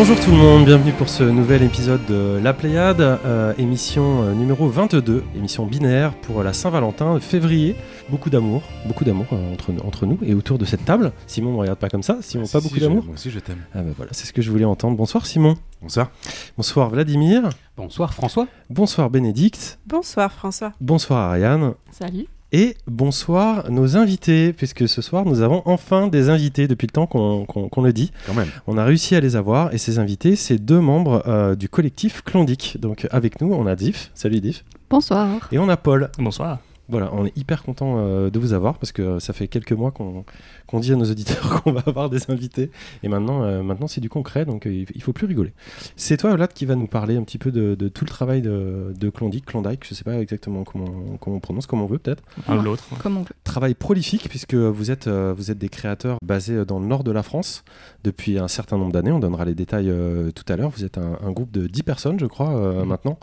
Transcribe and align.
Bonjour 0.00 0.18
tout 0.18 0.30
le 0.30 0.38
monde, 0.38 0.64
bienvenue 0.64 0.92
pour 0.92 1.10
ce 1.10 1.22
nouvel 1.22 1.62
épisode 1.62 2.00
de 2.06 2.40
La 2.42 2.54
Pléiade, 2.54 3.02
euh, 3.02 3.52
émission 3.58 4.22
euh, 4.22 4.32
numéro 4.32 4.66
22, 4.66 5.22
émission 5.36 5.66
binaire 5.66 6.14
pour 6.14 6.42
la 6.42 6.54
Saint-Valentin, 6.54 7.20
février. 7.20 7.76
Beaucoup 8.08 8.30
d'amour, 8.30 8.62
beaucoup 8.86 9.04
d'amour 9.04 9.26
euh, 9.34 9.52
entre, 9.52 9.74
entre 9.84 10.06
nous 10.06 10.16
et 10.22 10.32
autour 10.32 10.56
de 10.56 10.64
cette 10.64 10.86
table. 10.86 11.12
Simon 11.26 11.50
ne 11.50 11.54
me 11.56 11.60
regarde 11.60 11.78
pas 11.78 11.90
comme 11.90 12.02
ça, 12.02 12.16
Simon, 12.22 12.44
Ah, 12.48 12.50
pas 12.50 12.60
si, 12.60 12.64
beaucoup 12.64 12.76
si, 12.76 12.80
d'amour 12.80 13.04
Moi 13.04 13.12
aussi, 13.12 13.30
je 13.30 13.40
t'aime. 13.40 13.58
Ah 13.74 13.82
bah 13.82 13.90
voilà, 13.94 14.12
c'est 14.14 14.24
ce 14.24 14.32
que 14.32 14.40
je 14.40 14.50
voulais 14.50 14.64
entendre. 14.64 14.96
Bonsoir 14.96 15.26
Simon. 15.26 15.56
Bonsoir. 15.82 16.10
Bonsoir 16.56 16.88
Vladimir. 16.88 17.50
Bonsoir 17.76 18.14
François. 18.14 18.46
Bonsoir 18.70 19.10
Bénédicte. 19.10 19.80
Bonsoir 19.86 20.32
François. 20.32 20.72
Bonsoir 20.80 21.28
Ariane. 21.28 21.74
Salut. 21.90 22.26
Et 22.52 22.74
bonsoir 22.88 23.70
nos 23.70 23.96
invités, 23.96 24.52
puisque 24.52 24.88
ce 24.88 25.02
soir 25.02 25.24
nous 25.24 25.40
avons 25.40 25.62
enfin 25.66 26.08
des 26.08 26.30
invités 26.30 26.66
depuis 26.66 26.86
le 26.86 26.92
temps 26.92 27.06
qu'on 27.06 27.82
le 27.82 27.92
dit. 27.92 28.10
Quand 28.26 28.34
même. 28.34 28.48
On 28.66 28.76
a 28.76 28.84
réussi 28.84 29.14
à 29.14 29.20
les 29.20 29.36
avoir 29.36 29.72
et 29.72 29.78
ces 29.78 30.00
invités, 30.00 30.34
c'est 30.34 30.58
deux 30.58 30.80
membres 30.80 31.22
euh, 31.28 31.54
du 31.54 31.68
collectif 31.68 32.22
Clondic. 32.22 32.78
Donc 32.80 33.06
avec 33.12 33.40
nous, 33.40 33.52
on 33.52 33.66
a 33.66 33.76
Diff. 33.76 34.10
Salut 34.14 34.40
Diff. 34.40 34.64
Bonsoir. 34.88 35.48
Et 35.52 35.58
on 35.58 35.68
a 35.68 35.76
Paul. 35.76 36.10
Bonsoir. 36.18 36.58
Voilà, 36.90 37.10
on 37.14 37.24
est 37.26 37.36
hyper 37.36 37.62
content 37.62 37.96
euh, 37.98 38.30
de 38.30 38.38
vous 38.38 38.52
avoir 38.52 38.78
parce 38.78 38.92
que 38.92 39.18
ça 39.18 39.32
fait 39.32 39.48
quelques 39.48 39.72
mois 39.72 39.90
qu'on 39.90 40.24
qu'on 40.66 40.80
dit 40.80 40.92
à 40.92 40.96
nos 40.96 41.04
auditeurs 41.10 41.62
qu'on 41.64 41.72
va 41.72 41.82
avoir 41.86 42.10
des 42.10 42.30
invités 42.30 42.70
et 43.02 43.08
maintenant, 43.08 43.42
euh, 43.42 43.62
maintenant 43.62 43.86
c'est 43.88 44.00
du 44.00 44.08
concret 44.08 44.44
donc 44.44 44.66
euh, 44.66 44.84
il 44.94 45.02
faut 45.02 45.12
plus 45.12 45.26
rigoler. 45.26 45.52
C'est 45.96 46.16
toi 46.16 46.34
Vlad 46.34 46.52
qui 46.52 46.66
va 46.66 46.74
nous 46.76 46.86
parler 46.86 47.16
un 47.16 47.22
petit 47.22 47.38
peu 47.38 47.50
de, 47.50 47.74
de 47.74 47.88
tout 47.88 48.04
le 48.04 48.10
travail 48.10 48.42
de, 48.42 48.92
de 48.98 49.10
Klondike, 49.10 49.46
Klondike, 49.46 49.84
je 49.88 49.94
sais 49.94 50.04
pas 50.04 50.20
exactement 50.20 50.64
comment, 50.64 51.16
comment 51.20 51.36
on 51.36 51.40
prononce, 51.40 51.66
comme 51.66 51.80
on 51.82 51.86
veut 51.86 51.98
peut-être. 51.98 52.22
Un 52.48 52.58
ou 52.58 52.62
l'autre. 52.62 52.84
Comme 53.02 53.16
on 53.18 53.22
veut. 53.22 53.34
Travail 53.44 53.74
prolifique 53.74 54.28
puisque 54.28 54.54
vous 54.54 54.90
êtes, 54.90 55.06
euh, 55.06 55.34
vous 55.36 55.50
êtes 55.50 55.58
des 55.58 55.68
créateurs 55.68 56.18
basés 56.22 56.64
dans 56.64 56.78
le 56.78 56.86
nord 56.86 57.04
de 57.04 57.10
la 57.12 57.22
France 57.22 57.64
depuis 58.04 58.38
un 58.38 58.48
certain 58.48 58.78
nombre 58.78 58.92
d'années, 58.92 59.12
on 59.12 59.18
donnera 59.20 59.44
les 59.44 59.54
détails 59.54 59.90
euh, 59.90 60.30
tout 60.30 60.50
à 60.52 60.56
l'heure. 60.56 60.70
Vous 60.70 60.84
êtes 60.84 60.98
un, 60.98 61.18
un 61.22 61.30
groupe 61.32 61.50
de 61.50 61.66
10 61.66 61.82
personnes 61.82 62.18
je 62.20 62.26
crois 62.26 62.50
euh, 62.50 62.80
Mhm. 62.82 62.88
maintenant 62.88 63.18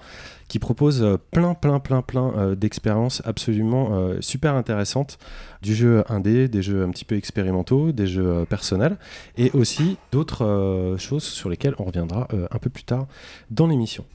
qui 0.47 0.59
propose 0.59 1.01
euh, 1.01 1.17
plein, 1.31 1.53
plein, 1.53 1.79
plein, 1.79 2.01
plein 2.01 2.33
euh, 2.35 2.55
d'expériences 2.55 3.21
absolument 3.25 3.89
euh, 3.91 4.17
super 4.21 4.55
intéressantes. 4.55 5.17
Du 5.61 5.75
jeu 5.75 6.03
indé, 6.09 6.47
des 6.47 6.61
jeux 6.61 6.83
un 6.83 6.89
petit 6.89 7.05
peu 7.05 7.15
expérimentaux, 7.15 7.91
des 7.91 8.07
jeux 8.07 8.45
personnels, 8.47 8.97
et 9.37 9.51
aussi 9.51 9.97
d'autres 10.11 10.95
choses 10.99 11.23
sur 11.23 11.49
lesquelles 11.49 11.73
on 11.79 11.85
reviendra 11.85 12.27
un 12.51 12.59
peu 12.59 12.69
plus 12.69 12.83
tard 12.83 13.07
dans 13.49 13.65
l'émission. 13.65 14.05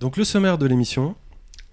Donc 0.00 0.16
le 0.16 0.24
sommaire 0.24 0.58
de 0.58 0.66
l'émission, 0.66 1.14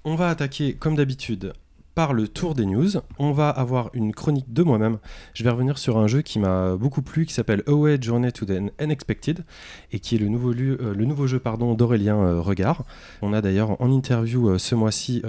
on 0.03 0.13
va 0.13 0.29
attaquer 0.29 0.75
comme 0.75 0.95
d'habitude 0.95 1.53
par 1.99 2.13
le 2.13 2.29
tour 2.29 2.55
des 2.55 2.65
news. 2.65 2.91
On 3.17 3.33
va 3.33 3.49
avoir 3.49 3.89
une 3.93 4.13
chronique 4.13 4.53
de 4.53 4.63
moi-même. 4.63 4.99
Je 5.33 5.43
vais 5.43 5.49
revenir 5.49 5.77
sur 5.77 5.97
un 5.97 6.07
jeu 6.07 6.21
qui 6.21 6.39
m'a 6.39 6.77
beaucoup 6.77 7.01
plu, 7.01 7.25
qui 7.25 7.33
s'appelle 7.33 7.61
Away 7.67 7.97
Journey 7.99 8.31
to 8.31 8.45
the 8.45 8.71
Unexpected, 8.81 9.43
et 9.91 9.99
qui 9.99 10.15
est 10.15 10.17
le 10.17 10.29
nouveau, 10.29 10.53
euh, 10.53 11.27
jeu 11.27 11.39
pardon, 11.39 11.73
d'Aurélien 11.73 12.15
euh, 12.15 12.39
Regard. 12.39 12.85
On 13.21 13.33
a 13.33 13.41
d'ailleurs 13.41 13.75
en 13.81 13.91
interview 13.91 14.47
euh, 14.47 14.57
ce 14.57 14.75
mois-ci 14.75 15.23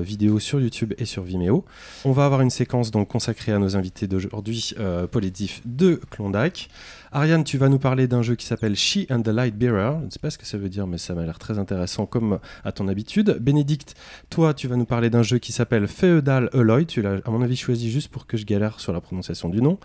vidéo 0.00 0.38
sur 0.38 0.60
YouTube 0.60 0.94
et 0.96 1.04
sur 1.04 1.24
Vimeo. 1.24 1.66
On 2.06 2.12
va 2.12 2.24
avoir 2.24 2.40
une 2.40 2.48
séquence 2.48 2.90
donc 2.90 3.08
consacrée 3.08 3.52
à 3.52 3.58
nos 3.58 3.76
invités 3.76 4.06
d'aujourd'hui, 4.06 4.72
Paul 5.12 5.24
de 5.66 6.00
Klondike. 6.08 6.70
Ariane, 7.16 7.44
tu 7.44 7.58
vas 7.58 7.68
nous 7.68 7.78
parler 7.78 8.08
d'un 8.08 8.22
jeu 8.22 8.34
qui 8.34 8.44
s'appelle 8.44 8.74
She 8.74 9.06
and 9.08 9.22
the 9.22 9.28
Light 9.28 9.56
Bearer. 9.56 9.98
Je 10.00 10.06
ne 10.06 10.10
sais 10.10 10.18
pas 10.18 10.30
ce 10.30 10.36
que 10.36 10.44
ça 10.44 10.58
veut 10.58 10.68
dire, 10.68 10.88
mais 10.88 10.98
ça 10.98 11.14
m'a 11.14 11.22
l'air 11.22 11.38
très 11.38 11.60
intéressant 11.60 12.06
comme 12.06 12.40
à 12.64 12.72
ton 12.72 12.88
habitude. 12.88 13.38
Bénédicte, 13.40 13.94
toi, 14.30 14.52
tu 14.52 14.66
vas 14.66 14.74
nous 14.74 14.84
parler 14.84 15.10
d'un 15.10 15.22
jeu 15.22 15.38
qui 15.38 15.52
s'appelle 15.52 15.86
Feudal 15.86 16.50
Alloy. 16.52 16.86
Tu 16.86 17.02
l'as, 17.02 17.20
à 17.24 17.30
mon 17.30 17.40
avis, 17.40 17.54
choisi 17.54 17.88
juste 17.88 18.08
pour 18.08 18.26
que 18.26 18.36
je 18.36 18.44
galère 18.44 18.80
sur 18.80 18.92
la 18.92 19.00
prononciation 19.00 19.48
du 19.48 19.62
nom. 19.62 19.78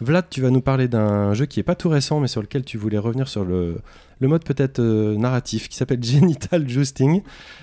Vlad, 0.00 0.26
tu 0.28 0.42
vas 0.42 0.50
nous 0.50 0.60
parler 0.60 0.86
d'un 0.86 1.32
jeu 1.32 1.46
qui 1.46 1.58
est 1.58 1.62
pas 1.62 1.74
tout 1.74 1.88
récent, 1.88 2.20
mais 2.20 2.28
sur 2.28 2.42
lequel 2.42 2.64
tu 2.64 2.76
voulais 2.76 2.98
revenir 2.98 3.28
sur 3.28 3.46
le, 3.46 3.80
le 4.20 4.28
mode 4.28 4.44
peut-être 4.44 4.80
euh, 4.80 5.16
narratif, 5.16 5.68
qui 5.68 5.76
s'appelle 5.76 6.02
Genital 6.02 6.68
Justing. 6.68 7.22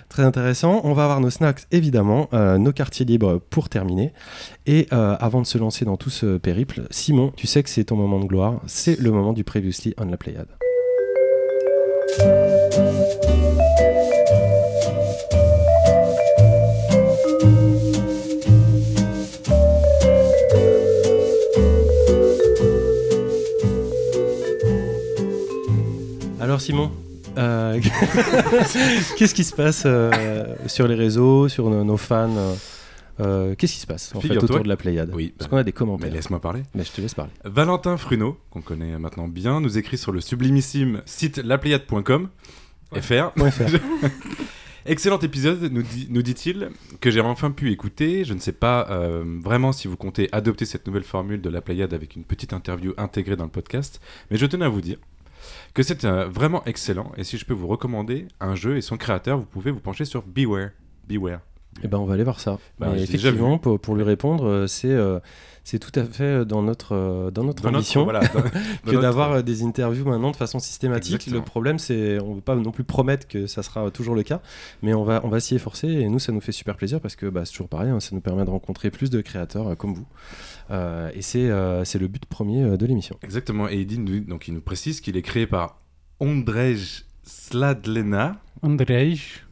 Très 0.09 0.23
intéressant. 0.23 0.81
On 0.83 0.93
va 0.93 1.03
avoir 1.05 1.21
nos 1.21 1.29
snacks, 1.29 1.65
évidemment, 1.71 2.29
euh, 2.33 2.57
nos 2.57 2.71
quartiers 2.71 3.05
libres 3.05 3.39
pour 3.49 3.69
terminer. 3.69 4.13
Et 4.65 4.87
euh, 4.93 5.15
avant 5.19 5.41
de 5.41 5.47
se 5.47 5.57
lancer 5.57 5.85
dans 5.85 5.97
tout 5.97 6.09
ce 6.09 6.37
périple, 6.37 6.83
Simon, 6.91 7.31
tu 7.35 7.47
sais 7.47 7.63
que 7.63 7.69
c'est 7.69 7.85
ton 7.85 7.95
moment 7.95 8.19
de 8.19 8.25
gloire. 8.25 8.61
C'est 8.67 8.99
le 8.99 9.11
moment 9.11 9.33
du 9.33 9.43
Previously 9.43 9.93
on 9.97 10.05
la 10.05 10.17
Pléiade. 10.17 10.49
Alors 26.51 26.59
Simon, 26.59 26.91
euh, 27.37 27.79
qu'est-ce 29.17 29.33
qui 29.33 29.45
se 29.45 29.55
passe 29.55 29.83
euh, 29.85 30.53
sur 30.65 30.85
les 30.85 30.95
réseaux, 30.95 31.47
sur 31.47 31.69
nos, 31.69 31.85
nos 31.85 31.95
fans 31.95 32.57
euh, 33.21 33.55
Qu'est-ce 33.55 33.75
qui 33.75 33.79
se 33.79 33.87
passe 33.87 34.13
en 34.13 34.19
fait 34.19 34.35
autour 34.35 34.59
de 34.59 34.67
la 34.67 34.75
Pléiade 34.75 35.11
Oui, 35.13 35.33
Parce 35.37 35.49
bah, 35.49 35.51
qu'on 35.51 35.57
a 35.61 35.63
des 35.63 35.69
Mais 35.69 35.71
commentaires. 35.71 36.11
laisse-moi 36.11 36.41
parler. 36.41 36.63
Mais 36.75 36.83
je 36.83 36.91
te 36.91 36.99
laisse 36.99 37.13
parler. 37.13 37.31
Valentin 37.45 37.95
Fruno, 37.95 38.37
qu'on 38.49 38.59
connaît 38.59 38.99
maintenant 38.99 39.29
bien, 39.29 39.61
nous 39.61 39.77
écrit 39.77 39.97
sur 39.97 40.11
le 40.11 40.19
sublimissime 40.19 41.01
site 41.05 41.37
lapléiade.com. 41.37 42.27
Ouais. 42.91 43.01
FR. 43.01 43.31
Point 43.31 43.51
fr. 43.51 43.77
Excellent 44.85 45.19
épisode, 45.19 45.71
nous, 45.71 45.83
dit, 45.83 46.07
nous 46.09 46.21
dit-il, 46.21 46.69
que 46.99 47.11
j'ai 47.11 47.21
enfin 47.21 47.51
pu 47.51 47.71
écouter. 47.71 48.25
Je 48.25 48.33
ne 48.33 48.39
sais 48.39 48.51
pas 48.51 48.89
euh, 48.89 49.23
vraiment 49.41 49.71
si 49.71 49.87
vous 49.87 49.95
comptez 49.95 50.27
adopter 50.33 50.65
cette 50.65 50.85
nouvelle 50.85 51.05
formule 51.05 51.39
de 51.39 51.49
la 51.49 51.61
Pléiade 51.61 51.93
avec 51.93 52.17
une 52.17 52.25
petite 52.25 52.51
interview 52.51 52.91
intégrée 52.97 53.37
dans 53.37 53.45
le 53.45 53.51
podcast, 53.51 54.01
mais 54.29 54.35
je 54.35 54.45
tenais 54.45 54.65
à 54.65 54.69
vous 54.69 54.81
dire 54.81 54.97
que 55.73 55.83
c'est 55.83 56.05
euh, 56.05 56.27
vraiment 56.27 56.63
excellent. 56.65 57.11
Et 57.17 57.23
si 57.23 57.37
je 57.37 57.45
peux 57.45 57.53
vous 57.53 57.67
recommander 57.67 58.27
un 58.39 58.55
jeu 58.55 58.77
et 58.77 58.81
son 58.81 58.97
créateur, 58.97 59.37
vous 59.37 59.45
pouvez 59.45 59.71
vous 59.71 59.79
pencher 59.79 60.05
sur 60.05 60.23
Beware. 60.23 60.69
Beware. 61.07 61.39
Eh 61.83 61.87
ben, 61.87 61.97
on 61.97 62.05
va 62.05 62.15
aller 62.15 62.23
voir 62.23 62.39
ça. 62.39 62.59
Bah, 62.79 62.93
effectivement, 62.97 63.57
pour, 63.57 63.79
pour 63.79 63.95
lui 63.95 64.03
répondre, 64.03 64.45
euh, 64.45 64.67
c'est 64.67 64.91
euh, 64.91 65.19
c'est 65.63 65.77
tout 65.79 65.97
à 65.99 66.03
fait 66.05 66.43
dans 66.45 66.61
notre, 66.63 66.93
euh, 66.95 67.31
dans 67.31 67.43
notre 67.43 67.63
Dans 67.63 67.69
notre- 67.71 67.77
ambition 67.79 68.03
voilà, 68.03 68.21
dans- 68.27 68.39
dans 68.85 68.91
que 68.91 68.97
d'avoir 68.97 69.31
euh, 69.33 69.41
des 69.41 69.63
interviews 69.63 70.05
maintenant 70.05 70.31
de 70.31 70.35
façon 70.35 70.59
systématique. 70.59 71.13
Exactement. 71.13 71.37
Le 71.37 71.43
problème, 71.45 71.79
c'est 71.79 72.19
on 72.19 72.31
ne 72.31 72.35
veut 72.35 72.41
pas 72.41 72.55
non 72.55 72.71
plus 72.71 72.83
promettre 72.83 73.27
que 73.27 73.45
ça 73.47 73.61
sera 73.63 73.91
toujours 73.91 74.15
le 74.15 74.23
cas, 74.23 74.41
mais 74.81 74.93
on 74.93 75.03
va, 75.03 75.21
on 75.23 75.29
va 75.29 75.39
s'y 75.39 75.53
efforcer 75.55 75.87
et 75.87 76.09
nous, 76.09 76.19
ça 76.19 76.31
nous 76.31 76.41
fait 76.41 76.51
super 76.51 76.75
plaisir 76.75 76.99
parce 76.99 77.15
que 77.15 77.27
bah, 77.27 77.45
c'est 77.45 77.51
toujours 77.51 77.69
pareil, 77.69 77.89
hein, 77.89 77.99
ça 77.99 78.09
nous 78.15 78.21
permet 78.21 78.43
de 78.45 78.49
rencontrer 78.49 78.89
plus 78.91 79.09
de 79.09 79.21
créateurs 79.21 79.67
euh, 79.69 79.75
comme 79.75 79.93
vous. 79.93 80.07
Euh, 80.71 81.09
et 81.13 81.21
c'est 81.21 81.49
euh, 81.49 81.83
c'est 81.85 81.99
le 81.99 82.07
but 82.07 82.25
premier 82.25 82.63
euh, 82.63 82.77
de 82.77 82.85
l'émission. 82.85 83.17
Exactement. 83.23 83.67
Et 83.69 83.81
il, 83.81 84.03
nous- 84.03 84.19
donc, 84.21 84.47
il 84.47 84.53
nous 84.53 84.61
précise 84.61 84.99
qu'il 85.01 85.15
est 85.17 85.21
créé 85.21 85.45
par 85.47 85.79
Ondrej 86.19 87.03
Sladlena. 87.23 88.37
Andrej 88.63 89.43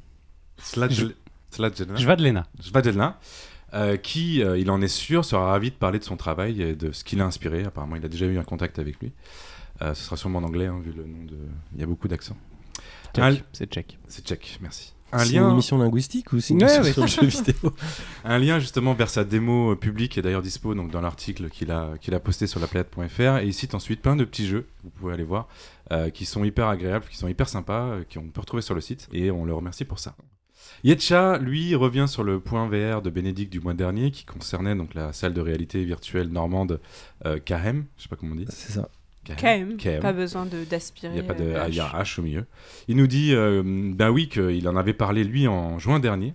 Sladl- 0.62 1.14
Sladlena. 1.52 1.96
Žvadlena. 1.96 2.48
Svadlena, 2.62 3.20
euh, 3.74 3.98
qui, 3.98 4.42
euh, 4.44 4.58
il 4.58 4.70
en 4.72 4.82
est 4.82 4.88
sûr, 4.88 5.26
sera 5.26 5.46
ravi 5.52 5.70
de 5.72 5.76
parler 5.76 6.00
de 6.00 6.04
son 6.04 6.18
travail 6.18 6.62
et 6.62 6.76
de 6.76 6.92
ce 6.92 7.04
qui 7.04 7.16
l'a 7.16 7.26
inspiré. 7.26 7.64
Apparemment, 7.64 7.96
il 7.96 8.06
a 8.06 8.10
déjà 8.10 8.26
eu 8.26 8.38
un 8.38 8.44
contact 8.44 8.80
avec 8.80 9.00
lui. 9.00 9.12
Euh, 9.82 9.94
ce 9.94 10.04
sera 10.04 10.18
sûrement 10.18 10.40
en 10.40 10.44
anglais, 10.44 10.66
hein, 10.68 10.80
vu 10.84 10.92
le 10.92 11.04
nom 11.06 11.24
de. 11.26 11.38
Il 11.74 11.80
y 11.80 11.84
a 11.84 11.86
beaucoup 11.86 12.08
d'accents. 12.08 12.38
C'est 13.54 13.72
tchèque. 13.72 13.98
C'est 14.08 14.26
tchèque, 14.26 14.60
merci. 14.62 14.94
Un 15.12 15.20
C'est 15.20 15.34
une 15.34 15.42
lien, 15.42 15.52
émission 15.52 15.78
linguistique 15.80 16.32
ou 16.34 16.40
c'est 16.40 16.54
une 16.54 16.64
Ouais, 16.64 16.76
émission 16.76 17.02
ouais. 17.02 17.08
sur 17.08 17.24
le 17.24 17.30
jeu 17.30 17.38
vidéo 17.44 17.74
un 18.24 18.38
lien 18.38 18.60
justement 18.60 18.94
vers 18.94 19.10
sa 19.10 19.24
démo 19.24 19.76
publique 19.76 20.20
est 20.20 20.22
d'ailleurs 20.22 20.44
dispo 20.44 20.76
donc, 20.76 20.92
dans 20.92 21.02
l'article 21.02 21.50
qu'il 21.50 21.72
a, 21.72 21.94
qu'il 22.00 22.14
a 22.14 22.20
posté 22.20 22.46
sur 22.46 22.60
laplanète.fr 22.60 23.38
et 23.40 23.48
il 23.48 23.54
cite 23.56 23.74
ensuite 23.74 24.04
plein 24.04 24.16
de 24.16 24.24
petits 24.24 24.46
jeux, 24.46 24.68
vous 24.84 24.92
pouvez 24.92 25.16
aller 25.16 25.24
voir, 25.24 25.48
euh, 25.92 26.12
qui 26.12 26.26
sont 26.26 26.44
hyper 26.44 26.68
agréables, 26.68 27.06
qui 27.10 27.18
sont 27.18 27.28
hyper 27.28 27.50
sympas, 27.50 27.88
euh, 27.88 28.04
qu'on 28.14 28.30
peut 28.30 28.42
retrouver 28.42 28.62
sur 28.62 28.76
le 28.76 28.82
site 28.82 29.10
et 29.12 29.32
on 29.32 29.46
le 29.46 29.54
remercie 29.56 29.84
pour 29.84 29.98
ça. 29.98 30.16
Yetcha, 30.84 31.38
lui, 31.38 31.76
revient 31.76 32.06
sur 32.08 32.24
le 32.24 32.40
point 32.40 32.68
VR 32.68 33.02
de 33.02 33.10
Bénédicte 33.10 33.52
du 33.52 33.60
mois 33.60 33.74
dernier 33.74 34.12
qui 34.12 34.26
concernait 34.26 34.76
donc 34.76 34.94
la 34.94 35.14
salle 35.14 35.34
de 35.34 35.42
réalité 35.42 35.84
virtuelle 35.84 36.30
normande 36.30 36.80
euh, 37.26 37.40
KM, 37.40 37.86
je 37.98 38.04
sais 38.04 38.10
pas 38.10 38.16
comment 38.16 38.34
on 38.34 38.36
dit. 38.36 38.46
C'est 38.50 38.72
ça. 38.74 38.90
Même. 39.44 39.78
KM. 39.78 40.00
Pas 40.00 40.14
besoin 40.14 40.46
de 40.46 40.64
d'aspirer. 40.64 41.14
Il 41.14 41.22
n'y 41.22 41.28
a 41.28 41.28
pas 41.28 41.36
de 41.36 41.44
euh, 41.44 41.62
ah, 41.62 41.70
il 41.70 41.76
y 41.76 41.80
a 41.80 41.88
H. 41.88 41.96
un 41.96 42.02
H 42.02 42.20
au 42.20 42.24
milieu. 42.24 42.46
Il 42.88 42.96
nous 42.96 43.08
dit, 43.08 43.34
euh, 43.34 43.62
ben 43.66 44.10
oui, 44.10 44.28
qu'il 44.28 44.68
en 44.68 44.76
avait 44.76 44.94
parlé 44.94 45.24
lui 45.24 45.48
en 45.48 45.78
juin 45.78 46.00
dernier, 46.00 46.34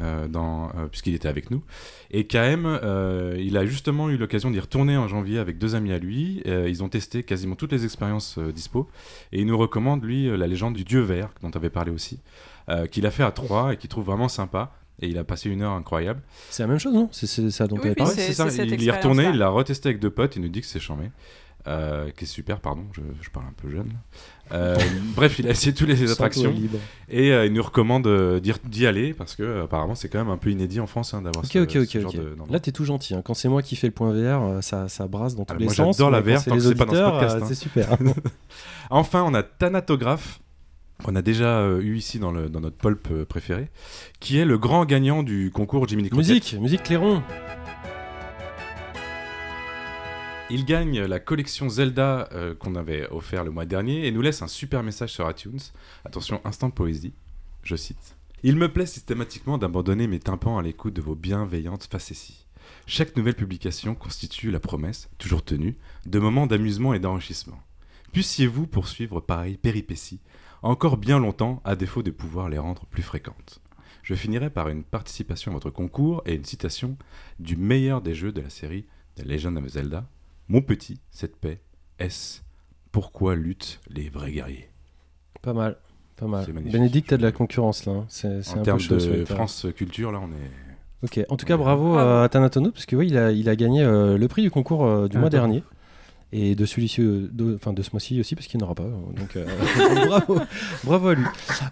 euh, 0.00 0.28
euh, 0.34 0.86
puisqu'il 0.86 1.14
était 1.14 1.28
avec 1.28 1.50
nous. 1.50 1.62
Et 2.10 2.26
KM, 2.26 2.66
euh, 2.66 3.36
il 3.38 3.56
a 3.56 3.66
justement 3.66 4.10
eu 4.10 4.16
l'occasion 4.16 4.50
d'y 4.50 4.60
retourner 4.60 4.96
en 4.96 5.08
janvier 5.08 5.38
avec 5.38 5.58
deux 5.58 5.74
amis 5.74 5.92
à 5.92 5.98
lui. 5.98 6.42
Euh, 6.46 6.68
ils 6.68 6.82
ont 6.84 6.88
testé 6.88 7.22
quasiment 7.22 7.56
toutes 7.56 7.72
les 7.72 7.84
expériences 7.84 8.38
euh, 8.38 8.52
dispo. 8.52 8.88
Et 9.32 9.40
il 9.40 9.46
nous 9.46 9.58
recommande, 9.58 10.04
lui, 10.04 10.28
la 10.36 10.46
légende 10.46 10.74
du 10.74 10.84
dieu 10.84 11.00
vert, 11.00 11.30
dont 11.42 11.50
tu 11.50 11.58
avais 11.58 11.70
parlé 11.70 11.90
aussi, 11.90 12.20
euh, 12.68 12.86
qu'il 12.86 13.06
a 13.06 13.10
fait 13.10 13.22
à 13.22 13.30
trois 13.30 13.72
et 13.72 13.76
qu'il 13.76 13.88
trouve 13.88 14.04
vraiment 14.06 14.28
sympa. 14.28 14.72
Et 15.02 15.08
il 15.08 15.18
a 15.18 15.24
passé 15.24 15.50
une 15.50 15.60
heure 15.60 15.72
incroyable. 15.72 16.22
C'est 16.50 16.62
la 16.62 16.68
même 16.68 16.78
chose, 16.78 16.94
non? 16.94 17.08
C'est 17.12 17.26
ça 17.50 17.66
dont 17.66 17.76
Oui, 17.76 17.94
tu 17.94 18.02
oui, 18.02 18.08
c'est- 18.14 18.32
ça. 18.32 18.48
Il 18.64 18.82
y 18.82 18.88
est 18.88 18.90
retourné, 18.92 19.24
il 19.28 19.36
l'a 19.36 19.48
retesté 19.50 19.90
avec 19.90 20.00
deux 20.00 20.08
potes. 20.10 20.36
Il 20.36 20.42
nous 20.42 20.48
dit 20.48 20.60
que 20.62 20.66
c'est 20.66 20.80
charmé. 20.80 21.10
euh, 21.68 22.10
qui 22.16 22.22
est 22.22 22.28
super, 22.28 22.60
pardon, 22.60 22.84
je, 22.92 23.00
je 23.20 23.28
parle 23.28 23.46
un 23.46 23.52
peu 23.60 23.68
jeune. 23.68 23.90
Euh, 24.52 24.76
bref, 25.16 25.40
il 25.40 25.48
a 25.48 25.50
essayé 25.50 25.74
toutes 25.74 25.88
les 25.88 26.10
attractions 26.12 26.52
libre. 26.52 26.78
et 27.08 27.32
euh, 27.32 27.44
il 27.44 27.52
nous 27.52 27.62
recommande 27.64 28.06
euh, 28.06 28.38
d'y 28.38 28.52
d'y 28.66 28.86
aller 28.86 29.12
parce 29.14 29.34
que 29.34 29.42
euh, 29.42 29.64
apparemment 29.64 29.96
c'est 29.96 30.08
quand 30.08 30.18
même 30.20 30.28
un 30.30 30.36
peu 30.36 30.50
inédit 30.50 30.78
en 30.78 30.86
France 30.86 31.12
hein, 31.12 31.22
d'avoir 31.22 31.44
Ok, 31.44 31.50
ce, 31.50 31.58
ok, 31.58 31.76
ok, 31.82 31.88
ce 31.90 32.00
genre 32.02 32.12
de-. 32.12 32.36
Là, 32.50 32.60
t'es 32.60 32.70
tout 32.70 32.84
gentil. 32.84 33.14
hein. 33.16 33.22
Quand 33.24 33.34
c'est 33.34 33.48
moi 33.48 33.62
qui 33.62 33.74
fais 33.74 33.88
le 33.88 33.92
point 33.92 34.12
VR, 34.12 34.42
euh, 34.44 34.60
ça, 34.60 34.88
ça 34.88 35.08
brasse 35.08 35.34
dans 35.34 35.44
tous 35.44 35.54
Ah, 35.54 35.58
les 35.58 35.64
moi, 35.64 35.74
sens. 35.74 35.96
j'adore 35.96 36.12
la 36.12 36.20
VR 36.20 36.38
c'est 36.38 36.50
tant 36.50 36.56
que 36.56 36.62
les 36.62 36.68
c'est 36.68 36.74
pas 36.76 36.84
dans 36.84 36.94
ce 36.94 37.10
podcast, 37.10 37.36
euh, 37.36 37.40
hein. 37.42 37.46
C'est 37.48 37.54
super. 37.56 37.88
Enfin, 38.90 39.24
on 39.26 39.34
a 39.34 39.42
Thanatographe, 39.42 40.38
qu'on 41.02 41.14
a 41.14 41.22
déjà 41.22 41.58
euh, 41.60 41.80
eu 41.80 41.96
ici 41.96 42.18
dans, 42.18 42.32
le, 42.32 42.48
dans 42.48 42.60
notre 42.60 42.76
pulp 42.76 43.08
euh, 43.10 43.24
préféré, 43.24 43.70
qui 44.20 44.38
est 44.38 44.44
le 44.44 44.58
grand 44.58 44.84
gagnant 44.84 45.22
du 45.22 45.50
concours 45.52 45.86
Jiminy 45.86 46.10
Cricket. 46.10 46.28
musique, 46.28 46.60
musique 46.60 46.82
Clairon. 46.82 47.22
Il 50.48 50.64
gagne 50.64 51.00
la 51.00 51.18
collection 51.18 51.68
Zelda 51.68 52.28
euh, 52.32 52.54
qu'on 52.54 52.76
avait 52.76 53.08
offert 53.10 53.44
le 53.44 53.50
mois 53.50 53.66
dernier 53.66 54.06
et 54.06 54.12
nous 54.12 54.22
laisse 54.22 54.42
un 54.42 54.48
super 54.48 54.82
message 54.82 55.12
sur 55.12 55.28
iTunes. 55.28 55.58
Attention, 56.04 56.40
instant 56.44 56.70
poésie, 56.70 57.14
je 57.64 57.74
cite. 57.74 58.16
Il 58.44 58.56
me 58.56 58.72
plaît 58.72 58.86
systématiquement 58.86 59.58
d'abandonner 59.58 60.06
mes 60.06 60.20
tympans 60.20 60.56
à 60.56 60.62
l'écoute 60.62 60.94
de 60.94 61.00
vos 61.00 61.16
bienveillantes 61.16 61.88
facéties. 61.90 62.46
Chaque 62.86 63.16
nouvelle 63.16 63.34
publication 63.34 63.96
constitue 63.96 64.52
la 64.52 64.60
promesse, 64.60 65.08
toujours 65.18 65.44
tenue, 65.44 65.76
de 66.06 66.18
moments 66.20 66.46
d'amusement 66.46 66.94
et 66.94 67.00
d'enrichissement. 67.00 67.60
Puissiez-vous 68.12 68.68
poursuivre 68.68 69.20
pareille 69.20 69.56
péripéties 69.56 70.20
encore 70.66 70.96
bien 70.96 71.18
longtemps 71.18 71.60
à 71.64 71.76
défaut 71.76 72.02
de 72.02 72.10
pouvoir 72.10 72.48
les 72.48 72.58
rendre 72.58 72.86
plus 72.86 73.02
fréquentes. 73.02 73.60
Je 74.02 74.14
finirai 74.14 74.50
par 74.50 74.68
une 74.68 74.84
participation 74.84 75.50
à 75.50 75.54
votre 75.54 75.70
concours 75.70 76.22
et 76.26 76.34
une 76.34 76.44
citation 76.44 76.96
du 77.40 77.56
meilleur 77.56 78.02
des 78.02 78.14
jeux 78.14 78.32
de 78.32 78.40
la 78.40 78.50
série 78.50 78.84
The 79.16 79.24
Legend 79.24 79.56
of 79.58 79.66
Zelda, 79.68 80.04
mon 80.48 80.60
petit, 80.62 81.00
cette 81.10 81.36
paix, 81.36 81.60
est 81.98 82.42
pourquoi 82.92 83.34
luttent 83.34 83.80
les 83.90 84.08
vrais 84.08 84.30
guerriers? 84.32 84.70
Pas 85.42 85.52
mal. 85.54 85.76
Pas 86.16 86.26
mal. 86.26 86.46
Bénédicte, 86.50 87.08
t'as 87.10 87.16
de 87.16 87.22
la 87.22 87.32
concurrence 87.32 87.84
là. 87.84 87.92
hein. 87.92 88.06
C'est 88.08 88.42
c'est 88.42 88.52
En 88.52 88.54
un 88.54 88.58
peu 88.58 88.62
termes 88.64 88.78
chaud. 88.80 88.96
de 88.96 89.06
mec-là. 89.18 89.34
France 89.34 89.66
Culture, 89.76 90.12
là, 90.12 90.20
on 90.22 90.28
est. 90.28 90.50
Ok. 91.02 91.20
En 91.28 91.36
tout 91.36 91.44
cas, 91.44 91.54
Ouais. 91.56 91.62
bravo 91.62 91.92
Bravo. 91.92 92.22
à 92.22 92.28
Thanatono 92.28 92.70
parce 92.70 92.86
que 92.86 92.96
oui, 92.96 93.08
il 93.08 93.18
a, 93.18 93.32
il 93.32 93.48
a 93.50 93.56
gagné 93.56 93.82
euh, 93.82 94.16
le 94.16 94.28
prix 94.28 94.42
du 94.42 94.50
concours 94.50 94.86
euh, 94.86 95.08
du 95.08 95.18
mois 95.18 95.26
Attends. 95.26 95.36
dernier. 95.38 95.62
Et 96.32 96.56
de 96.56 96.66
celui-ci, 96.66 97.02
euh, 97.02 97.30
enfin 97.54 97.72
de 97.72 97.82
ce 97.82 97.90
mois-ci 97.92 98.18
aussi, 98.20 98.34
parce 98.34 98.48
qu'il 98.48 98.58
n'y 98.58 98.64
en 98.64 98.66
aura 98.66 98.74
pas. 98.74 98.82
Donc 98.82 99.36
euh, 99.36 99.46
bravo, 100.06 100.40
bravo 100.84 101.08
à 101.08 101.14
lui. 101.14 101.24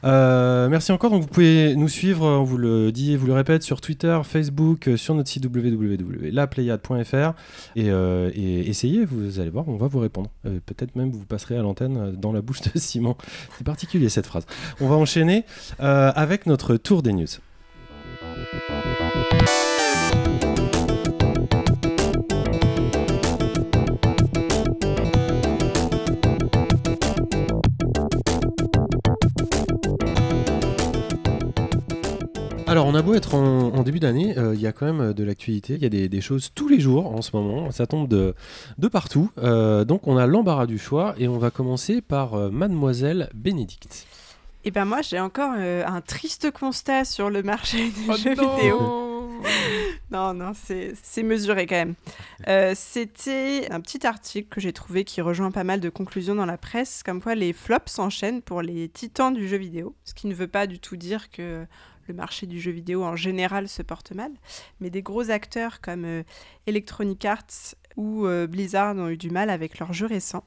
Euh, 0.04 0.68
merci 0.68 0.92
encore. 0.92 1.10
Donc 1.10 1.22
vous 1.22 1.28
pouvez 1.28 1.74
nous 1.74 1.88
suivre, 1.88 2.24
on 2.24 2.44
vous 2.44 2.56
le 2.56 2.92
dit 2.92 3.12
et 3.12 3.16
vous 3.16 3.26
le 3.26 3.32
répète, 3.32 3.64
sur 3.64 3.80
Twitter, 3.80 4.18
Facebook, 4.22 4.88
euh, 4.88 4.96
sur 4.96 5.14
notre 5.14 5.28
site 5.28 5.44
www.laplayade.fr 5.44 7.34
et, 7.76 7.90
euh, 7.90 8.30
et 8.34 8.68
essayez, 8.68 9.04
vous 9.04 9.40
allez 9.40 9.50
voir, 9.50 9.68
on 9.68 9.76
va 9.76 9.88
vous 9.88 9.98
répondre. 9.98 10.30
Euh, 10.46 10.60
Peut-être 10.64 10.94
même 10.96 11.10
vous 11.10 11.24
passerez 11.24 11.56
à 11.56 11.62
l'antenne 11.62 11.96
euh, 11.96 12.12
dans 12.12 12.32
la 12.32 12.40
bouche 12.40 12.60
de 12.62 12.78
Simon. 12.78 13.16
C'est 13.58 13.64
particulier 13.64 14.08
cette 14.08 14.26
phrase. 14.26 14.46
On 14.80 14.88
va 14.88 14.94
enchaîner 14.94 15.44
euh, 15.80 16.12
avec 16.14 16.46
notre 16.46 16.76
tour 16.76 17.02
des 17.02 17.12
news. 17.12 17.26
Alors, 32.84 32.94
on 32.94 32.98
a 32.98 33.02
beau 33.02 33.14
être 33.14 33.34
en, 33.34 33.75
en 33.75 33.82
début 33.82 33.98
d'année, 33.98 34.36
euh, 34.36 34.54
il 34.54 34.60
y 34.60 34.66
a 34.66 34.72
quand 34.72 34.84
même 34.84 35.00
euh, 35.00 35.12
de 35.14 35.25
l'actualité. 35.25 35.72
Il 35.72 35.82
y 35.82 35.86
a 35.86 35.88
des, 35.88 36.06
des 36.10 36.20
choses 36.20 36.50
tous 36.54 36.69
les 36.69 36.81
jours 36.81 37.14
en 37.14 37.22
ce 37.22 37.34
moment. 37.34 37.70
Ça 37.70 37.86
tombe 37.86 38.08
de, 38.08 38.34
de 38.76 38.88
partout. 38.88 39.31
Euh, 39.38 39.86
donc, 39.86 40.06
on 40.06 40.19
a 40.19 40.26
l'embarras 40.26 40.66
du 40.66 40.78
choix 40.78 41.14
et 41.16 41.26
on 41.26 41.38
va 41.38 41.50
commencer 41.50 42.02
par 42.02 42.34
euh, 42.34 42.50
Mademoiselle 42.50 43.31
Bénédicte. 43.34 44.06
Et 44.66 44.70
ben 44.70 44.84
moi, 44.84 45.00
j'ai 45.00 45.19
encore 45.19 45.54
euh, 45.56 45.82
un 45.86 46.02
triste 46.02 46.50
constat 46.50 47.06
sur 47.06 47.31
le 47.31 47.42
marché 47.42 47.90
des 47.90 48.16
jeux 48.19 48.34
vidéo. 48.34 49.00
Non, 50.10 50.32
non, 50.32 50.52
c'est 50.54 50.94
c'est 51.02 51.22
mesuré 51.22 51.66
quand 51.66 51.75
même. 51.75 51.94
Euh, 52.48 52.72
C'était 52.75 53.69
un 53.70 53.80
petit 53.80 54.06
article 54.06 54.48
que 54.48 54.60
j'ai 54.60 54.72
trouvé 54.72 55.04
qui 55.04 55.20
rejoint 55.20 55.50
pas 55.50 55.64
mal 55.64 55.80
de 55.80 55.90
conclusions 55.90 56.34
dans 56.34 56.46
la 56.46 56.56
presse, 56.56 57.02
comme 57.04 57.20
quoi 57.20 57.34
les 57.34 57.52
flops 57.52 57.92
s'enchaînent 57.92 58.40
pour 58.40 58.62
les 58.62 58.88
titans 58.88 59.34
du 59.34 59.46
jeu 59.48 59.58
vidéo, 59.58 59.94
ce 60.04 60.14
qui 60.14 60.28
ne 60.28 60.34
veut 60.34 60.46
pas 60.46 60.66
du 60.66 60.78
tout 60.78 60.96
dire 60.96 61.30
que 61.30 61.66
le 62.06 62.14
marché 62.14 62.46
du 62.46 62.60
jeu 62.60 62.70
vidéo 62.70 63.04
en 63.04 63.16
général 63.16 63.68
se 63.68 63.82
porte 63.82 64.12
mal, 64.12 64.30
mais 64.80 64.90
des 64.90 65.02
gros 65.02 65.30
acteurs 65.30 65.80
comme 65.80 66.04
euh, 66.04 66.22
Electronic 66.66 67.24
Arts 67.24 67.74
ou 67.96 68.26
euh, 68.26 68.46
Blizzard 68.46 68.96
ont 68.96 69.08
eu 69.08 69.16
du 69.16 69.30
mal 69.30 69.50
avec 69.50 69.78
leurs 69.78 69.92
jeux 69.92 70.06
récents, 70.06 70.44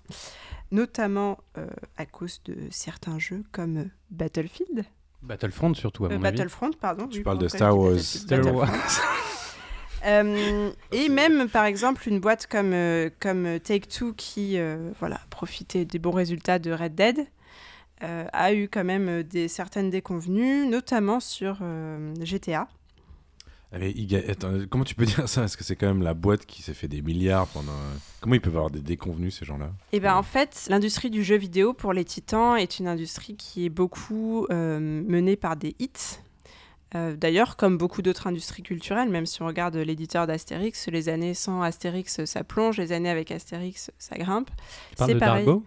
notamment 0.71 1.37
euh, 1.57 1.67
à 1.97 2.05
cause 2.05 2.41
de 2.45 2.55
certains 2.71 3.19
jeux 3.19 3.43
comme 3.51 3.89
Battlefield, 4.11 4.85
Battlefront 5.21 5.73
surtout, 5.73 6.05
à 6.05 6.07
euh, 6.07 6.17
mon 6.17 6.23
avis. 6.23 6.37
Battlefront, 6.37 6.71
pardon. 6.71 7.07
Tu 7.07 7.19
oui, 7.19 7.23
parles 7.23 7.39
de 7.39 7.47
Star 7.47 7.77
Wars. 7.77 7.99
Star 7.99 8.45
Wars. 8.53 8.69
Euh, 10.05 10.69
et 10.91 11.09
même, 11.09 11.49
par 11.49 11.65
exemple, 11.65 12.07
une 12.07 12.19
boîte 12.19 12.45
comme, 12.45 12.71
euh, 12.71 13.09
comme 13.19 13.59
Take-Two 13.59 14.13
qui 14.13 14.57
euh, 14.57 14.91
voilà, 14.99 15.19
profitait 15.31 15.85
des 15.85 15.97
bons 15.97 16.11
résultats 16.11 16.59
de 16.59 16.71
Red 16.71 16.93
Dead 16.93 17.27
euh, 18.03 18.25
a 18.33 18.53
eu 18.53 18.67
quand 18.69 18.83
même 18.83 19.07
euh, 19.09 19.23
des, 19.23 19.47
certaines 19.47 19.89
déconvenues, 19.89 20.67
notamment 20.67 21.19
sur 21.19 21.59
euh, 21.61 22.13
GTA. 22.23 22.67
Mais 23.73 23.93
attends, 24.29 24.53
comment 24.69 24.83
tu 24.85 24.95
peux 24.95 25.05
dire 25.05 25.27
ça? 25.27 25.43
Est-ce 25.43 25.57
que 25.57 25.63
c'est 25.63 25.75
quand 25.75 25.87
même 25.87 26.01
la 26.01 26.13
boîte 26.13 26.45
qui 26.45 26.61
s'est 26.61 26.73
fait 26.73 26.87
des 26.87 27.01
milliards 27.01 27.47
pendant. 27.47 27.73
Comment 28.21 28.35
ils 28.35 28.41
peuvent 28.41 28.55
avoir 28.55 28.71
des 28.71 28.79
déconvenus, 28.79 29.37
ces 29.37 29.45
gens-là? 29.45 29.71
Et 29.91 29.99
ben 29.99 30.11
Ouais. 30.13 30.17
en 30.17 30.23
fait, 30.23 30.67
l'industrie 30.69 31.09
du 31.09 31.23
jeu 31.23 31.35
vidéo 31.35 31.73
pour 31.73 31.93
les 31.93 32.05
titans 32.05 32.55
est 32.57 32.79
une 32.79 32.87
industrie 32.87 33.35
qui 33.35 33.65
est 33.65 33.69
beaucoup 33.69 34.47
euh, 34.51 34.79
menée 34.79 35.35
par 35.35 35.55
des 35.57 35.75
hits. 35.79 36.19
Euh, 36.95 37.17
D'ailleurs, 37.17 37.57
comme 37.57 37.77
beaucoup 37.77 38.01
d'autres 38.01 38.27
industries 38.27 38.63
culturelles, 38.63 39.09
même 39.09 39.25
si 39.25 39.41
on 39.41 39.47
regarde 39.47 39.75
l'éditeur 39.75 40.25
d'Astérix, 40.25 40.87
les 40.87 41.09
années 41.09 41.33
sans 41.33 41.61
Astérix, 41.61 42.23
ça 42.23 42.45
plonge, 42.45 42.77
les 42.77 42.93
années 42.93 43.09
avec 43.09 43.29
Astérix, 43.31 43.91
ça 43.97 44.17
grimpe. 44.17 44.49
Tu 44.91 44.95
parles 44.95 45.13
de 45.13 45.19
pareil. 45.19 45.45
Dargo? 45.45 45.63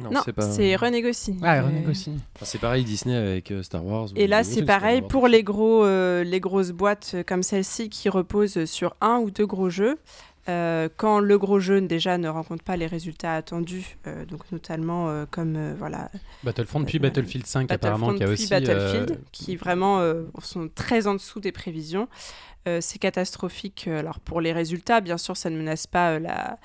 Non, 0.00 0.20
c'est 0.50 0.76
René 0.76 1.02
Goscinny. 1.02 1.40
Ah, 1.42 1.62
René 1.62 1.80
Goscinny. 1.80 2.18
Enfin, 2.36 2.44
c'est 2.46 2.58
pareil 2.58 2.84
Disney 2.84 3.14
avec 3.14 3.50
euh, 3.50 3.62
Star 3.62 3.84
Wars. 3.84 4.08
Et 4.16 4.26
là, 4.26 4.44
c'est 4.44 4.64
pareil 4.64 5.02
pour 5.02 5.28
les, 5.28 5.42
gros, 5.42 5.84
euh, 5.84 6.24
les 6.24 6.40
grosses 6.40 6.72
boîtes 6.72 7.16
comme 7.26 7.42
celle-ci 7.42 7.88
qui 7.88 8.08
reposent 8.08 8.64
sur 8.64 8.96
un 9.00 9.18
ou 9.18 9.30
deux 9.30 9.46
gros 9.46 9.70
jeux. 9.70 9.98
Euh, 10.48 10.88
quand 10.96 11.20
le 11.20 11.38
gros 11.38 11.60
jeu 11.60 11.80
déjà 11.82 12.16
ne 12.16 12.26
rencontre 12.28 12.64
pas 12.64 12.76
les 12.76 12.86
résultats 12.86 13.34
attendus, 13.34 13.98
euh, 14.06 14.24
donc 14.24 14.40
notamment 14.50 15.08
euh, 15.08 15.26
comme 15.30 15.54
euh, 15.54 15.74
voilà 15.78 16.10
Battlefront, 16.42 16.82
puis 16.84 16.96
Euh, 16.96 17.02
Battlefield 17.02 17.46
5 17.46 17.70
apparemment, 17.70 18.14
qui 18.14 18.22
a 18.22 18.26
puis 18.26 18.32
aussi... 18.32 18.48
Battlefield, 18.48 19.10
euh, 19.12 19.16
qui 19.32 19.54
vraiment 19.56 20.00
euh, 20.00 20.24
sont 20.42 20.68
très 20.74 21.06
en 21.06 21.12
dessous 21.14 21.40
des 21.40 21.52
prévisions. 21.52 22.08
Euh, 22.68 22.78
c'est 22.80 22.98
catastrophique. 22.98 23.86
Alors 23.86 24.18
pour 24.18 24.40
les 24.40 24.52
résultats, 24.52 25.00
bien 25.02 25.18
sûr, 25.18 25.36
ça 25.36 25.50
ne 25.50 25.56
menace 25.58 25.86
pas 25.86 26.12
euh, 26.12 26.18
la, 26.18 26.58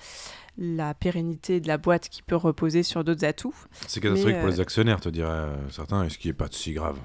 la 0.58 0.94
pérennité 0.94 1.60
de 1.60 1.68
la 1.68 1.78
boîte 1.78 2.10
qui 2.10 2.22
peut 2.22 2.36
reposer 2.36 2.84
sur 2.84 3.04
d'autres 3.04 3.26
atouts. 3.26 3.56
C'est 3.88 4.00
catastrophique 4.00 4.36
Mais, 4.36 4.42
pour 4.42 4.50
euh, 4.50 4.52
les 4.52 4.60
actionnaires, 4.60 5.00
te 5.02 5.10
diraient 5.10 5.30
euh, 5.30 5.70
certains, 5.70 6.04
et 6.04 6.10
ce 6.10 6.18
qui 6.18 6.30
est 6.30 6.34
pas 6.34 6.48
si 6.50 6.74
grave. 6.74 6.98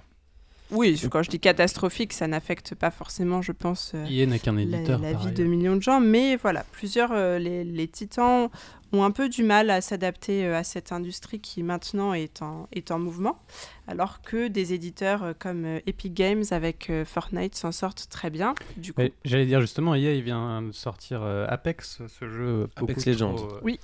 Oui, 0.72 1.00
quand 1.10 1.22
je 1.22 1.30
dis 1.30 1.40
catastrophique, 1.40 2.12
ça 2.12 2.26
n'affecte 2.26 2.74
pas 2.74 2.90
forcément, 2.90 3.42
je 3.42 3.52
pense, 3.52 3.92
euh, 3.94 4.06
qu'un 4.38 4.54
la, 4.54 4.62
éditeur. 4.62 4.98
la 5.00 5.12
par 5.12 5.26
vie 5.26 5.32
de 5.32 5.44
millions 5.44 5.76
de 5.76 5.82
gens. 5.82 6.00
Mais 6.00 6.36
voilà, 6.36 6.64
plusieurs, 6.72 7.10
euh, 7.12 7.38
les, 7.38 7.64
les 7.64 7.88
titans 7.88 8.48
ont 8.92 9.04
un 9.04 9.10
peu 9.12 9.28
du 9.28 9.42
mal 9.44 9.70
à 9.70 9.80
s'adapter 9.80 10.44
euh, 10.44 10.56
à 10.56 10.64
cette 10.64 10.90
industrie 10.90 11.38
qui 11.40 11.62
maintenant 11.62 12.12
est 12.12 12.42
en, 12.42 12.68
est 12.72 12.90
en 12.90 12.98
mouvement, 12.98 13.38
alors 13.86 14.20
que 14.22 14.48
des 14.48 14.72
éditeurs 14.72 15.22
euh, 15.22 15.32
comme 15.38 15.64
euh, 15.64 15.78
Epic 15.86 16.12
Games 16.12 16.42
avec 16.50 16.90
euh, 16.90 17.04
Fortnite 17.04 17.54
s'en 17.54 17.70
sortent 17.72 18.08
très 18.10 18.30
bien. 18.30 18.54
Du 18.76 18.92
coup, 18.92 19.02
J'allais 19.24 19.46
dire 19.46 19.60
justement, 19.60 19.94
EA 19.94 20.12
il 20.14 20.22
vient 20.22 20.62
de 20.62 20.72
sortir 20.72 21.20
euh, 21.22 21.46
Apex, 21.48 22.00
ce 22.08 22.28
jeu 22.28 22.68
Apex 22.76 23.06
Legends. 23.06 23.34
trop, 23.34 23.46
euh, 23.54 23.60
Oui. 23.62 23.78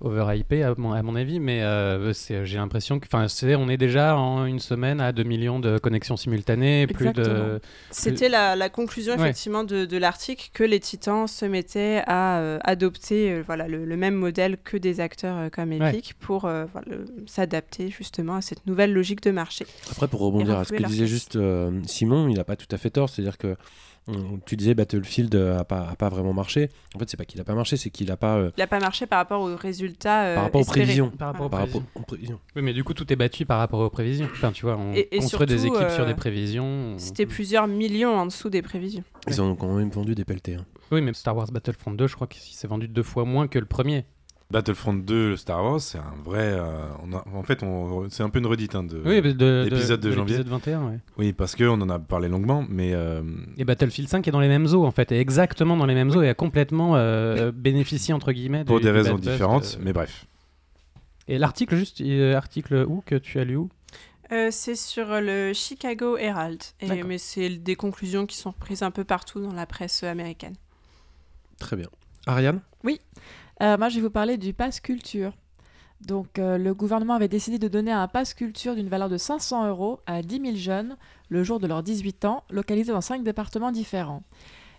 Overhypé 0.00 0.62
à 0.62 0.74
mon, 0.76 0.92
à 0.92 1.02
mon 1.02 1.16
avis, 1.16 1.40
mais 1.40 1.62
euh, 1.62 2.12
j'ai 2.12 2.56
l'impression 2.58 2.98
que, 2.98 3.06
enfin, 3.06 3.28
c'est, 3.28 3.54
on 3.56 3.68
est 3.68 3.76
déjà 3.78 4.16
en 4.16 4.44
une 4.44 4.58
semaine 4.58 5.00
à 5.00 5.12
2 5.12 5.22
millions 5.22 5.58
de 5.58 5.78
connexions 5.78 6.16
simultanées, 6.16 6.86
plus 6.86 7.12
de, 7.12 7.60
C'était 7.90 8.28
la, 8.28 8.56
la 8.56 8.68
conclusion 8.68 9.14
Ouais. 9.14 9.20
effectivement 9.20 9.64
de, 9.64 9.84
de 9.86 9.96
l'article 9.96 10.50
que 10.52 10.64
les 10.64 10.80
titans 10.80 11.26
se 11.26 11.46
mettaient 11.46 12.02
à 12.06 12.38
euh, 12.40 12.58
adopter 12.64 13.32
euh, 13.32 13.42
voilà, 13.46 13.68
le, 13.68 13.84
le 13.84 13.96
même 13.96 14.14
modèle 14.14 14.58
que 14.62 14.76
des 14.76 15.00
acteurs 15.00 15.36
euh, 15.38 15.48
comme 15.48 15.70
Ouais. 15.70 15.90
Epic 15.90 16.14
pour 16.20 16.44
euh, 16.44 16.66
voilà, 16.72 16.88
s'adapter 17.26 17.88
justement 17.88 18.36
à 18.36 18.40
cette 18.42 18.66
nouvelle 18.66 18.92
logique 18.92 19.22
de 19.22 19.30
marché. 19.30 19.66
Après, 19.90 20.08
pour 20.08 20.20
rebondir 20.20 20.58
à 20.58 20.64
ce 20.64 20.72
que 20.72 20.82
disait 20.82 21.06
juste 21.06 21.36
euh, 21.36 21.70
Simon, 21.86 22.28
il 22.28 22.36
n'a 22.36 22.44
pas 22.44 22.56
tout 22.56 22.68
à 22.70 22.76
fait 22.78 22.90
tort. 22.90 23.08
C'est-à-dire 23.08 23.38
que 23.38 23.56
tu 24.46 24.56
disais 24.56 24.74
Battlefield 24.74 25.34
n'a 25.34 25.64
pas, 25.64 25.88
a 25.90 25.96
pas 25.96 26.08
vraiment 26.08 26.32
marché. 26.32 26.70
En 26.94 26.98
fait, 26.98 27.08
c'est 27.10 27.16
pas 27.16 27.24
qu'il 27.24 27.38
n'a 27.38 27.44
pas 27.44 27.54
marché, 27.54 27.76
c'est 27.76 27.90
qu'il 27.90 28.06
n'a 28.08 28.16
pas. 28.16 28.36
euh, 28.36 28.50
Il 28.56 28.60
n'a 28.60 28.66
pas 28.66 28.78
marché 28.80 29.06
par 29.06 29.18
rapport 29.18 29.40
aux 29.40 29.56
résultats. 29.56 30.24
euh, 30.26 30.34
par 30.34 30.44
rapport 30.44 30.60
aux 30.60 30.64
prévisions. 30.64 31.10
par 31.10 31.28
rapport 31.28 31.46
aux 31.46 31.48
par 31.48 31.60
rapport 31.60 31.82
prévisions. 31.82 32.00
aux 32.00 32.04
prévisions. 32.06 32.40
Oui, 32.54 32.62
mais 32.62 32.72
du 32.72 32.84
coup, 32.84 32.94
tout 32.94 33.12
est 33.12 33.16
battu 33.16 33.44
par 33.46 33.58
rapport 33.58 33.80
aux 33.80 33.90
prévisions. 33.90 34.28
Enfin, 34.32 34.52
tu 34.52 34.64
vois, 34.64 34.76
on 34.76 34.92
Et- 34.94 35.08
et 35.10 35.18
construit 35.18 35.46
des 35.46 35.66
équipes 35.66 35.90
sur 35.90 36.04
euh, 36.04 36.06
des 36.06 36.14
prévisions. 36.14 36.94
C'était 36.98 37.26
plusieurs 37.26 37.66
millions 37.66 38.16
en 38.16 38.26
dessous 38.26 38.48
des 38.50 38.62
prévisions. 38.62 39.04
Ils 39.28 39.40
en 39.40 39.46
ont 39.50 39.56
quand 39.56 39.74
même 39.74 39.90
vendu 39.90 40.14
des 40.14 40.24
pelletés. 40.24 40.54
hein. 40.54 40.64
Oui, 40.92 41.00
mais 41.00 41.12
Star 41.14 41.36
Wars 41.36 41.50
Battlefront 41.50 41.90
2, 41.90 42.06
je 42.06 42.14
crois 42.14 42.28
qu'il 42.28 42.40
s'est 42.42 42.68
vendu 42.68 42.86
deux 42.86 43.02
fois 43.02 43.24
moins 43.24 43.48
que 43.48 43.58
le 43.58 43.66
premier. 43.66 44.04
Battlefront 44.50 44.94
2, 44.94 45.36
Star 45.36 45.62
Wars, 45.64 45.80
c'est 45.80 45.98
un 45.98 46.14
vrai. 46.24 46.52
euh, 46.52 46.86
on 47.02 47.12
a- 47.12 47.24
en 47.34 47.42
fait, 47.42 47.64
c'est 48.10 48.22
un 48.22 48.28
peu 48.30 48.38
une 48.38 48.46
redite 48.46 48.76
hein, 48.76 48.84
de. 48.84 49.02
Oui, 49.04 49.20
de, 49.20 49.32
de, 49.32 49.66
l'épisode 49.68 50.00
de 50.00 50.12
janvier. 50.12 50.36
l'épisode 50.36 50.52
21, 50.52 50.86
ouais. 50.86 50.98
Oui, 51.18 51.32
parce 51.32 51.56
qu'on 51.56 51.80
en 51.80 51.88
a 51.90 51.98
parlé 51.98 52.28
longuement, 52.28 52.64
mais. 52.68 52.92
euh, 52.94 53.22
Et 53.58 53.64
Battlefield 53.64 54.08
5 54.08 54.26
est 54.28 54.30
dans 54.30 54.38
les 54.40 54.48
mêmes 54.48 54.66
eaux 54.72 54.84
en 54.84 54.92
fait, 54.92 55.10
est 55.10 55.18
exactement 55.20 55.76
dans 55.76 55.86
les 55.86 55.94
mêmes 55.94 56.10
eaux 56.16 56.22
et 56.22 56.28
a 56.28 56.34
complètement 56.34 56.92
euh, 56.94 57.50
bénéficié 57.50 58.14
entre 58.14 58.30
guillemets 58.32 58.64
pour 58.64 58.78
des 58.80 58.90
raisons 58.92 59.18
différentes, 59.18 59.78
mais 59.80 59.92
bref. 59.92 60.26
Et 61.28 61.38
l'article 61.38 61.74
juste, 61.74 62.00
euh, 62.00 62.36
article 62.36 62.84
où 62.88 63.02
que 63.04 63.16
tu 63.16 63.40
as 63.40 63.44
lu 63.44 63.56
où? 63.56 63.68
Euh, 64.30 64.48
c'est 64.52 64.76
sur 64.76 65.06
le 65.20 65.52
Chicago 65.54 66.16
Herald, 66.16 66.62
et, 66.80 67.02
mais 67.02 67.18
c'est 67.18 67.48
des 67.48 67.74
conclusions 67.76 68.26
qui 68.26 68.36
sont 68.36 68.50
reprises 68.50 68.82
un 68.84 68.90
peu 68.92 69.02
partout 69.02 69.40
dans 69.40 69.52
la 69.52 69.66
presse 69.66 70.04
américaine. 70.04 70.54
Très 71.58 71.74
bien. 71.76 71.88
Ariane? 72.26 72.60
Euh, 73.62 73.76
moi, 73.78 73.88
je 73.88 73.96
vais 73.96 74.02
vous 74.02 74.10
parler 74.10 74.36
du 74.36 74.52
pass 74.52 74.80
culture. 74.80 75.32
Donc, 76.02 76.38
euh, 76.38 76.58
le 76.58 76.74
gouvernement 76.74 77.14
avait 77.14 77.28
décidé 77.28 77.58
de 77.58 77.68
donner 77.68 77.90
un 77.92 78.06
pass 78.06 78.34
culture 78.34 78.74
d'une 78.74 78.88
valeur 78.88 79.08
de 79.08 79.16
500 79.16 79.66
euros 79.68 80.00
à 80.06 80.20
10 80.22 80.40
000 80.42 80.56
jeunes 80.56 80.96
le 81.30 81.42
jour 81.42 81.58
de 81.58 81.66
leurs 81.66 81.82
18 81.82 82.26
ans, 82.26 82.44
localisés 82.50 82.92
dans 82.92 83.00
cinq 83.00 83.22
départements 83.24 83.72
différents. 83.72 84.22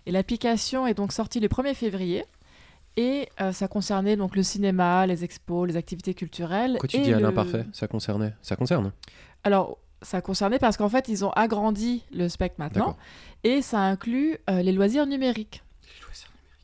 Et 0.06 0.12
l'application 0.12 0.86
est 0.86 0.94
donc 0.94 1.12
sortie 1.12 1.40
le 1.40 1.48
1er 1.48 1.74
février. 1.74 2.24
Et 2.96 3.28
euh, 3.40 3.52
ça 3.52 3.68
concernait 3.68 4.16
donc 4.16 4.34
le 4.36 4.42
cinéma, 4.42 5.06
les 5.06 5.24
expos, 5.24 5.66
les 5.68 5.76
activités 5.76 6.14
culturelles. 6.14 6.76
Quoi 6.80 6.88
tu 6.88 6.98
dis 6.98 7.12
à 7.12 7.16
le- 7.16 7.22
l'imparfait 7.22 7.64
Ça 7.72 7.86
concernait 7.88 8.32
Ça 8.42 8.56
concerne 8.56 8.92
Alors, 9.44 9.78
ça 10.02 10.20
concernait 10.20 10.58
parce 10.60 10.76
qu'en 10.76 10.88
fait, 10.88 11.08
ils 11.08 11.24
ont 11.24 11.30
agrandi 11.30 12.04
le 12.12 12.28
spectre 12.28 12.56
maintenant. 12.58 12.96
Et 13.44 13.60
ça 13.62 13.80
inclut 13.80 14.36
euh, 14.48 14.62
les 14.62 14.72
loisirs 14.72 15.06
numériques. 15.06 15.62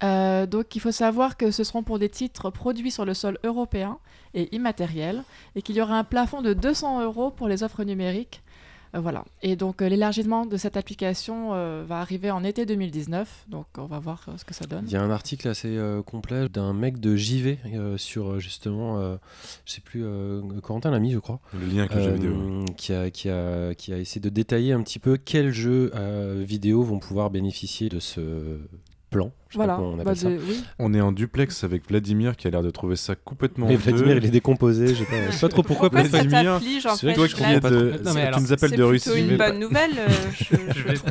Euh, 0.04 0.46
donc 0.46 0.76
il 0.76 0.80
faut 0.80 0.92
savoir 0.92 1.36
que 1.36 1.50
ce 1.50 1.64
seront 1.64 1.82
pour 1.82 1.98
des 1.98 2.08
titres 2.08 2.50
produits 2.50 2.90
sur 2.90 3.04
le 3.04 3.14
sol 3.14 3.38
européen 3.42 3.98
et 4.34 4.54
immatériel, 4.54 5.22
et 5.56 5.62
qu'il 5.62 5.76
y 5.76 5.80
aura 5.80 5.98
un 5.98 6.04
plafond 6.04 6.42
de 6.42 6.52
200 6.52 7.02
euros 7.02 7.30
pour 7.30 7.48
les 7.48 7.62
offres 7.62 7.84
numériques. 7.84 8.42
Euh, 8.94 9.00
voilà. 9.00 9.24
Et 9.42 9.56
donc 9.56 9.82
euh, 9.82 9.88
l'élargissement 9.88 10.46
de 10.46 10.56
cette 10.56 10.76
application 10.76 11.50
euh, 11.52 11.84
va 11.86 11.98
arriver 11.98 12.30
en 12.30 12.44
été 12.44 12.64
2019, 12.64 13.46
donc 13.48 13.66
on 13.78 13.86
va 13.86 13.98
voir 13.98 14.24
euh, 14.28 14.32
ce 14.36 14.44
que 14.44 14.54
ça 14.54 14.66
donne. 14.66 14.84
Il 14.86 14.92
y 14.92 14.96
a 14.96 15.02
un 15.02 15.10
article 15.10 15.48
assez 15.48 15.76
euh, 15.76 16.02
complet 16.02 16.48
d'un 16.48 16.72
mec 16.72 17.00
de 17.00 17.16
JV 17.16 17.58
euh, 17.66 17.96
sur 17.96 18.38
justement, 18.38 18.98
euh, 18.98 19.16
je 19.64 19.72
sais 19.72 19.80
plus, 19.80 20.04
euh, 20.04 20.42
Corentin 20.62 20.90
l'a 20.90 21.00
mis, 21.00 21.10
je 21.12 21.18
crois, 21.18 21.40
Le 21.54 21.66
lien 21.66 21.84
avec 21.84 21.94
le 21.94 22.02
jeu 22.02 22.10
euh, 22.10 22.14
vidéo. 22.14 22.64
qui, 22.76 22.92
a, 22.92 23.10
qui, 23.10 23.28
a, 23.30 23.74
qui 23.74 23.92
a 23.92 23.98
essayé 23.98 24.20
de 24.20 24.28
détailler 24.28 24.72
un 24.72 24.82
petit 24.82 25.00
peu 25.00 25.16
quels 25.16 25.50
jeux 25.52 25.90
euh, 25.94 26.44
vidéo 26.46 26.82
vont 26.82 27.00
pouvoir 27.00 27.30
bénéficier 27.30 27.88
de 27.88 27.98
ce 27.98 28.58
Je 29.48 29.56
Voilà. 29.56 29.78
on 29.80 29.96
Bah, 29.96 30.12
oui. 30.24 30.64
On 30.78 30.92
est 30.94 31.00
en 31.00 31.12
duplex 31.12 31.62
avec 31.64 31.88
Vladimir 31.88 32.36
qui 32.36 32.46
a 32.46 32.50
l'air 32.50 32.62
de 32.62 32.70
trouver 32.70 32.96
ça 32.96 33.14
complètement. 33.14 33.66
Mais. 33.68 33.76
Vladimir, 33.76 34.16
il 34.16 34.24
est 34.26 34.30
décomposé, 34.30 34.88
je 34.88 34.94
sais 34.94 35.04
pas, 35.04 35.26
je 35.26 35.32
sais 35.32 35.40
pas 35.40 35.48
trop 35.48 35.62
pourquoi. 35.62 35.88
Vladimir, 35.88 36.60
c'est 36.60 37.06
vrai 37.06 37.12
que 37.12 37.14
Toi 37.14 37.28
qui 37.28 37.36
viens 37.44 37.60
de, 37.60 38.00
Non, 38.04 38.14
mais 38.14 38.20
tu 38.22 38.26
alors, 38.26 38.40
nous 38.40 38.52
appelles 38.52 38.70
C'est 38.70 38.76
de 38.76 38.82
plutôt 38.82 38.88
Russie. 38.88 39.20
une 39.20 39.26
mais- 39.28 39.36
bonne 39.36 39.58
nouvelle. 39.60 39.92
euh, 39.98 40.08
je, 40.38 40.44
je 40.74 40.78
Je 40.80 40.88
vais-. 40.88 40.94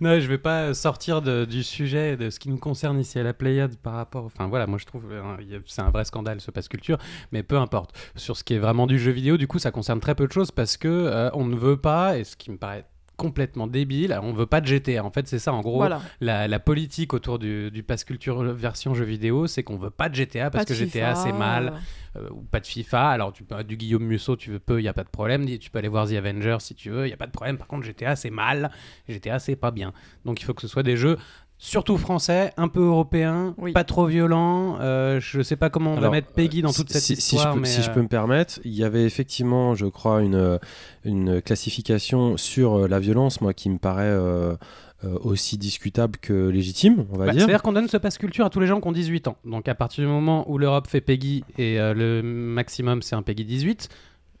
Non, 0.00 0.18
je 0.18 0.26
vais 0.26 0.38
pas 0.38 0.74
sortir 0.74 1.22
de- 1.22 1.44
du 1.44 1.62
sujet 1.62 2.16
de 2.16 2.28
ce 2.30 2.40
qui 2.40 2.48
nous 2.48 2.56
concerne 2.58 2.98
ici 2.98 3.18
à 3.20 3.22
la 3.22 3.32
Pléiade 3.32 3.76
par 3.76 3.92
rapport. 3.94 4.24
Enfin 4.24 4.48
voilà, 4.48 4.66
moi 4.66 4.78
je 4.78 4.84
trouve 4.86 5.04
euh, 5.12 5.22
c'est 5.66 5.82
un 5.82 5.90
vrai 5.90 6.04
scandale 6.04 6.40
ce 6.40 6.50
passe 6.50 6.66
culture, 6.68 6.98
mais 7.30 7.44
peu 7.44 7.56
importe. 7.56 7.94
Sur 8.16 8.36
ce 8.36 8.42
qui 8.42 8.54
est 8.54 8.58
vraiment 8.58 8.88
du 8.88 8.98
jeu 8.98 9.12
vidéo, 9.12 9.36
du 9.36 9.46
coup, 9.46 9.60
ça 9.60 9.70
concerne 9.70 10.00
très 10.00 10.16
peu 10.16 10.26
de 10.26 10.32
choses 10.32 10.50
parce 10.50 10.76
que 10.76 10.88
euh, 10.88 11.30
on 11.34 11.44
ne 11.44 11.54
veut 11.54 11.76
pas, 11.76 12.18
et 12.18 12.24
ce 12.24 12.36
qui 12.36 12.50
me 12.50 12.56
paraît 12.56 12.84
complètement 13.22 13.68
débile, 13.68 14.18
on 14.20 14.32
veut 14.32 14.46
pas 14.46 14.60
de 14.60 14.66
GTA. 14.66 15.04
En 15.04 15.12
fait, 15.12 15.28
c'est 15.28 15.38
ça 15.38 15.52
en 15.52 15.60
gros. 15.60 15.76
Voilà. 15.76 16.02
La, 16.20 16.48
la 16.48 16.58
politique 16.58 17.14
autour 17.14 17.38
du, 17.38 17.70
du 17.70 17.84
pass 17.84 18.02
culture 18.02 18.42
version 18.42 18.94
jeu 18.94 19.04
vidéo, 19.04 19.46
c'est 19.46 19.62
qu'on 19.62 19.76
veut 19.76 19.90
pas 19.90 20.08
de 20.08 20.16
GTA 20.16 20.50
parce 20.50 20.64
que 20.64 20.74
GTA 20.74 21.14
c'est 21.14 21.32
mal, 21.32 21.74
euh, 22.16 22.28
ou 22.32 22.42
pas 22.42 22.58
de 22.58 22.66
FIFA. 22.66 23.10
Alors 23.10 23.32
tu 23.32 23.44
peux 23.44 23.62
du 23.62 23.76
Guillaume 23.76 24.02
Musso, 24.02 24.34
tu 24.34 24.50
veux 24.50 24.58
peu, 24.58 24.80
il 24.80 24.84
y 24.84 24.88
a 24.88 24.92
pas 24.92 25.04
de 25.04 25.08
problème. 25.08 25.46
Tu 25.58 25.70
peux 25.70 25.78
aller 25.78 25.86
voir 25.86 26.08
The 26.08 26.14
Avengers 26.14 26.56
si 26.58 26.74
tu 26.74 26.90
veux, 26.90 27.06
il 27.06 27.10
y 27.10 27.14
a 27.14 27.16
pas 27.16 27.28
de 27.28 27.32
problème. 27.32 27.58
Par 27.58 27.68
contre, 27.68 27.86
GTA 27.86 28.16
c'est 28.16 28.30
mal, 28.30 28.72
GTA 29.08 29.38
c'est 29.38 29.54
pas 29.54 29.70
bien. 29.70 29.92
Donc 30.24 30.40
il 30.40 30.44
faut 30.44 30.54
que 30.54 30.62
ce 30.62 30.68
soit 30.68 30.82
des 30.82 30.96
jeux 30.96 31.16
surtout 31.64 31.96
français, 31.96 32.52
un 32.56 32.66
peu 32.66 32.80
européens, 32.82 33.54
Oui. 33.56 33.72
pas 33.72 33.84
trop 33.84 34.06
violents. 34.06 34.78
Euh, 34.80 35.20
je 35.20 35.42
sais 35.42 35.54
pas 35.54 35.70
comment 35.70 35.92
on 35.94 36.00
va 36.00 36.10
mettre 36.10 36.32
Peggy 36.32 36.60
dans 36.60 36.72
toute 36.72 36.88
si, 36.88 36.94
cette 36.94 37.02
si- 37.02 37.16
si 37.22 37.36
histoire, 37.36 37.52
je 37.52 37.56
peux, 37.56 37.60
mais 37.62 37.68
si 37.68 37.82
je 37.82 37.90
peux 37.90 38.02
me 38.02 38.08
permettre, 38.08 38.58
il 38.64 38.72
y 38.72 38.82
avait 38.82 39.04
effectivement, 39.04 39.74
je 39.76 39.86
crois, 39.86 40.22
une, 40.22 40.58
une 41.04 41.40
classification 41.40 42.36
sur 42.36 42.74
euh, 42.80 42.88
la 42.88 42.98
violence, 42.98 43.40
moi, 43.40 43.54
qui 43.54 43.70
me 43.70 43.78
paraît 43.78 44.02
euh, 44.06 44.56
euh, 45.04 45.16
aussi 45.22 45.56
discutable 45.56 46.18
que 46.18 46.48
légitime, 46.48 47.06
on 47.12 47.16
va 47.16 47.26
bah, 47.26 47.32
dire. 47.32 47.42
C'est-à-dire 47.42 47.62
qu'on 47.62 47.72
donne 47.72 47.88
ce 47.88 47.96
passe 47.96 48.18
culture 48.18 48.44
à 48.44 48.50
tous 48.50 48.58
les 48.60 48.66
gens 48.66 48.80
qui 48.80 48.88
ont 48.88 48.92
18 48.92 49.28
ans. 49.28 49.36
Donc 49.44 49.68
à 49.68 49.76
partir 49.76 50.02
du 50.04 50.10
moment 50.10 50.50
où 50.50 50.58
l'Europe 50.58 50.88
fait 50.88 51.00
Peggy 51.00 51.44
et 51.58 51.78
euh, 51.80 51.94
le 51.94 52.22
maximum 52.22 53.02
c'est 53.02 53.14
un 53.14 53.22
Peggy 53.22 53.44
18, 53.44 53.88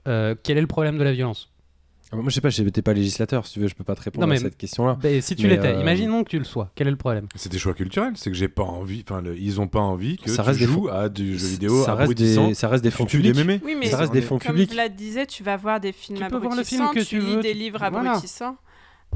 euh, 0.08 0.34
quel 0.42 0.58
est 0.58 0.60
le 0.60 0.66
problème 0.66 0.98
de 0.98 1.04
la 1.04 1.12
violence? 1.12 1.51
Moi, 2.12 2.24
je 2.28 2.34
sais 2.34 2.40
pas, 2.40 2.50
j'étais 2.50 2.82
pas 2.82 2.92
législateur, 2.92 3.46
si 3.46 3.54
tu 3.54 3.60
veux, 3.60 3.68
je 3.68 3.74
peux 3.74 3.84
pas 3.84 3.94
te 3.94 4.02
répondre 4.02 4.26
Non, 4.26 4.30
mais- 4.30 4.38
à 4.38 4.42
cette 4.42 4.56
question-là. 4.56 4.98
Ben, 5.00 5.20
Si 5.22 5.34
tu 5.34 5.48
l'étais, 5.48 5.68
euh, 5.74 5.80
imaginons 5.80 6.24
que 6.24 6.28
tu 6.30 6.38
le 6.38 6.44
sois. 6.44 6.70
Quel 6.74 6.86
est 6.88 6.90
le 6.90 6.96
problème? 6.96 7.26
C'est 7.34 7.50
des 7.50 7.58
choix 7.58 7.72
culturels, 7.74 8.12
c'est 8.16 8.30
que 8.30 8.36
j'ai 8.36 8.48
pas 8.48 8.64
envie, 8.64 9.02
enfin 9.08 9.22
le- 9.22 9.36
ils 9.38 9.60
ont 9.60 9.66
pas 9.68 9.80
envie 9.80 10.18
que 10.18 10.28
Ça 10.30 10.42
tu 10.42 10.48
reste 10.48 10.60
des 10.60 10.66
joues 10.66 10.88
à 10.90 11.08
du 11.08 11.38
jeu 11.38 11.46
vidéo 11.46 11.82
ça 11.84 11.94
reste, 11.94 12.12
des, 12.14 12.54
ça 12.54 12.68
reste 12.68 12.84
des 12.84 12.90
fonds 12.90 13.06
Tu 13.06 13.22
des 13.22 13.30
publics. 13.32 13.46
mémés. 13.46 13.60
Oui, 13.64 13.76
mais 13.78 13.86
Ça 13.86 13.96
reste 13.96 14.12
des 14.12 14.20
fonds 14.22 14.38
comme 14.38 14.52
publics. 14.52 14.72
Vlad 14.72 14.94
disait, 14.94 15.26
tu 15.26 15.42
vas 15.42 15.56
voir 15.56 15.80
des 15.80 15.92
films 15.92 16.18
Tu 16.18 16.24
peux 16.26 16.36
voir 16.36 16.54
le 16.54 16.64
film 16.64 16.82
abrutissants, 16.82 16.92
que 16.92 17.08
tu 17.08 17.18
lis 17.20 17.36
veux, 17.36 17.42
des 17.42 17.52
tu- 17.52 17.58
livres 17.58 17.78
voilà. 17.90 18.10
abrutissants. 18.12 18.56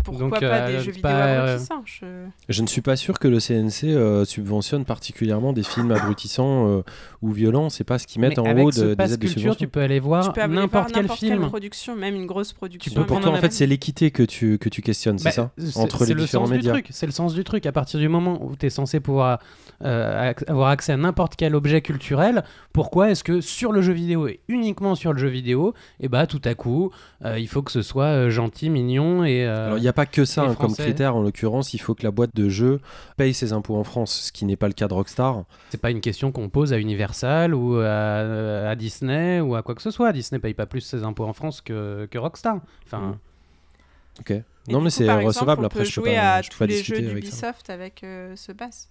Pourquoi 0.05 0.21
Donc, 0.21 0.41
pas 0.41 0.45
euh, 0.45 0.67
des 0.69 0.79
jeux 0.85 0.93
vidéo 0.93 1.03
pas, 1.03 1.27
euh, 1.27 1.47
abrutissants? 1.55 1.83
Je- 1.85 2.07
Je 2.49 2.63
ne 2.63 2.67
suis 2.67 2.81
pas 2.81 2.97
sûr 2.97 3.19
que 3.19 3.27
le 3.29 3.41
CNC 3.41 3.85
euh, 3.87 4.25
subventionne 4.25 4.85
particulièrement 4.85 5.53
des 5.53 5.63
films 5.63 5.91
abrutissants 5.91 6.69
euh, 6.69 6.83
ou 7.23 7.33
violents. 7.33 7.71
C'est 7.71 7.85
pas 7.85 7.99
ce 7.99 8.07
qu'ils 8.07 8.21
mettent 8.21 8.37
Mais 8.39 8.39
en 8.41 8.45
avec 8.51 8.65
haut 8.67 8.71
ce 8.73 8.81
de, 8.81 8.95
des 8.95 9.05
aides 9.05 9.11
de 9.13 9.17
culture, 9.17 9.41
subvention. 9.41 9.59
tu 9.59 9.69
peux 9.69 9.81
aller 9.81 9.99
voir 10.01 10.33
Tu 10.33 10.41
n'importe 10.49 10.93
quel 10.93 11.03
n'importe 11.03 11.19
film. 11.21 11.47
production, 11.49 11.97
même 11.97 12.15
une 12.15 12.27
grosse 12.27 12.53
production. 12.53 12.93
peux 12.93 13.01
Donc, 13.01 13.09
pour 13.09 13.21
toi, 13.21 13.31
en 13.33 13.37
fait, 13.37 13.53
c'est 13.53 13.67
l'équité 13.67 14.11
que 14.11 14.23
tu, 14.23 14.59
que 14.59 14.69
tu 14.69 14.83
questionnes, 14.83 15.19
c'est 15.19 15.25
Bah, 15.37 15.51
ça 15.65 15.81
Entre 15.81 16.01
les 16.01 16.07
c'est 16.07 16.15
le 16.15 16.21
différents 16.21 16.47
sens 16.47 16.51
médias. 16.55 16.73
Du 16.75 16.83
truc. 16.83 16.87
C'est 16.95 17.07
le 17.07 17.13
sens 17.13 17.35
du 17.35 17.43
truc. 17.45 17.67
À 17.67 17.73
partir 17.73 17.99
du 17.99 18.09
moment 18.09 18.39
où 18.45 18.55
tu 18.57 18.67
es 18.67 18.71
censé 18.71 19.01
pouvoir 19.01 19.41
euh, 19.85 20.33
avoir 20.47 20.69
accès 20.69 20.93
à 20.93 20.97
n'importe 20.97 21.37
quel 21.37 21.55
objet 21.55 21.81
culturel, 21.83 22.45
pourquoi 22.73 23.11
est-ce 23.11 23.25
que 23.25 23.41
sur 23.41 23.73
le 23.73 23.83
jeu 23.83 23.93
vidéo 23.93 24.27
et 24.29 24.41
uniquement 24.49 24.95
sur 24.95 25.13
le 25.13 25.19
jeu 25.19 25.29
vidéo, 25.29 25.75
et 26.01 26.09
bah 26.09 26.27
tout 26.27 26.41
à 26.45 26.55
coup, 26.55 26.91
euh, 27.25 27.39
il 27.39 27.47
faut 27.49 27.63
que 27.63 27.73
ce 27.73 27.83
soit 27.83 28.29
gentil, 28.31 28.71
mignon 28.71 29.25
et. 29.25 29.45
euh, 29.45 29.67
Alors, 29.67 29.79
n'y 29.87 29.91
a 29.91 29.93
pas 29.95 30.07
que 30.07 30.25
ça 30.25 30.43
hein, 30.43 30.55
comme 30.55 30.75
critère. 30.75 31.17
En 31.17 31.23
l'occurrence, 31.23 31.73
il 31.75 31.79
faut 31.79 31.95
que 31.95 32.03
la 32.05 32.11
boîte 32.11 32.35
de 32.35 32.49
jeu 32.49 32.81
paye 33.17 33.33
ses 33.35 33.53
impôts 33.53 33.77
en 33.77 33.85
France, 33.85 34.27
ce 34.27 34.33
qui 34.33 34.45
n'est 34.45 34.57
pas 34.57 34.69
le 34.69 34.75
cas 34.75 34.89
de 34.89 34.95
Rockstar. 34.95 35.45
C'est 35.71 35.81
pas 35.81 35.91
une 35.91 36.01
question 36.01 36.33
qu'on 36.33 36.49
pose 36.49 36.73
à 36.73 36.79
Universal 36.79 37.55
ou 37.55 37.79
à, 37.81 38.69
à 38.69 38.75
Disney 38.75 39.41
ou 39.41 39.55
à 39.57 39.63
quoi 39.63 39.75
que 39.75 39.83
ce 39.83 39.91
soit. 39.91 40.13
Disney 40.13 40.39
paye 40.39 40.55
pas 40.55 40.67
plus 40.67 40.81
ses 40.83 41.03
impôts 41.05 41.25
en 41.25 41.33
France 41.33 41.61
que, 41.61 42.07
que 42.11 42.19
Rockstar. 42.19 42.61
Enfin, 42.85 43.01
Mm. 44.17 44.21
Ok. 44.21 44.31
Et 44.31 44.45
non, 44.73 44.81
mais 44.81 44.91
c'est 44.91 45.13
recevable. 45.13 45.65
Après, 45.67 45.85
je 45.85 45.95
peux 46.01 46.07
jouer 46.07 46.15
pas, 46.15 46.37
à 46.37 46.43
je 46.43 46.49
peux 46.49 46.53
tous 46.55 46.59
pas 46.61 46.67
les 46.67 46.75
discuter 46.77 47.03
jeux 47.03 47.11
avec 47.11 47.25
ça. 47.27 47.31
d'Ubisoft 47.31 47.71
avec 47.71 48.03
euh, 48.03 48.35
ce 48.35 48.53
pass. 48.53 48.89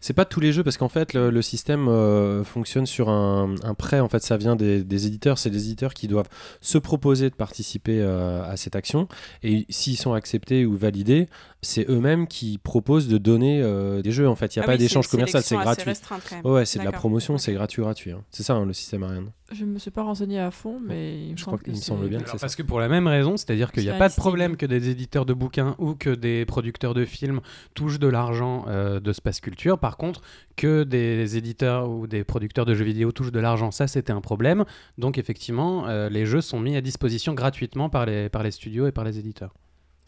C'est 0.00 0.12
pas 0.12 0.24
tous 0.24 0.40
les 0.40 0.52
jeux 0.52 0.62
parce 0.62 0.76
qu'en 0.76 0.88
fait 0.88 1.14
le, 1.14 1.42
système 1.42 1.88
euh, 1.88 2.44
fonctionne 2.44 2.86
sur 2.86 3.08
un, 3.08 3.54
prêt. 3.76 4.00
En 4.00 4.08
fait, 4.08 4.22
ça 4.22 4.36
vient 4.36 4.56
des, 4.56 4.82
des 4.82 5.06
éditeurs. 5.06 5.38
C'est 5.38 5.50
les 5.50 5.64
éditeurs 5.64 5.94
qui 5.94 6.08
doivent 6.08 6.28
se 6.60 6.78
proposer 6.78 7.30
de 7.30 7.34
participer 7.34 8.00
euh, 8.00 8.42
à 8.44 8.56
cette 8.56 8.76
action. 8.76 9.08
Et 9.42 9.66
s'ils 9.68 9.96
sont 9.96 10.12
acceptés 10.12 10.66
ou 10.66 10.76
validés, 10.76 11.28
c'est 11.60 11.88
eux-mêmes 11.90 12.26
qui 12.28 12.56
proposent 12.58 13.08
de 13.08 13.18
donner 13.18 13.60
euh, 13.62 14.00
des 14.00 14.12
jeux. 14.12 14.28
En 14.28 14.36
fait, 14.36 14.54
il 14.54 14.58
n'y 14.58 14.60
a 14.60 14.64
Ah 14.64 14.66
pas 14.66 14.72
oui, 14.72 14.78
d'échange 14.78 15.08
commercial, 15.08 15.42
c'est 15.42 15.56
gratuit. 15.56 15.86
même. 16.32 16.44
Ouais, 16.44 16.50
ouais, 16.52 16.64
c'est 16.64 16.78
de 16.78 16.84
la 16.84 16.92
promotion, 16.92 17.36
c'est 17.36 17.52
gratuit, 17.52 17.82
gratuit. 17.82 18.12
hein. 18.12 18.22
C'est 18.30 18.44
ça 18.44 18.54
hein, 18.54 18.64
le 18.64 18.72
système 18.72 19.02
Ariane. 19.02 19.30
Je 19.50 19.64
me 19.64 19.78
suis 19.78 19.90
pas 19.90 20.02
renseigné 20.02 20.38
à 20.38 20.50
fond, 20.50 20.78
mais 20.78 21.18
il 21.24 21.32
me 21.32 21.36
Je 21.36 21.42
semble 21.44 21.56
crois 21.58 21.64
qu'il 21.64 21.72
que 21.72 21.78
me 21.78 21.82
semble 21.82 22.02
c'est- 22.04 22.08
bien. 22.10 22.18
Alors, 22.18 22.30
c'est 22.32 22.38
parce 22.38 22.54
que 22.54 22.62
pour 22.62 22.78
la 22.80 22.88
même 22.88 23.06
raison, 23.06 23.36
c'est-à-dire 23.36 23.72
qu'il 23.72 23.82
n'y 23.82 23.88
a 23.90 23.94
pas 23.98 24.08
de 24.08 24.14
problème 24.14 24.56
que 24.56 24.66
des 24.66 24.88
éditeurs 24.90 25.24
de 25.26 25.32
bouquins 25.32 25.74
ou 25.78 25.94
que 25.94 26.10
des 26.10 26.44
producteurs 26.44 26.94
de 26.94 27.04
films 27.04 27.40
touchent 27.74 27.98
de 27.98 28.08
l'argent 28.08 28.66
euh, 28.68 29.00
de 29.00 29.12
Space 29.12 29.40
Culture. 29.40 29.78
Par 29.78 29.96
contre, 29.96 30.20
que 30.56 30.84
des 30.84 31.36
éditeurs 31.38 31.88
ou 31.90 32.06
des 32.06 32.24
producteurs 32.24 32.66
de 32.66 32.74
jeux 32.74 32.84
vidéo 32.84 33.10
touchent 33.10 33.32
de 33.32 33.40
l'argent, 33.40 33.70
ça 33.70 33.86
c'était 33.86 34.12
un 34.12 34.20
problème. 34.20 34.64
Donc 34.98 35.18
effectivement, 35.18 35.88
euh, 35.88 36.08
les 36.08 36.26
jeux 36.26 36.40
sont 36.42 36.60
mis 36.60 36.76
à 36.76 36.80
disposition 36.82 37.32
gratuitement 37.34 37.88
par 37.88 38.06
les, 38.06 38.28
par 38.28 38.42
les 38.42 38.50
studios 38.50 38.86
et 38.86 38.92
par 38.92 39.04
les 39.04 39.18
éditeurs. 39.18 39.54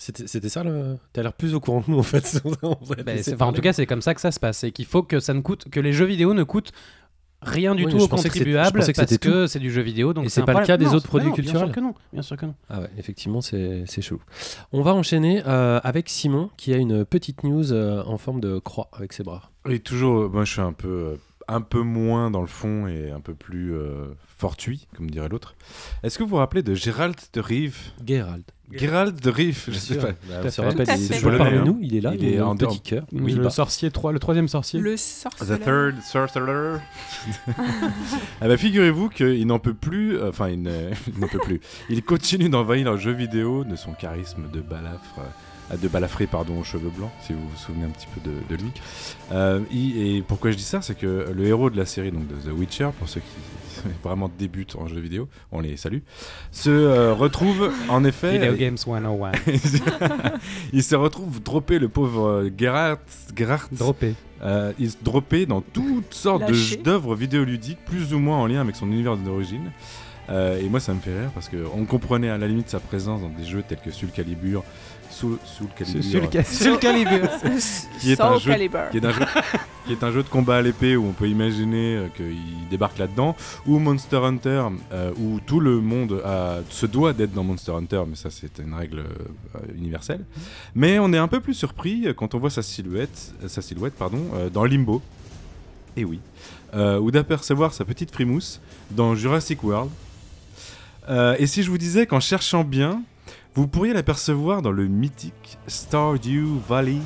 C'était 0.02 0.26
c'était 0.26 0.48
ça 0.48 0.64
le. 0.64 0.96
T'as 1.12 1.22
l'air 1.22 1.34
plus 1.34 1.54
au 1.54 1.60
courant 1.60 1.82
que 1.82 1.90
nous 1.90 1.98
en 1.98 2.02
fait. 2.02 2.22
Te 2.42 3.02
Ben, 3.02 3.22
c'est- 3.22 3.34
enfin, 3.34 3.44
en 3.46 3.52
tout 3.52 3.60
cas, 3.60 3.74
c'est 3.74 3.84
comme 3.84 4.00
ça 4.00 4.14
que 4.14 4.20
ça 4.22 4.32
se 4.32 4.40
passe. 4.40 4.64
Et 4.64 4.72
qu'il 4.72 4.86
faut 4.86 5.02
que 5.02 5.20
ça 5.20 5.34
ne 5.34 5.40
coûte, 5.42 5.68
que 5.70 5.78
les 5.78 5.92
jeux 5.92 6.06
vidéo 6.06 6.32
ne 6.32 6.42
coûtent 6.42 6.72
rien 7.42 7.74
du 7.74 7.84
Oui, 7.84 7.90
tout 7.92 7.98
je 7.98 8.04
aux 8.04 8.08
contribuables 8.08 8.70
que 8.80 8.84
parce 8.86 8.86
c'était 8.98 9.18
que 9.18 9.46
c'est 9.46 9.58
du 9.58 9.70
jeu 9.70 9.82
vidéo. 9.82 10.14
Donc 10.14 10.24
Et 10.24 10.28
c'est 10.30 10.40
c'est 10.40 10.46
pas 10.46 10.58
le 10.58 10.66
cas 10.66 10.78
des 10.78 10.86
Non, 10.86 10.92
autres 10.94 11.02
c'est- 11.02 11.08
produits 11.08 11.28
non, 11.28 11.34
bien 11.34 11.42
sûr 11.44 11.52
culturels 11.52 11.74
que 11.74 11.80
non, 11.80 11.94
Bien 12.14 12.22
sûr 12.22 12.36
que 12.38 12.46
non. 12.46 12.54
Ah 12.70 12.80
ouais, 12.80 12.90
effectivement, 12.96 13.42
c'est 13.42 13.84
c'est 13.86 14.00
chelou. 14.00 14.22
On 14.72 14.80
va 14.80 14.94
enchaîner 14.94 15.42
euh, 15.46 15.80
avec 15.84 16.08
Simon 16.08 16.48
qui 16.56 16.72
a 16.72 16.78
une 16.78 17.04
petite 17.04 17.44
news 17.44 17.70
euh, 17.72 18.02
en 18.06 18.16
forme 18.16 18.40
de 18.40 18.58
croix 18.58 18.88
avec 18.94 19.12
ses 19.12 19.22
bras. 19.22 19.50
Et 19.68 19.80
toujours, 19.80 20.22
euh, 20.22 20.28
moi 20.28 20.44
je 20.46 20.52
suis 20.52 20.60
un 20.62 20.72
peu, 20.72 20.88
euh, 20.88 21.16
un 21.46 21.60
peu 21.60 21.82
moins 21.82 22.30
dans 22.30 22.40
le 22.40 22.46
fond 22.46 22.86
et 22.86 23.10
un 23.10 23.20
peu 23.20 23.34
plus 23.34 23.74
euh, 23.74 24.06
fortuit, 24.38 24.88
comme 24.96 25.10
dirait 25.10 25.28
l'autre. 25.28 25.56
Est-ce 26.02 26.16
que 26.18 26.22
vous 26.24 26.30
vous 26.30 26.36
rappelez 26.36 26.62
de 26.62 26.74
Gérald 26.74 27.16
de 27.34 27.40
Rive? 27.40 27.76
Gerald. 28.06 28.44
Geralt 28.72 29.22
de 29.22 29.30
Riff, 29.30 29.68
je 29.70 29.78
sais 29.78 29.96
pas. 29.96 30.08
Bah, 30.28 30.40
on 30.44 30.50
se 30.50 30.60
rappelle, 30.60 30.86
Tout 30.86 30.92
à 30.92 30.96
il 30.96 31.06
fait. 31.06 31.14
est 31.14 31.18
toujours 31.18 31.36
parmi 31.38 31.58
nous, 31.58 31.78
il 31.82 31.96
est 31.96 32.00
là, 32.00 32.12
Il 32.14 32.22
il, 32.22 32.28
est 32.28 32.34
est 32.36 32.40
en 32.40 32.56
petit 32.56 32.80
cœur. 32.80 33.04
Oui, 33.12 33.32
le 33.34 33.50
sorcier 33.50 33.90
3, 33.90 34.12
le 34.12 34.18
troisième 34.18 34.48
sorcier. 34.48 34.80
Le 34.80 34.94
The 34.94 34.98
sorceleur. 34.98 35.58
Third 35.60 36.02
Sorcerer. 36.02 36.78
ah 38.40 38.48
bah 38.48 38.56
figurez-vous 38.56 39.08
qu'il 39.08 39.46
n'en 39.46 39.58
peut 39.58 39.74
plus, 39.74 40.16
euh, 40.16 40.28
enfin 40.30 40.48
il 40.48 40.62
ne- 40.62 40.90
il 41.14 41.18
n'en 41.20 41.28
peut 41.28 41.38
plus. 41.38 41.60
Il 41.88 42.02
continue 42.02 42.48
d'envahir 42.48 42.92
le 42.92 42.98
jeu 42.98 43.12
vidéo 43.12 43.64
de 43.64 43.76
son 43.76 43.92
charisme 43.92 44.50
de 44.52 44.60
balafre, 44.60 45.18
euh, 45.18 45.22
de 45.76 45.88
balafré 45.88 46.26
pardon 46.26 46.58
aux 46.58 46.64
cheveux 46.64 46.90
blancs, 46.90 47.10
si 47.22 47.32
vous 47.32 47.40
vous 47.40 47.56
souvenez 47.56 47.84
un 47.84 47.90
petit 47.90 48.06
peu 48.14 48.20
de, 48.28 48.34
de 48.48 48.62
lui. 48.62 48.70
Euh, 49.32 49.60
et 49.72 50.22
pourquoi 50.26 50.50
je 50.50 50.56
dis 50.56 50.62
ça, 50.62 50.82
c'est 50.82 50.94
que 50.96 51.30
le 51.32 51.46
héros 51.46 51.70
de 51.70 51.76
la 51.76 51.86
série 51.86 52.10
donc 52.10 52.26
de 52.26 52.34
The 52.34 52.52
Witcher, 52.52 52.90
pour 52.98 53.08
ceux 53.08 53.20
qui 53.20 53.88
vraiment 54.02 54.30
débutent 54.38 54.76
en 54.76 54.86
jeu 54.88 55.00
vidéo, 55.00 55.28
on 55.52 55.60
les 55.60 55.76
salue, 55.76 56.00
se 56.52 56.70
euh, 56.70 57.14
retrouve 57.14 57.70
en 57.88 58.04
effet. 58.04 58.38
Video 58.38 58.54
Games 58.54 58.76
101. 58.76 59.32
il 60.72 60.82
se 60.82 60.96
retrouve 60.96 61.42
droppé 61.42 61.78
le 61.78 61.88
pauvre 61.88 62.26
euh, 62.26 62.50
Geralt 62.56 63.00
Droppé. 63.72 64.14
euh, 64.42 64.72
il 64.78 64.90
se 64.90 64.96
droppait 65.02 65.46
dans 65.46 65.60
toutes 65.60 66.14
sortes 66.14 66.50
d'œuvres 66.82 67.14
vidéoludiques, 67.14 67.78
plus 67.86 68.12
ou 68.14 68.18
moins 68.18 68.38
en 68.38 68.46
lien 68.46 68.60
avec 68.60 68.76
son 68.76 68.86
univers 68.86 69.16
d'origine. 69.16 69.70
Euh, 70.30 70.60
et 70.60 70.68
moi, 70.68 70.78
ça 70.80 70.94
me 70.94 71.00
fait 71.00 71.18
rire 71.18 71.30
parce 71.34 71.48
qu'on 71.48 71.84
comprenait 71.84 72.30
à 72.30 72.38
la 72.38 72.46
limite 72.46 72.68
sa 72.68 72.78
présence 72.80 73.20
dans 73.20 73.30
des 73.30 73.44
jeux 73.44 73.64
tels 73.66 73.80
que 73.80 73.90
Soul 73.90 74.10
Calibur, 74.10 74.62
Soul, 75.20 75.38
Soul 75.44 75.68
Calibur, 75.76 76.44
Sur 76.44 76.72
le 76.72 76.78
calibre. 76.78 77.10
Qui 78.00 78.12
est 78.12 78.16
Soul 78.16 78.24
un 78.26 78.38
jeu- 78.38 78.50
Calibur. 78.52 78.80
qui 78.90 78.96
est, 78.98 79.04
un 79.04 79.12
jeu, 79.12 79.20
qui 79.86 79.92
est 79.92 80.02
un 80.04 80.10
jeu 80.12 80.22
de 80.22 80.28
combat 80.28 80.56
à 80.56 80.62
l'épée 80.62 80.96
où 80.96 81.06
on 81.06 81.12
peut 81.12 81.28
imaginer 81.28 81.96
euh, 81.96 82.08
qu'il 82.16 82.68
débarque 82.70 82.96
là-dedans, 82.98 83.36
ou 83.66 83.78
Monster 83.78 84.16
Hunter, 84.16 84.64
euh, 84.92 85.12
où 85.18 85.38
tout 85.46 85.60
le 85.60 85.80
monde 85.80 86.22
a- 86.24 86.60
se 86.70 86.86
doit 86.86 87.12
d'être 87.12 87.32
dans 87.32 87.44
Monster 87.44 87.72
Hunter, 87.72 88.02
mais 88.08 88.16
ça 88.16 88.30
c'est 88.30 88.58
une 88.60 88.72
règle 88.74 89.00
euh, 89.00 89.58
universelle. 89.76 90.24
Mais 90.74 90.98
on 90.98 91.12
est 91.12 91.18
un 91.18 91.28
peu 91.28 91.40
plus 91.40 91.54
surpris 91.54 92.06
euh, 92.08 92.14
quand 92.14 92.34
on 92.34 92.38
voit 92.38 92.50
sa 92.50 92.62
silhouette, 92.62 93.34
euh, 93.44 93.48
sa 93.48 93.60
silhouette 93.62 93.94
pardon, 93.94 94.22
euh, 94.34 94.48
dans 94.48 94.64
Limbo, 94.64 95.02
et 95.96 96.04
oui, 96.04 96.20
euh, 96.74 96.98
ou 96.98 97.10
d'apercevoir 97.10 97.74
sa 97.74 97.84
petite 97.84 98.10
frimousse 98.12 98.60
dans 98.90 99.14
Jurassic 99.16 99.62
World. 99.64 99.90
Euh, 101.08 101.34
et 101.38 101.46
si 101.46 101.62
je 101.62 101.70
vous 101.70 101.78
disais 101.78 102.06
qu'en 102.06 102.20
cherchant 102.20 102.62
bien, 102.62 103.02
vous 103.54 103.66
pourriez 103.66 103.92
l'apercevoir 103.92 104.62
dans 104.62 104.72
le 104.72 104.86
mythique 104.86 105.58
Stardew 105.66 106.58
Valley, 106.68 106.98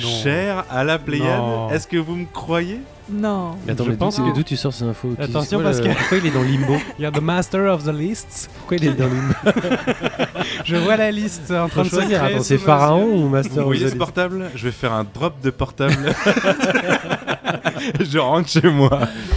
Non. 0.00 0.08
cher 0.08 0.64
à 0.70 0.84
la 0.84 0.98
Pléiade. 0.98 1.72
Est-ce 1.72 1.86
que 1.86 1.96
vous 1.96 2.16
me 2.16 2.26
croyez? 2.32 2.80
Non. 3.12 3.56
Mais 3.66 3.72
attends, 3.72 3.84
Je 3.84 3.90
mais 3.90 3.96
pense 3.96 4.20
d'où 4.20 4.32
que- 4.32 4.40
tu 4.42 4.56
sors 4.56 4.72
ces 4.72 4.84
infos? 4.84 5.14
Attention, 5.18 5.58
quoi 5.58 5.64
parce 5.70 5.78
le- 5.80 5.88
que- 5.88 5.98
Pourquoi 5.98 6.18
il 6.18 6.26
est 6.26 6.30
dans 6.30 6.42
Limbo? 6.42 6.74
Il 6.98 7.02
y 7.02 7.06
a 7.06 7.10
The 7.10 7.20
Master 7.20 7.72
of 7.74 7.82
the 7.84 7.88
Lists. 7.92 8.48
Pourquoi 8.58 8.76
il 8.76 8.84
est 8.86 8.92
dans 8.94 9.08
Limbo? 9.08 9.34
Je 10.64 10.76
vois 10.76 10.96
la 10.96 11.10
liste 11.10 11.50
en 11.50 11.68
train 11.68 11.82
de 11.82 11.88
se 11.88 11.94
choisir, 11.96 12.20
créer 12.20 12.34
attends, 12.34 12.44
c'est 12.44 12.58
Pharaon 12.58 13.04
ou 13.14 13.22
Vous 13.22 13.28
Master 13.28 13.58
of 13.58 13.64
voyez 13.64 13.86
the 13.86 13.90
ce 13.90 13.96
portable? 13.96 14.50
Je 14.54 14.64
vais 14.64 14.70
faire 14.72 14.92
un 14.92 15.02
drop 15.04 15.40
de 15.42 15.50
portable. 15.50 16.14
je 18.00 18.18
rentre 18.18 18.48
chez 18.48 18.70
moi. 18.70 18.90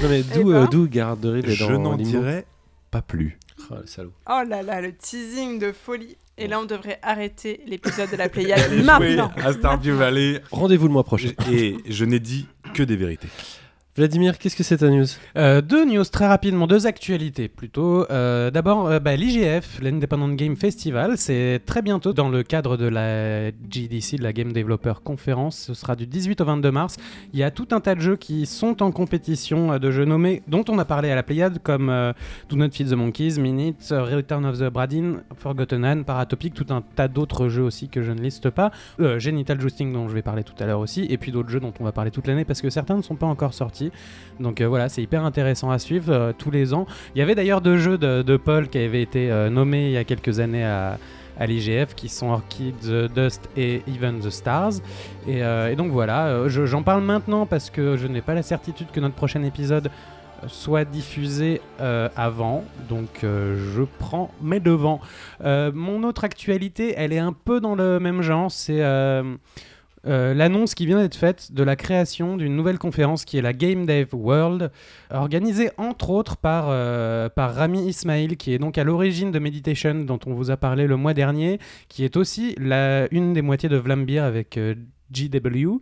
Non 0.03 0.09
mais 0.09 0.19
Eh 0.19 0.23
d'où 0.37 0.51
ben. 0.51 0.55
euh, 0.63 0.67
d'où 0.67 0.87
Garde 0.87 1.19
de 1.21 1.29
Rive 1.29 1.49
est 1.49 1.53
Je 1.53 1.65
n'en 1.73 1.91
Limbo? 1.95 2.03
dirai 2.03 2.45
pas 2.91 3.01
plus. 3.01 3.39
Oh, 3.71 3.75
le 3.81 3.87
salaud. 3.87 4.13
Oh 4.29 4.41
là 4.47 4.61
là, 4.63 4.81
le 4.81 4.93
teasing 4.95 5.59
de 5.59 5.71
folie. 5.71 6.17
Et 6.37 6.47
là, 6.47 6.59
on 6.59 6.65
devrait 6.65 6.97
arrêter 7.03 7.61
l'épisode 7.67 8.09
de 8.09 8.15
la 8.15 8.27
Pléiade 8.29 8.83
maintenant. 8.83 9.31
à 9.37 9.53
Stardew 9.53 9.91
Valley. 9.93 10.41
Rendez-vous 10.51 10.87
le 10.87 10.93
mois 10.93 11.03
prochain. 11.03 11.29
Et 11.51 11.77
je 11.87 12.05
n'ai 12.05 12.19
dit 12.19 12.47
que 12.73 12.81
des 12.83 12.95
vérités. 12.95 13.27
Vladimir, 13.95 14.39
qu'est-ce 14.39 14.55
que 14.55 14.63
c'est 14.63 14.77
ta 14.77 14.89
news? 14.89 15.05
Euh, 15.37 15.61
deux 15.61 15.85
news 15.85 16.03
très 16.03 16.25
rapidement, 16.25 16.65
deux 16.65 16.87
actualités 16.87 17.47
plutôt. 17.47 18.09
Euh, 18.09 18.49
D'abord, 18.49 18.87
euh, 18.87 18.99
bah, 18.99 19.15
l'IGF, 19.15 19.79
l'Independent 19.83 20.35
Game 20.35 20.55
Festival, 20.55 21.15
c'est 21.15 21.61
très 21.63 21.83
bientôt 21.83 22.11
dans 22.11 22.27
le 22.27 22.41
cadre 22.41 22.75
de 22.75 22.87
la 22.87 23.51
GDC, 23.51 24.17
de 24.17 24.23
la 24.23 24.33
Game 24.33 24.51
Developer 24.51 24.93
Conference. 25.03 25.65
Ce 25.67 25.75
sera 25.75 25.95
du 25.95 26.07
18 26.07 26.41
au 26.41 26.45
22 26.45 26.71
mars. 26.71 26.97
Il 27.33 27.39
y 27.39 27.43
a 27.43 27.51
tout 27.51 27.67
un 27.69 27.81
tas 27.81 27.93
de 27.93 27.99
jeux 27.99 28.15
qui 28.15 28.47
sont 28.47 28.81
en 28.81 28.91
compétition, 28.91 29.77
de 29.77 29.91
jeux 29.91 30.05
nommés, 30.05 30.41
dont 30.47 30.65
on 30.69 30.79
a 30.79 30.85
parlé 30.85 31.11
à 31.11 31.15
la 31.15 31.21
Pléiade, 31.21 31.59
comme 31.61 32.13
Do 32.49 32.55
Not 32.55 32.71
Feed 32.71 32.89
the 32.89 32.93
Monkeys, 32.93 33.39
Minute, 33.39 33.91
Return 33.91 34.43
of 34.45 34.57
the 34.57 34.71
Bradin, 34.71 35.17
Forgotten 35.35 35.85
Hand, 35.85 36.05
Paratopic, 36.05 36.55
tout 36.55 36.73
un 36.73 36.81
tas 36.81 37.07
d'autres 37.07 37.47
jeux 37.47 37.61
aussi 37.61 37.89
que 37.89 38.01
je 38.01 38.11
ne 38.11 38.21
liste 38.21 38.49
pas. 38.49 38.71
Genital 39.19 39.61
Jousting, 39.61 39.93
dont 39.93 40.09
je 40.09 40.15
vais 40.15 40.23
parler 40.23 40.43
tout 40.43 40.55
à 40.57 40.65
l'heure 40.65 40.79
aussi, 40.79 41.05
et 41.11 41.19
puis 41.19 41.31
d'autres 41.31 41.49
jeux 41.49 41.59
dont 41.59 41.73
on 41.79 41.83
va 41.83 41.91
parler 41.91 42.09
toute 42.09 42.25
l'année 42.25 42.43
parce 42.43 42.63
que 42.63 42.71
certains 42.71 42.97
ne 42.97 43.03
sont 43.03 43.15
pas 43.15 43.27
encore 43.27 43.53
sortis. 43.53 43.82
Donc 44.39 44.61
euh, 44.61 44.67
voilà, 44.67 44.89
c'est 44.89 45.01
hyper 45.01 45.23
intéressant 45.23 45.71
à 45.71 45.79
suivre 45.79 46.11
euh, 46.11 46.33
tous 46.37 46.51
les 46.51 46.73
ans. 46.73 46.85
Il 47.15 47.19
y 47.19 47.21
avait 47.21 47.35
d'ailleurs 47.35 47.61
deux 47.61 47.77
jeux 47.77 47.97
de, 47.97 48.37
Paul 48.37 48.67
qui 48.67 48.77
avaient 48.77 49.01
été 49.01 49.31
euh, 49.31 49.49
nommés 49.49 49.85
il 49.85 49.91
y 49.91 49.97
a 49.97 50.03
quelques 50.03 50.39
années 50.39 50.65
à, 50.65 50.97
l'IGF 51.39 51.95
qui 51.95 52.09
sont 52.09 52.29
Orchid, 52.29 52.75
The 52.81 53.11
Dust 53.11 53.49
et 53.57 53.81
Even 53.87 54.19
the 54.19 54.29
Stars. 54.29 54.73
Et, 55.27 55.41
donc 55.75 55.91
voilà, 55.91 56.47
je- 56.47 56.67
j'en 56.67 56.83
parle 56.83 57.03
maintenant 57.03 57.47
parce 57.47 57.71
que 57.71 57.97
je 57.97 58.05
n'ai 58.07 58.21
pas 58.21 58.35
la 58.35 58.43
certitude 58.43 58.87
que 58.91 58.99
notre 58.99 59.15
prochain 59.15 59.41
épisode 59.41 59.89
soit 60.47 60.85
diffusé 60.85 61.59
avant, 61.79 62.63
donc 62.87 63.23
je 63.23 63.81
prends 63.97 64.29
mes 64.43 64.59
devants. 64.59 65.01
Mon 65.43 66.03
autre 66.03 66.23
actualité, 66.23 66.93
elle 66.95 67.13
est 67.13 67.19
un 67.19 67.33
peu 67.33 67.59
dans 67.59 67.73
le 67.73 67.99
même 67.99 68.21
genre, 68.21 68.51
c'est 68.51 68.83
euh, 70.05 70.33
l'annonce 70.33 70.75
qui 70.75 70.85
vient 70.85 70.99
d'être 70.99 71.15
faite 71.15 71.53
de 71.53 71.63
la 71.63 71.75
création 71.75 72.35
d'une 72.35 72.55
nouvelle 72.55 72.77
conférence 72.77 73.23
qui 73.23 73.37
est 73.37 73.41
la 73.41 73.53
Game 73.53 73.85
Dev 73.85 74.07
World, 74.13 74.71
organisée 75.11 75.71
entre 75.77 76.09
autres 76.09 76.35
par, 76.35 76.65
euh, 76.67 77.29
par 77.29 77.55
Rami 77.55 77.87
Ismail, 77.87 78.35
qui 78.35 78.53
est 78.53 78.59
donc 78.59 78.77
à 78.77 78.83
l'origine 78.83 79.31
de 79.31 79.39
Meditation, 79.39 79.95
dont 79.95 80.19
on 80.25 80.33
vous 80.33 80.51
a 80.51 80.57
parlé 80.57 80.87
le 80.87 80.97
mois 80.97 81.13
dernier, 81.13 81.59
qui 81.87 82.03
est 82.03 82.17
aussi 82.17 82.55
la, 82.59 83.07
une 83.11 83.33
des 83.33 83.41
moitiés 83.41 83.69
de 83.69 83.77
Vlambeer 83.77 84.19
avec 84.19 84.57
euh, 84.57 84.75
GW, 85.13 85.79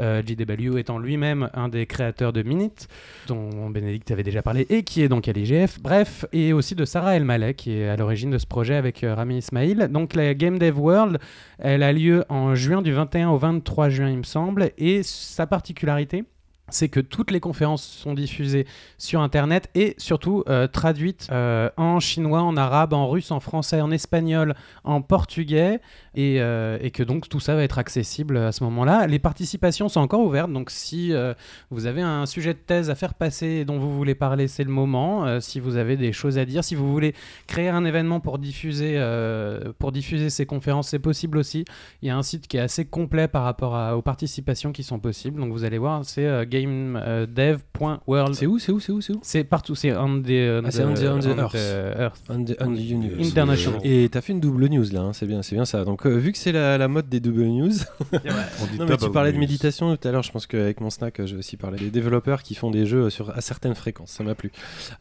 euh, 0.00 0.22
GW 0.22 0.78
étant 0.78 0.98
lui-même 0.98 1.48
un 1.54 1.68
des 1.68 1.86
créateurs 1.86 2.32
de 2.32 2.42
Minute, 2.42 2.88
dont 3.26 3.70
Bénédicte 3.70 4.10
avait 4.10 4.22
déjà 4.22 4.42
parlé, 4.42 4.66
et 4.70 4.82
qui 4.82 5.02
est 5.02 5.08
donc 5.08 5.28
à 5.28 5.32
l'IGF. 5.32 5.80
Bref, 5.80 6.26
et 6.32 6.52
aussi 6.52 6.74
de 6.74 6.84
Sarah 6.84 7.16
El 7.16 7.24
Malek, 7.24 7.56
qui 7.56 7.72
est 7.72 7.88
à 7.88 7.96
l'origine 7.96 8.30
de 8.30 8.38
ce 8.38 8.46
projet 8.46 8.74
avec 8.74 9.02
euh, 9.02 9.14
Rami 9.14 9.38
Ismail. 9.38 9.88
Donc 9.90 10.14
la 10.14 10.34
Game 10.34 10.58
Dev 10.58 10.78
World, 10.78 11.18
elle 11.58 11.82
a 11.82 11.92
lieu 11.92 12.24
en 12.28 12.54
juin 12.54 12.82
du 12.82 12.92
21 12.92 13.30
au 13.30 13.38
23 13.38 13.88
juin, 13.88 14.10
il 14.10 14.18
me 14.18 14.22
semble, 14.22 14.70
et 14.78 15.02
sa 15.02 15.46
particularité, 15.46 16.24
c'est 16.70 16.88
que 16.88 17.00
toutes 17.00 17.30
les 17.30 17.40
conférences 17.40 17.84
sont 17.84 18.14
diffusées 18.14 18.66
sur 18.98 19.20
Internet 19.20 19.68
et 19.74 19.94
surtout 19.98 20.44
euh, 20.48 20.66
traduites 20.66 21.28
euh, 21.30 21.70
en 21.76 22.00
chinois, 22.00 22.42
en 22.42 22.56
arabe, 22.56 22.94
en 22.94 23.08
russe, 23.08 23.30
en 23.30 23.40
français, 23.40 23.80
en 23.80 23.90
espagnol, 23.90 24.54
en 24.82 25.02
portugais, 25.02 25.80
et, 26.14 26.40
euh, 26.40 26.78
et 26.80 26.90
que 26.90 27.02
donc 27.02 27.28
tout 27.28 27.40
ça 27.40 27.54
va 27.54 27.62
être 27.62 27.78
accessible 27.78 28.36
à 28.36 28.52
ce 28.52 28.62
moment-là. 28.64 29.06
Les 29.06 29.18
participations 29.18 29.88
sont 29.88 30.00
encore 30.00 30.20
ouvertes, 30.20 30.52
donc 30.52 30.70
si 30.70 31.12
euh, 31.12 31.34
vous 31.70 31.86
avez 31.86 32.02
un 32.02 32.26
sujet 32.26 32.54
de 32.54 32.58
thèse 32.58 32.90
à 32.90 32.94
faire 32.94 33.14
passer 33.14 33.46
et 33.46 33.64
dont 33.64 33.78
vous 33.78 33.94
voulez 33.94 34.14
parler, 34.14 34.48
c'est 34.48 34.64
le 34.64 34.70
moment. 34.70 35.26
Euh, 35.26 35.40
si 35.40 35.60
vous 35.60 35.76
avez 35.76 35.96
des 35.96 36.12
choses 36.12 36.38
à 36.38 36.44
dire, 36.44 36.62
si 36.64 36.74
vous 36.74 36.90
voulez 36.90 37.14
créer 37.46 37.68
un 37.68 37.84
événement 37.84 38.20
pour 38.20 38.38
diffuser, 38.38 38.94
euh, 38.96 39.72
pour 39.78 39.92
diffuser 39.92 40.30
ces 40.30 40.46
conférences, 40.46 40.88
c'est 40.88 40.98
possible 40.98 41.38
aussi. 41.38 41.64
Il 42.02 42.08
y 42.08 42.10
a 42.10 42.16
un 42.16 42.22
site 42.22 42.46
qui 42.48 42.56
est 42.56 42.60
assez 42.60 42.84
complet 42.84 43.28
par 43.28 43.44
rapport 43.44 43.74
à- 43.74 43.96
aux 43.96 44.02
participations 44.02 44.72
qui 44.72 44.82
sont 44.82 44.98
possibles, 44.98 45.40
donc 45.40 45.52
vous 45.52 45.64
allez 45.64 45.78
voir, 45.78 46.04
c'est 46.04 46.24
euh, 46.26 46.44
gamedev.world. 46.48 48.34
C'est 48.34 48.46
où 48.46 48.58
C'est 48.58 48.72
où 48.72 48.80
C'est 48.80 48.92
où 48.92 49.00
C'est 49.00 49.12
où? 49.14 49.20
C'est 49.22 49.44
partout, 49.44 49.74
c'est 49.74 49.94
on 49.96 50.20
the, 50.22 50.30
on 50.30 50.62
Ah, 50.64 50.70
c'est 50.70 50.84
on 50.84 50.94
the- 50.94 51.04
on 51.06 51.18
the 51.18 51.38
earth. 51.38 51.54
earth. 51.98 52.22
On 52.28 52.44
the- 52.44 52.56
on 52.60 52.72
the 52.74 52.78
universe. 52.80 53.28
International. 53.30 53.80
Et 53.84 54.08
t'as 54.10 54.20
fait 54.20 54.32
une 54.32 54.40
double 54.40 54.66
news 54.68 54.84
là, 54.92 55.00
hein, 55.02 55.12
c'est 55.12 55.26
bien, 55.26 55.42
c'est 55.42 55.54
bien 55.54 55.64
ça. 55.64 55.84
Donc 55.84 56.03
euh, 56.06 56.18
vu 56.18 56.32
que 56.32 56.38
c'est 56.38 56.52
la, 56.52 56.78
la 56.78 56.88
mode 56.88 57.08
des 57.08 57.20
double 57.20 57.44
news, 57.44 57.72
non, 58.12 58.86
mais 58.88 58.96
tu 58.96 59.10
parlais 59.10 59.32
de 59.32 59.38
méditation 59.38 59.96
tout 59.96 60.08
à 60.08 60.12
l'heure. 60.12 60.22
Je 60.22 60.32
pense 60.32 60.46
qu'avec 60.46 60.80
mon 60.80 60.90
snack, 60.90 61.24
je 61.24 61.32
vais 61.32 61.38
aussi 61.38 61.56
parler 61.56 61.78
des 61.78 61.90
développeurs 61.90 62.42
qui 62.42 62.54
font 62.54 62.70
des 62.70 62.86
jeux 62.86 63.10
sur 63.10 63.30
à 63.30 63.40
certaines 63.40 63.74
fréquences. 63.74 64.10
Ça 64.10 64.24
m'a 64.24 64.34
plu. 64.34 64.52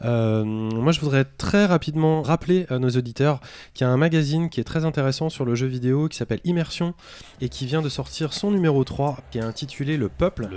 Euh, 0.04 0.44
moi, 0.44 0.92
je 0.92 1.00
voudrais 1.00 1.26
très 1.26 1.66
rapidement 1.66 2.22
rappeler 2.22 2.66
à 2.70 2.80
nos 2.80 2.90
auditeurs 2.90 3.40
qu'il 3.74 3.86
y 3.86 3.90
a 3.90 3.94
un 3.94 3.98
magazine 3.98 4.50
qui 4.50 4.60
est 4.60 4.64
très 4.64 4.86
intéressant 4.86 5.30
sur 5.30 5.46
le 5.46 5.56
jeu 5.56 5.68
vidéo 5.68 6.08
qui 6.08 6.18
s'appelle 6.18 6.42
Immersion 6.44 6.94
et 7.42 7.50
qui 7.50 7.66
vient 7.66 7.82
de 7.82 7.90
sortir 7.90 8.34
son 8.34 8.52
numéro 8.52 8.84
3 8.84 9.20
qui 9.32 9.38
est 9.38 9.44
intitulé 9.44 9.98
Le 9.98 10.10
Peuple. 10.10 10.48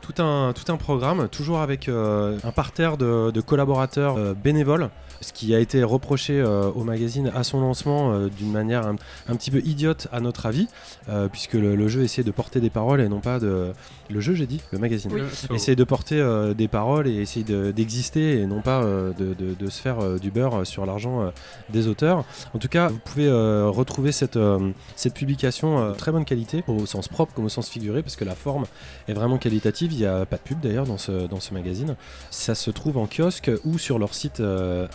Tout 0.00 0.22
un, 0.22 0.52
tout 0.52 0.70
un 0.70 0.76
programme, 0.76 1.28
toujours 1.28 1.60
avec 1.60 1.88
euh, 1.88 2.38
un 2.44 2.52
parterre 2.52 2.96
de, 2.96 3.30
de 3.30 3.40
collaborateurs 3.40 4.16
euh, 4.16 4.34
bénévoles. 4.34 4.90
Ce 5.24 5.32
qui 5.32 5.54
a 5.54 5.58
été 5.58 5.82
reproché 5.82 6.38
euh, 6.38 6.70
au 6.74 6.84
magazine 6.84 7.32
à 7.34 7.44
son 7.44 7.60
lancement 7.60 8.12
euh, 8.12 8.28
d'une 8.28 8.52
manière 8.52 8.86
un, 8.86 8.96
un 9.28 9.36
petit 9.36 9.50
peu 9.50 9.60
idiote 9.64 10.06
à 10.12 10.20
notre 10.20 10.44
avis, 10.44 10.68
euh, 11.08 11.28
puisque 11.28 11.54
le, 11.54 11.74
le 11.76 11.88
jeu 11.88 12.02
essayait 12.02 12.24
de 12.24 12.30
porter 12.30 12.60
des 12.60 12.68
paroles 12.68 13.00
et 13.00 13.08
non 13.08 13.20
pas 13.20 13.38
de... 13.38 13.72
Le 14.10 14.20
jeu, 14.20 14.34
j'ai 14.34 14.46
dit 14.46 14.60
Le 14.70 14.78
magazine. 14.78 15.10
Oui. 15.14 15.22
Essayer 15.56 15.76
de 15.76 15.84
porter 15.84 16.20
euh, 16.20 16.52
des 16.52 16.68
paroles 16.68 17.08
et 17.08 17.14
essayer 17.22 17.42
de- 17.44 17.70
d'exister 17.70 18.40
et 18.40 18.46
non 18.46 18.60
pas 18.60 18.82
euh, 18.82 19.12
de, 19.14 19.32
de- 19.32 19.54
de 19.54 19.70
se 19.70 19.80
faire 19.80 20.00
euh, 20.00 20.18
du 20.18 20.30
beurre 20.30 20.66
sur 20.66 20.84
l'argent 20.84 21.22
euh, 21.22 21.30
des 21.70 21.88
auteurs. 21.88 22.24
En 22.52 22.58
tout 22.58 22.68
cas, 22.68 22.88
vous 22.88 22.98
pouvez 23.02 23.26
euh, 23.26 23.70
retrouver 23.70 24.12
cette, 24.12 24.36
euh, 24.36 24.72
cette 24.94 25.14
publication 25.14 25.78
euh, 25.78 25.92
très 25.92 26.12
bonne 26.12 26.26
qualité, 26.26 26.62
au 26.68 26.84
sens 26.84 27.08
propre 27.08 27.32
comme 27.32 27.46
au 27.46 27.48
sens 27.48 27.70
figuré, 27.70 28.02
parce 28.02 28.16
que 28.16 28.24
la 28.26 28.34
forme 28.34 28.64
est 29.08 29.14
vraiment 29.14 29.38
qualitative. 29.38 29.92
Il 29.94 29.98
n'y 30.00 30.06
a 30.06 30.26
pas 30.26 30.36
de 30.36 30.42
pub 30.42 30.60
d'ailleurs 30.60 30.84
dans 30.86 30.98
ce, 30.98 31.26
dans 31.26 31.40
ce 31.40 31.54
magazine. 31.54 31.96
Ça 32.30 32.54
se 32.54 32.70
trouve 32.70 32.98
en 32.98 33.06
kiosque 33.06 33.50
ou 33.64 33.78
sur 33.78 33.98
leur 33.98 34.12
site 34.12 34.40
euh, 34.40 34.86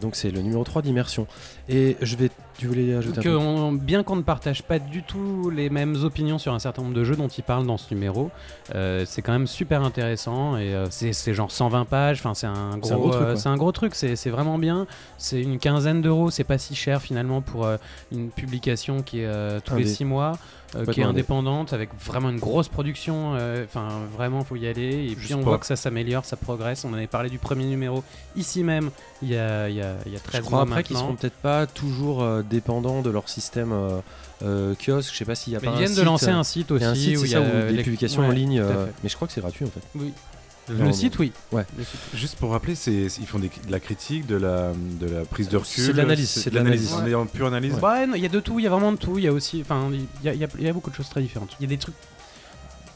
Donc 0.00 0.16
c'est 0.16 0.30
le 0.30 0.40
numéro 0.40 0.64
3 0.64 0.82
d'immersion. 0.82 1.26
Et 1.68 1.96
je 2.00 2.16
vais 2.16 2.30
tu 2.58 2.66
voulais 2.66 2.94
ajouter 2.94 3.18
un 3.20 3.22
que 3.22 3.28
on- 3.30 3.72
bien 3.72 4.02
qu'on 4.02 4.14
ne 4.16 4.22
partage 4.22 4.62
pas 4.62 4.78
du 4.78 5.02
tout 5.02 5.50
les 5.50 5.70
mêmes 5.70 5.96
opinions 6.04 6.38
sur 6.38 6.52
un 6.52 6.58
certain 6.58 6.82
nombre 6.82 6.94
de 6.94 7.02
jeux 7.02 7.16
dont 7.16 7.26
il 7.28 7.42
parle 7.42 7.66
dans 7.66 7.78
ce 7.78 7.92
numéro, 7.92 8.30
euh, 8.74 9.04
c'est 9.06 9.22
quand 9.22 9.32
même 9.32 9.46
super 9.46 9.82
intéressant 9.82 10.56
et 10.58 10.72
euh, 10.74 10.86
c'est 10.90 11.34
genre 11.34 11.50
120 11.50 11.86
pages. 11.86 12.18
Enfin, 12.20 12.34
c'est 12.34 12.46
un 12.46 12.76
gros, 12.78 12.88
C'est 12.88 12.92
un 12.94 12.98
gros 12.98 13.10
truc, 13.10 13.22
euh, 13.22 13.36
c'est 13.36 13.48
un 13.48 13.56
gros 13.56 13.72
truc. 13.72 13.94
C'est 13.94 14.30
vraiment 14.30 14.58
bien. 14.58 14.86
C'est 15.18 15.40
une 15.40 15.58
quinzaine 15.58 16.02
d'euros. 16.02 16.30
C'est 16.30 16.44
pas 16.44 16.58
si 16.58 16.74
cher 16.74 17.00
finalement 17.00 17.40
pour 17.40 17.64
euh, 17.64 17.76
une 18.12 18.30
publication 18.30 19.02
qui 19.02 19.20
est 19.20 19.26
euh, 19.26 19.58
tous 19.64 19.74
les 19.76 19.84
Indé. 19.84 19.94
6 19.94 20.04
mois, 20.04 20.32
euh, 20.76 20.84
qui 20.86 21.00
est 21.00 21.04
indépendante 21.04 21.72
avec 21.72 21.88
vraiment 22.04 22.28
une 22.30 22.38
grosse 22.38 22.68
production. 22.68 23.34
euh, 23.34 23.64
Enfin, 23.64 23.88
vraiment, 24.16 24.44
faut 24.44 24.56
y 24.56 24.66
aller. 24.68 25.04
Et 25.06 25.14
puis 25.16 25.22
Juste 25.28 25.34
on 25.34 25.40
voit 25.40 25.58
que 25.58 25.66
ça 25.66 25.76
s'améliore, 25.76 26.24
ça 26.24 26.36
progresse. 26.36 26.84
On 26.84 26.90
en 26.90 26.94
avait 26.94 27.06
parlé 27.06 27.30
du 27.30 27.38
premier 27.38 27.64
numéro 27.64 28.04
ici 28.36 28.62
même. 28.62 28.90
Il 29.22 29.28
y 29.28 29.36
a, 29.36 29.68
il 29.68 29.76
y 29.76 29.80
a, 29.82 29.94
il 30.06 30.12
y 30.12 30.16
a 30.16 30.20
13 30.20 30.40
Je 30.42 30.46
crois 30.46 30.64
mois 30.64 30.68
après 30.72 30.82
qu'ils 30.82 30.94
maintenant. 30.94 31.08
seront 31.08 31.16
peut-être 31.16 31.36
pas 31.36 31.51
toujours 31.66 32.22
euh, 32.22 32.42
dépendants 32.42 33.02
de 33.02 33.10
leur 33.10 33.28
système 33.28 33.72
euh, 33.72 34.00
euh, 34.44 34.74
kiosque. 34.74 35.12
Je 35.12 35.18
sais 35.18 35.24
pas 35.24 35.34
s'il 35.34 35.52
y 35.52 35.56
a 35.56 35.60
Mais 35.60 35.66
pas 35.66 35.72
ils 35.72 35.74
un 35.74 35.78
viennent 35.78 35.90
de 35.92 35.96
site, 35.96 36.04
lancer 36.04 36.28
euh, 36.28 36.36
un 36.36 36.44
site 36.44 36.66
il 36.70 36.72
aussi 36.74 36.82
y 36.84 36.86
a 36.86 36.90
un 36.90 36.94
site, 36.94 37.16
où 37.16 37.20
c'est 37.20 37.26
il 37.26 37.28
y 37.28 37.32
ça, 37.32 37.38
a 37.38 37.40
où 37.42 37.68
des 37.68 37.72
les- 37.76 37.82
publications 37.82 38.22
en 38.24 38.28
ouais, 38.28 38.34
ligne. 38.34 38.60
euh, 38.60 38.86
mais 39.02 39.08
je 39.08 39.16
crois 39.16 39.26
que 39.28 39.34
c'est 39.34 39.40
gratuit 39.40 39.64
en 39.64 39.70
fait. 39.70 39.80
Oui. 39.94 40.12
Non, 40.68 40.84
Le 40.86 40.92
site, 40.92 41.18
oui. 41.18 41.32
Ouais. 41.50 41.64
Le 41.76 41.82
site. 41.82 41.98
Juste 42.14 42.36
pour 42.36 42.50
rappeler, 42.52 42.76
c'est, 42.76 42.92
ils 43.18 43.26
font 43.26 43.40
des- 43.40 43.48
de 43.48 43.70
la 43.72 43.80
critique, 43.80 44.26
de 44.26 44.36
la, 44.36 44.72
de 45.00 45.08
la 45.08 45.24
prise 45.24 45.48
de 45.48 45.56
recul. 45.56 45.82
C'est 45.84 45.92
de 45.92 45.96
l'analyse, 45.96 46.30
c'est 46.30 46.50
de 46.50 46.54
l'analyse. 46.54 46.92
On 46.94 47.04
est 47.06 47.14
en 47.14 47.26
pure 47.26 47.48
analyse. 47.48 47.74
Ouais, 47.82 48.06
non, 48.06 48.14
il 48.14 48.22
y 48.22 48.26
a 48.26 48.28
de 48.28 48.38
tout, 48.40 48.60
il 48.60 48.62
y 48.62 48.66
a 48.68 48.70
vraiment 48.70 48.92
de 48.92 48.96
tout. 48.96 49.18
Il 49.18 49.24
y 49.24 49.28
a 49.28 49.32
aussi, 49.32 49.60
enfin, 49.62 49.90
il 49.92 50.00
y 50.00 50.06
il 50.34 50.40
y 50.40 50.46
il 50.58 50.64
y 50.64 50.68
a 50.68 50.72
beaucoup 50.72 50.90
de 50.90 50.94
choses 50.94 51.08
très 51.08 51.20
différentes. 51.20 51.50
Il 51.58 51.64
y 51.64 51.66
a 51.66 51.68
des 51.68 51.78
trucs 51.78 51.96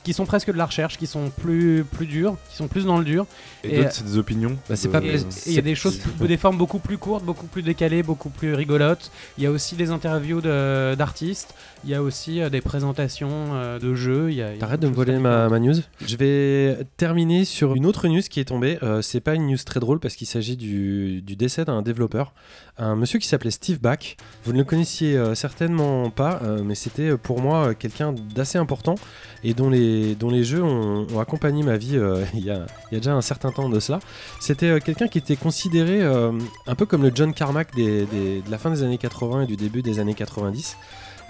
qui 0.06 0.12
sont 0.12 0.24
presque 0.24 0.52
de 0.52 0.56
la 0.56 0.66
recherche, 0.66 0.98
qui 0.98 1.08
sont 1.08 1.30
plus, 1.30 1.84
plus 1.84 2.06
durs, 2.06 2.36
qui 2.48 2.54
sont 2.56 2.68
plus 2.68 2.84
dans 2.84 2.96
le 2.96 3.04
dur. 3.04 3.26
Et, 3.64 3.74
Et- 3.74 3.76
d'autres, 3.78 3.90
c'est 3.92 4.04
des 4.04 4.18
opinions. 4.18 4.56
Bah, 4.68 4.76
c'est 4.76 4.86
de- 4.86 4.92
pas 4.92 5.02
Et 5.02 5.16
Euh, 5.16 5.18
et 5.18 5.48
il 5.48 5.52
y 5.54 5.58
a 5.58 5.62
des 5.62 5.74
choses, 5.74 5.98
des 6.20 6.36
formes 6.36 6.56
beaucoup 6.56 6.78
plus 6.78 6.96
courtes, 6.96 7.24
beaucoup 7.24 7.46
plus 7.46 7.62
décalées, 7.62 8.04
beaucoup 8.04 8.28
plus 8.30 8.54
rigolotes. 8.54 9.10
Il 9.36 9.42
y 9.42 9.48
a 9.48 9.50
aussi 9.50 9.74
des 9.74 9.90
interviews 9.90 10.40
de- 10.40 10.94
d'artistes. 10.94 11.54
Il 11.82 11.90
y 11.90 11.94
a 11.94 12.02
aussi 12.02 12.40
euh, 12.40 12.48
des 12.50 12.60
présentations 12.60 13.30
euh, 13.54 13.80
de 13.80 13.94
jeux. 13.94 14.30
Il 14.30 14.36
y 14.36 14.42
a- 14.42 14.50
il 14.50 14.54
y 14.54 14.56
a 14.56 14.60
T'arrêtes 14.60 14.80
de 14.80 14.88
me 14.88 14.94
voler 14.94 15.18
ma, 15.18 15.48
news. 15.58 15.74
Je 16.06 16.16
vais 16.16 16.78
terminer 16.96 17.44
sur 17.44 17.74
une 17.74 17.84
autre 17.84 18.06
news 18.06 18.22
qui 18.30 18.38
est 18.38 18.44
tombée. 18.44 18.78
Euh, 18.84 19.02
c'est 19.02 19.20
pas 19.20 19.34
une 19.34 19.48
news 19.48 19.58
très 19.64 19.80
drôle 19.80 19.98
parce 19.98 20.14
qu'il 20.14 20.28
s'agit 20.28 20.56
du, 20.56 21.20
du 21.22 21.34
décès 21.34 21.64
d'un 21.64 21.82
développeur, 21.82 22.32
un 22.78 22.94
monsieur 22.94 23.18
qui 23.18 23.26
s'appelait 23.26 23.50
Steve 23.50 23.80
Back. 23.80 24.16
Vous 24.44 24.52
ne 24.52 24.58
le 24.58 24.64
connaissiez 24.64 25.16
euh, 25.16 25.34
certainement 25.34 26.10
pas, 26.10 26.40
euh, 26.44 26.62
mais 26.64 26.74
c'était 26.76 27.16
pour 27.16 27.40
moi 27.40 27.68
euh, 27.70 27.74
quelqu'un 27.74 28.12
d'assez 28.34 28.58
important 28.58 28.94
et 29.42 29.52
dont 29.54 29.70
les, 29.70 29.95
dont 30.18 30.30
les 30.30 30.44
jeux 30.44 30.62
ont, 30.62 31.06
accompagné 31.20 31.62
ma 31.62 31.76
vie 31.76 31.96
euh, 31.96 32.24
il, 32.34 32.44
y 32.44 32.50
a, 32.50 32.66
déjà 32.90 33.14
un 33.14 33.20
certain 33.20 33.50
temps 33.50 33.68
de 33.68 33.80
cela. 33.80 33.98
C'était 34.40 34.66
euh, 34.66 34.78
quelqu'un 34.80 35.08
qui 35.08 35.18
était 35.18 35.36
considéré 35.36 36.02
euh, 36.02 36.32
un 36.66 36.74
peu 36.74 36.86
comme 36.86 37.02
le 37.02 37.12
John 37.14 37.32
Carmack 37.32 37.74
de 37.76 38.06
la 38.50 38.58
fin 38.58 38.70
des 38.70 38.82
années 38.82 38.98
80 38.98 39.42
et 39.42 39.46
du 39.46 39.56
début 39.56 39.82
des 39.82 39.98
années 39.98 40.14
90. 40.14 40.76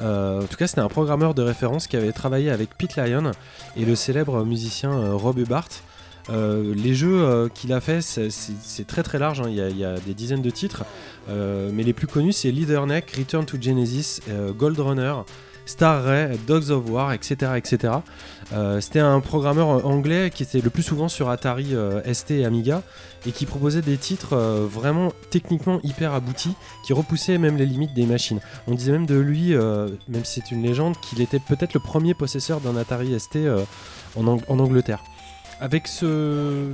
Euh, 0.00 0.42
en 0.42 0.46
tout 0.46 0.56
cas, 0.56 0.66
c'était 0.66 0.82
un 0.82 0.88
programmeur 0.88 1.34
de 1.34 1.42
référence 1.42 1.86
qui 1.86 1.96
avait 1.96 2.12
travaillé 2.12 2.50
avec 2.50 2.76
Pete 2.76 2.96
Lyon 2.96 3.32
et 3.76 3.84
le 3.84 3.94
célèbre 3.94 4.44
musicien 4.44 4.90
Rob 5.12 5.38
Hubbard. 5.38 5.68
Les 6.28 6.94
jeux 6.94 7.48
qu'il 7.54 7.72
a 7.72 7.80
fait, 7.80 8.00
c'est- 8.02 8.86
très 8.86 9.04
très 9.04 9.18
large, 9.18 9.40
hein. 9.40 9.46
il, 9.48 9.78
y 9.78 9.84
a, 9.84 9.94
des 9.98 10.12
dizaines 10.12 10.42
de 10.42 10.50
titres, 10.50 10.84
mais 11.28 11.84
les 11.84 11.92
plus 11.92 12.08
connus 12.08 12.32
c'est 12.32 12.50
Leader 12.50 12.86
Neck, 12.86 13.12
Return 13.16 13.46
to 13.46 13.56
Genesis, 13.60 14.20
Gold 14.58 14.78
Runner, 14.80 15.14
Star 15.66 16.04
Ray, 16.04 16.38
Dogs 16.46 16.70
of 16.70 16.88
War, 16.88 17.12
etc. 17.12 17.52
etc. 17.56 17.94
Euh, 18.52 18.80
C'était 18.80 19.00
un 19.00 19.20
programmeur 19.20 19.84
anglais 19.86 20.30
qui 20.32 20.42
était 20.44 20.60
le 20.60 20.70
plus 20.70 20.82
souvent 20.84 21.08
sur 21.08 21.30
Atari 21.30 21.74
euh, 21.74 22.00
ST 22.12 22.30
et 22.30 22.44
Amiga 22.44 22.82
et 23.26 23.32
qui 23.32 23.44
proposait 23.44 23.82
des 23.82 23.96
titres 23.96 24.34
euh, 24.34 24.66
vraiment 24.70 25.12
techniquement 25.30 25.80
hyper 25.82 26.14
aboutis 26.14 26.54
qui 26.84 26.92
repoussaient 26.92 27.38
même 27.38 27.56
les 27.56 27.66
limites 27.66 27.92
des 27.94 28.06
machines. 28.06 28.40
On 28.68 28.74
disait 28.74 28.92
même 28.92 29.06
de 29.06 29.16
lui, 29.18 29.54
même 29.54 30.24
si 30.24 30.40
c'est 30.40 30.52
une 30.54 30.62
légende, 30.62 30.94
qu'il 31.00 31.20
était 31.20 31.40
peut-être 31.40 31.74
le 31.74 31.80
premier 31.80 32.14
possesseur 32.14 32.60
d'un 32.60 32.76
Atari 32.76 33.18
ST 33.18 33.38
en, 34.16 34.26
Ang- 34.26 34.42
en 34.48 34.58
Angleterre. 34.60 35.02
Avec 35.60 35.88
ce, 35.88 36.72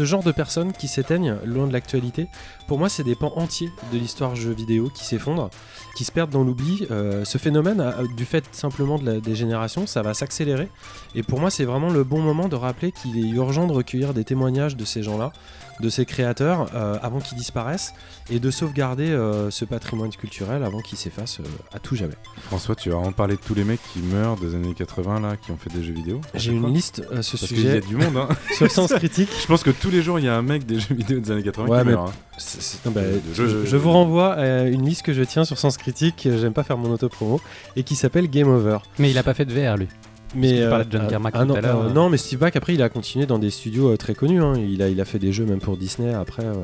genre 0.00 0.22
de 0.22 0.32
personnes 0.32 0.72
qui 0.72 0.88
s'éteignent 0.88 1.36
loin 1.44 1.66
de 1.66 1.72
l'actualité, 1.72 2.28
pour 2.68 2.78
moi, 2.78 2.88
c'est 2.88 3.02
des 3.02 3.16
pans 3.16 3.32
entiers 3.36 3.70
de 3.92 3.98
l'histoire 3.98 4.36
jeux 4.36 4.52
vidéo 4.52 4.90
qui 4.94 5.04
s'effondrent, 5.04 5.50
qui 5.94 6.04
se 6.04 6.12
perdent 6.12 6.30
dans 6.30 6.44
l'oubli. 6.44 6.86
Euh, 6.90 7.24
ce 7.24 7.38
phénomène, 7.38 7.80
euh, 7.80 8.06
du 8.16 8.24
fait 8.24 8.44
simplement 8.52 8.98
de 8.98 9.06
la, 9.06 9.20
des 9.20 9.34
générations, 9.34 9.86
ça 9.86 10.02
va 10.02 10.14
s'accélérer. 10.14 10.68
Et 11.14 11.22
pour 11.22 11.40
moi, 11.40 11.50
c'est 11.50 11.64
vraiment 11.64 11.90
le 11.90 12.04
bon 12.04 12.20
moment 12.20 12.48
de 12.48 12.56
rappeler 12.56 12.92
qu'il 12.92 13.18
est 13.18 13.30
urgent 13.30 13.66
de 13.66 13.72
recueillir 13.72 14.14
des 14.14 14.24
témoignages 14.24 14.76
de 14.76 14.84
ces 14.84 15.02
gens-là, 15.02 15.32
de 15.80 15.88
ces 15.88 16.04
créateurs, 16.06 16.66
euh, 16.74 16.96
avant 17.02 17.20
qu'ils 17.20 17.36
disparaissent, 17.38 17.94
et 18.30 18.38
de 18.38 18.50
sauvegarder 18.50 19.10
euh, 19.10 19.50
ce 19.50 19.64
patrimoine 19.64 20.10
culturel 20.10 20.62
avant 20.62 20.80
qu'il 20.80 20.96
s'efface 20.98 21.40
euh, 21.40 21.44
à 21.74 21.78
tout 21.78 21.96
jamais. 21.96 22.14
François, 22.42 22.74
tu 22.76 22.90
vas 22.90 22.96
vraiment 22.96 23.12
parler 23.12 23.34
de 23.36 23.40
tous 23.40 23.54
les 23.54 23.64
mecs 23.64 23.80
qui 23.92 24.00
meurent 24.00 24.36
des 24.36 24.54
années 24.54 24.74
80 24.74 25.20
là, 25.20 25.36
qui 25.36 25.50
ont 25.50 25.56
fait 25.56 25.70
des 25.70 25.82
jeux 25.82 25.94
vidéo. 25.94 26.20
J'ai 26.34 26.52
une 26.52 26.72
liste 26.72 27.02
à 27.12 27.22
ce 27.22 27.36
Parce 27.36 27.48
qu'il 27.48 27.58
y 27.64 27.68
a 27.68 27.74
sujet 27.74 27.80
du 27.80 27.96
monde. 27.96 28.16
Hein. 28.16 28.28
sur 28.56 28.70
Sens 28.70 28.92
Critique. 28.92 29.30
Je 29.40 29.46
pense 29.46 29.62
que 29.62 29.70
tous 29.70 29.90
les 29.90 30.02
jours, 30.02 30.18
il 30.18 30.24
y 30.24 30.28
a 30.28 30.36
un 30.36 30.42
mec 30.42 30.66
des 30.66 30.78
jeux 30.78 30.94
vidéo 30.94 31.18
des 31.20 31.30
années 31.30 31.42
80 31.42 31.68
Ouais, 31.68 31.80
qui 31.80 31.86
mais- 31.86 31.92
meurt. 31.92 32.08
hein. 32.08 32.12
C'est- 32.38 32.62
c'est- 32.62 32.84
non, 32.86 32.92
bah, 32.92 33.02
De- 33.02 33.42
de 33.42 33.64
je, 33.66 33.76
vous 33.76 33.90
renvoie 33.92 34.34
à 34.34 34.62
une 34.64 34.84
liste 34.86 35.02
que 35.02 35.12
je 35.12 35.22
tiens 35.22 35.44
sur 35.44 35.58
Sens 35.58 35.76
Critique, 35.76 36.22
j'aime 36.30 36.52
pas 36.54 36.62
faire 36.64 36.78
mon 36.78 36.90
auto-promo, 36.92 37.40
et 37.76 37.82
qui 37.82 37.94
s'appelle 37.96 38.28
Game 38.28 38.48
Over. 38.48 38.78
Mais 38.98 39.10
il 39.10 39.18
a 39.18 39.22
pas 39.22 39.34
fait 39.34 39.44
de 39.44 39.52
VR 39.52 39.76
lui. 39.76 39.88
Mais 40.34 40.62
tu 40.62 40.68
parlais 40.68 40.84
de 40.84 40.90
John 40.92 41.02
ah, 41.06 41.10
Carmack 41.10 41.34
ah 41.36 41.40
tout 41.40 41.46
non, 41.46 41.54
à 41.54 41.60
l'heure, 41.60 41.80
euh, 41.82 41.88
euh. 41.88 41.92
non, 41.92 42.08
mais 42.08 42.16
Steve 42.16 42.38
Back 42.38 42.56
après 42.56 42.74
il 42.74 42.82
a 42.82 42.88
continué 42.88 43.26
dans 43.26 43.38
des 43.38 43.50
studios 43.50 43.90
euh, 43.92 43.96
très 43.96 44.14
connus. 44.14 44.42
hein. 44.42 44.54
Il 44.56 44.82
a 44.82 44.88
il 44.88 45.00
a 45.00 45.04
fait 45.04 45.18
des 45.18 45.32
jeux 45.32 45.44
même 45.44 45.60
pour 45.60 45.76
Disney 45.76 46.12
après. 46.12 46.44
euh, 46.44 46.54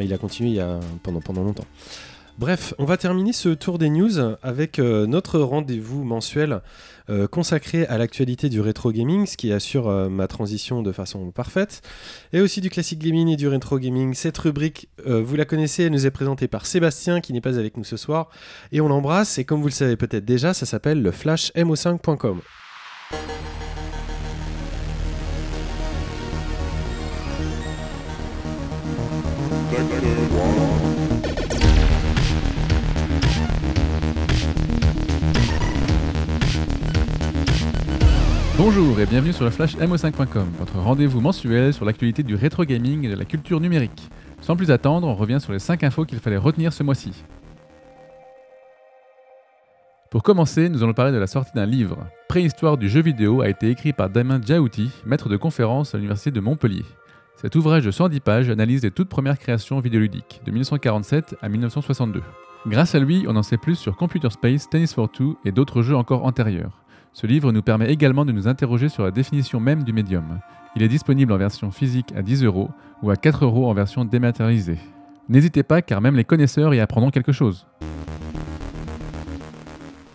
il 0.00 0.12
a 0.12 0.18
continué 0.18 0.50
il 0.50 0.56
y 0.56 0.60
a 0.60 0.80
pendant 1.02 1.20
pendant 1.20 1.42
longtemps. 1.44 1.66
Bref, 2.36 2.74
on 2.78 2.84
va 2.84 2.96
terminer 2.96 3.32
ce 3.32 3.50
tour 3.50 3.78
des 3.78 3.88
news 3.88 4.10
avec 4.42 4.80
euh, 4.80 5.06
notre 5.06 5.38
rendez-vous 5.38 6.02
mensuel 6.02 6.62
euh, 7.08 7.28
consacré 7.28 7.86
à 7.86 7.96
l'actualité 7.96 8.48
du 8.48 8.60
rétro 8.60 8.90
gaming, 8.90 9.24
ce 9.26 9.36
qui 9.36 9.52
assure 9.52 9.88
euh, 9.88 10.08
ma 10.08 10.26
transition 10.26 10.82
de 10.82 10.90
façon 10.90 11.30
parfaite, 11.30 11.80
et 12.32 12.40
aussi 12.40 12.60
du 12.60 12.70
classique 12.70 12.98
gaming 12.98 13.28
et 13.28 13.36
du 13.36 13.46
rétro 13.46 13.78
gaming. 13.78 14.14
Cette 14.14 14.36
rubrique, 14.38 14.88
euh, 15.06 15.22
vous 15.22 15.36
la 15.36 15.44
connaissez, 15.44 15.84
elle 15.84 15.92
nous 15.92 16.06
est 16.06 16.10
présentée 16.10 16.48
par 16.48 16.66
Sébastien 16.66 17.20
qui 17.20 17.32
n'est 17.32 17.40
pas 17.40 17.56
avec 17.56 17.76
nous 17.76 17.84
ce 17.84 17.96
soir, 17.96 18.30
et 18.72 18.80
on 18.80 18.88
l'embrasse. 18.88 19.38
Et 19.38 19.44
comme 19.44 19.60
vous 19.60 19.68
le 19.68 19.72
savez 19.72 19.94
peut-être 19.96 20.24
déjà, 20.24 20.54
ça 20.54 20.66
s'appelle 20.66 21.02
le 21.02 21.12
flashmo5.com. 21.12 22.40
Bonjour 38.56 38.98
et 39.00 39.06
bienvenue 39.06 39.32
sur 39.32 39.44
le 39.44 39.50
Flash 39.50 39.76
MO5.com, 39.76 40.46
votre 40.58 40.78
rendez-vous 40.78 41.20
mensuel 41.20 41.74
sur 41.74 41.84
l'actualité 41.84 42.22
du 42.22 42.34
rétro 42.34 42.64
gaming 42.64 43.04
et 43.04 43.08
de 43.08 43.14
la 43.14 43.24
culture 43.24 43.60
numérique. 43.60 44.08
Sans 44.40 44.56
plus 44.56 44.70
attendre, 44.70 45.06
on 45.06 45.14
revient 45.14 45.38
sur 45.40 45.52
les 45.52 45.58
5 45.58 45.82
infos 45.82 46.04
qu'il 46.04 46.18
fallait 46.18 46.36
retenir 46.36 46.72
ce 46.72 46.82
mois-ci. 46.82 47.12
Pour 50.14 50.22
commencer, 50.22 50.68
nous 50.68 50.84
allons 50.84 50.92
parler 50.92 51.10
de 51.10 51.18
la 51.18 51.26
sortie 51.26 51.50
d'un 51.56 51.66
livre. 51.66 52.06
Préhistoire 52.28 52.78
du 52.78 52.88
jeu 52.88 53.02
vidéo 53.02 53.40
a 53.40 53.48
été 53.48 53.68
écrit 53.68 53.92
par 53.92 54.08
Damien 54.08 54.40
Djaouti, 54.40 54.92
maître 55.04 55.28
de 55.28 55.36
conférence 55.36 55.92
à 55.92 55.98
l'université 55.98 56.30
de 56.30 56.38
Montpellier. 56.38 56.84
Cet 57.34 57.56
ouvrage 57.56 57.84
de 57.84 57.90
110 57.90 58.20
pages 58.20 58.48
analyse 58.48 58.84
les 58.84 58.92
toutes 58.92 59.08
premières 59.08 59.40
créations 59.40 59.80
vidéoludiques, 59.80 60.40
de 60.46 60.52
1947 60.52 61.34
à 61.42 61.48
1962. 61.48 62.22
Grâce 62.68 62.94
à 62.94 63.00
lui, 63.00 63.24
on 63.26 63.34
en 63.34 63.42
sait 63.42 63.56
plus 63.56 63.74
sur 63.74 63.96
Computer 63.96 64.30
Space, 64.30 64.70
Tennis 64.70 64.94
for 64.94 65.10
Two 65.10 65.36
et 65.44 65.50
d'autres 65.50 65.82
jeux 65.82 65.96
encore 65.96 66.24
antérieurs. 66.24 66.84
Ce 67.12 67.26
livre 67.26 67.50
nous 67.50 67.62
permet 67.62 67.90
également 67.90 68.24
de 68.24 68.30
nous 68.30 68.46
interroger 68.46 68.88
sur 68.88 69.02
la 69.02 69.10
définition 69.10 69.58
même 69.58 69.82
du 69.82 69.92
médium. 69.92 70.38
Il 70.76 70.84
est 70.84 70.88
disponible 70.88 71.32
en 71.32 71.38
version 71.38 71.72
physique 71.72 72.12
à 72.14 72.22
10 72.22 72.44
euros 72.44 72.70
ou 73.02 73.10
à 73.10 73.16
4 73.16 73.46
euros 73.46 73.68
en 73.68 73.74
version 73.74 74.04
dématérialisée. 74.04 74.78
N'hésitez 75.28 75.64
pas 75.64 75.82
car 75.82 76.00
même 76.00 76.14
les 76.14 76.24
connaisseurs 76.24 76.72
y 76.72 76.78
apprendront 76.78 77.10
quelque 77.10 77.32
chose. 77.32 77.66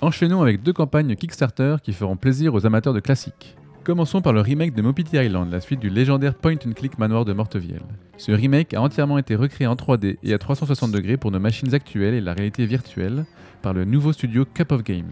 Enchaînons 0.02 0.42
avec 0.42 0.64
deux 0.64 0.72
campagnes 0.72 1.14
Kickstarter 1.16 1.76
qui 1.84 1.92
feront 1.92 2.16
plaisir 2.16 2.54
aux 2.54 2.66
amateurs 2.66 2.94
de 2.94 3.02
classiques. 3.02 3.58
Commençons 3.84 4.22
par 4.22 4.32
le 4.32 4.40
remake 4.40 4.74
de 4.74 4.82
Mopiti 4.82 5.18
Island, 5.18 5.52
la 5.52 5.60
suite 5.60 5.82
du 5.82 5.90
légendaire 5.90 6.36
point 6.36 6.56
and 6.66 6.72
click 6.72 6.98
manoir 6.98 7.26
de 7.26 7.34
Mortevielle. 7.34 7.82
Ce 8.18 8.32
remake 8.32 8.74
a 8.74 8.82
entièrement 8.82 9.18
été 9.18 9.36
recréé 9.36 9.68
en 9.68 9.76
3D 9.76 10.16
et 10.24 10.34
à 10.34 10.38
360 10.38 10.94
degrés 10.94 11.18
pour 11.18 11.32
nos 11.32 11.40
machines 11.40 11.74
actuelles 11.74 12.14
et 12.14 12.22
la 12.22 12.34
réalité 12.34 12.66
virtuelle 12.66 13.26
par 13.62 13.74
le 13.74 13.84
nouveau 13.84 14.14
studio 14.14 14.46
Cup 14.46 14.72
of 14.72 14.84
Games. 14.84 15.12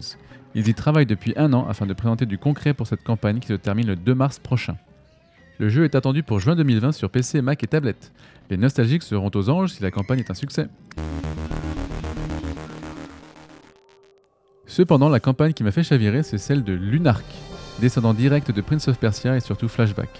Ils 0.54 0.68
y 0.68 0.74
travaillent 0.74 1.04
depuis 1.04 1.34
un 1.36 1.52
an 1.52 1.66
afin 1.68 1.84
de 1.84 1.92
présenter 1.92 2.24
du 2.24 2.38
concret 2.38 2.72
pour 2.72 2.86
cette 2.86 3.02
campagne 3.02 3.40
qui 3.40 3.48
se 3.48 3.54
termine 3.54 3.88
le 3.88 3.96
2 3.96 4.14
mars 4.14 4.38
prochain. 4.38 4.76
Le 5.58 5.68
jeu 5.68 5.84
est 5.84 5.96
attendu 5.96 6.22
pour 6.22 6.40
juin 6.40 6.56
2020 6.56 6.92
sur 6.92 7.10
PC, 7.10 7.42
Mac 7.42 7.62
et 7.62 7.66
tablette. 7.66 8.10
Les 8.48 8.56
nostalgiques 8.56 9.02
seront 9.02 9.30
aux 9.34 9.50
anges 9.50 9.72
si 9.72 9.82
la 9.82 9.90
campagne 9.90 10.20
est 10.20 10.30
un 10.30 10.34
succès. 10.34 10.68
Cependant, 14.68 15.08
la 15.08 15.18
campagne 15.18 15.54
qui 15.54 15.64
m'a 15.64 15.72
fait 15.72 15.82
chavirer, 15.82 16.22
c'est 16.22 16.38
celle 16.38 16.62
de 16.62 16.74
Lunark, 16.74 17.24
descendant 17.80 18.12
direct 18.12 18.50
de 18.52 18.60
Prince 18.60 18.86
of 18.88 18.98
Persia 18.98 19.34
et 19.34 19.40
surtout 19.40 19.66
Flashback. 19.66 20.10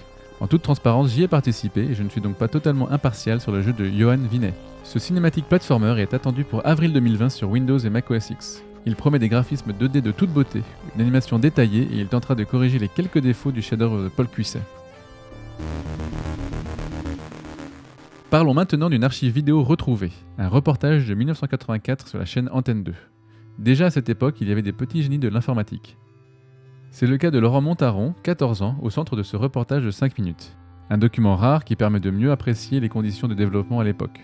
En 0.40 0.46
toute 0.46 0.62
transparence, 0.62 1.10
j'y 1.10 1.22
ai 1.22 1.28
participé 1.28 1.82
et 1.82 1.94
je 1.94 2.02
ne 2.02 2.08
suis 2.08 2.22
donc 2.22 2.36
pas 2.36 2.48
totalement 2.48 2.90
impartial 2.90 3.40
sur 3.40 3.52
le 3.52 3.60
jeu 3.60 3.74
de 3.74 3.84
Johan 3.84 4.16
Vinet. 4.16 4.54
Ce 4.84 4.98
cinématique 4.98 5.48
platformer 5.48 6.00
est 6.00 6.14
attendu 6.14 6.44
pour 6.44 6.66
avril 6.66 6.92
2020 6.94 7.28
sur 7.28 7.50
Windows 7.50 7.78
et 7.78 7.90
Mac 7.90 8.10
OS 8.10 8.30
X. 8.30 8.62
Il 8.86 8.96
promet 8.96 9.18
des 9.18 9.28
graphismes 9.28 9.72
2D 9.72 10.00
de 10.00 10.12
toute 10.12 10.30
beauté, 10.30 10.62
une 10.94 11.02
animation 11.02 11.38
détaillée 11.38 11.82
et 11.82 11.98
il 11.98 12.06
tentera 12.06 12.34
de 12.34 12.44
corriger 12.44 12.78
les 12.78 12.88
quelques 12.88 13.18
défauts 13.18 13.52
du 13.52 13.60
chef-d'œuvre 13.60 14.04
de 14.04 14.08
Paul 14.08 14.28
Cuisset. 14.28 14.62
Parlons 18.30 18.54
maintenant 18.54 18.88
d'une 18.88 19.04
archive 19.04 19.34
vidéo 19.34 19.62
retrouvée, 19.62 20.12
un 20.38 20.48
reportage 20.48 21.06
de 21.06 21.14
1984 21.14 22.08
sur 22.08 22.18
la 22.18 22.24
chaîne 22.24 22.48
Antenne 22.52 22.82
2. 22.82 22.94
Déjà 23.58 23.86
à 23.86 23.90
cette 23.90 24.08
époque, 24.08 24.36
il 24.40 24.48
y 24.48 24.52
avait 24.52 24.62
des 24.62 24.72
petits 24.72 25.02
génies 25.02 25.18
de 25.18 25.28
l'informatique. 25.28 25.96
C'est 26.92 27.08
le 27.08 27.18
cas 27.18 27.32
de 27.32 27.40
Laurent 27.40 27.60
Montaron, 27.60 28.14
14 28.22 28.62
ans, 28.62 28.78
au 28.82 28.88
centre 28.88 29.16
de 29.16 29.24
ce 29.24 29.36
reportage 29.36 29.84
de 29.84 29.90
5 29.90 30.16
minutes. 30.16 30.56
Un 30.90 30.98
document 30.98 31.34
rare 31.34 31.64
qui 31.64 31.74
permet 31.74 31.98
de 31.98 32.12
mieux 32.12 32.30
apprécier 32.30 32.78
les 32.78 32.88
conditions 32.88 33.26
de 33.26 33.34
développement 33.34 33.80
à 33.80 33.84
l'époque. 33.84 34.20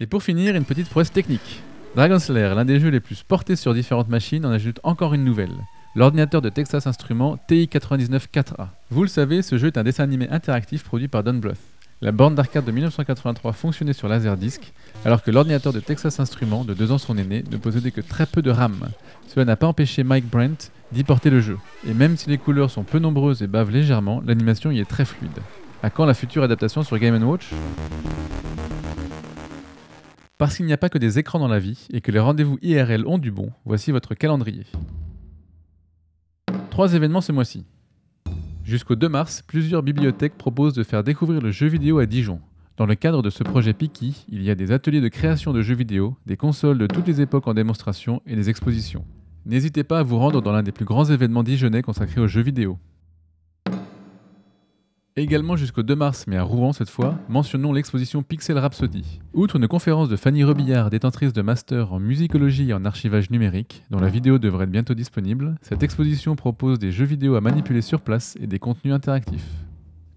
Et 0.00 0.06
pour 0.06 0.24
finir, 0.24 0.56
une 0.56 0.64
petite 0.64 0.88
prouesse 0.88 1.12
technique. 1.12 1.62
Dragon 1.94 2.18
Slayer, 2.18 2.54
l'un 2.56 2.64
des 2.64 2.80
jeux 2.80 2.90
les 2.90 3.00
plus 3.00 3.22
portés 3.22 3.56
sur 3.56 3.72
différentes 3.72 4.08
machines, 4.08 4.44
en 4.44 4.50
ajoute 4.50 4.80
encore 4.82 5.14
une 5.14 5.24
nouvelle. 5.24 5.54
L'ordinateur 5.94 6.42
de 6.42 6.48
Texas 6.48 6.88
Instruments 6.88 7.38
TI-99-4A. 7.46 8.68
Vous 8.90 9.02
le 9.02 9.08
savez, 9.08 9.42
ce 9.42 9.56
jeu 9.58 9.68
est 9.68 9.78
un 9.78 9.84
dessin 9.84 10.02
animé 10.04 10.28
interactif 10.28 10.82
produit 10.82 11.08
par 11.08 11.22
Don 11.22 11.34
Bluth. 11.34 11.56
La 12.00 12.12
borne 12.12 12.36
d'arcade 12.36 12.64
de 12.64 12.70
1983 12.70 13.52
fonctionnait 13.52 13.92
sur 13.92 14.06
Laserdisc, 14.06 14.72
alors 15.04 15.20
que 15.24 15.32
l'ordinateur 15.32 15.72
de 15.72 15.80
Texas 15.80 16.20
Instruments, 16.20 16.64
de 16.64 16.72
deux 16.72 16.92
ans 16.92 16.98
son 16.98 17.18
aîné, 17.18 17.42
ne 17.50 17.56
possédait 17.56 17.90
que 17.90 18.00
très 18.00 18.24
peu 18.24 18.40
de 18.40 18.52
RAM. 18.52 18.90
Cela 19.26 19.44
n'a 19.44 19.56
pas 19.56 19.66
empêché 19.66 20.04
Mike 20.04 20.30
Brent 20.30 20.70
d'y 20.92 21.02
porter 21.02 21.28
le 21.28 21.40
jeu. 21.40 21.58
Et 21.88 21.94
même 21.94 22.16
si 22.16 22.30
les 22.30 22.38
couleurs 22.38 22.70
sont 22.70 22.84
peu 22.84 23.00
nombreuses 23.00 23.42
et 23.42 23.48
bavent 23.48 23.72
légèrement, 23.72 24.22
l'animation 24.24 24.70
y 24.70 24.78
est 24.78 24.88
très 24.88 25.04
fluide. 25.04 25.40
À 25.82 25.90
quand 25.90 26.06
la 26.06 26.14
future 26.14 26.44
adaptation 26.44 26.84
sur 26.84 26.96
Game 27.00 27.20
Watch? 27.24 27.50
Parce 30.38 30.56
qu'il 30.56 30.66
n'y 30.66 30.72
a 30.72 30.78
pas 30.78 30.90
que 30.90 30.98
des 30.98 31.18
écrans 31.18 31.40
dans 31.40 31.48
la 31.48 31.58
vie 31.58 31.88
et 31.92 32.00
que 32.00 32.12
les 32.12 32.20
rendez-vous 32.20 32.58
IRL 32.62 33.08
ont 33.08 33.18
du 33.18 33.32
bon, 33.32 33.50
voici 33.64 33.90
votre 33.90 34.14
calendrier. 34.14 34.66
Trois 36.70 36.94
événements 36.94 37.20
ce 37.20 37.32
mois-ci. 37.32 37.64
Jusqu'au 38.68 38.96
2 38.96 39.08
mars, 39.08 39.42
plusieurs 39.46 39.82
bibliothèques 39.82 40.36
proposent 40.36 40.74
de 40.74 40.82
faire 40.82 41.02
découvrir 41.02 41.40
le 41.40 41.50
jeu 41.50 41.68
vidéo 41.68 42.00
à 42.00 42.04
Dijon. 42.04 42.38
Dans 42.76 42.84
le 42.84 42.96
cadre 42.96 43.22
de 43.22 43.30
ce 43.30 43.42
projet 43.42 43.72
Piki, 43.72 44.26
il 44.28 44.42
y 44.42 44.50
a 44.50 44.54
des 44.54 44.72
ateliers 44.72 45.00
de 45.00 45.08
création 45.08 45.54
de 45.54 45.62
jeux 45.62 45.74
vidéo, 45.74 46.18
des 46.26 46.36
consoles 46.36 46.76
de 46.76 46.86
toutes 46.86 47.06
les 47.06 47.22
époques 47.22 47.48
en 47.48 47.54
démonstration 47.54 48.20
et 48.26 48.36
des 48.36 48.50
expositions. 48.50 49.06
N'hésitez 49.46 49.84
pas 49.84 50.00
à 50.00 50.02
vous 50.02 50.18
rendre 50.18 50.42
dans 50.42 50.52
l'un 50.52 50.62
des 50.62 50.72
plus 50.72 50.84
grands 50.84 51.06
événements 51.06 51.42
dijonnais 51.42 51.80
consacrés 51.80 52.20
aux 52.20 52.26
jeux 52.26 52.42
vidéo. 52.42 52.78
Également 55.18 55.56
jusqu'au 55.56 55.82
2 55.82 55.96
mars, 55.96 56.26
mais 56.28 56.36
à 56.36 56.44
Rouen 56.44 56.72
cette 56.72 56.90
fois, 56.90 57.18
mentionnons 57.28 57.72
l'exposition 57.72 58.22
Pixel 58.22 58.56
Rhapsody. 58.56 59.18
Outre 59.34 59.56
une 59.56 59.66
conférence 59.66 60.08
de 60.08 60.14
Fanny 60.14 60.44
Robillard, 60.44 60.90
détentrice 60.90 61.32
de 61.32 61.42
master 61.42 61.92
en 61.92 61.98
musicologie 61.98 62.70
et 62.70 62.72
en 62.72 62.84
archivage 62.84 63.28
numérique, 63.28 63.82
dont 63.90 63.98
la 63.98 64.10
vidéo 64.10 64.38
devrait 64.38 64.62
être 64.66 64.70
bientôt 64.70 64.94
disponible, 64.94 65.56
cette 65.60 65.82
exposition 65.82 66.36
propose 66.36 66.78
des 66.78 66.92
jeux 66.92 67.04
vidéo 67.04 67.34
à 67.34 67.40
manipuler 67.40 67.82
sur 67.82 68.00
place 68.00 68.38
et 68.40 68.46
des 68.46 68.60
contenus 68.60 68.94
interactifs. 68.94 69.50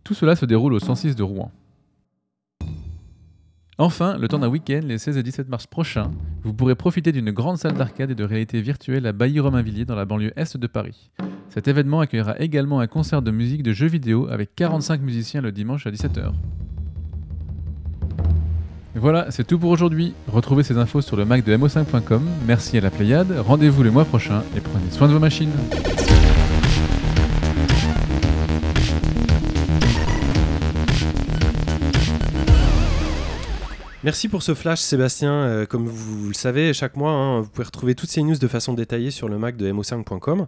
Tout 0.03 0.13
cela 0.13 0.35
se 0.35 0.45
déroule 0.45 0.73
au 0.73 0.79
106 0.79 1.15
de 1.15 1.23
Rouen. 1.23 1.51
Enfin, 3.81 4.15
le 4.15 4.27
temps 4.27 4.37
d'un 4.37 4.47
week-end, 4.47 4.81
les 4.83 4.99
16 4.99 5.17
et 5.17 5.23
17 5.23 5.49
mars 5.49 5.65
prochains, 5.65 6.11
vous 6.43 6.53
pourrez 6.53 6.75
profiter 6.75 7.11
d'une 7.11 7.31
grande 7.31 7.57
salle 7.57 7.73
d'arcade 7.73 8.11
et 8.11 8.15
de 8.15 8.23
réalité 8.23 8.61
virtuelle 8.61 9.07
à 9.07 9.11
Bailly-Romainvilliers 9.11 9.85
dans 9.85 9.95
la 9.95 10.05
banlieue 10.05 10.33
est 10.35 10.55
de 10.55 10.67
Paris. 10.67 11.09
Cet 11.49 11.67
événement 11.67 11.99
accueillera 11.99 12.39
également 12.39 12.79
un 12.79 12.85
concert 12.85 13.23
de 13.23 13.31
musique 13.31 13.63
de 13.63 13.73
jeux 13.73 13.87
vidéo 13.87 14.27
avec 14.29 14.53
45 14.55 15.01
musiciens 15.01 15.41
le 15.41 15.51
dimanche 15.51 15.87
à 15.87 15.89
17h. 15.89 16.31
Voilà, 18.93 19.31
c'est 19.31 19.47
tout 19.47 19.57
pour 19.57 19.71
aujourd'hui. 19.71 20.13
Retrouvez 20.27 20.61
ces 20.61 20.77
infos 20.77 21.01
sur 21.01 21.17
le 21.17 21.25
Mac 21.25 21.43
de 21.43 21.57
mo5.com. 21.57 22.21
Merci 22.45 22.77
à 22.77 22.81
la 22.81 22.91
Pléiade, 22.91 23.33
rendez-vous 23.39 23.81
le 23.81 23.89
mois 23.89 24.05
prochain 24.05 24.43
et 24.55 24.59
prenez 24.59 24.91
soin 24.91 25.07
de 25.07 25.13
vos 25.13 25.19
machines. 25.19 25.49
Merci 34.03 34.29
pour 34.29 34.41
ce 34.41 34.55
flash, 34.55 34.79
Sébastien. 34.79 35.31
Euh, 35.31 35.65
comme 35.67 35.85
vous, 35.85 36.29
le 36.29 36.33
savez, 36.33 36.73
chaque 36.73 36.95
mois, 36.95 37.11
hein, 37.11 37.41
vous 37.41 37.49
pouvez 37.49 37.65
retrouver 37.65 37.93
toutes 37.93 38.09
ces 38.09 38.23
news 38.23 38.35
de 38.35 38.47
façon 38.47 38.73
détaillée 38.73 39.11
sur 39.11 39.29
le 39.29 39.37
Mac 39.37 39.57
de 39.57 39.71
mo5.com. 39.71 40.47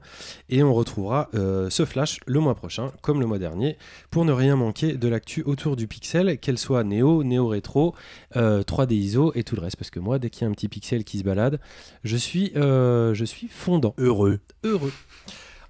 Et 0.49 0.63
on 0.63 0.73
retrouvera 0.73 1.29
euh, 1.35 1.69
ce 1.69 1.85
flash 1.85 2.19
le 2.25 2.39
mois 2.39 2.55
prochain, 2.55 2.91
comme 3.03 3.19
le 3.19 3.27
mois 3.27 3.37
dernier, 3.37 3.77
pour 4.09 4.25
ne 4.25 4.31
rien 4.31 4.55
manquer 4.55 4.93
de 4.93 5.07
l'actu 5.07 5.43
autour 5.43 5.75
du 5.75 5.87
pixel, 5.87 6.39
qu'elle 6.39 6.57
soit 6.57 6.83
néo, 6.83 7.23
néo-rétro, 7.23 7.93
3D 8.33 8.91
euh, 8.91 8.95
ISO 8.95 9.31
et 9.35 9.43
tout 9.43 9.55
le 9.55 9.61
reste. 9.61 9.75
Parce 9.75 9.91
que 9.91 9.99
moi, 9.99 10.17
dès 10.17 10.31
qu'il 10.31 10.41
y 10.41 10.45
a 10.45 10.47
un 10.49 10.53
petit 10.53 10.67
pixel 10.67 11.03
qui 11.03 11.19
se 11.19 11.23
balade, 11.23 11.59
je 12.03 12.17
suis, 12.17 12.53
je 12.55 13.23
suis 13.23 13.49
fondant. 13.49 13.93
Heureux. 13.99 14.39
Heureux. 14.63 14.91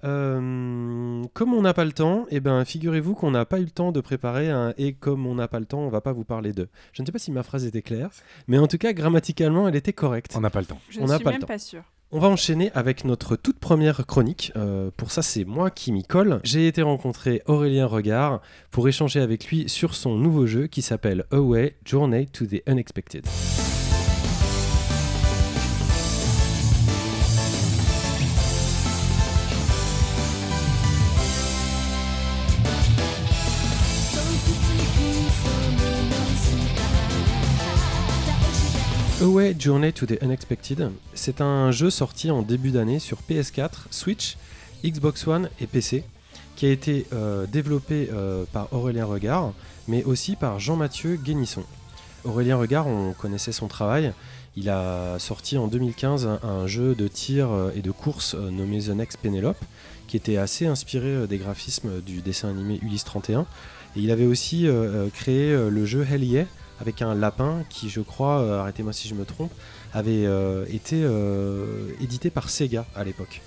Euh, 0.04 1.22
comme 1.32 1.54
on 1.54 1.62
n'a 1.62 1.74
pas 1.74 1.84
le 1.84 1.92
temps, 1.92 2.26
et 2.30 2.36
eh 2.36 2.40
ben, 2.40 2.64
figurez-vous 2.64 3.14
qu'on 3.14 3.30
n'a 3.30 3.44
pas 3.44 3.58
eu 3.58 3.64
le 3.64 3.70
temps 3.70 3.90
de 3.90 4.00
préparer 4.00 4.50
un 4.50 4.74
et 4.76 4.92
comme 4.92 5.26
on 5.26 5.34
n'a 5.34 5.48
pas 5.48 5.58
le 5.58 5.66
temps, 5.66 5.80
on 5.80 5.88
va 5.88 6.00
pas 6.00 6.12
vous 6.12 6.24
parler 6.24 6.52
de. 6.52 6.68
Je 6.92 7.02
ne 7.02 7.06
sais 7.06 7.12
pas 7.12 7.18
si 7.18 7.32
ma 7.32 7.42
phrase 7.42 7.64
était 7.64 7.82
claire, 7.82 8.10
mais 8.46 8.58
en 8.58 8.66
tout 8.66 8.78
cas, 8.78 8.92
grammaticalement, 8.92 9.66
elle 9.66 9.76
était 9.76 9.92
correcte. 9.92 10.32
On 10.36 10.40
n'a 10.40 10.50
pas 10.50 10.60
le 10.60 10.66
temps. 10.66 10.78
Je 10.90 11.00
on 11.00 11.06
ne 11.06 11.14
suis 11.14 11.24
pas 11.24 11.30
même 11.30 11.40
le 11.40 11.42
temps. 11.42 11.46
pas 11.46 11.58
sûr. 11.58 11.82
On 12.12 12.20
va 12.20 12.28
enchaîner 12.28 12.70
avec 12.74 13.04
notre 13.04 13.34
toute 13.34 13.58
première 13.58 14.06
chronique. 14.06 14.52
Euh, 14.54 14.90
pour 14.96 15.10
ça, 15.10 15.22
c'est 15.22 15.44
moi 15.44 15.70
qui 15.70 15.90
m'y 15.90 16.04
colle. 16.04 16.40
J'ai 16.44 16.68
été 16.68 16.82
rencontrer 16.82 17.42
Aurélien 17.46 17.86
Regard 17.86 18.40
pour 18.70 18.86
échanger 18.86 19.20
avec 19.20 19.46
lui 19.48 19.68
sur 19.68 19.94
son 19.94 20.16
nouveau 20.16 20.46
jeu 20.46 20.68
qui 20.68 20.82
s'appelle 20.82 21.24
Away 21.32 21.76
Journey 21.84 22.26
to 22.26 22.46
the 22.46 22.62
Unexpected. 22.68 23.26
Away 39.24 39.56
Journey 39.58 39.90
to 39.90 40.04
the 40.04 40.22
Unexpected, 40.22 40.90
c'est 41.14 41.40
un 41.40 41.70
jeu 41.70 41.88
sorti 41.88 42.30
en 42.30 42.42
début 42.42 42.72
d'année 42.72 42.98
sur 42.98 43.20
PS4, 43.22 43.86
Switch, 43.90 44.36
Xbox 44.84 45.26
One 45.26 45.48
et 45.62 45.66
PC, 45.66 46.04
qui 46.56 46.66
a 46.66 46.70
été 46.70 47.06
euh, 47.14 47.46
développé 47.46 48.10
euh, 48.12 48.44
par 48.52 48.70
Aurélien 48.74 49.06
Regard, 49.06 49.54
mais 49.88 50.04
aussi 50.04 50.36
par 50.36 50.60
Jean-Mathieu 50.60 51.16
Guénisson. 51.16 51.62
Aurélien 52.24 52.58
Regard, 52.58 52.86
on 52.86 53.14
connaissait 53.14 53.52
son 53.52 53.66
travail. 53.66 54.12
Il 54.56 54.68
a 54.68 55.18
sorti 55.18 55.56
en 55.56 55.68
2015 55.68 56.28
un, 56.42 56.66
jeu 56.66 56.94
de 56.94 57.08
tir 57.08 57.50
euh, 57.50 57.70
et 57.74 57.80
de 57.80 57.92
course 57.92 58.34
nommé 58.34 58.80
The 58.80 58.90
Next 58.90 59.16
Penelope, 59.22 59.64
qui 60.06 60.18
était 60.18 60.36
assez 60.36 60.66
inspiré 60.66 61.26
des 61.26 61.38
graphismes 61.38 62.02
du 62.02 62.20
dessin 62.20 62.50
animé 62.50 62.78
Ulysse 62.82 63.04
31. 63.04 63.46
Et 63.96 64.00
il 64.00 64.10
avait 64.10 64.26
aussi 64.26 64.68
créé 65.14 65.56
le 65.70 65.86
jeu 65.86 66.04
Hell 66.10 66.24
Yeah, 66.24 66.46
avec 66.80 67.02
un 67.02 67.14
lapin 67.14 67.62
qui, 67.68 67.88
je 67.88 68.00
crois, 68.00 68.40
euh, 68.40 68.60
arrêtez-moi 68.60 68.92
si 68.92 69.08
je 69.08 69.14
me 69.14 69.24
trompe, 69.24 69.52
avait 69.92 70.26
euh, 70.26 70.64
été 70.70 71.02
euh, 71.02 71.88
édité 72.00 72.30
par 72.30 72.50
Sega 72.50 72.86
à 72.94 73.04
l'époque. 73.04 73.42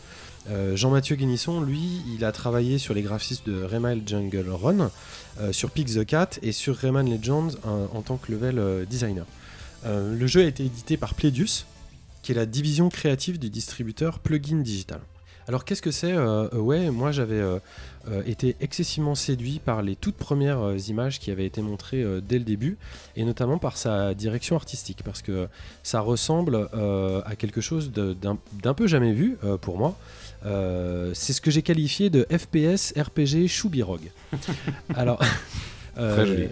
Jean-Mathieu 0.76 1.18
Guénisson, 1.18 1.60
lui, 1.60 2.02
il 2.16 2.24
a 2.24 2.32
travaillé 2.32 2.78
sur 2.78 2.94
les 2.94 3.02
graphismes 3.02 3.52
de 3.52 3.64
Rayman 3.64 4.02
Jungle 4.08 4.50
Run, 4.50 4.92
sur 5.52 5.72
Pick 5.72 5.94
the 5.94 6.06
Cat 6.06 6.30
et 6.42 6.54
sur 6.54 6.78
Rayman 6.78 7.12
Legends 7.12 7.50
en 7.66 8.02
tant 8.02 8.16
que 8.16 8.32
level 8.32 8.86
designer. 8.90 9.26
le 9.84 10.26
jeu 10.26 10.44
a 10.44 10.46
été 10.46 10.64
édité 10.64 10.96
par 10.96 11.16
Playdius, 11.16 11.66
qui 12.24 12.32
est 12.32 12.36
la 12.36 12.46
division 12.46 12.88
créative 12.88 13.40
du 13.40 13.50
distributeur 13.50 14.20
Plugin 14.20 14.62
Digital. 14.62 15.02
Alors 15.48 15.64
qu'est-ce 15.66 15.82
que 15.82 15.92
c'est 15.92 16.14
Ouais, 16.54 16.90
moi 16.92 17.12
j'avais 17.12 17.42
euh, 18.10 18.22
était 18.26 18.56
excessivement 18.62 19.16
séduit 19.16 19.60
par 19.64 19.82
les 19.82 19.98
toutes 19.98 20.16
premières 20.16 20.62
euh, 20.62 20.78
images 20.88 21.20
qui 21.20 21.30
avaient 21.30 21.46
été 21.46 21.62
montrées 21.62 22.04
euh, 22.04 22.22
dès 22.22 22.38
le 22.38 22.46
début, 22.46 22.78
et 23.18 23.26
notamment 23.26 23.58
par 23.58 23.76
sa 23.76 24.14
direction 24.14 24.56
artistique, 24.56 25.02
parce 25.04 25.22
que 25.22 25.50
ça 25.84 26.00
ressemble 26.00 26.70
à 27.26 27.36
quelque 27.36 27.60
chose 27.60 27.92
d'un 27.92 28.74
peu 28.74 28.88
jamais 28.88 29.12
vu 29.14 29.38
pour 29.62 29.78
moi. 29.78 29.98
c'est 31.14 31.34
ce 31.34 31.42
que 31.42 31.52
j'ai 31.52 31.62
qualifié 31.62 32.10
de 32.10 32.26
FPS 32.32 32.94
RPG 32.98 33.48
Choubirog. 33.48 34.02
Alors, 34.96 35.20
Très 35.96 36.26
joli. 36.26 36.48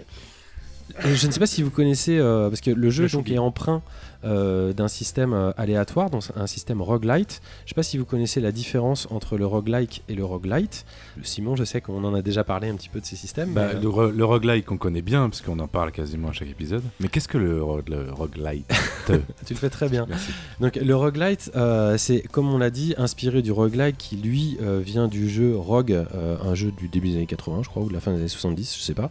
je 1.04 1.26
ne 1.26 1.32
sais 1.32 1.40
pas 1.40 1.46
si 1.46 1.62
vous 1.62 1.70
connaissez, 1.70 2.18
parce 2.18 2.60
que 2.60 2.70
le 2.70 2.90
jeu 2.90 3.04
Le 3.04 3.08
donc, 3.08 3.24
Choubi. 3.26 3.34
est 3.34 3.38
emprunt 3.38 3.82
euh, 4.26 4.72
d'un 4.72 4.88
système 4.88 5.32
euh, 5.32 5.52
aléatoire, 5.56 6.10
donc 6.10 6.24
un 6.36 6.46
système 6.46 6.82
roguelite. 6.82 7.40
Je 7.60 7.64
ne 7.64 7.68
sais 7.70 7.74
pas 7.74 7.82
si 7.82 7.96
vous 7.96 8.04
connaissez 8.04 8.40
la 8.40 8.52
différence 8.52 9.06
entre 9.10 9.38
le 9.38 9.46
roguelike 9.46 10.02
et 10.08 10.14
le 10.14 10.24
roguelite. 10.24 10.84
Simon, 11.22 11.56
je 11.56 11.64
sais 11.64 11.80
qu'on 11.80 12.02
en 12.04 12.14
a 12.14 12.22
déjà 12.22 12.44
parlé 12.44 12.68
un 12.68 12.74
petit 12.74 12.88
peu 12.88 13.00
de 13.00 13.06
ces 13.06 13.16
systèmes. 13.16 13.52
Bah, 13.54 13.70
mais, 13.74 13.80
le, 13.80 13.88
ro- 13.88 14.10
le 14.10 14.24
roguelike, 14.24 14.70
on 14.70 14.76
connaît 14.76 15.02
bien, 15.02 15.28
parce 15.30 15.40
qu'on 15.40 15.58
en 15.60 15.68
parle 15.68 15.92
quasiment 15.92 16.28
à 16.28 16.32
chaque 16.32 16.50
épisode. 16.50 16.82
Mais 17.00 17.08
qu'est-ce 17.08 17.28
que 17.28 17.38
le, 17.38 17.62
ro- 17.62 17.80
le 17.86 18.10
roguelite 18.12 18.70
tu 19.06 19.54
le 19.54 19.58
fais 19.58 19.70
très 19.70 19.88
bien. 19.88 20.04
Merci. 20.08 20.32
Donc 20.60 20.76
le 20.76 20.94
roguelite, 20.96 21.52
euh, 21.56 21.96
c'est 21.96 22.20
comme 22.20 22.52
on 22.52 22.58
l'a 22.58 22.70
dit, 22.70 22.94
inspiré 22.98 23.40
du 23.42 23.52
roguelike 23.52 23.96
qui 23.96 24.16
lui 24.16 24.58
euh, 24.62 24.80
vient 24.84 25.06
du 25.08 25.28
jeu 25.28 25.56
Rogue, 25.56 25.92
euh, 25.92 26.36
un 26.44 26.54
jeu 26.54 26.72
du 26.72 26.88
début 26.88 27.08
des 27.10 27.16
années 27.16 27.26
80, 27.26 27.62
je 27.62 27.68
crois, 27.68 27.82
ou 27.82 27.88
de 27.88 27.94
la 27.94 28.00
fin 28.00 28.10
des 28.12 28.18
années 28.18 28.28
70, 28.28 28.76
je 28.76 28.82
sais 28.82 28.94
pas. 28.94 29.10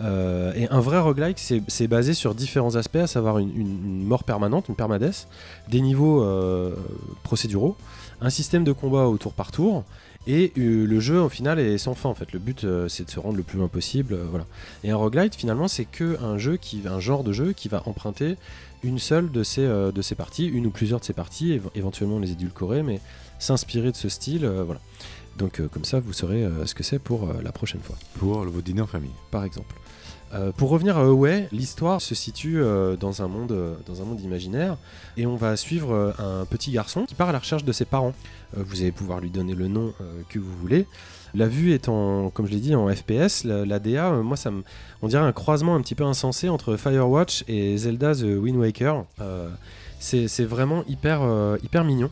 Euh, 0.00 0.52
et 0.54 0.68
un 0.68 0.80
vrai 0.80 0.98
roguelike, 1.00 1.38
c'est 1.38 1.88
basé 1.88 2.14
sur 2.14 2.34
différents 2.34 2.76
aspects, 2.76 2.96
à 2.96 3.06
savoir 3.08 3.38
une, 3.38 3.50
une- 3.50 3.84
une 3.84 4.04
mort 4.04 4.22
permanente, 4.24 4.68
une 4.68 4.76
permadesse, 4.76 5.26
des 5.68 5.80
niveaux 5.80 6.22
euh, 6.22 6.74
procéduraux, 7.24 7.76
un 8.20 8.30
système 8.30 8.62
de 8.64 8.72
combat 8.72 9.06
au 9.08 9.16
tour 9.18 9.32
par 9.32 9.50
tour. 9.50 9.84
Et 10.26 10.52
euh, 10.58 10.86
le 10.86 11.00
jeu 11.00 11.20
au 11.20 11.28
final 11.28 11.58
est 11.58 11.78
sans 11.78 11.94
fin 11.94 12.08
en 12.10 12.14
fait. 12.14 12.32
Le 12.32 12.38
but 12.38 12.66
c'est 12.88 13.06
de 13.06 13.10
se 13.10 13.18
rendre 13.18 13.36
le 13.36 13.42
plus 13.42 13.58
loin 13.58 13.68
possible, 13.68 14.16
voilà. 14.30 14.46
Et 14.84 14.90
un 14.90 14.96
roguelite 14.96 15.34
finalement 15.34 15.68
c'est 15.68 15.84
que 15.86 16.22
un 16.22 16.38
jeu 16.38 16.56
qui, 16.58 16.82
un 16.86 17.00
genre 17.00 17.24
de 17.24 17.32
jeu 17.32 17.52
qui 17.52 17.68
va 17.68 17.82
emprunter 17.86 18.36
une 18.84 18.98
seule 19.00 19.32
de 19.32 19.42
ces, 19.42 19.66
de 19.66 20.02
ces 20.02 20.14
parties, 20.14 20.46
une 20.46 20.66
ou 20.66 20.70
plusieurs 20.70 21.00
de 21.00 21.04
ces 21.04 21.12
parties, 21.14 21.54
éve- 21.56 21.70
éventuellement 21.74 22.18
les 22.20 22.30
édulcorer, 22.32 22.82
mais 22.84 23.00
s'inspirer 23.40 23.90
de 23.90 23.96
ce 23.96 24.08
style, 24.08 24.46
voilà. 24.46 24.80
Donc 25.38 25.60
euh, 25.60 25.68
comme 25.68 25.84
ça, 25.84 25.98
vous 26.00 26.12
saurez 26.12 26.44
euh, 26.44 26.66
ce 26.66 26.74
que 26.74 26.82
c'est 26.82 26.98
pour 26.98 27.24
euh, 27.28 27.40
la 27.42 27.52
prochaine 27.52 27.80
fois, 27.80 27.96
Pour 28.18 28.42
vos 28.44 28.60
dîners 28.60 28.82
en 28.82 28.86
famille. 28.88 29.10
par 29.30 29.44
exemple. 29.44 29.74
Euh, 30.34 30.52
pour 30.52 30.68
revenir 30.70 30.98
à 30.98 31.02
Away, 31.02 31.48
l'histoire 31.52 32.02
se 32.02 32.14
situe 32.14 32.60
euh, 32.60 32.96
dans, 32.96 33.22
un 33.22 33.28
monde, 33.28 33.52
euh, 33.52 33.74
dans 33.86 34.02
un 34.02 34.04
monde 34.04 34.20
imaginaire 34.20 34.76
et 35.16 35.26
on 35.26 35.36
va 35.36 35.56
suivre 35.56 36.14
un 36.18 36.44
petit 36.44 36.70
garçon 36.70 37.04
qui 37.06 37.14
part 37.14 37.30
à 37.30 37.32
la 37.32 37.38
recherche 37.38 37.64
de 37.64 37.72
ses 37.72 37.84
parents. 37.84 38.12
Vous 38.56 38.80
allez 38.80 38.92
pouvoir 38.92 39.20
lui 39.20 39.30
donner 39.30 39.54
le 39.54 39.68
nom 39.68 39.92
que 40.28 40.38
vous 40.38 40.56
voulez. 40.56 40.86
La 41.34 41.48
vue 41.48 41.72
est 41.72 41.88
en, 41.88 42.30
comme 42.30 42.46
je 42.46 42.52
l'ai 42.52 42.60
dit, 42.60 42.74
en 42.74 42.88
FPS. 42.88 43.44
La, 43.44 43.78
DA, 43.78 44.10
moi, 44.22 44.36
ça 44.36 44.50
me, 44.50 44.62
on 45.02 45.08
dirait 45.08 45.24
un 45.24 45.32
croisement 45.32 45.74
un 45.74 45.80
petit 45.80 45.94
peu 45.96 46.04
insensé 46.04 46.48
entre 46.48 46.76
Firewatch 46.76 47.44
et 47.48 47.76
Zelda 47.76 48.14
The 48.14 48.22
Wind 48.22 48.56
Waker. 48.58 49.04
C'est 49.98 50.44
vraiment 50.44 50.84
hyper, 50.86 51.20
hyper 51.64 51.84
mignon. 51.84 52.10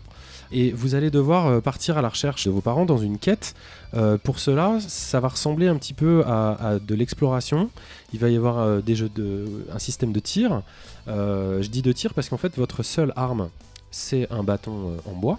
Et 0.53 0.71
vous 0.73 0.95
allez 0.95 1.11
devoir 1.11 1.47
euh, 1.47 1.61
partir 1.61 1.99
à 1.99 2.03
la 2.03 2.09
recherche 2.09 2.45
de 2.45 2.51
vos 2.51 2.61
parents 2.61 2.87
dans 2.87 2.99
une 2.99 3.19
quête. 3.19 3.55
Euh, 3.95 4.17
pour 4.19 4.39
cela, 4.39 4.79
ça 4.81 5.21
va 5.21 5.29
ressembler 5.29 5.67
un 5.69 5.77
petit 5.77 5.95
peu 5.95 6.23
à, 6.27 6.79
de 6.81 6.95
l'exploration. 6.95 7.71
Il 8.13 8.21
va 8.21 8.29
y 8.31 8.37
avoir 8.37 8.59
euh, 8.59 8.81
des 8.81 8.95
jeux 8.95 9.09
de, 9.09 9.67
un 9.73 9.79
système 9.79 10.13
de 10.13 10.21
tir. 10.21 10.63
Je 11.07 11.67
dis 11.69 11.83
de 11.83 11.93
tir 11.93 12.15
parce 12.15 12.29
qu'en 12.29 12.37
fait, 12.37 12.57
votre 12.57 12.83
seule 12.83 13.13
arme, 13.17 13.49
c'est 13.91 14.31
un 14.33 14.43
bâton 14.43 14.97
en 15.07 15.13
bois. 15.13 15.39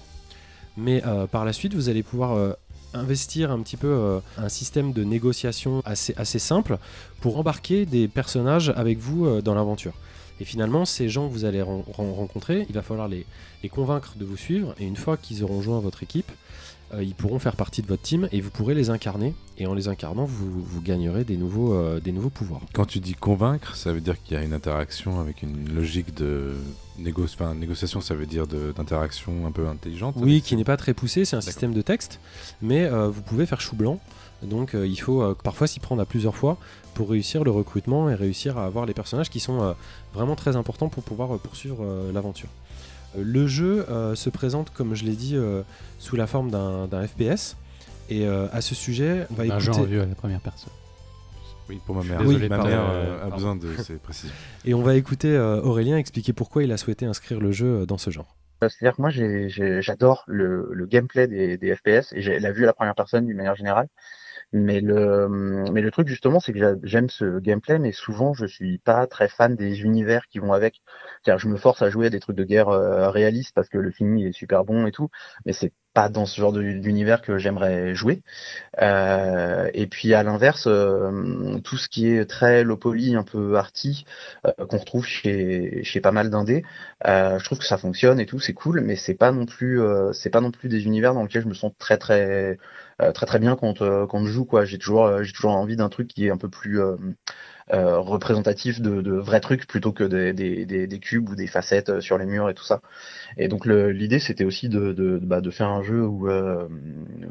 Mais 0.77 1.03
par 1.31 1.43
la 1.43 1.53
suite, 1.53 1.73
vous 1.73 1.89
allez 1.89 2.03
pouvoir 2.03 2.55
investir 2.93 3.51
un 3.51 3.59
petit 3.59 3.75
peu 3.77 4.19
un 4.37 4.47
système 4.49 4.93
de 4.93 5.03
négociation 5.03 5.81
assez, 5.85 6.13
assez 6.17 6.39
simple 6.39 6.77
pour 7.19 7.37
embarquer 7.37 7.85
des 7.85 8.07
personnages 8.07 8.71
avec 8.75 8.99
vous 8.99 9.41
dans 9.41 9.55
l'aventure. 9.55 9.93
Et 10.39 10.45
finalement, 10.45 10.85
ces 10.85 11.09
gens 11.09 11.27
que 11.27 11.33
vous 11.33 11.45
allez 11.45 11.63
ren- 11.63 11.83
ren- 11.93 12.13
rencontrer, 12.13 12.65
il 12.69 12.75
va 12.75 12.83
falloir 12.83 13.07
les, 13.07 13.25
les 13.63 13.69
convaincre 13.69 14.13
de 14.15 14.25
vous 14.25 14.37
suivre. 14.37 14.73
Et 14.79 14.85
une 14.85 14.97
fois 14.97 15.17
qu'ils 15.17 15.43
auront 15.43 15.61
joint 15.61 15.79
votre 15.79 16.03
équipe, 16.03 16.31
euh, 16.93 17.03
ils 17.03 17.15
pourront 17.15 17.37
faire 17.39 17.57
partie 17.57 17.81
de 17.81 17.87
votre 17.87 18.01
team 18.01 18.29
et 18.31 18.39
vous 18.39 18.49
pourrez 18.49 18.73
les 18.73 18.89
incarner. 18.89 19.33
Et 19.57 19.67
en 19.67 19.73
les 19.73 19.87
incarnant, 19.89 20.23
vous, 20.25 20.63
vous 20.63 20.81
gagnerez 20.81 21.23
des 21.25 21.35
nouveaux, 21.35 21.73
euh, 21.73 21.99
des 21.99 22.11
nouveaux 22.13 22.29
pouvoirs. 22.29 22.61
Quand 22.73 22.85
tu 22.85 22.99
dis 22.99 23.13
convaincre, 23.13 23.75
ça 23.75 23.91
veut 23.91 23.99
dire 24.01 24.21
qu'il 24.21 24.37
y 24.37 24.39
a 24.39 24.43
une 24.43 24.53
interaction 24.53 25.19
avec 25.19 25.41
une 25.41 25.73
logique 25.73 26.13
de 26.13 26.53
négo- 26.99 27.27
négociation, 27.55 27.99
ça 27.99 28.15
veut 28.15 28.25
dire 28.25 28.47
d'interaction 28.47 29.45
un 29.45 29.51
peu 29.51 29.67
intelligente. 29.67 30.15
Oui, 30.17 30.41
qui 30.41 30.55
n'est 30.55 30.63
pas 30.63 30.77
très 30.77 30.93
poussé, 30.93 31.25
c'est 31.25 31.35
un 31.35 31.41
système 31.41 31.73
de 31.73 31.81
texte, 31.81 32.19
mais 32.61 32.85
euh, 32.85 33.09
vous 33.09 33.21
pouvez 33.21 33.45
faire 33.45 33.59
chou 33.59 33.75
blanc. 33.75 33.99
Donc 34.43 34.75
euh, 34.75 34.85
il 34.87 34.95
faut 34.97 35.23
euh, 35.23 35.35
parfois 35.43 35.65
s'y 35.65 35.79
prendre 35.79 36.01
à 36.01 36.05
plusieurs 36.05 36.35
fois 36.35 36.57
pour 36.93 37.09
réussir 37.09 37.43
le 37.43 37.49
recrutement 37.51 38.09
et 38.09 38.15
réussir 38.15 38.57
à 38.59 38.65
avoir 38.65 38.85
les 38.85 38.93
personnages 38.93 39.29
qui 39.31 39.39
sont 39.39 39.61
euh, 39.61 39.73
vraiment 40.13 40.35
très 40.35 40.55
importants 40.55 40.89
pour 40.89 41.03
pouvoir 41.03 41.37
poursuivre 41.39 41.83
l'aventure. 42.13 42.49
Euh, 43.17 43.23
le 43.25 43.47
jeu 43.47 43.85
euh, 43.89 44.15
se 44.15 44.29
présente, 44.29 44.71
comme 44.71 44.95
je 44.95 45.03
l'ai 45.05 45.15
dit, 45.15 45.35
euh, 45.35 45.63
sous 45.99 46.15
la 46.15 46.27
forme 46.27 46.51
d'un 46.51 47.07
FPS. 47.07 47.55
Et 48.09 48.25
euh, 48.25 48.47
à 48.53 48.61
ce 48.61 48.73
sujet, 48.75 49.27
on 49.31 49.33
va 49.35 49.43
Un 49.55 49.59
jeu 49.59 49.71
en 49.71 49.75
écouter, 49.75 49.91
vue 49.91 49.99
à 49.99 50.05
la 50.05 50.15
première 50.15 50.39
personne. 50.39 50.71
Oui, 51.69 51.81
pour 51.85 51.95
ma 51.95 52.03
mère. 52.03 52.19
désolé, 52.19 52.43
Oui, 52.43 52.49
ma 52.49 52.57
mère 52.63 52.81
euh, 52.89 53.27
a 53.27 53.29
besoin 53.29 53.55
de 53.57 53.75
ces 53.77 53.95
précisions. 53.95 54.33
et 54.63 54.73
on 54.73 54.81
va 54.81 54.95
écouter 54.95 55.35
euh, 55.35 55.59
Aurélien 55.61 55.97
expliquer 55.97 56.31
pourquoi 56.31 56.63
il 56.63 56.71
a 56.71 56.77
souhaité 56.77 57.05
inscrire 57.05 57.41
le 57.41 57.51
jeu 57.51 57.85
dans 57.85 57.97
ce 57.97 58.09
genre. 58.09 58.37
C'est-à-dire 58.61 58.95
que 58.95 59.01
moi, 59.01 59.11
j'adore 59.81 60.23
le, 60.27 60.69
le 60.71 60.85
gameplay 60.87 61.27
des, 61.27 61.57
des 61.57 61.75
FPS 61.75 62.13
et 62.13 62.21
j'ai 62.21 62.39
la 62.39 62.51
vue 62.51 62.63
à 62.63 62.67
la 62.67 62.73
première 62.73 62.95
personne 62.95 63.25
d'une 63.27 63.37
manière 63.37 63.55
générale. 63.55 63.87
Mais 64.53 64.79
le, 64.79 65.27
mais 65.73 65.81
le 65.81 65.91
truc 65.91 66.07
justement, 66.07 66.39
c'est 66.39 66.53
que 66.53 66.59
j'a- 66.59 66.75
j'aime 66.83 67.09
ce 67.09 67.39
gameplay, 67.39 67.79
mais 67.79 67.91
souvent 67.91 68.33
je 68.33 68.45
suis 68.45 68.77
pas 68.77 69.05
très 69.05 69.27
fan 69.27 69.55
des 69.57 69.81
univers 69.81 70.25
qui 70.27 70.39
vont 70.39 70.53
avec. 70.53 70.81
C'est-à-dire, 71.23 71.39
je 71.39 71.49
me 71.49 71.57
force 71.57 71.81
à 71.81 71.89
jouer 71.89 72.07
à 72.07 72.09
des 72.09 72.21
trucs 72.21 72.37
de 72.37 72.45
guerre 72.45 72.69
euh, 72.69 73.09
réalistes 73.09 73.51
parce 73.53 73.67
que 73.67 73.77
le 73.77 73.91
film 73.91 74.17
il 74.17 74.27
est 74.27 74.31
super 74.31 74.63
bon 74.63 74.87
et 74.87 74.91
tout, 74.93 75.09
mais 75.45 75.51
c'est 75.51 75.73
pas 75.93 76.07
dans 76.09 76.25
ce 76.25 76.39
genre 76.39 76.53
d'univers 76.53 77.21
que 77.21 77.37
j'aimerais 77.39 77.93
jouer. 77.93 78.21
Euh, 78.81 79.69
et 79.73 79.87
puis 79.87 80.13
à 80.13 80.23
l'inverse, 80.23 80.67
euh, 80.67 81.59
tout 81.63 81.77
ce 81.77 81.89
qui 81.89 82.07
est 82.09 82.25
très 82.25 82.63
low 82.63 82.77
poly, 82.77 83.15
un 83.15 83.23
peu 83.23 83.57
arty, 83.57 84.05
euh, 84.45 84.53
qu'on 84.67 84.77
retrouve 84.77 85.05
chez, 85.05 85.83
chez 85.83 86.01
pas 86.01 86.11
mal 86.11 86.29
d'indés, 86.29 86.63
euh, 87.07 87.39
je 87.39 87.45
trouve 87.45 87.59
que 87.59 87.65
ça 87.65 87.77
fonctionne 87.77 88.19
et 88.19 88.25
tout, 88.25 88.39
c'est 88.39 88.53
cool, 88.53 88.81
mais 88.81 88.95
c'est 88.95 89.15
pas 89.15 89.31
non 89.31 89.45
plus, 89.45 89.81
euh, 89.81 90.13
c'est 90.13 90.29
pas 90.29 90.41
non 90.41 90.51
plus 90.51 90.69
des 90.69 90.85
univers 90.85 91.13
dans 91.13 91.23
lesquels 91.23 91.43
je 91.43 91.47
me 91.47 91.53
sens 91.53 91.71
très 91.79 91.97
très 91.97 92.51
euh, 92.53 92.55
très 93.13 93.25
très 93.25 93.39
bien 93.39 93.55
quand 93.55 93.81
euh, 93.81 94.07
quand 94.07 94.25
je 94.25 94.31
joue 94.31 94.45
quoi. 94.45 94.65
J'ai 94.65 94.77
toujours 94.77 95.05
euh, 95.05 95.23
j'ai 95.23 95.33
toujours 95.33 95.51
envie 95.51 95.75
d'un 95.75 95.89
truc 95.89 96.07
qui 96.07 96.25
est 96.25 96.31
un 96.31 96.37
peu 96.37 96.49
plus 96.49 96.81
euh, 97.73 97.99
représentatif 97.99 98.79
de, 98.79 99.11
vrais 99.11 99.41
trucs 99.41 99.67
plutôt 99.67 99.91
que 99.91 100.05
des, 100.05 100.99
cubes 101.01 101.29
ou 101.29 101.35
des 101.35 101.47
facettes 101.47 101.89
euh, 101.89 101.99
sur 101.99 102.17
les 102.17 102.25
murs 102.25 102.49
et 102.49 102.53
tout 102.53 102.63
ça. 102.63 102.79
Et 103.35 103.49
donc 103.49 103.65
l'idée 103.65 104.19
c'était 104.19 104.45
aussi 104.45 104.69
bah, 104.69 105.41
de 105.41 105.51
faire 105.51 105.67
un 105.67 105.83
jeu 105.83 106.01
où, 106.05 106.29
euh, 106.29 106.69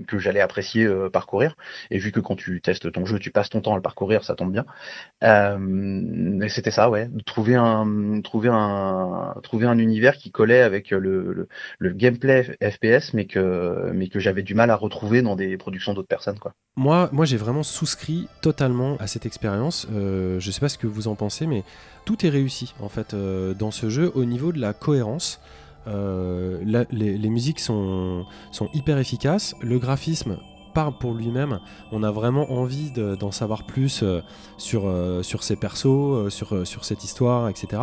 que 0.06 0.18
j'allais 0.18 0.40
apprécier 0.40 0.86
parcourir. 1.10 1.56
Et 1.90 1.96
vu 1.96 2.12
que 2.12 2.20
quand 2.20 2.36
tu 2.36 2.60
testes 2.60 2.92
ton 2.92 3.06
jeu, 3.06 3.18
tu 3.18 3.30
passes 3.30 3.48
ton 3.48 3.62
temps 3.62 3.72
à 3.72 3.76
le 3.76 3.82
parcourir, 3.82 4.24
ça 4.24 4.34
tombe 4.34 4.52
bien. 4.52 4.66
Et 5.22 6.48
c'était 6.50 6.70
ça, 6.70 6.90
ouais, 6.90 7.08
trouver 7.24 7.54
un 7.54 8.20
trouver 8.20 8.50
un 8.52 9.34
trouver 9.42 9.66
un 9.66 9.78
univers 9.78 10.16
qui 10.18 10.30
collait 10.30 10.60
avec 10.60 10.90
le, 10.90 11.48
le, 11.78 11.92
gameplay 11.92 12.42
FPS, 12.62 13.14
mais 13.14 13.24
que 13.24 13.90
mais 13.94 14.08
que 14.08 14.18
j'avais 14.18 14.42
du 14.42 14.54
mal 14.54 14.70
à 14.70 14.76
retrouver 14.76 15.22
dans 15.22 15.34
des 15.34 15.56
productions 15.56 15.94
d'autres 15.94 16.08
personnes, 16.08 16.38
quoi. 16.38 16.52
Moi, 16.78 17.08
moi 17.10 17.24
j'ai 17.24 17.38
vraiment 17.38 17.62
souscrit 17.62 18.28
totalement 18.42 18.98
à 18.98 19.06
cette 19.06 19.24
expérience. 19.24 19.88
Je 20.38 20.50
sais 20.50 20.60
pas 20.60 20.68
ce 20.68 20.78
que 20.78 20.86
vous 20.86 21.08
en 21.08 21.14
pensez, 21.14 21.46
mais 21.46 21.64
tout 22.04 22.24
est 22.26 22.30
réussi 22.30 22.74
en 22.80 22.88
fait 22.88 23.14
euh, 23.14 23.54
dans 23.54 23.70
ce 23.70 23.88
jeu 23.88 24.12
au 24.14 24.24
niveau 24.24 24.52
de 24.52 24.60
la 24.60 24.72
cohérence. 24.72 25.40
Euh, 25.88 26.58
les, 26.90 27.28
musiques 27.30 27.60
sont, 27.60 28.24
sont 28.50 28.68
hyper 28.74 28.98
efficaces. 28.98 29.54
Le 29.60 29.78
graphisme 29.78 30.36
parle 30.74 30.98
pour 30.98 31.14
lui-même. 31.14 31.58
On 31.92 32.02
a 32.02 32.10
vraiment 32.10 32.52
envie 32.52 32.90
de- 32.90 33.14
d'en 33.14 33.30
savoir 33.30 33.64
plus 33.64 34.00
euh, 34.02 34.20
sur, 34.58 34.82
euh, 34.86 35.22
sur 35.22 35.42
ces 35.42 35.56
persos, 35.56 35.86
euh, 35.86 36.28
sur, 36.28 36.54
euh, 36.54 36.64
sur 36.64 36.84
cette 36.84 37.02
histoire, 37.04 37.48
etc. 37.48 37.80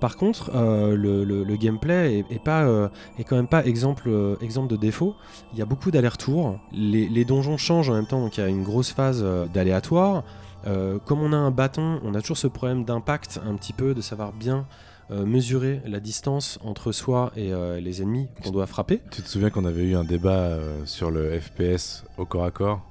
Par 0.00 0.16
contre, 0.16 0.50
euh, 0.54 0.94
le, 0.96 1.24
le- 1.24 1.56
gameplay 1.56 2.20
est, 2.30 2.34
est 2.34 2.42
pas, 2.42 2.62
euh, 2.62 2.88
est 3.18 3.24
quand 3.24 3.36
même 3.36 3.48
pas 3.48 3.66
exemple, 3.66 4.04
euh, 4.08 4.36
exemple 4.40 4.68
de 4.68 4.76
défaut. 4.76 5.14
Il 5.52 5.58
y 5.58 5.62
a 5.62 5.66
beaucoup 5.66 5.90
d'allers-retours. 5.90 6.56
Les, 6.72 7.08
les 7.08 7.24
donjons 7.26 7.58
changent 7.58 7.90
en 7.90 7.94
même 7.94 8.06
temps, 8.06 8.20
donc 8.20 8.38
il 8.38 8.40
y 8.40 8.44
a 8.44 8.48
une 8.48 8.62
grosse 8.62 8.92
phase 8.92 9.20
euh, 9.22 9.44
d'aléatoire. 9.52 10.22
Euh, 10.66 10.98
comme 10.98 11.20
on 11.20 11.32
a 11.32 11.36
un 11.36 11.50
bâton, 11.50 12.00
on 12.04 12.14
a 12.14 12.20
toujours 12.20 12.38
ce 12.38 12.46
problème 12.46 12.84
d'impact 12.84 13.40
un 13.46 13.54
petit 13.54 13.72
peu, 13.72 13.94
de 13.94 14.00
savoir 14.00 14.32
bien 14.32 14.66
euh, 15.10 15.24
mesurer 15.24 15.80
la 15.86 16.00
distance 16.00 16.58
entre 16.62 16.92
soi 16.92 17.32
et 17.34 17.52
euh, 17.52 17.80
les 17.80 18.02
ennemis 18.02 18.28
qu'on 18.42 18.50
doit 18.50 18.66
frapper. 18.66 19.00
Tu 19.10 19.22
te 19.22 19.28
souviens 19.28 19.50
qu'on 19.50 19.64
avait 19.64 19.84
eu 19.84 19.96
un 19.96 20.04
débat 20.04 20.56
sur 20.84 21.10
le 21.10 21.40
FPS 21.40 22.04
au 22.16 22.24
corps 22.26 22.44
à 22.44 22.50
corps 22.50 22.82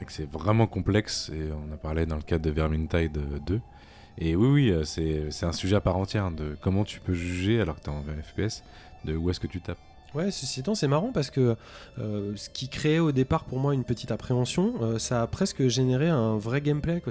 et 0.00 0.04
que 0.04 0.12
c'est 0.12 0.30
vraiment 0.30 0.66
complexe 0.66 1.30
et 1.34 1.50
on 1.52 1.72
a 1.72 1.76
parlé 1.76 2.06
dans 2.06 2.16
le 2.16 2.22
cadre 2.22 2.44
de 2.44 2.50
Vermintide 2.50 3.18
euh, 3.18 3.38
2. 3.46 3.60
Et 4.20 4.34
oui, 4.34 4.72
oui, 4.72 4.82
c'est 4.84 5.46
un 5.46 5.52
sujet 5.52 5.76
à 5.76 5.80
part 5.80 5.96
entière 5.96 6.32
de 6.32 6.56
comment 6.60 6.82
tu 6.82 6.98
peux 6.98 7.14
juger 7.14 7.60
alors 7.60 7.76
que 7.76 7.82
tu 7.82 7.90
es 7.90 7.92
en 7.92 8.02
FPS 8.02 8.64
de 9.04 9.16
où 9.16 9.30
est-ce 9.30 9.38
que 9.38 9.46
tu 9.46 9.60
tapes. 9.60 9.78
Ouais, 10.14 10.30
ceci 10.30 10.60
étant, 10.60 10.74
c'est 10.74 10.88
marrant 10.88 11.10
parce 11.12 11.30
que 11.30 11.54
euh, 11.98 12.32
ce 12.34 12.48
qui 12.48 12.68
créait 12.68 12.98
au 12.98 13.12
départ 13.12 13.44
pour 13.44 13.58
moi 13.58 13.74
une 13.74 13.84
petite 13.84 14.10
appréhension, 14.10 14.72
euh, 14.80 14.98
ça 14.98 15.22
a 15.22 15.26
presque 15.26 15.68
généré 15.68 16.08
un 16.08 16.38
vrai 16.38 16.62
gameplay. 16.62 17.02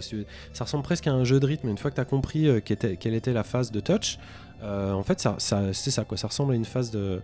Ça 0.54 0.64
ressemble 0.64 0.84
presque 0.84 1.06
à 1.06 1.12
un 1.12 1.24
jeu 1.24 1.40
de 1.40 1.46
rythme. 1.46 1.70
Une 1.70 1.78
fois 1.78 1.92
que 1.92 1.96
tu 1.96 2.02
as 2.02 2.06
compris 2.06 2.48
euh, 2.48 2.60
quelle, 2.60 3.14
était, 3.14 3.34
la 3.34 3.44
phase 3.44 3.72
de 3.72 3.80
touch, 3.80 4.18
en 4.64 5.04
fait, 5.04 5.20
ça, 5.20 5.36
c'est 5.38 5.92
ça, 5.92 6.04
quoi. 6.04 6.18
ça 6.18 6.28
ressemble 6.28 6.54
à 6.54 6.56
une 6.56 6.66
phase 6.66 6.90
de, 6.90 7.22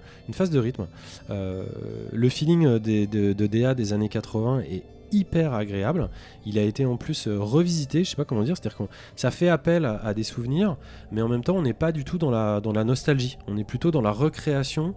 rythme. 0.59 0.85
le 1.29 2.29
feeling 2.29 2.77
de, 2.77 3.33
de, 3.33 3.47
DA 3.47 3.73
des 3.73 3.93
années 3.93 4.09
80 4.09 4.59
est 4.59 4.83
hyper 5.11 5.55
agréable. 5.55 6.09
Il 6.45 6.59
a 6.59 6.61
été 6.61 6.85
en 6.85 6.97
plus 6.97 7.27
revisité, 7.27 8.03
je 8.03 8.11
sais 8.11 8.15
pas 8.15 8.25
comment 8.25 8.43
dire, 8.43 8.55
c'est-à-dire 8.55 8.77
que 8.77 8.83
ça 9.15 9.31
fait 9.31 9.49
appel 9.49 9.85
à, 9.85 10.13
des 10.13 10.21
souvenirs, 10.21 10.77
mais 11.11 11.23
en 11.23 11.27
même 11.27 11.43
temps, 11.43 11.55
on 11.55 11.63
n'est 11.63 11.73
pas 11.73 11.91
du 11.91 12.03
tout 12.03 12.19
dans 12.19 12.29
la 12.29 12.83
nostalgie. 12.83 13.39
On 13.47 13.57
est 13.57 13.63
plutôt 13.63 13.89
dans 13.89 14.01
la 14.01 14.11
recréation 14.11 14.93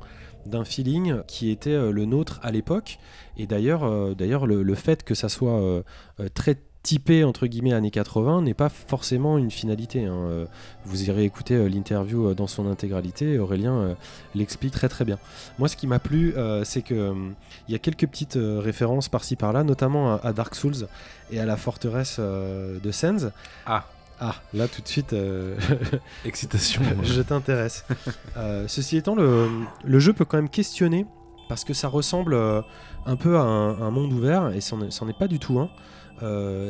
d'un 0.48 0.64
feeling 0.64 1.22
qui 1.26 1.50
était 1.50 1.70
euh, 1.70 1.90
le 1.90 2.04
nôtre 2.04 2.40
à 2.42 2.50
l'époque. 2.50 2.98
Et 3.36 3.46
d'ailleurs, 3.46 3.84
euh, 3.84 4.14
le, 4.18 4.74
fait 4.74 5.02
que 5.02 5.14
ça 5.14 5.28
soit 5.28 5.60
euh, 5.60 5.82
très 6.34 6.58
typé 6.82 7.24
entre 7.24 7.48
guillemets 7.48 7.72
années 7.72 7.90
80 7.90 8.42
n'est 8.42 8.54
pas 8.54 8.68
forcément 8.68 9.38
une 9.38 9.50
finalité. 9.50 10.04
Hein. 10.04 10.46
Vous 10.84 11.08
irez 11.08 11.24
écouter 11.24 11.68
l'interview 11.68 12.32
dans 12.32 12.46
son 12.46 12.70
intégralité. 12.70 13.40
Aurélien 13.40 13.96
l'explique 14.36 14.72
très 14.72 14.88
très 14.88 15.04
bien. 15.04 15.18
Moi, 15.58 15.68
ce 15.68 15.76
qui 15.76 15.88
m'a 15.88 15.98
plu, 15.98 16.32
c'est 16.62 16.82
que 16.82 17.12
il 17.66 17.72
y 17.72 17.74
a 17.74 17.80
quelques 17.80 18.06
petites 18.06 18.38
références 18.38 19.08
par-ci 19.08 19.34
par-là, 19.34 19.64
notamment 19.64 20.14
à, 20.14 20.32
Dark 20.32 20.54
Souls 20.54 20.86
et 21.32 21.40
à 21.40 21.44
la 21.44 21.56
forteresse 21.56 22.20
de 22.20 22.90
Sens. 22.92 23.26
Ah. 23.66 23.84
Ah, 24.20 24.36
là 24.54 24.66
tout 24.68 24.80
de 24.80 24.88
suite. 24.88 25.12
Euh, 25.12 25.56
Excitation. 26.24 26.82
je 27.02 27.22
t'intéresse. 27.22 27.84
Euh, 28.36 28.64
ceci 28.68 28.96
étant, 28.96 29.14
le, 29.14 29.98
jeu 29.98 30.12
peut 30.12 30.24
quand 30.24 30.38
même 30.38 30.48
questionner 30.48 31.06
parce 31.48 31.64
que 31.64 31.74
ça 31.74 31.88
ressemble 31.88 32.34
euh, 32.34 32.60
un 33.04 33.16
peu 33.16 33.36
à 33.36 33.42
un, 33.42 33.90
monde 33.90 34.12
ouvert 34.12 34.52
et 34.54 34.60
c'en 34.60 34.80
est, 34.80 35.18
pas 35.18 35.28
du 35.28 35.38
tout 35.38 35.58
un. 35.58 35.70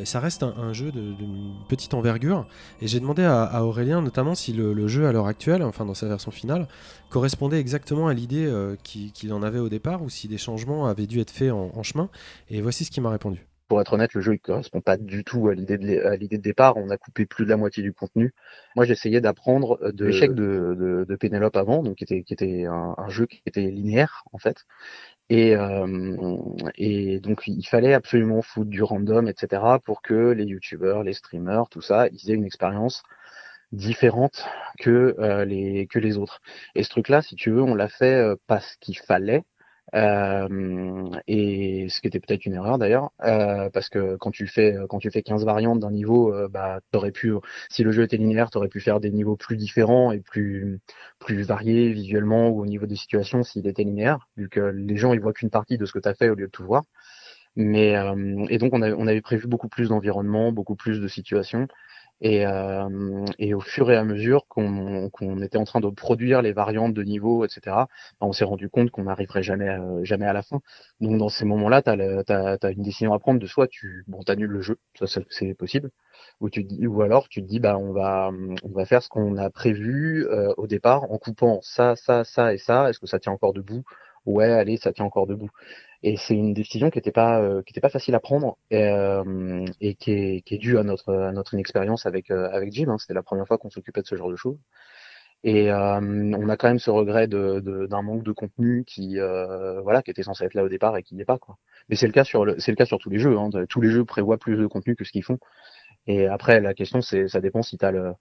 ça 0.05 0.19
reste 0.19 0.43
un, 0.43 0.73
jeu 0.73 0.91
d'une 0.91 1.53
petite 1.69 1.93
envergure 1.93 2.45
et 2.81 2.87
j'ai 2.87 2.99
demandé 2.99 3.23
à, 3.23 3.63
Aurélien 3.65 4.01
notamment 4.01 4.35
si 4.35 4.53
le, 4.53 4.87
jeu 4.87 5.07
à 5.07 5.11
l'heure 5.11 5.27
actuelle, 5.27 5.63
enfin 5.63 5.85
dans 5.85 5.93
sa 5.93 6.07
version 6.07 6.31
finale, 6.31 6.67
correspondait 7.09 7.59
exactement 7.59 8.07
à 8.07 8.13
l'idée 8.13 8.51
qu'il 8.83 9.33
en 9.33 9.41
avait 9.41 9.59
au 9.59 9.69
départ 9.69 10.03
ou 10.03 10.09
si 10.09 10.27
des 10.27 10.37
changements 10.37 10.85
avaient 10.87 11.07
dû 11.07 11.21
être 11.21 11.31
faits 11.31 11.51
en 11.51 11.83
chemin. 11.83 12.09
Et 12.49 12.61
voici 12.61 12.83
ce 12.85 12.91
qu'il 12.91 13.03
m'a 13.03 13.09
répondu 13.09 13.46
pour 13.67 13.81
être 13.81 13.93
honnête, 13.93 14.13
le 14.13 14.21
jeu 14.21 14.33
ne 14.33 14.37
correspond 14.37 14.81
pas 14.81 14.97
du 14.97 15.23
tout 15.23 15.49
à 15.49 15.53
l'idée 15.53 15.77
de, 15.77 16.27
de 16.27 16.37
départ. 16.37 16.77
On 16.77 16.89
a 16.89 16.97
coupé 16.97 17.25
plus 17.25 17.45
de 17.45 17.49
la 17.49 17.57
moitié 17.57 17.83
du 17.83 17.93
contenu. 17.93 18.33
Moi, 18.75 18.85
j'essayais 18.85 19.21
d'apprendre 19.21 19.91
de 19.91 20.05
l'échec 20.05 20.33
de, 20.33 20.75
de, 20.77 21.05
de, 21.07 21.15
Pénélope 21.15 21.55
avant, 21.55 21.83
donc 21.83 21.97
qui 21.97 22.03
était, 22.03 22.23
qui 22.23 22.33
était 22.33 22.65
un, 22.65 22.95
jeu 23.09 23.25
qui 23.25 23.41
était 23.45 23.61
linéaire 23.61 24.23
en 24.31 24.37
fait. 24.37 24.65
Et, 25.29 25.55
euh, 25.55 26.37
et 26.75 27.19
donc 27.19 27.43
il 27.47 27.65
fallait 27.67 27.93
absolument 27.93 28.41
foutre 28.41 28.69
du 28.69 28.81
random, 28.81 29.27
etc. 29.27 29.61
pour 29.83 30.01
que 30.01 30.31
les 30.31 30.45
youtubeurs, 30.45 31.03
les 31.03 31.13
streamers, 31.13 31.67
tout 31.69 31.81
ça, 31.81 32.07
ils 32.07 32.31
aient 32.31 32.35
une 32.35 32.45
expérience 32.45 33.03
différente 33.73 34.45
que 34.79 35.15
euh, 35.19 35.45
les 35.45 35.87
que 35.87 35.99
les 35.99 36.17
autres. 36.17 36.41
Et 36.75 36.83
ce 36.83 36.89
truc-là, 36.89 37.21
si 37.21 37.35
tu 37.35 37.51
veux, 37.51 37.61
on 37.61 37.75
l'a 37.75 37.89
fait 37.89 38.13
euh, 38.13 38.35
parce 38.47 38.77
qu'il 38.77 38.97
fallait, 38.97 39.43
et 39.93 41.87
ce 41.89 42.01
qui 42.01 42.07
était 42.07 42.19
peut-être 42.19 42.45
une 42.45 42.53
erreur 42.53 42.77
d'ailleurs, 42.77 43.11
euh, 43.23 43.69
parce 43.69 43.89
que 43.89 44.17
quand 44.17 44.31
tu 44.31 44.47
fais 44.47 44.75
quand 44.89 44.99
tu 44.99 45.09
fais 45.11 45.23
15 45.23 45.45
variantes 45.45 45.79
d'un 45.79 45.91
niveau, 45.91 46.33
euh, 46.33 46.47
bah 46.49 46.79
t'aurais 46.91 47.11
pu, 47.11 47.33
si 47.69 47.83
le 47.83 47.91
jeu 47.91 48.03
était 48.03 48.17
linéaire, 48.17 48.49
t'aurais 48.49 48.67
pu 48.67 48.79
faire 48.81 48.99
des 48.99 49.11
niveaux 49.11 49.35
plus 49.37 49.57
différents 49.57 50.11
et 50.11 50.19
plus 50.19 50.79
plus 51.19 51.43
variés 51.43 51.91
visuellement 51.93 52.49
ou 52.49 52.61
au 52.61 52.65
niveau 52.65 52.85
des 52.85 52.95
situations 52.95 53.43
s'il 53.43 53.67
était 53.67 53.83
linéaire, 53.83 54.27
vu 54.37 54.49
que 54.49 54.59
les 54.59 54.97
gens 54.97 55.13
ils 55.13 55.21
voient 55.21 55.33
qu'une 55.33 55.49
partie 55.49 55.77
de 55.77 55.85
ce 55.85 55.93
que 55.93 55.99
t'as 55.99 56.13
fait 56.13 56.29
au 56.29 56.35
lieu 56.35 56.47
de 56.47 56.51
tout 56.51 56.65
voir. 56.65 56.83
Mais 57.55 57.95
et 58.49 58.59
donc 58.59 58.73
on, 58.73 58.83
avait, 58.83 58.93
on 58.95 59.07
avait 59.07 59.21
prévu 59.21 59.47
beaucoup 59.47 59.67
plus 59.67 59.89
d'environnements, 59.89 60.51
beaucoup 60.51 60.75
plus 60.75 61.01
de 61.01 61.07
situations. 61.07 61.67
Et, 62.21 62.47
euh, 62.47 63.25
et, 63.37 63.53
au 63.53 63.59
fur 63.59 63.91
et 63.91 63.95
à 63.95 64.03
mesure 64.03 64.47
qu'on 64.47 65.41
était 65.41 65.57
en 65.57 65.65
train 65.65 65.79
de 65.79 65.89
produire 65.89 66.41
les 66.41 66.51
variantes 66.51 66.93
de 66.93 67.03
niveau, 67.03 67.45
etc., 67.45 67.61
bah, 67.65 67.87
on 68.21 68.31
s'est 68.33 68.43
rendu 68.45 68.69
compte 68.69 68.89
qu'on 68.89 69.03
n'arriverait 69.03 69.43
jamais, 69.43 69.69
euh, 69.69 70.03
jamais 70.03 70.25
à 70.25 70.33
la 70.33 70.41
fin. 70.41 70.59
Donc 70.99 71.17
dans 71.17 71.29
ces 71.29 71.45
moments-là, 71.45 71.81
tu 71.83 71.89
as, 71.91 72.71
une 72.71 72.81
décision 72.83 73.13
à 73.13 73.19
prendre 73.19 73.39
de 73.39 73.45
soit 73.45 73.67
tu 73.67 74.03
bon, 74.07 74.21
annules 74.27 74.49
le 74.49 74.61
jeu, 74.61 74.77
ça 74.95 75.05
c'est 75.29 75.53
possible, 75.53 75.91
ou, 76.41 76.49
tu 76.49 76.65
ou 76.87 77.01
alors 77.01 77.29
tu 77.29 77.41
te 77.43 77.47
dis 77.47 77.59
bah 77.59 77.77
on 77.77 77.91
va, 77.93 78.31
on 78.63 78.69
va 78.69 78.85
faire 78.85 79.03
ce 79.03 79.09
qu'on 79.09 79.37
a 79.37 79.49
prévu 79.49 80.25
euh, 80.27 80.53
au 80.57 80.67
départ 80.67 81.03
en 81.11 81.17
coupant 81.17 81.59
ça, 81.61 81.95
ça, 81.95 82.23
ça 82.23 82.53
et 82.53 82.57
ça. 82.57 82.89
Est-ce 82.89 82.99
que 82.99 83.07
ça 83.07 83.19
tient 83.19 83.31
encore 83.31 83.53
debout? 83.53 83.83
Ouais, 84.25 84.51
allez, 84.51 84.77
ça 84.77 84.91
tient 84.91 85.05
encore 85.05 85.27
debout. 85.27 85.49
Et 86.03 86.15
c'est 86.17 86.35
une 86.35 86.53
décision 86.53 86.89
qui 86.89 86.97
n'était 86.97 87.11
pas 87.11 87.41
euh, 87.41 87.63
qui 87.63 87.73
était 87.73 87.81
pas 87.81 87.89
facile 87.89 88.15
à 88.15 88.19
prendre 88.19 88.57
et, 88.69 88.83
euh, 88.83 89.65
et 89.81 89.95
qui, 89.95 90.11
est, 90.11 90.41
qui 90.41 90.55
est 90.55 90.57
due 90.59 90.77
à 90.77 90.83
notre 90.83 91.13
à 91.13 91.31
notre 91.31 91.53
inexpérience 91.55 92.05
avec 92.05 92.29
euh, 92.31 92.49
avec 92.51 92.71
Jim. 92.71 92.89
Hein. 92.89 92.97
C'était 92.99 93.13
la 93.15 93.23
première 93.23 93.47
fois 93.47 93.57
qu'on 93.57 93.69
s'occupait 93.69 94.01
de 94.01 94.07
ce 94.07 94.15
genre 94.15 94.29
de 94.29 94.35
choses. 94.35 94.59
Et 95.43 95.71
on 95.71 96.49
a 96.49 96.57
quand 96.57 96.67
même 96.67 96.79
ce 96.79 96.89
regret 96.89 97.27
de, 97.27 97.59
d'un 97.87 98.01
manque 98.01 98.23
de 98.23 98.31
contenu 98.31 98.83
qui 98.85 99.17
voilà 99.83 100.01
qui 100.01 100.09
était 100.11 100.23
censé 100.23 100.45
être 100.45 100.55
là 100.55 100.63
au 100.63 100.69
départ 100.69 100.97
et 100.97 101.03
qui 101.03 101.15
n'est 101.15 101.25
pas 101.25 101.37
quoi. 101.37 101.57
Mais 101.89 101.95
c'est 101.95 102.07
le 102.07 102.11
cas 102.11 102.23
sur 102.23 102.45
c'est 102.57 102.71
le 102.71 102.75
cas 102.75 102.85
sur 102.85 102.97
tous 102.97 103.11
les 103.11 103.19
jeux. 103.19 103.37
Hein. 103.37 103.49
Tous 103.69 103.79
les 103.79 103.91
jeux 103.91 104.03
prévoient 104.03 104.39
plus 104.39 104.57
de 104.57 104.65
contenu 104.65 104.95
que 104.95 105.05
ce 105.05 105.11
qu'ils 105.11 105.23
font. 105.23 105.37
Et 106.07 106.25
après, 106.25 106.61
la 106.61 106.73
question, 106.73 107.01
ça 107.01 107.41
dépend 107.41 107.61
si 107.61 107.77
tu 107.77 107.85
as 107.85 107.91
le, 107.91 108.13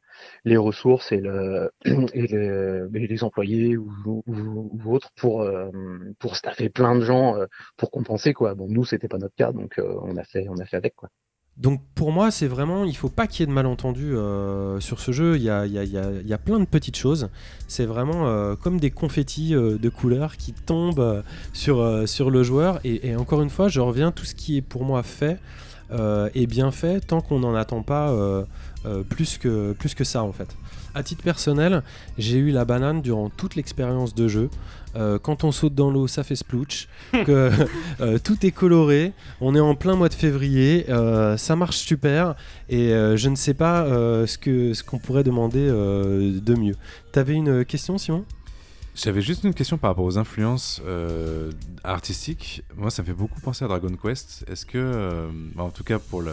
les 0.45 0.57
ressources 0.57 1.13
et, 1.13 1.21
le, 1.21 1.71
et 1.85 2.27
les, 2.27 3.25
employés 3.25 3.77
ou, 3.77 3.93
ou, 4.27 4.93
autres 4.93 5.11
pour, 5.17 5.43
euh, 5.43 5.71
pour 6.19 6.37
staffer 6.37 6.69
plein 6.69 6.97
de 6.97 7.03
gens 7.03 7.37
euh, 7.37 7.47
pour 7.77 7.93
compenser. 7.93 8.35
Quoi. 8.35 8.55
Bon, 8.55 8.67
nous, 8.69 8.85
c'était 8.85 9.09
pas 9.09 9.19
notre 9.19 9.37
cas, 9.37 9.53
donc 9.53 9.79
euh, 9.79 9.95
on, 10.03 10.17
a 10.17 10.25
fait, 10.25 10.47
on 10.49 10.59
a 10.59 10.65
fait 10.65 10.77
avec. 10.77 10.97
Quoi. 10.97 11.11
Donc 11.57 11.81
pour 11.95 12.11
moi, 12.11 12.33
c'est 12.33 12.49
vraiment, 12.49 12.85
il 12.85 12.97
faut 12.97 13.09
pas 13.09 13.29
qu'il 13.29 13.41
y 13.41 13.43
ait 13.45 13.47
de 13.47 13.53
malentendus 13.53 14.15
sur 14.81 15.01
ce 15.01 15.13
jeu. 15.13 15.37
Il 15.37 15.43
y 15.43 15.49
a, 15.49 15.65
il 15.65 15.73
y, 15.73 15.79
a, 15.79 15.85
y 15.85 16.33
a, 16.35 16.39
plein 16.39 16.59
de 16.59 16.67
petites 16.67 16.97
choses. 16.97 17.31
C'est 17.67 17.87
vraiment 17.87 18.55
comme 18.57 18.79
des 18.79 18.91
confettis 18.91 19.53
de 19.53 19.89
couleurs 19.89 20.37
qui 20.37 20.53
tombent 20.53 21.23
sur, 21.55 22.07
sur 22.07 22.31
le 22.31 22.43
joueur. 22.43 22.79
Et, 22.85 23.09
et, 23.09 23.17
encore 23.17 23.41
une 23.41 23.49
fois, 23.49 23.69
je 23.69 23.81
reviens, 23.81 24.13
tout 24.13 24.27
ce 24.27 24.35
qui 24.35 24.59
est 24.59 24.63
pour 24.63 24.85
moi 24.85 25.03
fait, 25.03 25.39
est 25.91 26.47
bien 26.47 26.71
fait 26.71 27.01
tant 27.01 27.21
qu'on 27.21 27.41
n'en 27.41 27.55
attend 27.55 27.83
pas 27.83 28.11
euh, 28.11 28.45
euh, 28.87 29.03
plus, 29.03 29.39
que, 29.39 29.73
plus 29.73 29.95
que 29.95 30.05
ça 30.05 30.23
en 30.23 30.33
fait. 30.33 30.49
À 30.95 31.03
titre 31.03 31.23
personnel, 31.23 31.83
j'ai 32.17 32.39
eu 32.39 32.51
la 32.51 32.65
banane 32.65 33.03
durant 33.03 33.29
toute 33.29 33.55
l'expérience 33.55 34.15
de 34.15 34.29
jeu. 34.29 34.49
quand 35.23 35.45
on 35.45 35.53
saute 35.53 35.75
dans 35.75 35.91
l'eau, 35.91 36.07
ça 36.07 36.25
fait 36.25 36.37
splouch. 36.37 36.89
que 37.13 37.51
tout 38.25 38.47
est 38.47 38.51
coloré. 38.51 39.13
On 39.43 39.55
est 39.55 39.61
en 39.61 39.75
plein 39.75 39.95
mois 39.95 40.09
de 40.09 40.15
février. 40.15 40.87
ça 41.37 41.55
marche 41.55 41.77
super. 41.77 42.35
Et 42.71 42.89
je 42.89 43.29
ne 43.29 43.37
sais 43.37 43.53
pas 43.53 43.85
ce 44.27 44.39
que 44.39 44.73
ce 44.73 44.83
qu'on 44.83 44.99
pourrait 44.99 45.25
demander 45.25 45.69
de 45.69 46.55
mieux. 46.55 46.77
T'avais 47.13 47.35
une 47.35 47.67
question, 47.67 47.99
Simon? 47.99 48.25
J'avais 48.97 49.21
juste 49.21 49.45
une 49.45 49.55
question 49.55 49.77
par 49.77 49.91
rapport 49.91 50.05
aux 50.05 50.19
influences 50.19 50.81
euh, 50.87 51.53
artistiques. 51.85 52.63
Moi, 52.77 52.91
ça 52.91 53.03
me 53.03 53.07
fait 53.07 53.13
beaucoup 53.13 53.41
penser 53.41 53.65
à 53.65 53.69
Dragon 53.69 53.95
Quest. 54.03 54.45
Est-ce 54.51 54.65
que, 54.65 54.79
euh, 54.79 55.29
bah, 55.55 55.65
en 55.65 55.71
tout 55.71 55.85
cas 55.85 55.99
pour 55.99 56.23
les 56.23 56.33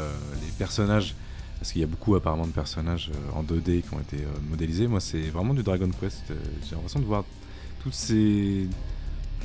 personnages, 0.58 1.14
parce 1.60 1.74
qu'il 1.74 1.82
y 1.82 1.84
a 1.84 1.88
beaucoup 1.88 2.16
apparemment 2.16 2.48
de 2.48 2.52
personnages 2.52 3.12
euh, 3.14 3.38
en 3.38 3.44
2D 3.44 3.82
qui 3.82 3.94
ont 3.94 4.00
été 4.00 4.18
modélisés, 4.50 4.88
moi 4.88 5.02
c'est 5.02 5.30
vraiment 5.30 5.54
du 5.54 5.62
Dragon 5.62 5.90
Quest. 6.00 6.24
J'ai 6.64 6.76
l'impression 6.76 7.00
de 7.00 7.06
voir 7.06 7.26
toutes 7.82 7.94
ces... 7.94 8.68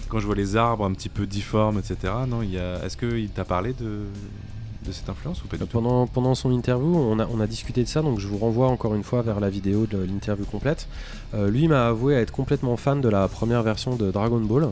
Quand 0.09 0.21
je 0.21 0.27
vois 0.27 0.37
les 0.37 0.57
arbres 0.57 0.85
un 0.87 0.93
petit 0.93 1.11
peu 1.11 1.27
difformes, 1.27 1.79
etc. 1.79 2.13
Non, 2.27 2.43
il 2.43 2.53
y 2.53 2.59
a... 2.59 2.85
Est-ce 2.85 2.97
qu'il 2.97 3.29
t'a 3.31 3.45
parlé 3.45 3.73
de, 3.73 4.05
de 4.89 4.93
cette 4.93 5.09
influence 5.09 5.45
ou 5.45 5.47
pas 5.47 5.57
du 5.57 5.65
pendant, 5.67 6.07
pendant 6.07 6.35
son 6.35 6.51
interview, 6.51 6.97
on 6.97 7.19
a, 7.19 7.27
on 7.27 7.41
a 7.41 7.47
discuté 7.47 7.83
de 7.83 7.89
ça, 7.89 8.03
donc 8.03 8.19
je 8.19 8.27
vous 8.27 8.39
renvoie 8.39 8.69
encore 8.69 8.95
une 8.95 9.05
fois 9.05 9.23
vers 9.23 9.39
la 9.39 9.51
vidéo 9.51 9.87
de 9.87 9.99
l'interview 9.99 10.45
complète. 10.45 10.89
Euh, 11.35 11.51
lui 11.51 11.69
m'a 11.69 11.87
avoué 11.87 12.15
être 12.15 12.33
complètement 12.33 12.77
fan 12.77 13.01
de 13.01 13.09
la 13.09 13.29
première 13.29 13.63
version 13.63 13.95
de 13.95 14.11
Dragon 14.11 14.41
Ball, 14.41 14.71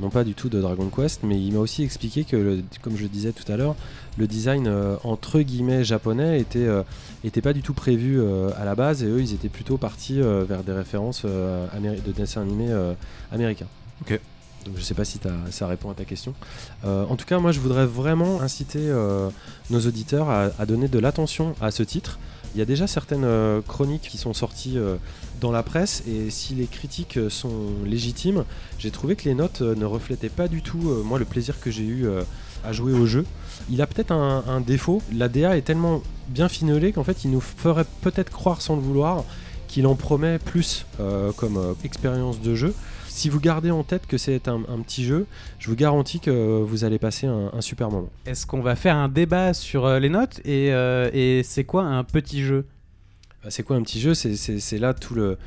non 0.00 0.10
pas 0.10 0.24
du 0.24 0.34
tout 0.34 0.48
de 0.48 0.60
Dragon 0.60 0.90
Quest, 0.94 1.22
mais 1.22 1.40
il 1.40 1.52
m'a 1.52 1.60
aussi 1.60 1.84
expliqué 1.84 2.24
que, 2.24 2.60
comme 2.82 2.96
je 2.96 3.06
disais 3.06 3.32
tout 3.32 3.50
à 3.52 3.56
l'heure, 3.56 3.76
le 4.16 4.26
design 4.26 4.66
euh, 4.66 4.96
entre 5.04 5.40
guillemets 5.40 5.84
japonais 5.84 6.40
était, 6.40 6.66
euh, 6.66 6.82
était 7.24 7.42
pas 7.42 7.52
du 7.52 7.62
tout 7.62 7.74
prévu 7.74 8.20
à 8.56 8.64
la 8.64 8.74
base 8.74 9.02
et 9.02 9.06
eux 9.06 9.20
ils 9.20 9.34
étaient 9.34 9.48
plutôt 9.48 9.76
partis 9.76 10.20
vers 10.20 10.64
des 10.64 10.72
références 10.72 11.24
de 11.24 12.12
dessins 12.12 12.42
animés 12.42 12.74
américains. 13.30 13.68
Ok. 14.02 14.18
Donc 14.64 14.74
je 14.76 14.82
sais 14.82 14.94
pas 14.94 15.04
si 15.04 15.18
ça 15.50 15.66
répond 15.66 15.90
à 15.90 15.94
ta 15.94 16.04
question. 16.04 16.34
Euh, 16.84 17.04
en 17.08 17.16
tout 17.16 17.24
cas, 17.24 17.38
moi 17.38 17.52
je 17.52 17.60
voudrais 17.60 17.86
vraiment 17.86 18.40
inciter 18.40 18.80
euh, 18.82 19.30
nos 19.70 19.80
auditeurs 19.80 20.28
à, 20.30 20.66
donner 20.66 20.88
de 20.88 20.98
l'attention 20.98 21.54
à 21.60 21.70
ce 21.70 21.82
titre. 21.82 22.18
Il 22.54 22.58
y 22.58 22.62
a 22.62 22.64
déjà 22.64 22.86
certaines 22.86 23.24
euh, 23.24 23.60
chroniques 23.60 24.08
qui 24.08 24.18
sont 24.18 24.34
sorties 24.34 24.78
dans 25.40 25.52
la 25.52 25.62
presse 25.62 26.02
et 26.06 26.30
si 26.30 26.54
les 26.54 26.66
critiques 26.66 27.18
sont 27.28 27.52
légitimes, 27.84 28.44
j'ai 28.78 28.90
trouvé 28.90 29.16
que 29.16 29.24
les 29.24 29.34
notes 29.34 29.60
ne 29.60 29.84
reflétaient 29.84 30.28
pas 30.28 30.48
du 30.48 30.62
tout 30.62 30.78
moi 31.04 31.18
le 31.18 31.24
plaisir 31.24 31.60
que 31.60 31.70
j'ai 31.70 31.84
eu 31.84 32.06
à 32.64 32.72
jouer 32.72 32.92
au 32.92 33.06
jeu. 33.06 33.24
Il 33.70 33.80
a 33.82 33.86
peut-être 33.86 34.12
un, 34.12 34.44
un, 34.48 34.60
défaut, 34.60 35.02
la 35.12 35.28
DA 35.28 35.56
est 35.56 35.62
tellement 35.62 36.02
bien 36.28 36.48
finelée 36.48 36.92
qu'en 36.92 37.04
fait 37.04 37.24
il 37.24 37.30
nous 37.30 37.40
ferait 37.40 37.86
peut-être 38.02 38.30
croire 38.30 38.60
sans 38.60 38.76
le 38.76 38.82
vouloir 38.82 39.24
qu'il 39.68 39.86
en 39.86 39.94
promet 39.94 40.38
plus 40.38 40.86
comme 41.36 41.76
expérience 41.84 42.40
de 42.40 42.54
jeu 42.54 42.74
si 43.18 43.28
vous 43.28 43.40
gardez 43.40 43.70
en 43.70 43.82
tête 43.82 44.06
que 44.06 44.16
c'est 44.16 44.48
un, 44.48 44.60
petit 44.82 45.04
jeu, 45.04 45.26
je 45.58 45.68
vous 45.68 45.76
garantis 45.76 46.20
que 46.20 46.62
vous 46.62 46.84
allez 46.84 46.98
passer 46.98 47.26
un, 47.26 47.60
super 47.60 47.90
moment. 47.90 48.08
Est-ce 48.26 48.46
qu'on 48.46 48.60
va 48.60 48.76
faire 48.76 48.96
un 48.96 49.08
débat 49.08 49.54
sur 49.54 49.88
les 49.98 50.08
notes 50.08 50.40
et, 50.44 50.68
et 50.68 51.42
c'est 51.42 51.64
quoi 51.64 51.82
un 51.82 52.04
petit 52.04 52.42
jeu? 52.42 52.64
Bah, 53.42 53.50
c'est 53.50 53.62
quoi 53.62 53.76
un 53.76 53.82
petit 53.82 54.00
jeu? 54.00 54.14
C'est 54.14 54.78
là 54.78 54.94
tout 54.94 55.14
le, 55.14 55.38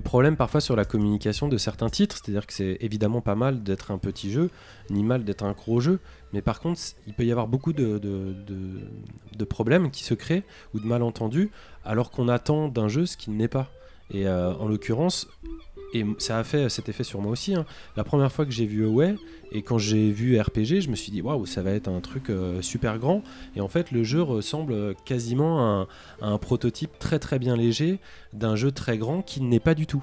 problème 0.00 0.36
parfois 0.36 0.60
sur 0.60 0.76
la 0.76 0.84
communication 0.84 1.48
de 1.48 1.58
certains 1.58 1.90
titres. 1.90 2.16
C'est-à-dire 2.16 2.46
que 2.46 2.52
c'est 2.52 2.78
évidemment 2.80 3.20
pas 3.20 3.34
mal 3.34 3.62
d'être 3.62 3.90
un 3.90 3.98
petit 3.98 4.30
jeu, 4.30 4.50
ni 4.88 5.02
mal 5.02 5.24
d'être 5.24 5.42
un 5.42 5.52
gros 5.52 5.80
jeu. 5.80 5.98
Mais 6.32 6.42
par 6.42 6.60
contre, 6.60 6.80
il 7.06 7.12
peut 7.12 7.24
y 7.24 7.32
avoir 7.32 7.48
beaucoup 7.48 7.72
de, 7.72 7.98
de, 7.98 9.44
problèmes 9.44 9.90
qui 9.90 10.04
se 10.04 10.14
créent 10.14 10.44
ou 10.74 10.80
de 10.80 10.86
malentendus 10.86 11.50
alors 11.84 12.10
qu'on 12.10 12.28
attend 12.28 12.68
d'un 12.68 12.88
jeu 12.88 13.04
ce 13.04 13.16
qui 13.16 13.30
n'est 13.30 13.48
pas. 13.48 13.68
Et 14.12 14.26
euh, 14.26 14.54
en 14.54 14.68
l'occurrence, 14.68 15.28
et 15.92 16.04
ça 16.18 16.38
a 16.38 16.44
fait 16.44 16.68
cet 16.68 16.88
effet 16.88 17.04
sur 17.04 17.20
moi 17.20 17.32
aussi. 17.32 17.54
Hein. 17.54 17.64
La 17.96 18.04
première 18.04 18.30
fois 18.30 18.44
que 18.44 18.52
j'ai 18.52 18.66
vu 18.66 18.84
Away 18.84 19.16
et 19.52 19.62
quand 19.62 19.78
j'ai 19.78 20.10
vu 20.10 20.38
RPG, 20.38 20.80
je 20.80 20.90
me 20.90 20.94
suis 20.94 21.10
dit 21.10 21.22
waouh, 21.22 21.46
ça 21.46 21.62
va 21.62 21.72
être 21.72 21.88
un 21.88 22.00
truc 22.00 22.30
euh, 22.30 22.62
super 22.62 22.98
grand. 22.98 23.22
Et 23.56 23.60
en 23.60 23.68
fait, 23.68 23.90
le 23.90 24.04
jeu 24.04 24.22
ressemble 24.22 24.94
quasiment 25.04 25.60
à 25.60 25.88
un, 26.20 26.38
prototype 26.38 26.98
très 26.98 27.18
très 27.18 27.38
bien 27.38 27.56
léger 27.56 27.98
d'un 28.32 28.56
jeu 28.56 28.70
très 28.70 28.98
grand 28.98 29.22
qui 29.22 29.40
n'est 29.40 29.60
pas 29.60 29.74
du 29.74 29.86
tout. 29.86 30.02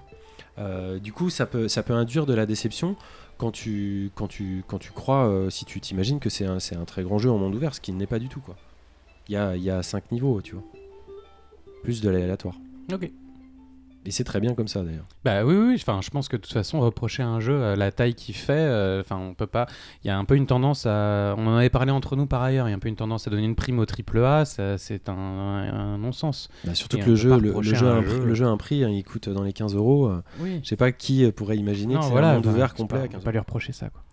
Euh, 0.60 1.00
du 1.00 1.14
coup, 1.14 1.30
ça 1.30 1.46
peut, 1.46 1.68
induire 1.90 2.26
de 2.26 2.34
la 2.34 2.46
déception 2.46 2.96
quand 3.38 3.52
tu, 3.52 4.12
crois, 4.96 5.28
euh, 5.28 5.50
si 5.50 5.66
tu 5.66 5.80
t'imagines 5.80 6.20
que 6.20 6.30
c'est 6.30 6.46
un, 6.46 6.86
très 6.86 7.04
grand 7.04 7.20
jeu 7.20 7.30
en 7.30 7.38
monde 7.38 7.56
ouvert, 7.56 7.76
ce 7.76 7.82
qui 7.82 7.94
n'est 7.94 8.08
pas 8.08 8.20
du 8.20 8.30
tout. 8.30 8.42
Il 9.30 9.34
y 9.34 9.38
a, 9.38 9.56
y 9.56 9.72
niveaux, 10.12 10.42
tu 10.42 10.56
vois. 10.56 10.64
Plus 11.84 12.02
de 12.02 12.10
l'aléatoire. 12.10 12.56
Ok. 12.92 13.12
Et 14.08 14.12
c'est 14.12 14.24
très 14.24 14.40
bien 14.40 14.56
comme 14.56 14.70
ça 14.70 14.84
d'ailleurs. 14.84 15.06
Bah 15.26 15.44
oui, 15.44 15.54
oui. 15.54 15.76
Enfin, 15.76 16.00
je 16.02 16.10
pense 16.10 16.30
que 16.30 16.38
de 16.38 16.42
toute 16.42 16.54
façon, 16.54 16.80
reprocher 16.80 17.24
un 17.24 17.42
jeu 17.42 17.62
à 17.66 17.76
la 17.76 17.92
taille 17.92 18.16
qu'il 18.16 18.36
fait, 18.36 18.54
euh, 18.54 19.02
enfin, 19.02 19.18
on 19.18 19.34
peut 19.34 19.48
pas. 19.48 19.68
Il 20.06 20.08
y 20.08 20.10
a 20.10 20.18
un 20.18 20.24
peu 20.24 20.38
une 20.38 20.48
tendance 20.48 20.86
à. 20.86 21.36
On 21.38 21.46
en 21.46 21.58
avait 21.58 21.70
parlé 21.70 21.92
entre 21.92 22.16
nous 22.16 22.26
par 22.26 22.42
ailleurs. 22.42 22.70
Il 22.70 22.72
y 22.72 22.74
a 22.74 22.78
un 22.78 22.80
peu 22.80 22.88
une 22.88 22.96
tendance 22.96 23.28
à 23.28 23.32
donner 23.32 23.44
une 23.44 23.56
prime 23.56 23.80
au 23.80 23.86
triple 23.86 24.24
A. 24.24 24.46
C'est 24.46 25.10
un, 25.10 25.98
non-sens. 25.98 26.48
Bah, 26.64 26.74
surtout 26.74 27.00
que 27.00 27.10
le 27.10 27.16
jeu, 27.18 27.38
le, 27.38 27.62
jeu, 27.62 27.86
a 27.86 27.96
un, 27.96 28.02
le 28.02 28.34
jeu 28.34 28.46
a 28.46 28.48
un 28.48 28.56
prix. 28.56 28.86
Hein, 28.86 28.90
il 28.92 29.04
coûte 29.04 29.28
dans 29.28 29.44
les 29.44 29.52
15 29.52 29.76
euros. 29.76 30.08
Euh, 30.08 30.24
oui. 30.40 30.62
Je 30.64 30.70
sais 30.70 30.78
pas 30.78 30.94
qui 30.94 31.30
pourrait 31.34 31.58
imaginer 31.58 31.96
que 31.96 32.04
c'est 32.04 32.16
un 32.16 32.34
monde 32.36 32.46
ouvert 32.46 32.76
complet. 32.76 33.10
on 33.14 33.18
peut 33.18 33.20
pas 33.20 33.32
lui 33.32 33.40
reprocher 33.40 33.74
ça, 33.74 33.90
quoi. 33.90 34.04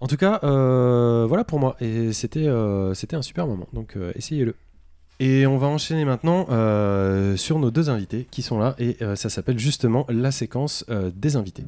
En 0.00 0.06
tout 0.06 0.16
cas, 0.16 0.40
euh, 0.44 1.26
voilà 1.28 1.44
pour 1.44 1.60
moi. 1.60 1.76
Et 1.82 2.14
c'était 2.14 2.48
c'était 2.94 3.16
un 3.16 3.22
super 3.22 3.46
moment. 3.46 3.68
Donc 3.74 3.98
essayez-le. 4.14 4.54
Et 5.18 5.46
on 5.46 5.56
va 5.56 5.66
enchaîner 5.68 6.04
maintenant 6.04 6.46
euh, 6.50 7.36
sur 7.36 7.58
nos 7.58 7.70
deux 7.70 7.88
invités 7.88 8.26
qui 8.30 8.42
sont 8.42 8.58
là 8.58 8.74
et 8.78 8.96
euh, 9.00 9.16
ça 9.16 9.30
s'appelle 9.30 9.58
justement 9.58 10.04
la 10.10 10.30
séquence 10.30 10.84
euh, 10.90 11.10
des 11.14 11.36
invités. 11.36 11.64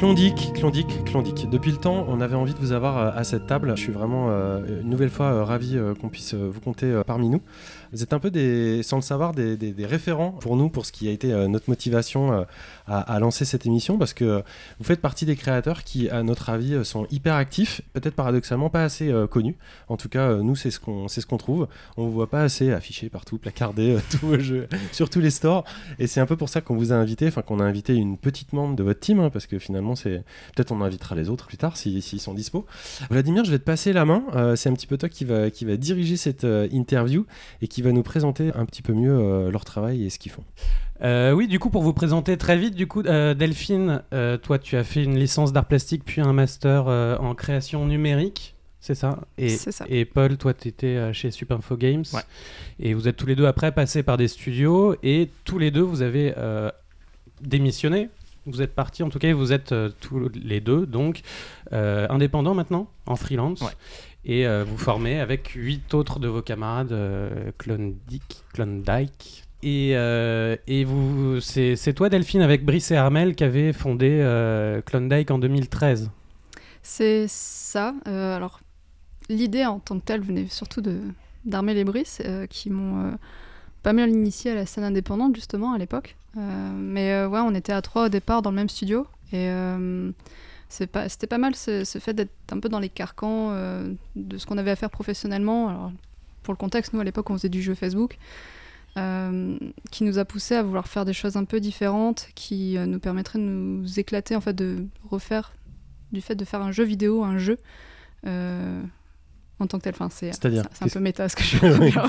Clondic, 0.00 0.54
Clondic, 0.54 1.04
Clondic. 1.04 1.50
Depuis 1.50 1.72
le 1.72 1.76
temps, 1.76 2.06
on 2.08 2.22
avait 2.22 2.34
envie 2.34 2.54
de 2.54 2.58
vous 2.58 2.72
avoir 2.72 3.14
à 3.14 3.22
cette 3.22 3.46
table. 3.46 3.74
Je 3.76 3.82
suis 3.82 3.92
vraiment 3.92 4.30
une 4.30 4.88
nouvelle 4.88 5.10
fois 5.10 5.44
ravi 5.44 5.78
qu'on 6.00 6.08
puisse 6.08 6.32
vous 6.32 6.58
compter 6.58 7.02
parmi 7.06 7.28
nous. 7.28 7.42
Vous 7.92 8.02
êtes 8.04 8.12
un 8.12 8.20
peu 8.20 8.30
des, 8.30 8.82
sans 8.82 8.96
le 8.96 9.02
savoir, 9.02 9.32
des, 9.34 9.74
référents 9.80 10.30
pour 10.32 10.56
nous, 10.56 10.68
pour 10.68 10.86
ce 10.86 10.92
qui 10.92 11.08
a 11.08 11.10
été 11.10 11.32
euh, 11.32 11.48
notre 11.48 11.68
motivation 11.68 12.32
euh, 12.32 12.44
à, 12.86 13.18
lancer 13.18 13.44
cette 13.44 13.66
émission, 13.66 13.98
parce 13.98 14.14
que 14.14 14.42
vous 14.78 14.84
faites 14.84 15.00
partie 15.00 15.26
des 15.26 15.36
créateurs 15.36 15.82
qui, 15.82 16.08
à 16.08 16.22
notre 16.22 16.50
avis, 16.50 16.74
euh, 16.74 16.84
sont 16.84 17.06
hyper 17.10 17.34
actifs, 17.34 17.80
peut-être 17.92 18.14
paradoxalement 18.14 18.70
pas 18.70 18.84
assez 18.84 19.12
connus. 19.30 19.56
En 19.88 19.96
tout 19.96 20.08
cas, 20.08 20.36
nous, 20.36 20.54
c'est 20.54 20.70
ce 20.70 20.78
qu'on 20.78 21.08
ce 21.08 21.26
qu'on 21.26 21.36
trouve. 21.36 21.68
On 21.96 22.04
vous 22.04 22.12
voit 22.12 22.30
pas 22.30 22.42
assez 22.42 22.72
affiché 22.72 23.08
partout, 23.08 23.38
placardé 23.38 23.98
sur 24.92 25.10
tous 25.10 25.20
les 25.20 25.30
stores. 25.30 25.64
Et 25.98 26.06
c'est 26.06 26.20
un 26.20 26.26
peu 26.26 26.36
pour 26.36 26.48
ça 26.48 26.60
qu'on 26.60 26.76
vous 26.76 26.92
a 26.92 26.96
invité, 26.96 27.26
enfin 27.28 27.42
qu'on 27.42 27.60
a 27.60 27.64
invité 27.64 27.94
une 27.94 28.16
petite 28.16 28.52
membre 28.52 28.76
de 28.76 28.82
votre 28.82 29.00
team, 29.00 29.20
hein, 29.20 29.30
parce 29.30 29.46
que 29.46 29.58
finalement, 29.58 29.96
c'est 29.96 30.22
peut-être 30.54 30.72
on 30.72 30.80
invitera 30.80 31.14
les 31.14 31.28
autres 31.28 31.46
plus 31.46 31.56
tard 31.56 31.76
s'ils 31.76 32.02
sont 32.02 32.34
dispo. 32.34 32.66
Vladimir, 33.10 33.44
je 33.44 33.50
vais 33.50 33.58
te 33.58 33.64
passer 33.64 33.92
la 33.92 34.04
main. 34.04 34.22
c'est 34.56 34.68
un 34.68 34.74
petit 34.74 34.86
peu 34.86 34.96
toi 34.96 35.08
qui 35.08 35.24
va, 35.24 35.50
qui 35.50 35.64
va 35.64 35.76
diriger 35.76 36.16
cette 36.16 36.46
interview 36.72 37.26
et 37.62 37.68
qui 37.68 37.79
va 37.82 37.92
nous 37.92 38.02
présenter 38.02 38.50
un 38.54 38.64
petit 38.64 38.82
peu 38.82 38.92
mieux 38.92 39.16
euh, 39.16 39.50
leur 39.50 39.64
travail 39.64 40.04
et 40.04 40.10
ce 40.10 40.18
qu'ils 40.18 40.32
font. 40.32 40.44
Euh, 41.02 41.32
oui, 41.32 41.48
du 41.48 41.58
coup, 41.58 41.70
pour 41.70 41.82
vous 41.82 41.92
présenter 41.92 42.36
très 42.36 42.56
vite, 42.56 42.74
du 42.74 42.86
coup, 42.86 43.02
euh, 43.02 43.34
Delphine, 43.34 44.02
toi, 44.42 44.58
tu 44.58 44.76
as 44.76 44.84
fait 44.84 45.02
une 45.02 45.18
licence 45.18 45.52
d'art 45.52 45.66
plastique 45.66 46.04
puis 46.04 46.20
un 46.20 46.32
master 46.32 46.86
en 46.86 47.34
création 47.34 47.86
numérique. 47.86 48.54
C'est 48.82 48.94
ça? 48.94 49.18
Et, 49.36 49.50
ça. 49.50 49.84
et 49.90 50.06
Paul, 50.06 50.38
toi, 50.38 50.54
tu 50.54 50.68
étais 50.68 51.12
chez 51.12 51.30
Supinfo 51.30 51.76
Games. 51.76 52.04
Et 52.78 52.94
vous 52.94 53.08
êtes 53.08 53.16
tous 53.16 53.26
les 53.26 53.36
deux 53.36 53.46
après 53.46 53.72
passés 53.72 54.02
par 54.02 54.16
des 54.16 54.28
studios. 54.28 54.96
Et 55.02 55.28
tous 55.44 55.58
les 55.58 55.70
deux, 55.70 55.82
vous 55.82 56.02
avez 56.02 56.34
démissionné. 57.40 58.08
Vous 58.46 58.62
êtes 58.62 58.74
partis, 58.74 59.02
en 59.02 59.10
tout 59.10 59.18
cas, 59.18 59.32
vous 59.34 59.52
êtes 59.52 59.74
tous 60.00 60.30
les 60.34 60.60
deux, 60.60 60.86
donc 60.86 61.20
indépendants 61.72 62.54
maintenant, 62.54 62.88
en 63.06 63.16
freelance. 63.16 63.62
Ouais 63.62 63.68
et 64.24 64.46
euh, 64.46 64.64
vous 64.64 64.76
formez 64.76 65.18
avec 65.18 65.48
huit 65.54 65.94
autres 65.94 66.18
de 66.18 66.28
vos 66.28 66.42
camarades 66.42 66.92
euh, 66.92 67.50
Klondike. 67.58 69.44
Et, 69.62 69.92
euh, 69.94 70.56
et 70.66 70.84
vous, 70.84 71.40
c'est, 71.40 71.92
toi, 71.94 72.08
Delphine, 72.08 72.42
avec 72.42 72.64
Brice 72.64 72.90
et 72.90 72.96
Armel, 72.96 73.34
qui 73.34 73.44
avez 73.44 73.72
fondé 73.72 74.24
Klondike 74.86 75.30
en 75.30 75.38
2013. 75.38 76.10
C'est 76.82 77.26
ça. 77.28 77.94
alors, 78.06 78.60
l'idée 79.28 79.66
en 79.66 79.80
tant 79.80 79.98
que 79.98 80.04
telle 80.04 80.22
venait 80.22 80.46
surtout 80.48 80.80
de, 80.80 81.00
d'Armel 81.44 81.76
et 81.76 81.84
Brice, 81.84 82.22
qui 82.48 82.70
m'ont 82.70 83.12
pas 83.82 83.92
mal 83.92 84.10
initié 84.10 84.52
à 84.52 84.54
la 84.54 84.66
scène 84.66 84.84
indépendante, 84.84 85.34
justement, 85.34 85.74
à 85.74 85.78
l'époque. 85.78 86.16
mais 86.36 87.26
ouais, 87.26 87.40
on 87.40 87.54
était 87.54 87.74
à 87.74 87.82
trois 87.82 88.06
au 88.06 88.08
départ 88.08 88.40
dans 88.40 88.50
le 88.50 88.56
même 88.56 88.70
studio. 88.70 89.06
Et 89.32 89.50
c'était 90.70 91.26
pas 91.26 91.38
mal 91.38 91.56
ce, 91.56 91.84
fait 91.84 92.14
d'être 92.14 92.30
un 92.52 92.60
peu 92.60 92.68
dans 92.68 92.78
les 92.78 92.88
carcans 92.88 93.48
euh, 93.50 93.92
de 94.14 94.38
ce 94.38 94.46
qu'on 94.46 94.56
avait 94.56 94.70
à 94.70 94.76
faire 94.76 94.90
professionnellement. 94.90 95.68
Alors, 95.68 95.92
pour 96.44 96.54
le 96.54 96.58
contexte, 96.58 96.92
nous 96.92 97.00
à 97.00 97.04
l'époque 97.04 97.28
on 97.28 97.34
faisait 97.34 97.48
du 97.48 97.60
jeu 97.60 97.74
Facebook, 97.74 98.18
euh, 98.96 99.58
qui 99.90 100.04
nous 100.04 100.18
a 100.18 100.24
poussé 100.24 100.54
à 100.54 100.62
vouloir 100.62 100.86
faire 100.86 101.04
des 101.04 101.12
choses 101.12 101.36
un 101.36 101.44
peu 101.44 101.58
différentes, 101.58 102.28
qui 102.36 102.78
euh, 102.78 102.86
nous 102.86 103.00
permettraient 103.00 103.40
de 103.40 103.44
nous 103.44 103.98
éclater, 103.98 104.36
en 104.36 104.40
fait, 104.40 104.54
de 104.54 104.86
refaire 105.10 105.52
du 106.12 106.20
fait 106.20 106.34
de 106.34 106.44
faire 106.44 106.62
un 106.62 106.72
jeu 106.72 106.84
vidéo, 106.84 107.22
un 107.22 107.38
jeu. 107.38 107.58
en 108.24 109.66
tant 109.66 109.78
que 109.78 109.84
tel, 109.84 109.94
enfin, 109.94 110.08
c'est 110.08 110.32
un 110.44 110.88
peu 110.88 111.00
méta 111.00 111.28
ce 111.28 111.36
que 111.36 111.42
je 111.42 111.56
veux 111.66 111.90
dire. 111.90 112.06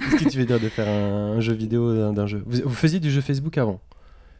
Qu'est-ce 0.00 0.24
que 0.24 0.30
tu 0.30 0.38
veux 0.38 0.46
dire 0.46 0.60
de 0.60 0.68
faire 0.68 0.88
un, 0.88 1.40
jeu 1.40 1.54
vidéo 1.54 2.12
d'un 2.12 2.26
jeu? 2.26 2.42
Vous 2.46 2.70
faisiez 2.70 3.00
du 3.00 3.10
jeu 3.10 3.20
Facebook 3.20 3.58
avant? 3.58 3.80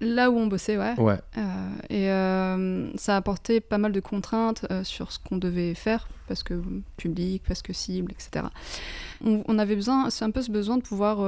Là 0.00 0.30
où 0.30 0.36
on 0.36 0.46
bossait, 0.46 0.76
ouais. 0.76 0.98
ouais. 0.98 1.18
Euh, 1.38 1.70
et 1.88 2.10
euh, 2.10 2.94
ça 2.96 3.14
a 3.14 3.16
apporté 3.16 3.60
pas 3.60 3.78
mal 3.78 3.92
de 3.92 4.00
contraintes 4.00 4.66
euh, 4.70 4.84
sur 4.84 5.10
ce 5.10 5.18
qu'on 5.18 5.38
devait 5.38 5.74
faire, 5.74 6.08
parce 6.28 6.42
que 6.42 6.60
public, 6.96 7.42
parce 7.46 7.62
que 7.62 7.72
cible, 7.72 8.12
etc. 8.12 8.46
On, 9.24 9.58
avait 9.58 9.76
besoin, 9.76 10.10
c'est 10.10 10.24
un 10.24 10.30
peu 10.30 10.42
ce 10.42 10.50
besoin 10.50 10.76
de 10.76 10.82
pouvoir 10.82 11.26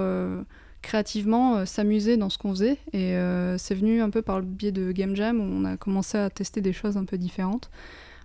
créativement 0.82 1.64
s'amuser 1.64 2.18
dans 2.18 2.28
ce 2.28 2.36
qu'on 2.36 2.50
faisait. 2.50 2.76
Et 2.92 3.16
c'est 3.56 3.74
venu 3.74 4.02
un 4.02 4.10
peu 4.10 4.20
par 4.20 4.40
le 4.40 4.44
biais 4.44 4.72
de 4.72 4.92
Game 4.92 5.16
Jam, 5.16 5.40
où 5.40 5.44
on 5.44 5.64
a 5.64 5.78
commencé 5.78 6.18
à 6.18 6.28
tester 6.28 6.60
des 6.60 6.74
choses 6.74 6.98
un 6.98 7.06
peu 7.06 7.16
différentes. 7.16 7.70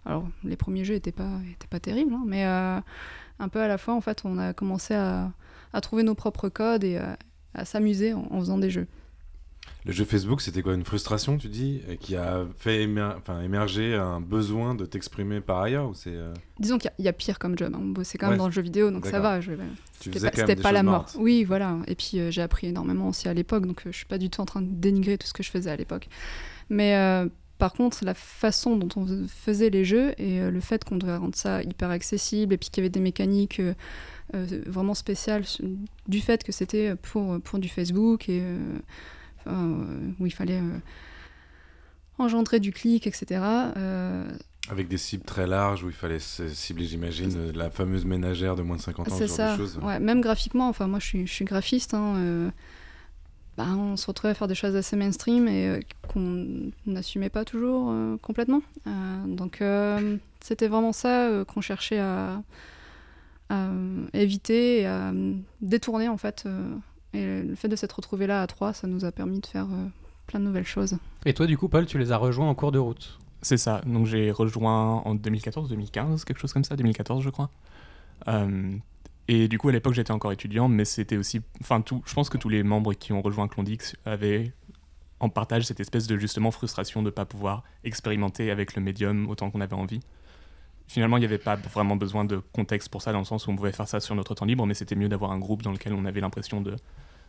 Alors, 0.06 0.28
les 0.44 0.58
premiers 0.58 0.84
jeux 0.84 0.96
n'étaient 0.96 1.14
pas, 1.14 1.30
étaient 1.50 1.70
pas 1.70 1.80
terribles, 1.80 2.14
hein, 2.14 2.24
mais 2.26 2.44
un 2.44 3.50
peu 3.50 3.62
à 3.62 3.70
la 3.70 3.78
fois, 3.78 3.94
en 3.94 4.02
fait, 4.02 4.24
on 4.26 4.38
a 4.38 4.52
commencé 4.52 4.94
à, 4.94 5.32
à 5.72 5.80
trouver 5.80 6.04
nos 6.04 6.16
propres 6.16 6.50
codes 6.50 6.84
et 6.84 6.98
à, 7.54 7.66
s'amuser 7.66 8.14
en 8.14 8.40
faisant 8.40 8.58
des 8.58 8.70
jeux. 8.70 8.88
Le 9.86 9.92
jeu 9.92 10.06
Facebook, 10.06 10.42
c'était 10.42 10.62
quoi 10.62 10.74
Une 10.76 10.86
frustration, 10.86 11.38
tu 11.38 11.50
dis 11.50 11.82
Qui 12.00 12.16
a 12.16 12.46
fait 12.58 12.88
enfin, 13.18 13.42
émerger 13.42 13.96
un 13.96 14.22
besoin 14.22 14.76
de 14.76 14.86
t'exprimer 14.86 15.42
par 15.42 15.60
ailleurs 15.60 15.90
ou 15.90 15.94
c'est 15.94 16.14
euh 16.14 16.34
Disons 16.60 16.78
qu'il 16.78 16.92
y, 17.00 17.08
a 17.08 17.14
pire 17.14 17.38
comme 17.38 17.58
job. 17.58 17.76
Hein. 17.76 18.02
C'est 18.04 18.18
quand 18.18 18.30
même 18.30 18.38
dans 18.38 18.48
le 18.48 18.54
jeu 18.54 18.62
vidéo, 18.62 18.92
donc 18.92 19.06
ça 19.06 19.20
va. 19.20 19.40
C'était 20.00 20.56
pas, 20.56 20.72
la 20.72 20.84
mort. 20.84 21.08
Oui, 21.18 21.44
voilà. 21.44 21.80
Et 21.88 21.96
puis 21.96 22.20
euh, 22.20 22.32
j'ai 22.32 22.42
appris 22.42 22.68
énormément 22.68 23.10
aussi 23.10 23.28
à 23.28 23.34
l'époque, 23.34 23.66
donc 23.66 23.82
euh, 23.86 23.92
je 23.92 23.98
suis 23.98 24.06
pas 24.06 24.18
du 24.18 24.30
tout 24.30 24.42
en 24.42 24.46
train 24.46 24.62
de 24.62 24.70
dénigrer 24.70 25.18
tout 25.18 25.28
ce 25.28 25.34
que 25.34 25.44
je 25.44 25.52
faisais 25.52 25.70
à 25.70 25.76
l'époque. 25.76 26.08
Mais 26.70 26.96
par 27.58 27.74
contre, 27.74 28.04
la 28.04 28.14
façon 28.14 28.78
dont 28.78 28.90
on 28.96 29.28
faisait 29.28 29.70
les 29.70 29.84
jeux 29.86 30.14
et 30.18 30.50
le 30.50 30.60
fait 30.60 30.84
qu'on 30.84 30.98
devait 30.98 31.16
rendre 31.18 31.36
ça 31.36 31.62
hyper 31.62 31.90
accessible 31.90 32.54
et 32.54 32.58
puis 32.58 32.70
qu'il 32.70 32.82
y 32.82 32.84
avait 32.84 32.90
des 32.90 33.00
mécaniques 33.00 33.62
vraiment 34.32 34.94
spéciales 34.94 35.44
du 36.08 36.22
fait 36.22 36.44
que 36.44 36.52
c'était 36.52 36.96
pour, 36.96 37.40
pour 37.42 37.60
du 37.60 37.70
Facebook 37.70 38.30
et 38.30 38.42
euh, 38.42 38.58
où 39.46 40.26
il 40.26 40.32
fallait 40.34 40.60
euh, 40.60 40.78
engendrer 42.18 42.60
du 42.60 42.72
clic, 42.72 43.08
etc. 43.08 43.42
Euh, 43.78 44.26
avec 44.70 44.88
des 44.88 44.98
cibles 44.98 45.26
très 45.26 45.48
larges 45.48 45.84
où 45.84 45.90
il 45.90 45.96
fallait 45.96 46.20
cibler, 46.20 46.86
j'imagine, 46.86 47.52
la 47.52 47.70
fameuse 47.70 48.06
ménagère 48.06 48.56
de 48.56 48.62
moins 48.62 48.78
de 48.78 48.82
50 48.82 49.10
ans, 49.10 49.16
C'est 49.18 49.28
ça. 49.28 49.58
Ouais, 49.82 50.00
même 50.00 50.22
graphiquement, 50.22 50.70
enfin 50.70 50.88
moi 50.88 51.00
je 51.00 51.06
suis, 51.06 51.28
je 51.28 51.34
suis 51.34 51.46
graphiste. 51.46 51.94
Hein, 51.94 52.52
bah, 53.58 53.68
on 53.68 53.98
se 53.98 54.08
retrouvait 54.08 54.32
à 54.32 54.34
faire 54.34 54.48
des 54.48 54.56
choses 54.56 54.76
assez 54.76 54.96
mainstream 54.96 55.48
et 55.48 55.82
qu'on 56.08 56.72
n'assumait 56.86 57.30
pas 57.30 57.44
toujours 57.44 57.94
complètement. 58.22 58.62
donc 59.28 59.62
c'était 60.40 60.68
vraiment 60.70 60.94
ça 60.94 61.30
qu'on 61.48 61.62
cherchait 61.62 62.00
à, 62.00 62.42
à 63.50 63.70
éviter 64.14 64.82
et 64.82 64.86
à 64.86 65.12
détourner 65.62 66.08
en 66.08 66.18
fait. 66.18 66.48
Et 67.14 67.44
le 67.44 67.56
fait 67.56 67.68
de 67.68 67.76
s'être 67.76 67.94
retrouvé 67.94 68.28
là 68.28 68.42
à 68.42 68.48
trois, 68.48 68.74
ça 68.74 68.88
nous 68.88 69.06
a 69.06 69.12
permis 69.12 69.40
de 69.40 69.46
faire 69.46 69.68
plein 70.28 70.40
de 70.40 70.46
nouvelles 70.46 70.66
choses. 70.66 70.98
Et 71.26 71.34
toi, 71.34 71.46
du 71.46 71.58
coup, 71.58 71.70
Paul, 71.70 71.86
tu 71.86 71.98
les 71.98 72.12
as 72.12 72.18
rejoints 72.18 72.50
en 72.50 72.56
cours 72.56 72.72
de 72.72 72.80
route 72.80 73.20
C'est 73.42 73.58
ça. 73.58 73.82
Donc 73.86 74.06
j'ai 74.08 74.32
rejoint 74.32 75.02
en 75.02 75.16
2014-2015, 75.16 76.24
quelque 76.24 76.40
chose 76.40 76.54
comme 76.54 76.64
ça, 76.64 76.76
2014 76.76 77.24
je 77.24 77.30
crois. 77.30 77.50
Euh, 78.28 78.72
et 79.28 79.48
du 79.48 79.58
coup, 79.58 79.70
à 79.70 79.72
l'époque, 79.72 79.94
j'étais 79.94 80.12
encore 80.12 80.32
étudiant, 80.32 80.68
mais 80.68 80.86
c'était 80.86 81.18
aussi. 81.18 81.42
Enfin, 81.62 81.82
tout, 81.82 82.02
je 82.06 82.14
pense 82.14 82.30
que 82.30 82.38
tous 82.38 82.50
les 82.50 82.64
membres 82.64 82.94
qui 82.94 83.14
ont 83.14 83.22
rejoint 83.22 83.48
Clondix 83.48 83.96
avaient 84.06 84.52
en 85.20 85.30
partage 85.30 85.64
cette 85.64 85.80
espèce 85.80 86.08
de 86.08 86.18
justement 86.18 86.52
frustration 86.52 87.02
de 87.02 87.06
ne 87.06 87.12
pas 87.12 87.24
pouvoir 87.24 87.64
expérimenter 87.86 88.52
avec 88.52 88.76
le 88.76 88.82
médium 88.82 89.30
autant 89.30 89.50
qu'on 89.50 89.62
avait 89.62 89.76
envie. 89.76 90.02
Finalement, 90.88 91.16
il 91.16 91.22
n'y 91.22 91.26
avait 91.26 91.38
pas 91.38 91.56
vraiment 91.56 91.96
besoin 91.96 92.26
de 92.26 92.42
contexte 92.52 92.90
pour 92.90 93.02
ça, 93.02 93.14
dans 93.14 93.20
le 93.20 93.26
sens 93.26 93.48
où 93.48 93.52
on 93.52 93.56
pouvait 93.56 93.72
faire 93.72 93.88
ça 93.88 94.02
sur 94.02 94.16
notre 94.16 94.36
temps 94.36 94.46
libre, 94.46 94.66
mais 94.66 94.74
c'était 94.74 94.96
mieux 94.96 95.08
d'avoir 95.08 95.32
un 95.32 95.40
groupe 95.40 95.62
dans 95.62 95.72
lequel 95.72 95.94
on 95.94 96.04
avait 96.04 96.20
l'impression 96.20 96.60
de 96.60 96.76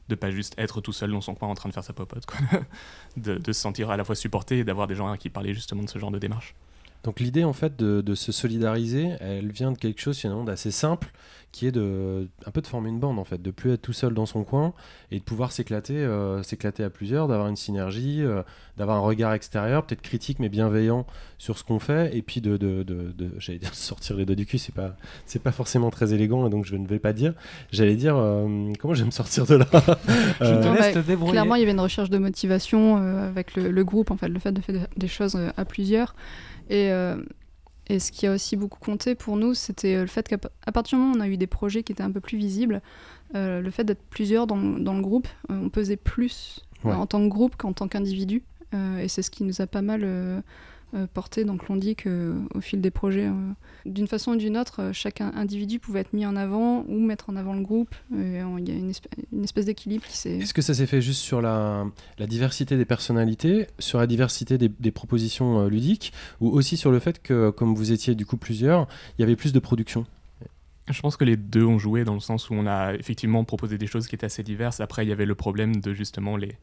de 0.09 0.15
pas 0.15 0.31
juste 0.31 0.55
être 0.59 0.81
tout 0.81 0.93
seul 0.93 1.11
dans 1.11 1.21
son 1.21 1.35
coin 1.35 1.49
en 1.49 1.55
train 1.55 1.69
de 1.69 1.75
faire 1.75 1.85
sa 1.85 1.93
popote, 1.93 2.27
quoi. 2.27 2.39
de, 3.17 3.41
se 3.47 3.53
sentir 3.53 3.91
à 3.91 3.97
la 3.97 4.05
fois 4.05 4.15
supporté 4.15 4.59
et 4.59 4.65
d'avoir 4.65 4.87
des 4.87 4.95
gens 4.95 5.17
qui 5.17 5.31
parlaient 5.31 5.55
justement 5.55 5.83
de 5.83 5.89
ce 5.89 5.99
genre 5.99 6.11
de 6.11 6.19
démarche. 6.19 6.55
Donc 7.03 7.21
l'idée 7.21 7.45
en 7.45 7.53
fait 7.53 7.77
de, 7.77 8.01
de, 8.01 8.15
se 8.15 8.33
solidariser, 8.33 9.11
elle 9.21 9.53
vient 9.53 9.73
de 9.73 9.79
quelque 9.79 10.01
chose 10.01 10.19
finalement 10.19 10.45
d'assez 10.45 10.71
simple, 10.71 11.13
qui 11.55 11.69
est 11.69 11.73
de 11.73 12.29
un 12.47 12.51
peu 12.51 12.61
de 12.61 12.67
former 12.67 12.89
une 12.89 12.99
bande 12.99 13.17
en 13.17 13.25
fait, 13.25 13.41
de 13.41 13.53
plus 13.53 13.73
être 13.73 13.83
tout 13.83 13.93
seul 13.93 14.13
dans 14.13 14.27
son 14.27 14.43
coin 14.43 14.75
et 15.13 15.21
de 15.21 15.25
pouvoir 15.25 15.53
s'éclater, 15.53 15.97
euh, 15.97 16.43
s'éclater 16.43 16.83
à 16.83 16.91
plusieurs, 16.91 17.29
d'avoir 17.29 17.47
une 17.47 17.55
synergie, 17.55 18.23
euh, 18.23 18.43
d'avoir 18.77 18.97
un 18.97 19.01
regard 19.01 19.33
extérieur, 19.33 19.87
peut-être 19.87 20.03
critique 20.03 20.41
mais 20.41 20.49
bienveillant 20.49 21.07
sur 21.39 21.57
ce 21.57 21.63
qu'on 21.63 21.79
fait, 21.79 22.17
et 22.17 22.23
puis 22.23 22.41
de, 22.41 22.57
de, 22.57 22.83
de 22.83 23.15
j'allais 23.39 23.61
dire 23.61 23.73
sortir 23.73 24.17
les 24.17 24.25
doigts 24.25 24.35
du 24.35 24.47
cul, 24.47 24.59
c'est 24.59 24.75
pas 24.75 24.97
c'est 25.27 25.41
pas 25.41 25.53
forcément 25.53 25.91
très 25.91 26.13
élégant, 26.13 26.49
donc 26.49 26.65
je 26.65 26.75
ne 26.75 26.89
vais 26.89 26.99
pas 26.99 27.13
dire. 27.13 27.35
J'allais 27.71 27.95
dire 27.95 28.17
euh, 28.17 28.73
comment 28.81 28.95
je 28.95 29.01
vais 29.03 29.07
me 29.07 29.13
sortir 29.13 29.47
de 29.47 29.55
là. 29.55 29.67
je 30.41 30.61
te 30.61 30.77
laisse 30.77 30.95
te 30.95 30.99
débrouiller. 30.99 31.35
Clairement, 31.35 31.55
il 31.55 31.61
y 31.61 31.63
avait 31.63 31.73
une 31.73 31.79
recherche 31.79 32.11
de 32.11 32.19
motivation 32.19 32.97
avec 32.97 33.55
le, 33.55 33.71
le, 33.71 33.85
groupe 33.85 34.11
en 34.11 34.17
fait, 34.17 34.29
le 34.29 34.41
fait 34.41 34.51
de 34.51 34.61
faire 34.61 34.89
des 34.97 35.09
choses 35.09 35.39
à 35.57 35.65
plusieurs. 35.65 36.17
Et, 36.69 36.91
et 37.89 37.99
ce 37.99 38.13
qui 38.13 38.27
a 38.27 38.33
aussi 38.33 38.57
beaucoup 38.57 38.79
compté 38.79 39.15
pour 39.15 39.37
nous, 39.37 39.55
c'était 39.55 39.97
euh, 39.97 40.01
le 40.03 40.07
fait 40.07 40.27
qu'à 40.27 40.39
partir 40.39 40.99
du 40.99 41.03
moment 41.03 41.15
où 41.15 41.19
on 41.19 41.21
a 41.21 41.29
eu 41.29 41.37
des 41.37 41.47
projets 41.47 41.83
qui 41.83 41.93
étaient 41.93 42.03
un 42.03 42.11
peu 42.11 42.21
plus 42.21 42.39
visibles, 42.39 42.81
euh, 43.35 43.61
le 43.61 43.71
fait 43.71 43.85
d'être 43.85 44.03
plusieurs 44.09 44.47
dans, 44.47 44.57
dans, 44.57 44.95
le 44.95 45.03
groupe, 45.03 45.29
euh, 45.51 45.61
on 45.63 45.69
pesait 45.69 45.97
plus 45.97 46.65
en 46.85 47.07
tant 47.07 47.23
que 47.23 47.29
groupe 47.29 47.57
qu'en 47.57 47.73
tant 47.73 47.89
qu'individu. 47.89 48.43
et 49.01 49.09
c'est 49.09 49.23
ce 49.23 49.31
qui 49.31 49.43
nous 49.43 49.63
a 49.63 49.67
pas 49.67 49.81
mal 49.81 50.43
euh, 50.95 51.07
porté. 51.13 51.45
Donc 51.45 51.69
l'on 51.69 51.77
dit 51.77 51.97
qu'au 51.97 52.61
fil 52.61 52.81
des 52.81 52.91
projets, 52.91 53.27
euh, 53.27 53.53
d'une 53.85 54.07
façon 54.07 54.33
ou 54.33 54.37
d'une 54.37 54.57
autre, 54.57 54.81
euh, 54.81 54.93
chaque 54.93 55.21
individu 55.21 55.81
pouvait 55.81 56.01
être 56.01 56.13
mis 56.13 56.25
en 56.25 56.37
avant 56.37 56.85
ou 56.87 57.01
mettre 57.01 57.31
en 57.31 57.37
avant 57.37 57.53
le 57.53 57.63
groupe. 57.63 57.95
Il 58.13 58.35
y 58.35 58.39
a 58.39 58.75
une, 58.75 58.91
espèce, 59.43 59.65
d'équilibre 59.65 60.05
qui 60.07 60.17
s'est... 60.17 60.39
Est-ce 60.39 60.55
que 60.55 60.63
ça 60.63 60.73
s'est 60.73 60.87
fait 60.87 61.01
juste 61.01 61.21
sur 61.21 61.41
la, 61.43 61.85
diversité 62.21 62.77
des 62.77 62.85
personnalités, 62.85 63.67
sur 63.79 63.99
la 63.99 64.07
diversité 64.07 64.57
des, 64.57 64.91
propositions 64.93 65.67
ludiques, 65.67 66.13
ou 66.41 66.51
aussi 66.51 66.77
sur 66.77 66.93
le 66.93 67.01
fait 67.01 67.21
que, 67.21 67.51
comme 67.51 67.75
vous 67.75 67.91
étiez 67.91 68.15
du 68.15 68.25
coup 68.25 68.37
plusieurs, 68.37 68.87
il 69.19 69.23
y 69.23 69.25
avait 69.25 69.37
plus 69.37 69.53
de 69.53 69.59
production? 69.59 70.07
Je 70.89 71.01
pense 71.01 71.17
que 71.17 71.25
les 71.25 71.37
deux 71.37 71.65
ont 71.65 71.79
joué 71.79 72.05
dans 72.05 72.15
le 72.15 72.21
sens 72.21 72.51
où 72.51 72.55
on 72.55 72.67
a 72.67 72.95
effectivement 72.95 73.43
proposé 73.45 73.79
des 73.79 73.87
choses 73.87 74.07
qui 74.07 74.15
étaient 74.15 74.27
assez 74.27 74.43
diverses. 74.43 74.81
Après, 74.81 75.05
il 75.05 75.09
y 75.09 75.13
avait 75.13 75.27
le 75.27 75.35
problème 75.35 75.81
de 75.81 75.93
justement 75.95 76.37
les, 76.37 76.57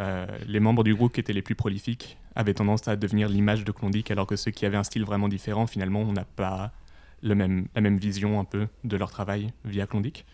euh, 0.00 0.26
les 0.46 0.60
membres 0.60 0.84
du 0.84 0.94
groupe 0.94 1.12
qui 1.12 1.20
étaient 1.20 1.32
les 1.32 1.42
plus 1.42 1.54
prolifiques 1.54 2.16
avaient 2.34 2.54
tendance 2.54 2.88
à 2.88 2.96
devenir 2.96 3.28
l'image 3.28 3.64
de 3.64 3.72
Klondike, 3.72 4.10
alors 4.10 4.26
que 4.26 4.36
ceux 4.36 4.50
qui 4.50 4.64
avaient 4.64 4.76
un 4.76 4.84
style 4.84 5.04
vraiment 5.04 5.28
différent, 5.28 5.66
finalement, 5.66 6.00
on 6.00 6.12
n'a 6.12 6.24
pas 6.24 6.72
la 7.22 7.34
même 7.34 7.98
vision 7.98 8.40
un 8.40 8.44
peu 8.44 8.66
de 8.84 8.96
leur 8.96 9.10
travail 9.10 9.52
via 9.64 9.86
Klondike. 9.86 10.26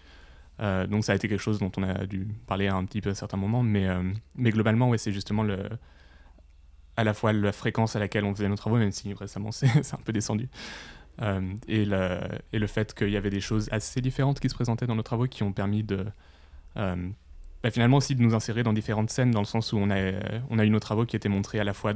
Euh, 0.60 0.86
donc 0.86 1.04
ça 1.04 1.12
a 1.12 1.14
été 1.14 1.28
quelque 1.28 1.40
chose 1.40 1.58
dont 1.58 1.70
on 1.76 1.82
a 1.82 2.06
dû 2.06 2.26
parler 2.46 2.68
un 2.68 2.84
petit 2.84 3.00
peu 3.00 3.10
à 3.10 3.14
certains 3.14 3.36
moments, 3.36 3.62
mais, 3.62 3.86
euh, 3.88 4.02
mais 4.36 4.50
globalement, 4.50 4.88
ouais, 4.88 4.98
c'est 4.98 5.12
justement 5.12 5.44
à 6.96 7.04
la 7.04 7.14
fois 7.14 7.32
la 7.32 7.52
fréquence 7.52 7.94
à 7.94 7.98
laquelle 7.98 8.24
on 8.24 8.34
faisait 8.34 8.48
nos 8.48 8.56
travaux, 8.56 8.76
même 8.76 8.92
si 8.92 9.12
récemment 9.12 9.52
c'est 9.52 9.94
un 9.94 10.00
peu 10.04 10.12
descendu, 10.12 10.48
et 11.68 11.84
le 11.84 12.66
fait 12.66 12.94
qu'il 12.94 13.10
y 13.10 13.16
avait 13.16 13.30
des 13.30 13.40
choses 13.40 13.68
assez 13.72 14.00
différentes 14.00 14.40
qui 14.40 14.48
se 14.48 14.54
présentaient 14.54 14.86
dans 14.86 14.94
nos 14.94 15.02
travaux 15.02 15.26
qui 15.26 15.42
ont 15.42 15.52
permis 15.52 15.82
de 15.82 16.06
bah, 17.62 17.70
finalement 17.70 17.96
aussi 17.96 18.14
de 18.14 18.22
nous 18.22 18.34
insérer 18.34 18.62
dans 18.62 18.72
différentes 18.72 19.10
scènes, 19.10 19.30
dans 19.30 19.40
le 19.40 19.46
sens 19.46 19.72
où 19.72 19.78
on 19.78 19.90
a, 19.90 20.12
on 20.50 20.58
a 20.58 20.64
eu 20.64 20.70
nos 20.70 20.80
travaux 20.80 21.06
qui 21.06 21.16
étaient 21.16 21.28
montrés 21.28 21.58
à 21.58 21.64
la 21.64 21.74
fois 21.74 21.92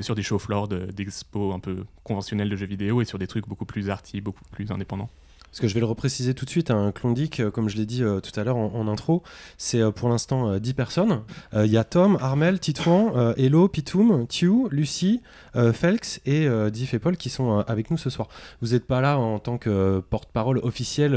sur 0.00 0.14
des 0.14 0.22
show 0.22 0.38
floors 0.38 0.68
d'expos 0.68 1.54
un 1.54 1.60
peu 1.60 1.84
conventionnels 2.04 2.48
de 2.48 2.56
jeux 2.56 2.66
vidéo 2.66 3.02
et 3.02 3.04
sur 3.04 3.18
des 3.18 3.26
trucs 3.26 3.48
beaucoup 3.48 3.66
plus 3.66 3.90
arty, 3.90 4.20
beaucoup 4.20 4.44
plus 4.50 4.70
indépendants. 4.70 5.10
Parce 5.54 5.60
que 5.60 5.68
je 5.68 5.74
vais 5.74 5.80
le 5.80 5.86
repréciser 5.86 6.34
tout 6.34 6.44
de 6.44 6.50
suite, 6.50 6.72
un 6.72 6.90
Klondike, 6.90 7.38
euh, 7.38 7.48
comme 7.48 7.68
je 7.68 7.76
l'ai 7.76 7.86
dit 7.86 8.02
euh, 8.02 8.18
tout 8.18 8.32
à 8.40 8.42
l'heure 8.42 8.56
en, 8.56 8.88
intro, 8.88 9.22
c'est 9.56 9.80
euh, 9.80 9.92
pour 9.92 10.08
l'instant 10.08 10.58
10 10.58 10.74
personnes. 10.74 11.20
Il 11.54 11.70
y 11.70 11.76
a 11.76 11.84
Tom, 11.84 12.18
Armel, 12.20 12.58
Titouan, 12.58 13.34
Hello, 13.36 13.68
Pitoum, 13.68 14.26
Tiu, 14.26 14.66
Lucie, 14.72 15.22
Felx 15.72 16.20
et 16.26 16.48
Diff 16.72 16.94
et 16.94 16.98
Paul 16.98 17.16
qui 17.16 17.30
sont 17.30 17.60
avec 17.60 17.92
nous 17.92 17.96
ce 17.96 18.10
soir. 18.10 18.28
Vous 18.60 18.72
n'êtes 18.72 18.86
pas 18.86 19.00
là 19.00 19.18
en 19.18 19.38
tant 19.38 19.56
que 19.56 20.00
porte-parole 20.10 20.58
officielle 20.58 21.12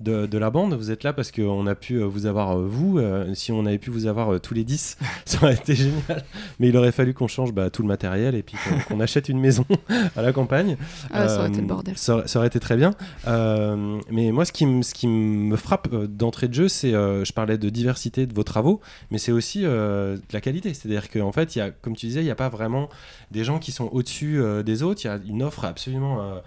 de, 0.00 0.26
de, 0.26 0.38
la 0.38 0.50
bande, 0.50 0.74
vous 0.74 0.90
êtes 0.90 1.04
là 1.04 1.14
parce 1.14 1.32
qu'on 1.32 1.66
a 1.66 1.74
pu 1.74 2.02
vous 2.02 2.26
avoir 2.26 2.58
vous. 2.58 3.00
si 3.32 3.50
on 3.52 3.64
avait 3.64 3.78
pu 3.78 3.90
vous 3.90 4.06
avoir 4.06 4.38
tous 4.40 4.52
les 4.52 4.64
10, 4.64 4.98
ça 5.24 5.38
aurait 5.42 5.54
été 5.54 5.74
génial. 5.74 6.24
Mais 6.60 6.68
il 6.68 6.76
aurait 6.76 6.92
fallu 6.92 7.14
qu'on 7.14 7.28
change 7.28 7.52
bah, 7.52 7.70
tout 7.70 7.82
le 7.82 7.88
matériel 7.88 8.34
et 8.34 8.42
puis 8.42 8.56
qu'on 8.88 9.00
achète 9.00 9.30
une 9.30 9.40
maison 9.40 9.64
à 10.16 10.20
la 10.20 10.32
campagne. 10.32 10.76
Ah, 11.10 11.28
ça 11.28 11.38
aurait 11.38 11.48
été 11.48 11.60
le 11.62 11.66
bordel. 11.66 11.96
Ça, 11.96 12.24
ça 12.26 12.38
aurait 12.38 12.48
été 12.48 12.60
très 12.60 12.76
bien. 12.76 12.94
Euh, 13.26 13.61
mais 14.10 14.32
moi, 14.32 14.44
ce 14.44 14.52
qui, 14.52 14.64
ce 14.82 14.94
qui 14.94 15.06
me 15.06 15.56
frappe 15.56 15.88
euh, 15.92 16.06
d'entrée 16.06 16.48
de 16.48 16.54
jeu, 16.54 16.68
c'est, 16.68 16.94
euh, 16.94 17.24
je 17.24 17.32
parlais 17.32 17.58
de 17.58 17.68
diversité 17.68 18.26
de 18.26 18.34
vos 18.34 18.42
travaux, 18.42 18.80
mais 19.10 19.18
c'est 19.18 19.32
aussi 19.32 19.62
de 19.62 20.20
la 20.32 20.40
qualité. 20.40 20.74
C'est-à-dire 20.74 21.10
qu'en 21.10 21.32
fait, 21.32 21.56
y 21.56 21.60
a, 21.60 21.70
comme 21.70 21.96
tu 21.96 22.06
disais, 22.06 22.20
il 22.20 22.24
n'y 22.24 22.30
a 22.30 22.36
pas 22.36 22.48
vraiment 22.48 22.88
des 23.30 23.44
gens 23.44 23.58
qui 23.58 23.72
sont 23.72 23.88
au-dessus 23.92 24.40
des 24.64 24.82
autres. 24.82 25.02
Il 25.04 25.06
y 25.08 25.10
a 25.10 25.18
une 25.26 25.42
offre 25.42 25.64
absolument 25.64 26.40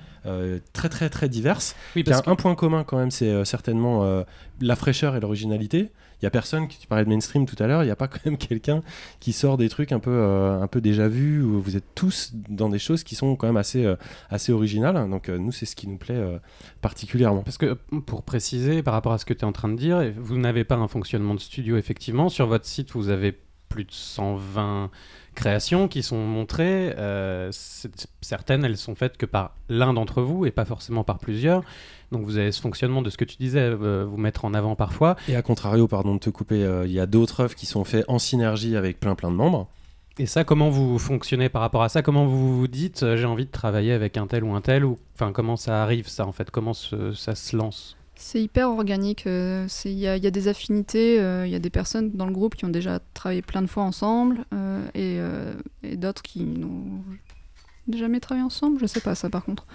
très, 0.74 0.90
très, 0.90 1.10
très 1.10 1.30
diverse. 1.30 1.76
Oui, 1.96 2.04
il 2.06 2.10
y 2.10 2.14
a 2.14 2.22
un 2.26 2.36
point 2.36 2.56
commun 2.56 2.84
quand 2.84 2.98
même, 2.98 3.12
c'est 3.12 3.46
certainement 3.46 4.24
la 4.62 4.76
fraîcheur 4.76 5.16
et 5.16 5.20
l'originalité 5.20 5.92
y 6.26 6.28
a 6.28 6.32
personne, 6.32 6.68
qui 6.68 6.78
tu 6.78 6.88
parlais 6.88 7.06
de 7.06 7.10
mainstream 7.10 7.46
tout 7.46 7.56
à 7.62 7.68
l'heure, 7.68 7.84
il 7.84 7.86
n'y 7.86 7.92
a 7.92 7.96
pas 7.96 8.08
quand 8.10 8.26
même 8.26 8.38
quelqu'un 8.38 8.82
qui 9.20 9.32
sort 9.32 9.58
des 9.58 9.70
trucs 9.70 9.92
un 9.92 10.00
peu, 10.00 10.12
euh, 10.12 10.62
un 10.62 10.68
peu 10.68 10.82
déjà 10.82 11.08
vus, 11.08 11.42
où 11.42 11.62
vous 11.62 11.78
êtes 11.78 11.96
tous 11.96 12.32
dans 12.34 12.70
des 12.70 12.80
choses 12.80 13.04
qui 13.04 13.16
sont 13.16 13.36
quand 13.36 13.48
même 13.48 13.58
assez, 13.58 13.86
euh, 13.86 13.96
assez 14.30 14.52
originales. 14.52 15.10
Donc 15.10 15.30
euh, 15.30 15.38
nous, 15.38 15.52
c'est 15.52 15.66
ce 15.66 15.76
qui 15.76 15.88
nous 15.88 15.98
plaît 15.98 16.22
particulièrement. 16.82 17.44
Parce 17.44 17.58
que 17.58 17.74
pour 17.74 18.24
préciser, 18.24 18.84
par 18.84 18.94
rapport 18.94 19.14
à 19.14 19.18
ce 19.18 19.26
que 19.26 19.34
tu 19.34 19.42
es 19.42 19.46
en 19.46 19.52
train 19.52 19.70
de 19.70 19.76
dire, 19.76 20.12
vous 20.18 20.38
n'avez 20.38 20.64
pas 20.64 20.76
un 20.76 20.88
fonctionnement 20.88 21.36
de 21.36 21.40
studio, 21.40 21.78
effectivement. 21.78 22.30
Sur 22.30 22.48
votre 22.48 22.66
site, 22.66 22.92
vous 22.92 23.10
avez 23.10 23.38
plus 23.70 23.86
de 23.86 23.92
120 23.92 24.90
créations 25.36 25.88
qui 25.88 26.02
sont 26.02 26.18
montrées. 26.18 26.96
certaines, 27.52 28.66
elles 28.66 28.78
sont 28.78 28.96
faites 28.96 29.18
que 29.18 29.26
par 29.26 29.56
l'un 29.70 29.94
d'entre 29.94 30.22
vous 30.22 30.46
et 30.46 30.52
pas 30.52 30.66
forcément 30.66 31.04
par 31.04 31.20
plusieurs. 31.20 31.64
Donc 32.12 32.24
vous 32.24 32.38
avez 32.38 32.52
ce 32.52 32.62
fonctionnement 32.62 33.02
de 33.02 33.10
ce 33.10 33.18
que 33.18 33.26
tu 33.26 33.38
disais, 33.38 33.60
euh, 33.60 34.06
vous 34.08 34.18
mettre 34.18 34.46
en 34.46 34.54
avant 34.54 34.76
parfois. 34.76 35.16
Et 35.28 35.36
à 35.36 35.42
contrario, 35.42 35.88
pardon 35.88 36.16
de 36.16 36.20
te 36.20 36.30
couper, 36.30 36.64
euh, 36.64 36.86
il 36.86 36.92
y 36.92 37.00
a 37.00 37.06
d'autres 37.06 37.42
œuvres 37.42 37.56
qui 37.56 37.66
sont 37.66 37.84
faites 37.84 38.06
en 38.08 38.20
synergie 38.20 38.76
avec 38.76 39.00
plein 39.00 39.16
plein 39.16 39.32
de 39.32 39.36
membres. 39.36 39.68
Et 40.18 40.28
ça, 40.28 40.46
comment 40.46 40.70
vous 40.70 40.98
fonctionnez 40.98 41.50
par 41.50 41.62
rapport 41.62 41.84
à 41.84 41.90
ça? 41.90 42.02
Comment 42.02 42.26
vous 42.26 42.58
vous 42.58 42.68
dites 42.68 43.04
euh, 43.04 43.18
j'ai 43.18 43.26
envie 43.26 43.46
de 43.46 43.52
travailler 43.52 43.92
avec 43.92 44.18
un 44.18 44.28
tel 44.28 44.44
ou 44.44 44.54
un 44.54 44.62
tel 44.62 44.86
ou 44.86 44.98
enfin 45.16 45.32
comment 45.34 45.58
ça 45.58 45.84
arrive 45.84 46.08
ça 46.08 46.26
en 46.26 46.32
fait? 46.32 46.52
Comment 46.52 46.74
ça 46.74 47.36
se 47.36 47.56
lance? 47.56 47.98
C'est 48.18 48.42
hyper 48.42 48.70
organique. 48.70 49.26
Il 49.26 49.92
y, 49.92 50.08
a 50.08 50.18
des 50.18 50.48
affinités. 50.48 51.16
Il 51.16 51.50
y 51.50 51.56
a 51.56 51.60
des 51.60 51.70
personnes 51.70 52.12
dans 52.14 52.26
le 52.26 52.32
groupe 52.32 52.56
qui 52.56 52.64
ont 52.64 52.70
déjà 52.70 53.00
travaillé 53.14 53.42
plein 53.42 53.62
de 53.62 53.68
fois 53.68 53.84
ensemble 53.84 54.46
et, 54.94 55.20
et 55.84 55.98
d'autres 55.98 56.22
qui 56.22 56.46
n'ont 56.46 57.04
jamais 57.94 58.22
travaillé 58.22 58.46
ensemble. 58.46 58.80
Je 58.80 58.86
sais 58.86 59.02
pas 59.02 59.16
ça 59.16 59.30
par 59.30 59.44
contre. 59.44 59.68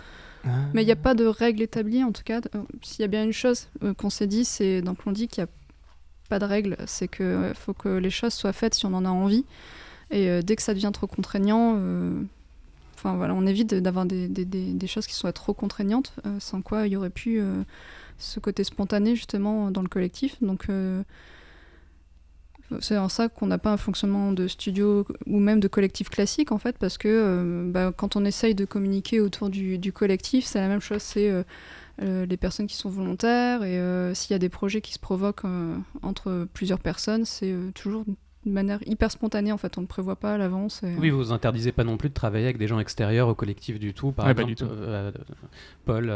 Ah. 0.45 0.49
Mais 0.75 0.83
il 0.83 0.87
n'y 0.87 0.93
a 0.93 0.97
pas 0.97 1.15
de 1.15 1.27
règle 1.27 1.63
établie, 1.63 2.03
en 2.05 2.13
tout 2.13 2.23
cas. 2.25 2.41
Euh, 2.55 2.63
s'il 2.83 3.01
y 3.01 3.05
a 3.05 3.09
bien 3.09 3.25
une 3.25 3.33
chose 3.33 3.69
euh, 3.83 3.95
qu'on 3.95 4.11
s'est 4.11 4.27
dit, 4.27 4.45
c'est 4.45 4.83
donc 4.83 4.99
on 5.07 5.13
dit 5.13 5.29
qu'il 5.29 5.43
n'y 5.43 5.49
a 5.49 5.53
pas 6.29 6.39
de 6.39 6.45
règle, 6.45 6.77
c'est 6.87 7.09
qu'il 7.09 7.25
euh, 7.25 7.55
faut 7.55 7.75
que 7.75 7.89
les 7.89 8.11
choses 8.11 8.33
soient 8.33 8.53
faites 8.53 8.75
si 8.75 8.87
on 8.87 8.95
en 8.95 9.05
a 9.05 9.11
envie. 9.11 9.45
Et 10.13 10.43
dès 10.43 10.57
que 10.57 10.63
ça 10.63 10.75
devient 10.75 10.91
trop 10.93 11.07
contraignant, 11.07 11.79
enfin 12.97 13.15
voilà, 13.15 13.33
on 13.33 13.47
évite 13.47 13.75
d'avoir 13.75 14.07
des, 14.07 14.27
des, 14.27 14.45
des, 14.45 14.87
choses 14.89 15.07
qui 15.07 15.15
soient 15.15 15.33
trop 15.33 15.55
contraignantes, 15.55 16.17
sans 16.41 16.63
quoi 16.63 16.89
il 16.89 16.95
y 16.95 16.97
aurait 16.97 17.11
pu 17.11 17.41
ce 18.19 18.41
côté 18.41 18.65
spontané 18.65 19.15
justement 19.15 19.71
dans 19.71 19.83
le 19.83 19.89
collectif. 19.89 20.37
Donc 20.43 20.67
c'est 22.81 22.97
en 22.97 23.09
ça 23.09 23.29
qu'on 23.29 23.47
n'a 23.47 23.59
pas 23.59 23.73
un 23.73 23.77
fonctionnement 23.77 24.33
de 24.33 24.47
studio 24.47 25.07
ou 25.27 25.39
même 25.41 25.61
de 25.61 25.69
collectif 25.69 26.09
classique 26.09 26.53
en 26.53 26.59
fait, 26.59 26.79
parce 26.79 26.99
que 26.99 27.09
euh, 27.09 27.71
bah, 27.71 27.93
quand 27.97 28.17
on 28.17 28.25
essaye 28.25 28.55
de 28.55 28.65
communiquer 28.65 29.21
autour 29.21 29.51
du, 29.51 29.93
collectif, 29.93 30.45
c'est 30.45 30.61
la 30.61 30.69
même 30.69 30.81
chose. 30.81 31.03
C'est 31.03 31.31
euh, 32.03 32.27
les 32.27 32.37
personnes 32.37 32.67
qui 32.67 32.77
sont 32.77 32.89
volontaires. 32.89 33.63
Et 33.65 34.15
s'il 34.15 34.33
y 34.33 34.35
a 34.35 34.39
des 34.39 34.49
projets 34.49 34.81
qui 34.81 34.95
se 34.95 34.99
provoquent 34.99 35.45
entre 36.03 36.47
plusieurs 36.53 36.81
personnes, 36.81 37.25
c'est 37.25 37.55
toujours 37.75 38.05
de 38.47 38.51
manière 38.51 38.79
hyper 38.87 39.11
spontanée 39.11 39.53
en 39.53 39.59
fait, 39.59 39.77
on 39.79 39.83
ne 39.83 39.87
prévoit 39.87 40.17
pas 40.17 40.35
à 40.35 40.39
l'avance. 40.39 40.83
Oui, 40.99 41.11
vous 41.11 41.33
interdisez 41.33 41.73
pas 41.73 41.85
non 41.85 41.97
plus 41.97 42.09
de 42.09 42.15
travailler 42.15 42.45
avec 42.45 42.59
des 42.59 42.67
gens 42.67 42.79
extérieurs 42.81 43.29
au 43.29 43.35
collectif 43.35 43.79
du 43.79 43.93
tout. 43.93 44.13
Par 44.13 44.31
exemple, 44.31 44.55
Paul, 45.85 46.13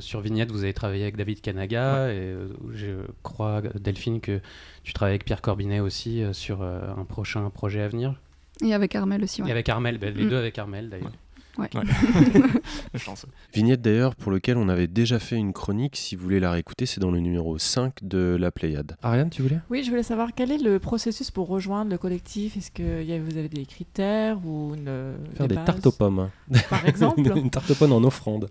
sur 0.00 0.20
Vignette, 0.20 0.52
vous 0.52 0.64
avez 0.64 0.74
travaillé 0.74 1.02
avec 1.02 1.16
David 1.16 1.40
Kanaga 1.40 2.12
et 2.12 2.34
je 2.72 3.02
crois, 3.22 3.62
Delphine, 3.80 4.20
que 4.20 4.40
tu 4.82 4.92
travailles 4.92 5.14
avec 5.14 5.24
Pierre 5.24 5.40
Corbinet 5.40 5.80
aussi 5.80 6.22
sur 6.32 6.62
un 6.62 7.04
prochain 7.04 7.48
projet 7.50 7.80
à 7.80 7.88
venir. 7.88 8.14
Et 8.60 8.74
avec 8.74 8.94
Armel 8.94 9.22
aussi. 9.22 9.42
Et 9.46 9.50
avec 9.50 9.68
Armel, 9.68 9.98
ben, 9.98 10.14
les 10.14 10.24
mm. 10.24 10.28
deux 10.28 10.36
avec 10.36 10.58
Armel 10.58 10.90
d'ailleurs. 10.90 11.12
Ouais. 11.58 11.68
Vignette 13.54 13.82
d'ailleurs 13.82 14.14
pour 14.14 14.30
lequel 14.30 14.56
on 14.56 14.68
avait 14.68 14.86
déjà 14.86 15.18
fait 15.18 15.36
une 15.36 15.52
chronique, 15.52 15.96
si 15.96 16.16
vous 16.16 16.22
voulez 16.22 16.40
la 16.40 16.52
réécouter, 16.52 16.86
c'est 16.86 17.00
dans 17.00 17.10
le 17.10 17.20
numéro 17.20 17.58
5 17.58 17.94
de 18.02 18.36
la 18.38 18.50
Pléiade. 18.50 18.96
Ariane, 19.02 19.30
tu 19.30 19.42
voulais? 19.42 19.58
Oui, 19.70 19.82
je 19.82 19.90
voulais 19.90 20.02
savoir 20.02 20.30
quel 20.34 20.52
est 20.52 20.62
le 20.62 20.78
processus 20.78 21.30
pour 21.30 21.48
rejoindre 21.48 21.90
le 21.90 21.98
collectif 21.98 22.56
Est-ce 22.56 22.70
que 22.70 23.18
vous 23.18 23.36
avez 23.36 23.48
des 23.48 23.66
critères 23.66 24.38
ou 24.44 24.74
une, 24.74 25.14
Faire 25.34 25.48
des, 25.48 25.56
tartes 25.56 25.86
aux 25.86 25.92
pommes. 25.92 26.30
Par 26.70 26.86
exemple 26.86 27.20
Une 27.36 27.50
tarte 27.50 27.70
aux 27.70 27.74
pommes 27.74 27.92
en 27.92 28.04
offrande. 28.04 28.48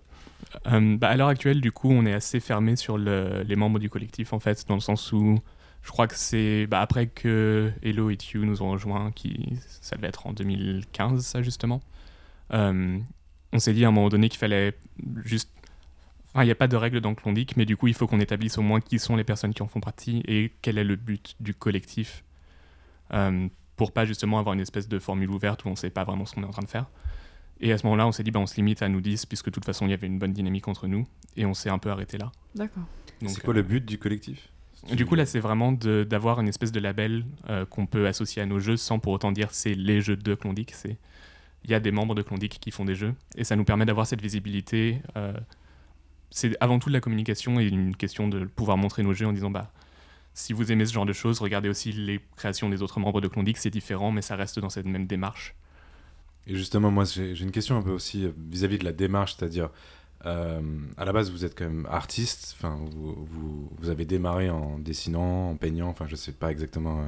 Euh, 0.66 0.96
bah, 0.96 1.08
à 1.08 1.16
l'heure 1.16 1.28
actuelle, 1.28 1.60
du 1.60 1.72
coup, 1.72 1.90
on 1.90 2.06
est 2.06 2.12
assez 2.12 2.40
fermé 2.40 2.76
sur 2.76 2.98
les 2.98 3.56
membres 3.56 3.78
du 3.78 3.90
collectif, 3.90 4.32
en 4.32 4.40
fait, 4.40 4.64
dans 4.68 4.74
le 4.74 4.80
sens 4.80 5.12
où 5.12 5.38
je 5.82 5.90
crois 5.90 6.06
que 6.06 6.16
c'est 6.16 6.66
bah, 6.66 6.80
après 6.80 7.06
que 7.06 7.70
Hello 7.82 8.10
et 8.10 8.18
You 8.34 8.44
nous 8.44 8.62
ont 8.62 8.70
rejoints, 8.72 9.10
qui, 9.12 9.54
ça 9.80 9.96
devait 9.96 10.08
être 10.08 10.26
en 10.26 10.32
2015, 10.32 11.24
ça 11.24 11.42
justement. 11.42 11.80
Euh, 12.52 12.98
on 13.52 13.58
s'est 13.58 13.72
dit 13.72 13.84
à 13.84 13.88
un 13.88 13.90
moment 13.90 14.08
donné 14.08 14.28
qu'il 14.28 14.38
fallait 14.38 14.74
juste. 15.24 15.50
Enfin, 16.28 16.42
il 16.42 16.46
n'y 16.46 16.52
a 16.52 16.56
pas 16.56 16.68
de 16.68 16.76
règle 16.76 17.00
dans 17.00 17.14
Klondike, 17.14 17.56
mais 17.56 17.64
du 17.64 17.76
coup, 17.76 17.88
il 17.88 17.94
faut 17.94 18.06
qu'on 18.06 18.20
établisse 18.20 18.58
au 18.58 18.62
moins 18.62 18.80
qui 18.80 18.98
sont 18.98 19.16
les 19.16 19.24
personnes 19.24 19.54
qui 19.54 19.62
en 19.62 19.68
font 19.68 19.80
partie 19.80 20.22
et 20.28 20.52
quel 20.60 20.78
est 20.78 20.84
le 20.84 20.96
but 20.96 21.36
du 21.40 21.54
collectif. 21.54 22.24
Euh, 23.14 23.48
pour 23.76 23.92
pas 23.92 24.04
justement 24.04 24.38
avoir 24.38 24.54
une 24.54 24.60
espèce 24.60 24.88
de 24.88 24.98
formule 24.98 25.30
ouverte 25.30 25.64
où 25.64 25.68
on 25.68 25.70
ne 25.70 25.76
sait 25.76 25.88
pas 25.88 26.04
vraiment 26.04 26.26
ce 26.26 26.34
qu'on 26.34 26.42
est 26.42 26.46
en 26.46 26.50
train 26.50 26.62
de 26.62 26.68
faire. 26.68 26.86
Et 27.60 27.72
à 27.72 27.78
ce 27.78 27.84
moment-là, 27.84 28.06
on 28.06 28.12
s'est 28.12 28.22
dit, 28.22 28.30
bah, 28.30 28.40
on 28.40 28.46
se 28.46 28.56
limite 28.56 28.82
à 28.82 28.88
nous 28.88 29.00
10, 29.00 29.26
puisque 29.26 29.46
de 29.46 29.50
toute 29.50 29.64
façon, 29.64 29.86
il 29.86 29.90
y 29.90 29.94
avait 29.94 30.06
une 30.06 30.18
bonne 30.18 30.32
dynamique 30.32 30.68
entre 30.68 30.86
nous, 30.86 31.06
et 31.36 31.46
on 31.46 31.54
s'est 31.54 31.70
un 31.70 31.78
peu 31.78 31.90
arrêté 31.90 32.18
là. 32.18 32.30
D'accord. 32.54 32.84
C'est 33.26 33.42
quoi 33.42 33.54
le 33.54 33.62
but 33.62 33.84
du 33.84 33.98
collectif? 33.98 34.48
Du 34.92 35.06
coup, 35.06 35.16
là, 35.16 35.26
c'est 35.26 35.40
vraiment 35.40 35.72
d'avoir 35.72 36.40
une 36.40 36.48
espèce 36.48 36.70
de 36.70 36.80
label 36.80 37.24
euh, 37.50 37.66
qu'on 37.66 37.86
peut 37.86 38.06
associer 38.06 38.42
à 38.42 38.46
nos 38.46 38.60
jeux 38.60 38.76
sans 38.76 38.98
pour 39.00 39.12
autant 39.12 39.32
dire 39.32 39.48
c'est 39.50 39.74
les 39.74 40.00
jeux 40.00 40.16
de 40.16 40.34
Klondike. 40.34 40.72
C'est 40.72 40.98
il 41.64 41.70
y 41.70 41.74
a 41.74 41.80
des 41.80 41.90
membres 41.90 42.14
de 42.14 42.22
Klondike 42.22 42.58
qui 42.60 42.70
font 42.70 42.84
des 42.84 42.94
jeux, 42.94 43.14
et 43.36 43.44
ça 43.44 43.56
nous 43.56 43.64
permet 43.64 43.84
d'avoir 43.84 44.06
cette 44.06 44.22
visibilité. 44.22 45.02
Euh, 45.16 45.32
c'est 46.30 46.56
avant 46.60 46.78
tout 46.78 46.88
de 46.88 46.94
la 46.94 47.00
communication 47.00 47.58
et 47.58 47.66
une 47.66 47.96
question 47.96 48.28
de 48.28 48.44
pouvoir 48.44 48.76
montrer 48.76 49.02
nos 49.02 49.14
jeux 49.14 49.26
en 49.26 49.32
disant 49.32 49.50
bah 49.50 49.72
si 50.34 50.52
vous 50.52 50.70
aimez 50.70 50.86
ce 50.86 50.92
genre 50.92 51.06
de 51.06 51.12
choses, 51.12 51.40
regardez 51.40 51.68
aussi 51.68 51.90
les 51.90 52.20
créations 52.36 52.68
des 52.68 52.80
autres 52.80 53.00
membres 53.00 53.20
de 53.20 53.26
Klondike, 53.26 53.58
c'est 53.58 53.70
différent, 53.70 54.12
mais 54.12 54.22
ça 54.22 54.36
reste 54.36 54.60
dans 54.60 54.70
cette 54.70 54.86
même 54.86 55.06
démarche. 55.06 55.56
Et 56.46 56.54
justement, 56.54 56.92
moi, 56.92 57.04
j'ai 57.04 57.40
une 57.40 57.50
question 57.50 57.76
un 57.76 57.82
peu 57.82 57.90
aussi 57.90 58.24
euh, 58.24 58.30
vis-à-vis 58.48 58.78
de 58.78 58.84
la 58.84 58.92
démarche, 58.92 59.34
c'est-à-dire, 59.36 59.70
euh, 60.26 60.60
à 60.96 61.04
la 61.04 61.12
base, 61.12 61.32
vous 61.32 61.44
êtes 61.44 61.58
quand 61.58 61.64
même 61.64 61.86
artiste, 61.90 62.56
vous, 62.62 63.26
vous, 63.76 63.88
avez 63.88 64.04
démarré 64.04 64.48
en 64.48 64.78
dessinant, 64.78 65.50
en 65.50 65.56
peignant, 65.56 65.88
enfin, 65.88 66.06
je 66.06 66.14
sais 66.14 66.32
pas 66.32 66.52
exactement 66.52 67.04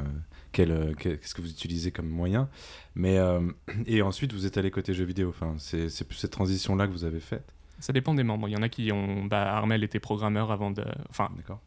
qu'est-ce 0.53 1.35
que 1.35 1.41
vous 1.41 1.51
utilisez 1.51 1.91
comme 1.91 2.09
moyen. 2.09 2.49
Mais, 2.95 3.19
euh, 3.19 3.41
et 3.87 4.03
ensuite, 4.03 4.33
vous 4.33 4.47
êtes 4.47 4.59
allé 4.59 4.71
côté 4.71 4.95
jeux 4.95 5.05
vidéo. 5.05 5.29
Enfin, 5.29 5.55
c'est 5.59 6.05
plus 6.07 6.17
cette 6.17 6.33
transition-là 6.33 6.87
que 6.87 6.93
vous 6.93 7.05
avez 7.05 7.21
faite 7.21 7.53
Ça 7.79 7.93
dépend 7.93 8.15
des 8.15 8.23
membres. 8.23 8.49
Il 8.49 8.53
y 8.53 8.57
en 8.57 8.63
a 8.63 8.69
qui 8.69 8.91
ont. 8.93 9.25
Bah, 9.25 9.55
Armel 9.55 9.85
était 9.85 10.01
programmeur 10.01 10.51
avant 10.51 10.71
de. 10.71 10.85
Enfin, 11.09 11.31
d'accord. 11.37 11.61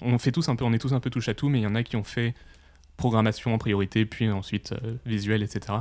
On, 0.00 0.18
fait 0.18 0.32
tous 0.32 0.48
un 0.48 0.56
peu, 0.56 0.64
on 0.64 0.72
est 0.72 0.78
tous 0.78 0.92
un 0.92 1.00
peu 1.00 1.10
touche 1.10 1.28
à 1.28 1.34
tout, 1.34 1.48
mais 1.48 1.60
il 1.60 1.62
y 1.62 1.66
en 1.66 1.74
a 1.74 1.82
qui 1.82 1.96
ont 1.96 2.04
fait 2.04 2.34
programmation 2.96 3.52
en 3.52 3.58
priorité, 3.58 4.06
puis 4.06 4.30
ensuite 4.30 4.72
euh, 4.72 4.94
visuel, 5.06 5.42
etc. 5.42 5.78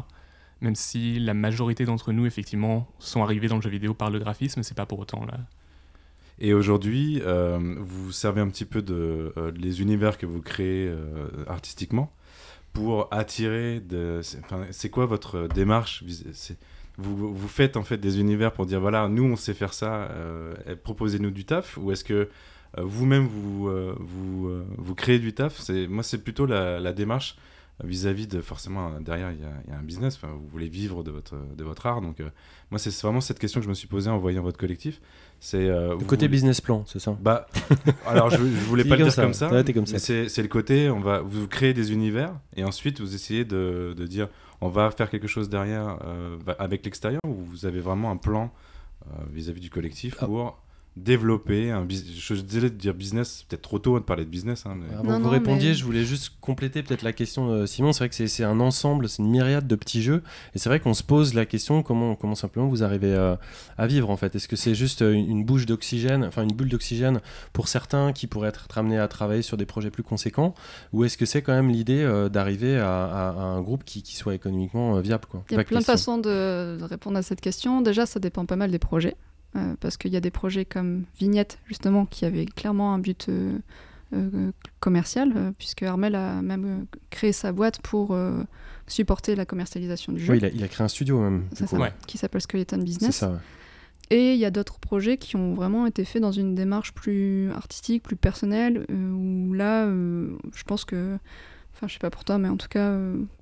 Même 0.61 0.75
si 0.75 1.19
la 1.19 1.35
majorité 1.35 1.85
d'entre 1.85 2.11
nous, 2.11 2.25
effectivement, 2.25 2.87
sont 2.97 3.21
arrivés 3.21 3.47
dans 3.47 3.57
le 3.57 3.61
jeu 3.61 3.69
vidéo 3.69 3.93
par 3.93 4.09
le 4.09 4.17
graphisme, 4.17 4.63
c'est 4.63 4.75
pas 4.75 4.87
pour 4.87 4.99
autant 4.99 5.23
là. 5.25 5.37
Et 6.39 6.53
aujourd'hui, 6.53 7.19
vous 7.79 8.11
servez 8.11 8.41
un 8.41 8.47
petit 8.47 8.65
peu 8.65 8.83
de 8.83 9.33
les 9.55 9.81
univers 9.81 10.19
que 10.19 10.27
vous 10.27 10.41
créez 10.41 10.91
artistiquement 11.47 12.11
pour 12.77 13.07
attirer 13.11 13.79
de 13.79 14.21
c'est 14.69 14.89
quoi 14.89 15.07
votre 15.07 15.47
démarche 15.47 16.03
vous, 16.99 17.47
faites 17.47 17.75
en 17.75 17.83
fait 17.83 17.97
des 17.97 18.19
univers 18.19 18.51
pour 18.53 18.67
dire 18.67 18.79
voilà 18.79 19.07
nous 19.07 19.23
on 19.23 19.35
sait 19.35 19.55
faire 19.55 19.73
ça 19.73 20.11
euh, 20.11 20.53
proposez-nous 20.83 21.31
du 21.31 21.43
taf 21.43 21.77
ou 21.77 21.91
est-ce 21.91 22.03
que 22.03 22.13
euh, 22.13 22.27
vous-même 22.77 23.25
vous 23.25 23.67
euh, 23.67 23.95
vous, 23.99 24.51
vous 24.77 24.95
créez 24.95 25.17
du 25.17 25.33
taf? 25.33 25.57
C'est 25.59 25.87
moi 25.87 26.03
c'est 26.03 26.19
plutôt 26.19 26.45
la, 26.45 26.93
démarche 26.93 27.37
vis-à-vis 27.83 28.27
de 28.27 28.41
forcément 28.41 28.99
derrière 28.99 29.31
il 29.31 29.39
y, 29.39 29.73
a 29.73 29.77
un 29.77 29.83
business 29.83 30.19
vous 30.21 30.47
voulez 30.47 30.69
vivre 30.69 31.03
de 31.03 31.09
votre 31.09 31.35
de 31.55 31.63
votre 31.63 31.87
art 31.87 32.01
donc 32.01 32.21
moi 32.69 32.77
c'est 32.77 32.95
vraiment 33.01 33.21
cette 33.21 33.39
question 33.39 33.59
que 33.59 33.65
je 33.65 33.69
me 33.69 33.75
suis 33.75 33.87
posée 33.87 34.11
en 34.11 34.19
voyant 34.19 34.43
votre 34.43 34.57
collectif 34.59 35.01
c'est 35.39 35.69
euh, 35.69 35.95
le 35.97 36.05
côté 36.05 36.27
business 36.27 36.61
plan, 36.61 36.83
c'est 36.87 36.99
ça 36.99 37.15
Bah, 37.21 37.47
alors 38.05 38.29
je, 38.29 38.37
je 38.37 38.65
voulais 38.65 38.83
pas 38.85 38.95
le 38.95 39.03
dire 39.03 39.15
comme 39.15 39.33
ça. 39.33 39.49
comme 39.73 39.85
ça. 39.85 39.99
C'est 39.99 40.41
le 40.41 40.47
côté, 40.47 40.89
on 40.89 40.99
va 40.99 41.19
vous 41.19 41.47
créer 41.47 41.73
des 41.73 41.91
univers 41.91 42.33
et 42.55 42.63
ensuite 42.63 42.99
vous 42.99 43.13
essayez 43.13 43.45
de, 43.45 43.93
de 43.95 44.07
dire, 44.07 44.27
on 44.61 44.69
va 44.69 44.89
faire 44.91 45.09
quelque 45.09 45.27
chose 45.27 45.49
derrière 45.49 45.99
euh, 46.05 46.37
avec 46.57 46.83
l'extérieur 46.85 47.21
ou 47.27 47.33
vous 47.33 47.65
avez 47.65 47.79
vraiment 47.79 48.09
un 48.09 48.17
plan 48.17 48.51
euh, 49.05 49.09
vis-à-vis 49.31 49.61
du 49.61 49.69
collectif 49.69 50.15
ah. 50.19 50.25
pour 50.25 50.59
développer 51.03 51.71
un 51.71 51.85
business. 51.85 52.13
Je 52.17 52.33
disais 52.35 52.61
de 52.61 52.69
dire 52.69 52.93
business, 52.93 53.45
peut-être 53.47 53.61
trop 53.61 53.79
tôt 53.79 53.99
de 53.99 54.03
parler 54.03 54.25
de 54.25 54.29
business. 54.29 54.65
Hein, 54.65 54.77
Avant 54.97 55.17
que 55.17 55.23
vous 55.23 55.29
répondiez, 55.29 55.73
je 55.73 55.83
voulais 55.83 56.03
juste 56.03 56.33
compléter 56.41 56.83
peut-être 56.83 57.03
la 57.03 57.13
question 57.13 57.51
de 57.51 57.65
Simon. 57.65 57.93
C'est 57.93 57.99
vrai 57.99 58.09
que 58.09 58.27
c'est 58.27 58.43
un 58.43 58.59
ensemble, 58.59 59.07
c'est 59.07 59.21
une 59.21 59.29
myriade 59.29 59.67
de 59.67 59.75
petits 59.75 60.01
jeux. 60.01 60.23
Et 60.55 60.59
c'est 60.59 60.69
vrai 60.69 60.79
qu'on 60.79 60.93
se 60.93 61.03
pose 61.03 61.33
la 61.33 61.45
question 61.45 61.83
comment, 61.83 62.15
comment 62.15 62.35
simplement 62.35 62.67
vous 62.67 62.83
arrivez 62.83 63.15
à, 63.15 63.87
vivre 63.87 64.09
en 64.09 64.17
fait? 64.17 64.35
Est-ce 64.35 64.47
que 64.47 64.55
c'est 64.55 64.75
juste 64.75 65.01
une, 65.01 65.45
bouche 65.45 65.65
d'oxygène, 65.65 66.25
enfin 66.25 66.43
une 66.43 66.51
bulle 66.51 66.69
d'oxygène 66.69 67.21
pour 67.53 67.67
certains 67.67 68.11
qui 68.11 68.27
pourraient 68.27 68.49
être 68.49 68.67
amenés 68.77 68.99
à 68.99 69.07
travailler 69.07 69.41
sur 69.41 69.57
des 69.57 69.65
projets 69.65 69.91
plus 69.91 70.03
conséquents? 70.03 70.55
Ou 70.93 71.05
est-ce 71.05 71.17
que 71.17 71.25
c'est 71.25 71.41
quand 71.41 71.53
même 71.53 71.69
l'idée 71.69 72.03
euh, 72.03 72.29
d'arriver 72.29 72.77
à, 72.77 73.35
un 73.37 73.61
groupe 73.61 73.83
qui, 73.83 74.03
soit 74.15 74.35
économiquement 74.35 74.97
euh, 74.97 75.01
viable 75.01 75.25
quoi? 75.29 75.43
Il 75.51 75.57
y 75.57 75.59
a 75.59 75.63
plein 75.63 75.79
de 75.79 75.85
façons 75.85 76.17
de 76.17 76.81
répondre 76.81 77.17
à 77.17 77.21
cette 77.21 77.41
question. 77.41 77.81
Déjà, 77.81 78.05
ça 78.05 78.19
dépend 78.19 78.45
pas 78.45 78.55
mal 78.55 78.71
des 78.71 78.79
projets. 78.79 79.15
Euh, 79.57 79.75
parce 79.79 79.97
qu'il 79.97 80.11
y 80.11 80.17
a 80.17 80.19
des 80.19 80.31
projets 80.31 80.65
comme 80.65 81.05
Vignette, 81.19 81.59
justement, 81.67 82.05
qui 82.05 82.25
avaient 82.25 82.45
clairement 82.45 82.93
un 82.93 82.99
but 82.99 83.27
euh, 83.29 83.57
euh, 84.13 84.51
commercial, 84.79 85.53
puisque 85.57 85.83
Armel 85.83 86.15
a 86.15 86.41
même 86.41 86.85
créé 87.09 87.31
sa 87.31 87.51
boîte 87.51 87.81
pour 87.81 88.15
supporter 88.87 89.35
la 89.35 89.45
commercialisation 89.45 90.13
du 90.13 90.19
jeu. 90.19 90.33
Oui, 90.33 90.39
il 90.53 90.63
a, 90.63 90.67
créé 90.67 90.85
un 90.85 90.87
studio 90.87 91.19
même. 91.19 91.45
Qui 92.07 92.17
s'appelle 92.17 92.41
Skeleton 92.41 92.77
Business. 92.77 93.23
Et 94.09 94.33
il 94.33 94.39
y 94.39 94.45
a 94.45 94.51
d'autres 94.51 94.79
projets 94.79 95.17
qui 95.17 95.35
ont 95.35 95.53
vraiment 95.53 95.85
été 95.85 96.05
faits 96.05 96.21
dans 96.21 96.31
une 96.31 96.55
démarche 96.55 96.93
plus 96.93 97.51
artistique, 97.51 98.03
plus 98.03 98.15
personnelle, 98.15 98.85
où 98.89 99.53
là, 99.53 99.85
je 99.87 100.63
pense 100.65 100.85
que, 100.85 101.17
enfin, 101.73 101.87
je 101.87 101.93
sais 101.93 101.99
pas 101.99 102.09
pour 102.09 102.23
toi, 102.23 102.37
mais 102.37 102.47
en 102.47 102.55
tout 102.55 102.69
cas, 102.69 102.97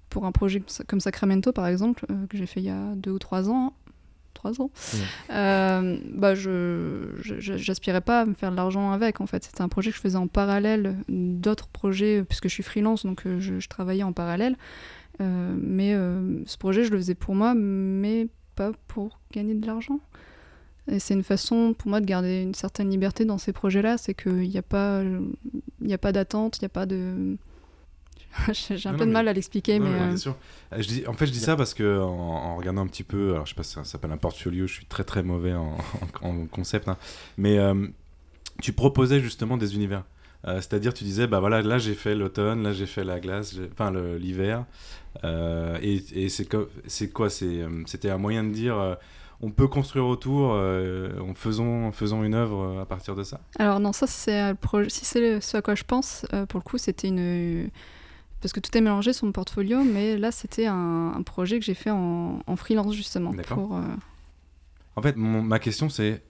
pour 0.09 0.26
un 0.26 0.32
projet 0.32 0.63
comme 0.88 0.99
Sacramento, 0.99 1.51
par 1.51 1.68
exemple, 1.68 2.07
que 2.30 2.38
j'ai 2.38 2.47
fait 2.47 2.61
il 2.61 2.66
y 2.66 2.72
a 2.72 2.95
deux 2.95 3.11
ou 3.11 3.20
trois 3.20 3.49
ans, 3.49 3.74
ans, 4.62 4.70
euh, 5.32 5.98
bah 6.14 6.36
je 6.36 7.10
j'aspirais 7.39 8.02
pas 8.02 8.22
à 8.22 8.26
me 8.26 8.34
faire 8.34 8.52
de 8.52 8.56
l'argent 8.56 8.91
avec 8.91 9.22
en 9.22 9.28
fait. 9.28 9.43
C'était 9.43 9.62
un 9.62 9.70
projet 9.70 9.91
que 9.91 9.98
je 9.98 10.02
faisais 10.02 10.18
en 10.18 10.28
parallèle 10.28 10.96
d'autres 11.08 11.68
projets, 11.68 12.24
puisque 12.24 12.48
je 12.48 12.54
suis 12.54 12.64
freelance, 12.64 13.06
donc 13.06 13.26
euh, 13.26 13.39
je, 13.39 13.68
travaillais 13.68 14.04
en 14.04 14.14
parallèle. 14.14 14.56
Euh, 15.22 15.56
mais 15.58 15.93
ce 16.46 16.58
projet, 16.58 16.84
je 16.84 16.91
le 16.91 16.98
faisais 16.98 17.16
pour 17.16 17.36
moi, 17.36 17.54
mais 17.56 18.28
pas 18.56 18.72
pour 18.88 19.20
gagner 19.32 19.54
de 19.54 19.66
l'argent. 19.66 20.00
Et 20.91 21.00
c'est 21.00 21.16
une 21.16 21.24
façon 21.24 21.74
pour 21.78 21.89
moi 21.89 22.00
de 22.00 22.06
garder 22.06 22.43
une 22.43 22.54
certaine 22.54 22.89
liberté 22.89 23.26
dans 23.26 23.39
ces 23.39 23.54
projets-là, 23.54 23.98
c'est 23.98 24.14
qu'il 24.14 24.50
n'y 24.50 24.58
a 24.58 24.62
pas, 24.62 25.02
a 25.02 25.98
pas 25.98 26.12
d'attente, 26.12 26.58
il 26.58 26.62
n'y 26.62 26.68
a 26.68 26.70
pas 26.70 26.86
de 26.86 27.38
J'ai 28.51 28.89
un 28.89 28.93
peu 28.93 29.05
de 29.05 29.11
mal 29.11 29.27
à 29.27 29.33
l'expliquer, 29.33 29.79
mais. 29.79 29.89
Euh, 29.89 30.17
sûr. 30.17 30.36
Euh, 30.73 30.81
je 30.81 30.88
dis, 30.88 31.07
en 31.07 31.13
fait, 31.13 31.25
je 31.25 31.31
dis 31.31 31.39
ça 31.39 31.55
parce 31.55 31.73
que 31.73 31.99
en, 31.99 32.55
regardant 32.55 32.81
un 32.81 32.88
petit 32.88 33.03
peu, 33.03 33.31
alors 33.33 33.45
je 33.45 33.51
sais 33.51 33.55
pas 33.55 33.63
si 33.63 33.73
ça 33.73 33.83
s'appelle 33.83 34.11
un 34.11 34.17
portfolio, 34.17 34.67
je 34.67 34.73
suis 34.73 34.86
très 34.86 35.03
très 35.03 35.23
mauvais 35.23 35.53
en, 35.53 35.77
en 36.21 36.45
concept, 36.47 36.88
hein, 36.88 36.97
mais 37.38 37.57
euh, 37.57 37.88
tu 38.61 38.73
proposais 38.73 39.19
justement 39.19 39.57
des 39.57 39.75
univers. 39.75 40.03
C'est-à-dire, 40.47 40.93
tu 40.93 41.03
disais, 41.03 41.25
bah 41.25 41.39
voilà, 41.39 41.63
là 41.63 41.79
j'ai 41.79 41.95
fait 41.95 42.13
l'automne, 42.13 42.61
là 42.61 42.71
j'ai 42.71 42.86
fait 42.86 43.03
la 43.03 43.19
glace, 43.19 43.55
enfin 43.71 43.91
l'hiver. 43.91 44.65
et, 45.23 46.03
et 46.13 46.29
c'est 46.29 46.45
quoi? 46.45 47.29
C'était 47.31 48.11
un 48.11 48.19
moyen 48.19 48.43
de 48.43 48.51
dire 48.53 48.95
on 49.41 49.49
peut 49.49 49.67
construire 49.67 50.05
autour 50.05 50.51
en, 50.51 51.33
faisant, 51.33 51.88
en 51.88 51.91
faisant 51.91 52.23
une 52.23 52.36
œuvre 52.36 52.79
à 52.79 52.86
partir 52.86 53.15
de 53.15 53.23
ça? 53.23 53.39
Alors 53.57 53.79
non, 53.79 53.91
ça 53.91 54.05
c'est 54.05 54.53
si 54.89 55.03
c'est 55.03 55.41
ce 55.41 55.57
à 55.57 55.63
quoi 55.63 55.73
je 55.73 55.83
pense, 55.83 56.27
pour 56.47 56.59
le 56.59 56.63
coup, 56.63 56.77
c'était 56.77 57.07
une 57.07 57.71
parce 58.46 58.54
que 58.54 58.60
tout 58.60 58.78
est 58.78 58.82
mélangé 58.82 59.12
sur 59.12 59.26
mon 59.26 59.32
portfolio, 59.32 59.84
mais 59.84 60.18
là 60.20 60.32
c'était 60.32 60.68
un, 60.68 61.20
projet 61.26 61.58
que 61.58 61.66
j'ai 61.66 61.74
fait 61.74 61.89
en, 61.89 62.56
freelance 62.56 62.93
justement. 62.93 63.34
Pour, 63.34 63.76
euh, 63.76 63.82
En 64.96 65.02
fait, 65.02 65.16
ma 65.18 65.58
question 65.58 65.89
c'est 65.89 66.22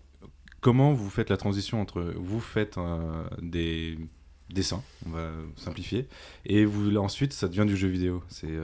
comment 0.61 0.93
vous 0.93 1.09
faites 1.09 1.29
la 1.29 1.35
transition 1.35 1.81
entre 1.81 2.13
vous 2.15 2.39
faites 2.39 2.79
des 3.41 3.99
dessins, 4.49 4.81
on 5.05 5.09
va 5.09 5.29
simplifier, 5.57 6.07
et 6.45 6.63
vous 6.63 6.95
ensuite 6.95 7.33
ça 7.33 7.49
devient 7.49 7.65
du 7.67 7.75
jeu 7.75 7.89
vidéo. 7.89 8.23
C'est 8.29 8.57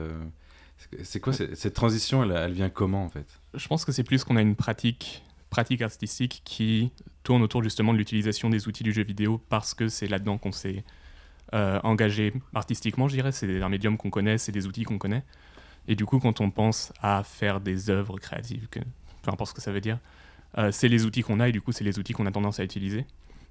c'est 1.02 1.20
quoi 1.20 1.34
cette 1.34 1.74
transition 1.74 2.24
elle, 2.24 2.32
elle, 2.32 2.54
vient 2.54 2.70
comment 2.70 3.04
en 3.04 3.10
fait? 3.10 3.26
Je 3.52 3.68
pense 3.68 3.84
que 3.84 3.92
c'est 3.92 4.02
plus 4.02 4.24
qu'on 4.24 4.36
a 4.36 4.40
une 4.40 4.56
pratique 4.56 5.22
pratique 5.50 5.82
artistique 5.82 6.40
qui 6.46 6.90
tourne 7.22 7.42
autour 7.42 7.62
justement 7.62 7.92
de 7.92 7.98
l'utilisation 7.98 8.48
des 8.48 8.66
outils 8.66 8.82
du 8.82 8.94
jeu 8.94 9.02
vidéo 9.02 9.42
parce 9.50 9.74
que 9.74 9.88
c'est 9.88 10.06
là-dedans 10.06 10.38
qu'on 10.38 10.52
s'est 10.52 10.78
euh, 10.78 11.01
engagé 11.52 12.32
artistiquement, 12.54 13.08
je 13.08 13.14
dirais. 13.14 13.32
C'est 13.32 13.62
un 13.62 13.68
médium 13.68 13.96
qu'on 13.96 14.10
connaît, 14.10 14.38
c'est 14.38 14.52
des 14.52 14.66
outils 14.66 14.84
qu'on 14.84 14.98
connaît. 14.98 15.22
Et 15.88 15.96
du 15.96 16.04
coup, 16.04 16.18
quand 16.18 16.40
on 16.40 16.50
pense 16.50 16.92
à 17.02 17.22
faire 17.24 17.60
des 17.60 17.90
œuvres 17.90 18.18
créatives, 18.18 18.68
que, 18.70 18.80
peu 19.22 19.30
importe 19.30 19.50
ce 19.50 19.54
que 19.54 19.60
ça 19.60 19.72
veut 19.72 19.80
dire, 19.80 19.98
euh, 20.58 20.70
c'est 20.70 20.88
les 20.88 21.04
outils 21.04 21.22
qu'on 21.22 21.40
a 21.40 21.48
et 21.48 21.52
du 21.52 21.60
coup, 21.60 21.72
c'est 21.72 21.84
les 21.84 21.98
outils 21.98 22.12
qu'on 22.12 22.26
a 22.26 22.30
tendance 22.30 22.60
à 22.60 22.64
utiliser. 22.64 23.06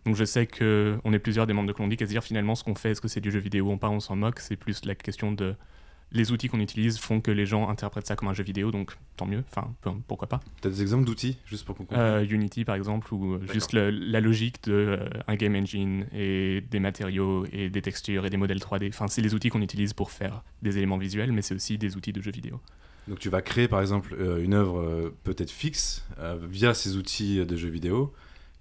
Donc 0.06 0.16
je 0.16 0.26
sais 0.26 0.48
qu'on 0.48 1.14
est 1.14 1.20
plusieurs 1.20 1.46
des 1.46 1.54
membres 1.54 1.68
de 1.68 1.74
Clondic 1.74 2.02
à 2.02 2.06
se 2.06 2.12
dire 2.12 2.24
finalement 2.24 2.56
ce 2.56 2.64
qu'on 2.64 2.74
fait, 2.74 2.92
est-ce 2.92 3.02
que 3.02 3.08
c'est 3.08 3.22
du 3.22 3.32
jeu 3.32 3.40
vidéo 3.40 3.72
ou 3.72 3.78
pas, 3.78 3.90
on 3.90 4.00
s'en 4.00 4.16
moque. 4.16 4.40
C'est 4.40 4.56
plus 4.56 4.84
la 4.86 4.96
question 4.96 5.32
de 5.32 5.56
les 6.12 6.32
outils 6.32 6.48
qu'on 6.48 6.60
utilise 6.60 6.98
font 6.98 7.22
que 7.22 7.32
les 7.32 7.46
gens 7.46 7.70
interprètent 7.70 8.08
ça 8.08 8.16
comme 8.16 8.28
un 8.28 8.34
jeu 8.34 8.44
vidéo, 8.44 8.72
donc 8.72 8.98
tant 9.18 9.26
mieux, 9.26 9.44
enfin 9.50 9.72
pourquoi 10.08 10.28
pas. 10.28 10.42
Tu 10.62 10.68
as 10.68 10.72
des 10.72 10.82
exemples 10.82 11.06
d'outils, 11.06 11.38
juste 11.46 11.66
pour 11.66 11.76
qu'on 11.76 11.86
comprenne? 11.86 12.02
Euh, 12.02 12.26
Unity 12.26 12.66
par 12.66 12.76
exemple, 12.76 13.14
ou 13.14 13.36
euh, 13.36 13.42
juste 13.52 13.74
la 13.74 14.20
logique 14.20 14.64
de 14.64 14.74
euh, 14.74 15.10
un 15.28 15.36
game 15.36 15.56
engine 15.56 16.06
et 16.14 16.62
des 16.70 16.80
matériaux 16.80 17.46
et 17.52 17.70
des 17.70 17.82
textures 17.82 18.26
et 18.26 18.30
des 18.30 18.38
modèles 18.38 18.60
3D. 18.60 18.90
Enfin, 18.90 19.08
c'est 19.08 19.22
les 19.22 19.34
outils 19.34 19.50
qu'on 19.50 19.62
utilise 19.62 19.94
pour 19.94 20.12
faire 20.12 20.44
des 20.62 20.78
éléments 20.78 20.98
visuels, 20.98 21.32
mais 21.32 21.42
c'est 21.42 21.56
aussi 21.56 21.78
des 21.78 21.96
outils 21.96 22.14
de 22.14 22.22
jeu 22.22 22.32
vidéo. 22.32 22.60
Donc 23.08 23.20
tu 23.20 23.30
vas 23.30 23.42
créer 23.42 23.68
par 23.68 23.82
exemple 23.82 24.16
une 24.42 24.54
œuvre 24.54 25.12
peut-être 25.24 25.50
fixe 25.50 26.06
via 26.50 26.76
ces 26.76 26.98
outils 26.98 27.44
de 27.44 27.56
jeux 27.56 27.70
vidéo 27.70 28.14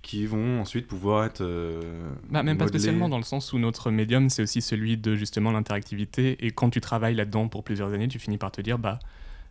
qui 0.03 0.27
vont 0.27 0.61
ensuite 0.61 0.87
pouvoir 0.87 1.25
être. 1.25 1.43
Euh, 1.43 2.11
bah, 2.31 2.43
même 2.43 2.59
pas 2.59 2.69
spécialement 2.69 3.09
dans 3.09 3.19
le 3.19 3.23
sens 3.23 3.53
où 3.53 3.59
notre 3.59 3.91
médium, 3.91 4.31
c'est 4.31 4.43
aussi 4.43 4.63
celui 4.63 4.97
de 4.97 5.15
justement 5.15 5.53
l'interactivité. 5.53 6.45
Et 6.45 6.51
quand 6.51 6.71
tu 6.71 6.81
travailles 6.81 7.15
là-dedans 7.15 7.49
pour 7.49 7.65
plusieurs 7.65 7.93
années, 7.93 8.09
tu 8.09 8.19
finis 8.19 8.39
par 8.39 8.51
te 8.51 8.61
dire, 8.61 8.79
bah, 8.79 8.99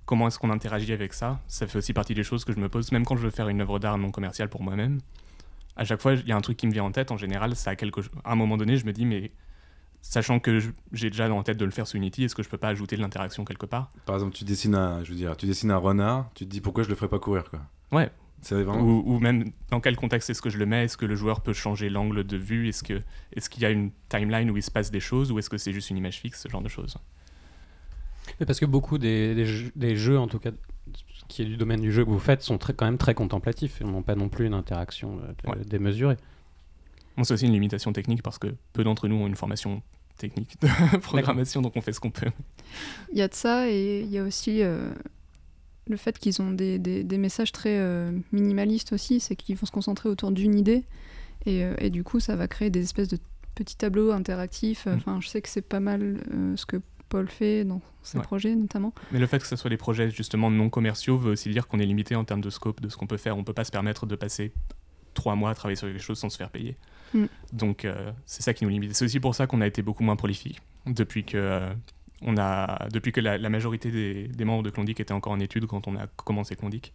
comment 0.05 0.27
est-ce 0.27 0.39
qu'on 0.39 0.49
interagit 0.49 0.91
avec 0.91 1.13
ça? 1.13 1.39
Ça 1.47 1.67
fait 1.67 1.77
aussi 1.77 1.93
partie 1.93 2.13
des 2.13 2.23
choses 2.23 2.45
que 2.45 2.53
je 2.53 2.59
me 2.59 2.69
pose, 2.69 2.91
même 2.91 3.05
quand 3.05 3.15
je 3.15 3.21
veux 3.21 3.29
faire 3.29 3.49
une 3.49 3.61
œuvre 3.61 3.79
d'art 3.79 3.97
non 3.97 4.11
commerciale 4.11 4.49
pour 4.49 4.63
moi-même. 4.63 4.99
À 5.75 5.85
chaque 5.85 6.01
fois, 6.01 6.13
il 6.13 6.27
y 6.27 6.31
a 6.31 6.35
un 6.35 6.41
truc 6.41 6.57
qui 6.57 6.67
me 6.67 6.73
vient 6.73 6.83
en 6.83 6.91
tête. 6.91 7.11
En 7.11 7.17
général, 7.17 7.55
ça 7.55 7.71
a 7.71 7.75
quelque... 7.75 8.01
à 8.23 8.31
un 8.31 8.35
moment 8.35 8.57
donné, 8.57 8.75
je 8.75 8.85
me 8.85 8.91
dis, 8.91 9.05
mais 9.05 9.31
sachant 10.01 10.39
que 10.39 10.59
j'ai 10.91 11.09
déjà 11.09 11.31
en 11.31 11.43
tête 11.43 11.57
de 11.57 11.65
le 11.65 11.71
faire 11.71 11.87
sous 11.87 11.97
Unity, 11.97 12.23
est-ce 12.23 12.35
que 12.35 12.43
je 12.43 12.49
peux 12.49 12.57
pas 12.57 12.69
ajouter 12.69 12.95
de 12.95 13.01
l'interaction 13.01 13.45
quelque 13.45 13.65
part? 13.65 13.91
Par 14.05 14.15
exemple, 14.15 14.33
tu 14.33 14.43
dessines 14.45 14.75
un, 14.75 15.03
je 15.03 15.11
veux 15.11 15.15
dire, 15.15 15.37
tu 15.37 15.45
dessines 15.45 15.71
un 15.71 15.77
renard, 15.77 16.31
tu 16.33 16.45
te 16.45 16.49
dis 16.49 16.59
pourquoi 16.59 16.83
je 16.83 16.89
le 16.89 16.95
ferais 16.95 17.07
pas 17.09 17.19
courir, 17.19 17.49
quoi? 17.49 17.61
Ouais, 17.91 18.11
ou, 18.51 19.19
même 19.19 19.51
dans 19.69 19.79
quel 19.79 19.95
contexte 19.95 20.29
est-ce 20.29 20.41
que 20.41 20.49
je 20.49 20.57
le 20.57 20.65
mets? 20.65 20.85
Est-ce 20.85 20.97
que 20.97 21.05
le 21.05 21.15
joueur 21.15 21.41
peut 21.41 21.53
changer 21.53 21.89
l'angle 21.89 22.23
de 22.23 22.37
vue? 22.37 22.69
Est-ce 22.69 22.83
qu'il 22.83 23.03
est 23.35 23.49
qu'il 23.49 23.63
y 23.63 23.65
a 23.65 23.69
une 23.69 23.91
timeline 24.09 24.49
où 24.51 24.57
il 24.57 24.63
se 24.63 24.71
passe 24.71 24.91
des 24.91 24.99
choses 24.99 25.31
ou 25.31 25.39
est-ce 25.39 25.49
que 25.49 25.57
c'est 25.57 25.73
juste 25.73 25.89
une 25.89 25.97
image 25.97 26.19
fixe, 26.19 26.41
ce 26.41 26.49
genre 26.49 26.61
de 26.61 26.69
choses? 26.69 26.97
Mais 28.39 28.45
Parce 28.45 28.59
que 28.59 28.65
beaucoup 28.65 28.97
des, 28.97 29.45
jeux, 29.95 30.19
en 30.19 30.27
tout 30.27 30.39
cas, 30.39 30.51
qui 31.27 31.41
est 31.41 31.45
du 31.45 31.57
domaine 31.57 31.81
du 31.81 31.91
jeu 31.91 32.05
que 32.05 32.09
vous 32.09 32.19
faites, 32.19 32.41
sont 32.41 32.57
très, 32.57 32.73
quand 32.73 32.85
même 32.85 32.97
très 32.97 33.13
contemplatifs. 33.13 33.79
Ils 33.81 33.87
n'ont 33.87 34.03
pas 34.03 34.15
non 34.15 34.29
plus 34.29 34.45
une 34.45 34.53
interaction 34.53 35.19
euh, 35.47 35.55
démesurée. 35.65 36.17
Bon, 37.17 37.23
c'est 37.23 37.33
aussi 37.33 37.45
une 37.45 37.53
limitation 37.53 37.91
technique 37.91 38.23
parce 38.23 38.37
que 38.37 38.55
peu 38.73 38.83
d'entre 38.83 39.07
nous 39.07 39.15
ont 39.15 39.27
une 39.27 39.35
formation 39.35 39.81
technique 40.17 40.61
de 40.61 40.97
programmation, 41.01 41.61
donc 41.61 41.73
on 41.75 41.81
fait 41.81 41.93
ce 41.93 41.99
qu'on 41.99 42.11
peut. 42.11 42.31
Il 43.11 43.17
y 43.17 43.21
a 43.21 43.27
de 43.27 43.33
ça 43.33 43.69
et 43.69 44.01
il 44.01 44.09
y 44.09 44.17
a 44.17 44.23
aussi 44.23 44.61
euh, 44.61 44.91
le 45.89 45.97
fait 45.97 46.17
qu'ils 46.17 46.41
ont 46.41 46.51
des, 46.51 46.77
des, 46.79 47.17
messages 47.17 47.51
très 47.51 47.79
euh, 47.79 48.11
minimalistes 48.31 48.93
aussi, 48.93 49.19
c'est 49.19 49.35
qu'ils 49.35 49.55
vont 49.55 49.65
se 49.65 49.71
concentrer 49.71 50.07
autour 50.07 50.31
d'une 50.31 50.55
idée. 50.55 50.85
Et, 51.45 51.63
euh, 51.63 51.73
et, 51.79 51.89
du 51.89 52.03
coup, 52.03 52.19
ça 52.19 52.35
va 52.35 52.47
créer 52.47 52.69
des 52.69 52.83
espèces 52.83 53.07
de 53.07 53.17
petits 53.55 53.75
tableaux 53.75 54.11
interactifs. 54.11 54.85
Mm. 54.85 54.93
Enfin, 54.93 55.19
je 55.19 55.27
sais 55.27 55.41
que 55.41 55.49
c'est 55.49 55.61
pas 55.61 55.79
mal 55.79 56.21
euh, 56.31 56.55
ce 56.55 56.65
que 56.65 56.77
Paul 57.09 57.27
fait 57.27 57.65
dans 57.65 57.81
ses 58.03 58.19
projets 58.19 58.55
notamment. 58.55 58.93
Mais 59.11 59.19
le 59.19 59.25
fait 59.25 59.39
que 59.39 59.47
ce 59.47 59.55
soit 59.55 59.71
des 59.71 59.77
projets 59.77 60.11
justement 60.11 60.51
non 60.51 60.69
commerciaux 60.69 61.17
veut 61.17 61.31
aussi 61.31 61.49
dire 61.49 61.67
qu'on 61.67 61.79
est 61.79 61.85
limité 61.85 62.15
en 62.15 62.23
termes 62.23 62.41
de 62.41 62.51
scope 62.51 62.81
de 62.81 62.89
ce 62.89 62.97
qu'on 62.97 63.07
peut 63.07 63.17
faire. 63.17 63.35
On 63.35 63.43
peut 63.43 63.53
pas 63.53 63.63
se 63.63 63.71
permettre 63.71 64.05
de 64.05 64.15
passer 64.15 64.53
trois 65.15 65.35
mois 65.35 65.49
à 65.49 65.55
travailler 65.55 65.75
sur 65.75 65.87
quelque 65.87 66.01
chose 66.01 66.19
sans 66.19 66.29
se 66.29 66.37
faire 66.37 66.51
payer. 66.51 66.77
Mm. 67.15 67.25
Donc 67.53 67.87
c'est 68.27 68.43
ça 68.43 68.53
qui 68.53 68.63
nous 68.63 68.69
limite. 68.69 68.93
C'est 68.93 69.05
aussi 69.05 69.19
pour 69.19 69.33
ça 69.33 69.47
qu'on 69.47 69.61
a 69.61 69.67
été 69.67 69.81
beaucoup 69.81 70.03
moins 70.03 70.15
prolifique 70.15 70.61
depuis 70.85 71.23
que 71.23 71.71
on 72.21 72.37
a, 72.37 72.87
depuis 72.91 73.11
que 73.11 73.21
la, 73.21 73.49
majorité 73.49 74.27
des, 74.27 74.45
membres 74.45 74.63
de 74.63 74.69
Clondic 74.69 74.99
étaient 74.99 75.13
encore 75.13 75.33
en 75.33 75.39
études 75.39 75.65
quand 75.65 75.87
on 75.87 75.95
a 75.95 76.07
commencé 76.07 76.55
Clondic. 76.55 76.93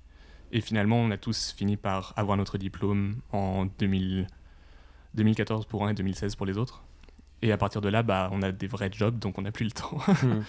Et 0.53 0.61
finalement, 0.61 0.97
on 0.97 1.11
a 1.11 1.17
tous 1.17 1.55
fini 1.57 1.77
par 1.77 2.13
avoir 2.17 2.37
notre 2.37 2.59
diplôme 2.59 3.17
en 3.33 3.67
2014 3.79 5.67
pour 5.67 5.87
un 5.87 5.91
et 5.91 5.95
2016 5.95 6.37
pour 6.37 6.47
les 6.47 6.59
autres. 6.59 6.85
Et 7.43 7.53
à 7.53 7.59
partir 7.59 7.81
de 7.81 7.89
là, 7.89 8.03
bah, 8.03 8.31
on 8.33 8.43
a 8.43 8.53
des 8.53 8.67
vrais 8.67 8.91
jobs, 8.93 9.19
donc 9.19 9.39
on 9.39 9.43
n'a 9.43 9.53
plus 9.53 9.65
le 9.65 9.73
temps. 9.73 9.99
Hmm. 10.23 10.43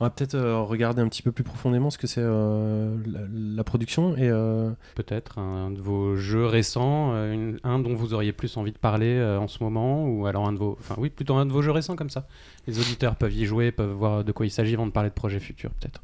On 0.00 0.04
va 0.04 0.10
peut-être 0.10 0.34
euh, 0.34 0.60
regarder 0.60 1.02
un 1.02 1.08
petit 1.08 1.22
peu 1.22 1.32
plus 1.32 1.44
profondément 1.44 1.90
ce 1.90 1.98
que 1.98 2.06
c'est 2.06 2.22
euh, 2.22 2.96
la, 3.32 3.64
production 3.64 4.16
et 4.16 4.28
euh, 4.28 4.70
peut-être 4.94 5.38
un 5.38 5.70
de 5.70 5.80
vos 5.80 6.16
jeux 6.16 6.46
récents, 6.46 7.12
un 7.12 7.78
dont 7.78 7.94
vous 7.94 8.14
auriez 8.14 8.32
plus 8.32 8.56
envie 8.56 8.72
de 8.72 8.78
parler 8.78 9.20
en 9.22 9.48
ce 9.48 9.62
moment, 9.62 10.06
ou 10.06 10.26
alors 10.26 10.46
un 10.46 10.52
de 10.52 10.58
vos, 10.58 10.76
enfin 10.80 10.94
oui, 10.98 11.10
plutôt 11.10 11.34
un 11.34 11.46
de 11.46 11.52
vos 11.52 11.62
jeux 11.62 11.72
récents 11.72 11.96
comme 11.96 12.10
ça. 12.10 12.26
Les 12.66 12.78
auditeurs 12.78 13.16
peuvent 13.16 13.34
y 13.34 13.44
jouer, 13.44 13.72
peuvent 13.72 13.92
voir 13.92 14.24
de 14.24 14.32
quoi 14.32 14.46
il 14.46 14.50
s'agit 14.50 14.74
avant 14.74 14.86
de 14.86 14.92
parler 14.92 15.10
de 15.10 15.14
projets 15.14 15.40
futurs, 15.40 15.70
peut-être. 15.72 16.02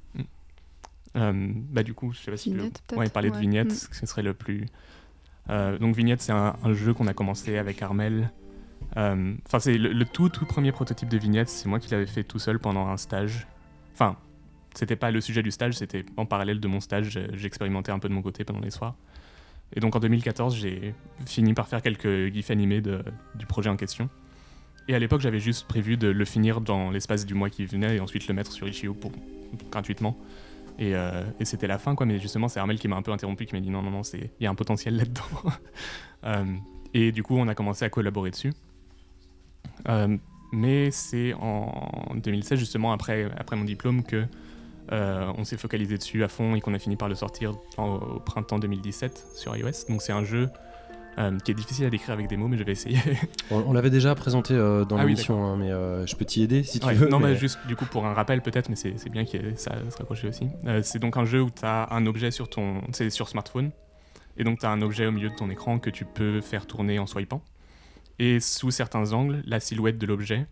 Mm. 1.14 1.62
bah 1.70 1.83
du 1.83 1.95
coup, 1.95 2.12
je 2.12 2.18
sais 2.18 2.31
pas 2.31 2.37
si 2.37 2.51
Vignette, 2.51 2.83
le... 2.91 2.99
ouais, 2.99 3.09
parler 3.09 3.31
de 3.31 3.37
Vignette, 3.37 3.72
mm. 3.72 3.93
ce 3.93 4.07
serait 4.07 4.22
le 4.22 4.35
plus. 4.35 4.66
donc 5.49 5.97
Vignette, 5.97 6.20
c'est 6.20 6.33
un, 6.33 6.57
jeu 6.72 6.93
qu'on 6.93 7.07
a 7.07 7.14
commencé 7.14 7.57
avec 7.59 7.81
Armel. 7.81 8.31
Enfin, 8.97 9.59
c'est 9.61 9.79
le, 9.79 9.93
le, 9.93 10.05
tout 10.05 10.29
tout 10.29 10.45
premier 10.45 10.72
prototype 10.72 11.09
de 11.09 11.18
Vignette. 11.18 11.49
C'est 11.49 11.68
moi 11.68 11.79
qui 11.79 11.91
l'avais 11.91 12.07
fait 12.07 12.25
tout 12.25 12.39
seul 12.39 12.59
pendant 12.59 12.89
un 12.89 12.97
stage 12.97 13.47
Enfin, 13.95 14.16
c'était 14.74 14.97
pas 14.97 15.11
le 15.11 15.20
sujet 15.20 15.42
du 15.42 15.51
stage, 15.51 15.74
c'était 15.74 16.05
en 16.16 16.26
parallèle 16.26 16.61
de 16.61 16.68
mon 16.68 16.80
stage, 16.80 17.18
j'expérimentais 17.32 17.92
un 17.92 17.99
peu 17.99 18.09
de 18.09 18.14
mon 18.14 18.22
côté 18.22 18.45
pendant 18.45 18.61
les 18.61 18.70
soirs. 18.70 18.97
Et 19.72 19.80
donc 19.80 19.97
en 19.97 20.01
2014, 20.01 20.57
j'ai 20.57 20.95
fini 21.26 21.55
par 21.55 21.68
faire 21.68 21.80
quelques 21.80 22.32
gifs 22.32 22.51
animés 22.51 22.80
du 22.80 23.47
projet 23.47 23.70
en 23.70 23.76
question. 23.76 24.09
Et 24.88 24.95
à 24.95 24.99
l'époque, 24.99 25.20
j'avais 25.20 25.40
juste 25.40 25.66
prévu 25.66 25.97
de 25.97 26.09
le 26.09 26.24
finir 26.24 26.61
dans 26.61 26.90
l'espace 26.90 27.24
du 27.24 27.34
mois 27.34 27.49
qui 27.49 27.64
venait 27.64 27.97
et 27.97 28.01
ensuite 28.01 28.28
le 28.28 28.34
mettre 28.34 28.53
sur 28.53 28.68
Itch.io 28.68 28.95
pour 28.95 29.12
gratuitement. 29.70 30.16
Euh, 30.80 31.24
et, 31.40 31.45
c'était 31.45 31.66
la 31.66 31.78
fin, 31.78 31.95
quoi. 31.95 32.07
Mais 32.07 32.18
justement, 32.18 32.49
c'est 32.49 32.61
Armel 32.61 32.78
qui 32.78 32.88
m'a 32.88 32.97
un 32.97 33.03
peu 33.03 33.12
interrompu, 33.12 33.47
qui 33.47 33.55
m'a 33.55 33.61
dit 33.61 33.70
non, 33.70 33.82
non, 33.82 33.90
non, 33.90 34.03
il 34.03 34.28
y 34.40 34.47
a 34.47 34.51
un 34.51 34.55
potentiel 34.55 34.97
là-dedans. 34.97 35.22
Euh, 36.26 36.42
et 36.95 37.12
du 37.12 37.22
coup, 37.22 37.36
on 37.36 37.49
a 37.49 37.55
commencé 37.55 37.84
à 37.84 37.90
collaborer 37.90 38.30
dessus. 38.30 38.55
Euh, 39.90 40.16
mais 40.55 40.90
c'est 40.90 41.34
en 41.34 42.14
2016, 42.14 42.59
justement, 42.59 42.92
après, 42.92 43.28
après 43.36 43.57
mon 43.57 43.64
diplôme, 43.64 44.02
que 44.02 44.24
euh, 44.92 45.32
on 45.38 45.44
s'est 45.44 45.57
focalisé 45.57 45.96
dessus 45.96 46.22
à 46.24 46.28
fond 46.28 46.55
et 46.55 46.61
qu'on 46.61 46.74
a 46.74 46.78
fini 46.78 46.96
par 46.96 47.09
le 47.09 47.14
sortir 47.14 47.55
au 47.78 48.20
printemps 48.20 48.59
2017 48.59 49.28
sur 49.34 49.57
iOS. 49.57 49.88
Donc 49.88 50.02
c'est 50.02 50.12
un 50.12 50.24
jeu 50.24 50.50
euh, 51.18 51.38
qui 51.38 51.52
est 51.52 51.55
difficile 51.55 51.86
à 51.86 51.90
décrire 51.90 52.12
avec 52.12 52.28
des 52.28 52.36
mots, 52.36 52.48
mais 52.48 52.59
je 52.59 52.64
vais 52.64 52.72
essayer. 52.72 52.98
on, 53.50 53.72
l'avait 53.72 53.90
déjà 53.90 54.14
présenté 54.14 54.52
euh, 54.52 54.84
dans 54.84 54.98
ah 54.98 55.05
l'émission, 55.05 55.42
hein, 55.44 55.57
mais 55.57 55.70
je 56.07 56.14
peux 56.16 56.24
t'y 56.24 56.42
aider 56.42 56.62
si 56.62 56.80
tu 56.80 56.94
veux. 56.94 57.09
Non, 57.09 57.18
mais... 57.18 57.34
juste 57.34 57.59
du 57.66 57.76
coup 57.76 57.86
pour 57.86 58.07
un 58.07 58.12
rappel 58.12 58.42
peut-être, 58.42 58.68
mais 58.68 58.76
c'est 58.76 59.11
bien 59.11 59.24
que 59.24 59.38
ça 59.57 59.72
se 59.90 59.96
rapproche 59.96 60.24
aussi. 60.24 60.48
c'est 60.82 60.98
donc 60.98 61.16
un 61.16 61.24
jeu 61.24 61.40
où 61.40 61.50
tu 61.50 61.64
as 61.64 61.88
un 61.90 62.07
objet 62.07 62.30
sur 62.30 62.48
ton, 62.48 62.82
c'est 62.92 63.11
sur 63.11 63.28
smartphone, 63.28 63.70
et 64.36 64.44
donc 64.44 64.59
tu 64.59 64.66
as 64.66 64.70
un 64.70 64.82
objet 64.82 65.07
au 65.07 65.12
milieu 65.12 65.30
de 65.30 65.34
ton 65.34 65.48
écran 65.48 65.78
que 65.78 65.90
tu 65.90 66.05
peux 66.05 66.40
faire 66.40 66.66
tourner 66.66 66.98
en 66.98 67.07
swipant 67.07 67.42
et 68.19 68.41
sous 68.41 68.71
certains 68.71 69.12
angles, 69.12 69.43
la 69.47 69.61
silhouette 69.61 69.99
de 69.99 70.07
l'objet, 70.07 70.47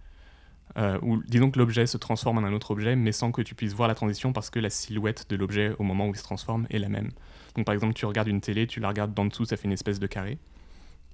euh, 0.79 0.99
ou 1.03 1.23
disons 1.27 1.51
que 1.51 1.59
l'objet 1.59 1.87
se 1.87 1.99
transforme 1.99 2.39
en 2.39 2.45
un 2.45 2.53
autre 2.53 2.71
objet, 2.71 2.97
mais 2.97 3.13
sans 3.13 3.31
que 3.31 3.43
tu 3.43 3.55
puisses 3.55 3.75
voir 3.75 3.89
la 3.89 3.95
transition 3.95 4.33
parce 4.33 4.49
que 4.49 4.59
la 4.59 4.71
silhouette 4.71 5.29
de 5.29 5.37
l'objet 5.37 5.75
au 5.79 5.83
moment 5.83 6.07
où 6.07 6.11
il 6.11 6.17
se 6.17 6.23
transforme 6.23 6.67
est 6.71 6.79
la 6.79 6.89
même. 6.89 7.11
Donc 7.57 7.67
par 7.67 7.75
exemple, 7.75 7.93
tu 7.95 8.07
regardes 8.07 8.29
une 8.29 8.41
télé, 8.41 8.67
tu 8.67 8.81
la 8.81 8.89
regardes 8.89 9.13
d'en 9.13 9.27
dessous, 9.27 9.45
ça 9.45 9.57
fait 9.57 9.67
une 9.67 9.73
espèce 9.73 10.01
de 10.01 10.07
carré. 10.07 10.39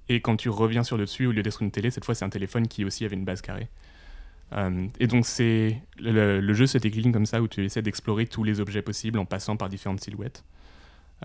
Et 0.07 0.21
quand 0.21 0.37
tu 0.37 0.49
reviens 0.49 0.83
sur 0.83 0.97
le 0.97 1.03
dessus, 1.03 1.25
au 1.25 1.31
lieu 1.31 1.43
d'être 1.43 1.61
une 1.61 1.71
télé, 1.71 1.91
cette 1.91 2.05
fois 2.05 2.15
c'est 2.15 2.25
un 2.25 2.29
téléphone 2.29 2.67
qui 2.67 2.85
aussi 2.85 3.03
avait 3.03 3.15
une 3.15 3.25
base 3.25 3.41
carrée. 3.41 3.67
Euh, 4.53 4.87
et 4.99 5.07
donc 5.07 5.25
c'est 5.25 5.79
le, 5.99 6.53
jeu 6.53 6.65
se 6.65 6.77
décline 6.77 7.11
comme 7.11 7.25
ça 7.25 7.41
où 7.41 7.47
tu 7.47 7.63
essaies 7.63 7.83
d'explorer 7.83 8.25
tous 8.25 8.43
les 8.43 8.59
objets 8.59 8.81
possibles 8.81 9.19
en 9.19 9.25
passant 9.25 9.57
par 9.57 9.69
différentes 9.69 10.01
silhouettes. 10.01 10.43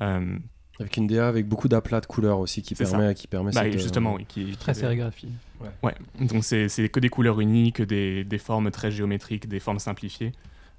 Euh, 0.01 0.37
avec 0.81 0.97
une 0.97 1.07
DA 1.07 1.29
avec 1.29 1.47
beaucoup 1.47 1.69
d'aplats 1.69 2.01
de 2.01 2.07
couleurs 2.07 2.41
aussi 2.41 2.63
qui 2.63 2.75
permet, 2.75 3.15
qui 3.15 3.27
permet 3.27 3.53
bah, 3.53 3.71
justement, 3.71 4.15
oui, 4.15 4.25
qui, 4.27 4.57
très 4.57 4.75
sérigraphie. 4.75 5.29
Ouais. 5.61 5.69
ouais. 5.83 6.27
Donc 6.27 6.45
c'est 6.45 6.69
que 6.89 7.01
des 7.01 7.09
couleurs 7.09 7.41
uniques, 7.41 7.81
des, 7.81 8.25
des, 8.25 8.39
formes 8.39 8.71
très 8.71 8.91
géométriques, 8.91 9.49
des 9.49 9.61
formes 9.61 9.79
simplifiées, 9.79 10.33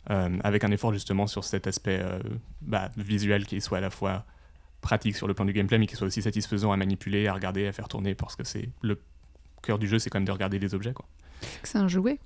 euh, 0.09 0.37
avec 0.43 0.63
un 0.63 0.71
effort 0.71 0.93
justement 0.93 1.27
sur 1.27 1.43
cet 1.43 1.65
aspect 1.67 1.99
euh, 2.01 2.19
bah, 2.61 2.91
visuel 2.97 3.45
qui 3.45 3.61
soit 3.61 3.77
à 3.77 3.81
la 3.81 3.89
fois 3.89 4.25
pratique 4.81 5.15
sur 5.15 5.27
le 5.27 5.33
plan 5.33 5.45
du 5.45 5.53
gameplay, 5.53 5.77
mais 5.77 5.87
qui 5.87 5.95
soit 5.95 6.07
aussi 6.07 6.21
satisfaisant 6.21 6.71
à 6.71 6.77
manipuler, 6.77 7.27
à 7.27 7.33
regarder, 7.33 7.65
à 7.67 7.71
faire 7.71 7.87
tourner, 7.87 8.15
parce 8.15 8.35
que 8.35 8.43
c'est 8.43 8.69
le 8.81 8.99
cœur 9.63 9.79
du 9.79 9.87
jeu, 9.87 9.97
c'est 9.97 10.09
quand 10.09 10.19
même 10.19 10.27
de 10.27 10.31
regarder 10.31 10.59
des 10.59 10.75
objets. 10.75 10.93
C'est 11.63 11.77
un 11.77 11.87
jouet 11.87 12.19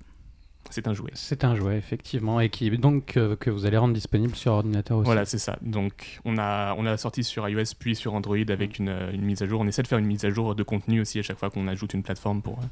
C'est 0.70 0.86
un 0.86 0.94
jouet. 0.94 1.10
C'est 1.14 1.44
un 1.44 1.56
jouet, 1.56 1.76
effectivement, 1.76 2.40
et 2.40 2.48
qui 2.48 2.70
donc 2.78 3.16
euh, 3.16 3.36
que 3.36 3.50
vous 3.50 3.66
allez 3.66 3.76
rendre 3.76 3.92
disponible 3.92 4.34
sur 4.36 4.52
ordinateur 4.52 4.98
aussi. 4.98 5.06
Voilà, 5.06 5.24
c'est 5.24 5.38
ça. 5.38 5.58
Donc, 5.62 6.20
on 6.24 6.38
a, 6.38 6.74
on 6.78 6.86
a 6.86 6.96
sorti 6.96 7.24
sur 7.24 7.48
iOS 7.48 7.74
puis 7.78 7.96
sur 7.96 8.14
Android 8.14 8.36
avec 8.36 8.78
une, 8.78 8.88
euh, 8.88 9.12
une 9.12 9.22
mise 9.22 9.42
à 9.42 9.46
jour. 9.46 9.60
On 9.60 9.66
essaie 9.66 9.82
de 9.82 9.88
faire 9.88 9.98
une 9.98 10.06
mise 10.06 10.24
à 10.24 10.30
jour 10.30 10.54
de 10.54 10.62
contenu 10.62 11.00
aussi 11.00 11.18
à 11.18 11.22
chaque 11.22 11.38
fois 11.38 11.50
qu'on 11.50 11.66
ajoute 11.66 11.92
une 11.92 12.02
plateforme 12.02 12.40
pour, 12.40 12.58
euh, 12.60 12.66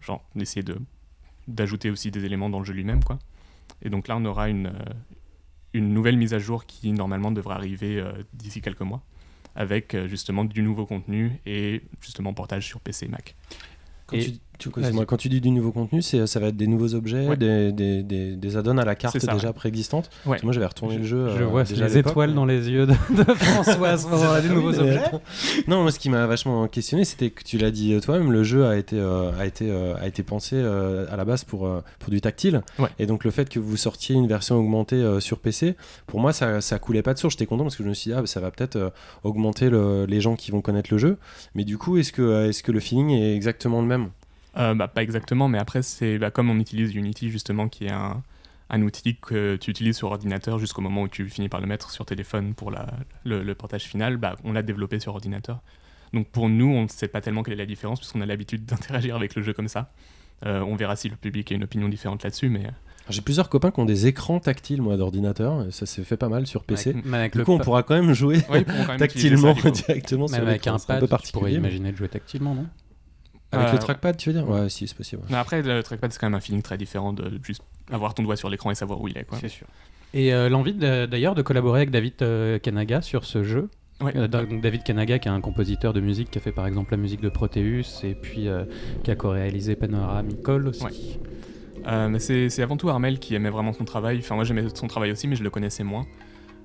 genre, 0.00 0.24
essayer 0.36 0.62
de 0.62 0.76
d'ajouter 1.48 1.90
aussi 1.90 2.10
des 2.10 2.24
éléments 2.24 2.50
dans 2.50 2.60
le 2.60 2.64
jeu 2.64 2.74
lui-même, 2.74 3.02
quoi. 3.02 3.18
Et 3.82 3.90
donc 3.90 4.06
là, 4.06 4.16
on 4.16 4.24
aura 4.24 4.48
une, 4.48 4.72
une 5.72 5.92
nouvelle 5.92 6.16
mise 6.16 6.32
à 6.34 6.38
jour 6.38 6.64
qui 6.64 6.92
normalement 6.92 7.32
devrait 7.32 7.54
arriver 7.54 8.04
d'ici 8.32 8.60
quelques 8.60 8.82
mois, 8.82 9.02
avec 9.56 9.96
justement 10.06 10.44
du 10.44 10.62
nouveau 10.62 10.86
contenu 10.86 11.40
et 11.46 11.82
justement 12.00 12.34
portage 12.34 12.66
sur 12.66 12.78
PC 12.78 13.06
et 13.06 13.08
Mac. 13.08 13.34
Quand, 14.06 14.18
tu, 14.18 14.34
quand 14.68 15.16
tu 15.16 15.28
dis 15.28 15.40
du 15.40 15.50
nouveau 15.50 15.72
contenu, 15.72 16.02
c'est, 16.02 16.26
ça 16.26 16.40
va 16.40 16.48
être 16.48 16.56
des 16.56 16.66
nouveaux 16.66 16.94
objets, 16.94 17.36
des, 17.36 17.72
des, 17.72 18.02
des, 18.02 18.36
des 18.36 18.56
add-ons 18.56 18.78
à 18.78 18.84
la 18.84 18.94
carte 18.94 19.16
déjà 19.26 19.52
préexistantes. 19.52 20.10
Moi, 20.24 20.52
j'avais 20.52 20.66
retourné 20.66 20.98
le 20.98 21.04
jeu. 21.04 21.28
Je 21.36 21.42
euh, 21.42 21.46
vois 21.46 21.64
déjà 21.64 21.86
les 21.86 21.98
étoiles 21.98 22.34
dans 22.34 22.44
les 22.44 22.70
yeux 22.70 22.86
de, 22.86 22.94
François 23.34 24.34
à 24.34 24.40
des 24.40 24.48
nouveaux 24.48 24.78
objets. 24.78 25.02
non, 25.68 25.82
moi, 25.82 25.92
ce 25.92 25.98
qui 25.98 26.10
m'a 26.10 26.26
vachement 26.26 26.68
questionné, 26.68 27.04
c'était 27.04 27.30
que 27.30 27.42
tu 27.42 27.58
l'as 27.58 27.70
dit 27.70 27.94
euh, 27.94 28.00
toi-même, 28.00 28.32
le 28.32 28.42
jeu 28.42 28.66
a 28.66 28.76
été, 28.76 28.98
euh, 28.98 29.30
a 29.38 29.46
été, 29.46 29.70
a 29.70 30.06
été 30.06 30.22
pensé 30.22 30.60
à 30.60 31.16
la 31.16 31.24
base 31.24 31.44
pour, 31.44 31.68
pour 31.98 32.10
du 32.10 32.20
tactile. 32.20 32.62
Et 32.98 33.06
donc, 33.06 33.24
le 33.24 33.30
fait 33.30 33.48
que 33.48 33.58
vous 33.58 33.76
sortiez 33.76 34.14
une 34.14 34.26
version 34.26 34.56
augmentée 34.56 35.20
sur 35.20 35.38
PC, 35.38 35.76
pour 36.06 36.20
moi, 36.20 36.32
ça, 36.32 36.60
ça 36.60 36.78
coulait 36.78 37.02
pas 37.02 37.14
de 37.14 37.18
source. 37.18 37.34
J'étais 37.34 37.46
content 37.46 37.64
parce 37.64 37.76
que 37.76 37.84
je 37.84 37.88
me 37.88 37.94
suis 37.94 38.10
dit, 38.10 38.16
ah, 38.16 38.20
bah, 38.20 38.26
ça 38.26 38.40
va 38.40 38.50
peut-être 38.50 38.92
augmenter 39.24 39.70
le, 39.70 40.06
les 40.06 40.20
gens 40.20 40.36
qui 40.36 40.50
vont 40.50 40.60
connaître 40.60 40.90
le 40.92 40.98
jeu. 40.98 41.18
Mais 41.54 41.64
du 41.64 41.78
coup, 41.78 41.96
est-ce 41.96 42.12
que, 42.12 42.48
est-ce 42.48 42.62
que 42.62 42.72
le 42.72 42.80
feeling 42.80 43.10
est 43.10 43.34
exactement 43.34 43.80
le 43.80 43.86
même? 43.86 44.10
Euh, 44.56 44.74
bah, 44.74 44.88
Pas 44.88 45.02
exactement, 45.02 45.48
mais 45.48 45.58
après, 45.58 45.82
c'est 45.82 46.18
bah, 46.18 46.30
comme 46.30 46.50
on 46.50 46.58
utilise 46.58 46.94
Unity, 46.94 47.30
justement, 47.30 47.68
qui 47.68 47.86
est 47.86 47.92
un, 47.92 48.22
un 48.70 48.82
outil 48.82 49.16
que 49.16 49.56
tu 49.56 49.70
utilises 49.70 49.96
sur 49.96 50.08
ordinateur 50.08 50.58
jusqu'au 50.58 50.80
moment 50.80 51.02
où 51.02 51.08
tu 51.08 51.28
finis 51.28 51.48
par 51.48 51.60
le 51.60 51.66
mettre 51.66 51.90
sur 51.90 52.06
téléphone 52.06 52.54
pour 52.54 52.70
la, 52.70 52.86
le, 53.24 53.52
portage 53.54 53.84
final, 53.84 54.16
bah, 54.16 54.36
on 54.44 54.52
l'a 54.52 54.62
développé 54.62 55.00
sur 55.00 55.12
ordinateur. 55.12 55.60
Donc 56.12 56.28
pour 56.28 56.48
nous, 56.48 56.68
on 56.68 56.84
ne 56.84 56.88
sait 56.88 57.08
pas 57.08 57.20
tellement 57.20 57.42
quelle 57.42 57.54
est 57.54 57.58
la 57.58 57.66
différence, 57.66 57.98
puisqu'on 57.98 58.20
a 58.20 58.26
l'habitude 58.26 58.64
d'interagir 58.66 59.16
avec 59.16 59.34
le 59.34 59.42
jeu 59.42 59.52
comme 59.52 59.68
ça. 59.68 59.92
Euh, 60.46 60.60
on 60.60 60.76
verra 60.76 60.96
si 60.96 61.08
le 61.08 61.16
public 61.16 61.52
a 61.52 61.54
une 61.54 61.64
opinion 61.64 61.88
différente 61.88 62.22
là-dessus, 62.22 62.48
mais... 62.48 62.64
Euh, 62.64 63.10
J'ai 63.10 63.20
plusieurs 63.20 63.48
copains 63.48 63.72
qui 63.72 63.80
ont 63.80 63.84
des 63.84 64.06
écrans 64.06 64.40
tactiles, 64.40 64.80
moi, 64.80 64.96
d'ordinateur. 64.96 65.66
Ça 65.70 65.84
s'est 65.84 66.04
fait 66.04 66.16
pas 66.16 66.28
mal 66.28 66.46
sur 66.46 66.62
PC. 66.62 66.94
du 66.94 67.44
coup, 67.44 67.52
on 67.52 67.58
pourra 67.58 67.82
quand 67.82 67.94
même 67.94 68.14
jouer 68.14 68.40
tactilement 68.98 69.52
directement 69.52 70.28
sur 70.28 70.38
avec 70.38 70.66
un 70.66 70.78
pad, 70.78 71.02
un 71.02 71.06
peu 71.06 71.16
Tu 71.22 71.32
pourrais 71.32 71.52
imaginer 71.54 71.92
de 71.92 71.96
jouer 71.96 72.08
tactilement, 72.08 72.54
non? 72.54 72.66
Avec 73.52 73.72
le 73.72 73.74
euh, 73.74 73.78
trackpad, 73.78 74.16
tu 74.16 74.30
veux 74.30 74.38
dire? 74.38 74.48
Ouais, 74.48 74.68
si, 74.68 74.86
c'est 74.86 74.96
possible. 74.96 75.22
Mais 75.28 75.36
après, 75.36 75.62
le 75.62 75.82
trackpad, 75.82 76.12
c'est 76.12 76.18
quand 76.18 76.26
même 76.26 76.36
un 76.36 76.40
feeling 76.40 76.62
très 76.62 76.78
différent 76.78 77.12
de 77.12 77.40
juste 77.42 77.62
avoir 77.90 78.14
ton 78.14 78.22
doigt 78.22 78.36
sur 78.36 78.48
l'écran 78.48 78.70
et 78.70 78.74
savoir 78.74 79.00
où 79.00 79.08
il 79.08 79.18
est. 79.18 79.26
C'est 79.40 79.48
sûr. 79.48 79.66
Et 80.14 80.32
euh, 80.32 80.48
l'envie 80.48 80.74
d'ailleurs 80.74 81.34
de 81.34 81.42
collaborer 81.42 81.80
avec 81.80 81.90
David 81.90 82.14
euh, 82.22 82.58
Kanaga 82.58 83.02
sur 83.02 83.24
ce 83.24 83.42
jeu. 83.42 83.68
David 84.00 84.82
Kanaga, 84.82 85.18
qui 85.18 85.28
est 85.28 85.30
un 85.30 85.40
compositeur 85.40 85.92
de 85.92 86.00
musique, 86.00 86.30
qui 86.30 86.38
a 86.38 86.40
fait 86.40 86.52
par 86.52 86.66
exemple 86.66 86.92
la 86.92 86.96
musique 86.96 87.20
de 87.20 87.28
Proteus 87.28 88.02
et 88.02 88.14
puis 88.14 88.48
qui 89.04 89.10
a 89.10 89.14
co-réalisé 89.14 89.76
Nicole 90.24 90.68
aussi. 90.68 91.18
mais 91.84 92.18
c'est 92.18 92.62
avant 92.62 92.76
tout 92.76 92.88
Armel 92.88 93.18
qui 93.18 93.34
aimait 93.34 93.50
vraiment 93.50 93.72
son 93.72 93.84
travail. 93.84 94.18
Enfin, 94.20 94.36
moi 94.36 94.44
j'aimais 94.44 94.64
son 94.74 94.86
travail 94.86 95.12
aussi, 95.12 95.28
mais 95.28 95.36
je 95.36 95.42
le 95.42 95.50
connaissais 95.50 95.84
moins. 95.84 96.06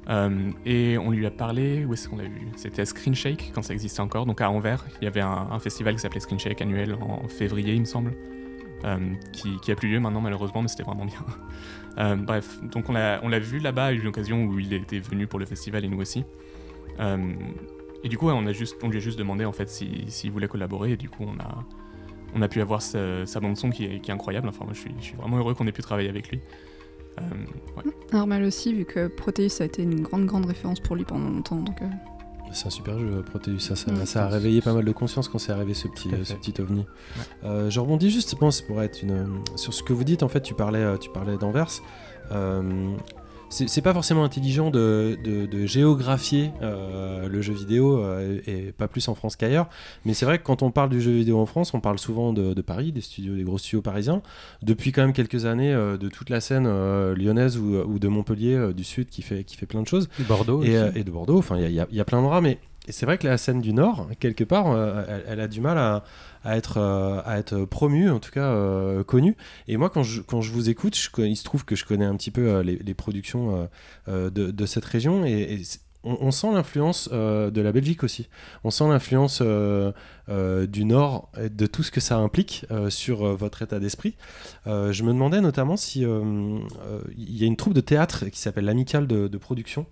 Euh, 0.10 0.52
et 0.66 0.98
on 0.98 1.12
lui 1.12 1.26
a 1.26 1.32
parlé, 1.32 1.86
où 1.86 1.94
est-ce 1.94 2.08
qu'on 2.08 2.18
l'a 2.18 2.26
vu? 2.26 2.48
C'était 2.56 2.84
à 2.84 2.86
Screen 2.86 3.16
Shake, 3.16 3.52
quand 3.54 3.62
ça 3.62 3.74
existait 3.74 4.02
encore, 4.02 4.26
donc 4.26 4.42
à 4.42 4.50
Anvers. 4.50 4.86
Il 5.02 5.06
y 5.06 5.08
avait 5.08 5.22
un, 5.22 5.60
festival 5.60 5.96
qui 5.96 6.02
s'appelait 6.02 6.20
Screen 6.20 6.40
Shake 6.40 6.62
annuel 6.62 6.96
en 7.02 7.28
février, 7.28 7.74
il 7.74 7.82
me 7.82 7.86
semble, 7.86 8.14
euh, 8.84 9.14
qui, 9.34 9.60
qui, 9.62 9.72
a 9.72 9.76
plus 9.76 9.90
lieu 9.90 10.00
maintenant 10.00 10.22
malheureusement, 10.22 10.62
mais 10.62 10.68
c'était 10.68 10.84
vraiment 10.84 11.06
bien. 11.06 11.20
Euh, 11.98 12.18
bref, 12.18 12.60
donc 12.62 12.90
on 12.90 12.92
l'a 12.94 13.40
vu 13.40 13.60
là-bas, 13.60 13.94
eu 13.94 14.02
l'occasion 14.02 14.44
où 14.44 14.60
il 14.60 14.74
était 14.74 15.00
venu 15.00 15.28
pour 15.28 15.40
le 15.40 15.46
festival 15.46 15.86
et 15.86 15.88
nous 15.88 16.02
aussi. 16.02 16.26
et 17.00 18.10
du 18.10 18.18
coup, 18.18 18.28
on, 18.28 18.46
a 18.46 18.52
juste, 18.52 18.76
on 18.84 18.90
lui 18.90 18.98
a 18.98 19.00
juste 19.00 19.18
demandé 19.18 19.46
en 19.46 19.54
fait 19.54 19.70
s'il 19.70 20.12
si, 20.12 20.28
voulait 20.28 20.50
collaborer, 20.50 20.92
et 20.92 20.98
du 20.98 21.08
coup, 21.08 21.26
on 21.26 22.42
a, 22.42 22.48
pu 22.50 22.60
avoir 22.60 22.82
sa, 22.82 23.24
bande-son 23.40 23.70
qui 23.70 23.86
est, 23.86 24.10
incroyable. 24.10 24.50
Enfin, 24.50 24.66
moi, 24.66 24.74
je 24.74 24.82
suis 25.02 25.16
vraiment 25.16 25.38
heureux 25.38 25.54
qu'on 25.54 25.68
ait 25.68 25.72
pu 25.72 25.84
travailler 25.84 26.10
avec 26.10 26.28
lui. 26.32 26.42
Euh, 27.20 27.84
Normal 28.14 28.44
aussi, 28.44 28.74
vu 28.74 28.86
que 28.86 29.08
Proteus 29.08 29.62
a 29.62 29.66
été 29.66 29.84
une 29.84 30.02
grande, 30.02 30.26
grande 30.26 30.46
référence 30.46 30.80
pour 30.80 30.96
lui 30.96 31.04
pendant 31.04 31.30
longtemps. 31.30 31.58
Donc, 31.58 31.82
euh. 31.82 31.86
C'est 32.52 32.68
un 32.68 32.70
super 32.70 32.98
jeu, 32.98 33.22
Proteus. 33.22 33.60
Ça, 33.60 33.76
ça, 33.76 34.26
a 34.26 34.30
réveillé 34.30 34.62
pas 34.62 34.74
mal 34.74 34.86
de 34.86 34.92
conscience 34.92 35.28
quand 35.28 35.40
c'est 35.40 35.52
arrivé 35.52 35.74
ce 35.74 35.88
petit, 35.88 36.10
ce 36.24 36.34
petit 36.36 36.54
ovni. 36.62 36.86
Euh, 37.44 37.70
je 37.70 37.80
rebondis 37.80 38.10
juste, 38.10 38.38
pense, 38.38 38.62
pour 38.62 38.82
être 38.82 39.02
une, 39.02 39.42
sur 39.56 39.74
ce 39.74 39.84
que 39.84 39.94
vous 39.94 40.04
dites. 40.04 40.24
En 40.24 40.30
fait, 40.30 40.42
tu 40.42 40.54
parlais, 40.54 40.98
tu 41.00 41.10
parlais 41.10 41.38
d'Anvers 41.38 41.82
c'est 43.50 43.82
pas 43.82 43.94
forcément 43.94 44.24
intelligent 44.24 44.70
de, 44.72 45.18
géographier 45.66 46.52
euh, 46.62 47.28
le 47.28 47.42
jeu 47.42 47.54
vidéo 47.54 48.00
euh, 48.00 48.40
et 48.48 48.72
pas 48.72 48.88
plus 48.88 49.08
en 49.08 49.16
France 49.16 49.36
qu'ailleurs. 49.36 49.68
Mais 50.06 50.14
c'est 50.14 50.26
vrai 50.26 50.38
que 50.38 50.44
quand 50.44 50.62
on 50.62 50.72
parle 50.72 50.90
du 50.90 51.02
jeu 51.02 51.12
vidéo 51.12 51.40
en 51.40 51.46
France, 51.46 51.74
on 51.74 51.80
parle 51.80 52.00
souvent 52.00 52.34
de, 52.34 52.62
Paris, 52.62 52.92
des 52.92 53.02
studios, 53.02 53.36
des 53.36 53.44
gros 53.44 53.58
studios 53.58 53.82
parisiens. 53.82 54.22
Depuis 54.62 54.92
quand 54.92 55.02
même 55.02 55.14
quelques 55.14 55.46
années, 55.46 55.74
euh, 55.74 55.98
de 55.98 56.10
toute 56.10 56.30
la 56.30 56.42
scène 56.42 56.66
lyonnaise 57.14 57.58
ou, 57.58 58.00
de 58.00 58.08
Montpellier 58.08 58.74
du 58.76 58.84
sud 58.84 59.10
qui 59.10 59.22
fait, 59.22 59.44
qui 59.44 59.56
fait 59.56 59.66
plein 59.66 59.82
de 59.82 59.88
choses. 59.88 60.10
Bordeaux 60.28 60.64
et, 60.64 60.76
et 60.96 61.04
de 61.04 61.12
Bordeaux. 61.12 61.38
Enfin, 61.38 61.58
il 61.58 61.70
y, 61.70 61.96
y, 61.96 62.00
a 62.00 62.06
plein 62.06 62.20
d'endroits, 62.20 62.42
mais 62.42 62.60
c'est 62.90 63.06
vrai 63.06 63.18
que 63.18 63.28
la 63.28 63.38
scène 63.38 63.62
du 63.62 63.74
Nord, 63.74 64.08
quelque 64.20 64.44
part, 64.44 64.68
elle, 65.28 65.40
a 65.40 65.48
du 65.48 65.62
mal 65.62 65.78
à, 65.78 66.04
à 66.46 66.56
être, 66.56 66.78
euh, 66.78 67.22
à 67.26 67.40
être 67.40 67.66
promu, 67.66 68.10
en 68.10 68.20
tout 68.20 68.32
cas 68.32 68.52
euh, 68.52 69.04
connu. 69.04 69.36
Et 69.68 69.78
moi, 69.78 69.90
quand 69.90 70.04
je, 70.04 70.22
quand 70.22 70.42
je 70.42 70.52
vous 70.52 70.70
écoute, 70.70 70.96
il 71.18 71.36
se 71.36 71.44
trouve 71.44 71.66
que 71.66 71.76
je 71.76 71.84
connais 71.84 72.06
un 72.06 72.16
petit 72.16 72.32
peu 72.32 72.48
euh, 72.48 72.64
les, 72.64 72.94
productions 72.94 73.68
de, 74.08 74.30
de, 74.30 74.66
cette 74.66 74.86
région 74.86 75.26
et, 75.26 75.62
on, 76.04 76.30
sent 76.30 76.54
l'influence 76.54 77.10
de 77.10 77.62
la 77.62 77.72
Belgique 77.72 78.04
aussi. 78.04 78.30
On 78.64 78.70
sent 78.70 78.88
l'influence 78.88 79.42
du 79.42 80.86
Nord 80.86 81.32
et 81.42 81.50
de 81.50 81.66
tout 81.66 81.82
ce 81.82 81.92
que 81.92 82.00
ça 82.00 82.18
implique 82.18 82.66
sur 82.90 83.36
votre 83.36 83.64
état 83.64 83.80
d'esprit. 83.80 84.16
je 84.66 85.04
me 85.04 85.12
demandais 85.12 85.42
notamment 85.42 85.78
si 85.78 86.02
il 86.02 87.38
y 87.38 87.44
a 87.44 87.48
une 87.48 87.58
troupe 87.58 87.74
de 87.74 87.82
théâtre 87.82 88.26
qui 88.26 88.40
s'appelle 88.40 88.66
l'Amicale 88.66 89.08
de, 89.08 89.28
de, 89.28 89.38
production. 89.38 89.88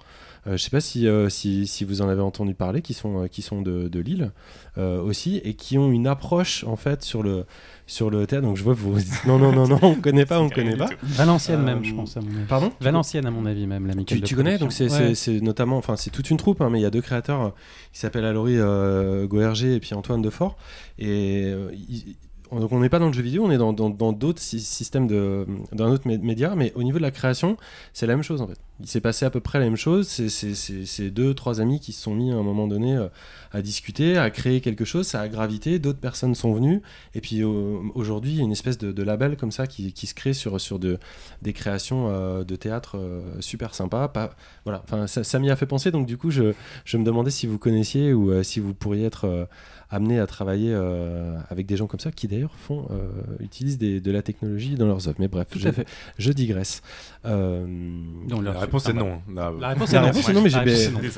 Je 0.46 0.52
ne 0.52 0.58
sais 0.58 0.70
pas 0.70 0.82
si, 0.82 1.08
si, 1.30 1.68
si, 1.68 1.86
vous 1.86 2.02
en 2.02 2.10
avez 2.10 2.22
entendu 2.22 2.54
parler, 2.54 2.82
qui 2.82 2.94
sont, 2.94 3.28
qui 3.30 3.41
sont 3.41 3.62
de, 3.62 3.88
de 3.88 4.00
Lille. 4.00 4.32
Euh, 4.80 5.00
aussi 5.04 5.39
et 5.44 5.54
qui 5.54 5.78
ont 5.78 5.91
une 5.91 6.08
approche 6.08 6.64
en 6.64 6.76
fait 6.76 7.04
sur 7.04 7.22
le 7.22 7.46
sur 7.86 8.10
le 8.10 8.26
théâtre. 8.26 8.48
Donc 8.48 8.58
je 8.58 8.64
vois 8.64 8.74
vous 8.74 8.98
non 9.28 9.38
non 9.38 9.52
non 9.52 9.68
non 9.68 9.78
on 9.84 9.94
connaît 9.94 10.26
pas 10.26 10.39
on 10.41 10.50
connaît 10.50 10.76
pas. 10.76 10.89
Valenciennes 11.04 11.62
même 11.62 11.84
je 11.84 11.94
pense 11.94 12.18
à 12.18 12.22
mon 12.22 12.30
avis. 12.36 12.48
Pardon? 12.48 12.72
Valenciennes 12.82 13.28
à 13.28 13.30
mon 13.30 13.46
avis 13.46 13.68
même 13.68 13.86
la 13.86 13.94
Tu, 14.04 14.20
tu 14.22 14.36
connais? 14.36 14.58
Donc 14.58 14.72
c'est 14.74 15.41
notamment 15.41 15.78
enfin 15.78 15.96
c'est 15.96 16.10
toute 16.10 16.32
une 16.32 16.38
troupe 16.38 16.60
hein, 16.60 16.72
mais 16.72 16.80
il 16.80 16.82
y 16.82 16.88
a 16.88 16.89
deux 16.89 17.02
créateurs 17.02 17.41
euh, 17.41 17.50
qui 17.91 18.00
s'appellent 18.00 18.26
Alory 18.26 18.56
euh, 18.58 19.28
Goerger 19.28 19.76
et 19.76 19.80
puis 19.80 19.94
Antoine 19.94 20.24
Defort 20.24 20.58
et 20.98 21.54
donc 22.60 22.72
on 22.72 22.80
n'est 22.80 22.89
pas 22.89 22.99
dans 22.99 23.08
le 23.08 23.14
jeu 23.14 23.22
vidéo, 23.22 23.43
on 23.45 23.51
est 23.51 23.58
dans 23.58 23.74
d'autres 23.74 24.41
systèmes 24.41 25.08
de 25.08 25.45
dans 25.72 25.89
d'autres 25.89 26.08
médias, 26.08 26.56
mais 26.56 26.72
au 26.76 26.84
niveau 26.84 26.97
de 26.97 27.04
la 27.04 27.12
création, 27.12 27.58
c'est 27.93 28.08
la 28.08 28.16
même 28.16 28.24
chose 28.24 28.41
en 28.41 28.47
fait. 28.47 28.60
Il 28.80 28.88
s'est 28.88 29.01
passé 29.01 29.26
à 29.26 29.30
peu 29.30 29.39
près 29.39 29.60
la 29.60 29.66
même 29.66 29.78
chose. 29.78 30.08
C'est 30.08 31.10
deux, 31.12 31.34
trois 31.34 31.62
amis 31.62 31.80
qui 31.80 31.93
se 31.93 32.01
sont 32.01 32.16
mis 32.16 32.32
à 32.32 32.36
un 32.36 32.43
moment 32.43 32.68
donné 32.68 32.97
euh, 32.97 33.08
à 33.51 33.62
discuter, 33.62 34.18
à 34.18 34.30
créer 34.32 34.62
quelque 34.62 34.84
chose. 34.84 35.08
Ça 35.08 35.22
a 35.22 35.28
gravité, 35.28 35.78
d'autres 35.78 35.99
personnes 35.99 36.34
sont 36.34 36.54
venues. 36.54 36.82
Et 37.14 37.22
puis 37.22 37.43
aujourd'hui, 37.43 38.32
il 38.32 38.38
y 38.38 38.41
a 38.41 38.43
une 38.43 38.51
espèce 38.51 38.78
de, 38.78 39.04
label 39.04 39.38
comme 39.38 39.51
ça 39.51 39.68
qui, 39.68 39.93
se 39.95 40.14
crée 40.14 40.34
sur, 40.34 40.60
sur 40.60 40.80
de, 40.80 40.97
des 41.41 41.54
créations 41.54 42.08
euh, 42.10 42.43
de 42.43 42.56
théâtre 42.56 42.97
euh, 42.97 43.22
super 43.41 43.76
sympas. 43.76 44.08
Pas, 44.08 44.32
voilà, 44.66 44.84
enfin, 44.84 45.08
ça 45.08 45.39
m'y 45.39 45.51
a 45.51 45.56
fait 45.56 45.66
penser. 45.66 45.91
Donc 45.91 46.08
du 46.08 46.18
coup, 46.18 46.32
je, 46.32 46.54
je, 46.84 46.97
me 46.97 47.04
demandais 47.04 47.32
si 47.32 47.47
vous 47.47 47.60
connaissiez 47.60 48.14
ou 48.14 48.43
si 48.43 48.60
vous 48.60 48.74
pourriez 48.74 49.06
être 49.06 49.47
amené 49.94 50.20
à 50.20 50.26
travailler 50.26 50.72
euh, 50.74 51.38
avec 51.52 51.68
des 51.68 51.78
gens 51.78 51.86
comme 51.86 52.00
ça 52.00 52.12
qui 52.12 52.28
d'ailleurs 52.28 52.56
font 52.58 52.88
euh, 52.89 53.12
utilisent 53.39 53.78
de 53.78 54.12
la 54.12 54.24
technologie 54.24 54.74
dans 54.74 54.88
leurs 54.88 55.08
œuvres. 55.08 55.18
Mais 55.20 55.28
bref, 55.28 55.48
je, 55.56 55.70
je, 56.18 56.32
digresse. 56.32 56.82
Euh, 57.26 57.66
la 58.41 58.60
réponse 58.60 58.89
est 58.89 58.94
non. 58.94 59.22
La, 59.36 59.70
réponse 59.70 59.94
est 59.94 60.34
non, 60.34 60.41
mais 60.41 60.50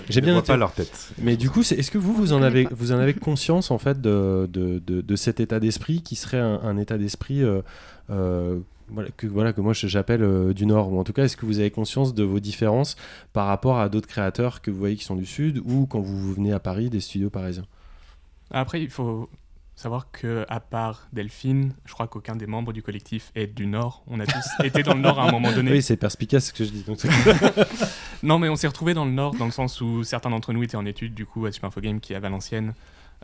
j'ai 0.10 0.22
bien, 0.22 0.42
pas 0.42 0.58
leur 0.58 0.74
tête. 0.74 1.14
Mais 1.20 1.38
du 1.38 1.50
coup, 1.50 1.62
est-ce 1.62 1.90
que 1.90 1.98
vous 1.98 2.14
vous 2.14 2.34
en 2.34 2.42
avez 2.42 2.68
vous 2.70 2.92
en 2.92 3.00
avez 3.00 3.14
conscience 3.14 3.72
en 3.72 3.78
fait 3.78 4.02
de, 4.02 4.50
de, 4.52 4.80
de, 4.86 5.16
cet 5.16 5.40
état 5.40 5.62
d'esprit 5.62 6.02
qui 6.02 6.18
serait 6.18 6.40
un, 6.40 6.78
état 6.78 6.98
d'esprit 6.98 7.44
voilà, 8.08 9.10
que, 9.16 9.26
voilà, 9.26 9.54
que 9.54 9.62
moi 9.62 9.72
j'appelle 9.74 10.54
du 10.54 10.66
Nord, 10.66 10.92
ou 10.92 11.00
en 11.00 11.06
tout 11.06 11.14
cas, 11.14 11.24
est-ce 11.24 11.38
que 11.38 11.46
vous 11.46 11.60
avez 11.60 11.72
conscience 11.72 12.14
de 12.14 12.24
vos 12.24 12.42
différences 12.42 12.98
par 13.32 13.48
rapport 13.48 13.80
à 13.80 13.88
d'autres 13.88 14.08
créateurs 14.08 14.62
que 14.62 14.70
vous 14.70 14.78
voyez 14.78 14.98
qui 14.98 15.06
sont 15.06 15.16
du 15.16 15.26
Sud, 15.26 15.62
ou 15.66 15.86
quand 15.86 16.02
vous 16.02 16.34
venez 16.34 16.52
à 16.52 16.60
Paris, 16.60 16.90
des 16.90 17.00
studios 17.00 17.30
parisiens? 17.30 17.66
Après, 18.62 18.82
il 18.82 18.90
faut 18.90 19.30
savoir 19.76 20.10
que 20.12 20.46
à 20.48 20.62
part 20.62 21.08
Delphine, 21.12 21.74
je 21.84 21.94
crois 21.94 22.08
qu'aucun 22.08 22.36
des 22.36 22.48
membres 22.48 22.72
du 22.72 22.82
collectif 22.82 23.32
est 23.36 23.48
du 23.48 23.68
Nord. 23.68 24.04
On 24.08 24.20
a 24.22 24.26
tous 24.26 24.64
été 24.64 24.84
dans 24.84 24.94
le 24.94 25.02
Nord 25.02 25.20
à 25.20 25.28
un 25.28 25.32
moment 25.32 25.52
donné. 25.52 25.72
Oui, 25.72 25.82
c'est 25.82 25.98
perspicace 25.98 26.48
ce 26.48 26.54
que 26.54 26.64
je 26.64 26.70
dis. 26.72 26.86
non, 28.24 28.40
mais 28.40 28.48
on 28.48 28.56
s'est 28.56 28.68
retrouvés 28.68 28.94
dans 28.94 29.04
le 29.04 29.12
Nord 29.12 29.36
dans 29.36 29.46
le 29.46 29.52
sens 29.52 29.82
où 29.82 30.04
certains 30.06 30.30
d'entre 30.30 30.54
nous 30.54 30.64
étaient 30.64 30.78
en 30.78 30.86
études, 30.86 31.14
du 31.14 31.26
coup, 31.26 31.46
à 31.46 31.52
Super 31.52 31.68
Info 31.68 31.82
Game 31.82 32.00
qui 32.00 32.14
est 32.14 32.16
à 32.16 32.22
Valenciennes. 32.22 32.74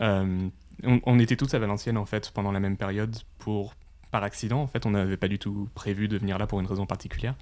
Euh, 0.02 0.50
on, 0.84 1.20
était 1.20 1.36
tous 1.38 1.54
à 1.54 1.60
Valenciennes 1.60 1.98
en 1.98 2.06
fait 2.06 2.32
pendant 2.32 2.52
la 2.52 2.60
même 2.60 2.76
période 2.76 3.16
pour 3.40 3.76
par 4.12 4.24
accident. 4.24 4.62
En 4.62 4.68
fait, 4.68 4.86
on 4.86 4.92
n'avait 4.92 5.18
pas 5.18 5.30
du 5.30 5.40
tout 5.40 5.70
prévu 5.76 6.10
de 6.10 6.18
venir 6.18 6.38
là 6.38 6.48
pour 6.48 6.60
une 6.60 6.66
raison 6.68 6.86
particulière. 6.86 7.36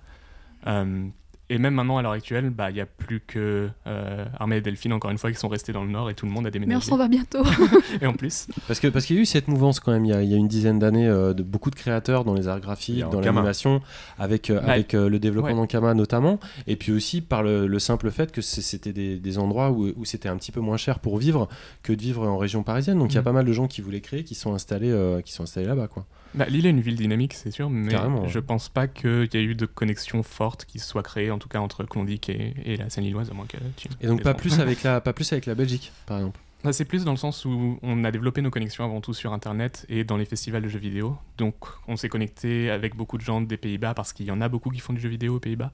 Et 1.51 1.57
même 1.57 1.73
maintenant, 1.73 1.97
à 1.97 2.03
l'heure 2.03 2.11
actuelle, 2.11 2.51
bah, 2.51 2.69
il 2.69 2.75
n'y 2.75 2.81
a 2.81 2.85
plus 2.85 3.21
que 3.21 3.69
euh, 3.87 4.25
Armée 4.39 4.57
et 4.57 4.61
Delphine, 4.61 4.93
encore 4.93 5.09
une 5.09 5.17
fois, 5.17 5.31
qui 5.31 5.37
sont 5.39 5.47
restés 5.47 5.73
dans 5.73 5.83
le 5.83 5.89
Nord 5.89 6.09
et 6.11 6.13
tout 6.13 6.27
le 6.27 6.31
monde 6.31 6.45
a 6.45 6.51
déménagé. 6.51 6.77
Mais 6.77 6.85
on 6.85 6.87
s'en 6.87 6.95
va 6.97 7.07
bientôt. 7.07 7.43
et 8.01 8.05
en 8.05 8.13
plus. 8.13 8.47
Parce 8.67 8.79
qu'il 8.79 8.91
parce 8.91 9.05
qu'il 9.05 9.15
y 9.15 9.19
a 9.19 9.21
eu 9.23 9.25
cette 9.25 9.47
mouvance 9.47 9.79
quand 9.79 9.91
même, 9.91 10.05
il 10.05 10.09
y 10.09 10.13
a, 10.13 10.21
il 10.21 10.29
y 10.29 10.35
a 10.35 10.37
une 10.37 10.47
dizaine 10.47 10.77
d'années, 10.77 11.07
euh, 11.07 11.33
de 11.33 11.41
beaucoup 11.41 11.71
de 11.71 11.75
créateurs 11.75 12.23
dans 12.23 12.35
les 12.35 12.47
arts 12.47 12.59
graphiques, 12.59 12.99
dans 13.09 13.19
l'animation, 13.19 13.81
avec, 14.19 14.51
euh, 14.51 14.61
avec 14.63 14.93
euh, 14.93 15.09
le 15.09 15.17
développement 15.17 15.49
Ouais. 15.49 15.55
d'Ankama 15.55 15.95
notamment, 15.95 16.39
et 16.67 16.75
puis 16.75 16.91
aussi 16.91 17.21
par 17.21 17.41
le, 17.41 17.65
le 17.65 17.79
simple 17.79 18.11
fait 18.11 18.31
que 18.31 18.41
c'était 18.41 18.93
des, 18.93 19.17
des 19.17 19.37
endroits 19.39 19.71
où, 19.71 19.91
où 19.97 20.05
c'était 20.05 20.29
un 20.29 20.37
petit 20.37 20.51
peu 20.51 20.59
moins 20.59 20.77
cher 20.77 20.99
pour 20.99 21.17
vivre 21.17 21.49
que 21.81 21.93
de 21.93 22.01
vivre 22.01 22.27
en 22.27 22.37
région 22.37 22.61
parisienne. 22.61 22.99
Donc 22.99 23.11
il 23.11 23.15
y 23.15 23.17
a 23.17 23.21
Mhm. 23.21 23.25
pas 23.25 23.31
mal 23.31 23.45
de 23.45 23.53
gens 23.53 23.67
qui 23.67 23.81
voulaient 23.81 24.01
créer, 24.01 24.23
qui 24.23 24.35
sont 24.35 24.53
installés, 24.53 24.91
euh, 24.91 25.21
qui 25.21 25.33
sont 25.33 25.43
installés 25.43 25.65
là-bas. 25.67 25.87
quoi. 25.87 26.05
Bah, 26.35 26.45
Lille 26.45 26.65
est 26.67 26.69
une 26.69 26.81
ville 26.81 26.95
dynamique, 26.95 27.33
c'est 27.33 27.51
sûr, 27.51 27.69
mais 27.69 27.91
Carrément, 27.91 28.21
ouais. 28.23 28.29
je 28.29 28.39
pense 28.39 28.69
pas 28.69 28.87
qu'il 28.87 29.29
y 29.33 29.37
ait 29.37 29.43
eu 29.43 29.55
de 29.55 29.65
connexion 29.65 30.21
forte 30.23 30.65
qui 30.65 30.77
soit 30.79 31.01
créée, 31.03 31.31
en 31.31 31.39
tout 31.39 31.49
cas 31.49 31.59
entre 31.59 31.83
Klondike 31.83 32.29
et, 32.29 32.53
et 32.65 32.77
la 32.77 32.89
Seine-Lilloise, 32.89 33.31
à 33.31 33.33
moins 33.33 33.45
que 33.47 33.57
tu. 33.77 33.87
Et 34.01 34.07
donc 34.07 34.21
pas 34.21 34.33
plus, 34.35 34.59
avec 34.59 34.83
la, 34.83 35.01
pas 35.01 35.13
plus 35.13 35.31
avec 35.33 35.45
la 35.47 35.55
Belgique, 35.55 35.91
par 36.05 36.17
exemple. 36.17 36.39
Bah, 36.63 36.73
c'est 36.73 36.85
plus 36.85 37.05
dans 37.05 37.11
le 37.11 37.17
sens 37.17 37.45
où 37.45 37.79
on 37.81 38.03
a 38.03 38.11
développé 38.11 38.41
nos 38.41 38.51
connexions 38.51 38.83
avant 38.83 38.99
tout 39.01 39.13
sur 39.13 39.31
Internet 39.33 39.85
et 39.89 40.03
dans 40.03 40.17
les 40.17 40.25
festivals 40.25 40.61
de 40.61 40.67
jeux 40.67 40.77
vidéo. 40.79 41.17
Donc 41.37 41.55
on 41.87 41.95
s'est 41.95 42.09
connecté 42.09 42.69
avec 42.69 42.95
beaucoup 42.95 43.17
de 43.17 43.23
gens 43.23 43.39
des 43.41 43.55
Pays-Bas 43.57 43.93
parce 43.93 44.11
qu'il 44.11 44.25
y 44.25 44.31
en 44.31 44.41
a 44.41 44.49
beaucoup 44.49 44.69
qui 44.69 44.79
font 44.79 44.91
du 44.93 44.99
jeu 44.99 45.07
vidéo 45.09 45.37
aux 45.37 45.39
Pays-Bas. 45.39 45.71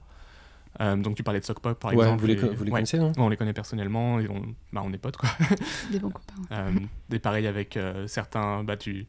Euh, 0.80 0.94
donc 0.94 1.16
tu 1.16 1.22
parlais 1.24 1.40
de 1.40 1.44
Sockpop 1.44 1.80
par 1.80 1.92
Ouais, 1.92 2.04
exemple. 2.04 2.20
vous 2.20 2.26
les, 2.28 2.36
vous 2.36 2.48
les 2.64 2.70
ouais. 2.70 2.70
connaissez, 2.70 2.98
non? 2.98 3.08
Ouais, 3.08 3.14
on 3.18 3.28
les 3.28 3.36
connaît 3.36 3.52
personnellement 3.54 4.20
et 4.20 4.28
on, 4.28 4.42
bah, 4.72 4.82
on 4.84 4.92
est 4.92 4.98
potes 4.98 5.16
quoi. 5.16 5.28
Des 5.90 5.98
bons 5.98 6.10
copains. 6.10 6.34
Euh, 6.52 6.70
et 7.12 7.18
pareil 7.18 7.46
avec 7.48 7.76
euh, 7.76 8.06
certains, 8.06 8.62
bah, 8.62 8.76
tu, 8.76 9.06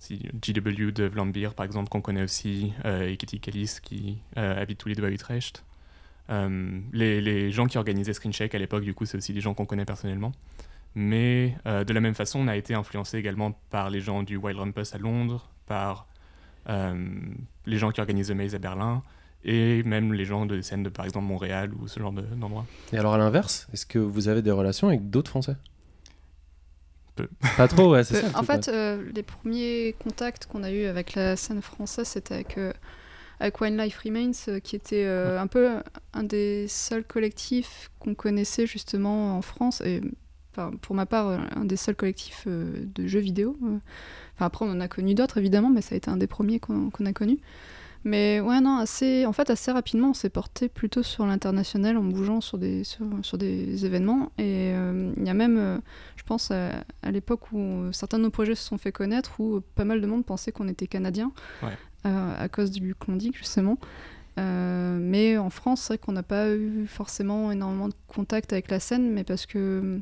GW 0.00 0.92
de 0.92 1.04
Vlambeer 1.04 1.54
par 1.54 1.66
exemple, 1.66 1.88
qu'on 1.88 2.00
connaît 2.00 2.22
aussi, 2.22 2.72
euh, 2.84 3.08
et 3.08 3.16
Kitty 3.16 3.40
Callis 3.40 3.78
qui 3.82 4.18
euh, 4.36 4.60
habitent 4.60 4.78
tous 4.78 4.88
les 4.88 4.94
deux 4.94 5.04
à 5.04 5.10
Utrecht. 5.10 5.64
Euh, 6.30 6.80
les, 6.92 7.20
les 7.20 7.50
gens 7.50 7.66
qui 7.66 7.78
organisaient 7.78 8.12
Screencheck 8.12 8.54
à 8.54 8.58
l'époque, 8.58 8.84
du 8.84 8.94
coup, 8.94 9.06
c'est 9.06 9.16
aussi 9.16 9.32
des 9.32 9.40
gens 9.40 9.54
qu'on 9.54 9.66
connaît 9.66 9.84
personnellement. 9.86 10.32
Mais 10.94 11.56
de 11.66 11.92
la 11.92 12.00
même 12.00 12.14
façon, 12.14 12.40
on 12.40 12.48
a 12.48 12.56
été 12.56 12.74
influencé 12.74 13.18
également 13.18 13.52
par 13.70 13.88
les 13.90 14.00
gens 14.00 14.22
du 14.22 14.36
Wild 14.36 14.58
Rumpus 14.58 14.94
à 14.94 14.98
Londres, 14.98 15.48
par 15.66 16.06
les 16.66 17.76
gens 17.78 17.90
qui 17.92 18.00
organisent 18.00 18.28
The 18.28 18.32
Maze 18.32 18.54
à 18.54 18.58
Berlin, 18.58 19.02
et 19.44 19.82
même 19.84 20.12
les 20.12 20.24
gens 20.24 20.46
de 20.46 20.60
scène 20.60 20.82
de, 20.82 20.88
par 20.88 21.04
exemple, 21.04 21.26
Montréal 21.26 21.72
ou 21.74 21.86
ce 21.88 22.00
genre 22.00 22.12
de- 22.12 22.22
d'endroit. 22.22 22.66
Et 22.92 22.98
alors 22.98 23.14
à 23.14 23.18
l'inverse, 23.18 23.68
est-ce 23.72 23.86
que 23.86 23.98
vous 23.98 24.28
avez 24.28 24.42
des 24.42 24.50
relations 24.50 24.88
avec 24.88 25.08
d'autres 25.10 25.30
Français? 25.30 25.56
Peu. 27.18 27.28
Pas 27.56 27.68
trop, 27.68 27.90
ouais, 27.92 28.04
c'est 28.04 28.20
Peu- 28.22 28.28
ça. 28.30 28.38
en 28.38 28.42
fait, 28.42 28.68
euh, 28.68 29.02
les 29.14 29.22
premiers 29.22 29.94
contacts 30.02 30.46
qu'on 30.46 30.62
a 30.62 30.70
eu 30.70 30.84
avec 30.84 31.14
la 31.14 31.36
scène 31.36 31.60
française, 31.62 32.06
c'était 32.08 32.34
avec, 32.34 32.56
euh, 32.58 32.72
avec 33.40 33.60
Wine 33.60 33.76
Life 33.76 33.98
Remains, 34.04 34.30
euh, 34.48 34.60
qui 34.60 34.76
était 34.76 35.04
euh, 35.04 35.40
un 35.40 35.46
peu 35.46 35.68
un 36.12 36.22
des 36.22 36.66
seuls 36.68 37.04
collectifs 37.04 37.90
qu'on 37.98 38.14
connaissait 38.14 38.66
justement 38.66 39.36
en 39.36 39.42
France, 39.42 39.80
et 39.80 40.00
enfin, 40.52 40.70
pour 40.80 40.94
ma 40.94 41.06
part, 41.06 41.28
euh, 41.28 41.38
un 41.56 41.64
des 41.64 41.76
seuls 41.76 41.96
collectifs 41.96 42.44
euh, 42.46 42.84
de 42.94 43.06
jeux 43.06 43.20
vidéo. 43.20 43.56
euh. 43.64 43.78
Enfin, 44.36 44.46
après, 44.46 44.64
on 44.64 44.70
en 44.70 44.80
a 44.80 44.86
connu 44.88 45.14
d'autres, 45.14 45.38
évidemment, 45.38 45.70
mais 45.70 45.80
ça 45.82 45.94
a 45.94 45.98
été 45.98 46.10
un 46.10 46.16
des 46.16 46.28
premiers 46.28 46.60
qu'on 46.60 46.90
qu'on 46.90 47.06
a 47.06 47.12
connus. 47.12 47.38
Mais 48.08 48.40
ouais, 48.40 48.60
non, 48.60 48.78
assez, 48.78 49.26
en 49.26 49.32
fait, 49.32 49.50
assez 49.50 49.70
rapidement, 49.70 50.10
on 50.10 50.14
s'est 50.14 50.30
porté 50.30 50.68
plutôt 50.68 51.02
sur 51.02 51.26
l'international 51.26 51.96
en 51.98 52.02
bougeant 52.02 52.40
sur 52.40 52.56
des, 52.56 52.82
sur, 52.84 53.04
sur 53.22 53.36
des 53.38 53.84
événements. 53.84 54.32
Et 54.38 54.72
euh, 54.74 55.12
il 55.16 55.26
y 55.26 55.28
a 55.30 55.34
même, 55.34 55.58
euh, 55.58 55.78
je 56.16 56.22
pense, 56.22 56.50
à, 56.50 56.70
à 57.02 57.10
l'époque 57.10 57.52
où 57.52 57.92
certains 57.92 58.18
de 58.18 58.22
nos 58.24 58.30
projets 58.30 58.54
se 58.54 58.62
sont 58.64 58.78
fait 58.78 58.92
connaître, 58.92 59.38
où 59.40 59.60
pas 59.74 59.84
mal 59.84 60.00
de 60.00 60.06
monde 60.06 60.24
pensait 60.24 60.52
qu'on 60.52 60.68
était 60.68 60.86
canadiens, 60.86 61.32
Ouais. 61.62 61.76
euh, 62.06 62.34
à 62.38 62.48
cause 62.48 62.70
du 62.70 62.94
Klondike, 62.94 63.36
justement. 63.36 63.76
Mais 64.38 65.36
en 65.36 65.50
France, 65.50 65.80
c'est 65.82 65.94
vrai 65.94 65.98
qu'on 65.98 66.12
n'a 66.12 66.22
pas 66.22 66.50
eu 66.54 66.86
forcément 66.86 67.50
énormément 67.50 67.88
de 67.88 67.94
contact 68.06 68.52
avec 68.52 68.70
la 68.70 68.78
scène, 68.80 69.10
mais 69.12 69.24
parce 69.24 69.46
que 69.46 70.00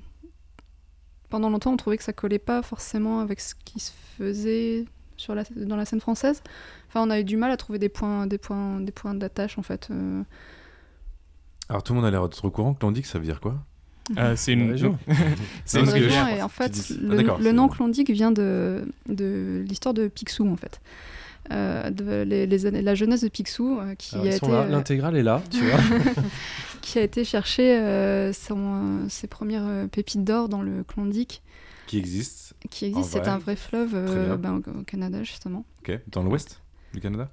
pendant 1.30 1.48
longtemps, 1.50 1.72
on 1.72 1.76
trouvait 1.78 1.96
que 1.96 2.04
ça 2.04 2.12
collait 2.12 2.38
pas 2.38 2.60
forcément 2.62 3.20
avec 3.20 3.40
ce 3.40 3.54
qui 3.64 3.80
se 3.80 3.92
faisait 4.18 4.84
sur 5.16 5.34
la, 5.34 5.44
dans 5.56 5.76
la 5.76 5.84
scène 5.84 6.00
française. 6.00 6.42
Enfin, 6.88 7.02
on 7.06 7.10
a 7.10 7.20
eu 7.20 7.24
du 7.24 7.36
mal 7.36 7.50
à 7.50 7.56
trouver 7.56 7.78
des 7.78 7.88
points, 7.88 8.26
des 8.26 8.38
points, 8.38 8.80
des 8.80 8.92
points 8.92 9.14
d'attache 9.14 9.58
en 9.58 9.62
fait. 9.62 9.88
euh. 9.90 10.22
Alors 11.68 11.82
tout 11.82 11.92
le 11.92 11.96
monde 11.98 12.06
a 12.06 12.10
l'air 12.10 12.22
d'être 12.28 12.44
au 12.44 12.50
courant. 12.50 12.74
Klondike, 12.74 13.06
ça 13.06 13.18
veut 13.18 13.24
dire 13.24 13.40
quoi? 13.40 13.56
Euh, 14.18 14.34
c'est 14.36 14.52
une. 14.52 14.70
région. 14.70 14.98
c'est 15.64 15.80
une 15.80 15.88
région, 15.88 16.26
et 16.28 16.42
en 16.42 16.48
fait, 16.48 16.70
dis- 16.70 16.98
le, 17.02 17.28
Ah, 17.30 17.36
le 17.40 17.52
nom 17.52 17.68
Klondike 17.68 18.10
vient 18.10 18.30
de, 18.30 18.86
de 19.08 19.64
l'histoire 19.68 19.94
de 19.94 20.06
Picsou 20.08 20.48
en 20.48 20.56
fait. 20.56 20.80
Euh, 21.52 21.90
de 21.90 22.22
les, 22.22 22.44
les 22.46 22.66
années- 22.66 22.82
la 22.82 22.94
jeunesse 22.96 23.20
de 23.22 23.28
Picsou 23.28 23.78
euh, 23.78 23.94
qui, 23.94 24.16
Alors, 24.16 24.26
a 24.26 24.30
été, 24.34 24.48
là, 24.50 24.66
l'intégrale 24.66 25.16
est 25.16 25.22
là, 25.22 25.42
tu 25.50 25.64
vois. 25.64 25.78
qui 26.82 26.98
a 26.98 27.02
été 27.02 27.24
chercher 27.24 27.78
euh, 27.78 28.32
son- 28.32 28.56
euh, 29.04 29.08
ses 29.08 29.26
premières 29.28 29.64
euh, 29.66 29.86
pépites 29.86 30.24
d'or 30.24 30.48
dans 30.48 30.60
le 30.62 30.82
Klondike, 30.82 31.42
Qui 31.86 31.98
existe 31.98 32.54
qui 32.70 32.86
existe. 32.86 33.10
C'est 33.12 33.28
un 33.28 33.38
vrai 33.38 33.54
fleuve 33.56 33.92
euh, 33.94 34.36
ben, 34.36 34.54
au, 34.66 34.80
au 34.80 34.82
Canada 34.82 35.22
justement. 35.22 35.64
Ok. 35.80 35.98
Dans 36.08 36.22
l'ouest 36.22 36.60
du 36.92 37.00
Canada? 37.00 37.30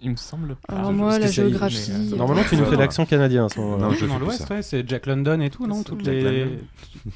Il 0.00 0.10
me 0.12 0.16
semble 0.16 0.54
pas. 0.68 0.74
Alors 0.76 0.92
moi, 0.92 1.18
la 1.18 1.26
géographie. 1.26 1.90
mais, 1.90 2.10
euh, 2.10 2.12
euh, 2.12 2.16
Normalement, 2.18 2.44
tu 2.48 2.56
nous 2.56 2.64
fais 2.66 2.70
Ouais. 2.70 2.76
l'accent 2.76 3.04
canadien 3.04 3.46
à 3.46 3.48
ce 3.48 3.58
moment-là. 3.58 3.86
Non, 3.86 3.90
je 3.90 3.96
fais 3.96 4.06
dans 4.06 4.20
l'Ouest, 4.20 4.48
ouais, 4.48 4.62
c'est 4.62 4.88
Jack 4.88 5.06
London 5.06 5.40
et 5.40 5.50
tout, 5.50 5.66
non 5.66 5.82
toutes 5.82 6.04
Jack 6.04 6.14
les, 6.14 6.44
London. 6.44 6.56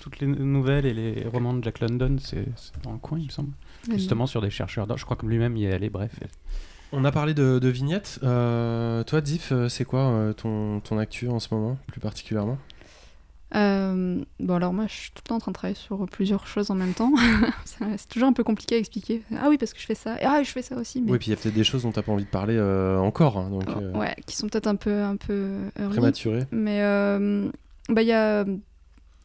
toutes 0.01 0.19
les 0.19 0.27
nouvelles 0.27 0.87
et 0.87 0.93
les 0.95 1.25
romans 1.29 1.55
de 1.55 1.63
Jack 1.63 1.79
London, 1.79 2.17
c'est 2.21 2.45
dans 2.83 2.91
le 2.93 2.99
coin, 2.99 3.21
il 3.21 3.27
me 3.27 3.31
semble. 3.31 3.53
mais 3.89 3.99
Justement 3.99 4.27
sur 4.27 4.41
des 4.41 4.51
chercheurs 4.51 4.89
d'or. 4.89 4.99
Je 4.99 5.05
crois 5.05 5.17
que 5.17 5.27
lui-même 5.27 5.57
y 5.57 5.67
est 5.67 5.73
allé, 5.73 5.91
bref. 5.91 6.11
On 6.91 7.05
a 7.05 7.13
parlé 7.13 7.35
de, 7.35 7.61
de 7.61 7.69
vignettes. 7.69 8.19
Euh, 8.25 9.05
toi, 9.05 9.21
Diff, 9.21 9.53
c'est 9.69 9.85
quoi 9.85 10.35
ton, 10.37 10.81
ton 10.81 10.99
actu 10.99 11.29
en 11.29 11.39
ce 11.39 11.55
moment, 11.55 11.79
plus 11.87 12.01
particulièrement? 12.01 12.59
Euh, 13.55 14.25
bon, 14.41 14.55
alors 14.55 14.73
moi, 14.73 14.87
je 14.87 14.95
suis 14.95 15.11
tout 15.11 15.23
le 15.25 15.29
temps 15.29 15.37
en 15.37 15.41
train 15.41 15.51
de 15.53 15.57
travailler 15.57 15.77
sur 15.77 16.07
plusieurs 16.07 16.47
choses 16.47 16.71
en 16.71 16.75
même 16.75 16.95
temps. 16.95 17.13
C'est 17.97 18.09
toujours 18.09 18.29
un 18.29 18.33
peu 18.33 18.45
compliqué 18.45 18.77
à 18.77 18.79
expliquer. 18.79 19.23
Ah 19.37 19.49
oui, 19.49 19.59
parce 19.59 19.73
que 19.73 19.81
je 19.81 19.87
fais 19.87 19.95
ça. 19.95 20.17
Et 20.21 20.25
ah, 20.25 20.43
je 20.43 20.51
fais 20.51 20.63
ça 20.63 20.77
aussi. 20.77 21.03
Mais... 21.03 21.13
Oui, 21.13 21.19
puis 21.19 21.29
il 21.29 21.31
y 21.31 21.33
a 21.35 21.37
peut-être 21.37 21.55
des 21.55 21.65
choses 21.65 21.83
dont 21.83 21.93
tu 21.93 21.99
n'as 21.99 22.03
pas 22.03 22.13
envie 22.13 22.25
de 22.25 22.31
parler 22.31 22.57
euh, 22.57 22.99
encore, 22.99 23.37
hein, 23.37 23.51
donc 23.51 23.69
euh, 23.69 23.93
Ouais, 23.93 24.15
qui 24.27 24.37
sont 24.37 24.49
peut-être 24.49 24.67
un 24.67 24.77
peu, 24.77 25.03
un 25.03 25.17
peu 25.17 25.59
early. 25.79 25.91
prématuré. 25.91 26.47
Mais 26.51 26.81
bah, 27.89 28.03
il 28.03 28.09
y 28.09 28.13
a 28.13 28.45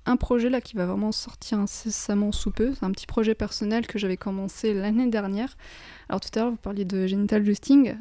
un 0.06 0.16
projet 0.16 0.50
là 0.50 0.62
qui 0.62 0.76
va 0.76 0.86
vraiment 0.86 1.12
sortir 1.12 1.60
incessamment 1.60 2.32
sous 2.32 2.52
peu. 2.52 2.74
C'est 2.74 2.86
un 2.86 2.92
petit 2.92 3.08
projet 3.08 3.36
personnel 3.36 3.88
que 3.88 4.00
j'avais 4.00 4.18
commencé 4.18 4.74
l'année 4.74 5.08
dernière. 5.08 5.58
Alors 6.10 6.22
tout 6.22 6.30
à 6.36 6.40
l'heure, 6.40 6.52
vous 6.52 6.58
parliez 6.58 6.86
de 6.86 7.08
genital 7.08 7.46
justing. 7.46 7.96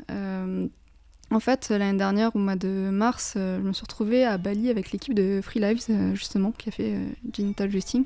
En 1.31 1.41
fait, 1.41 1.71
l'année 1.71 1.99
dernière, 1.99 2.35
au 2.37 2.39
mois 2.39 2.57
de 2.57 2.89
mars, 2.91 3.35
euh, 3.37 3.59
je 3.61 3.67
me 3.67 3.73
suis 3.73 3.83
retrouvée 3.83 4.25
à 4.25 4.39
Bali 4.39 4.71
avec 4.71 4.93
l'équipe 4.93 5.13
de 5.13 5.41
Free 5.43 5.59
Lives, 5.61 5.83
euh, 5.91 6.15
justement, 6.15 6.53
qui 6.53 6.69
a 6.69 6.73
fait 6.73 6.95
euh, 6.95 7.09
Genital 7.33 7.71
Justing, 7.71 8.05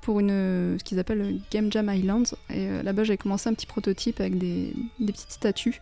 pour 0.00 0.20
une, 0.20 0.76
ce 0.78 0.84
qu'ils 0.84 0.98
appellent 0.98 1.40
Game 1.50 1.72
Jam 1.72 1.90
Island. 1.92 2.26
Et 2.50 2.68
là-bas, 2.82 3.04
j'avais 3.04 3.16
commencé 3.18 3.48
un 3.48 3.54
petit 3.54 3.66
prototype 3.66 4.20
avec 4.20 4.38
des, 4.38 4.74
des 5.00 5.12
petites 5.12 5.32
statues. 5.32 5.80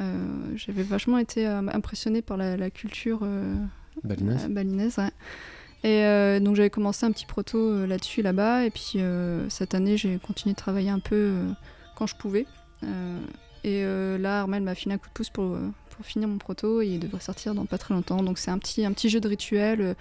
Euh, 0.00 0.56
J'avais 0.56 0.82
vachement 0.82 1.18
été 1.18 1.46
impressionnée 1.46 2.20
par 2.20 2.36
la, 2.36 2.56
la 2.56 2.70
culture 2.70 3.20
euh, 3.22 3.54
Balinaise. 4.02 4.48
balinaise, 4.48 4.98
ouais. 4.98 5.10
Et 5.84 6.02
euh, 6.02 6.40
donc 6.40 6.56
j'avais 6.56 6.70
commencé 6.70 7.06
un 7.06 7.12
petit 7.12 7.26
proto 7.26 7.86
là-dessus 7.86 8.22
là-bas. 8.22 8.64
Et 8.64 8.70
puis 8.70 8.98
cette 9.48 9.74
année, 9.74 9.96
j'ai 9.96 10.18
continué 10.18 10.54
de 10.54 10.58
travailler 10.58 10.90
un 10.90 10.98
peu 10.98 11.32
quand 11.94 12.06
je 12.06 12.16
pouvais. 12.16 12.46
Et 13.62 13.84
là, 14.18 14.40
Armel 14.40 14.62
m'a 14.62 14.74
filé 14.74 14.94
un 14.94 14.98
coup 14.98 15.08
de 15.08 15.12
pouce 15.12 15.30
pour, 15.30 15.56
pour 15.96 16.04
finir 16.06 16.28
mon 16.28 16.38
proto. 16.38 16.80
Et 16.82 16.86
il 16.88 16.98
devrait 17.00 17.20
sortir 17.20 17.54
dans 17.54 17.66
pas 17.66 17.78
très 17.78 17.94
longtemps. 17.94 18.22
Donc 18.22 18.38
c'est 18.38 18.50
un 18.50 18.58
petit, 18.58 18.84
un 18.84 18.92
petit 18.92 19.08
jeu 19.08 19.20
de 19.20 19.28
rituel 19.28 19.80
euh, 19.80 19.94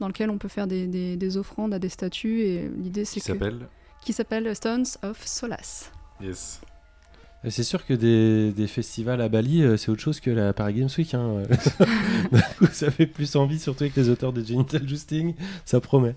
dans 0.00 0.08
lequel 0.08 0.30
on 0.30 0.38
peut 0.38 0.48
faire 0.48 0.66
des, 0.66 0.86
des- 0.86 1.16
des 1.16 1.36
offrandes 1.36 1.74
à 1.74 1.78
des 1.78 1.88
statues. 1.88 2.42
Et 2.42 2.70
l'idée, 2.82 3.04
c'est 3.04 3.20
Qui 3.20 3.26
que. 3.26 3.32
s'appelle 3.32 3.58
Qui 4.04 4.12
s'appelle 4.12 4.54
Stones 4.56 4.86
of 5.02 5.24
Solace. 5.26 5.90
Yes. 6.22 6.60
Et 7.44 7.50
C'est 7.50 7.64
sûr 7.64 7.84
que 7.84 7.94
des, 7.94 8.52
des 8.52 8.66
festivals 8.68 9.20
à 9.20 9.28
Bali, 9.28 9.62
euh, 9.64 9.76
c'est 9.76 9.90
autre 9.90 10.00
chose 10.00 10.20
que 10.20 10.30
la 10.30 10.52
Paris 10.52 10.74
Games 10.74 10.88
Week. 10.96 11.12
Hein. 11.14 11.42
D'un 12.32 12.40
coup, 12.58 12.66
ça 12.72 12.90
fait 12.90 13.06
plus 13.06 13.34
envie, 13.36 13.58
surtout 13.58 13.82
avec 13.84 13.96
les 13.96 14.08
auteurs 14.08 14.32
de 14.32 14.42
Genital 14.44 14.88
Justing. 14.88 15.34
Ça 15.64 15.80
promet. 15.80 16.14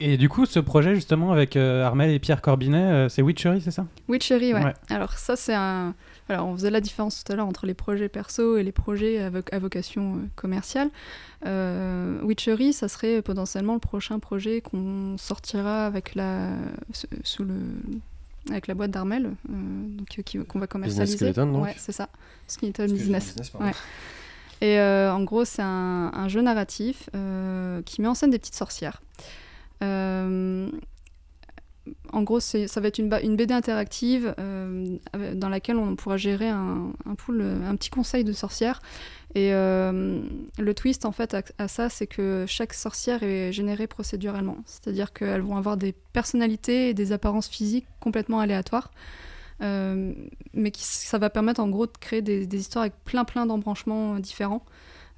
Et 0.00 0.16
du 0.18 0.28
coup, 0.28 0.44
ce 0.44 0.58
projet 0.60 0.94
justement 0.94 1.32
avec 1.32 1.56
euh, 1.56 1.82
Armel 1.84 2.10
et 2.10 2.18
Pierre 2.18 2.42
Corbinet, 2.42 2.78
euh, 2.78 3.08
c'est 3.08 3.22
Witchery, 3.22 3.60
c'est 3.62 3.70
ça? 3.70 3.86
Witchery, 4.08 4.52
ouais. 4.52 4.62
Ouais. 4.64 4.74
Alors 4.90 5.12
ça, 5.14 5.36
c'est 5.36 5.54
un... 5.54 5.94
Voilà, 6.28 6.44
on 6.44 6.54
faisait 6.56 6.70
la 6.70 6.80
différence 6.80 7.22
tout 7.22 7.32
à 7.32 7.36
l'heure 7.36 7.46
entre 7.46 7.66
les 7.66 7.74
projets 7.74 8.08
perso 8.08 8.56
et 8.56 8.64
les 8.64 8.72
projets 8.72 9.22
à, 9.22 9.30
vo- 9.30 9.40
à 9.52 9.58
vocation 9.60 10.16
euh, 10.16 10.18
commerciale. 10.34 10.90
Euh, 11.46 12.20
Witchery, 12.22 12.72
ça 12.72 12.88
serait 12.88 13.22
potentiellement 13.22 13.74
le 13.74 13.80
prochain 13.80 14.18
projet 14.18 14.60
qu'on 14.60 15.16
sortira 15.18 15.86
avec 15.86 16.16
la... 16.16 16.50
sous 17.22 17.44
le... 17.44 17.54
avec 18.50 18.66
la 18.66 18.74
boîte 18.74 18.90
d'Armel, 18.90 19.26
euh, 19.50 19.52
euh, 20.18 20.44
qu'on 20.48 20.58
va 20.58 20.66
commercialiser. 20.66 21.16
Skeleton, 21.16 21.46
donc 21.52 21.64
Ouais, 21.64 21.74
c'est 21.78 21.92
ça. 21.92 22.08
Skeleton 22.48 22.86
Business. 22.86 23.34
Ouais. 23.60 23.72
Et 24.62 24.80
euh, 24.80 25.12
en 25.12 25.22
gros, 25.22 25.44
c'est 25.44 25.62
un, 25.62 26.10
un 26.12 26.28
jeu 26.28 26.40
narratif 26.42 27.08
qui 27.84 28.00
met 28.02 28.08
en 28.08 28.14
scène 28.14 28.30
des 28.30 28.38
petites 28.40 28.54
sorcières. 28.56 29.00
Euh, 29.82 30.68
en 32.12 32.22
gros, 32.22 32.40
ça 32.40 32.80
va 32.80 32.88
être 32.88 32.98
une, 32.98 33.08
BD 33.08 33.52
interactive 33.52 34.34
dans 34.36 35.48
laquelle 35.48 35.76
on 35.76 35.96
pourra 35.96 36.16
gérer 36.16 36.48
un, 36.48 36.92
un, 37.06 37.76
petit 37.76 37.90
conseil 37.90 38.24
de 38.24 38.32
sorcières. 38.32 38.80
Et 39.34 39.50
le 39.50 40.72
twist, 40.74 41.04
en 41.04 41.12
fait, 41.12 41.36
à, 41.58 41.68
ça, 41.68 41.88
c'est 41.88 42.06
que 42.06 42.44
chaque 42.46 42.72
sorcière 42.72 43.22
est 43.22 43.52
générée 43.52 43.86
procéduralement. 43.86 44.58
C'est-à-dire 44.66 45.12
qu'elles 45.12 45.42
vont 45.42 45.56
avoir 45.56 45.76
des 45.76 45.92
personnalités 46.12 46.90
et 46.90 46.94
des 46.94 47.12
apparences 47.12 47.48
physiques 47.48 47.86
complètement 48.00 48.40
aléatoires. 48.40 48.90
mais 49.60 50.70
qui, 50.72 50.82
ça 50.84 51.18
va 51.18 51.30
permettre 51.30 51.60
en 51.60 51.68
gros 51.68 51.86
de 51.86 51.92
créer 52.00 52.22
des, 52.22 52.46
histoires 52.56 52.82
avec 52.82 52.94
plein 53.04 53.24
plein 53.24 53.46
d'embranchements 53.46 54.18
différents. 54.18 54.64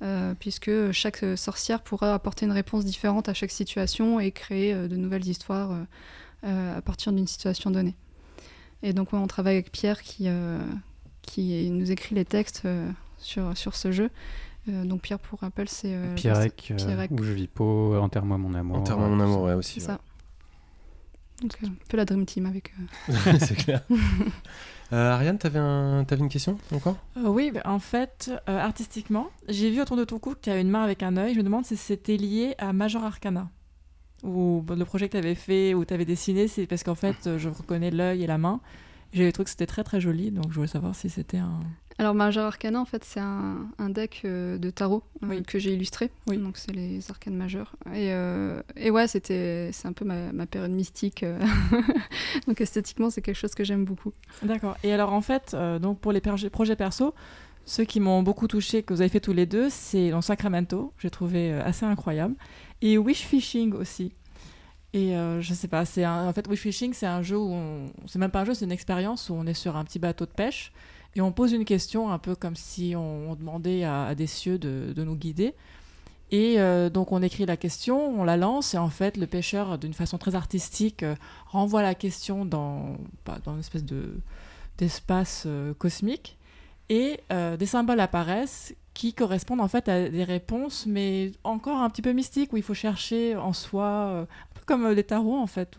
Euh, 0.00 0.34
puisque 0.38 0.92
chaque 0.92 1.24
sorcière 1.34 1.82
pourra 1.82 2.14
apporter 2.14 2.46
une 2.46 2.52
réponse 2.52 2.84
différente 2.84 3.28
à 3.28 3.34
chaque 3.34 3.50
situation 3.50 4.20
et 4.20 4.30
créer 4.30 4.72
euh, 4.72 4.86
de 4.86 4.94
nouvelles 4.94 5.26
histoires 5.26 5.72
euh, 5.72 5.82
à 6.42 6.80
partir 6.82 7.12
d'une 7.12 7.26
situation 7.26 7.70
donnée. 7.70 7.96
Et 8.82 8.92
donc 8.92 9.12
on 9.12 9.26
travaille 9.26 9.54
avec 9.54 9.72
Pierre 9.72 10.02
qui, 10.02 10.28
qui 11.22 11.70
nous 11.70 11.90
écrit 11.90 12.14
les 12.14 12.24
textes 12.24 12.66
sur, 13.18 13.56
sur 13.56 13.74
ce 13.74 13.90
jeu. 13.90 14.10
donc 14.66 15.02
Pierre, 15.02 15.18
pour 15.18 15.40
rappel, 15.40 15.68
c'est... 15.68 15.96
Pierrec, 16.14 16.72
où 17.10 17.22
je 17.22 17.32
vis 17.32 17.48
pas, 17.48 17.64
Enterre-moi 17.64 18.38
mon 18.38 18.54
amour. 18.54 18.78
Enterre-moi 18.78 19.08
mon 19.08 19.20
amour, 19.20 19.42
ouais, 19.42 19.54
aussi. 19.54 19.80
C'est 19.80 19.86
ça. 19.86 20.00
Donc 21.42 21.56
un 21.64 21.72
peu 21.88 21.96
la 21.96 22.04
Dream 22.04 22.26
Team 22.26 22.46
avec... 22.46 22.72
c'est 23.40 23.56
clair. 23.56 23.82
Euh, 24.92 25.12
Ariane, 25.12 25.38
tu 25.38 25.46
avais, 25.46 25.58
un... 25.58 26.06
une 26.06 26.28
question 26.30 26.58
encore? 26.72 26.96
Euh, 27.18 27.28
Oui, 27.28 27.50
bah, 27.52 27.60
en 27.66 27.78
fait, 27.78 28.30
euh, 28.48 28.58
artistiquement, 28.58 29.28
j'ai 29.46 29.70
vu 29.70 29.82
autour 29.82 29.98
de 29.98 30.04
ton 30.04 30.18
cou 30.18 30.30
que 30.30 30.40
tu 30.40 30.50
as 30.50 30.58
une 30.58 30.70
main 30.70 30.82
avec 30.82 31.02
un 31.02 31.16
œil. 31.18 31.34
Je 31.34 31.38
me 31.38 31.44
demande 31.44 31.66
si 31.66 31.76
c'était 31.76 32.16
lié 32.16 32.54
à 32.56 32.72
Major 32.72 33.04
Arcana. 33.04 33.50
Ou 34.24 34.64
le 34.68 34.84
projet 34.84 35.06
que 35.06 35.12
tu 35.12 35.18
avais 35.18 35.34
fait, 35.34 35.74
ou 35.74 35.84
tu 35.84 35.94
avais 35.94 36.04
dessiné, 36.04 36.48
c'est 36.48 36.66
parce 36.66 36.82
qu'en 36.82 36.94
fait, 36.94 37.36
je 37.38 37.48
reconnais 37.48 37.90
l'œil 37.90 38.24
et 38.24 38.26
la 38.26 38.38
main. 38.38 38.60
J'ai 39.12 39.32
trouvé 39.32 39.44
que 39.44 39.50
c'était 39.50 39.66
très 39.66 39.84
très 39.84 40.00
joli, 40.00 40.30
donc 40.30 40.50
je 40.50 40.54
voulais 40.56 40.68
savoir 40.68 40.94
si 40.94 41.08
c'était 41.08 41.38
un. 41.38 41.60
Alors 42.00 42.14
Major 42.14 42.44
Arcana, 42.44 42.80
en 42.80 42.84
fait, 42.84 43.02
c'est 43.04 43.18
un, 43.18 43.66
deck 43.88 44.22
euh, 44.24 44.56
de 44.56 44.70
tarot 44.70 45.02
euh, 45.24 45.42
que 45.42 45.58
j'ai 45.58 45.74
illustré. 45.74 46.10
Oui. 46.28 46.38
Donc 46.38 46.56
c'est 46.56 46.72
les 46.72 47.10
arcanes 47.10 47.34
majeurs. 47.34 47.74
Et, 47.86 48.12
euh, 48.12 48.62
et 48.76 48.92
ouais, 48.92 49.08
c'était 49.08 49.70
c'est 49.72 49.88
un 49.88 49.92
peu 49.92 50.04
ma, 50.04 50.46
période 50.46 50.70
mystique. 50.70 51.24
donc 52.46 52.60
esthétiquement, 52.60 53.10
c'est 53.10 53.20
quelque 53.20 53.36
chose 53.36 53.54
que 53.54 53.64
j'aime 53.64 53.84
beaucoup. 53.84 54.12
D'accord. 54.44 54.76
Et 54.84 54.92
alors 54.92 55.12
en 55.12 55.22
fait, 55.22 55.56
donc 55.80 55.98
pour 55.98 56.12
les 56.12 56.20
projets 56.20 56.76
perso, 56.76 57.14
ceux 57.64 57.84
qui 57.84 57.98
m'ont 57.98 58.22
beaucoup 58.22 58.46
touché, 58.46 58.84
que 58.84 58.94
vous 58.94 59.00
avez 59.00 59.10
fait 59.10 59.20
tous 59.20 59.32
les 59.32 59.46
deux, 59.46 59.68
c'est 59.68 60.10
dans 60.10 60.22
Sacramento. 60.22 60.92
J'ai 60.98 61.10
trouvé 61.10 61.52
assez 61.52 61.84
incroyable. 61.84 62.36
Et 62.82 62.98
Wish 62.98 63.22
Fishing 63.22 63.72
aussi. 63.74 64.12
Et 64.94 65.12
je 65.40 65.54
sais 65.54 65.68
pas, 65.68 65.82
en 65.82 66.32
fait 66.32 66.48
Wish 66.48 66.60
Fishing, 66.60 66.94
c'est 66.94 67.06
un 67.06 67.22
jeu 67.22 67.36
où 67.36 67.52
on... 67.52 67.92
c'est 68.06 68.18
même 68.18 68.30
pas 68.30 68.40
un 68.40 68.44
jeu, 68.44 68.54
c'est 68.54 68.64
une 68.64 68.72
expérience 68.72 69.28
où 69.28 69.34
on 69.34 69.46
est 69.46 69.54
sur 69.54 69.76
un 69.76 69.84
petit 69.84 69.98
bateau 69.98 70.24
de 70.24 70.30
pêche 70.30 70.72
et 71.18 71.20
on 71.20 71.32
pose 71.32 71.52
une 71.52 71.64
question 71.64 72.10
un 72.10 72.18
peu 72.18 72.36
comme 72.36 72.54
si 72.54 72.94
on, 72.96 73.34
demandait 73.34 73.82
à, 73.82 74.14
des 74.14 74.28
cieux 74.28 74.56
de, 74.56 74.94
nous 74.96 75.16
guider. 75.16 75.54
Et 76.30 76.60
euh, 76.60 76.90
donc 76.90 77.10
on 77.10 77.22
écrit 77.22 77.44
la 77.44 77.56
question, 77.56 78.20
on 78.20 78.22
la 78.22 78.36
lance, 78.36 78.74
et 78.74 78.78
en 78.78 78.90
fait 78.90 79.16
le 79.16 79.26
pêcheur, 79.26 79.78
d'une 79.78 79.94
façon 79.94 80.18
très 80.18 80.36
artistique, 80.36 81.02
euh, 81.02 81.16
renvoie 81.46 81.82
la 81.82 81.96
question 81.96 82.44
dans, 82.44 82.98
bah, 83.26 83.38
dans 83.44 83.54
une 83.54 83.60
espèce 83.60 83.84
de, 83.84 84.20
d'espace 84.76 85.44
euh, 85.46 85.74
cosmique. 85.74 86.37
Et 86.88 87.20
des 87.30 87.66
symboles 87.66 88.00
apparaissent 88.00 88.74
qui 88.94 89.12
correspondent 89.14 89.60
en 89.60 89.68
fait 89.68 89.88
à 89.88 90.08
des 90.08 90.24
réponses, 90.24 90.86
mais 90.86 91.32
encore 91.44 91.78
un 91.78 91.90
petit 91.90 92.02
peu 92.02 92.12
mystiques, 92.12 92.52
où 92.52 92.56
il 92.56 92.62
faut 92.62 92.74
chercher 92.74 93.36
en 93.36 93.52
soi, 93.52 94.20
un 94.20 94.26
peu 94.54 94.62
comme 94.66 94.88
les 94.88 95.04
tarots 95.04 95.38
en 95.38 95.46
fait, 95.46 95.78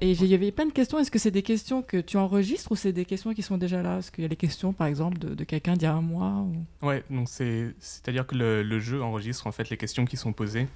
et 0.00 0.10
il 0.10 0.26
y 0.26 0.34
avait 0.34 0.50
plein 0.50 0.66
de 0.66 0.72
questions. 0.72 0.98
Est-ce 0.98 1.10
que 1.10 1.18
c'est 1.18 1.30
des 1.30 1.42
questions 1.42 1.82
que 1.82 1.98
tu 1.98 2.16
enregistres 2.16 2.72
ou 2.72 2.76
c'est 2.76 2.92
des 2.92 3.04
questions 3.04 3.32
qui 3.32 3.42
sont 3.42 3.58
déjà 3.58 3.82
là? 3.82 3.98
Est-ce 3.98 4.10
qu'il 4.10 4.22
y 4.22 4.24
a 4.24 4.28
les 4.28 4.36
questions, 4.36 4.72
par 4.72 4.86
exemple, 4.86 5.18
de, 5.18 5.44
quelqu'un 5.44 5.74
d'il 5.74 5.84
y 5.84 5.86
a 5.86 5.94
un 5.94 6.00
mois 6.00 6.44
ou... 6.46 6.86
Ouais, 6.86 7.04
donc 7.10 7.28
c'est, 7.28 7.74
c'est-à-dire 7.78 8.26
que 8.26 8.34
le, 8.34 8.80
jeu 8.80 9.02
enregistre 9.02 9.46
en 9.46 9.52
fait 9.52 9.70
les 9.70 9.76
questions 9.76 10.04
qui 10.04 10.16
sont 10.16 10.32
posées 10.32 10.66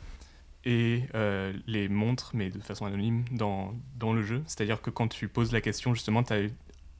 et 0.65 1.03
euh, 1.15 1.53
les 1.67 1.89
montre, 1.89 2.31
mais 2.35 2.51
de 2.51 2.61
façon 2.61 2.87
anonyme, 2.87 3.25
dans, 3.33 3.75
dans 3.99 4.13
le 4.13 4.23
jeu. 4.23 4.43
C'est-à-dire 4.47 4.81
que 4.81 4.91
quand 4.91 5.09
tu 5.09 5.27
poses 5.27 5.51
la 5.51 5.61
question, 5.61 5.95
justement, 5.95 6.23
tu 6.23 6.33
as 6.33 6.43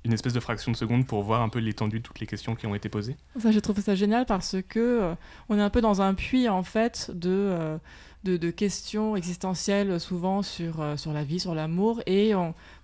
une 0.05 0.13
espèce 0.13 0.33
de 0.33 0.41
fraction 0.41 0.73
de 0.73 0.77
seconde 0.77 1.07
pour 1.07 1.23
voir 1.23 1.43
un 1.43 1.49
peu 1.49 1.59
l'étendue 1.59 1.99
de 1.99 2.03
toutes 2.03 2.21
les 2.21 2.27
questions 2.27 2.55
qui 2.55 2.67
ont 2.67 2.75
été 2.75 2.89
posées. 2.89 3.17
Ça, 3.39 3.53
j'ai 3.53 3.61
trouvé 3.61 3.83
ça 3.83 3.95
génial 3.95 4.27
parce 4.27 4.57
que 4.69 4.81
euh, 4.81 5.15
on 5.49 5.59
est 5.59 5.63
un 5.63 5.71
peu 5.71 5.81
dans 5.81 6.03
un 6.03 6.15
puits, 6.15 6.49
en 6.49 6.63
fait, 6.63 7.11
de... 7.15 7.31
Euh, 7.31 7.79
de, 8.25 8.53
questions 8.53 9.17
existentielles 9.17 9.99
souvent 9.99 10.43
sur, 10.43 10.81
euh, 10.81 10.97
sur 10.97 11.13
la 11.13 11.25
vie, 11.25 11.41
sur 11.41 11.57
l'amour. 11.57 12.01
Et 12.07 12.35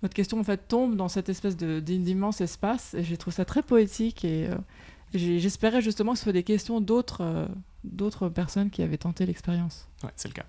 notre 0.03 0.13
question 0.13 0.37
en 0.37 0.43
fait 0.43 0.67
tombe 0.67 0.97
dans 0.97 1.07
cette 1.07 1.29
espèce 1.29 1.55
d'immense 1.55 2.41
espace. 2.41 2.93
Et 2.93 3.05
j'ai 3.05 3.15
trouvé 3.15 3.33
ça 3.33 3.45
très 3.45 3.63
poétique 3.63 4.25
et 4.25 4.49
j'espérais 5.13 5.81
justement 5.81 6.11
que 6.11 6.17
ce 6.17 6.25
soit 6.25 6.33
des 6.33 6.43
questions 6.43 6.81
d'autres 6.81 7.47
d'autres 7.85 8.27
personnes 8.27 8.69
qui 8.69 8.81
avaient 8.81 8.97
tenté 8.97 9.25
l'expérience. 9.25 9.87
Ouais, 10.03 10.09
c'est 10.17 10.27
le 10.27 10.33
cas. 10.33 10.45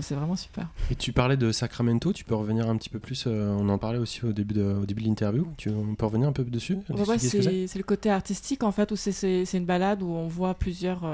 C'est 0.00 0.14
vraiment 0.14 0.36
super. 0.36 0.68
Et 0.90 0.94
tu 0.94 1.12
parlais 1.12 1.36
de 1.36 1.52
Sacramento, 1.52 2.12
tu 2.12 2.24
peux 2.24 2.34
revenir 2.34 2.68
un 2.68 2.76
petit 2.76 2.90
peu 2.90 2.98
plus, 2.98 3.26
on 3.26 3.68
en 3.68 3.78
parlait 3.78 3.98
aussi 3.98 4.24
au 4.24 4.32
début 4.32 4.54
de, 4.54 4.62
au 4.62 4.86
début 4.86 5.02
de 5.02 5.08
l'interview, 5.08 5.46
on 5.66 5.94
peut 5.94 6.06
revenir 6.06 6.28
un 6.28 6.32
peu 6.32 6.44
dessus 6.44 6.78
C'est 7.18 7.78
le 7.78 7.82
côté 7.82 8.10
artistique 8.10 8.62
en 8.62 8.72
fait, 8.72 8.92
où 8.92 8.96
c'est 8.96 9.44
une 9.54 9.66
balade 9.66 10.02
où 10.02 10.08
on 10.08 10.28
voit 10.28 10.54
plusieurs 10.54 11.04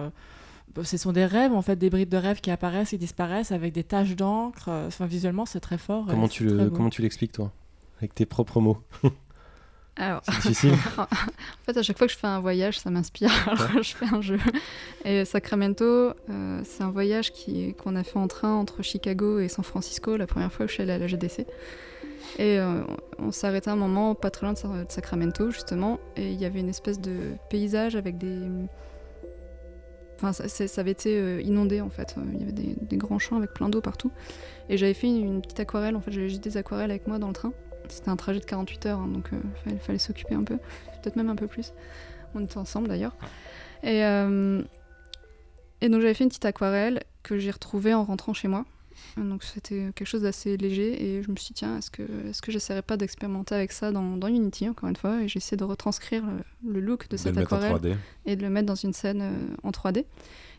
ce 0.82 0.96
sont 0.96 1.12
des 1.12 1.24
rêves, 1.24 1.52
en 1.52 1.62
fait, 1.62 1.76
des 1.76 1.88
bribes 1.88 2.08
de 2.08 2.16
rêves 2.16 2.40
qui 2.40 2.50
apparaissent 2.50 2.92
et 2.92 2.98
disparaissent 2.98 3.52
avec 3.52 3.72
des 3.72 3.84
taches 3.84 4.16
d'encre. 4.16 4.68
Enfin, 4.68 5.06
visuellement, 5.06 5.46
c'est 5.46 5.60
très 5.60 5.78
fort. 5.78 6.06
Comment, 6.08 6.28
tu, 6.28 6.44
le, 6.44 6.70
comment 6.70 6.90
tu 6.90 7.02
l'expliques, 7.02 7.32
toi? 7.32 7.52
Avec 7.98 8.14
tes 8.14 8.26
propres 8.26 8.60
mots 8.60 8.78
alors, 9.96 10.22
difficile. 10.22 10.74
en 10.98 11.06
fait, 11.66 11.76
à 11.76 11.82
chaque 11.82 11.98
fois 11.98 12.06
que 12.06 12.12
je 12.12 12.18
fais 12.18 12.26
un 12.26 12.40
voyage, 12.40 12.78
ça 12.80 12.90
m'inspire. 12.90 13.30
Alors, 13.46 13.82
je 13.82 13.94
fais 13.94 14.06
un 14.12 14.20
jeu. 14.20 14.38
Et 15.04 15.24
Sacramento, 15.24 15.84
euh, 15.84 16.60
c'est 16.64 16.82
un 16.82 16.90
voyage 16.90 17.32
qu'on 17.82 17.94
a 17.94 18.02
fait 18.02 18.18
en 18.18 18.26
train 18.26 18.54
entre 18.54 18.82
Chicago 18.82 19.38
et 19.38 19.48
San 19.48 19.64
Francisco 19.64 20.16
la 20.16 20.26
première 20.26 20.52
fois 20.52 20.66
que 20.66 20.70
je 20.70 20.74
suis 20.74 20.82
allée 20.82 20.92
à 20.92 20.98
la 20.98 21.06
GDC. 21.06 21.46
Et 22.38 22.58
euh, 22.58 22.82
on 23.18 23.30
s'est 23.30 23.46
arrêté 23.46 23.70
un 23.70 23.76
moment 23.76 24.16
pas 24.16 24.30
très 24.30 24.46
loin 24.46 24.54
de 24.54 24.86
Sacramento, 24.88 25.50
justement. 25.52 26.00
Et 26.16 26.32
il 26.32 26.40
y 26.40 26.44
avait 26.44 26.60
une 26.60 26.70
espèce 26.70 27.00
de 27.00 27.34
paysage 27.48 27.94
avec 27.94 28.18
des, 28.18 28.40
Enfin, 30.22 30.32
ça, 30.32 30.80
avait 30.80 30.92
été 30.92 31.18
euh, 31.18 31.40
inondé 31.42 31.80
en 31.80 31.90
fait. 31.90 32.14
Il 32.32 32.40
y 32.40 32.42
avait 32.42 32.52
des, 32.52 32.96
grands 32.96 33.18
champs 33.18 33.36
avec 33.36 33.52
plein 33.52 33.68
d'eau 33.68 33.80
partout. 33.80 34.12
Et 34.68 34.76
j'avais 34.76 34.94
fait 34.94 35.08
une, 35.08 35.42
petite 35.42 35.60
aquarelle. 35.60 35.96
En 35.96 36.00
fait, 36.00 36.12
j'avais 36.12 36.28
juste 36.28 36.42
des 36.42 36.56
aquarelles 36.56 36.90
avec 36.90 37.06
moi 37.06 37.18
dans 37.18 37.28
le 37.28 37.34
train. 37.34 37.52
C'était 37.88 38.08
un 38.08 38.16
trajet 38.16 38.40
de 38.40 38.44
48 38.44 38.86
heures, 38.86 38.98
hein, 38.98 39.08
donc 39.08 39.28
il 39.32 39.72
euh, 39.72 39.78
fallait, 39.78 39.98
s'occuper 39.98 40.34
un 40.34 40.44
peu. 40.44 40.56
Peut-être 41.02 41.16
même 41.16 41.28
un 41.28 41.36
peu 41.36 41.46
plus. 41.46 41.72
On 42.34 42.44
était 42.44 42.58
ensemble 42.58 42.88
d'ailleurs. 42.88 43.16
Et, 43.82 44.04
euh, 44.04 44.62
et 45.80 45.88
donc 45.88 46.00
j'avais 46.00 46.14
fait 46.14 46.24
une 46.24 46.30
petite 46.30 46.44
aquarelle 46.44 47.02
que 47.22 47.38
j'ai 47.38 47.50
retrouvée 47.50 47.94
en 47.94 48.04
rentrant 48.04 48.32
chez 48.32 48.48
moi. 48.48 48.64
Donc 49.16 49.44
c'était 49.44 49.90
quelque 49.94 50.06
chose 50.06 50.22
d'assez 50.22 50.56
léger 50.56 51.04
et 51.04 51.22
je 51.22 51.30
me 51.30 51.36
suis 51.36 51.48
dit 51.48 51.54
tiens 51.54 51.78
est-ce 51.78 51.90
que 51.90 52.02
est-ce 52.28 52.42
que 52.42 52.52
j'essaierais 52.52 52.82
pas 52.82 52.96
d'expérimenter 52.96 53.54
avec 53.54 53.72
ça 53.72 53.92
dans, 53.92 54.16
dans, 54.16 54.28
Unity 54.28 54.68
encore 54.68 54.88
une 54.88 54.96
fois? 54.96 55.22
Et 55.22 55.28
j'ai 55.28 55.38
essayé 55.38 55.56
de 55.56 55.64
retranscrire 55.64 56.24
le, 56.64 56.80
look 56.80 57.08
de, 57.08 57.16
cette 57.16 57.36
aquarelle 57.36 57.98
et 58.26 58.36
de 58.36 58.42
le 58.42 58.50
mettre 58.50 58.66
dans 58.66 58.74
une 58.74 58.92
scène 58.92 59.22
euh, 59.22 59.56
en 59.62 59.70
3D 59.70 60.04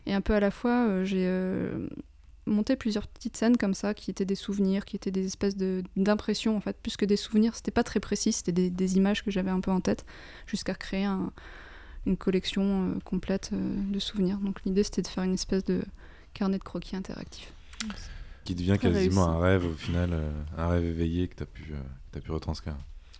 et 0.06 0.14
un 0.14 0.20
peu 0.20 0.34
à 0.34 0.40
la 0.40 0.50
fois 0.50 0.86
euh, 0.86 1.04
j'ai 1.04 1.26
euh, 1.26 1.88
monté 2.46 2.76
plusieurs 2.76 3.06
petites 3.08 3.36
scènes 3.36 3.56
comme 3.56 3.74
ça 3.74 3.94
qui 3.94 4.10
étaient 4.10 4.24
des 4.24 4.34
souvenirs 4.34 4.84
qui 4.84 4.96
étaient 4.96 5.10
des 5.10 5.26
espèces 5.26 5.56
de 5.56 5.82
d'impressions 5.96 6.56
en 6.56 6.60
fait 6.60 6.76
plus 6.80 6.96
que 6.96 7.04
des 7.04 7.16
souvenirs. 7.16 7.54
C'était 7.54 7.70
pas 7.70 7.84
très 7.84 8.00
précis 8.00 8.32
c'était 8.32 8.52
des, 8.52 8.70
des, 8.70 8.96
images 8.96 9.24
que 9.24 9.30
j'avais 9.30 9.50
un 9.50 9.60
peu 9.60 9.70
en 9.70 9.80
tête 9.80 10.06
jusqu'à 10.46 10.74
créer 10.74 11.04
un, 11.04 11.32
une 12.06 12.16
collection 12.16 12.94
complète 13.04 13.50
de 13.52 13.98
souvenirs. 13.98 14.38
Donc 14.38 14.62
l'idée 14.64 14.84
c'était 14.84 15.02
de 15.02 15.08
faire 15.08 15.24
une 15.24 15.34
espèce 15.34 15.64
de 15.64 15.82
carnet 16.34 16.58
de 16.58 16.64
croquis 16.64 16.96
interactif. 16.96 17.52
Qui 18.44 18.54
devient 18.54 18.78
quasiment 18.80 19.28
un 19.28 19.40
rêve 19.40 19.64
au 19.64 19.72
final, 19.72 20.10
euh, 20.12 20.30
un 20.56 20.68
rêve 20.68 20.84
éveillé 20.84 21.28
que 21.28 21.34
tu 21.34 21.42
as, 21.42 21.46
pu, 21.46 21.72
euh, 21.72 22.16
as 22.18 22.20
pu 22.20 22.30
retranscrire. 22.30 22.76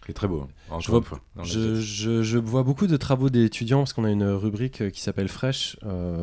C'est 0.06 0.12
très 0.12 0.28
beau. 0.28 0.46
Hein. 0.70 0.78
Je 0.80 0.90
vois, 0.90 1.02
fois, 1.02 1.20
je, 1.42 1.80
je, 1.80 2.22
je, 2.22 2.38
vois 2.38 2.62
beaucoup 2.62 2.86
de 2.86 2.96
travaux 2.96 3.28
d'étudiants 3.28 3.78
parce 3.78 3.92
qu'on 3.92 4.04
a 4.04 4.10
une 4.10 4.24
rubrique 4.24 4.82
euh, 4.82 4.90
qui 4.90 5.00
s'appelle 5.00 5.28
Fresh 5.28 5.76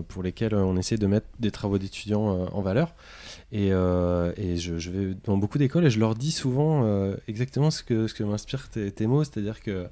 pour 0.08 0.24
lesquelles 0.24 0.56
on 0.56 0.78
essaie 0.78 0.98
de 0.98 1.08
mettre 1.08 1.28
des 1.40 1.52
travaux 1.52 1.78
d'étudiants 1.78 2.48
en 2.52 2.62
valeur. 2.62 2.96
Et, 3.52 3.68
et 3.68 4.58
je, 4.58 4.78
je, 4.80 4.90
vais 4.90 5.16
dans 5.26 5.38
beaucoup 5.38 5.58
d'écoles 5.58 5.86
et 5.86 5.90
je 5.90 6.00
leur 6.00 6.16
dis 6.16 6.32
souvent 6.32 7.14
exactement 7.28 7.72
ce 7.72 7.84
que, 7.84 8.08
ce 8.08 8.14
que 8.14 8.24
m'inspirent 8.24 8.70
tes, 8.70 8.92
tes, 8.92 9.08
mots, 9.08 9.24
c'est-à-dire 9.24 9.62
que 9.62 9.88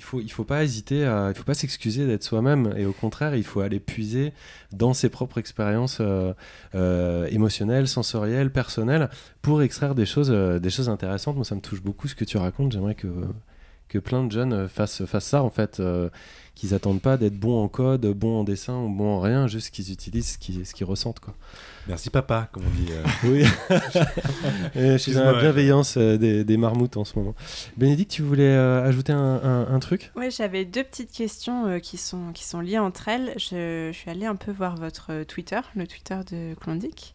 il 0.00 0.02
faut, 0.02 0.20
il 0.22 0.32
faut 0.32 0.44
pas 0.44 0.64
hésiter, 0.64 1.04
à, 1.04 1.28
il 1.28 1.36
faut 1.36 1.44
pas 1.44 1.52
s'excuser 1.52 2.06
d'être 2.06 2.24
soi-même, 2.24 2.72
et 2.74 2.86
au 2.86 2.92
contraire, 2.92 3.34
il 3.36 3.44
faut 3.44 3.60
aller 3.60 3.80
puiser 3.80 4.32
dans 4.72 4.94
ses 4.94 5.10
propres 5.10 5.36
expériences 5.36 5.98
euh, 6.00 6.32
euh, 6.74 7.26
émotionnelles, 7.30 7.86
sensorielles, 7.86 8.50
personnelles, 8.50 9.10
pour 9.42 9.60
extraire 9.60 9.94
des 9.94 10.06
choses, 10.06 10.30
euh, 10.30 10.58
des 10.58 10.70
choses 10.70 10.88
intéressantes. 10.88 11.36
Moi, 11.36 11.44
ça 11.44 11.54
me 11.54 11.60
touche 11.60 11.82
beaucoup 11.82 12.08
ce 12.08 12.14
que 12.14 12.24
tu 12.24 12.38
racontes. 12.38 12.72
J'aimerais 12.72 12.94
que 12.94 13.08
que 13.90 13.98
plein 13.98 14.24
de 14.24 14.32
jeunes 14.32 14.68
fassent, 14.68 15.04
fassent 15.04 15.26
ça 15.26 15.42
en 15.42 15.50
fait, 15.50 15.82
qu'ils 16.54 16.74
attendent 16.74 17.02
pas 17.02 17.16
d'être 17.16 17.38
bons 17.38 17.62
en 17.62 17.68
code, 17.68 18.06
bons 18.06 18.40
en 18.40 18.44
dessin 18.44 18.78
ou 18.78 18.88
bons 18.88 19.16
en 19.16 19.20
rien, 19.20 19.46
juste 19.46 19.70
qu'ils 19.70 19.92
utilisent 19.92 20.32
ce 20.32 20.38
qu'ils, 20.38 20.64
ce 20.64 20.72
qu'ils 20.72 20.86
ressentent 20.86 21.20
quoi. 21.20 21.34
Merci 21.88 22.08
papa, 22.08 22.48
comme 22.52 22.62
on 22.64 22.80
dit. 22.80 22.92
Oui, 23.24 23.44
je 24.74 24.96
suis 24.96 25.12
dans 25.12 25.24
la 25.24 25.40
bienveillance 25.40 25.98
des, 25.98 26.44
des, 26.44 26.56
marmoutes 26.56 26.96
en 26.96 27.04
ce 27.04 27.18
moment. 27.18 27.34
Bénédicte, 27.76 28.12
tu 28.12 28.22
voulais 28.22 28.54
ajouter 28.54 29.12
un, 29.12 29.66
un, 29.68 29.78
truc? 29.80 30.12
Oui, 30.14 30.30
j'avais 30.30 30.64
deux 30.64 30.84
petites 30.84 31.10
questions 31.10 31.80
qui, 31.80 31.96
sont, 31.96 32.32
qui 32.32 32.44
sont 32.44 32.60
liées 32.60 32.78
entre 32.78 33.08
elles. 33.08 33.32
Je, 33.36 33.90
je, 33.92 33.96
suis 33.96 34.10
allée 34.10 34.26
un 34.26 34.36
peu 34.36 34.52
voir 34.52 34.76
votre 34.76 35.24
Twitter, 35.24 35.60
le 35.74 35.86
Twitter 35.86 36.18
de 36.30 36.54
Klondike. 36.54 37.14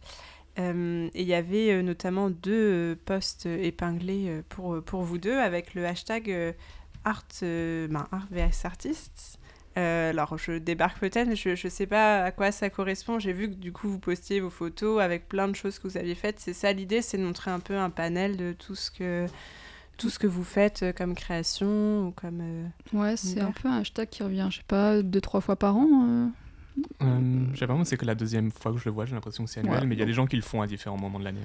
Euh, 0.58 1.10
et 1.14 1.22
il 1.22 1.28
y 1.28 1.34
avait 1.34 1.72
euh, 1.72 1.82
notamment 1.82 2.30
deux 2.30 2.54
euh, 2.54 2.96
posts 3.06 3.46
épinglés 3.46 4.42
pour, 4.50 4.82
pour 4.84 5.02
vous 5.02 5.18
deux 5.18 5.38
avec 5.38 5.74
le 5.74 5.86
hashtag 5.86 6.56
art, 7.04 7.26
ben, 7.42 8.08
art 8.12 8.28
vs 8.32 8.66
artistes. 8.66 9.40
alors 9.76 10.38
je 10.38 10.54
débarque 10.54 11.00
peut-être, 11.00 11.36
je 11.36 11.50
ne 11.50 11.70
sais 11.70 11.88
pas 11.88 12.24
à 12.24 12.32
quoi 12.32 12.52
ça 12.52 12.70
correspond. 12.70 13.20
J'ai 13.20 13.34
vu 13.34 13.50
que 13.50 13.56
du 13.56 13.72
coup 13.72 13.90
vous 13.90 14.00
postiez 14.00 14.40
vos 14.40 14.50
photos 14.50 15.02
avec 15.02 15.28
plein 15.28 15.48
de 15.48 15.56
choses 15.56 15.80
que 15.80 15.88
vous 15.88 15.98
aviez 15.98 16.16
faites. 16.16 16.40
C'est 16.40 16.54
ça 16.54 16.72
l'idée, 16.72 17.02
c'est 17.02 17.18
de 17.18 17.24
montrer 17.24 17.52
un 17.52 17.60
peu 17.60 17.78
un 17.78 17.90
panel 17.90 18.38
de 18.38 18.54
tout 18.54 18.76
ce 18.76 18.92
que 18.92 19.28
tout 19.98 20.10
ce 20.10 20.20
que 20.20 20.28
vous 20.28 20.44
faites 20.44 20.86
comme 20.98 21.16
création 21.16 22.08
ou 22.08 22.12
comme. 22.12 22.72
ouais, 22.94 23.18
c'est 23.18 23.42
un 23.42 23.52
peu 23.52 23.68
un 23.68 23.80
hashtag 23.80 24.10
qui 24.10 24.24
revient, 24.24 24.48
je 24.52 24.58
sais 24.58 24.64
pas, 24.68 25.02
deux 25.02 25.22
trois 25.22 25.42
fois 25.42 25.56
par 25.56 25.76
an. 25.76 25.88
Euh, 26.08 26.28
je 27.02 27.58
sais 27.58 27.68
pas, 27.68 27.86
c'est 27.86 27.98
que 27.98 28.06
la 28.06 28.16
deuxième 28.16 28.52
fois 28.52 28.72
que 28.72 28.78
je 28.78 28.86
le 28.86 28.92
vois, 28.92 29.06
j'ai 29.06 29.16
l'impression 29.16 29.46
que 29.46 29.50
c'est 29.50 29.62
annuel, 29.62 29.88
mais 29.88 29.96
il 29.96 30.00
y 30.00 30.04
a 30.04 30.06
des 30.06 30.14
gens 30.14 30.28
qui 30.28 30.36
le 30.36 30.42
font 30.42 30.62
à 30.62 30.68
différents 30.68 30.98
moments 30.98 31.20
de 31.20 31.26
l'année. 31.26 31.42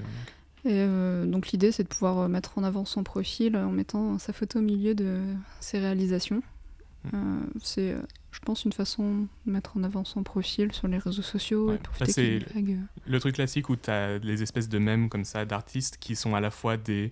Et 0.64 0.72
euh, 0.72 1.24
donc 1.24 1.48
l'idée, 1.48 1.72
c'est 1.72 1.84
de 1.84 1.88
pouvoir 1.88 2.18
euh, 2.18 2.28
mettre 2.28 2.58
en 2.58 2.64
avant 2.64 2.84
son 2.84 3.02
profil 3.02 3.56
en 3.56 3.70
mettant 3.70 4.18
sa 4.18 4.34
photo 4.34 4.58
au 4.58 4.62
milieu 4.62 4.94
de 4.94 5.20
ses 5.60 5.78
réalisations. 5.78 6.42
Mm. 7.12 7.44
c'est, 7.62 7.96
je 8.30 8.38
pense, 8.40 8.66
une 8.66 8.72
façon 8.72 9.26
de 9.46 9.52
mettre 9.52 9.78
en 9.78 9.84
avant 9.84 10.04
son 10.04 10.22
profil 10.22 10.70
sur 10.72 10.86
les 10.86 10.98
réseaux 10.98 11.22
sociaux. 11.22 11.78
c'est 12.04 12.40
le 13.06 13.20
truc 13.20 13.36
classique 13.36 13.70
où 13.70 13.76
tu 13.76 13.88
as 13.88 14.18
les 14.18 14.42
espèces 14.42 14.68
de 14.68 14.78
mèmes 14.78 15.08
comme 15.08 15.24
ça 15.24 15.46
d'artistes 15.46 15.96
qui 15.98 16.14
sont 16.14 16.34
à 16.34 16.40
la 16.40 16.50
fois 16.50 16.76
des 16.76 17.10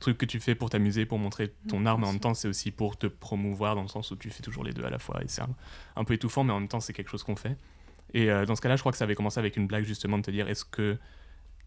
truc 0.00 0.18
que 0.18 0.26
tu 0.26 0.40
fais 0.40 0.54
pour 0.54 0.70
t'amuser, 0.70 1.06
pour 1.06 1.18
montrer 1.18 1.52
ton 1.68 1.84
art, 1.86 1.98
mais 1.98 2.06
en 2.06 2.12
même 2.12 2.20
temps, 2.20 2.34
c'est 2.34 2.48
aussi 2.48 2.70
pour 2.70 2.96
te 2.96 3.06
promouvoir 3.06 3.74
dans 3.74 3.82
le 3.82 3.88
sens 3.88 4.10
où 4.10 4.16
tu 4.16 4.30
fais 4.30 4.42
toujours 4.42 4.64
les 4.64 4.72
deux 4.72 4.84
à 4.84 4.90
la 4.90 4.98
fois. 4.98 5.22
Et 5.22 5.28
c'est 5.28 5.42
un, 5.96 6.04
peu 6.04 6.14
étouffant, 6.14 6.44
mais 6.44 6.52
en 6.52 6.60
même 6.60 6.68
temps, 6.68 6.80
c'est 6.80 6.92
quelque 6.92 7.10
chose 7.10 7.22
qu'on 7.22 7.36
fait. 7.36 7.56
Et 8.14 8.30
euh, 8.30 8.46
dans 8.46 8.56
ce 8.56 8.60
cas-là, 8.60 8.76
je 8.76 8.82
crois 8.82 8.92
que 8.92 8.98
ça 8.98 9.04
avait 9.04 9.14
commencé 9.14 9.38
avec 9.38 9.56
une 9.56 9.66
blague 9.66 9.84
justement 9.84 10.18
de 10.18 10.22
te 10.22 10.30
dire 10.30 10.48
est-ce 10.48 10.64
que 10.64 10.96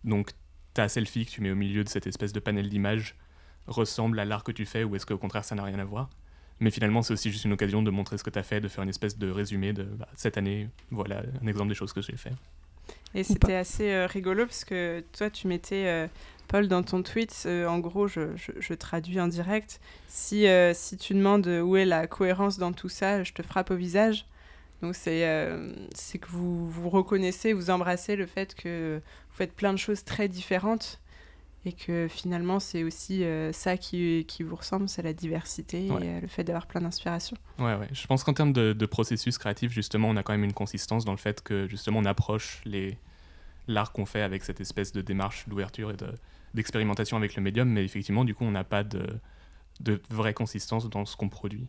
donc 0.03 0.31
ta 0.73 0.89
selfie 0.89 1.25
que 1.25 1.31
tu 1.31 1.41
mets 1.41 1.51
au 1.51 1.55
milieu 1.55 1.83
de 1.83 1.89
cette 1.89 2.07
espèce 2.07 2.33
de 2.33 2.39
panel 2.39 2.69
d'images 2.69 3.15
ressemble 3.67 4.19
à 4.19 4.25
l'art 4.25 4.43
que 4.43 4.51
tu 4.51 4.65
fais 4.65 4.83
ou 4.83 4.95
est-ce 4.95 5.05
qu'au 5.05 5.17
contraire 5.17 5.43
ça 5.43 5.53
n'a 5.53 5.63
rien 5.63 5.77
à 5.77 5.85
voir? 5.85 6.09
Mais 6.59 6.71
finalement, 6.71 7.01
c'est 7.01 7.13
aussi 7.13 7.31
juste 7.31 7.45
une 7.45 7.53
occasion 7.53 7.81
de 7.81 7.91
montrer 7.91 8.17
ce 8.17 8.23
que 8.23 8.29
tu 8.29 8.39
as 8.39 8.43
fait, 8.43 8.61
de 8.61 8.67
faire 8.67 8.83
une 8.83 8.89
espèce 8.89 9.17
de 9.17 9.29
résumé 9.29 9.73
de 9.73 9.83
bah, 9.83 10.07
cette 10.15 10.37
année, 10.37 10.69
voilà 10.89 11.23
un 11.43 11.47
exemple 11.47 11.69
des 11.69 11.75
choses 11.75 11.91
que 11.91 12.01
j'ai 12.01 12.17
fait. 12.17 12.33
Et 13.13 13.23
c'était 13.23 13.55
assez 13.55 13.91
euh, 13.91 14.05
rigolo 14.05 14.45
parce 14.45 14.63
que 14.63 15.03
toi, 15.17 15.29
tu 15.29 15.47
mettais 15.47 15.85
euh, 15.87 16.07
Paul, 16.51 16.67
dans 16.67 16.83
ton 16.83 17.01
tweet, 17.01 17.43
euh, 17.45 17.65
en 17.65 17.79
gros, 17.79 18.09
je, 18.09 18.73
traduis 18.73 19.21
en 19.21 19.29
direct. 19.29 19.79
Si, 20.09 20.47
euh, 20.47 20.73
si 20.73 20.97
tu 20.97 21.13
demandes 21.13 21.47
où 21.47 21.77
est 21.77 21.85
la 21.85 22.07
cohérence 22.07 22.57
dans 22.57 22.73
tout 22.73 22.89
ça, 22.89 23.23
je 23.23 23.31
te 23.31 23.41
frappe 23.41 23.71
au 23.71 23.75
visage. 23.77 24.25
Donc 24.81 24.93
c'est 24.93 25.25
euh, 25.25 25.73
que 26.19 26.27
vous, 26.27 26.69
vous 26.69 26.89
reconnaissez, 26.89 27.53
vous 27.53 27.69
embrassez 27.69 28.17
le 28.17 28.25
fait 28.25 28.53
que 28.53 28.99
vous 29.29 29.35
faites 29.37 29.53
plein 29.53 29.71
de 29.71 29.77
choses 29.77 30.03
très 30.03 30.27
différentes 30.27 30.99
et 31.63 31.71
que 31.71 32.07
finalement 32.09 32.59
c'est 32.59 32.83
aussi 32.83 33.23
ça 33.53 33.77
qui, 33.77 34.25
qui, 34.27 34.43
vous 34.43 34.55
ressemble, 34.55 34.89
c'est 34.89 35.03
la 35.03 35.13
diversité 35.13 35.85
et 35.85 36.19
le 36.19 36.27
fait 36.27 36.43
d'avoir 36.43 36.65
plein 36.65 36.81
d'inspiration. 36.81 37.37
Ouais, 37.59 37.75
ouais. 37.75 37.87
Je 37.93 38.07
pense 38.07 38.23
qu'en 38.23 38.33
termes 38.33 38.51
de, 38.51 38.73
de, 38.73 38.85
processus 38.87 39.37
créatif, 39.37 39.71
justement, 39.71 40.09
on 40.09 40.17
a 40.17 40.23
quand 40.23 40.33
même 40.33 40.43
une 40.43 40.53
consistance 40.53 41.05
dans 41.05 41.11
le 41.11 41.19
fait 41.19 41.41
que 41.41 41.67
justement 41.67 41.99
on 41.99 42.05
approche 42.05 42.61
les 42.65 42.97
l'art 43.67 43.93
qu'on 43.93 44.07
fait 44.07 44.23
avec 44.23 44.43
cette 44.43 44.59
espèce 44.59 44.91
de 44.91 45.01
démarche 45.01 45.47
d'ouverture 45.47 45.91
et 45.91 45.95
de, 45.95 46.07
d'expérimentation 46.53 47.17
avec 47.17 47.35
le 47.35 47.41
médium, 47.41 47.69
mais 47.69 47.83
effectivement, 47.83 48.25
du 48.25 48.35
coup, 48.35 48.43
on 48.43 48.51
n'a 48.51 48.63
pas 48.63 48.83
de, 48.83 49.05
de 49.79 50.01
vraie 50.09 50.33
consistance 50.33 50.89
dans 50.89 51.05
ce 51.05 51.15
qu'on 51.15 51.29
produit, 51.29 51.67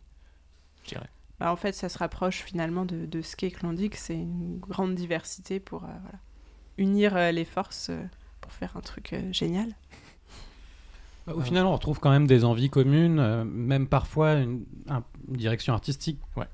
je 0.83 0.89
dirais. 0.89 1.09
Bah, 1.39 1.51
en 1.51 1.55
fait, 1.55 1.73
ça 1.73 1.89
se 1.89 1.97
rapproche 1.97 2.41
finalement 2.41 2.85
de, 2.85 3.05
de 3.05 3.21
ce 3.21 3.35
qu'est 3.35 3.51
Klondike, 3.51 3.95
c'est 3.95 4.15
une 4.15 4.59
grande 4.59 4.95
diversité 4.95 5.59
pour 5.59 5.83
euh, 5.83 5.87
voilà, 6.01 6.19
unir 6.77 7.15
euh, 7.15 7.31
les 7.31 7.45
forces 7.45 7.89
euh, 7.89 8.03
pour 8.41 8.51
faire 8.51 8.77
un 8.77 8.81
truc 8.81 9.15
génial. 9.31 9.75
Bah, 11.25 11.33
au 11.35 11.41
final, 11.41 11.65
on 11.65 11.73
retrouve 11.73 11.99
quand 11.99 12.11
même 12.11 12.27
des 12.27 12.43
envies 12.43 12.69
communes, 12.69 13.45
même 13.45 13.87
parfois 13.87 14.33
une, 14.33 14.65
une 14.89 15.37
direction 15.37 15.73
artistique. 15.73 16.19
Ouais 16.35 16.47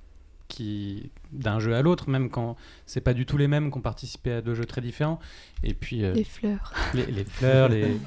qui 0.49 1.11
d'un 1.31 1.59
jeu 1.59 1.75
à 1.75 1.81
l'autre, 1.81 2.09
même 2.09 2.29
quand 2.29 2.55
c'est 2.85 3.01
pas 3.01 3.13
du 3.13 3.25
tout 3.25 3.37
les 3.37 3.47
mêmes 3.47 3.71
qui 3.71 3.77
ont 3.77 3.81
participé 3.81 4.31
à 4.33 4.41
deux 4.41 4.55
jeux 4.55 4.65
très 4.65 4.81
différents. 4.81 5.19
Et 5.63 5.73
puis 5.73 6.03
euh, 6.03 6.13
les 6.13 6.23
fleurs, 6.23 6.73
les, 6.93 7.23
fleurs, 7.23 7.69
les, 7.69 7.99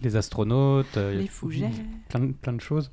les, 0.00 0.16
astronautes, 0.16 0.96
euh, 0.96 1.14
les 1.14 1.26
fougères, 1.26 1.70
plein, 2.08 2.32
plein 2.32 2.52
de 2.52 2.60
choses. 2.60 2.90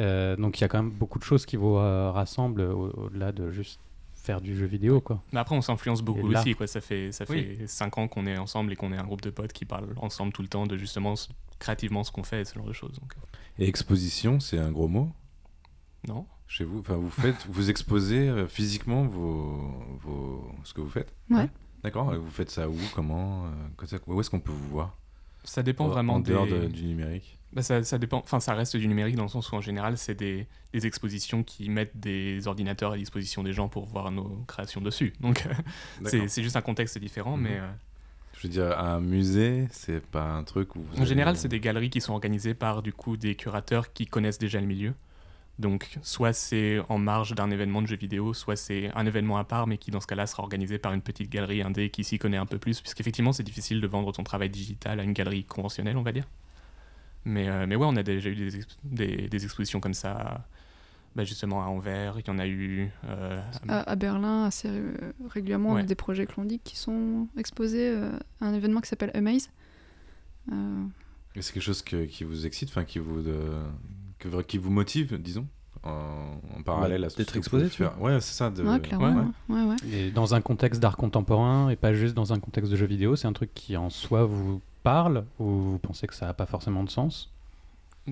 Euh, 0.00 0.36
donc 0.36 0.58
il 0.58 0.62
y 0.62 0.64
a 0.64 0.68
quand 0.68 0.82
même 0.82 0.92
beaucoup 0.92 1.18
de 1.18 1.24
choses 1.24 1.46
qui 1.46 1.56
vous 1.56 1.74
rassemblent 1.74 2.62
au-delà 2.62 3.32
de 3.32 3.50
juste 3.50 3.80
faire 4.14 4.40
du 4.40 4.56
jeu 4.56 4.66
vidéo 4.66 5.00
quoi. 5.00 5.22
Mais 5.32 5.40
après 5.40 5.56
on 5.56 5.62
s'influence 5.62 6.02
beaucoup 6.02 6.28
aussi 6.28 6.54
quoi. 6.54 6.66
Ça 6.66 6.80
fait 6.80 7.12
ça 7.12 7.26
fait 7.26 7.58
cinq 7.66 7.98
ans 7.98 8.08
qu'on 8.08 8.26
est 8.26 8.38
ensemble 8.38 8.72
et 8.72 8.76
qu'on 8.76 8.92
est 8.92 8.98
un 8.98 9.04
groupe 9.04 9.22
de 9.22 9.30
potes 9.30 9.52
qui 9.52 9.64
parlent 9.64 9.94
ensemble 9.96 10.32
tout 10.32 10.42
le 10.42 10.48
temps 10.48 10.66
de 10.66 10.76
justement 10.76 11.14
créativement 11.58 12.02
ce 12.02 12.10
qu'on 12.10 12.24
fait 12.24 12.40
et 12.40 12.44
ce 12.44 12.54
genre 12.54 12.66
de 12.66 12.72
choses. 12.72 12.98
Donc. 12.98 13.14
Et 13.58 13.68
exposition, 13.68 14.40
c'est 14.40 14.58
un 14.58 14.72
gros 14.72 14.88
mot? 14.88 15.12
Non 16.08 16.26
chez 16.48 16.64
vous 16.64 16.80
Enfin, 16.80 16.96
vous 16.96 17.10
faites, 17.10 17.46
vous 17.48 17.70
exposez 17.70 18.28
euh, 18.28 18.46
physiquement 18.46 19.04
vos, 19.04 19.74
vos, 20.00 20.52
ce 20.64 20.74
que 20.74 20.80
vous 20.80 20.90
faites 20.90 21.14
Ouais. 21.30 21.48
D'accord. 21.82 22.14
Vous 22.14 22.30
faites 22.30 22.50
ça 22.50 22.68
où 22.68 22.76
Comment 22.94 23.46
euh, 23.46 23.98
Où 24.06 24.20
est-ce 24.20 24.30
qu'on 24.30 24.40
peut 24.40 24.52
vous 24.52 24.68
voir? 24.68 24.96
Ça 25.44 25.62
dépend 25.62 25.88
vraiment 25.88 26.14
en 26.14 26.20
dehors 26.20 26.46
du 26.46 26.84
numérique? 26.84 27.38
Bah 27.52 27.60
ça, 27.60 27.82
ça, 27.82 27.98
dépend. 27.98 28.18
Enfin, 28.18 28.40
ça 28.40 28.54
reste 28.54 28.76
du 28.76 28.88
numérique 28.88 29.16
dans 29.16 29.24
le 29.24 29.28
sens 29.28 29.52
où 29.52 29.56
en 29.56 29.60
général, 29.60 29.98
c'est 29.98 30.14
des, 30.14 30.46
des, 30.72 30.86
expositions 30.86 31.42
qui 31.42 31.68
mettent 31.68 31.98
des 31.98 32.48
ordinateurs 32.48 32.92
à 32.92 32.96
disposition 32.96 33.42
des 33.42 33.52
gens 33.52 33.68
pour 33.68 33.84
voir 33.84 34.10
nos 34.10 34.42
créations 34.46 34.80
dessus. 34.80 35.12
Donc, 35.20 35.46
c'est 36.04 36.42
juste 36.42 36.56
un 36.56 36.62
contexte 36.62 36.98
différent, 36.98 37.36
mais. 37.36 37.56
Mhm. 37.56 37.64
Euh, 37.64 37.72
Je 38.38 38.46
veux 38.46 38.52
dire, 38.52 38.78
un 38.78 39.00
musée, 39.00 39.66
c'est 39.70 40.00
pas 40.00 40.32
un 40.32 40.44
truc 40.44 40.74
où. 40.76 40.84
en 40.96 41.04
général, 41.04 41.36
c'est 41.36 41.48
des 41.48 41.60
galeries 41.60 41.90
qui 41.90 42.00
sont 42.00 42.14
organisées 42.14 42.54
par 42.54 42.82
du 42.82 42.94
coup 42.94 43.18
des 43.18 43.34
curateurs 43.34 43.92
qui 43.92 44.06
connaissent 44.06 44.38
déjà 44.38 44.60
le 44.60 44.66
milieu. 44.66 44.94
Donc, 45.58 45.98
soit 46.02 46.32
c'est 46.32 46.80
en 46.88 46.98
marge 46.98 47.34
d'un 47.34 47.50
événement 47.50 47.82
de 47.82 47.86
jeux 47.86 47.96
vidéo, 47.96 48.32
soit 48.32 48.56
c'est 48.56 48.90
un 48.94 49.06
événement 49.06 49.36
à 49.36 49.44
part, 49.44 49.66
mais 49.66 49.76
qui 49.76 49.90
dans 49.90 50.00
ce 50.00 50.06
cas-là 50.06 50.26
sera 50.26 50.42
organisé 50.42 50.78
par 50.78 50.92
une 50.92 51.02
petite 51.02 51.30
galerie 51.30 51.62
indé 51.62 51.90
qui 51.90 52.04
s'y 52.04 52.18
connaît 52.18 52.38
un 52.38 52.46
peu 52.46 52.58
plus, 52.58 52.80
puisqu'effectivement 52.80 53.32
c'est 53.32 53.42
difficile 53.42 53.80
de 53.80 53.86
vendre 53.86 54.12
ton 54.12 54.24
travail 54.24 54.48
digital 54.48 54.98
à 54.98 55.02
une 55.02 55.12
galerie 55.12 55.44
conventionnelle, 55.44 55.96
on 55.96 56.02
va 56.02 56.12
dire. 56.12 56.26
Mais, 57.24 57.48
euh, 57.48 57.66
mais 57.68 57.76
ouais, 57.76 57.86
on 57.88 57.96
a 57.96 58.02
déjà 58.02 58.30
eu 58.30 58.34
des, 58.82 59.28
des, 59.28 59.44
expositions 59.44 59.78
comme 59.78 59.94
ça, 59.94 60.44
bah, 61.14 61.22
justement 61.22 61.62
à 61.62 61.66
Anvers, 61.66 62.18
il 62.18 62.26
y 62.26 62.30
en 62.30 62.38
a 62.38 62.46
eu. 62.48 62.90
Euh, 63.04 63.40
à, 63.68 63.94
Berlin, 63.94 64.46
assez 64.46 64.70
régulièrement, 65.28 65.70
on 65.70 65.76
a 65.76 65.82
des 65.82 65.94
projets 65.94 66.26
clondiques 66.26 66.64
qui 66.64 66.76
sont 66.76 67.28
exposés 67.36 67.90
euh, 67.90 68.10
à 68.40 68.46
un 68.46 68.54
événement 68.54 68.80
qui 68.80 68.88
s'appelle 68.88 69.12
Amaze. 69.14 69.50
C'est 70.48 71.52
quelque 71.52 71.62
chose 71.62 71.82
qui 71.82 72.24
vous 72.24 72.46
excite, 72.46 72.70
enfin 72.70 72.84
qui 72.84 72.98
vous 72.98 73.22
qui 74.46 74.58
vous 74.58 74.70
motive, 74.70 75.20
disons 75.20 75.46
en, 75.84 76.62
parallèle 76.64 77.04
à 77.04 77.10
ce 77.10 77.16
d'être 77.16 77.36
exposé 77.36 77.68
tu 77.68 77.82
vois. 77.82 77.96
Ouais 77.98 78.20
c'est 78.20 78.34
ça 78.34 78.50
de... 78.50 78.62
ouais, 78.62 78.80
clairement, 78.80 79.32
ouais. 79.48 79.62
Ouais, 79.62 79.76
et 79.90 80.10
dans 80.10 80.34
un 80.34 80.40
contexte 80.40 80.80
d'art 80.80 80.96
contemporain 80.96 81.70
et 81.70 81.76
pas 81.76 81.92
juste 81.92 82.14
dans 82.14 82.32
un 82.32 82.38
contexte 82.38 82.70
de 82.70 82.76
jeu 82.76 82.86
vidéo 82.86 83.16
c'est 83.16 83.26
un 83.26 83.32
truc 83.32 83.52
qui 83.52 83.76
en 83.76 83.90
soi 83.90 84.24
vous 84.24 84.60
parle 84.84 85.24
ou 85.40 85.46
vous 85.46 85.78
pensez 85.78 86.06
que 86.06 86.14
ça 86.14 86.26
n'a 86.26 86.34
pas 86.34 86.46
forcément 86.46 86.84
de 86.84 86.90
sens? 86.90 87.32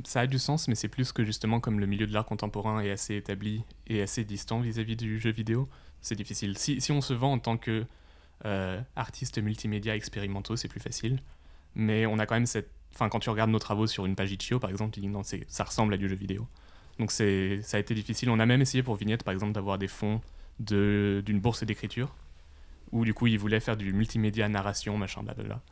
Ça 0.05 0.21
a 0.21 0.27
du 0.27 0.39
sens 0.39 0.67
mais 0.67 0.75
c'est 0.75 0.89
plus 0.89 1.13
que 1.13 1.25
justement 1.25 1.61
comme 1.61 1.79
le 1.79 1.87
milieu 1.87 2.07
de 2.09 2.13
l'art 2.13 2.27
contemporain 2.27 2.81
est 2.81 2.91
assez 2.91 3.15
établi 3.15 3.63
et 3.87 4.03
assez 4.03 4.25
distant 4.25 4.61
vis-à-vis 4.61 4.97
du 4.97 5.21
jeu 5.21 5.31
vidéo 5.31 5.69
c'est 6.01 6.17
difficile. 6.17 6.57
Si, 6.57 6.81
si, 6.81 6.93
on 6.93 7.03
se 7.03 7.13
vend 7.13 7.33
en 7.33 7.39
tant 7.39 7.57
que 7.57 7.85
euh, 8.47 8.81
artiste 8.97 9.39
multimédia 9.39 9.95
expérimentaux 9.95 10.57
c'est 10.57 10.69
plus 10.69 10.81
facile. 10.81 11.21
Mais 11.75 12.07
on 12.07 12.19
a 12.19 12.27
quand 12.27 12.35
même 12.35 12.47
cette 12.47 12.71
Enfin, 12.95 13.09
quand 13.09 13.21
tu 13.21 13.31
regardes 13.31 13.51
nos 13.51 13.59
travaux 13.59 13.87
sur 13.87 14.07
une 14.07 14.17
page 14.17 14.33
Itch.io, 14.33 14.59
par 14.59 14.71
exemple, 14.71 14.93
tu 14.93 15.01
dis 15.01 15.09
non, 15.09 15.23
ça 15.23 15.65
ressemble 15.65 15.95
à 15.95 15.97
du 15.97 16.09
jeu 16.09 16.17
vidéo. 16.17 16.47
Donc 16.99 17.11
ça 17.13 17.25
a 17.25 17.79
été 17.79 17.95
difficile. 17.95 18.31
On 18.31 18.39
a 18.39 18.47
même 18.47 18.61
essayé 18.61 18.83
pour 18.83 18.97
Vignette, 18.97 19.25
par 19.25 19.33
exemple, 19.33 19.53
d'avoir 19.53 19.79
des 19.79 19.89
fonds 19.89 20.21
d'une 20.59 21.41
bourse 21.41 21.65
d'écriture, 21.65 22.15
où 22.93 23.05
du 23.05 23.15
coup, 23.15 23.27
ils 23.27 23.39
voulaient 23.39 23.61
faire 23.61 23.77
du 23.77 23.93
multimédia 23.93 24.49
narration, 24.49 24.99
machin, 24.99 25.23
blablabla. 25.23 25.63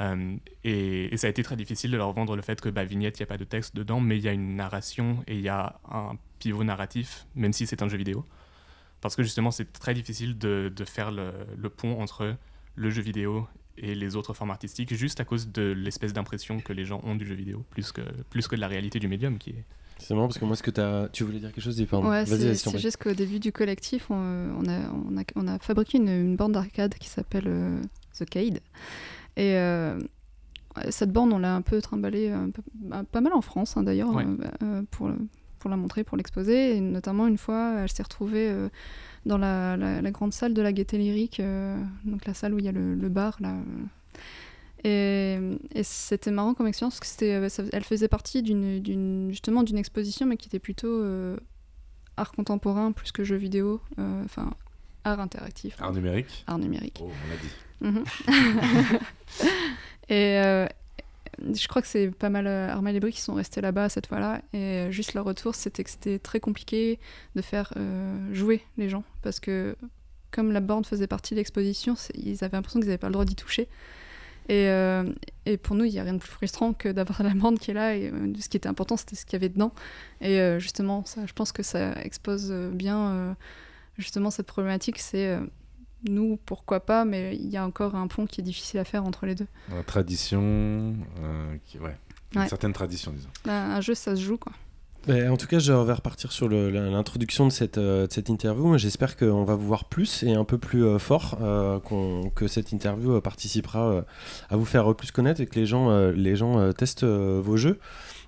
Euh, 0.00 0.36
et, 0.64 1.12
et, 1.12 1.16
ça 1.18 1.26
a 1.26 1.30
été 1.30 1.42
très 1.42 1.56
difficile 1.56 1.90
de 1.90 1.98
leur 1.98 2.10
vendre 2.12 2.34
le 2.34 2.40
fait 2.40 2.58
que 2.60 2.70
bah, 2.70 2.84
Vignette, 2.84 3.18
il 3.18 3.22
n'y 3.22 3.24
a 3.24 3.26
pas 3.26 3.36
de 3.36 3.44
texte 3.44 3.76
dedans, 3.76 4.00
mais 4.00 4.16
il 4.16 4.22
y 4.22 4.28
a 4.28 4.32
une 4.32 4.56
narration 4.56 5.22
et 5.26 5.34
il 5.34 5.42
y 5.42 5.50
a 5.50 5.78
un 5.90 6.16
pivot 6.38 6.64
narratif, 6.64 7.26
même 7.34 7.52
si 7.52 7.66
c'est 7.66 7.82
un 7.82 7.88
jeu 7.88 7.98
vidéo. 7.98 8.24
Parce 9.02 9.16
que 9.16 9.22
justement, 9.22 9.50
c'est 9.50 9.70
très 9.72 9.92
difficile 9.92 10.38
de, 10.38 10.72
de 10.74 10.84
faire 10.84 11.10
le, 11.10 11.32
le, 11.58 11.68
pont 11.68 12.00
entre 12.00 12.36
le 12.76 12.90
jeu 12.90 13.02
vidéo 13.02 13.46
et 13.78 13.94
les 13.94 14.16
autres 14.16 14.34
formes 14.34 14.50
artistiques 14.50 14.94
juste 14.94 15.20
à 15.20 15.24
cause 15.24 15.48
de 15.48 15.72
l'espèce 15.72 16.12
d'impression 16.12 16.60
que 16.60 16.72
les 16.72 16.84
gens 16.84 17.00
ont 17.04 17.14
du 17.14 17.26
jeu 17.26 17.34
vidéo, 17.34 17.64
plus 17.70 17.92
que, 17.92 18.02
plus 18.30 18.48
que 18.48 18.56
de 18.56 18.60
la 18.60 18.68
réalité 18.68 18.98
du 18.98 19.08
médium 19.08 19.38
qui 19.38 19.50
est. 19.50 19.64
C'est 19.98 20.14
marrant 20.14 20.26
parce 20.26 20.38
que 20.38 20.44
moi, 20.44 20.56
ce 20.56 20.62
que 20.62 20.80
as... 20.80 21.08
tu 21.10 21.22
voulais 21.22 21.38
dire 21.38 21.52
quelque 21.52 21.62
chose, 21.62 21.82
pardon. 21.88 22.10
Ouais, 22.10 22.26
c'est 22.26 22.78
juste 22.78 22.96
qu'au 22.96 23.12
début 23.12 23.38
du 23.38 23.52
collectif, 23.52 24.10
on, 24.10 24.14
on, 24.14 24.68
a, 24.68 24.80
on, 24.90 25.16
a, 25.16 25.22
on, 25.36 25.46
a, 25.46 25.58
fabriqué 25.60 25.98
une, 25.98 26.08
une 26.08 26.36
borne 26.36 26.52
d'arcade 26.52 26.94
qui 26.94 27.08
s'appelle 27.08 27.44
euh, 27.46 27.80
The 28.18 28.24
Cade. 28.28 28.60
Et 29.36 29.56
euh, 29.56 29.98
cette 30.90 31.12
borne, 31.12 31.32
on 31.32 31.38
l'a 31.38 31.54
un 31.54 31.62
peu 31.62 31.80
trimballée 31.80 32.34
bah, 32.74 33.04
pas 33.10 33.20
mal 33.20 33.32
en 33.32 33.42
France, 33.42 33.76
hein, 33.76 33.84
d'ailleurs, 33.84 34.10
euh, 34.18 34.82
pour, 34.90 35.10
pour 35.62 35.70
la 35.70 35.76
montrer, 35.76 36.04
pour 36.04 36.16
l'exposer. 36.16 36.76
Et 36.76 36.80
notamment, 36.80 37.26
une 37.26 37.38
fois, 37.38 37.76
elle 37.78 37.90
s'est 37.90 38.02
retrouvée 38.02 38.52
dans 39.24 39.38
la, 39.38 39.76
la, 39.76 40.10
grande 40.10 40.32
salle 40.32 40.52
de 40.52 40.60
la 40.62 40.72
Gaîté 40.72 40.98
Lyrique, 40.98 41.40
donc 42.04 42.26
la 42.26 42.34
salle 42.34 42.52
où 42.54 42.58
il 42.58 42.64
y 42.64 42.68
a 42.68 42.72
le, 42.72 42.94
le 42.94 43.08
bar, 43.08 43.38
là. 43.40 43.54
Et, 44.84 45.38
c'était 45.82 46.30
marrant 46.30 46.54
comme 46.54 46.66
expérience 46.66 46.98
parce 46.98 47.14
que 47.16 47.24
euh, 47.24 47.68
elle 47.72 47.84
faisait 47.84 48.08
partie 48.08 48.42
d'une, 48.42 49.28
justement 49.30 49.62
d'une 49.62 49.78
exposition, 49.78 50.26
mais 50.26 50.36
qui 50.36 50.48
était 50.48 50.58
plutôt 50.58 50.88
euh, 50.88 51.36
art 52.16 52.32
contemporain 52.32 52.92
plus 52.92 53.12
que 53.12 53.22
jeu 53.22 53.36
vidéo, 53.36 53.80
euh, 53.98 54.24
enfin 54.24 54.52
art 55.04 55.20
interactif. 55.20 55.76
Art 55.80 55.92
numérique. 55.92 56.44
Art 56.46 56.58
numérique. 56.58 57.00
Oh, 57.02 57.10
on 57.10 57.28
l'a 57.30 57.36
dit. 57.36 57.50
Mhm. 57.80 58.98
et 60.08 60.66
je 61.40 61.68
crois 61.68 61.82
que 61.82 61.88
c'est 61.88 62.10
pas 62.10 62.30
mal 62.30 62.46
Armel 62.46 62.96
et 62.96 63.00
Brie 63.00 63.12
qui 63.12 63.20
sont 63.20 63.34
restés 63.34 63.60
là-bas 63.60 63.88
cette 63.88 64.06
fois-là. 64.06 64.42
Et 64.52 64.88
juste 64.90 65.14
leur 65.14 65.24
retour, 65.24 65.54
c'était 65.54 65.84
que 65.84 65.90
c'était 65.90 66.18
très 66.18 66.40
compliqué 66.40 66.98
de 67.36 67.42
faire 67.42 67.72
jouer 68.32 68.62
les 68.76 68.88
gens 68.88 69.04
parce 69.22 69.40
que 69.40 69.76
comme 70.32 70.50
la 70.50 70.60
borne 70.60 70.84
faisait 70.84 71.06
partie 71.06 71.34
de 71.34 71.38
l'exposition, 71.38 71.94
ils 72.14 72.42
avaient 72.42 72.56
l'impression 72.56 72.80
qu'ils 72.80 72.88
n'avaient 72.88 72.98
pas 72.98 73.08
le 73.08 73.12
droit 73.12 73.24
d'y 73.24 73.36
toucher. 73.36 73.68
Et, 74.48 74.66
euh, 74.68 75.04
pour 75.62 75.76
nous, 75.76 75.84
il 75.84 75.92
n'y 75.92 75.98
a 75.98 76.02
rien 76.02 76.14
de 76.14 76.18
plus 76.18 76.30
frustrant 76.30 76.72
que 76.72 76.88
d'avoir 76.88 77.22
la 77.22 77.34
bande 77.34 77.58
qui 77.58 77.70
est 77.70 77.74
là. 77.74 77.94
Et 77.96 78.10
euh, 78.10 78.32
ce 78.40 78.48
qui 78.48 78.56
était 78.56 78.68
important, 78.68 78.96
c'était 78.96 79.14
ce 79.14 79.24
qu'il 79.24 79.34
y 79.34 79.36
avait 79.36 79.48
dedans. 79.48 79.72
Et 80.20 80.40
euh, 80.40 80.58
justement, 80.58 81.04
je 81.24 81.32
pense 81.32 81.52
que 81.52 81.62
ça 81.62 81.92
expose 82.02 82.52
bien 82.72 83.36
justement 83.98 84.30
cette 84.30 84.46
problématique. 84.46 84.98
C'est 84.98 85.38
nous, 86.08 86.38
pourquoi 86.44 86.80
pas, 86.80 87.04
mais 87.04 87.36
il 87.36 87.48
y 87.48 87.56
a 87.56 87.64
encore 87.64 87.94
un 87.94 88.06
pont 88.06 88.26
qui 88.26 88.40
est 88.40 88.44
difficile 88.44 88.80
à 88.80 88.84
faire 88.84 89.04
entre 89.04 89.26
les 89.26 89.34
deux. 89.34 89.46
La 89.70 89.82
tradition, 89.82 90.94
qui, 91.64 91.78
ouais, 91.78 91.96
une 92.34 92.48
certaine 92.48 92.72
tradition, 92.72 93.12
disons. 93.12 93.30
Bah, 93.44 93.74
un 93.74 93.80
jeu, 93.80 93.94
ça 93.94 94.16
se 94.16 94.22
joue, 94.22 94.38
quoi 94.38 94.52
en 95.08 95.36
tout 95.36 95.46
cas, 95.46 95.58
je 95.58 95.72
vais 95.72 95.92
repartir 95.92 96.30
sur 96.30 96.48
l'introduction 96.48 97.46
de 97.46 97.52
cette, 97.52 97.78
euh, 97.78 98.06
de 98.06 98.12
cette 98.12 98.28
interview. 98.28 98.78
J'espère 98.78 99.16
qu'on 99.16 99.44
va 99.44 99.56
vous 99.56 99.66
voir 99.66 99.86
plus 99.86 100.22
et 100.22 100.34
un 100.34 100.44
peu 100.44 100.58
plus 100.58 100.84
euh, 100.84 100.98
fort, 100.98 101.38
euh, 101.42 101.80
que 102.34 102.46
cette 102.46 102.72
interview 102.72 103.20
participera 103.20 104.04
à 104.48 104.56
vous 104.56 104.64
faire 104.64 104.94
plus 104.94 105.10
connaître 105.10 105.40
et 105.40 105.46
que 105.46 105.58
les 105.58 105.66
gens, 105.66 106.10
les 106.10 106.36
gens 106.36 106.72
testent 106.72 107.04
vos 107.04 107.56
jeux. 107.56 107.78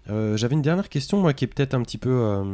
J'avais 0.09 0.55
une 0.55 0.63
dernière 0.63 0.89
question, 0.89 1.21
moi, 1.21 1.33
qui 1.33 1.45
est 1.45 1.49
peut-être 1.49 1.75
un 1.75 1.83
petit 1.83 1.99
peu, 1.99 2.45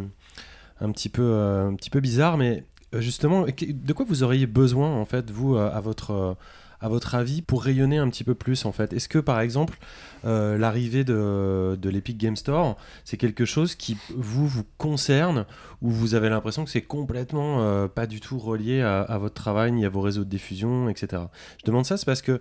un 0.80 0.92
petit 0.92 1.08
peu, 1.08 1.22
un 1.22 1.74
petit 1.74 1.90
peu 1.90 2.00
bizarre, 2.00 2.36
mais 2.36 2.64
justement, 2.94 3.46
de 3.46 3.92
quoi 3.92 4.04
vous 4.08 4.22
auriez 4.22 4.46
besoin, 4.46 4.94
en 4.94 5.04
fait, 5.04 5.30
vous, 5.30 5.56
à 5.56 5.80
votre 5.80 6.36
à 6.80 6.88
votre 6.88 7.14
avis, 7.14 7.42
pour 7.42 7.62
rayonner 7.62 7.98
un 7.98 8.08
petit 8.08 8.24
peu 8.24 8.34
plus 8.34 8.64
en 8.64 8.72
fait? 8.72 8.92
Est-ce 8.92 9.08
que 9.08 9.18
par 9.18 9.40
exemple, 9.40 9.78
euh, 10.24 10.56
l'arrivée 10.56 11.04
de, 11.04 11.78
de 11.80 11.90
l'Epic 11.90 12.16
Game 12.16 12.36
Store, 12.36 12.76
c'est 13.04 13.16
quelque 13.16 13.44
chose 13.44 13.74
qui 13.74 13.98
vous, 14.16 14.46
vous 14.46 14.64
concerne 14.78 15.44
ou 15.82 15.90
vous 15.90 16.14
avez 16.14 16.30
l'impression 16.30 16.64
que 16.64 16.70
c'est 16.70 16.82
complètement 16.82 17.62
euh, 17.62 17.86
pas 17.86 18.06
du 18.06 18.20
tout 18.20 18.38
relié 18.38 18.80
à, 18.80 19.18
votre 19.18 19.34
travail 19.34 19.72
ni 19.72 19.84
à 19.84 19.90
vos 19.90 20.00
réseaux 20.00 20.24
de 20.24 20.30
diffusion, 20.30 20.88
etc. 20.88 21.22
Je 21.58 21.66
demande 21.66 21.84
ça, 21.84 21.96
c'est 21.96 22.06
parce 22.06 22.22
que 22.22 22.40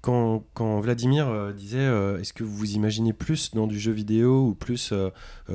quand, 0.00 0.80
Vladimir 0.80 1.28
euh, 1.28 1.52
disait 1.52 1.86
est-ce 2.20 2.32
que 2.32 2.44
vous 2.44 2.56
vous 2.56 2.72
imaginez 2.72 3.12
plus 3.12 3.54
dans 3.54 3.66
du 3.66 3.78
jeu 3.78 3.92
vidéo 3.92 4.46
ou 4.48 4.54
plus 4.54 4.92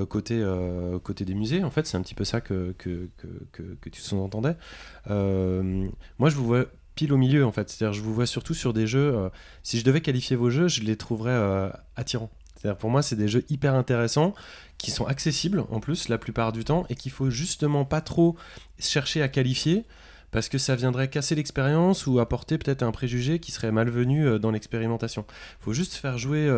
côté, 0.09 0.43
côté 1.03 1.25
des 1.25 1.33
musées? 1.33 1.63
En 1.63 1.71
fait, 1.71 1.87
c'est 1.87 1.97
un 1.97 2.01
petit 2.01 2.15
peu 2.15 2.25
ça 2.25 2.41
que, 2.41 2.73
que, 2.77 3.09
que, 3.51 3.89
tu 3.89 4.01
sous-entendais. 4.01 4.55
moi, 5.07 6.29
je 6.29 6.35
vous 6.35 6.45
vois 6.45 6.65
pile 6.95 7.13
au 7.13 7.17
milieu 7.17 7.45
en 7.45 7.51
fait. 7.51 7.69
C'est-à-dire, 7.69 7.93
je 7.93 8.01
vous 8.01 8.13
vois 8.13 8.25
surtout 8.25 8.53
sur 8.53 8.73
des 8.73 8.87
jeux. 8.87 9.15
Euh, 9.15 9.29
si 9.61 9.77
je 9.77 9.85
devais 9.85 10.01
qualifier 10.01 10.35
vos 10.35 10.49
jeux, 10.49 10.67
je 10.67 10.81
les 10.81 10.95
trouverais 10.95 11.31
euh, 11.31 11.69
attirants. 11.95 12.31
C'est-à-dire, 12.55 12.77
pour 12.77 12.89
moi, 12.89 13.01
c'est 13.01 13.17
des 13.17 13.27
jeux 13.27 13.45
hyper 13.49 13.75
intéressants 13.75 14.33
qui 14.77 14.89
sont 14.89 15.05
accessibles 15.05 15.65
en 15.69 15.79
plus 15.79 16.09
la 16.09 16.17
plupart 16.17 16.51
du 16.51 16.63
temps 16.63 16.85
et 16.89 16.95
qu'il 16.95 17.11
faut 17.11 17.29
justement 17.29 17.85
pas 17.85 18.01
trop 18.01 18.35
chercher 18.79 19.21
à 19.21 19.27
qualifier 19.27 19.85
parce 20.35 20.49
que 20.49 20.57
ça 20.57 20.75
viendrait 20.75 21.07
casser 21.07 21.33
l'expérience 21.33 22.07
ou 22.07 22.19
apporter 22.19 22.57
peut-être 22.57 22.83
un 22.83 22.91
préjugé 22.91 23.39
qui 23.39 23.53
serait 23.53 23.71
malvenu 23.71 24.27
euh, 24.27 24.37
dans 24.37 24.51
l'expérimentation. 24.51 25.23
Il 25.61 25.63
faut 25.63 25.71
juste 25.71 25.93
faire 25.93 26.17
jouer 26.17 26.49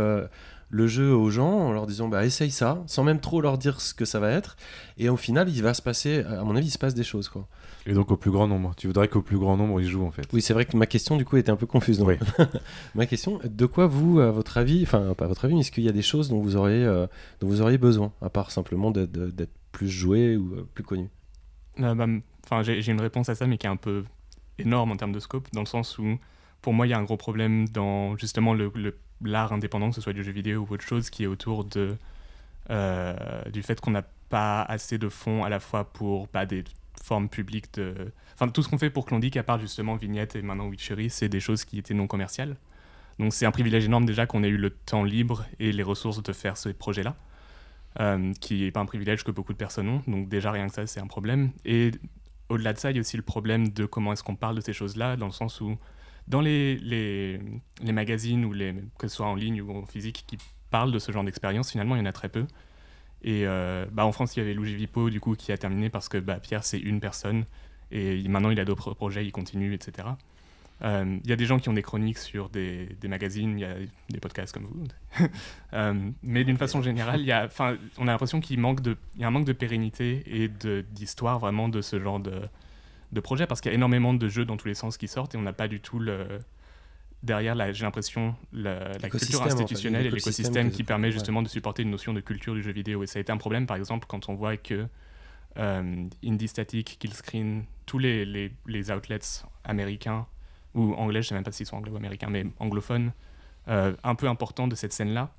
le 0.70 0.88
jeu 0.88 1.14
aux 1.14 1.30
gens 1.30 1.52
en 1.52 1.72
leur 1.72 1.86
disant 1.86 2.08
bah 2.08 2.26
essaye 2.26 2.50
ça 2.52 2.84
sans 2.88 3.04
même 3.04 3.20
trop 3.20 3.40
leur 3.40 3.60
dire 3.60 3.80
ce 3.80 3.94
que 3.94 4.04
ça 4.04 4.20
va 4.20 4.32
être. 4.32 4.58
Et 4.98 5.10
au 5.10 5.16
final 5.16 5.48
il 5.48 5.62
va 5.62 5.76
se 5.76 5.84
passer 5.84 6.24
à 6.24 6.44
mon 6.44 6.56
avis 6.56 6.68
il 6.68 6.72
se 6.72 6.80
passe 6.80 6.96
des 6.96 7.04
choses 7.04 7.30
quoi. 7.30 7.48
Et 7.86 7.94
donc 7.94 8.12
au 8.12 8.18
plus 8.18 8.32
grand 8.32 8.48
nombre. 8.48 8.74
Tu 8.76 8.88
voudrais 8.88 9.08
qu'au 9.08 9.22
plus 9.22 9.38
grand 9.38 9.56
nombre 9.58 9.80
ils 9.80 9.88
jouent 9.88 10.06
en 10.06 10.12
fait. 10.12 10.28
Oui 10.34 10.42
c'est 10.42 10.54
vrai 10.54 10.66
que 10.66 10.76
ma 10.76 10.88
question 10.88 11.16
du 11.16 11.24
coup 11.24 11.38
était 11.38 11.52
un 11.52 11.56
peu 11.56 11.68
confuse 11.68 12.02
oui. 12.02 12.16
ma 12.96 13.06
question 13.06 13.40
de 13.44 13.66
quoi 13.68 13.86
vous 13.86 14.20
à 14.20 14.32
votre 14.32 14.58
avis 14.58 14.82
enfin 14.82 15.14
pas 15.14 15.26
à 15.26 15.28
votre 15.28 15.46
avis 15.46 15.54
mais 15.54 15.62
est-ce 15.62 15.72
qu'il 15.72 15.84
y 15.84 15.90
a 15.90 15.94
des 15.94 16.02
choses 16.02 16.30
dont 16.30 16.42
vous 16.42 16.56
auriez 16.56 16.84
euh, 16.84 17.06
dont 17.40 17.48
vous 17.48 17.62
auriez 17.62 17.78
besoin 17.78 18.12
à 18.22 18.30
part 18.30 18.50
simplement 18.50 18.90
d'être 18.90 19.52
plus 19.72 19.90
joué 19.90 20.36
ou 20.36 20.56
euh, 20.56 20.68
plus 20.74 20.84
connu? 20.84 21.10
Euh, 21.80 21.94
bah, 21.94 22.08
enfin 22.50 22.64
j'ai 22.64 22.92
une 22.92 23.02
réponse 23.02 23.30
à 23.30 23.36
ça 23.36 23.46
mais 23.46 23.58
qui 23.58 23.68
est 23.68 23.70
un 23.70 23.76
peu 23.76 24.06
énorme 24.58 24.92
en 24.92 24.96
termes 24.96 25.12
de 25.12 25.20
scope 25.20 25.48
dans 25.54 25.62
le 25.62 25.68
sens 25.68 26.00
où 26.00 26.18
pour 26.62 26.74
moi 26.74 26.88
il 26.88 26.90
y 26.90 26.94
a 26.94 26.98
un 26.98 27.04
gros 27.04 27.18
problème 27.18 27.68
dans 27.70 28.18
justement 28.18 28.54
le, 28.54 28.72
le 28.76 28.98
l'art 29.24 29.54
indépendant, 29.54 29.90
que 29.90 29.96
ce 29.96 30.02
soit 30.02 30.14
du 30.14 30.24
jeu 30.24 30.32
vidéo 30.32 30.66
ou 30.70 30.74
autre 30.74 30.86
chose, 30.86 31.10
qui 31.10 31.24
est 31.24 31.28
autour 31.28 31.66
de, 31.66 31.98
euh, 32.70 33.16
du 33.52 33.64
fait 33.64 33.80
qu'on 33.80 33.92
n'a 33.92 34.04
pas 34.30 34.62
assez 34.62 34.98
de 34.98 35.10
fonds 35.10 35.44
à 35.44 35.50
la 35.50 35.60
fois 35.60 35.86
pour 35.86 36.28
pas 36.28 36.46
des 36.46 36.64
formes 37.02 37.30
publiques 37.30 37.74
de... 37.76 38.12
Enfin, 38.34 38.50
tout 38.50 38.62
ce 38.62 38.70
qu'on 38.70 38.78
fait 38.78 38.90
pour 38.90 39.06
Klondike, 39.06 39.38
à 39.38 39.44
part 39.44 39.60
justement 39.60 39.96
Vignette 39.96 40.36
et 40.36 40.42
maintenant 40.42 40.68
Witchery, 40.68 41.10
c'est 41.10 41.30
des 41.30 41.40
choses 41.40 41.66
qui 41.66 41.80
étaient 41.80 41.94
non 41.94 42.08
commerciales. 42.08 42.58
Donc 43.20 43.34
c'est 43.34 43.46
un 43.46 43.52
privilège 43.52 43.86
énorme 43.86 44.06
déjà 44.06 44.28
qu'on 44.28 44.44
ait 44.44 44.50
eu 44.50 44.58
le 44.58 44.70
temps 44.70 45.04
libre 45.04 45.46
et 45.60 45.72
les 45.72 45.84
ressources 45.84 46.22
de 46.22 46.34
faire 46.34 46.56
ces 46.56 46.74
projets-là, 46.74 47.16
euh, 48.00 48.32
qui 48.40 48.62
n'est 48.62 48.72
pas 48.72 48.82
un 48.82 48.86
privilège 48.86 49.24
que 49.24 49.32
beaucoup 49.32 49.54
de 49.54 49.58
personnes 49.58 49.90
ont. 49.90 50.04
Donc 50.08 50.30
déjà 50.30 50.52
rien 50.52 50.68
que 50.68 50.74
ça, 50.74 50.86
c'est 50.86 51.00
un 51.00 51.08
problème. 51.08 51.52
Et 51.66 51.92
au-delà 52.50 52.74
de 52.74 52.78
ça, 52.78 52.92
il 52.92 52.96
y 52.96 53.00
a 53.00 53.02
aussi 53.02 53.18
le 53.18 53.24
problème 53.24 53.70
de 53.70 53.86
comment 53.86 54.14
est-ce 54.14 54.24
qu'on 54.24 54.36
parle 54.36 54.56
de 54.56 54.62
ces 54.62 54.74
choses-là, 54.74 55.16
dans 55.18 55.26
le 55.26 55.32
sens 55.32 55.62
où 55.62 55.78
dans 56.28 56.42
les, 56.42 56.76
les, 56.78 57.40
les, 57.82 57.92
magazines, 57.92 58.44
ou 58.46 58.54
les, 58.54 58.74
que 58.98 59.08
ce 59.08 59.16
soit 59.16 59.28
en 59.28 59.36
ligne 59.36 59.62
ou 59.62 59.72
en 59.72 59.86
physique, 59.86 60.26
qui 60.28 60.38
parlent 60.70 60.92
de 60.92 61.00
ce 61.00 61.12
genre 61.12 61.24
d'expérience, 61.24 61.72
finalement, 61.72 61.96
il 61.96 62.00
y 62.00 62.02
en 62.02 62.06
a 62.06 62.12
très 62.12 62.30
peu. 62.30 62.46
Et 63.24 63.48
euh, 63.48 63.86
bah, 63.92 64.06
en 64.06 64.12
France, 64.12 64.36
il 64.36 64.40
y 64.40 64.42
avait 64.42 64.54
Louis 64.54 64.76
Vipo, 64.76 65.10
du 65.10 65.20
coup, 65.20 65.36
qui 65.36 65.52
a 65.52 65.58
terminé 65.58 65.90
parce 65.90 66.10
que 66.10 66.18
bah, 66.18 66.40
Pierre, 66.40 66.64
c'est 66.64 66.80
une 66.80 67.00
personne. 67.00 67.46
Et 67.92 68.28
maintenant, 68.28 68.50
il 68.50 68.60
a 68.60 68.66
d'autres 68.66 68.94
projets, 68.94 69.26
il 69.26 69.32
continue, 69.32 69.74
etc. 69.74 70.10
Euh, 70.84 71.18
il 71.24 71.30
y 71.30 71.34
a 71.34 71.36
des 71.36 71.46
gens 71.46 71.58
qui 71.58 71.70
ont 71.70 71.74
des 71.74 71.82
chroniques 71.82 72.20
sur 72.20 72.50
des, 72.50 72.88
des 73.02 73.08
magazines, 73.08 73.58
il 73.58 73.62
y 73.62 73.66
a 73.66 73.76
des 74.10 74.20
podcasts 74.20 74.54
comme 74.54 74.66
vous. 74.66 74.84
euh, 75.74 76.12
mais 76.22 76.44
d'une 76.44 76.58
façon 76.58 76.82
générale, 76.82 77.22
y 77.22 77.32
a, 77.32 77.50
on 77.98 78.08
a 78.08 78.12
l'impression 78.12 78.40
qu'il 78.40 78.60
manque 78.60 78.82
de, 78.82 78.96
y 79.18 79.24
a 79.24 79.28
un 79.28 79.32
manque 79.32 79.48
de 79.48 79.54
pérennité 79.54 80.24
et 80.28 80.50
d'histoire 80.92 81.40
vraiment 81.40 81.68
de 81.68 81.82
ce 81.82 82.00
genre 82.00 82.20
de, 82.20 82.42
de 83.12 83.20
projets 83.20 83.48
parce 83.48 83.62
qu'il 83.62 83.72
y 83.72 83.74
a 83.74 83.76
énormément 83.76 84.14
de 84.14 84.28
jeux 84.28 84.46
dans 84.46 84.58
tous 84.58 84.68
les 84.68 84.76
sens 84.76 84.98
qui 84.98 85.08
sortent 85.08 85.34
et 85.34 85.38
on 85.38 85.42
n'a 85.42 85.54
pas 85.54 85.68
du 85.68 85.80
tout 85.80 86.00
le 86.00 86.40
derrière 87.24 87.56
j'ai 87.74 87.84
l'impression 87.84 88.36
la, 88.54 88.92
culture 89.10 89.42
institutionnelle 89.42 90.06
et 90.06 90.12
l'écosystème 90.12 90.70
qui 90.70 90.84
permet 90.84 91.12
justement 91.12 91.42
de 91.42 91.48
supporter 91.48 91.82
une 91.82 91.90
notion 91.90 92.14
de 92.14 92.20
culture 92.20 92.54
du 92.54 92.62
jeu 92.62 92.72
vidéo. 92.72 93.02
Et 93.04 93.08
ça 93.08 93.18
a 93.18 93.22
été 93.22 93.32
un 93.32 93.38
problème 93.38 93.66
par 93.66 93.78
exemple 93.78 94.06
quand 94.08 94.30
on 94.30 94.36
voit 94.36 94.56
que 94.56 94.86
euh, 95.58 96.08
Indie 96.24 96.48
Static, 96.48 96.98
Killscreen, 97.00 97.64
tous 97.88 97.98
les, 97.98 98.26
les, 98.26 98.52
les, 98.68 98.92
outlets 98.92 99.44
américains 99.64 100.28
ou 100.78 100.94
anglais, 100.94 101.22
je 101.22 101.30
sais 101.30 101.36
même 101.36 101.44
pas 101.44 101.52
s'ils 101.52 101.66
sont 101.66 101.76
anglais 101.76 101.92
ou 101.92 101.98
américains, 101.98 102.30
mais 102.30 102.46
anglophones, 102.60 103.12
euh, 103.68 103.96
un 104.04 104.16
peu 104.16 104.30
importants 104.30 104.68
de 104.68 104.76
cette 104.76 104.94
scène-là, 104.94 105.34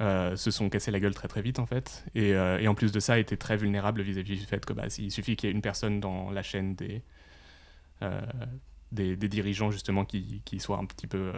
euh, 0.00 0.36
se 0.36 0.50
sont 0.50 0.68
cassés 0.68 0.90
la 0.90 1.00
gueule 1.00 1.14
très 1.14 1.28
très 1.28 1.42
vite 1.42 1.58
en 1.58 1.66
fait. 1.66 2.04
Et, 2.14 2.34
euh, 2.34 2.58
et 2.60 2.68
en 2.68 2.74
plus 2.74 2.92
de 2.92 3.00
ça, 3.00 3.18
étaient 3.18 3.38
très 3.38 3.56
vulnérables 3.56 4.02
vis-à-vis 4.02 4.38
du 4.38 4.44
fait 4.44 4.64
que 4.64 4.72
bah, 4.72 4.84
il 4.98 5.10
suffit 5.10 5.34
qu'il 5.34 5.48
y 5.48 5.52
ait 5.52 5.54
une 5.54 5.62
personne 5.62 5.98
dans 5.98 6.30
la 6.30 6.42
chaîne 6.42 6.74
des, 6.74 7.02
des, 8.92 9.16
dirigeants 9.16 9.70
justement 9.70 10.04
qui, 10.04 10.42
qui 10.44 10.60
soit 10.60 10.78
un 10.78 10.84
petit 10.84 11.06
peu. 11.06 11.32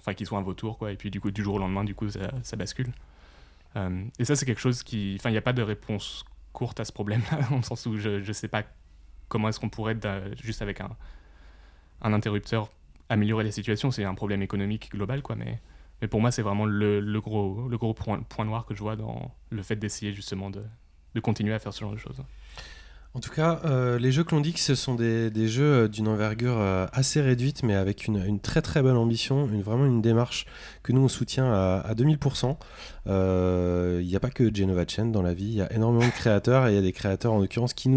Enfin, 0.00 0.14
qui 0.14 0.24
soit 0.24 0.38
un 0.38 0.42
vautour 0.42 0.78
quoi. 0.78 0.92
Et 0.92 0.96
puis 0.96 1.10
du 1.10 1.20
coup, 1.20 1.30
du 1.30 1.42
jour 1.42 1.56
au 1.56 1.58
lendemain, 1.58 1.84
du 1.84 1.94
coup, 1.94 2.08
ça, 2.08 2.30
ça 2.42 2.56
bascule. 2.56 2.92
et 4.18 4.24
ça, 4.24 4.36
c'est 4.36 4.46
quelque 4.46 4.60
chose 4.60 4.82
qui. 4.82 5.16
Enfin, 5.18 5.30
il 5.30 5.32
n'y 5.32 5.38
a 5.38 5.42
pas 5.42 5.52
de 5.52 5.62
réponse 5.62 6.24
courte 6.52 6.80
à 6.80 6.84
ce 6.84 6.92
problème-là, 6.92 7.40
dans 7.50 7.56
le 7.56 7.62
sens 7.62 7.84
où 7.86 7.96
je 7.96 8.26
ne 8.26 8.32
sais 8.32 8.48
pas 8.48 8.62
comment 9.28 9.48
est-ce 9.48 9.60
qu'on 9.60 9.68
pourrait, 9.68 9.96
juste 10.42 10.62
avec 10.62 10.80
un, 10.80 10.96
un 12.02 12.12
interrupteur, 12.12 12.70
améliorer 13.08 13.44
la 13.44 13.52
situation. 13.52 13.90
C'est 13.90 14.04
un 14.04 14.14
problème 14.14 14.42
économique 14.42 14.90
global, 14.92 15.22
quoi, 15.22 15.36
mais 15.36 15.60
mais 16.00 16.08
pour 16.08 16.20
moi, 16.20 16.30
c'est 16.30 16.42
vraiment 16.42 16.64
le, 16.64 17.00
le, 17.00 17.20
gros, 17.20 17.68
le 17.68 17.76
gros 17.76 17.92
point, 17.92 18.20
point, 18.22 18.44
noir 18.44 18.64
que 18.64 18.74
je 18.74 18.80
vois 18.80 18.96
dans 18.96 19.34
le 19.50 19.62
fait 19.62 19.76
d'essayer 19.76 20.12
justement 20.12 20.50
de, 20.50 20.62
de, 21.14 21.20
continuer 21.20 21.52
à 21.52 21.58
faire 21.58 21.74
ce 21.74 21.80
genre 21.80 21.92
de 21.92 21.98
choses. 21.98 22.22
En 23.12 23.18
tout 23.18 23.32
cas, 23.32 23.60
euh, 23.64 23.98
les 23.98 24.12
jeux 24.12 24.22
Klondike, 24.22 24.60
ce 24.60 24.76
sont 24.76 24.94
des, 24.94 25.48
jeux 25.48 25.64
euh, 25.64 25.88
d'une 25.88 26.06
envergure 26.06 26.60
euh, 26.60 26.86
assez 26.92 27.20
réduite, 27.20 27.64
mais 27.64 27.74
avec 27.74 28.06
une, 28.06 28.38
très 28.38 28.62
très 28.62 28.82
bonne 28.82 28.96
ambition, 28.96 29.46
vraiment 29.46 29.84
une 29.84 30.00
démarche 30.00 30.46
que 30.84 30.92
nous 30.92 31.00
on 31.00 31.08
soutient 31.08 31.52
à, 31.52 31.80
à 31.84 31.94
2000%. 31.94 32.56
Il 33.06 34.06
n'y 34.06 34.14
a 34.14 34.20
pas 34.20 34.30
que 34.30 34.54
Genova 34.54 34.84
Chen 34.86 35.10
dans 35.10 35.22
la 35.22 35.34
vie, 35.34 35.46
il 35.46 35.54
y 35.54 35.60
a 35.60 35.72
énormément 35.72 36.06
de 36.06 36.12
créateurs 36.12 36.68
et 36.68 36.70
il 36.70 36.76
y 36.76 36.78
a 36.78 36.82
des 36.82 36.92
créateurs 36.92 37.32
en 37.32 37.40
l'occurrence 37.40 37.74
qui, 37.74 37.90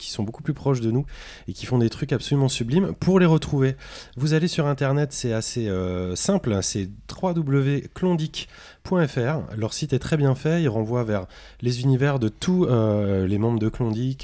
sont 0.00 0.22
beaucoup 0.22 0.42
plus 0.42 0.54
proches 0.54 0.80
de 0.80 0.90
nous 0.90 1.04
et 1.46 1.52
qui 1.52 1.66
font 1.66 1.76
des 1.76 1.90
trucs 1.90 2.14
absolument 2.14 2.48
sublimes. 2.48 2.94
Pour 2.94 3.20
les 3.20 3.26
retrouver, 3.26 3.76
vous 4.16 4.32
allez 4.32 4.48
sur 4.48 4.66
internet, 4.66 5.12
c'est 5.12 5.34
assez 5.34 5.70
simple, 6.14 6.54
hein, 6.54 6.62
c'est 6.62 6.88
Leur 9.56 9.72
site 9.72 9.92
est 9.92 9.98
très 9.98 10.16
bien 10.16 10.34
fait, 10.34 10.62
il 10.62 10.68
renvoie 10.68 11.04
vers 11.04 11.26
les 11.60 11.82
univers 11.82 12.18
de 12.18 12.28
tous 12.28 12.64
euh, 12.64 13.26
les 13.26 13.38
membres 13.38 13.58
de 13.58 13.68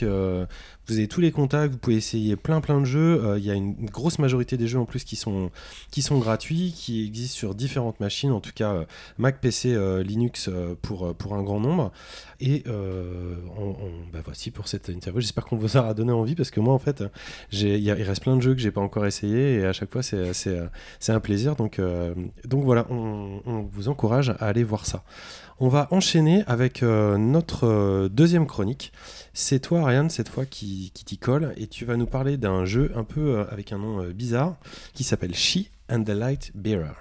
euh, 0.02 0.46
vous 0.86 0.98
avez 0.98 1.08
tous 1.08 1.20
les 1.20 1.32
contacts, 1.32 1.72
vous 1.72 1.78
pouvez 1.78 1.96
essayer 1.96 2.36
plein 2.36 2.60
plein 2.60 2.80
de 2.80 2.84
jeux. 2.84 3.24
Euh, 3.24 3.38
Il 3.38 3.44
y 3.44 3.50
a 3.50 3.54
une 3.54 3.86
grosse 3.86 4.18
majorité 4.18 4.56
des 4.56 4.66
jeux 4.66 4.78
en 4.78 4.84
plus 4.84 5.04
qui 5.04 5.16
sont, 5.16 5.50
qui 5.90 6.02
sont 6.02 6.18
gratuits, 6.18 6.74
qui 6.76 7.04
existent 7.06 7.36
sur 7.36 7.54
différentes 7.54 8.00
machines, 8.00 8.32
en 8.32 8.40
tout 8.40 8.52
cas 8.54 8.72
euh, 8.72 8.84
Mac, 9.18 9.40
PC, 9.40 9.72
euh, 9.74 10.02
Linux 10.02 10.50
pour, 10.82 11.14
pour 11.14 11.34
un 11.34 11.42
grand 11.42 11.60
nombre. 11.60 11.92
Et 12.40 12.64
bah 14.12 14.20
voici 14.24 14.50
pour 14.50 14.68
cette 14.68 14.88
interview. 14.88 15.20
J'espère 15.20 15.44
qu'on 15.44 15.56
vous 15.56 15.76
aura 15.76 15.94
donné 15.94 16.12
envie 16.12 16.34
parce 16.34 16.50
que 16.50 16.60
moi 16.60 16.74
en 16.74 16.78
fait, 16.78 17.02
il 17.52 17.92
reste 17.92 18.22
plein 18.22 18.36
de 18.36 18.42
jeux 18.42 18.54
que 18.54 18.60
j'ai 18.60 18.70
pas 18.70 18.80
encore 18.80 19.06
essayé 19.06 19.54
et 19.54 19.64
à 19.64 19.72
chaque 19.72 19.90
fois 19.90 20.02
c'est 20.02 20.34
c'est, 20.34 20.58
c'est 21.00 21.12
un 21.12 21.20
plaisir. 21.20 21.56
Donc, 21.56 21.80
donc 22.44 22.64
voilà, 22.64 22.86
on 22.90 23.66
vous 23.72 23.88
encourage 23.88 24.30
à 24.30 24.46
aller 24.46 24.64
voir 24.64 24.84
ça. 24.84 25.04
On 25.60 25.68
va 25.68 25.86
enchaîner 25.92 26.42
avec 26.46 26.82
euh, 26.82 27.16
notre 27.16 27.64
euh, 27.64 28.08
deuxième 28.08 28.46
chronique. 28.46 28.92
C'est 29.34 29.60
toi, 29.60 29.82
Ariane, 29.82 30.10
cette 30.10 30.28
fois 30.28 30.46
qui, 30.46 30.90
t'y 30.92 31.16
colle, 31.16 31.54
et 31.56 31.68
tu 31.68 31.84
vas 31.84 31.96
nous 31.96 32.06
parler 32.06 32.36
d'un 32.36 32.64
jeu 32.64 32.90
un 32.96 33.04
peu 33.04 33.36
euh, 33.36 33.44
avec 33.50 33.72
un 33.72 33.78
nom 33.78 34.04
bizarre 34.08 34.56
qui 34.94 35.04
s'appelle 35.04 35.34
She 35.34 35.70
and 35.88 36.02
the 36.02 36.10
Light 36.10 36.50
Bearer. 36.56 36.94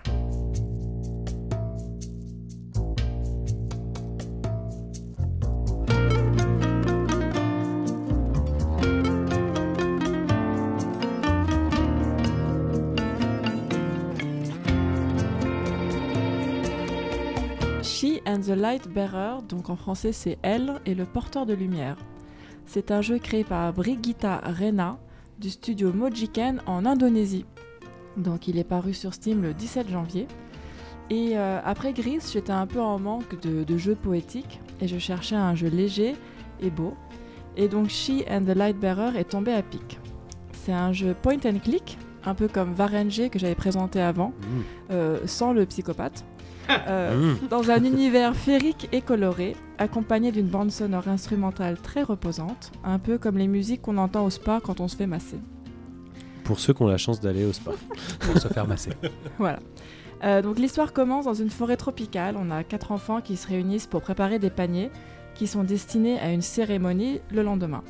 And 18.34 18.41
the 18.41 18.55
Light 18.55 18.88
Bearer, 18.88 19.43
donc 19.47 19.69
en 19.69 19.76
français 19.76 20.11
c'est 20.11 20.38
Elle 20.41 20.81
et 20.85 20.95
le 20.95 21.05
porteur 21.05 21.45
de 21.45 21.53
lumière. 21.53 21.97
C'est 22.65 22.89
un 22.89 23.01
jeu 23.01 23.19
créé 23.19 23.43
par 23.43 23.72
Brigitta 23.73 24.38
Rena 24.38 24.97
du 25.39 25.49
studio 25.49 25.93
Mojiken 25.93 26.61
en 26.65 26.85
Indonésie. 26.85 27.45
Donc 28.18 28.47
il 28.47 28.57
est 28.57 28.64
paru 28.64 28.93
sur 28.93 29.14
Steam 29.14 29.41
le 29.41 29.53
17 29.53 29.89
janvier. 29.89 30.27
Et 31.10 31.38
euh, 31.38 31.60
après 31.64 31.93
Gris, 31.93 32.22
j'étais 32.31 32.51
un 32.51 32.65
peu 32.65 32.81
en 32.81 32.97
manque 32.97 33.39
de, 33.41 33.64
de 33.64 33.77
jeux 33.77 33.95
poétiques 33.95 34.60
et 34.81 34.88
je 34.88 34.97
cherchais 34.97 35.35
un 35.35 35.53
jeu 35.53 35.68
léger 35.68 36.15
et 36.60 36.72
beau. 36.72 36.95
Et 37.55 37.68
donc 37.68 37.89
She 37.89 38.23
and 38.30 38.45
the 38.45 38.55
Light 38.55 38.80
Bearer 38.80 39.18
est 39.18 39.30
tombé 39.30 39.53
à 39.53 39.61
pic. 39.61 39.99
C'est 40.53 40.73
un 40.73 40.91
jeu 40.91 41.15
point 41.22 41.38
and 41.45 41.60
click, 41.64 41.99
un 42.26 42.34
peu 42.34 42.47
comme 42.47 42.73
Varenge 42.73 43.30
que 43.30 43.38
j'avais 43.38 43.55
présenté 43.55 44.01
avant, 44.01 44.34
euh, 44.89 45.19
sans 45.26 45.53
le 45.53 45.65
psychopathe. 45.65 46.26
Euh, 46.69 47.14
Mmh. 47.14 47.48
dans 47.49 47.72
un 47.72 47.84
univers 47.84 48.35
féerique 48.35 48.88
et 48.91 49.02
coloré, 49.02 49.56
accompagné 49.77 50.31
d'une 50.31 50.48
bande 50.48 50.72
sonore 50.72 51.07
instrumentale 51.07 51.77
très 51.77 52.03
reposante, 52.03 52.72
un 52.84 52.99
peu 52.99 53.18
comme 53.18 53.38
les 53.38 53.48
musiques 53.48 53.81
qu'on 53.81 53.98
entend 53.98 54.26
au 54.26 54.30
spa 54.30 54.61
quand 54.64 54.80
on 54.80 54.88
se 54.88 54.95
fait 54.95 55.07
masser. 55.07 55.40
Pour 56.44 56.60
ceux 56.60 56.73
qui 56.73 56.81
ont 56.81 56.88
la 56.88 56.98
chance 56.98 57.19
d'aller 57.19 57.45
au 57.45 57.53
spa. 57.53 57.72
pour 58.19 58.38
se 58.38 58.48
faire 58.48 58.68
masser. 58.68 58.91
Voilà. 59.38 59.60
Euh, 60.23 60.41
donc 60.41 60.57
l'histoire 60.57 60.94
commence 60.94 61.26
dans 61.26 61.34
une 61.34 61.49
forêt 61.49 61.77
tropicale. 61.77 62.35
On 62.38 62.49
a 62.49 62.64
quatre 62.64 62.91
enfants 62.91 63.22
qui 63.22 63.35
se 63.35 63.48
réunissent 63.48 63.88
pour 63.88 64.02
préparer 64.02 64.40
des 64.40 64.49
paniers 64.49 64.90
qui 65.35 65.48
sont 65.48 65.64
destinés 65.64 66.19
à 66.19 66.31
une 66.31 66.41
cérémonie 66.41 67.19
le 67.31 67.44
lendemain. 67.44 67.84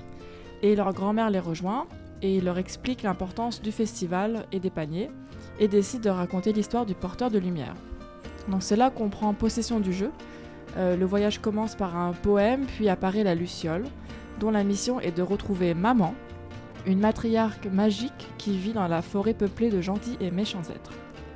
Et 0.61 0.75
leur 0.75 0.93
grand-mère 0.93 1.29
les 1.29 1.39
rejoint 1.39 1.87
et 2.21 2.41
leur 2.41 2.57
explique 2.57 3.03
l'importance 3.03 3.61
du 3.61 3.71
festival 3.71 4.45
et 4.51 4.59
des 4.59 4.69
paniers 4.69 5.09
et 5.59 5.67
décide 5.67 6.01
de 6.01 6.09
raconter 6.09 6.53
l'histoire 6.53 6.85
du 6.85 6.95
porteur 6.95 7.29
de 7.29 7.37
lumière. 7.37 7.75
Donc 8.49 8.63
c'est 8.63 8.75
là 8.75 8.89
qu'on 8.89 9.09
prend 9.09 9.33
possession 9.33 9.79
du 9.79 9.93
jeu. 9.93 10.11
Euh, 10.77 10.95
le 10.95 11.05
voyage 11.05 11.39
commence 11.39 11.75
par 11.75 11.95
un 11.97 12.13
poème, 12.13 12.65
puis 12.65 12.89
apparaît 12.89 13.23
la 13.23 13.35
Luciole, 13.35 13.85
dont 14.39 14.51
la 14.51 14.63
mission 14.63 14.99
est 14.99 15.15
de 15.15 15.21
retrouver 15.21 15.73
Maman, 15.73 16.15
une 16.85 16.99
matriarque 16.99 17.67
magique 17.67 18.27
qui 18.37 18.57
vit 18.57 18.73
dans 18.73 18.87
la 18.87 19.01
forêt 19.01 19.33
peuplée 19.33 19.69
de 19.69 19.81
gentils 19.81 20.17
et 20.19 20.31
méchants 20.31 20.63
êtres. 20.63 20.93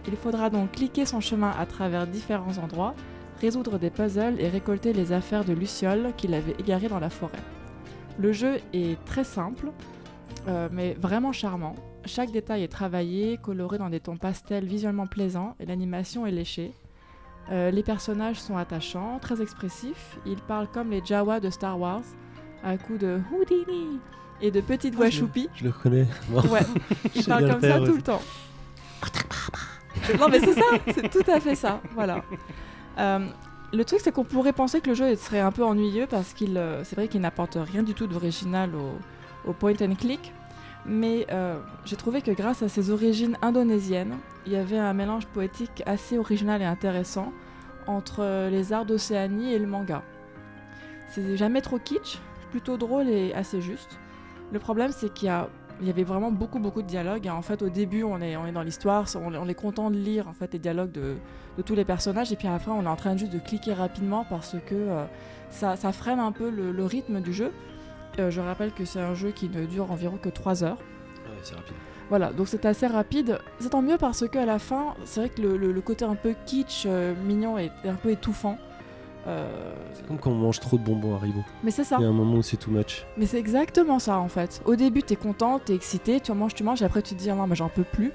Il 0.08 0.16
faudra 0.16 0.50
donc 0.50 0.72
cliquer 0.72 1.06
son 1.06 1.20
chemin 1.20 1.52
à 1.58 1.66
travers 1.66 2.08
différents 2.08 2.58
endroits, 2.58 2.96
résoudre 3.42 3.78
des 3.78 3.90
puzzles 3.90 4.40
et 4.40 4.50
récolter 4.50 4.94
les 4.94 5.12
affaires 5.12 5.46
de 5.46 5.54
Luciole 5.54 6.14
qu'il 6.18 6.34
avait 6.34 6.56
égarées 6.60 6.88
dans 6.88 7.00
la 7.00 7.10
forêt. 7.10 7.40
Le 8.18 8.32
jeu 8.32 8.58
est 8.74 9.04
très 9.06 9.24
simple, 9.24 9.72
euh, 10.48 10.70
mais 10.72 10.94
vraiment 10.94 11.32
charmant. 11.32 11.76
Chaque 12.06 12.32
détail 12.32 12.64
est 12.64 12.70
travaillé, 12.70 13.38
coloré 13.38 13.78
dans 13.78 13.90
des 13.90 14.00
tons 14.00 14.18
pastels 14.18 14.66
visuellement 14.66 15.08
plaisants 15.08 15.56
et 15.60 15.66
l'animation 15.66 16.26
est 16.26 16.32
léchée. 16.32 16.74
Euh, 17.52 17.72
les 17.72 17.84
personnages 17.84 18.40
sont 18.42 18.58
attachants, 18.58 19.20
très 19.22 19.42
expressifs. 19.42 20.18
Ils 20.26 20.42
parlent 20.42 20.68
comme 20.68 20.90
les 20.92 21.02
Jawa 21.04 21.40
de 21.40 21.50
Star 21.50 21.80
Wars, 21.80 22.02
à 22.64 22.78
coup 22.78 22.98
de 22.98 23.20
Houdini 23.32 24.00
et 24.42 24.52
de 24.52 24.60
petites 24.62 24.96
voix 24.96 25.06
Ah, 25.08 25.10
je- 25.10 25.20
choupies. 25.20 25.50
Je 25.56 25.64
le 25.64 25.72
connais. 25.72 26.08
Ouais, 26.34 26.60
ils 27.16 27.24
parlent 27.26 27.50
comme 27.50 27.62
le 27.62 27.70
ça 27.70 27.78
tout 27.80 27.96
le 27.96 28.02
temps. 28.02 28.22
non 30.20 30.28
mais 30.30 30.40
c'est 30.40 30.54
ça, 30.54 30.66
c'est 30.94 31.10
tout 31.10 31.30
à 31.32 31.40
fait 31.40 31.56
ça, 31.56 31.82
voilà. 31.96 32.22
Euh, 33.00 33.20
le 33.74 33.84
truc 33.86 34.00
c'est 34.04 34.12
qu'on 34.12 34.24
pourrait 34.24 34.54
penser 34.54 34.80
que 34.82 34.90
le 34.90 34.96
jeu 34.96 35.16
serait 35.16 35.40
un 35.40 35.52
peu 35.52 35.64
ennuyeux 35.64 36.08
parce 36.10 36.34
qu'il, 36.34 36.58
euh, 36.58 36.84
c'est 36.84 36.96
vrai 36.96 37.08
qu'il 37.08 37.22
n'apporte 37.22 37.58
rien 37.60 37.84
du 37.84 37.94
tout 37.94 38.08
d'original 38.08 38.72
au, 38.76 39.50
au 39.50 39.54
point 39.54 39.74
and 39.82 39.96
click, 39.96 40.32
mais 40.88 41.28
euh, 41.32 41.60
j'ai 41.86 41.96
trouvé 41.96 42.22
que 42.22 42.32
grâce 42.32 42.64
à 42.64 42.70
ses 42.70 42.92
origines 42.92 43.38
indonésiennes, 43.42 44.16
il 44.46 44.54
y 44.54 44.56
avait 44.56 44.78
un 44.78 44.94
mélange 44.94 45.26
poétique 45.28 45.84
assez 45.86 46.18
original 46.18 46.62
et 46.62 46.66
intéressant 46.66 47.34
entre 47.88 48.22
euh, 48.22 48.50
les 48.50 48.74
arts 48.74 48.86
d'Océanie 48.86 49.54
et 49.54 49.60
le 49.60 49.68
manga. 49.68 50.04
C'est 51.10 51.38
jamais 51.38 51.62
trop 51.62 51.80
kitsch, 51.80 52.20
plutôt 52.52 52.78
drôle 52.78 53.08
et 53.10 53.34
assez 53.34 53.62
juste. 53.62 53.98
Le 54.52 54.60
problème 54.60 54.92
c'est 54.92 55.14
qu'il 55.14 55.30
y 55.82 55.90
avait 55.90 56.04
vraiment 56.04 56.32
beaucoup 56.32 56.60
beaucoup 56.60 56.82
de 56.82 56.88
dialogues. 56.88 57.28
En 57.28 57.42
fait, 57.42 57.62
au 57.62 57.70
début, 57.70 58.04
on 58.04 58.22
est, 58.22 58.36
dans 58.54 58.64
l'histoire, 58.64 59.06
on, 59.16 59.34
est- 59.34 59.38
on 59.38 59.48
est 59.48 59.54
content 59.56 59.92
de 59.92 59.98
lire 59.98 60.28
en 60.28 60.34
fait 60.34 60.54
les 60.54 60.60
dialogues 60.60 60.92
de, 60.92 61.16
tous 61.64 61.76
les 61.76 61.86
personnages, 61.86 62.32
et 62.32 62.36
puis 62.36 62.48
fin, 62.60 62.72
on 62.72 62.84
est 62.84 62.88
en 62.88 62.96
train 62.96 63.18
juste 63.18 63.34
de 63.34 63.40
cliquer 63.40 63.74
rapidement 63.74 64.26
parce 64.30 64.56
que 64.66 64.76
euh, 64.76 65.06
ça, 65.50 65.76
freine 65.92 66.20
un 66.20 66.32
peu 66.32 66.50
le 66.50 66.86
rythme 66.86 67.20
du 67.20 67.34
jeu. 67.34 67.52
Euh, 68.20 68.32
je 68.32 68.42
rappelle 68.42 68.72
que 68.72 68.86
c'est 68.86 69.00
un 69.00 69.14
jeu 69.14 69.32
qui 69.32 69.50
ne 69.50 69.66
dure 69.66 69.92
environ 69.92 70.18
que 70.18 70.30
3 70.30 70.64
heures. 70.64 70.78
Ouais, 70.78 71.34
c'est 71.44 71.56
rapide. 71.56 71.76
Voilà, 72.10 72.32
donc 72.32 72.48
c'est 72.48 72.66
assez 72.66 72.88
rapide. 72.88 73.38
C'est 73.60 73.70
tant 73.70 73.82
mieux 73.82 73.98
parce 73.98 74.28
qu'à 74.30 74.46
la 74.46 74.60
fin, 74.60 74.96
c'est 75.06 75.20
vrai 75.20 75.30
que 75.30 75.42
le, 75.42 75.58
le- 75.58 75.72
le 75.74 75.82
côté 75.82 76.06
un 76.06 76.16
peu 76.16 76.34
kitsch, 76.46 76.84
euh, 76.86 77.14
mignon 77.26 77.58
est 77.58 77.72
un 77.86 77.96
peu 77.96 78.10
étouffant. 78.12 78.58
Euh, 79.28 79.74
C'est 79.94 80.08
comme 80.08 80.18
quand 80.18 80.32
on 80.32 80.36
mange 80.36 80.60
trop 80.62 80.78
de 80.78 80.84
bonbons 80.84 81.16
Haribo. 81.16 81.42
mais 81.64 81.72
c'est 81.72 81.84
ça. 81.84 81.98
Il 82.00 82.04
y 82.04 82.06
a 82.06 82.10
un 82.10 82.14
moment 82.14 82.36
où 82.38 82.42
c'est 82.42 82.56
too 82.56 82.72
much. 82.72 83.06
Mais 83.18 83.26
c'est 83.26 83.38
exactement 83.40 84.00
ça 84.00 84.20
en 84.20 84.30
fait. 84.30 84.62
Au 84.64 84.76
début, 84.78 85.04
t'es 85.04 85.18
content, 85.18 85.60
t'es 85.60 85.76
excité, 85.76 86.22
tu 86.22 86.32
en 86.32 86.36
manges, 86.36 86.54
tu 86.56 86.64
manges, 86.64 86.82
et 86.82 86.86
après 86.86 87.02
tu 87.02 87.14
te 87.14 87.20
dis 87.20 87.30
ah 87.30 87.36
non, 87.36 87.46
mais 87.46 87.56
j'en 87.58 87.68
peux 87.68 87.84
plus. 87.84 88.14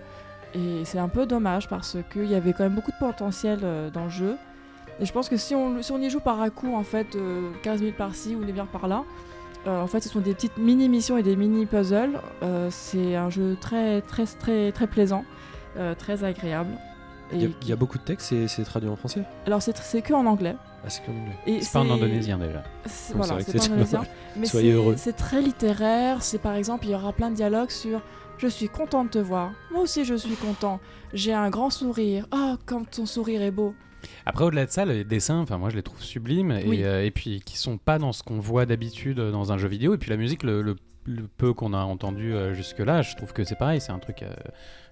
Et 0.54 0.84
c'est 0.86 0.98
un 0.98 1.08
peu 1.08 1.26
dommage 1.26 1.68
parce 1.68 1.98
qu'il 2.12 2.24
y 2.30 2.34
avait 2.34 2.54
quand 2.54 2.62
même 2.64 2.74
beaucoup 2.74 2.92
de 2.92 2.96
potentiel 2.98 3.60
dans 3.92 4.04
le 4.04 4.10
jeu. 4.10 4.36
Et 5.00 5.04
je 5.06 5.12
pense 5.12 5.28
que 5.28 5.36
si 5.36 5.54
on, 5.54 5.82
si 5.82 5.92
on 5.92 5.98
y 5.98 6.08
joue 6.08 6.20
par 6.20 6.40
à 6.40 6.48
coup, 6.48 6.74
en 6.74 6.82
fait, 6.82 7.14
euh, 7.16 7.50
15 7.62 7.80
000 7.80 7.92
par-ci 7.92 8.34
ou 8.36 8.44
des 8.44 8.52
bières 8.52 8.66
par-là, 8.66 9.04
en 9.66 9.86
fait, 9.86 10.00
ce 10.00 10.08
sont 10.08 10.20
des 10.20 10.34
petites 10.34 10.56
mini-missions 10.58 11.16
et 11.18 11.22
des 11.22 11.36
mini-puzzles. 11.36 12.20
Euh, 12.42 12.68
c'est 12.70 13.14
un 13.16 13.30
jeu 13.30 13.56
très, 13.60 14.00
très, 14.02 14.24
très, 14.26 14.72
très 14.72 14.86
plaisant, 14.86 15.24
euh, 15.76 15.94
très 15.94 16.24
agréable. 16.24 16.70
Et 17.32 17.36
Il 17.36 17.42
y, 17.42 17.44
a, 17.44 17.48
qui- 17.48 17.54
il 17.62 17.68
y 17.68 17.72
a 17.72 17.76
beaucoup 17.76 17.96
de 17.98 18.02
textes, 18.02 18.28
c'est 18.28 18.46
c'est 18.48 18.62
traduit 18.64 18.90
en 18.90 18.96
français 18.96 19.22
Alors, 19.46 19.62
c'est 19.62 19.74
c'est 19.78 20.02
que 20.02 20.12
en 20.12 20.26
anglais. 20.26 20.54
Ah, 20.84 20.90
c'est 20.90 21.02
qu'en 21.06 21.12
anglais. 21.12 21.36
Et 21.46 21.62
C'est 21.62 21.72
pas 21.72 21.80
en 21.80 21.90
indonésien 21.90 22.36
déjà. 22.38 22.62
c'est- 22.84 23.14
Voilà, 23.14 23.36
pas 23.36 23.64
indonésien. 23.64 24.02
Mais 24.36 24.46
Soyez 24.46 24.70
c'est- 24.70 24.76
heureux. 24.76 24.94
C'est 24.98 25.12
très 25.16 25.40
littéraire. 25.40 26.22
C'est 26.22 26.38
par 26.38 26.54
exemple, 26.54 26.84
il 26.86 26.90
y 26.90 26.94
aura 26.94 27.12
plein 27.12 27.30
de 27.30 27.36
dialogues 27.36 27.70
sur 27.70 28.00
Je 28.38 28.48
suis 28.48 28.68
content 28.68 29.04
de 29.04 29.10
te 29.10 29.18
voir. 29.20 29.52
Moi 29.70 29.82
aussi, 29.82 30.04
je 30.04 30.14
suis 30.16 30.34
content. 30.34 30.80
J'ai 31.14 31.32
un 31.32 31.48
grand 31.48 31.70
sourire. 31.70 32.26
Ah, 32.32 32.56
comme 32.66 32.86
ton 32.86 33.06
sourire 33.06 33.40
est 33.42 33.52
beau. 33.52 33.72
Après, 34.26 34.44
au-delà 34.44 34.66
de 34.66 34.70
ça, 34.70 34.84
les 34.84 35.04
dessins, 35.04 35.38
enfin 35.40 35.58
moi 35.58 35.70
je 35.70 35.76
les 35.76 35.82
trouve 35.82 36.02
sublimes 36.02 36.52
et, 36.52 36.84
euh, 36.84 37.04
et 37.04 37.10
puis 37.10 37.40
qui 37.44 37.56
sont 37.58 37.78
pas 37.78 37.98
dans 37.98 38.12
ce 38.12 38.22
qu'on 38.22 38.40
voit 38.40 38.66
d'habitude 38.66 39.18
dans 39.20 39.52
un 39.52 39.58
jeu 39.58 39.68
vidéo. 39.68 39.94
Et 39.94 39.98
puis 39.98 40.10
la 40.10 40.16
musique, 40.16 40.42
le, 40.42 40.62
le- 40.62 40.76
le 41.04 41.26
peu 41.26 41.52
qu'on 41.52 41.72
a 41.72 41.78
entendu 41.82 42.32
euh, 42.32 42.54
jusque-là, 42.54 43.02
je 43.02 43.16
trouve 43.16 43.32
que 43.32 43.42
c'est 43.44 43.56
pareil. 43.58 43.80
C'est 43.80 43.90
un 43.92 43.98
truc 43.98 44.22
euh, 44.22 44.32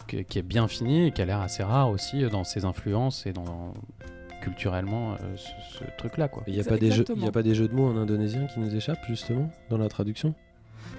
que- 0.08 0.16
qui 0.22 0.38
est 0.40 0.42
bien 0.42 0.66
fini 0.66 1.06
et 1.06 1.10
qui 1.12 1.22
a 1.22 1.24
l'air 1.24 1.40
assez 1.40 1.62
rare 1.62 1.88
aussi 1.90 2.24
euh, 2.24 2.28
dans 2.28 2.42
ses 2.44 2.64
influences 2.64 3.26
et 3.26 3.32
dans 3.32 3.74
culturellement 4.42 5.12
euh, 5.12 5.16
ce, 5.36 5.50
ce 5.78 5.84
truc-là 5.98 6.28
quoi. 6.28 6.42
Il 6.46 6.54
n'y 6.54 6.60
a, 6.60 6.62
C'est 6.62 6.68
pas 6.70 6.78
des 6.78 6.86
jeux- 6.90 6.94
il 6.94 6.98
y 6.98 7.00
exactement. 7.02 7.26
a 7.28 7.32
pas 7.32 7.42
des 7.42 7.54
jeux 7.54 7.68
de 7.68 7.74
mots 7.74 7.88
en 7.88 7.96
indonésien 7.96 8.46
qui 8.46 8.58
nous 8.60 8.74
échappent 8.74 9.04
justement 9.08 9.50
dans 9.68 9.78
la 9.78 9.88
traduction? 9.88 10.34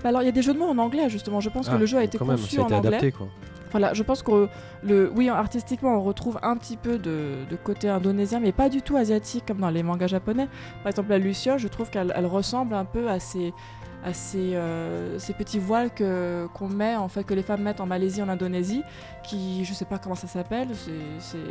Bah 0.04 0.10
alors 0.10 0.22
il 0.22 0.26
y 0.26 0.30
a 0.30 0.32
des 0.32 0.42
jeux 0.42 0.54
de 0.54 0.60
mots 0.60 0.70
en 0.70 0.78
anglais 0.78 1.10
justement. 1.10 1.40
Je 1.40 1.50
pense 1.50 1.68
que 1.70 1.76
Ah, 1.76 1.78
le 1.78 1.86
jeu 1.86 1.98
a 1.98 2.04
été 2.04 2.18
même, 2.20 2.38
conçu 2.38 2.56
ça 2.56 2.62
a 2.62 2.64
en 2.64 2.68
été 2.68 2.76
anglais. 2.76 2.88
adapté 2.90 3.12
quoi. 3.12 3.28
Voilà, 3.72 3.94
je 3.94 4.04
pense 4.04 4.22
que 4.22 4.50
le, 4.84 5.10
oui, 5.16 5.30
artistiquement, 5.30 5.96
on 5.96 6.02
retrouve 6.02 6.38
un 6.44 6.58
petit 6.58 6.76
peu 6.76 6.98
de, 6.98 7.46
de 7.50 7.56
côté 7.56 7.88
indonésien, 7.88 8.42
mais 8.42 8.52
pas 8.52 8.68
du 8.68 8.82
tout 8.82 8.98
asiatique 8.98 9.46
comme 9.48 9.60
dans 9.60 9.70
les 9.70 9.82
mangas 9.82 10.08
japonais. 10.08 10.50
Par 10.84 10.90
exemple, 10.90 11.10
la 11.10 11.18
Luciole, 11.20 11.58
je 11.58 11.70
trouve 11.70 11.90
qu'elle 11.90 12.12
elle 12.16 12.26
ressemble 12.26 12.74
un 12.76 12.84
peu 12.84 13.08
à 13.10 13.22
ces, 13.22 13.54
à 14.04 14.12
ces, 14.14 14.56
euh, 14.56 15.18
ces 15.20 15.32
petits 15.32 15.60
voiles 15.60 15.90
que 15.94 16.48
qu'on 16.54 16.68
met, 16.68 16.98
en 16.98 17.08
fait, 17.08 17.24
que 17.24 17.34
les 17.34 17.44
femmes 17.44 17.62
mettent 17.62 17.80
en 17.80 17.86
Malaisie, 17.86 18.22
en 18.22 18.28
Indonésie, 18.28 18.84
qui, 19.24 19.64
je 19.64 19.74
sais 19.74 19.86
pas 19.86 20.00
comment 20.00 20.16
ça 20.16 20.28
s'appelle, 20.28 20.68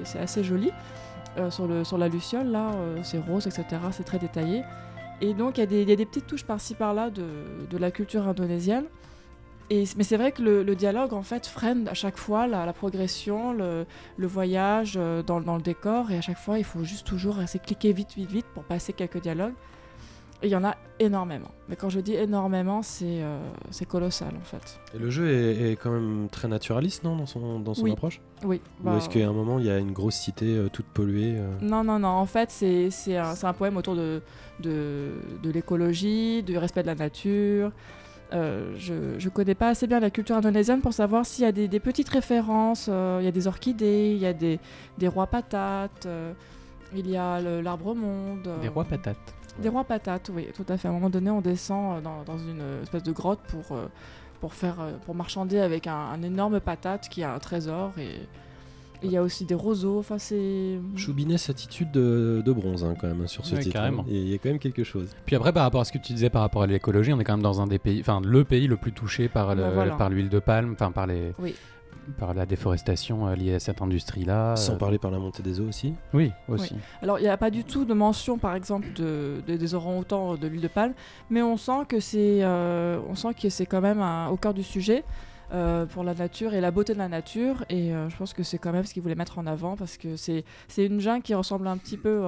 c'est 0.02 0.18
assez 0.18 0.44
joli. 0.44 0.70
Euh, 1.38 1.48
sur, 1.50 1.66
le, 1.68 1.84
sur 1.84 1.96
la 1.96 2.08
Luciole, 2.08 2.48
là, 2.48 2.72
euh, 2.74 2.98
c'est 3.02 3.18
rose, 3.18 3.46
etc. 3.46 3.64
C'est 3.92 4.02
très 4.04 4.18
détaillé. 4.18 4.62
Et 5.20 5.34
donc, 5.34 5.58
il 5.58 5.60
y, 5.60 5.92
a 5.92 5.96
des- 5.96 6.06
petites 6.06 6.26
touches 6.26 6.44
par-ci 6.44 6.74
par-là 6.74 7.10
de, 7.10 7.78
la 7.78 7.90
culture 7.90 8.26
indonésienne. 8.26 8.84
Mais 9.70 10.02
c'est 10.02 10.16
vrai 10.16 10.32
que 10.32 10.42
le, 10.42 10.74
dialogue, 10.74 11.12
en 11.12 11.22
fait, 11.22 11.46
freine 11.46 11.86
à 11.88 11.94
chaque 11.94 12.16
fois 12.16 12.46
la, 12.46 12.72
progression, 12.72 13.52
le, 13.52 13.86
voyage 14.18 14.94
euh, 14.96 15.22
dans, 15.22 15.40
dans 15.40 15.56
le 15.56 15.62
décor. 15.62 16.10
Et 16.10 16.18
à 16.18 16.20
chaque 16.20 16.38
fois, 16.38 16.58
il 16.58 16.64
faut 16.64 16.84
juste 16.84 17.06
toujours 17.06 17.36
de 17.36 17.58
cliquer 17.58 17.92
vite, 17.92 18.14
vite, 18.16 18.30
vite 18.30 18.46
pour 18.54 18.64
passer 18.64 18.92
quelques 18.92 19.20
dialogues. 19.20 19.54
Il 20.42 20.48
y 20.48 20.56
en 20.56 20.64
a 20.64 20.74
énormément. 20.98 21.50
Mais 21.68 21.76
quand 21.76 21.90
je 21.90 22.00
dis 22.00 22.14
énormément, 22.14 22.82
c'est 22.82 23.22
euh, 23.22 23.38
colossal, 23.88 24.32
en 24.40 24.44
fait. 24.44 24.80
Et 24.94 24.98
le 24.98 25.10
jeu 25.10 25.28
est, 25.30 25.72
est 25.72 25.76
quand 25.76 25.90
même 25.90 26.28
très 26.30 26.48
naturaliste, 26.48 27.04
non, 27.04 27.16
dans 27.16 27.26
son, 27.26 27.60
dans 27.60 27.74
son 27.74 27.82
Oui. 27.84 27.92
approche? 27.92 28.20
Oui. 28.44 28.60
Ou 28.80 28.84
bah, 28.84 28.96
est-ce 28.96 29.08
qu'à 29.10 29.28
un 29.28 29.32
moment, 29.32 29.58
il 29.58 29.66
y 29.66 29.70
a 29.70 29.76
une 29.78 29.92
grosse 29.92 30.14
cité 30.16 30.46
euh, 30.56 30.68
toute 30.68 30.86
polluée 30.86 31.34
euh, 31.38 31.46
Non, 31.60 31.84
non, 31.84 31.98
non. 31.98 32.08
En 32.08 32.26
fait, 32.26 32.50
c'est 32.50 32.90
c'est 32.90 33.16
un, 33.18 33.34
un 33.42 33.52
poème 33.52 33.76
autour 33.76 33.94
de, 33.96 34.22
de, 34.60 35.10
de 35.42 35.50
l'écologie, 35.50 36.42
du 36.42 36.56
respect 36.56 36.82
de 36.82 36.86
la 36.88 36.94
nature. 36.94 37.70
Euh, 38.32 38.72
je 38.78 38.94
ne 39.22 39.28
connais 39.30 39.56
pas 39.56 39.68
assez 39.68 39.86
bien 39.88 39.98
la 40.00 40.08
culture 40.10 40.36
indonésienne 40.36 40.80
pour 40.80 40.92
savoir 40.92 41.26
s'il 41.26 41.44
y 41.44 41.48
a 41.48 41.52
des, 41.52 41.66
des 41.68 41.80
petites 41.80 42.08
références. 42.08 42.86
euh, 42.88 43.18
il 43.20 43.24
y 43.24 43.28
a 43.28 43.32
des 43.32 43.46
orchidées, 43.46 44.12
il 44.14 44.18
y 44.22 44.26
a 44.26 44.32
des, 44.32 44.58
des 44.98 45.08
rois 45.08 45.26
patates, 45.26 46.06
euh, 46.06 46.32
il 46.94 47.10
y 47.10 47.16
a 47.16 47.40
l'arbre 47.40 47.94
monde. 47.94 48.46
euh, 48.46 48.60
Des 48.60 48.68
rois 48.68 48.84
patates. 48.84 49.34
Des 49.58 49.68
rois 49.68 49.84
patates, 49.84 50.30
oui, 50.34 50.46
tout 50.54 50.64
à 50.68 50.76
fait. 50.76 50.88
À 50.88 50.90
un 50.90 50.94
moment 50.94 51.10
donné, 51.10 51.30
on 51.30 51.40
descend 51.40 51.98
euh, 51.98 52.00
dans, 52.00 52.22
dans 52.24 52.38
une 52.38 52.62
espèce 52.82 53.02
de 53.02 53.12
grotte 53.12 53.40
pour, 53.48 53.76
euh, 53.76 53.86
pour, 54.40 54.54
faire, 54.54 54.76
euh, 54.80 54.92
pour 55.04 55.14
marchander 55.14 55.58
avec 55.58 55.86
un, 55.86 55.94
un 55.96 56.22
énorme 56.22 56.60
patate 56.60 57.08
qui 57.08 57.22
a 57.22 57.34
un 57.34 57.38
trésor. 57.38 57.92
Et 57.98 58.10
il 59.02 59.10
y 59.10 59.16
a 59.16 59.22
aussi 59.22 59.44
des 59.46 59.54
roseaux. 59.54 59.98
Enfin, 59.98 60.18
c'est. 60.18 60.78
Choubinès 60.96 61.48
attitude 61.50 61.90
de, 61.90 62.42
de 62.44 62.52
bronze 62.52 62.84
hein, 62.84 62.94
quand 63.00 63.06
même 63.08 63.26
sur 63.28 63.44
ce 63.46 63.54
Ouais, 63.54 63.62
titre. 63.62 63.72
carrément. 63.74 64.04
Et 64.08 64.16
il 64.18 64.28
y 64.28 64.34
a 64.34 64.38
quand 64.38 64.50
même 64.50 64.58
quelque 64.58 64.84
chose. 64.84 65.08
Puis 65.26 65.36
après, 65.36 65.52
par 65.52 65.62
rapport 65.64 65.80
à 65.80 65.84
ce 65.84 65.92
que 65.92 65.98
tu 65.98 66.12
disais 66.12 66.30
par 66.30 66.42
rapport 66.42 66.62
à 66.62 66.66
l'écologie, 66.66 67.12
on 67.12 67.18
est 67.20 67.24
quand 67.24 67.34
même 67.34 67.42
dans 67.42 67.60
un 67.60 67.66
des 67.66 67.78
pays, 67.78 68.00
enfin 68.00 68.20
le 68.24 68.44
pays 68.44 68.66
le 68.66 68.76
plus 68.76 68.92
touché 68.92 69.28
par 69.28 69.54
le- 69.54 69.62
Bah, 69.62 69.70
voilà. 69.74 69.96
par 69.96 70.10
l'huile 70.10 70.28
de 70.28 70.38
palme, 70.38 70.72
enfin 70.72 70.90
par 70.92 71.06
les, 71.06 71.32
Oui. 71.38 71.54
Par 72.18 72.34
la 72.34 72.46
déforestation 72.46 73.26
euh, 73.26 73.34
liée 73.34 73.54
à 73.54 73.60
cette 73.60 73.80
industrie-là. 73.82 74.56
Sans 74.56 74.74
euh, 74.74 74.76
parler 74.76 74.98
par 74.98 75.10
la 75.10 75.18
montée 75.18 75.42
des 75.42 75.60
eaux 75.60 75.68
aussi. 75.68 75.94
Oui, 76.12 76.32
aussi. 76.48 76.74
Alors, 77.02 77.18
il 77.18 77.22
n'y 77.22 77.28
a 77.28 77.36
pas 77.36 77.50
du 77.50 77.64
tout 77.64 77.84
de 77.84 77.94
mention, 77.94 78.38
par 78.38 78.54
exemple, 78.54 78.86
de, 78.94 79.42
de- 79.46 79.56
des 79.56 79.74
orang-outans 79.74 80.36
de 80.36 80.46
l'huile 80.46 80.60
de 80.60 80.68
palme, 80.68 80.94
mais 81.30 81.42
on 81.42 81.56
sent 81.56 81.84
que 81.88 82.00
c'est, 82.00 82.40
euh, 82.42 82.98
on 83.08 83.14
sent 83.14 83.34
que 83.40 83.48
c'est 83.48 83.66
quand 83.66 83.80
même 83.80 84.00
un- 84.00 84.28
au 84.28 84.36
cœur 84.36 84.54
du 84.54 84.62
sujet 84.62 85.04
euh, 85.52 85.84
pour 85.86 86.04
la 86.04 86.14
nature 86.14 86.54
et 86.54 86.60
la 86.60 86.70
beauté 86.70 86.92
de 86.94 86.98
la 86.98 87.08
nature. 87.08 87.64
Et 87.68 87.92
euh, 87.94 88.08
je 88.08 88.16
pense 88.16 88.32
que 88.32 88.42
c'est 88.42 88.58
quand 88.58 88.72
même 88.72 88.84
ce 88.84 88.92
qu'ils 88.94 89.02
voulaient 89.02 89.14
mettre 89.14 89.38
en 89.38 89.46
avant 89.46 89.76
parce 89.76 89.96
que 89.96 90.16
c'est, 90.16 90.44
c'est 90.68 90.86
une 90.86 91.00
jungle 91.00 91.22
qui 91.22 91.34
ressemble 91.34 91.66
un 91.66 91.76
petit 91.76 91.96
peu 91.96 92.22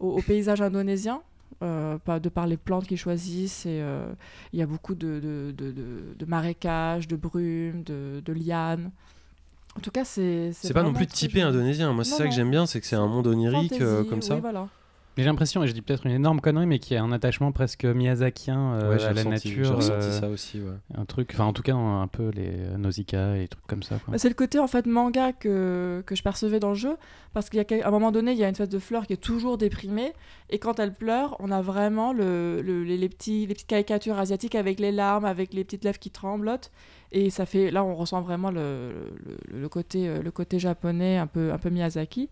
au 0.00 0.20
paysage 0.22 0.60
indonésien. 0.62 1.22
Euh, 1.62 1.98
de 2.20 2.28
par 2.28 2.46
les 2.46 2.56
plantes 2.56 2.86
qu'ils 2.86 2.98
choisissent, 2.98 3.66
et 3.66 3.80
euh, 3.80 4.12
il 4.52 4.58
y 4.58 4.62
a 4.62 4.66
beaucoup 4.66 4.94
de, 4.94 5.52
de, 5.56 5.72
de- 5.72 6.24
marécages, 6.26 7.08
de 7.08 7.16
brumes, 7.16 7.82
de, 7.82 8.32
lianes. 8.32 8.90
En 9.76 9.80
tout 9.80 9.90
cas, 9.90 10.04
c'est. 10.04 10.52
C'est 10.52 10.72
pas 10.74 10.82
non 10.82 10.92
plus 10.92 11.06
typé 11.06 11.42
indonésien. 11.42 11.92
Moi, 11.92 12.04
c'est 12.04 12.14
ça 12.16 12.24
que 12.24 12.30
j'aime 12.34 12.50
bien, 12.50 12.66
c'est 12.66 12.80
que 12.80 12.86
c'est 12.86 12.96
un 12.96 13.06
monde 13.06 13.26
onirique 13.26 13.80
euh, 13.80 14.04
comme 14.04 14.22
ça. 14.22 14.34
oui, 14.34 14.40
voilà. 14.40 14.68
J'ai 15.18 15.24
l'impression, 15.24 15.62
et 15.62 15.66
je 15.66 15.72
dis 15.72 15.80
peut-être 15.80 16.04
une 16.06 16.12
énorme 16.12 16.40
connerie, 16.42 16.66
mais 16.66 16.78
qu'il 16.78 16.94
y 16.94 16.98
a 16.98 17.02
un 17.02 17.10
attachement 17.10 17.50
presque 17.50 17.84
miyazakien 17.86 18.74
euh, 18.74 18.90
Ouais, 18.96 19.02
à 19.02 19.12
la 19.14 19.22
ressenti- 19.22 19.48
J'ai 19.48 19.56
nature. 19.60 19.76
ressenti 19.76 20.06
euh, 20.06 20.20
ça 20.20 20.28
aussi. 20.28 20.60
Ouais. 20.60 20.72
Un 20.94 21.06
truc, 21.06 21.30
enfin 21.32 21.44
en 21.44 21.52
tout 21.54 21.62
cas 21.62 21.74
un, 21.74 22.06
peu 22.06 22.30
les 22.34 22.50
euh, 22.50 22.76
Nausicaa 22.76 23.36
et 23.38 23.48
trucs 23.48 23.66
comme 23.66 23.82
ça. 23.82 23.98
Bah, 24.08 24.18
C'est 24.18 24.28
le 24.28 24.34
côté 24.34 24.58
en 24.58 24.66
fait 24.66 24.84
manga 24.86 25.32
que, 25.32 26.02
que 26.04 26.14
je 26.14 26.22
percevais 26.22 26.60
dans 26.60 26.68
le 26.68 26.74
jeu, 26.74 26.96
parce 27.32 27.48
qu'à 27.48 27.64
un 27.84 27.90
moment 27.90 28.12
donné, 28.12 28.32
il 28.32 28.38
y 28.38 28.44
a 28.44 28.46
une 28.48 28.52
espèce 28.52 28.68
de 28.68 28.78
fleur 28.78 29.06
qui 29.06 29.14
est 29.14 29.16
toujours 29.16 29.56
déprimée, 29.56 30.12
et 30.50 30.58
quand 30.58 30.78
elle 30.78 30.92
pleure, 30.92 31.34
on 31.40 31.50
a 31.50 31.62
vraiment 31.62 32.12
le, 32.12 32.60
le- 32.62 32.84
les, 32.84 32.98
les 32.98 33.08
petits, 33.08 33.46
les 33.46 33.54
petites 33.54 33.68
caricatures 33.68 34.18
asiatiques 34.18 34.54
avec 34.54 34.78
les 34.78 34.92
larmes, 34.92 35.24
avec 35.24 35.54
les 35.54 35.64
petites 35.64 35.84
lèvres 35.84 35.98
qui 35.98 36.10
tremblotent, 36.10 36.70
et 37.12 37.30
ça 37.30 37.46
fait, 37.46 37.70
là 37.70 37.84
on 37.84 37.94
ressent 37.94 38.20
vraiment 38.20 38.50
le, 38.50 38.90
le, 39.24 39.60
le 39.60 39.68
côté, 39.70 40.08
euh, 40.08 40.20
le 40.22 40.30
côté 40.30 40.58
japonais, 40.58 41.16
un 41.16 41.26
peu, 41.26 41.52
un 41.54 41.58
peu 41.58 41.70
Miyazaki. 41.70 42.28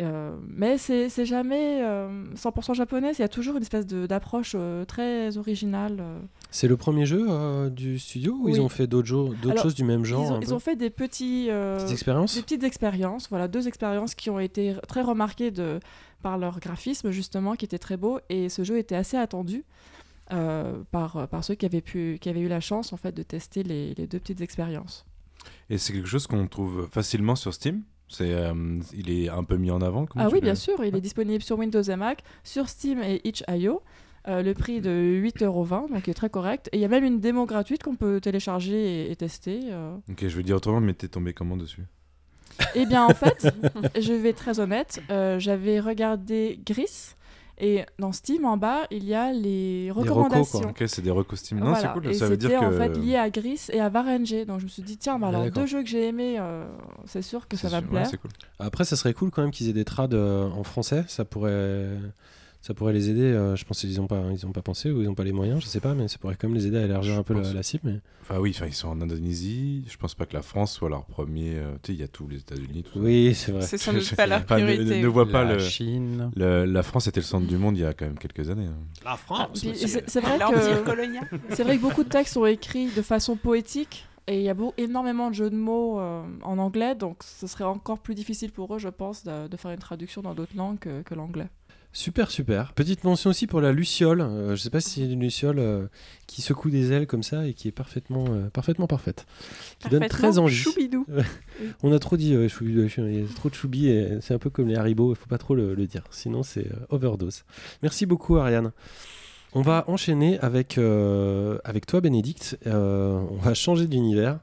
Euh, 0.00 0.34
mais 0.48 0.78
c'est 0.78 1.26
jamais 1.26 1.82
euh, 1.82 2.24
100% 2.34 2.74
japonais, 2.74 3.12
il 3.12 3.18
y 3.18 3.22
a 3.24 3.28
toujours 3.28 3.56
une 3.56 3.62
espèce 3.62 3.86
d'approche 3.86 4.52
euh, 4.54 4.86
très 4.86 5.36
originale. 5.36 5.98
euh. 6.00 6.18
C'est 6.50 6.66
le 6.68 6.78
premier 6.78 7.04
jeu 7.04 7.26
euh, 7.28 7.68
du 7.68 7.98
studio 7.98 8.32
ou 8.34 8.44
Oui. 8.46 8.52
ils 8.54 8.60
ont 8.62 8.70
fait 8.70 8.86
d'autres 8.86 9.08
jeux- 9.08 9.28
d'autres 9.42 9.50
Alors, 9.50 9.62
choses 9.64 9.74
du 9.74 9.84
même 9.84 10.04
genre 10.06 10.38
ils, 10.40 10.52
ont, 10.54 10.58
ils 10.58 10.62
fait 10.62 10.76
des 10.76 10.88
petits, 10.88 11.48
euh, 11.50 11.76
Petites 11.76 11.92
expériences 11.92 12.34
des 12.36 12.42
petites 12.42 12.64
expériences, 12.64 13.28
voilà, 13.28 13.48
deux 13.48 13.68
expériences 13.68 14.14
qui 14.14 14.30
ont 14.30 14.38
été 14.40 14.74
très 14.88 15.02
remarquées 15.02 15.50
de, 15.50 15.78
par 16.22 16.38
leur 16.38 16.58
graphisme 16.58 17.10
justement, 17.10 17.54
qui 17.54 17.66
était 17.66 17.78
très 17.78 17.98
beau, 17.98 18.18
et 18.30 18.48
ce 18.48 18.64
jeu 18.64 18.78
était 18.78 18.96
assez 18.96 19.18
attendu 19.18 19.62
euh, 20.32 20.82
par, 20.90 21.28
par 21.28 21.44
ceux 21.44 21.54
qui 21.54 21.66
avaient, 21.66 21.82
pu, 21.82 22.16
qui 22.18 22.30
avaient 22.30 22.40
eu 22.40 22.48
la 22.48 22.60
chance 22.60 22.94
en 22.94 22.96
fait 22.96 23.12
de 23.12 23.22
tester 23.22 23.62
les, 23.62 23.92
les 23.92 24.06
deux 24.06 24.18
petites 24.18 24.40
expériences. 24.40 25.04
Et 25.68 25.76
c'est 25.76 25.92
quelque 25.92 26.08
chose 26.08 26.26
qu'on 26.26 26.46
trouve 26.46 26.88
facilement 26.90 27.34
sur 27.36 27.52
Steam? 27.52 27.82
C'est, 28.12 28.32
euh, 28.32 28.52
il 28.94 29.10
est 29.10 29.28
un 29.28 29.42
peu 29.42 29.56
mis 29.56 29.70
en 29.70 29.80
avant. 29.80 30.06
ah 30.16 30.28
oui, 30.30 30.40
bien 30.40 30.54
sûr, 30.54 30.84
il 30.84 30.94
est 30.94 31.00
disponible 31.00 31.42
sur 31.42 31.58
Windows 31.58 31.82
et 31.82 31.96
Mac, 31.96 32.22
sur 32.44 32.68
Steam 32.68 33.00
et 33.02 33.20
itch.io. 33.24 33.80
euh, 34.28 34.42
le 34.42 34.54
prix 34.54 34.80
de 34.80 34.90
8,20€, 35.24 35.90
donc 35.92 36.06
il 36.06 36.10
est 36.10 36.14
très 36.14 36.30
correct. 36.30 36.68
Et 36.72 36.76
il 36.76 36.80
y 36.80 36.84
a 36.84 36.88
même 36.88 37.04
une 37.04 37.20
démo 37.20 37.46
gratuite 37.46 37.82
qu'on 37.82 37.96
peut 37.96 38.20
télécharger 38.20 39.06
et, 39.06 39.10
et 39.10 39.16
tester. 39.16 39.60
euh. 39.70 39.96
Ok, 40.10 40.20
je 40.28 40.36
veux 40.36 40.42
dire 40.42 40.56
autrement, 40.56 40.80
mais 40.80 40.94
t'es 40.94 41.08
tombé 41.08 41.32
comment 41.32 41.56
dessus? 41.56 41.82
Eh 42.74 42.84
bien, 42.86 43.04
en 43.06 43.14
fait, 43.14 43.48
je 44.00 44.12
vais 44.12 44.28
être 44.28 44.36
très 44.36 44.60
honnête, 44.60 45.02
euh, 45.10 45.38
j'avais 45.38 45.80
regardé 45.80 46.60
Gris, 46.66 47.14
et 47.64 47.84
dans 47.98 48.10
Steam, 48.10 48.44
en 48.44 48.56
bas, 48.56 48.88
il 48.90 49.04
y 49.04 49.14
a 49.14 49.32
les 49.32 49.90
recos, 49.92 50.08
quoi. 50.12 50.22
recommandations. 50.24 50.68
Ok, 50.70 50.82
c'est 50.88 51.00
des 51.00 51.10
recostumes. 51.12 51.60
Non, 51.60 51.66
Voilà. 51.66 51.80
c'est 51.80 51.92
cool. 51.92 52.06
Et 52.08 52.14
ça 52.14 52.26
veut 52.28 52.36
dire 52.36 52.58
que. 52.58 52.64
en 52.64 52.72
fait 52.72 52.98
lié 52.98 53.16
à 53.16 53.30
Gris 53.30 53.66
et 53.72 53.80
à 53.80 53.88
Varenge. 53.88 54.34
Donc 54.46 54.58
je 54.58 54.64
me 54.64 54.68
suis 54.68 54.82
dit, 54.82 54.96
tiens, 54.98 55.18
bah, 55.18 55.28
Ah, 55.32 55.36
alors 55.38 55.50
deux 55.50 55.66
jeux 55.66 55.82
que 55.82 55.88
j'ai 55.88 56.08
aimés, 56.08 56.36
euh, 56.40 56.64
c'est 57.06 57.22
sûr 57.22 57.46
que 57.46 57.56
ça 57.56 57.68
va 57.68 57.80
me 57.80 57.86
sûr, 57.86 57.94
ouais, 57.94 58.02
plaire. 58.02 58.20
cool. 58.20 58.30
Après, 58.58 58.84
ça 58.84 58.96
serait 58.96 59.14
cool 59.14 59.30
quand 59.30 59.42
même 59.42 59.52
qu'ils 59.52 59.68
aient 59.68 59.72
des 59.72 59.84
trades 59.84 60.14
euh, 60.14 60.50
en 60.50 60.64
français. 60.64 61.04
Ça 61.06 61.24
pourrait, 61.24 61.86
ça 62.62 62.72
pourrait 62.74 62.92
les 62.94 63.10
aider. 63.10 63.20
euh, 63.22 63.54
je 63.56 63.64
pense 63.66 63.80
qu'ils 63.80 63.96
n'ont 63.96 64.06
pas, 64.06 64.22
ils 64.32 64.46
ont 64.46 64.52
pas 64.52 64.62
pensé 64.62 64.90
ou 64.90 65.02
ils 65.02 65.06
n'ont 65.06 65.14
pas 65.14 65.24
les 65.24 65.32
moyens. 65.32 65.60
Je 65.60 65.66
sais 65.66 65.80
pas, 65.80 65.94
mais 65.94 66.08
ça 66.08 66.16
pourrait 66.18 66.36
quand 66.40 66.48
même 66.48 66.56
les 66.56 66.66
aider 66.68 66.78
à 66.78 66.82
élargir 66.84 67.14
Je 67.14 67.20
un 67.20 67.22
peu 67.22 67.34
la, 67.34 67.40
pense. 67.40 67.52
la 67.54 67.62
cible. 67.62 67.82
Mais... 67.92 68.00
Enfin, 68.22 68.38
oui, 68.40 68.52
enfin, 68.54 68.66
ils 68.66 68.72
sont 68.72 68.88
en 68.88 69.00
Indonésie. 69.00 69.84
Je 69.88 69.96
pense 69.96 70.14
pas 70.14 70.24
que 70.26 70.34
la 70.34 70.42
France 70.42 70.72
soit 70.72 70.88
leur 70.88 71.04
premier. 71.04 71.54
euh, 71.56 71.72
Tu 71.82 71.92
sais, 71.92 71.96
il 71.98 72.00
y 72.00 72.04
a 72.04 72.08
tous 72.08 72.28
les 72.28 72.38
États-Unis. 72.38 72.84
Tout 72.84 72.94
ça. 72.94 73.00
Oui, 73.00 73.34
c'est 73.34 73.52
vrai. 73.52 73.62
C'est 73.62 73.78
sans 73.78 73.92
doute 73.92 74.14
pas 74.14 74.26
leur 74.28 74.40
Enfin, 74.42 74.58
ne- 74.58 74.64
priorité. 74.64 74.96
ne, 74.98 75.02
ne 75.02 75.08
vois 75.08 75.28
pas 75.28 75.44
La 75.44 75.54
le, 75.54 75.58
Chine. 75.58 76.30
le- 76.36 76.64
La 76.64 76.82
France 76.82 77.06
était 77.08 77.20
le 77.20 77.26
centre 77.26 77.46
du 77.46 77.56
monde 77.58 77.76
il 77.76 77.80
y 77.82 77.84
a 77.84 77.92
quand 77.94 78.06
même 78.06 78.18
quelques 78.18 78.48
années. 78.48 78.66
hein. 78.66 78.78
La 79.04 79.18
Ah, 79.28 79.48
puis 79.52 79.72
c'est 80.06 80.20
vrai 80.20 80.38
que 80.38 80.84
colonial. 80.84 81.28
c'est 81.50 81.64
vrai 81.64 81.76
que 81.76 81.82
beaucoup 81.82 82.04
de 82.04 82.08
textes 82.08 82.34
sont 82.34 82.46
écrits 82.46 82.86
de 82.94 83.02
façon 83.02 83.36
poétique. 83.36 84.06
Et 84.28 84.36
il 84.36 84.42
y 84.44 84.48
a 84.48 84.54
beau- 84.54 84.72
énormément 84.78 85.30
de 85.30 85.34
jeux 85.34 85.50
de 85.50 85.56
mots 85.56 85.98
euh, 85.98 86.22
en 86.44 86.58
anglais, 86.58 86.94
donc 86.94 87.16
ce 87.24 87.48
serait 87.48 87.64
encore 87.64 87.98
plus 87.98 88.14
difficile 88.14 88.52
pour 88.52 88.72
eux, 88.72 88.78
je 88.78 88.88
pense, 88.88 89.24
de, 89.24 89.48
de 89.48 89.56
faire 89.56 89.72
une 89.72 89.80
traduction 89.80 90.22
dans 90.22 90.32
d'autres 90.32 90.56
langues 90.56 90.78
que, 90.78 91.02
que 91.02 91.14
l'anglais. 91.16 91.48
Super, 91.94 92.30
super. 92.30 92.72
Petite 92.72 93.04
mention 93.04 93.28
aussi 93.30 93.46
pour 93.46 93.60
la 93.60 93.70
luciole. 93.72 94.22
Euh, 94.22 94.56
je 94.56 94.62
sais 94.62 94.70
pas 94.70 94.80
si 94.80 94.90
c'est 95.00 95.12
une 95.12 95.20
luciole 95.20 95.58
euh, 95.58 95.86
qui 96.26 96.40
secoue 96.40 96.70
des 96.70 96.90
ailes 96.92 97.06
comme 97.06 97.22
ça 97.22 97.46
et 97.46 97.52
qui 97.52 97.68
est 97.68 97.72
parfaitement, 97.72 98.24
euh, 98.30 98.48
parfaitement 98.48 98.86
parfaite. 98.86 99.26
Qui 99.78 99.90
donne 99.90 100.08
très 100.08 100.38
envie. 100.38 100.54
Choubidou. 100.54 101.04
On 101.82 101.92
a 101.92 101.98
trop 101.98 102.16
dit 102.16 102.34
euh, 102.34 102.48
choubi- 102.48 102.88
chou- 102.88 103.06
il 103.06 103.20
y 103.20 103.22
a 103.22 103.26
trop 103.34 103.50
de 103.50 103.54
choubi 103.54 103.88
et 103.88 104.20
c'est 104.22 104.32
un 104.32 104.38
peu 104.38 104.48
comme 104.48 104.68
les 104.68 104.76
haribots, 104.76 105.12
il 105.12 105.16
faut 105.16 105.26
pas 105.28 105.36
trop 105.38 105.54
le, 105.54 105.74
le 105.74 105.86
dire, 105.86 106.04
sinon 106.10 106.42
c'est 106.42 106.66
overdose. 106.88 107.44
Merci 107.82 108.06
beaucoup 108.06 108.38
Ariane. 108.38 108.72
On 109.52 109.60
va 109.60 109.84
enchaîner 109.86 110.38
avec, 110.40 110.78
avec 111.64 111.84
toi 111.84 112.00
Bénédicte, 112.00 112.56
on 112.64 113.36
va 113.42 113.52
changer 113.52 113.86
d'univers. 113.86 114.38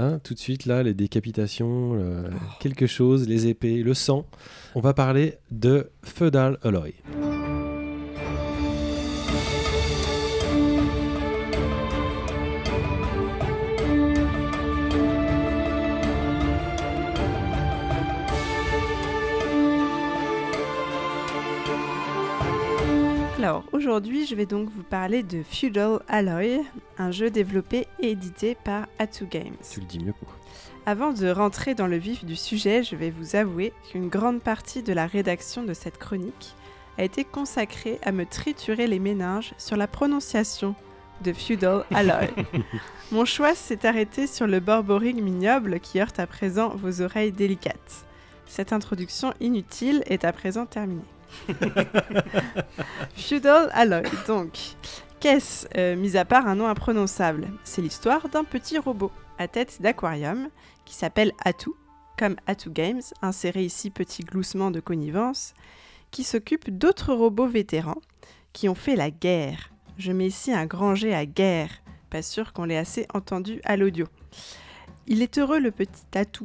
Hein, 0.00 0.18
tout 0.24 0.32
de 0.32 0.38
suite 0.38 0.64
là, 0.64 0.82
les 0.82 0.94
décapitations, 0.94 1.92
le- 1.92 2.30
quelque 2.58 2.86
chose, 2.86 3.28
les 3.28 3.48
épées, 3.48 3.82
le 3.82 3.92
sang. 3.92 4.24
On 4.74 4.80
va 4.80 4.94
parler 4.94 5.34
de 5.50 5.90
Feudal 6.02 6.56
Alloy. 6.62 6.94
Alors 23.42 23.64
aujourd'hui, 23.72 24.26
je 24.26 24.34
vais 24.34 24.44
donc 24.44 24.68
vous 24.68 24.82
parler 24.82 25.22
de 25.22 25.42
Feudal 25.42 26.00
Alloy, 26.08 26.60
un 26.98 27.10
jeu 27.10 27.30
développé 27.30 27.86
et 27.98 28.10
édité 28.10 28.54
par 28.54 28.86
Atu 28.98 29.24
Games. 29.24 29.56
Tu 29.72 29.80
le 29.80 29.86
dis 29.86 29.98
mieux 29.98 30.12
que 30.12 30.26
moi. 30.26 30.34
Avant 30.84 31.14
de 31.14 31.26
rentrer 31.30 31.74
dans 31.74 31.86
le 31.86 31.96
vif 31.96 32.22
du 32.26 32.36
sujet, 32.36 32.82
je 32.82 32.96
vais 32.96 33.08
vous 33.08 33.36
avouer 33.36 33.72
qu'une 33.90 34.10
grande 34.10 34.42
partie 34.42 34.82
de 34.82 34.92
la 34.92 35.06
rédaction 35.06 35.62
de 35.62 35.72
cette 35.72 35.96
chronique 35.96 36.54
a 36.98 37.04
été 37.04 37.24
consacrée 37.24 37.98
à 38.02 38.12
me 38.12 38.26
triturer 38.26 38.86
les 38.86 38.98
méninges 38.98 39.54
sur 39.56 39.78
la 39.78 39.86
prononciation 39.86 40.74
de 41.24 41.32
Feudal 41.32 41.86
Alloy. 41.94 42.28
Mon 43.10 43.24
choix 43.24 43.54
s'est 43.54 43.86
arrêté 43.86 44.26
sur 44.26 44.48
le 44.48 44.60
borboring 44.60 45.16
ignoble 45.16 45.80
qui 45.80 45.98
heurte 45.98 46.20
à 46.20 46.26
présent 46.26 46.76
vos 46.76 47.00
oreilles 47.00 47.32
délicates. 47.32 48.04
Cette 48.44 48.74
introduction 48.74 49.32
inutile 49.40 50.02
est 50.04 50.26
à 50.26 50.32
présent 50.34 50.66
terminée. 50.66 51.00
Feudal 53.16 53.70
Alloy, 53.72 54.02
donc. 54.26 54.76
Qu'est-ce, 55.20 55.68
euh, 55.76 55.96
mis 55.96 56.16
à 56.16 56.24
part 56.24 56.46
un 56.46 56.54
nom 56.54 56.66
imprononçable? 56.66 57.48
C'est 57.62 57.82
l'histoire 57.82 58.30
d'un 58.30 58.42
petit 58.42 58.78
robot 58.78 59.12
à 59.38 59.48
tête 59.48 59.82
d'aquarium 59.82 60.48
qui 60.86 60.94
s'appelle 60.94 61.32
Atu, 61.44 61.72
comme 62.18 62.36
Atu 62.46 62.70
Games, 62.70 63.02
inséré 63.20 63.62
ici 63.62 63.90
petit 63.90 64.22
gloussement 64.22 64.70
de 64.70 64.80
connivence, 64.80 65.52
qui 66.10 66.24
s'occupe 66.24 66.70
d'autres 66.70 67.12
robots 67.12 67.46
vétérans 67.46 68.00
qui 68.54 68.70
ont 68.70 68.74
fait 68.74 68.96
la 68.96 69.10
guerre. 69.10 69.70
Je 69.98 70.10
mets 70.12 70.26
ici 70.26 70.54
un 70.54 70.64
grand 70.64 70.94
G 70.94 71.14
à 71.14 71.26
guerre, 71.26 71.70
pas 72.08 72.22
sûr 72.22 72.54
qu'on 72.54 72.64
l'ait 72.64 72.78
assez 72.78 73.06
entendu 73.12 73.60
à 73.64 73.76
l'audio. 73.76 74.06
Il 75.06 75.20
est 75.20 75.36
heureux 75.36 75.60
le 75.60 75.70
petit 75.70 76.02
Atu. 76.14 76.44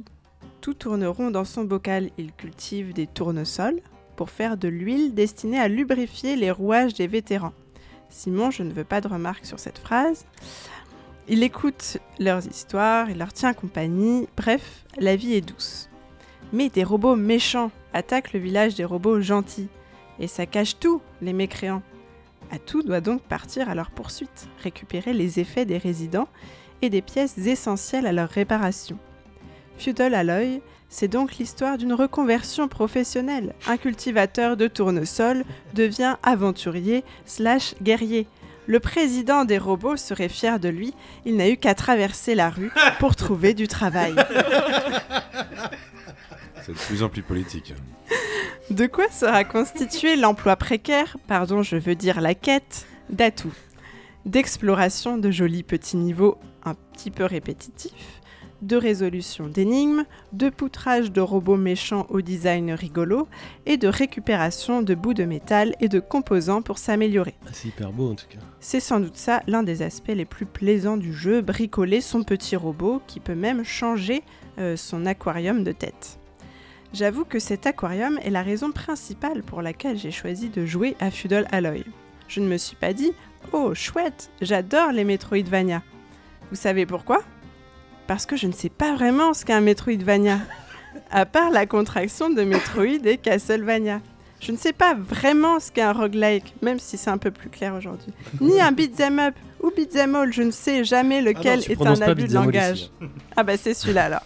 Tout 0.60 0.74
tourne 0.74 1.06
rond 1.06 1.32
dans 1.32 1.46
son 1.46 1.64
bocal, 1.64 2.10
il 2.18 2.34
cultive 2.34 2.92
des 2.92 3.08
tournesols 3.08 3.80
pour 4.16 4.30
faire 4.30 4.58
de 4.58 4.68
l'huile 4.68 5.14
destinée 5.14 5.60
à 5.60 5.68
lubrifier 5.68 6.36
les 6.36 6.52
rouages 6.52 6.94
des 6.94 7.08
vétérans. 7.08 7.54
Simon, 8.10 8.52
je 8.52 8.64
ne 8.64 8.72
veux 8.72 8.84
pas 8.84 9.02
de 9.02 9.08
remarques 9.08 9.46
sur 9.46 9.60
cette 9.60 9.78
phrase. 9.78 10.26
Il 11.28 11.44
écoute 11.44 11.98
leurs 12.20 12.46
histoires, 12.46 13.10
il 13.10 13.18
leur 13.18 13.34
tient 13.34 13.54
compagnie, 13.54 14.28
bref, 14.38 14.86
la 14.98 15.16
vie 15.16 15.34
est 15.34 15.42
douce. 15.42 15.90
Mais 16.54 16.70
des 16.70 16.84
robots 16.84 17.16
méchants 17.16 17.72
attaquent 17.94 18.34
le 18.34 18.40
village 18.40 18.76
des 18.76 18.86
robots 18.86 19.20
gentils, 19.22 19.70
et 20.20 20.28
ça 20.28 20.46
cache 20.46 20.80
tout, 20.80 21.02
les 21.22 21.34
mécréants. 21.34 21.82
Atou 22.52 22.84
doit 22.84 23.02
donc 23.02 23.22
partir 23.24 23.70
à 23.70 23.76
leur 23.76 23.90
poursuite, 23.90 24.48
récupérer 24.62 25.14
les 25.14 25.40
effets 25.40 25.66
des 25.66 25.80
résidents 25.80 26.28
et 26.82 26.90
des 26.90 27.02
pièces 27.02 27.38
essentielles 27.40 28.06
à 28.06 28.14
leur 28.14 28.30
réparation. 28.30 28.98
Feudal 29.78 30.14
Alloy, 30.14 30.62
c'est 30.90 31.08
donc 31.08 31.38
l'histoire 31.38 31.78
d'une 31.78 31.94
reconversion 31.94 32.68
professionnelle. 32.68 33.54
Un 33.68 33.78
cultivateur 33.78 34.58
de 34.58 34.68
tournesol 34.68 35.44
devient 35.74 36.16
aventurier 36.24 37.04
slash 37.26 37.76
guerrier. 37.82 38.28
Le 38.68 38.80
président 38.80 39.46
des 39.46 39.58
robots 39.58 39.98
serait 39.98 40.30
fier 40.30 40.60
de 40.60 40.70
lui, 40.70 40.94
il 41.26 41.38
n'a 41.38 41.50
eu 41.50 41.58
qu'à 41.58 41.76
traverser 41.76 42.34
la 42.34 42.50
rue 42.50 42.72
pour 43.00 43.16
trouver 43.16 43.54
du 43.54 43.68
travail. 43.68 44.16
C'est 46.64 46.72
de 46.72 46.78
plus 46.78 47.04
en 47.04 47.10
plus 47.10 47.22
politique. 47.22 47.76
De 48.72 48.88
quoi 48.88 49.10
sera 49.12 49.44
constitué 49.44 50.16
l'emploi 50.16 50.56
précaire, 50.56 51.18
pardon 51.28 51.62
je 51.62 51.76
veux 51.76 51.94
dire 51.94 52.22
la 52.22 52.34
quête, 52.34 52.88
d'atouts 53.10 53.54
D'exploration 54.26 55.20
de 55.20 55.30
jolis 55.30 55.62
petits 55.62 55.98
niveaux 55.98 56.40
un 56.64 56.74
petit 56.74 57.12
peu 57.12 57.26
répétitifs, 57.26 58.22
de 58.66 58.76
résolution 58.76 59.48
d'énigmes, 59.48 60.06
de 60.34 60.50
poutrage 60.50 61.12
de 61.12 61.22
robots 61.22 61.56
méchants 61.56 62.08
au 62.10 62.22
design 62.22 62.72
rigolo 62.72 63.28
et 63.66 63.78
de 63.78 63.88
récupération 63.88 64.82
de 64.82 64.96
bouts 64.96 65.14
de 65.14 65.24
métal 65.24 65.76
et 65.80 65.88
de 65.88 66.00
composants 66.00 66.62
pour 66.62 66.78
s'améliorer. 66.78 67.36
Ah, 67.46 67.50
c'est 67.54 67.68
hyper 67.70 67.92
beau 67.92 68.12
en 68.12 68.16
tout 68.16 68.28
cas. 68.28 68.40
C'est 68.60 68.80
sans 68.80 69.00
doute 69.00 69.18
ça 69.18 69.44
l'un 69.48 69.64
des 69.64 69.84
aspects 69.84 70.08
les 70.08 70.26
plus 70.26 70.46
plaisants 70.46 70.98
du 70.98 71.14
jeu, 71.14 71.42
bricoler 71.42 72.02
son 72.02 72.24
petit 72.24 72.56
robot 72.56 73.02
qui 73.06 73.20
peut 73.20 73.36
même 73.36 73.64
changer 73.64 74.24
euh, 74.58 74.76
son 74.76 75.06
aquarium 75.06 75.64
de 75.64 75.72
tête. 75.72 76.20
J'avoue 76.94 77.26
que 77.26 77.40
cet 77.40 77.68
aquarium 77.68 78.18
est 78.24 78.30
la 78.30 78.42
raison 78.42 78.72
principale 78.72 79.44
pour 79.44 79.62
laquelle 79.62 79.98
j'ai 79.98 80.12
choisi 80.12 80.50
de 80.50 80.66
jouer 80.66 80.96
à 81.00 81.12
Feudal 81.12 81.48
Alloy. 81.52 81.84
Je 82.28 82.40
ne 82.40 82.48
me 82.48 82.58
suis 82.58 82.76
pas 82.76 82.94
dit 82.94 83.12
Oh 83.52 83.76
chouette, 83.76 84.32
j'adore 84.42 84.92
les 84.92 85.04
Metroidvania. 85.04 85.84
Vous 86.50 86.56
savez 86.56 86.86
pourquoi? 86.86 87.22
Parce 88.08 88.26
que 88.26 88.36
je 88.36 88.48
ne 88.48 88.52
sais 88.52 88.70
pas 88.70 88.96
vraiment 88.96 89.34
ce 89.34 89.46
qu'est 89.46 89.54
un 89.54 89.62
Metroidvania, 89.62 90.40
à 91.12 91.26
part 91.26 91.50
la 91.52 91.66
contraction 91.66 92.30
de 92.30 92.44
Metroid 92.44 93.06
et 93.06 93.18
Castlevania. 93.18 94.02
Je 94.40 94.52
ne 94.52 94.58
sais 94.58 94.74
pas 94.74 94.94
vraiment 94.94 95.60
ce 95.60 95.72
qu'est 95.72 95.82
un 95.82 95.94
roguelike, 95.94 96.54
même 96.62 96.78
si 96.78 96.98
c'est 96.98 97.10
un 97.10 97.18
peu 97.18 97.32
plus 97.32 97.50
clair 97.50 97.74
aujourd'hui. 97.74 98.14
Ni 98.42 98.62
un 98.62 98.72
beat'em 98.72 99.20
up 99.20 99.36
ou 99.64 99.72
beat'em 99.76 100.14
all, 100.16 100.32
je 100.32 100.44
ne 100.44 100.52
sais 100.52 100.84
jamais 100.84 101.22
lequel 101.22 101.62
tu 101.62 101.72
est 101.72 101.82
un 101.82 102.00
abus 102.02 102.28
de 102.28 102.34
langage. 102.34 102.82
ici, 102.82 102.92
Ah 103.36 103.44
bah 103.44 103.58
c'est 103.58 103.74
celui-là 103.74 104.06
alors. 104.06 104.24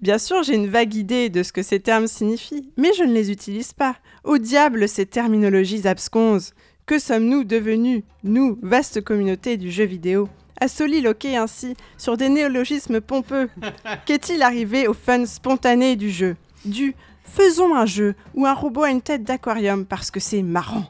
Bien 0.00 0.18
sûr, 0.18 0.42
j'ai 0.42 0.54
une 0.54 0.68
vague 0.68 0.94
idée 0.94 1.28
de 1.28 1.42
ce 1.42 1.52
que 1.52 1.62
ces 1.62 1.80
termes 1.80 2.06
signifient, 2.06 2.70
mais 2.76 2.92
je 2.96 3.04
ne 3.04 3.12
les 3.12 3.30
utilise 3.30 3.72
pas. 3.72 3.96
Au 4.24 4.38
diable 4.38 4.88
ces 4.88 5.06
terminologies 5.06 5.86
absconses. 5.86 6.52
Que 6.86 6.98
sommes-nous 6.98 7.44
devenus, 7.44 8.02
nous, 8.24 8.58
vaste 8.62 9.02
communauté 9.02 9.56
du 9.56 9.70
jeu 9.70 9.84
vidéo? 9.84 10.28
À 10.60 10.68
soliloquer 10.68 11.36
ainsi 11.36 11.74
sur 11.96 12.16
des 12.16 12.28
néologismes 12.28 13.00
pompeux 13.00 13.48
Qu'est-il 14.06 14.42
arrivé 14.42 14.88
au 14.88 14.94
fun 14.94 15.26
spontané 15.26 15.96
du 15.96 16.10
jeu? 16.10 16.36
Du 16.64 16.94
faisons 17.24 17.74
un 17.74 17.86
jeu 17.86 18.14
où 18.34 18.46
un 18.46 18.54
robot 18.54 18.84
a 18.84 18.90
une 18.90 19.02
tête 19.02 19.24
d'aquarium 19.24 19.84
parce 19.86 20.10
que 20.10 20.20
c'est 20.20 20.42
marrant. 20.42 20.84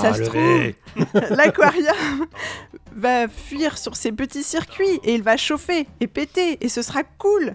Ça 0.00 0.12
se 0.12 0.22
trouve, 0.22 1.30
l'aquarium 1.30 2.26
va 2.92 3.28
fuir 3.28 3.78
sur 3.78 3.94
ses 3.94 4.10
petits 4.10 4.42
circuits 4.42 4.98
et 5.04 5.14
il 5.14 5.22
va 5.22 5.36
chauffer 5.36 5.86
et 6.00 6.08
péter 6.08 6.58
et 6.60 6.68
ce 6.68 6.82
sera 6.82 7.04
cool. 7.04 7.54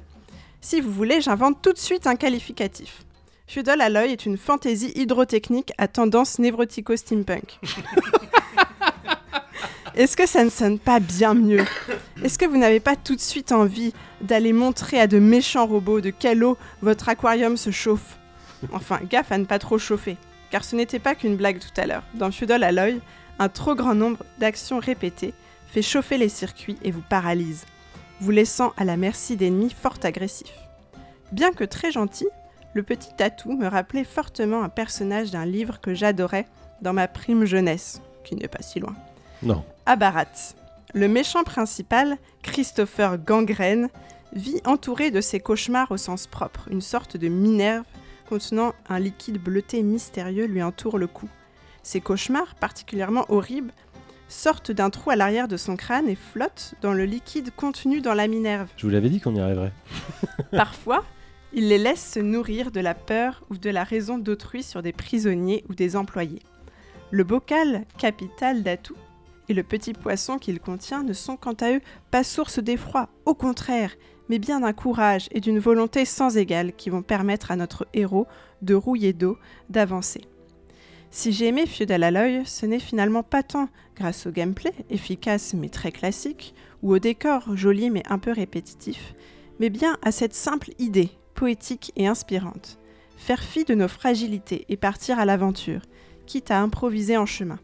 Si 0.62 0.80
vous 0.80 0.92
voulez, 0.92 1.20
j'invente 1.20 1.62
tout 1.62 1.74
de 1.74 1.78
suite 1.78 2.08
un 2.08 2.16
qualificatif. 2.16 3.04
Feudal 3.48 3.82
Alloy 3.82 4.12
est 4.12 4.26
une 4.26 4.38
fantaisie 4.38 4.94
hydrotechnique 4.96 5.74
à 5.78 5.90
tendance 5.90 6.40
névrotico-steampunk. 6.40 7.60
Est-ce 9.96 10.18
que 10.18 10.28
ça 10.28 10.44
ne 10.44 10.50
sonne 10.50 10.80
pas 10.80 11.00
bien 11.00 11.36
mieux 11.36 11.64
Est-ce 12.24 12.40
que 12.40 12.46
vous 12.46 12.58
n'avez 12.58 12.80
pas 12.80 12.96
tout 12.96 13.16
de 13.16 13.22
suite 13.22 13.52
envie 13.52 13.94
d'aller 14.22 14.52
montrer 14.52 15.00
à 15.00 15.06
de 15.06 15.20
méchants 15.20 15.68
robots 15.68 16.02
de 16.02 16.10
quelle 16.10 16.44
eau 16.44 16.58
votre 16.82 17.10
aquarium 17.10 17.58
se 17.58 17.70
chauffe 17.70 18.18
Enfin, 18.72 19.00
gaffe 19.08 19.32
à 19.32 19.38
ne 19.38 19.46
pas 19.46 19.60
trop 19.60 19.78
chauffer, 19.78 20.18
car 20.50 20.64
ce 20.64 20.76
n'était 20.76 21.00
pas 21.00 21.14
qu'une 21.14 21.36
blague 21.36 21.60
tout 21.60 21.80
à 21.80 21.86
l'heure. 21.86 22.04
Dans 22.16 22.32
Feudal 22.32 22.64
Alloy, 22.64 23.02
un 23.38 23.50
trop 23.50 23.76
grand 23.76 23.94
nombre 23.94 24.24
d'actions 24.40 24.80
répétées 24.80 25.34
fait 25.68 25.82
chauffer 25.84 26.18
les 26.18 26.30
circuits 26.30 26.78
et 26.84 26.92
vous 26.92 27.04
paralyse, 27.08 27.66
vous 28.20 28.32
laissant 28.32 28.74
à 28.78 28.86
la 28.86 28.98
merci 28.98 29.36
d'ennemis 29.36 29.76
fort 29.80 30.00
agressifs. 30.04 30.54
Bien 31.32 31.52
que 31.52 31.66
très 31.66 31.92
gentil, 31.92 32.28
le 32.74 32.82
petit 32.82 33.10
tatou 33.16 33.56
me 33.56 33.68
rappelait 33.68 34.04
fortement 34.04 34.64
un 34.64 34.70
personnage 34.70 35.30
d'un 35.30 35.46
livre 35.46 35.80
que 35.82 35.94
j'adorais 35.94 36.48
dans 36.82 36.94
ma 36.94 37.08
prime 37.08 37.46
jeunesse, 37.46 38.02
qui 38.24 38.36
n'est 38.36 38.48
pas 38.48 38.64
si 38.64 38.80
loin. 38.80 38.96
Non. 39.44 39.64
Abarat. 39.86 40.54
Le 40.94 41.08
méchant 41.08 41.44
principal, 41.44 42.18
Christopher 42.44 43.18
Gangrène, 43.18 43.90
vit 44.34 44.62
entouré 44.66 45.12
de 45.12 45.22
ses 45.22 45.40
cauchemars 45.40 45.92
au 45.92 45.98
sens 45.98 46.28
propre. 46.28 46.68
Une 46.72 46.82
sorte 46.82 47.18
de 47.18 47.28
minerve 47.28 47.86
contenant 48.30 48.74
un 48.90 49.00
liquide 49.00 49.38
bleuté 49.38 49.84
mystérieux 49.84 50.46
lui 50.46 50.64
entoure 50.64 50.98
le 50.98 51.08
cou. 51.08 51.30
Ces 51.84 52.00
cauchemars, 52.00 52.56
particulièrement 52.56 53.26
horribles, 53.30 53.74
sortent 54.30 54.72
d'un 54.72 54.90
trou 54.90 55.12
à 55.12 55.16
l'arrière 55.16 55.48
de 55.48 55.58
son 55.58 55.76
crâne 55.76 56.08
et 56.08 56.16
flottent 56.16 56.76
dans 56.82 56.94
le 56.94 57.06
liquide 57.06 57.52
contenu 57.56 58.02
dans 58.02 58.14
la 58.14 58.28
minerve. 58.28 58.70
Je 58.78 58.86
vous 58.86 58.92
l'avais 58.92 59.10
dit 59.10 59.20
qu'on 59.20 59.36
y 59.36 59.40
arriverait. 59.40 59.74
Parfois, 60.52 61.04
il 61.54 61.68
les 61.68 61.78
laisse 61.78 62.14
se 62.14 62.20
nourrir 62.20 62.72
de 62.72 62.80
la 62.80 62.96
peur 62.96 63.44
ou 63.50 63.58
de 63.58 63.70
la 63.70 63.84
raison 63.84 64.18
d'autrui 64.18 64.64
sur 64.64 64.82
des 64.82 64.94
prisonniers 64.94 65.64
ou 65.70 65.76
des 65.76 65.96
employés. 65.96 66.42
Le 67.12 67.24
bocal 67.24 67.86
capital 68.00 68.64
d'atout 68.64 68.98
et 69.50 69.54
le 69.54 69.64
petit 69.64 69.94
poisson 69.94 70.38
qu'il 70.38 70.60
contient 70.60 71.04
ne 71.04 71.14
sont 71.14 71.38
quant 71.38 71.54
à 71.54 71.72
eux 71.74 71.82
pas 72.12 72.24
source 72.24 72.60
d'effroi, 72.60 73.10
au 73.26 73.34
contraire, 73.34 73.96
mais 74.30 74.40
bien 74.40 74.62
d'un 74.62 74.74
courage 74.74 75.28
et 75.32 75.42
d'une 75.42 75.60
volonté 75.60 76.06
sans 76.06 76.38
égale 76.38 76.74
qui 76.74 76.90
vont 76.90 77.02
permettre 77.02 77.52
à 77.52 77.56
notre 77.56 77.88
héros 77.94 78.28
de 78.62 78.74
rouiller 78.74 79.14
d'eau, 79.14 79.38
d'avancer. 79.70 80.22
Si 81.12 81.32
j'ai 81.32 81.48
aimé 81.48 81.68
Feudal 81.68 82.04
Alloy, 82.04 82.44
ce 82.46 82.66
n'est 82.66 82.80
finalement 82.80 83.22
pas 83.22 83.44
tant 83.44 83.70
grâce 83.96 84.26
au 84.26 84.32
gameplay, 84.32 84.74
efficace 84.90 85.54
mais 85.54 85.70
très 85.70 85.92
classique, 85.92 86.56
ou 86.82 86.94
au 86.94 87.00
décor 87.00 87.56
joli 87.56 87.92
mais 87.92 88.04
un 88.10 88.18
peu 88.18 88.32
répétitif, 88.32 89.14
mais 89.60 89.70
bien 89.70 89.98
à 90.02 90.12
cette 90.12 90.34
simple 90.34 90.72
idée, 90.80 91.12
poétique 91.36 91.92
et 91.96 92.08
inspirante. 92.08 92.80
Faire 93.18 93.44
fi 93.44 93.64
de 93.64 93.76
nos 93.76 93.88
fragilités 93.88 94.66
et 94.70 94.78
partir 94.78 95.20
à 95.20 95.26
l'aventure, 95.26 95.82
quitte 96.26 96.50
à 96.52 96.60
improviser 96.62 97.18
en 97.18 97.26
chemin. 97.26 97.60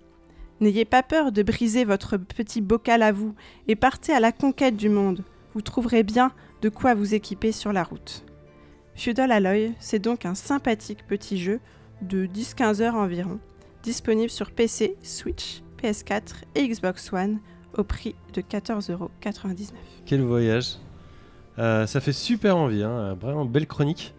N'ayez 0.61 0.85
pas 0.85 1.03
peur 1.03 1.31
de 1.31 1.41
briser 1.41 1.85
votre 1.85 2.17
petit 2.17 2.59
bocal 2.59 3.01
à 3.01 3.11
vous 3.11 3.33
et 3.67 3.75
partez 3.75 4.11
à 4.11 4.19
la 4.19 4.31
conquête 4.31 4.75
du 4.75 4.89
monde. 4.89 5.23
Vous 5.53 5.61
trouverez 5.61 6.03
bien 6.03 6.31
de 6.61 6.69
quoi 6.69 6.93
vous 6.93 7.13
équiper 7.13 7.51
sur 7.51 7.71
la 7.71 7.83
route. 7.83 8.25
Feudal 8.95 9.31
Alloy, 9.31 9.73
c'est 9.79 9.99
donc 9.99 10.25
un 10.25 10.35
sympathique 10.35 11.07
petit 11.07 11.37
jeu 11.37 11.61
de 12.01 12.25
10-15 12.25 12.81
heures 12.81 12.95
environ, 12.95 13.39
disponible 13.83 14.29
sur 14.29 14.51
PC, 14.51 14.97
Switch, 15.01 15.61
PS4 15.81 16.43
et 16.55 16.67
Xbox 16.67 17.13
One 17.13 17.39
au 17.77 17.85
prix 17.85 18.15
de 18.33 18.41
14,99€. 18.41 19.71
Quel 20.05 20.21
voyage. 20.21 20.75
Euh, 21.57 21.87
ça 21.87 22.01
fait 22.01 22.13
super 22.13 22.57
envie, 22.57 22.83
hein, 22.83 23.13
vraiment 23.15 23.45
belle 23.45 23.67
chronique. 23.67 24.13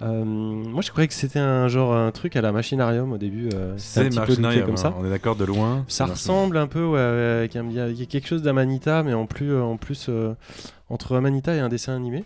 Euh, 0.00 0.24
moi, 0.24 0.82
je 0.82 0.90
croyais 0.90 1.08
que 1.08 1.14
c'était 1.14 1.38
un 1.38 1.68
genre 1.68 1.94
un 1.94 2.10
truc 2.12 2.36
à 2.36 2.40
la 2.40 2.52
machinarium 2.52 3.12
au 3.12 3.18
début. 3.18 3.48
euh, 3.54 3.74
C'est 3.76 4.08
petit 4.08 4.16
peu 4.16 4.20
looké 4.20 4.40
Machinarium, 4.42 4.66
comme 4.66 4.76
ça. 4.76 4.88
hein, 4.88 4.94
on 4.98 5.04
est 5.04 5.10
d'accord 5.10 5.36
de 5.36 5.44
loin. 5.44 5.84
Ça 5.88 6.06
ressemble 6.06 6.56
un 6.56 6.66
peu, 6.68 6.84
ouais, 6.84 7.46
il 7.46 7.72
y, 7.72 8.02
a 8.02 8.06
quelque 8.06 8.28
chose 8.28 8.42
d'Amanita, 8.42 9.02
mais 9.02 9.14
en 9.14 9.26
plus, 9.26 9.52
euh, 9.52 9.62
en 9.62 9.76
plus 9.76 10.06
euh, 10.08 10.34
entre 10.88 11.16
Amanita 11.16 11.54
et 11.54 11.60
un 11.60 11.68
dessin 11.68 11.94
animé. 11.94 12.24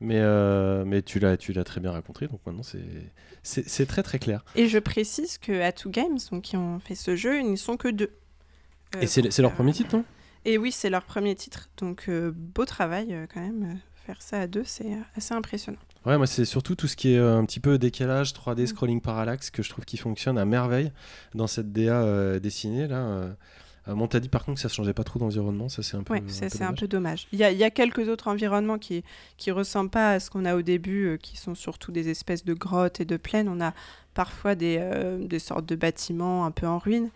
Mais, 0.00 0.18
euh, 0.18 0.84
mais 0.86 1.02
tu 1.02 1.18
l'as, 1.18 1.36
tu 1.36 1.52
l'as 1.52 1.64
très 1.64 1.80
bien 1.80 1.90
raconté, 1.90 2.28
donc 2.28 2.40
maintenant 2.46 2.62
c'est, 3.42 3.86
très 3.86 4.02
très 4.02 4.18
clair. 4.20 4.44
Et 4.54 4.68
je 4.68 4.78
précise 4.78 5.38
que 5.38 5.60
Atu 5.60 5.90
Games, 5.90 6.18
donc, 6.30 6.42
qui 6.42 6.56
ont 6.56 6.78
fait 6.78 6.94
ce 6.94 7.16
jeu, 7.16 7.40
ils 7.40 7.50
n'y 7.50 7.58
sont 7.58 7.76
que 7.76 7.88
deux. 7.88 8.12
Euh, 8.94 9.00
et 9.00 9.06
c'est, 9.06 9.38
leur 9.38 9.52
premier 9.52 9.72
titre, 9.72 9.96
non? 9.96 10.04
Et 10.44 10.56
oui, 10.56 10.70
c'est 10.70 10.88
leur 10.88 11.04
premier 11.04 11.34
titre. 11.34 11.68
Donc, 11.78 12.04
euh, 12.08 12.32
beau 12.34 12.64
travail 12.64 13.12
euh, 13.12 13.26
quand 13.32 13.40
même. 13.40 13.80
Faire 14.06 14.22
ça 14.22 14.40
à 14.40 14.46
deux, 14.46 14.64
c'est 14.64 14.96
assez 15.16 15.34
impressionnant. 15.34 15.78
Ouais, 16.06 16.16
moi 16.16 16.26
c'est 16.26 16.44
surtout 16.44 16.74
tout 16.74 16.86
ce 16.88 16.96
qui 16.96 17.12
est 17.12 17.18
euh, 17.18 17.36
un 17.38 17.44
petit 17.44 17.60
peu 17.60 17.78
décalage, 17.78 18.32
3D, 18.32 18.62
Mm. 18.62 18.66
scrolling 18.66 19.00
parallaxe 19.00 19.50
que 19.50 19.62
je 19.62 19.68
trouve 19.70 19.84
qui 19.84 19.96
fonctionne 19.96 20.38
à 20.38 20.44
merveille 20.44 20.92
dans 21.34 21.46
cette 21.46 21.72
DA 21.72 22.00
euh, 22.02 22.38
dessinée 22.38 22.86
là. 22.86 22.96
Euh, 22.98 23.32
euh, 23.88 24.06
t'as 24.06 24.20
dit 24.20 24.28
par 24.28 24.44
contre 24.44 24.56
que 24.56 24.60
ça 24.60 24.68
changeait 24.68 24.92
pas 24.92 25.04
trop 25.04 25.18
d'environnement, 25.18 25.68
ça 25.70 25.82
c'est 25.82 25.96
un 25.96 26.02
peu. 26.02 26.14
C'est 26.26 26.44
un 26.56 26.66
dommage. 26.66 26.80
peu 26.80 26.88
dommage. 26.88 27.26
Il 27.32 27.38
y 27.38 27.44
a, 27.44 27.50
il 27.50 27.56
y 27.58 27.64
a 27.64 27.70
quelques 27.70 28.06
autres 28.08 28.28
environnements 28.28 28.78
qui 28.78 29.02
qui 29.38 29.50
ressemblent 29.50 29.90
pas 29.90 30.12
à 30.12 30.20
ce 30.20 30.30
qu'on 30.30 30.44
a 30.44 30.54
au 30.56 30.62
début, 30.62 31.06
euh, 31.06 31.16
qui 31.16 31.36
sont 31.38 31.54
surtout 31.54 31.90
des 31.90 32.08
espèces 32.10 32.44
de 32.44 32.52
grottes 32.54 33.00
et 33.00 33.04
de 33.06 33.16
plaines. 33.16 33.48
On 33.48 33.60
a 33.62 33.72
parfois 34.14 34.54
des, 34.54 34.76
euh, 34.80 35.26
des 35.26 35.38
sortes 35.38 35.64
de 35.66 35.74
bâtiments 35.74 36.44
un 36.44 36.50
peu 36.50 36.66
en 36.66 36.78
ruine, 36.78 37.08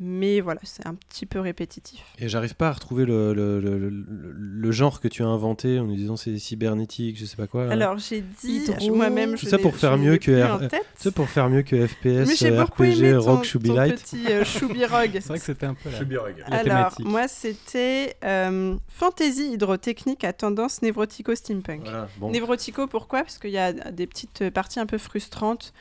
mais 0.00 0.40
voilà, 0.40 0.60
c'est 0.64 0.86
un 0.86 0.94
petit 0.94 1.26
peu 1.26 1.40
répétitif. 1.40 2.04
Et 2.18 2.28
j'arrive 2.28 2.54
pas 2.54 2.68
à 2.68 2.72
retrouver 2.72 3.04
le, 3.04 3.32
le, 3.34 3.60
le- 3.60 3.78
le- 3.78 3.90
le 3.90 4.72
genre 4.72 5.00
que 5.00 5.08
tu 5.08 5.22
as 5.22 5.26
inventé 5.26 5.78
en 5.78 5.84
nous 5.84 5.96
disant 5.96 6.16
c'est 6.16 6.38
cybernétique, 6.38 7.18
je 7.18 7.24
sais 7.24 7.36
pas 7.36 7.46
quoi. 7.46 7.66
là. 7.66 7.72
Alors 7.72 7.98
j'ai 7.98 8.22
dit 8.22 8.64
moi-même, 8.90 9.34
Tout 9.36 9.46
ça 9.46 9.58
pour 9.58 9.76
faire 9.76 9.96
mieux 9.98 10.18
que 10.18 10.30
R-. 10.30 10.68
C'est 10.96 11.14
pour 11.14 11.28
faire 11.28 11.48
mieux 11.50 11.62
que 11.62 11.86
FPS, 11.86 12.42
euh, 12.44 12.64
RPG, 12.64 13.12
ton, 13.14 13.20
Rock, 13.20 13.44
Shubi 13.44 13.70
Light. 13.70 13.96
petit 14.02 14.24
euh. 14.30 14.44
C'est 14.44 15.26
vrai 15.28 15.38
que 15.38 15.44
c'était 15.44 15.66
un 15.66 15.74
peu 15.74 15.90
la, 15.90 15.98
la 16.00 16.56
Alors, 16.56 16.94
thématique. 16.96 17.06
moi, 17.06 17.28
c'était 17.28 18.16
euh, 18.24 18.76
fantasy 18.88 19.52
hydrotechnique 19.52 20.24
à 20.24 20.32
tendance 20.32 20.82
névrotico-steampunk. 20.82 21.82
Voilà, 21.84 22.08
bon. 22.18 22.30
Névrotico, 22.30 22.86
pourquoi? 22.86 23.20
Parce 23.22 23.38
qu'il 23.38 23.50
y 23.50 23.58
a 23.58 23.72
des 23.72 24.06
petites 24.06 24.50
parties 24.50 24.80
un 24.80 24.86
peu 24.86 24.98
frustrantes. 24.98 25.72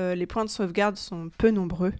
Euh, 0.00 0.14
les 0.14 0.26
points 0.26 0.44
de 0.44 0.50
sauvegarde 0.50 0.96
sont 0.96 1.30
peu 1.38 1.50
nombreux. 1.50 1.92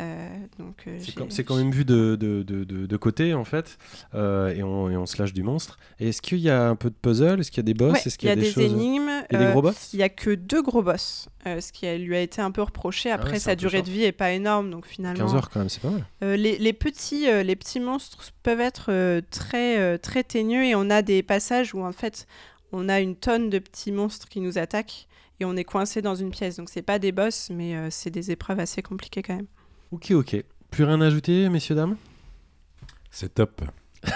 Euh, 0.00 0.36
donc, 0.58 0.82
euh, 0.88 0.98
C'est 1.28 1.44
quand, 1.44 1.54
même 1.56 1.70
vu 1.70 1.84
de, 1.84 2.16
de, 2.18 2.42
de, 2.42 2.64
de- 2.64 2.86
de 2.86 2.96
côté 2.96 3.32
en 3.32 3.44
fait, 3.44 3.78
euh, 4.14 4.48
et, 4.52 4.60
on, 4.64 4.90
et 4.90 4.96
on 4.96 5.06
se 5.06 5.16
lâche 5.22 5.32
du 5.32 5.44
monstre. 5.44 5.78
Et 6.00 6.08
est-ce 6.08 6.20
qu'il 6.20 6.38
y 6.38 6.50
a 6.50 6.68
un 6.68 6.74
peu 6.74 6.90
de 6.90 6.96
puzzle? 7.00 7.38
Est-ce 7.38 7.52
qu'il 7.52 7.58
y 7.58 7.60
a 7.60 7.62
des 7.62 7.74
boss? 7.74 7.92
Ouais, 7.92 8.00
Est-ce 8.00 8.16
il 8.16 8.18
qu'il 8.18 8.28
y 8.28 8.32
a 8.32 8.36
des, 8.36 8.50
choses? 8.50 8.64
énigmes. 8.64 9.22
Il 9.30 9.34
y 9.38 9.42
a 9.42 9.46
des 9.46 9.52
gros 9.52 9.62
boss? 9.62 9.90
Il 9.92 10.00
y 10.00 10.02
a 10.02 10.08
que 10.08 10.30
deux 10.34 10.62
gros 10.62 10.82
boss, 10.82 11.28
ce 11.46 11.70
qui 11.70 11.86
a- 11.86 11.96
lui 11.96 12.16
a 12.16 12.20
été 12.20 12.42
un 12.42 12.50
peu 12.50 12.62
reproché. 12.62 13.10
Ah 13.10 13.14
Après, 13.14 13.34
ouais, 13.34 13.38
sa 13.38 13.54
durée 13.54 13.82
de 13.82 13.90
vie 13.90 14.02
est 14.02 14.10
pas 14.12 14.32
énorme, 14.32 14.68
donc 14.70 14.86
finalement. 14.86 15.24
15 15.26 15.34
heures 15.36 15.48
quand 15.50 15.60
même, 15.60 15.68
c'est 15.68 15.80
pas 15.82 15.90
mal. 15.90 16.04
Les, 16.40 16.58
les 16.58 16.72
petits, 16.72 17.26
les 17.44 17.54
petits 17.56 17.78
monstres 17.80 18.32
peuvent 18.42 18.60
être 18.60 19.20
très, 19.30 19.98
très 19.98 20.24
teigneux 20.24 20.64
et 20.64 20.74
on 20.74 20.90
a 20.90 21.02
des 21.02 21.22
passages 21.22 21.72
où 21.72 21.84
en 21.84 21.92
fait 21.92 22.26
on 22.72 22.88
a 22.88 22.98
une 23.00 23.14
tonne 23.14 23.48
de 23.48 23.60
petits 23.60 23.92
monstres 23.92 24.28
qui 24.28 24.40
nous 24.40 24.58
attaquent 24.58 25.06
et 25.38 25.44
on 25.44 25.54
est 25.56 25.64
coincé 25.64 26.02
dans 26.02 26.16
une 26.16 26.30
pièce. 26.30 26.56
Donc 26.56 26.68
c'est 26.68 26.82
pas 26.82 26.98
des 26.98 27.12
boss, 27.12 27.50
mais 27.50 27.76
c'est 27.90 28.10
des 28.10 28.32
épreuves 28.32 28.58
assez 28.58 28.82
compliquées 28.82 29.22
quand 29.22 29.36
même. 29.36 29.46
Ok, 29.94 30.10
ok. 30.10 30.44
Plus 30.70 30.84
rien 30.84 31.00
à 31.00 31.06
ajouter, 31.06 31.48
messieurs, 31.48 31.76
dames? 31.76 31.96
C'est 33.10 33.32
top. 33.34 33.62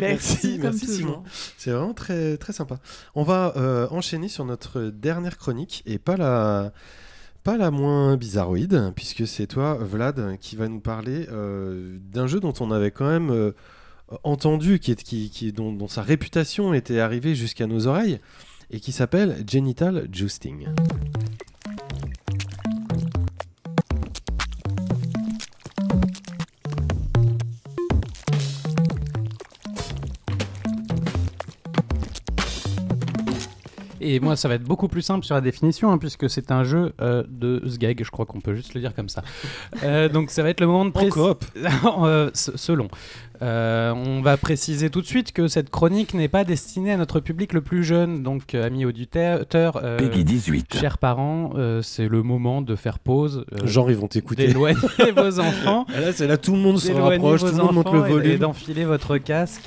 Merci, 0.00 0.58
merci. 0.60 0.86
Simon. 0.86 1.22
C'est 1.56 1.70
vraiment 1.70 1.94
très, 1.94 2.36
très 2.36 2.52
sympa. 2.52 2.78
On 3.14 3.22
va 3.22 3.54
euh, 3.56 3.88
enchaîner 3.90 4.28
sur 4.28 4.44
notre 4.44 4.82
dernière 4.82 5.38
chronique 5.38 5.82
et 5.86 5.98
pas 5.98 6.16
la, 6.16 6.72
pas 7.42 7.56
la 7.56 7.70
moins 7.70 8.16
bizarroïde, 8.16 8.92
puisque 8.94 9.26
c'est 9.26 9.46
toi, 9.46 9.74
Vlad, 9.80 10.36
qui 10.40 10.56
va 10.56 10.68
nous 10.68 10.78
parler 10.80 11.26
euh, 11.32 11.96
d'un 12.12 12.26
jeu 12.26 12.38
dont 12.38 12.52
on 12.60 12.70
avait 12.70 12.90
quand 12.90 13.08
même 13.08 13.30
euh, 13.30 13.52
entendu, 14.24 14.78
qui 14.78 14.92
est, 14.92 15.02
qui, 15.02 15.30
qui- 15.30 15.52
dont, 15.52 15.72
dont 15.72 15.88
sa 15.88 16.02
réputation 16.02 16.74
était 16.74 17.00
arrivée 17.00 17.34
jusqu'à 17.34 17.66
nos 17.66 17.86
oreilles, 17.86 18.20
et 18.70 18.78
qui 18.78 18.92
s'appelle 18.92 19.42
Genital 19.48 20.06
Jousting. 20.12 20.68
Et 34.00 34.18
moi, 34.20 34.34
ça 34.36 34.48
va 34.48 34.54
être 34.54 34.64
beaucoup 34.64 34.88
plus 34.88 35.02
simple 35.02 35.24
sur 35.24 35.34
la 35.34 35.40
définition, 35.40 35.90
hein, 35.92 35.98
puisque 35.98 36.28
c'est 36.30 36.50
un 36.50 36.64
jeu 36.64 36.92
euh, 37.00 37.22
de 37.28 37.62
Sgeg, 37.66 38.02
je 38.04 38.10
crois 38.10 38.24
qu'on 38.26 38.40
peut 38.40 38.54
juste 38.54 38.74
le 38.74 38.80
dire 38.80 38.94
comme 38.94 39.08
ça. 39.08 39.22
Euh, 39.82 40.08
donc 40.08 40.30
ça 40.30 40.42
va 40.42 40.50
être 40.50 40.60
le 40.60 40.66
moment 40.66 40.84
de 40.84 40.90
En 40.90 40.92
préciser... 40.92 41.20
coop 41.20 41.44
selon. 42.34 42.88
Euh, 43.42 43.92
on 43.94 44.20
va 44.20 44.36
préciser 44.36 44.90
tout 44.90 45.00
de 45.00 45.06
suite 45.06 45.32
que 45.32 45.48
cette 45.48 45.70
chronique 45.70 46.12
n'est 46.12 46.28
pas 46.28 46.44
destinée 46.44 46.92
à 46.92 46.98
notre 46.98 47.20
public 47.20 47.54
le 47.54 47.62
plus 47.62 47.82
jeune, 47.84 48.22
donc 48.22 48.54
euh, 48.54 48.66
amis 48.66 48.84
auditeurs, 48.84 49.46
euh, 49.82 49.96
Peggy 49.98 50.24
18. 50.24 50.76
chers 50.78 50.98
parents, 50.98 51.52
euh, 51.56 51.80
c'est 51.80 52.06
le 52.08 52.22
moment 52.22 52.60
de 52.60 52.76
faire 52.76 52.98
pause, 52.98 53.46
euh, 53.54 53.66
Genre, 53.66 53.90
ils 53.90 53.96
vont 53.96 54.08
t'écouter. 54.08 54.46
d'éloigner 54.46 54.76
vos 55.16 55.40
enfants, 55.40 55.86
Et 55.96 56.00
Là, 56.00 56.12
c'est 56.12 56.26
là, 56.26 56.36
tout 56.36 56.52
le 56.52 56.58
monde 56.58 56.78
se 56.78 56.92
rapproche, 56.92 57.40
tout 57.40 57.46
le 57.46 57.52
monde 57.52 57.72
monte 57.74 57.92
le 57.92 57.98
enfants 58.00 58.06
et- 58.06 58.10
et 58.10 58.12
volume. 58.12 58.38
d'enfiler 58.38 58.84
votre 58.84 59.16
casque. 59.18 59.62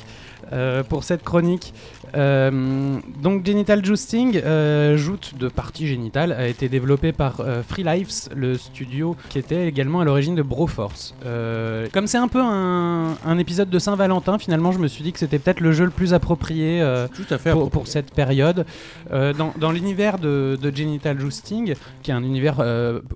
euh, 0.52 0.84
pour 0.84 1.04
cette 1.06 1.24
chronique. 1.24 1.74
Euh, 2.16 3.00
donc 3.22 3.46
Genital 3.46 3.84
Jousting, 3.84 4.38
euh, 4.38 4.98
joute 4.98 5.34
de 5.38 5.48
partie 5.48 5.88
génitale, 5.88 6.32
a 6.32 6.48
été 6.48 6.70
développé 6.70 7.12
par 7.12 7.40
euh, 7.40 7.64
Free 7.64 7.84
Lives, 7.84 8.30
le 8.36 8.58
studio 8.58 9.16
qui 9.30 9.40
était 9.40 9.68
également 9.68 10.02
à 10.02 10.06
l'origine 10.06 10.36
de 10.36 10.42
Broforce. 10.42 11.16
Euh, 11.26 11.88
comme 11.92 12.08
c'est 12.08 12.18
un 12.18 12.28
peu 12.28 12.42
un, 12.42 13.16
un 13.26 13.38
épisode 13.38 13.70
de 13.70 13.80
Saint-Valentin, 13.80 14.38
finalement 14.38 14.72
je 14.72 14.80
me 14.80 14.88
suis 14.88 15.04
dit 15.04 15.12
que 15.12 15.20
c'était 15.20 15.40
peut-être 15.40 15.60
le 15.60 15.72
jeu 15.72 15.86
le 15.86 15.92
plus 15.92 16.14
approprié 16.14 16.82
euh, 16.82 17.08
Tout 17.08 17.24
à 17.34 17.38
fait. 17.38 17.52
pour, 17.52 17.64
approprié. 17.64 17.70
pour 17.72 17.88
cette 17.88 18.14
période. 18.14 18.66
Dans 19.12 19.54
dans 19.60 19.72
l'univers 19.72 20.18
de, 20.18 20.58
de 20.60 20.76
Genital 20.76 21.20
Jousting, 21.20 21.76
qui 22.02 22.12
est 22.12 22.14
un 22.14 22.24
univers 22.24 22.58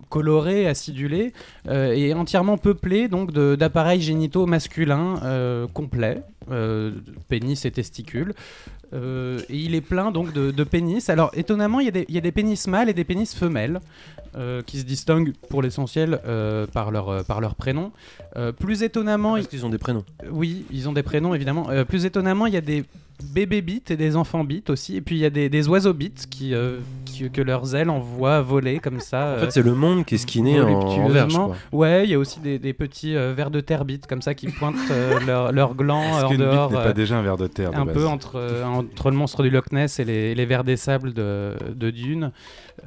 coloré, 0.09 0.67
acidulé, 0.67 1.33
et 1.69 2.13
entièrement 2.13 2.57
peuplé 2.57 3.07
donc 3.07 3.31
d'appareils 3.31 4.01
génitaux 4.01 4.45
masculins 4.45 5.67
complets, 5.73 6.21
euh, 6.51 6.91
pénis 7.29 7.65
et 7.65 7.71
testicules. 7.71 8.33
Euh, 8.93 9.39
et 9.49 9.57
il 9.57 9.75
est 9.75 9.81
plein 9.81 10.11
donc 10.11 10.31
de, 10.33 10.51
de 10.51 10.63
pénis. 10.63 11.09
Alors 11.09 11.31
étonnamment, 11.33 11.79
il 11.81 11.85
y, 11.85 11.89
a 11.89 11.91
des- 11.91 12.05
il 12.07 12.15
y 12.15 12.17
a 12.17 12.21
des 12.21 12.31
pénis 12.31 12.67
mâles 12.67 12.89
et 12.89 12.93
des 12.93 13.03
pénis 13.03 13.35
femelles 13.35 13.81
euh, 14.35 14.61
qui 14.61 14.79
se 14.79 14.85
distinguent 14.85 15.33
pour 15.49 15.61
l'essentiel 15.61 16.19
euh, 16.25 16.65
par, 16.67 16.91
leur, 16.91 17.25
par 17.25 17.41
leur 17.41 17.55
prénom. 17.55 17.91
Plus 18.59 18.83
étonnamment, 18.83 19.33
Parce 19.33 19.47
qu'ils 19.47 19.65
ont 19.65 19.69
des 19.69 19.77
prénoms. 19.79 20.05
oui, 20.31 20.65
ils 20.71 20.87
ont 20.87 20.93
des 20.93 21.03
prénoms 21.03 21.33
évidemment. 21.33 21.67
Plus 21.87 22.05
étonnamment, 22.05 22.45
il 22.45 22.53
y 22.53 22.57
a 22.57 22.61
des 22.61 22.85
bébés 23.33 23.61
bits 23.61 23.83
et 23.89 23.97
des 23.97 24.15
enfants 24.15 24.43
bits 24.43 24.63
aussi. 24.69 24.95
Et 24.97 25.01
puis 25.01 25.15
il 25.15 25.19
y 25.19 25.25
a 25.25 25.29
des, 25.29 25.49
des 25.49 25.67
oiseaux 25.67 25.93
bits 25.93 26.11
qui, 26.29 26.53
euh, 26.53 26.77
qui- 27.05 27.29
que 27.31 27.41
leurs 27.41 27.75
ailes 27.75 27.89
envoient 27.89 28.41
voler 28.41 28.79
comme 28.79 28.99
ça. 28.99 29.17
En 29.17 29.21
euh, 29.29 29.39
fait, 29.39 29.51
c'est 29.51 29.63
le 29.63 29.73
monde 29.73 30.05
qui 30.05 30.15
est 30.15 30.19
skinné 30.19 30.59
en, 30.61 30.67
en 30.67 30.69
verge. 31.09 31.33
voluptueusement. 31.33 31.47
quoi. 31.47 31.79
Ouais, 31.79 32.03
il 32.05 32.11
y 32.11 32.13
a 32.13 32.19
aussi 32.19 32.39
des, 32.39 32.59
des 32.59 32.73
petits 32.73 33.15
euh, 33.15 33.33
vers 33.35 33.49
de 33.49 33.59
terre 33.59 33.85
bits 33.85 33.99
comme 34.07 34.21
ça 34.21 34.33
qui 34.35 34.47
pointent 34.47 34.75
euh, 34.91 35.19
leurs 35.25 35.51
leurs 35.51 35.73
glands 35.75 36.03
Est-ce 36.17 36.25
en 36.25 36.29
bite 36.29 36.39
dehors. 36.39 36.71
euh, 36.77 36.83
pas 36.83 36.93
déjà 36.93 37.17
un 37.17 37.23
verre 37.23 37.37
de 37.37 37.47
terre 37.47 37.71
de 37.71 37.75
un 37.77 37.85
base 37.85 37.95
peu 37.95 38.05
entre, 38.07 38.61
entre 38.65 39.09
le 39.09 39.17
monstre 39.17 39.41
du 39.43 39.49
Loch 39.49 39.71
Ness 39.71 39.99
et 39.99 40.05
les, 40.05 40.35
les 40.35 40.45
vers 40.45 40.63
des 40.63 40.77
sables 40.77 41.13
de, 41.13 41.53
de 41.75 41.89
Dune. 41.89 42.31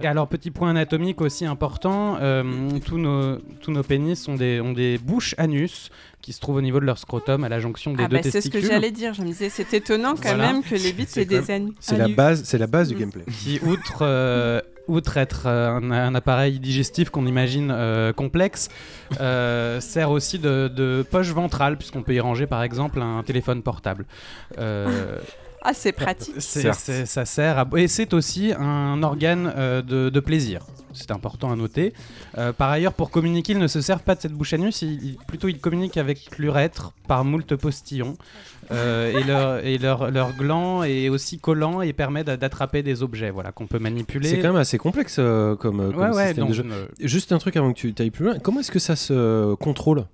Et 0.00 0.06
alors, 0.06 0.28
petit 0.28 0.52
point 0.52 0.70
anatomique 0.70 1.20
aussi 1.20 1.44
important, 1.44 2.16
tous, 2.86 2.96
nos, 2.96 3.38
tous 3.60 3.72
nos 3.72 3.82
pénis 3.82 4.28
ont 4.28 4.36
des, 4.36 4.60
ont 4.60 4.72
des 4.72 4.98
bouches 4.98 5.34
anus 5.36 5.90
qui 6.22 6.32
se 6.32 6.40
trouvent 6.40 6.56
au 6.56 6.60
niveau 6.62 6.80
de 6.80 6.84
leur 6.84 6.98
scrotum 6.98 7.44
à 7.44 7.48
la 7.48 7.60
jonction 7.60 7.92
des 7.94 8.04
Ah 8.04 8.08
deux 8.08 8.16
bah, 8.16 8.22
c'est 8.22 8.30
ce 8.30 8.36
testicules. 8.38 8.62
que 8.62 8.66
j'allais 8.68 8.90
dire. 8.90 9.14
Je 9.14 9.22
me 9.22 9.26
disais, 9.26 9.48
c'est 9.48 9.72
étonnant 9.74 10.14
quand 10.14 10.22
Voilà. 10.34 10.52
même 10.52 10.62
que 10.62 10.74
les 10.74 10.92
bits 10.92 11.06
C'est 11.08 11.22
aient 11.22 11.24
des 11.24 11.50
anus. 11.50 11.74
C'est 11.80 11.96
la 11.96 12.04
Anu. 12.04 12.14
base, 12.14 12.42
c'est 12.44 12.58
la 12.58 12.66
base 12.66 12.88
du 12.88 12.94
Mm. 12.94 12.98
gameplay. 12.98 13.24
qui, 13.42 13.58
outre, 13.64 13.98
euh, 14.02 14.60
outre 14.88 15.16
être 15.18 15.44
euh, 15.46 15.68
un, 15.70 15.90
un 15.90 16.14
appareil 16.14 16.58
digestif 16.58 17.10
qu'on 17.10 17.26
imagine 17.26 17.70
euh, 17.72 18.12
complexe, 18.12 18.68
euh, 19.20 19.80
sert 19.80 20.10
aussi 20.10 20.38
de, 20.38 20.68
de 20.68 21.04
poche 21.10 21.28
ventrale, 21.30 21.76
puisqu'on 21.78 22.02
peut 22.02 22.14
y 22.14 22.20
ranger 22.20 22.46
par 22.46 22.62
exemple 22.62 23.00
un 23.00 23.22
téléphone 23.22 23.62
portable. 23.62 24.04
Ah, 25.62 25.72
c'est 25.74 25.92
pratique. 25.92 26.34
C'est- 26.38 26.62
Certes. 26.62 26.80
c'est- 26.82 27.06
ça 27.06 27.24
sert 27.24 27.58
à... 27.58 27.66
Et 27.76 27.86
c'est 27.88 28.14
aussi 28.14 28.52
un 28.58 29.02
organe 29.02 29.52
euh, 29.56 29.82
de, 29.82 30.08
de 30.08 30.20
plaisir. 30.20 30.66
C'est 30.92 31.10
important 31.12 31.52
à 31.52 31.56
noter. 31.56 31.92
Euh, 32.38 32.52
par 32.52 32.68
ailleurs, 32.70 32.94
pour 32.94 33.10
communiquer, 33.10 33.52
ils 33.52 33.58
ne 33.58 33.68
se 33.68 33.80
servent 33.80 34.02
pas 34.02 34.14
de 34.16 34.20
cette 34.20 34.32
bouche 34.32 34.54
à 34.54 34.56
anus, 34.56 34.82
ils- 34.82 35.16
plutôt 35.28 35.48
ils 35.48 35.60
communiquent 35.60 35.98
avec 35.98 36.36
l'urètre 36.38 36.92
par 37.06 37.24
moult 37.24 37.54
postillons. 37.56 38.16
Euh, 38.72 39.18
et 39.18 39.24
leur, 39.24 39.64
et 39.64 39.78
leur, 39.78 40.10
leur 40.10 40.32
gland 40.32 40.82
est 40.84 41.08
aussi 41.08 41.38
collant 41.38 41.80
et 41.82 41.92
permet 41.92 42.22
d'a- 42.24 42.36
d'attraper 42.36 42.82
des 42.82 43.02
objets 43.02 43.30
voilà, 43.30 43.50
qu'on 43.52 43.66
peut 43.66 43.78
manipuler. 43.80 44.28
C'est 44.28 44.38
quand 44.40 44.48
même 44.48 44.56
assez 44.56 44.78
complexe 44.78 45.16
euh, 45.18 45.56
comme, 45.56 45.92
comme 45.92 45.96
Ouais, 46.02 46.08
ouais, 46.14 46.26
système 46.26 46.36
donc, 46.46 46.48
de 46.50 46.54
jeu. 46.54 46.64
euh, 46.70 46.86
Juste 47.00 47.32
un 47.32 47.38
truc 47.38 47.56
avant 47.56 47.72
que 47.72 47.78
tu 47.78 47.94
ailles 47.98 48.10
plus 48.10 48.24
loin. 48.26 48.38
Comment 48.38 48.60
est-ce 48.60 48.70
que 48.70 48.78
ça 48.78 48.96
se 48.96 49.54
contrôle? 49.54 50.06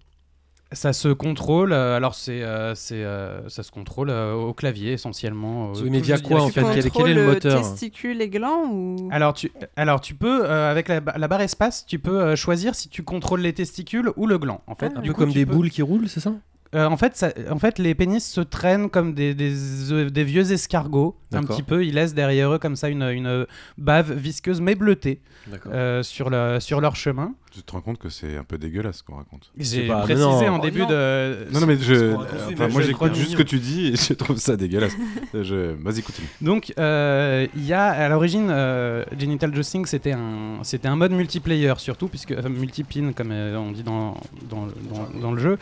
Ça 0.72 0.92
se 0.92 1.06
contrôle, 1.08 1.72
euh, 1.72 1.96
alors 1.96 2.16
c'est, 2.16 2.42
euh, 2.42 2.74
c'est, 2.74 3.04
euh, 3.04 3.48
ça 3.48 3.62
se 3.62 3.70
contrôle 3.70 4.10
euh, 4.10 4.34
au 4.34 4.52
clavier 4.52 4.92
essentiellement. 4.94 5.68
euh, 5.76 5.82
Oui, 5.82 5.90
mais 5.90 6.00
via 6.00 6.18
quoi, 6.18 6.42
en 6.42 6.48
fait? 6.48 6.62
quel 6.74 6.86
est- 6.86 6.90
quel 6.90 7.06
est 7.08 7.14
le 7.14 7.24
moteur? 7.24 7.62
testicules 7.62 8.20
et 8.20 8.28
glands 8.28 8.64
ou? 8.72 9.08
Alors 9.12 9.32
tu, 9.32 9.52
alors 9.76 10.00
tu 10.00 10.14
peux, 10.16 10.44
euh, 10.44 10.68
avec 10.68 10.88
la, 10.88 11.00
la 11.16 11.28
barre 11.28 11.42
espace, 11.42 11.86
tu 11.86 12.00
peux 12.00 12.20
euh, 12.20 12.34
choisir 12.36 12.74
si 12.74 12.88
tu 12.88 13.04
contrôles 13.04 13.42
les 13.42 13.52
testicules 13.52 14.10
ou 14.16 14.26
le 14.26 14.38
gland. 14.38 14.60
En 14.66 14.74
fait, 14.74 14.92
Un 14.96 15.02
Du 15.02 15.08
peu 15.10 15.14
coup, 15.14 15.20
comme 15.20 15.32
des 15.32 15.46
peux- 15.46 15.54
boules 15.54 15.70
qui 15.70 15.82
roulent, 15.82 16.08
c'est 16.08 16.20
ça? 16.20 16.32
Euh, 16.74 16.84
en, 16.86 16.96
fait, 16.96 17.16
ça- 17.16 17.32
en 17.48 17.58
fait, 17.60 17.78
les 17.78 17.94
pénis 17.94 18.26
se 18.28 18.40
traînent 18.40 18.90
comme 18.90 19.14
des, 19.14 19.34
des, 19.34 20.24
vieux 20.24 20.50
escargots. 20.50 21.16
Un 21.32 21.44
petit 21.44 21.62
peu, 21.62 21.86
ils 21.86 21.94
laissent 21.94 22.12
derrière 22.12 22.52
eux 22.52 22.58
comme 22.58 22.74
ça 22.74 22.88
une, 22.88 23.04
une 23.04 23.46
bave 23.78 24.12
visqueuse 24.12 24.60
mais 24.60 24.74
bleutée 24.74 25.20
euh, 25.68 26.02
sur, 26.02 26.28
le, 26.28 26.58
sur 26.58 26.80
leur 26.80 26.96
chemin. 26.96 27.34
Tu 27.56 27.62
te 27.62 27.72
rends 27.72 27.80
compte 27.80 27.96
que 27.98 28.10
c'est 28.10 28.36
un 28.36 28.44
peu 28.44 28.58
dégueulasse 28.58 28.98
ce 28.98 29.02
qu'on 29.02 29.16
raconte. 29.16 29.50
J'ai 29.56 29.86
précisé 29.86 30.20
non. 30.20 30.48
en 30.48 30.58
Oh, 30.58 30.62
début 30.62 30.80
non. 30.80 30.88
de. 30.88 31.46
Non, 31.52 31.60
non, 31.60 31.66
mais 31.66 31.78
je, 31.78 32.12
enfin, 32.52 32.68
moi 32.68 32.82
j'écoute 32.82 33.14
juste 33.14 33.30
ce 33.30 33.36
que 33.36 33.42
tu 33.42 33.58
dis 33.58 33.86
et 33.88 33.96
je 33.96 34.12
trouve 34.12 34.36
ça 34.36 34.56
dégueulasse. 34.56 34.92
je... 35.34 35.72
Vas-y, 35.82 36.02
continue. 36.02 36.28
Donc, 36.42 36.74
euh, 36.78 37.46
il 37.56 37.64
y 37.64 37.72
a 37.72 37.84
à 37.86 38.08
l'origine, 38.10 38.48
euh, 38.50 39.04
Genital 39.18 39.54
Jousting, 39.54 39.86
c'était 39.86 40.12
un, 40.12 40.58
c'était 40.64 40.88
un 40.88 40.96
mode 40.96 41.12
multiplayer 41.12 41.72
surtout, 41.78 42.08
puisque 42.08 42.34
enfin, 42.38 42.50
multipin 42.50 43.12
comme 43.14 43.30
euh, 43.32 43.56
on 43.56 43.72
dit 43.72 43.82
dans, 43.82 44.20
dans, 44.50 44.66
dans- 44.66 45.18
dans 45.20 45.32
le 45.32 45.40
jeu, 45.40 45.58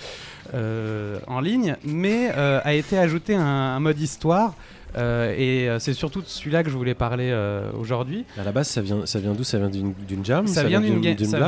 euh, 0.54 1.20
en 1.28 1.40
ligne, 1.40 1.76
mais 1.84 2.32
euh, 2.36 2.60
a 2.64 2.74
été 2.74 2.98
ajouté 2.98 3.36
un, 3.36 3.40
un 3.44 3.80
mode 3.80 4.00
histoire. 4.00 4.54
Euh, 4.96 5.34
et 5.36 5.68
euh, 5.68 5.78
c'est 5.78 5.92
surtout 5.94 6.20
de 6.20 6.26
celui-là 6.26 6.62
que 6.62 6.70
je 6.70 6.76
voulais 6.76 6.94
parler 6.94 7.30
euh, 7.32 7.70
aujourd'hui. 7.78 8.24
À 8.38 8.44
la 8.44 8.52
base, 8.52 8.68
ça 8.68 8.80
vient, 8.80 9.06
ça 9.06 9.18
vient 9.18 9.32
d'où? 9.32 9.44
Ça 9.44 9.58
vient 9.58 9.68
d'une 9.70 10.24
jam? 10.24 10.46
Ça 10.46 10.64
vient 10.64 10.80
ça 10.80 10.86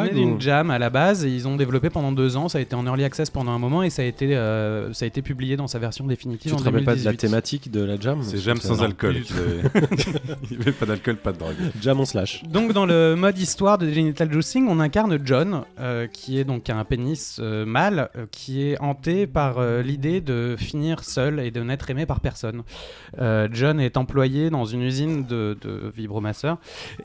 venait 0.00 0.12
d'une 0.14 0.34
ou- 0.34 0.40
jam 0.40 0.70
à 0.70 0.78
la 0.78 0.90
base 0.90 1.24
et 1.24 1.28
ils 1.30 1.46
ont 1.48 1.56
développé 1.56 1.90
pendant 1.90 2.12
deux 2.12 2.36
ans. 2.36 2.48
Ça 2.48 2.58
a 2.58 2.60
été 2.60 2.74
en 2.74 2.86
early 2.86 3.04
access 3.04 3.30
pendant 3.30 3.52
un 3.52 3.58
moment 3.58 3.82
et 3.82 3.90
ça 3.90 4.02
a 4.02 4.04
été, 4.04 4.36
euh, 4.36 4.92
ça 4.92 5.04
a 5.04 5.08
été 5.08 5.22
publié 5.22 5.56
dans 5.56 5.66
sa 5.66 5.78
version 5.78 6.06
définitive 6.06 6.50
Tu 6.52 6.54
en 6.56 6.58
te 6.60 6.64
rappelles 6.64 6.84
pas 6.84 6.92
de 6.94 6.98
la 7.04 7.12
2018. 7.12 7.16
thématique 7.28 7.70
de 7.70 7.84
la 7.84 7.98
jam? 7.98 8.20
C'est 8.22 8.38
jam 8.38 8.56
sans 8.58 8.76
non. 8.76 8.82
alcool. 8.84 9.16
Il 10.50 10.56
n'y 10.56 10.62
avait 10.62 10.72
pas 10.72 10.86
d'alcool, 10.86 11.16
pas 11.16 11.32
de 11.32 11.38
drogue. 11.38 11.54
Jam 11.80 12.00
on 12.00 12.04
slash. 12.04 12.42
Donc 12.44 12.72
dans 12.72 12.86
le 12.86 13.14
mode 13.16 13.38
histoire 13.38 13.78
de 13.78 13.90
Genital 13.90 14.32
Juicing, 14.32 14.66
on 14.68 14.80
incarne 14.80 15.18
John, 15.24 15.62
euh, 15.80 16.06
qui 16.06 16.38
est 16.38 16.44
donc 16.44 16.68
un 16.70 16.84
pénis 16.84 17.38
euh, 17.40 17.64
mâle, 17.66 18.08
euh, 18.16 18.26
qui 18.30 18.62
est 18.68 18.80
hanté 18.80 19.26
par 19.26 19.58
euh, 19.58 19.82
l'idée 19.82 20.20
de 20.20 20.56
finir 20.58 21.04
seul 21.04 21.40
et 21.40 21.50
de 21.50 21.60
n'être 21.62 21.90
aimé 21.90 22.06
par 22.06 22.20
personne. 22.20 22.62
Euh, 23.20 23.35
John 23.52 23.80
est 23.80 23.96
employé 23.96 24.50
dans 24.50 24.64
une 24.64 24.82
usine 24.82 25.24
de, 25.26 25.56
de 25.60 25.92
vibromasseurs 25.96 26.58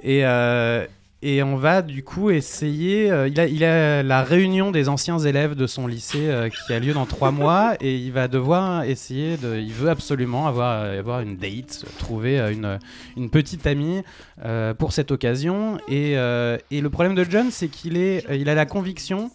et 0.04 0.26
euh, 0.26 0.86
et 1.24 1.44
on 1.44 1.56
va 1.56 1.84
du 1.84 2.04
coup 2.04 2.32
essayer. 2.32 3.12
euh, 3.12 3.28
il, 3.28 3.40
a, 3.40 3.46
il 3.46 3.64
a 3.64 4.02
la 4.02 4.24
réunion 4.24 4.72
des 4.72 4.90
anciens 4.90 5.20
élèves 5.20 5.54
de 5.54 5.68
son 5.68 5.86
lycée 5.86 6.28
euh, 6.30 6.50
qui 6.50 6.74
a 6.74 6.80
lieu 6.80 6.94
dans 6.94 7.06
trois 7.06 7.30
mois 7.30 7.76
et 7.80 7.96
il 7.96 8.12
va 8.12 8.28
devoir 8.28 8.86
essayer 8.86 9.38
de. 9.38 9.60
Il 9.60 9.72
veut 9.72 9.92
absolument 9.92 10.48
avoir, 10.48 10.82
avoir 10.82 11.20
une 11.22 11.38
date, 11.38 11.86
trouver 12.00 12.40
euh, 12.40 12.52
une, 12.52 12.80
une 13.18 13.30
petite 13.30 13.68
amie 13.68 14.02
euh, 14.44 14.74
pour 14.74 14.94
cette 14.94 15.12
occasion. 15.12 15.78
Et, 15.88 16.18
euh, 16.18 16.58
et 16.72 16.82
le 16.82 16.90
problème 16.90 17.14
de 17.14 17.24
John, 17.24 17.52
c'est 17.52 17.68
qu'il 17.68 17.98
il 17.98 18.50
a 18.50 18.56
la 18.56 18.66
conviction 18.66 19.30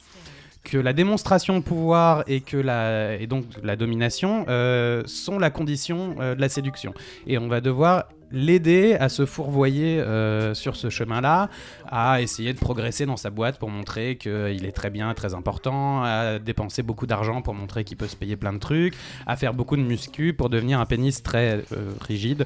que 0.67 0.79
la 0.79 0.93
démonstration 0.93 1.57
de 1.59 1.63
pouvoir 1.63 2.25
et 2.27 2.41
que 2.41 2.57
la 2.57 3.15
et 3.15 3.29
donc 3.29 3.45
la 3.63 3.77
domination 3.77 4.45
euh, 4.49 5.03
sont 5.07 5.39
la 5.39 5.51
condition 5.51 6.17
euh, 6.19 6.35
de 6.35 6.41
la 6.41 6.49
séduction. 6.49 6.93
Et 7.29 7.39
on 7.39 7.47
va 7.47 7.61
devoir 7.61 8.07
l'aider 8.33 8.97
à 8.99 9.09
se 9.09 9.25
fourvoyer 9.25 10.01
euh, 10.01 10.53
sur 10.53 10.75
ce 10.75 10.91
chemin-là, 10.91 11.49
à 11.87 12.21
essayer 12.21 12.53
de 12.53 12.59
progresser 12.59 13.07
dans 13.07 13.17
sa 13.17 13.31
boîte 13.31 13.61
pour 13.61 13.71
montrer 13.71 14.17
qu'il 14.17 14.65
est 14.65 14.75
très 14.75 14.91
bien, 14.91 15.15
très 15.15 15.35
important, 15.35 16.03
à 16.03 16.41
dépenser 16.41 16.83
beaucoup 16.83 17.07
d'argent 17.07 17.41
pour 17.41 17.55
montrer 17.55 17.85
qu'il 17.85 17.97
peut 17.97 18.09
se 18.09 18.17
payer 18.17 18.35
plein 18.35 18.53
de 18.53 18.59
trucs, 18.59 18.95
à 19.29 19.37
faire 19.37 19.55
beaucoup 19.55 19.77
de 19.77 19.83
muscu 19.83 20.35
pour 20.35 20.51
devenir 20.51 20.81
un 20.81 20.87
pénis 20.87 21.23
très 21.23 21.63
rigide 22.01 22.45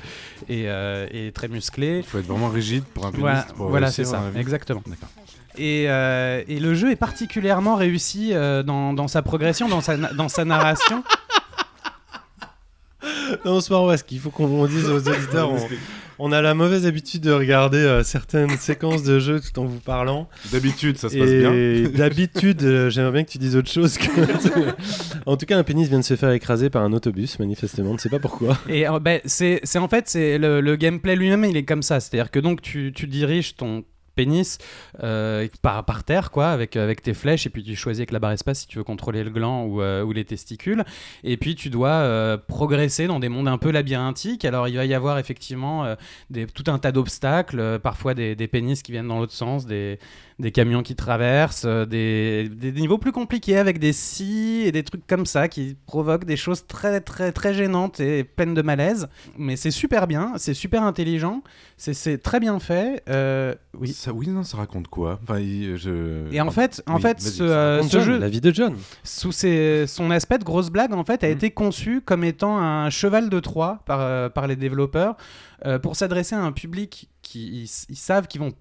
et, 0.50 0.66
et 0.66 1.32
très 1.32 1.48
musclé. 1.48 1.98
Il 1.98 2.02
faut 2.02 2.18
être 2.18 2.26
vraiment 2.26 2.50
rigide 2.50 2.84
pour 2.84 3.06
un 3.06 3.10
pénis. 3.10 3.22
Voilà, 3.22 3.46
pour 3.56 3.68
voilà, 3.70 3.90
c'est 3.90 4.04
ça, 4.04 4.22
exactement. 4.36 4.82
D'accord. 4.86 5.08
Et, 5.62 5.84
euh, 5.90 6.42
et 6.48 6.58
le 6.58 6.74
jeu 6.74 6.90
est 6.90 6.96
particulièrement 6.96 7.76
réussi 7.76 8.30
euh, 8.32 8.62
dans, 8.62 8.94
dans 8.94 9.08
sa 9.08 9.20
progression, 9.20 9.68
dans 9.68 9.82
sa, 9.82 9.96
na- 9.98 10.12
dans 10.14 10.28
sa 10.30 10.44
narration. 10.46 11.04
Non, 13.44 13.60
c'est 13.60 13.70
pas 13.70 13.80
vrai, 13.80 13.92
parce 13.92 14.02
qu'il 14.02 14.18
faut 14.18 14.30
qu'on 14.30 14.66
dise 14.66 14.88
aux 14.90 14.98
auditeurs. 15.08 15.50
on, 15.52 15.58
on 16.18 16.32
a 16.32 16.42
la 16.42 16.52
mauvaise 16.52 16.84
habitude 16.84 17.22
de 17.22 17.30
regarder 17.32 17.78
euh, 17.78 18.02
certaines 18.02 18.50
séquences 18.58 19.04
de 19.04 19.18
jeu 19.20 19.40
tout 19.40 19.58
en 19.58 19.64
vous 19.64 19.78
parlant. 19.78 20.28
D'habitude, 20.52 20.98
ça 20.98 21.08
se 21.08 21.16
passe 21.16 21.30
bien. 21.30 21.52
Et 21.54 21.88
d'habitude, 21.88 22.62
euh, 22.62 22.90
j'aimerais 22.90 23.12
bien 23.12 23.24
que 23.24 23.30
tu 23.30 23.38
dises 23.38 23.56
autre 23.56 23.70
chose. 23.70 23.96
Que... 23.96 24.10
en 25.26 25.36
tout 25.38 25.46
cas, 25.46 25.56
un 25.56 25.62
pénis 25.62 25.88
vient 25.88 26.00
de 26.00 26.04
se 26.04 26.16
faire 26.16 26.32
écraser 26.32 26.68
par 26.68 26.82
un 26.82 26.92
autobus, 26.92 27.38
manifestement. 27.38 27.90
On 27.90 27.94
ne 27.94 27.98
sait 27.98 28.10
pas 28.10 28.18
pourquoi. 28.18 28.58
Et 28.68 28.86
euh, 28.86 28.98
ben, 28.98 29.20
c'est 29.24 29.60
c'est 29.62 29.78
en 29.78 29.88
fait 29.88 30.08
c'est 30.08 30.36
le, 30.36 30.60
le 30.60 30.76
gameplay 30.76 31.16
lui-même 31.16 31.44
il 31.44 31.56
est 31.56 31.64
comme 31.64 31.82
ça, 31.82 32.00
c'est-à-dire 32.00 32.30
que 32.30 32.40
donc 32.40 32.60
tu, 32.60 32.92
tu 32.94 33.06
diriges 33.06 33.54
ton 33.56 33.84
pénis 34.20 34.58
euh, 35.02 35.48
par, 35.62 35.82
par 35.86 36.04
terre 36.04 36.30
quoi 36.30 36.48
avec, 36.48 36.76
avec 36.76 37.00
tes 37.00 37.14
flèches 37.14 37.46
et 37.46 37.50
puis 37.50 37.62
tu 37.62 37.74
choisis 37.74 38.00
avec 38.00 38.10
la 38.10 38.18
barre 38.18 38.32
espace 38.32 38.60
si 38.60 38.66
tu 38.66 38.76
veux 38.76 38.84
contrôler 38.84 39.24
le 39.24 39.30
gland 39.30 39.64
ou, 39.64 39.80
euh, 39.80 40.12
les 40.12 40.26
testicules. 40.26 40.84
Et 41.24 41.38
puis 41.38 41.54
tu 41.54 41.70
dois 41.70 41.88
euh, 41.88 42.36
progresser 42.36 43.06
dans 43.06 43.18
des 43.18 43.30
mondes 43.30 43.48
un 43.48 43.56
peu 43.56 43.70
labyrinthiques. 43.70 44.44
Alors 44.44 44.68
il 44.68 44.76
va 44.76 44.84
y 44.84 44.92
avoir 44.92 45.18
effectivement 45.18 45.86
tout 46.54 46.64
un 46.66 46.78
tas 46.78 46.92
d'obstacles 46.92 47.78
parfois 47.78 48.12
des, 48.12 48.34
des 48.34 48.48
pénis 48.48 48.82
qui 48.82 48.92
viennent 48.92 49.08
dans 49.08 49.18
l'autre 49.18 49.32
sens 49.32 49.64
des, 49.64 49.98
des 50.40 50.50
camions 50.52 50.82
qui 50.82 50.96
traversent 50.96 51.64
euh, 51.66 51.84
des, 51.84 52.48
des 52.48 52.72
niveaux 52.72 52.98
plus 52.98 53.12
compliqués 53.12 53.58
avec 53.58 53.78
des 53.78 53.92
scies 53.92 54.62
et 54.66 54.72
des 54.72 54.82
trucs 54.82 55.06
comme 55.06 55.26
ça 55.26 55.48
qui 55.48 55.76
provoquent 55.86 56.24
des 56.24 56.36
choses 56.36 56.66
très 56.66 57.00
très 57.00 57.30
très 57.32 57.54
gênantes 57.54 58.00
et 58.00 58.24
pleines 58.24 58.54
de 58.54 58.62
malaise 58.62 59.08
mais 59.38 59.56
c'est 59.56 59.70
super 59.70 60.06
bien 60.06 60.32
c'est 60.36 60.54
super 60.54 60.82
intelligent 60.82 61.42
c'est- 61.76 62.18
très 62.22 62.40
bien 62.40 62.58
fait 62.58 63.02
euh, 63.08 63.54
oui 63.78 63.92
Ça, 63.92 64.12
oui, 64.12 64.28
non, 64.28 64.42
ça 64.42 64.56
raconte 64.56 64.88
quoi? 64.88 65.18
Enfin, 65.22 65.38
je... 65.40 66.30
et 66.32 66.40
en 66.40 66.50
fait, 66.50 66.82
en 66.86 66.96
Oui, 66.96 67.02
fait, 67.02 67.20
ce, 67.20 67.42
euh, 67.42 67.76
Raconte 67.76 67.90
ce 67.90 67.96
John, 67.98 68.04
jeu, 68.06 68.18
La 68.18 68.28
vie 68.28 68.40
de 68.40 68.52
John. 68.52 68.74
sous 69.04 69.32
ses- 69.32 69.86
son 69.86 70.10
aspect 70.10 70.38
de 70.38 70.44
grosse 70.44 70.70
blague, 70.70 70.92
en 70.92 71.04
fait, 71.04 71.22
a 71.24 71.28
Mm. 71.28 71.32
été 71.32 71.50
conçu 71.50 72.00
comme 72.00 72.24
étant 72.24 72.58
un 72.58 72.90
cheval 72.90 73.28
de 73.30 73.40
Troie 73.40 73.80
par, 73.86 74.00
euh, 74.00 74.28
par 74.28 74.46
les 74.46 74.56
développeurs 74.56 75.16
pour 75.82 75.94
s'adresser 75.94 76.34
à 76.34 76.40
un 76.42 76.52
public 76.52 77.09
qui 77.22 77.62
ils, 77.62 77.70
ils 77.88 77.96
savent 77.96 78.26
qu'ils 78.26 78.40
vont 78.40 78.52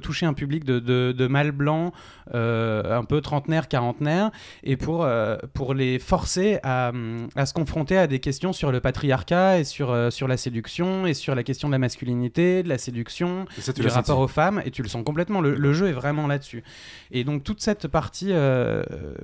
toucher 0.00 0.26
un 0.26 0.32
public 0.32 0.64
de, 0.64 0.78
de, 0.78 1.12
de 1.16 1.26
mâles 1.26 1.52
blancs 1.52 1.92
euh, 2.34 2.98
un 2.98 3.04
peu 3.04 3.20
trentenaire, 3.20 3.68
quarantenaire, 3.68 4.30
et 4.62 4.76
pour, 4.76 5.04
euh, 5.04 5.36
pour 5.54 5.74
les 5.74 5.98
forcer 5.98 6.58
à, 6.62 6.92
à 7.34 7.46
se 7.46 7.54
confronter 7.54 7.96
à 7.96 8.06
des 8.06 8.18
questions 8.18 8.52
sur 8.52 8.72
le 8.72 8.80
patriarcat 8.80 9.58
et 9.58 9.64
sur, 9.64 9.90
euh, 9.90 10.10
sur 10.10 10.28
la 10.28 10.36
séduction 10.36 11.06
et 11.06 11.14
sur 11.14 11.34
la 11.34 11.42
question 11.42 11.68
de 11.68 11.72
la 11.72 11.78
masculinité, 11.78 12.62
de 12.62 12.68
la 12.68 12.78
séduction, 12.78 13.46
ça, 13.58 13.72
du 13.72 13.82
rapport 13.82 14.06
senti. 14.06 14.22
aux 14.22 14.28
femmes 14.28 14.62
et 14.64 14.70
tu 14.70 14.82
le 14.82 14.88
sens 14.88 15.04
complètement. 15.04 15.40
Le, 15.40 15.54
le 15.54 15.72
jeu 15.72 15.88
est 15.88 15.92
vraiment 15.92 16.26
là-dessus. 16.26 16.62
Et 17.10 17.24
donc 17.24 17.44
toute 17.44 17.60
cette 17.60 17.88
partie 17.88 18.32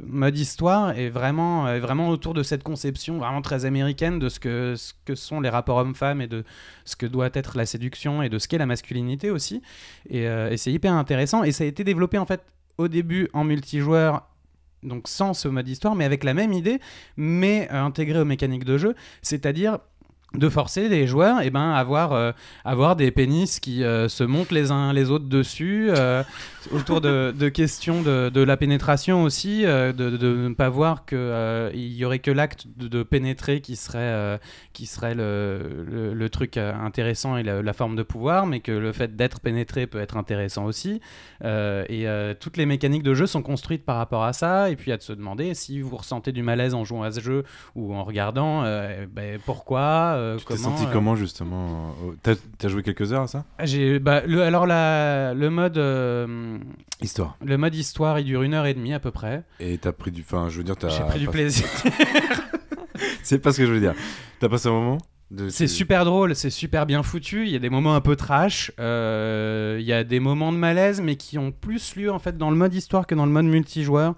mode 0.07 0.39
histoire 0.39 0.97
est 0.99 1.09
vraiment, 1.09 1.69
est 1.69 1.81
vraiment 1.81 2.09
autour 2.09 2.35
de 2.35 2.43
cette 2.43 2.63
conception 2.63 3.19
vraiment 3.19 3.43
très 3.43 3.65
américaine 3.65 4.19
de 4.19 4.29
ce 4.29 4.41
que, 4.41 4.75
ce 4.77 4.93
que 5.05 5.15
sont 5.15 5.41
les 5.41 5.49
rapports 5.49 5.79
hommes-femmes 5.79 6.21
et 6.21 6.27
de 6.27 6.45
ce 6.85 6.97
que 6.97 7.07
doit 7.07 7.31
être 7.35 7.57
la 7.57 7.67
séduction 7.67 8.23
et 8.23 8.29
de 8.29 8.39
ce 8.39 8.49
qu'est 8.49 8.59
la 8.59 8.67
masculinité 8.73 9.31
aussi. 9.31 9.63
Et, 10.09 10.27
euh, 10.27 10.51
et 10.51 10.57
c'est 10.57 10.73
hyper 10.73 10.93
intéressant. 10.93 11.43
Et 11.45 11.53
ça 11.53 11.65
a 11.65 11.67
été 11.67 11.85
développé 11.85 12.19
en 12.19 12.27
fait 12.27 12.43
au 12.79 12.89
début 12.89 13.29
en 13.33 13.45
multijoueur. 13.45 14.29
Donc 14.83 15.07
sans 15.07 15.33
ce 15.33 15.47
mode 15.47 15.69
histoire, 15.69 15.95
mais 15.95 16.05
avec 16.05 16.25
la 16.25 16.35
même 16.35 16.53
idée, 16.53 16.81
mais 17.17 17.69
euh, 17.71 17.85
intégré 17.85 18.19
aux 18.19 18.25
mécaniques 18.25 18.65
de 18.65 18.79
jeu, 18.79 18.97
c'est-à-dire 19.23 19.79
de 20.35 20.49
forcer 20.49 20.89
les 20.89 21.07
joueurs 21.07 21.43
et 21.43 21.51
ben, 21.51 21.73
à 21.73 21.79
avoir, 21.79 22.13
euh, 22.13 22.33
avoir 22.65 22.97
des 22.97 23.11
pénis 23.11 23.61
qui 23.61 23.85
euh, 23.85 24.09
se 24.09 24.25
montent 24.25 24.53
les 24.53 24.71
uns 24.71 24.93
les 24.93 25.11
autres 25.11 25.27
dessus, 25.27 25.89
euh, 25.91 26.23
autour 26.73 27.01
de, 27.01 27.49
questions 27.49 28.03
de, 28.03 28.31
de 28.31 28.41
la 28.41 28.57
pénétration 28.57 29.23
aussi, 29.25 29.63
de, 29.63 29.93
ne 29.93 30.55
pas 30.55 30.69
voir 30.69 31.05
qu'il 31.05 31.73
y 31.75 32.05
aurait 32.05 32.21
que 32.21 32.31
l'acte 32.31 32.67
de, 32.77 33.03
pénétrer 33.03 33.61
qui 33.61 33.77
serait, 33.77 34.39
qui 34.73 34.87
serait 34.87 35.15
le, 35.15 36.15
le, 36.15 36.31
truc 36.31 36.57
intéressant 36.57 37.37
et 37.37 37.43
la, 37.43 37.73
forme 37.73 37.97
de 37.97 38.03
pouvoir, 38.03 38.47
mais 38.47 38.61
que 38.61 38.73
le 38.73 38.93
fait 38.93 39.17
d'être 39.17 39.41
pénétré 39.41 39.87
peut 39.87 40.01
être 40.01 40.17
intéressant 40.17 40.65
aussi. 40.65 41.01
Et 41.43 42.07
toutes 42.39 42.57
les 42.57 42.67
mécaniques 42.67 43.03
de 43.03 43.15
jeu 43.15 43.27
sont 43.27 43.43
construites 43.43 43.85
par 43.85 43.97
rapport 43.97 44.23
à 44.23 44.33
ça, 44.33 44.71
et 44.71 44.77
puis 44.77 44.93
à 44.93 44.97
de 44.97 45.03
se 45.03 45.13
demander 45.13 45.55
si 45.55 45.81
vous 45.81 45.97
ressentez 45.97 46.31
du 46.31 46.43
malaise 46.43 46.75
en 46.75 46.85
jouant 46.85 47.03
à 47.03 47.11
ce 47.11 47.21
jeu 47.21 47.45
ou 47.75 47.93
en 47.95 48.05
regardant, 48.05 48.63
ben, 48.63 49.41
pourquoi 49.45 50.17
euh, 50.23 50.37
Tu 50.39 50.45
t'es 50.45 50.57
senti 50.57 50.85
euh, 50.85 50.89
comment 50.93 51.17
justement 51.17 51.95
euh, 52.07 52.13
T'as 52.23 52.35
as 52.65 52.69
joué 52.69 52.83
quelques 52.83 53.13
heures 53.13 53.23
à 53.23 53.27
ça? 53.27 53.45
Ah, 53.59 53.67
J'ai 53.67 53.99
bah, 53.99 54.23
le, 54.27 54.43
alors 54.43 54.67
la, 54.67 55.35
le 55.35 55.51
mode 55.51 55.79
euh, 55.79 56.59
Histoire. 57.01 57.37
le 57.45 57.57
mode 57.59 57.75
histoire 57.75 58.19
il 58.21 58.25
dure 58.25 58.43
une 58.43 58.55
heure 58.55 58.67
et 58.67 58.75
demie 58.75 58.95
à 58.95 59.01
peu 59.01 59.11
près. 59.11 59.43
Et 59.61 59.79
t'as 59.79 59.93
pris 59.93 60.11
du. 60.11 60.23
Enfin, 60.23 60.49
je 60.49 60.59
veux 60.59 60.65
dire, 60.65 60.77
t'as. 60.77 60.89
J'ai 60.89 61.03
pris 61.05 61.19
du 61.21 61.29
plaisir. 61.29 61.67
C'est 63.23 63.39
pas 63.39 63.53
ce 63.53 63.59
que 63.59 63.67
je 63.67 63.73
veux 63.73 63.81
dire. 63.81 63.95
T'as 64.41 64.49
passé 64.49 64.69
un 64.69 64.73
moment 64.73 64.99
C'est 65.49 65.67
super 65.69 66.05
drôle, 66.05 66.35
c'est 66.35 66.51
super 66.51 66.87
bien 66.87 67.03
foutu. 67.03 67.45
Il 67.47 67.51
y 67.53 67.57
a 67.57 67.59
des 67.59 67.71
moments 67.71 67.95
un 67.95 68.01
peu 68.01 68.17
trash, 68.17 68.73
euh, 68.79 69.79
il 69.81 69.87
y 69.87 69.93
a 69.93 70.05
des 70.05 70.21
moments 70.21 70.53
de 70.53 70.59
malaise, 70.59 71.01
mais 71.01 71.17
qui 71.17 71.39
ont 71.39 71.53
plus 71.53 71.97
lieu 71.97 72.13
en 72.13 72.19
fait 72.19 72.37
dans 72.37 72.51
le 72.51 72.57
mode 72.57 72.75
histoire 72.75 73.07
que 73.07 73.15
dans 73.15 73.27
le 73.27 73.33
mode 73.33 73.47
multijoueur. 73.47 74.15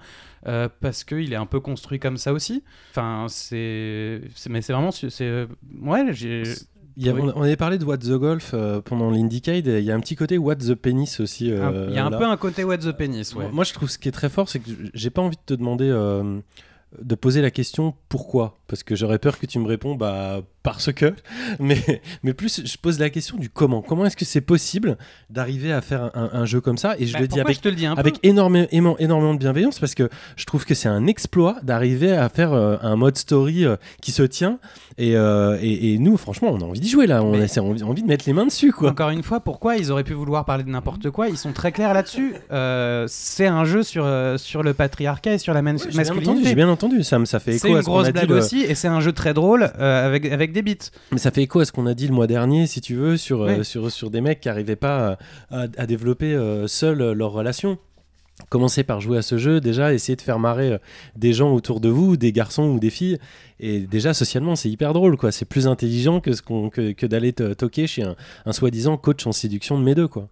Euh, 0.47 0.69
parce 0.81 1.05
qu'il 1.05 1.33
est 1.33 1.37
un 1.37 1.47
peu 1.47 1.61
construit 1.61 1.99
comme 1.99 2.17
ça 2.17 2.33
aussi. 2.33 2.63
Enfin, 2.91 3.27
c'est. 3.29 4.21
Mais 4.49 4.63
c'est 4.63 4.73
vraiment. 4.73 4.91
c'est 4.91 5.47
Ouais, 5.83 6.05
j'ai. 6.13 6.43
A- 6.43 7.13
Oui. 7.13 7.33
on, 7.35 7.43
avait 7.43 7.57
parlé 7.57 7.77
de 7.77 7.85
What 7.85 7.99
the 7.99 8.13
Golf 8.13 8.53
euh, 8.55 8.81
pendant 8.81 9.11
l'Indiecade. 9.11 9.67
et 9.67 9.81
Il 9.81 9.85
y 9.85 9.91
a 9.91 9.97
un 9.97 10.01
petit 10.01 10.15
côté 10.15 10.39
What 10.39 10.57
the 10.57 10.75
Penis 10.75 11.17
aussi. 11.19 11.51
euh, 11.51 11.87
Il 11.89 11.95
y 11.95 11.99
a 11.99 12.07
un 12.07 12.11
là. 12.11 12.19
peu 12.19 12.25
un 12.25 12.37
côté 12.37 12.63
What 12.63 12.79
the 12.79 12.93
Penis, 12.93 13.33
ouais. 13.35 13.49
Moi, 13.51 13.65
je 13.65 13.73
trouve 13.73 13.91
ce 13.91 13.99
qui 13.99 14.09
est 14.09 14.13
très 14.13 14.29
fort, 14.29 14.49
c'est 14.49 14.61
que 14.61 14.71
j'ai 14.95 15.11
pas 15.11 15.21
envie 15.21 15.35
de 15.37 15.43
te 15.45 15.55
demander 15.55 15.89
euh, 15.91 16.39
de 17.03 17.15
poser 17.17 17.43
la 17.43 17.51
question 17.51 17.95
pourquoi, 18.09 18.57
parce 18.69 18.85
que 18.85 18.95
j'aurais 18.95 19.19
peur 19.19 19.41
que 19.41 19.47
tu 19.47 19.59
me 19.59 19.67
réponds 19.67 19.97
bah 19.97 20.43
parce 20.65 20.93
que, 20.93 21.15
mais 21.61 21.79
mais 22.25 22.33
plus 22.35 22.63
je 22.65 22.77
pose 22.79 22.99
la 22.99 23.11
question 23.11 23.37
du 23.37 23.49
comment. 23.51 23.83
Comment 23.83 24.07
est-ce 24.07 24.17
que 24.17 24.25
c'est 24.25 24.41
possible 24.41 24.97
d'arriver 25.31 25.73
à 25.73 25.81
faire 25.81 26.11
un, 26.15 26.31
un 26.33 26.45
jeu 26.47 26.61
comme 26.61 26.79
ça? 26.79 26.97
Et 26.99 27.07
je 27.07 27.13
Bah, 27.13 27.21
le 27.21 27.29
dis 27.29 27.39
avec 27.41 27.55
je 27.57 27.61
te 27.61 27.69
le 27.69 27.77
dis 27.77 27.87
avec 27.87 28.19
énormément, 28.25 28.67
énormément 28.99 29.35
de 29.35 29.39
bienveillance 29.39 29.79
parce 29.79 29.95
que 29.95 30.09
je 30.37 30.45
trouve 30.47 30.65
que 30.65 30.75
c'est 30.75 30.89
un 30.89 31.07
exploit 31.07 31.59
d'arriver 31.63 32.11
à 32.17 32.29
faire 32.29 32.53
euh, 32.53 32.77
un 32.83 32.97
mode 32.97 33.17
story 33.17 33.65
euh, 33.65 33.77
qui 34.03 34.11
se 34.11 34.23
tient. 34.25 34.59
Et, 34.99 35.17
euh, 35.17 35.59
et, 35.61 35.93
et 35.95 35.99
nous 35.99 36.17
franchement 36.17 36.49
on 36.51 36.61
a 36.61 36.65
envie 36.65 36.81
d'y 36.81 36.89
jouer 36.89 37.07
là. 37.07 37.23
On 37.23 37.39
a 37.41 37.47
c'est 37.47 37.61
envie, 37.61 37.83
envie 37.85 38.03
de 38.03 38.09
mettre 38.09 38.25
les 38.27 38.33
mains 38.33 38.47
dessus 38.47 38.73
quoi. 38.73 38.91
Encore 38.91 39.11
une 39.11 39.23
fois, 39.23 39.41
pourquoi 39.41 39.77
ils 39.77 39.93
auraient 39.93 40.03
pu 40.05 40.15
vouloir 40.15 40.45
parler 40.47 40.65
de 40.65 40.71
n'importe 40.71 41.11
quoi? 41.11 41.29
Ils 41.29 41.37
sont 41.37 41.53
très 41.53 41.71
clairs 41.73 41.93
là-dessus. 41.95 42.35
C'est 43.07 43.47
un 43.47 43.65
jeu 43.65 43.83
sur, 43.83 44.07
sur 44.39 44.63
le 44.63 44.73
patriarcat 44.75 45.35
et 45.35 45.39
sur 45.39 45.53
la 45.53 45.61
man- 45.63 45.79
j'ai 45.79 45.89
bien 45.91 46.01
entendu 46.01 46.15
masculinité. 46.21 46.49
j'ai 46.49 46.55
bien 46.55 46.69
entendu. 46.69 47.03
Ça 47.03 47.19
me 47.19 47.25
ça 47.27 47.39
fait 47.39 47.59
C'est 47.59 47.69
écho 47.69 47.75
une 47.75 47.77
à 47.77 47.81
ce 47.83 47.87
qu'on 47.87 47.93
grosse 47.93 48.05
a 48.09 48.13
dit 48.13 48.13
blague 48.13 48.31
le- 48.31 48.37
aussi, 48.39 48.63
et 48.63 48.75
c'est 48.75 48.89
un 48.89 49.01
jeu 49.01 49.13
très 49.13 49.35
drôle 49.35 49.65
avec, 49.79 50.25
avec 50.27 50.53
des 50.55 50.63
bits. 50.63 50.79
mais 51.13 51.19
ça 51.19 51.31
fait 51.31 51.43
écho 51.43 51.61
à 51.61 51.67
ce 51.67 51.73
qu'on 51.73 51.85
a 51.87 51.93
dit 51.93 52.07
le 52.09 52.15
mois 52.15 52.27
dernier 52.27 52.67
si 52.67 52.81
tu 52.81 52.95
veux 52.95 53.19
sur 53.19 53.43
euh, 53.43 53.63
sur, 53.65 53.91
sur 53.93 54.11
des 54.11 54.23
mecs 54.23 54.41
qui 54.41 54.49
arrivaient 54.49 54.77
pas 54.77 55.19
à, 55.51 55.65
à- 55.65 55.67
à 55.77 55.87
développer 55.87 56.33
euh, 56.35 56.67
seuls 56.67 57.03
euh, 57.03 57.13
leur 57.15 57.33
relation 57.33 57.77
Commencez 58.49 58.83
par 58.83 59.01
jouer 59.01 59.19
à 59.19 59.23
ce 59.23 59.39
jeu, 59.39 59.61
déjà 59.61 59.95
essayer 59.95 60.17
de 60.17 60.21
faire 60.21 60.41
marrer 60.41 60.73
euh, 60.73 60.79
des 61.15 61.33
gens 61.33 61.53
autour 61.53 61.79
de 61.79 61.89
vous, 61.89 62.17
des 62.17 62.33
garçons 62.33 62.65
ou 62.65 62.81
des 62.81 62.91
filles. 62.91 63.19
Et 63.61 63.79
déjà, 63.79 64.13
socialement, 64.13 64.57
c'est 64.57 64.69
hyper 64.69 64.93
drôle, 64.93 65.17
quoi. 65.17 65.31
C'est 65.31 65.45
plus 65.45 65.69
intelligent 65.69 66.19
que, 66.19 66.33
ce 66.33 66.43
qu'on- 66.43 66.69
que, 66.69 66.91
que 66.91 67.07
d'aller 67.07 67.33
te 67.33 67.53
toquer 67.55 67.87
chez 67.87 68.03
un, 68.03 68.17
un 68.45 68.53
soi-disant 68.53 68.97
coach 68.97 69.25
en 69.29 69.31
séduction 69.31 69.79
de 69.79 69.85
mes 69.85 69.95
deux, 69.95 70.09
quoi. 70.09 70.27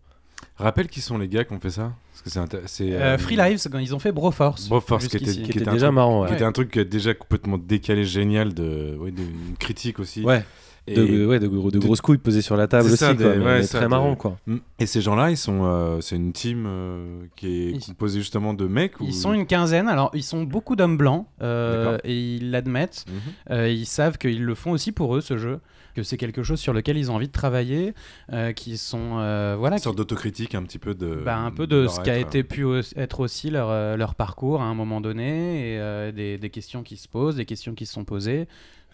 Rappelle 0.56 0.88
qui 0.88 1.00
sont 1.00 1.16
les 1.16 1.28
gars 1.28 1.44
qui 1.44 1.52
ont 1.52 1.60
fait 1.60 1.70
ça? 1.70 1.92
Parce 2.12 2.22
que 2.22 2.30
c'est 2.66 2.92
Euh, 2.92 3.00
euh, 3.14 3.18
Free 3.18 3.36
Lives, 3.36 3.60
quand 3.70 3.78
ils 3.78 3.94
ont 3.94 3.98
fait 3.98 4.12
Broforce. 4.12 4.68
Broforce, 4.68 5.08
qui 5.08 5.16
était, 5.16 5.24
qui 5.32 5.42
Qui 5.42 5.50
était 5.58 5.70
déjà 5.70 5.86
truc- 5.86 5.94
marrant, 5.94 6.22
ouais. 6.22 6.28
qui 6.28 6.34
était 6.34 6.44
un 6.44 6.52
truc 6.52 6.78
déjà 6.78 7.14
complètement 7.14 7.58
décalé, 7.58 8.04
génial, 8.04 8.52
de, 8.54 8.96
ouais, 9.00 9.10
de- 9.10 9.22
une 9.22 9.56
critique 9.58 9.98
aussi. 9.98 10.22
Ouais, 10.22 10.44
Et, 10.86 10.94
de, 10.94 11.26
ouais, 11.26 11.38
de, 11.40 11.48
gros- 11.48 11.70
de 11.70 11.78
de- 11.78 11.84
grosses 11.84 12.00
couilles 12.02 12.18
posées 12.18 12.42
sur 12.42 12.56
la 12.56 12.66
table 12.66 12.84
C'est 12.88 12.92
aussi, 12.92 13.04
ça, 13.04 13.14
quoi. 13.14 13.34
mais- 13.36 13.62
très 13.66 13.88
marrant, 13.88 14.14
quoi. 14.14 14.36
Mm. 14.46 14.56
Et 14.78 14.86
ces 14.86 15.00
gens-là, 15.00 15.30
ils 15.30 15.36
sont, 15.38 15.60
euh, 15.64 16.00
c'est 16.00 16.16
une 16.16 16.32
team 16.32 16.64
euh, 16.66 17.24
qui 17.34 17.46
est 17.46 17.70
Ils- 17.70 17.80
composée 17.86 18.18
justement 18.20 18.52
de 18.52 18.66
mecs 18.66 19.00
ou... 19.00 19.04
Ils 19.04 19.14
sont 19.14 19.32
une 19.32 19.46
quinzaine, 19.46 19.88
alors 19.88 20.10
ils 20.14 20.22
sont 20.24 20.42
beaucoup 20.42 20.76
d'hommes 20.76 20.96
blancs, 20.98 21.26
euh, 21.40 21.98
et 22.04 22.14
ils 22.36 22.50
l'admettent. 22.50 23.04
Mhm. 23.08 23.14
Euh, 23.56 23.68
ils 23.70 23.86
savent 23.86 24.18
qu'ils 24.18 24.44
le 24.44 24.54
font 24.54 24.72
aussi 24.72 24.92
pour 24.92 25.16
eux, 25.16 25.20
ce 25.22 25.38
jeu, 25.38 25.60
que 25.92 26.02
c'est 26.02 26.16
quelque 26.16 26.42
chose 26.42 26.58
sur 26.60 26.72
lequel 26.72 26.96
ils 26.96 27.10
ont 27.10 27.14
envie 27.16 27.28
de 27.28 27.32
travailler, 27.32 27.94
euh, 28.32 28.52
qui 28.52 28.78
sont... 28.78 29.18
euh, 29.18 29.56
voilà, 29.58 29.76
Une 29.76 29.80
qui- 29.80 29.84
sorte 29.84 29.96
d'autocritique 29.98 30.54
un 30.54 30.62
petit 30.62 30.78
peu 30.78 30.94
de... 30.94 31.22
bah, 31.24 31.36
un 31.38 31.50
peu 31.50 31.66
de 31.66 31.86
ce 31.86 32.00
qui 32.00 32.10
a 32.10 32.18
être. 32.18 32.28
été 32.28 32.42
pu 32.42 32.64
être 32.96 33.20
aussi 33.20 33.50
leur, 33.50 33.68
euh, 33.70 33.96
leur 33.96 34.14
parcours 34.14 34.60
à 34.62 34.64
un 34.64 34.74
moment 34.74 35.00
donné, 35.00 35.74
et 35.74 35.78
euh, 35.80 36.12
des, 36.12 36.38
des 36.38 36.50
questions 36.50 36.82
qui 36.82 36.96
se 36.96 37.08
posent, 37.08 37.36
des 37.36 37.44
questions 37.46 37.74
qui 37.74 37.86
se 37.86 37.92
sont 37.92 38.04
posées. 38.04 38.40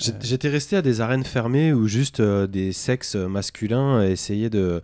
Euh, 0.08 0.12
J'étais 0.22 0.48
resté 0.48 0.76
à 0.76 0.82
des 0.82 1.00
arènes 1.00 1.24
fermées 1.24 1.72
où 1.72 1.88
juste 1.88 2.20
euh, 2.20 2.46
des 2.46 2.72
sexes 2.72 3.16
masculins 3.16 4.02
essayaient 4.02 4.50
de, 4.50 4.80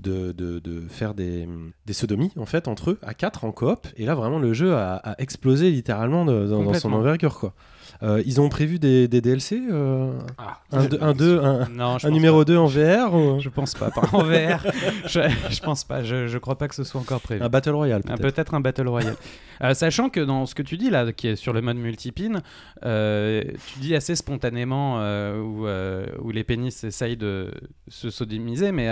de, 0.00 0.32
de, 0.32 0.58
de 0.58 0.82
faire 0.88 1.14
des, 1.14 1.48
des 1.86 1.92
sodomies 1.92 2.32
en 2.36 2.46
fait 2.46 2.66
entre 2.66 2.90
eux 2.90 2.98
à 3.02 3.14
quatre 3.14 3.44
en 3.44 3.52
coop 3.52 3.86
et 3.96 4.04
là 4.04 4.14
vraiment 4.16 4.38
le 4.40 4.52
jeu 4.54 4.74
a, 4.74 4.96
a 4.96 5.14
explosé 5.22 5.70
littéralement 5.70 6.24
de- 6.24 6.46
dans, 6.46 6.64
dans 6.64 6.74
son 6.74 6.92
envergure 6.92 7.38
quoi. 7.38 7.54
Euh, 8.02 8.22
ils 8.26 8.40
ont 8.40 8.48
prévu 8.48 8.78
des, 8.78 9.08
des 9.08 9.20
DLC 9.20 9.60
euh, 9.70 10.12
Ah, 10.38 10.58
un, 10.72 10.84
deux- 10.84 10.98
un, 11.00 11.12
deux- 11.14 11.40
un, 11.40 11.68
Non, 11.68 11.98
je 11.98 12.06
un 12.06 12.10
pense 12.10 12.10
numéro 12.10 12.38
pas. 12.38 12.44
2 12.44 12.56
en 12.56 12.66
VR 12.66 13.14
ou 13.14 13.40
Je 13.40 13.48
pense 13.48 13.74
pas, 13.74 13.90
pas 13.90 14.02
en 14.12 14.22
VR. 14.22 14.64
je, 15.06 15.20
je 15.50 15.60
pense 15.60 15.84
pas, 15.84 16.02
je, 16.02 16.26
je 16.26 16.38
crois 16.38 16.56
pas 16.58 16.68
que 16.68 16.74
ce 16.74 16.84
soit 16.84 17.00
encore 17.00 17.20
prévu. 17.20 17.42
un 17.42 17.48
Battle 17.48 17.70
Royale 17.70 18.02
Ah, 18.04 18.16
peut-être. 18.16 18.34
Peut-être 18.34 18.54
un 18.54 18.60
Battle 18.60 18.88
Royale. 18.88 19.16
Euh, 19.62 19.72
sachant 19.72 20.10
que 20.10 20.20
dans 20.20 20.44
ce 20.44 20.54
que 20.54 20.60
tu 20.60 20.76
dis 20.76 20.90
là, 20.90 21.10
qui 21.12 21.28
est 21.28 21.36
sur 21.36 21.54
le 21.54 21.62
mode 21.62 21.78
multipin, 21.78 22.42
euh, 22.84 23.42
tu 23.72 23.78
dis 23.78 23.94
assez 23.94 24.14
spontanément 24.14 24.96
où, 25.38 25.66
où 25.66 26.30
les 26.30 26.44
pénis 26.44 26.84
essayent 26.84 27.16
de 27.16 27.50
se 27.88 28.10
sodomiser, 28.10 28.70
mais 28.70 28.90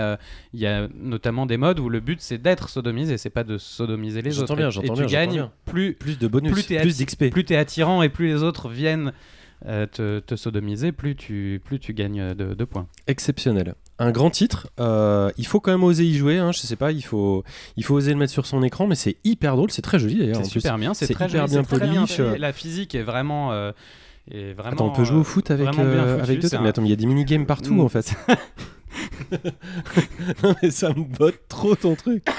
il 0.53 0.59
y 0.59 0.65
a 0.65 0.87
notamment 0.99 1.45
des 1.45 1.57
modes 1.57 1.79
où 1.79 1.87
le 1.87 1.99
but 1.99 2.19
c'est 2.19 2.39
d'être 2.39 2.69
sodomisé, 2.69 3.17
c'est 3.19 3.29
pas 3.29 3.43
de 3.43 3.59
sodomiser 3.59 4.23
les 4.23 4.31
J'entends 4.31 4.53
autres. 4.53 4.55
bien, 4.55 4.69
Et- 4.69 4.71
j'entends 4.71 4.93
et 4.95 4.97
bien, 4.97 5.05
tu 5.05 5.11
gagnes 5.13 5.49
plus, 5.65 5.93
Plus 5.93 6.17
de 6.17 6.27
bonus, 6.27 6.51
plus 6.51 6.63
plus, 6.63 6.97
d'XP. 6.97 7.29
plus 7.29 7.45
t'es 7.45 7.57
attirant 7.57 8.01
et 8.01 8.09
plus 8.09 8.25
les 8.27 8.41
autres 8.41 8.67
viennent 8.67 8.94
euh, 9.65 9.85
te, 9.87 10.19
te 10.19 10.35
sodomiser, 10.35 10.91
plus 10.91 11.15
tu, 11.15 11.61
plus 11.63 11.79
tu 11.79 11.93
gagnes 11.93 12.33
de, 12.33 12.53
de 12.53 12.65
points. 12.65 12.87
Exceptionnel. 13.07 13.75
Un 13.97 14.11
grand 14.11 14.29
titre. 14.29 14.67
euh, 14.79 15.31
il 15.37 15.47
faut 15.47 15.59
quand 15.61 15.71
même 15.71 15.83
oser 15.83 16.03
y 16.05 16.15
jouer. 16.15 16.37
Hein, 16.37 16.51
je 16.51 16.59
sais 16.59 16.75
pas, 16.75 16.91
il 16.91 17.01
faut, 17.03 17.43
il 17.77 17.83
faut 17.85 17.95
oser 17.95 18.11
le 18.11 18.19
mettre 18.19 18.33
sur 18.33 18.45
son 18.45 18.61
écran, 18.63 18.87
mais 18.87 18.95
c'est 18.95 19.15
hyper 19.23 19.55
drôle. 19.55 19.71
C'est 19.71 19.81
très 19.81 19.99
joli 19.99 20.17
d'ailleurs. 20.17 20.35
C'est 20.43 20.51
plus. 20.51 20.59
super 20.61 20.77
bien, 20.77 20.93
c'est 20.93 21.05
très 21.13 21.27
hyper 21.27 21.47
joli, 21.47 21.53
bien 21.53 21.63
poli, 21.63 21.97
euh. 22.19 22.37
La 22.37 22.51
physique 22.51 22.93
est 22.95 23.03
vraiment. 23.03 23.53
euh, 23.53 23.71
est 24.29 24.53
vraiment 24.53 24.71
Attends, 24.73 24.87
on 24.87 24.93
peut 24.93 25.03
jouer 25.05 25.19
au 25.19 25.23
foot 25.23 25.49
avec, 25.51 25.67
euh, 25.79 26.21
avec 26.21 26.39
deux 26.41 26.49
Mais 26.61 26.69
attends, 26.69 26.83
il 26.83 26.89
y 26.89 26.93
a 26.93 26.97
des 26.97 27.05
minigames 27.05 27.45
partout 27.45 27.75
Mm. 27.75 27.79
en 27.81 27.89
fait. 27.89 28.13
non, 30.43 30.55
mais 30.61 30.71
ça 30.71 30.89
me 30.89 31.03
botte 31.03 31.39
trop 31.47 31.75
ton 31.75 31.95
truc. 31.95 32.23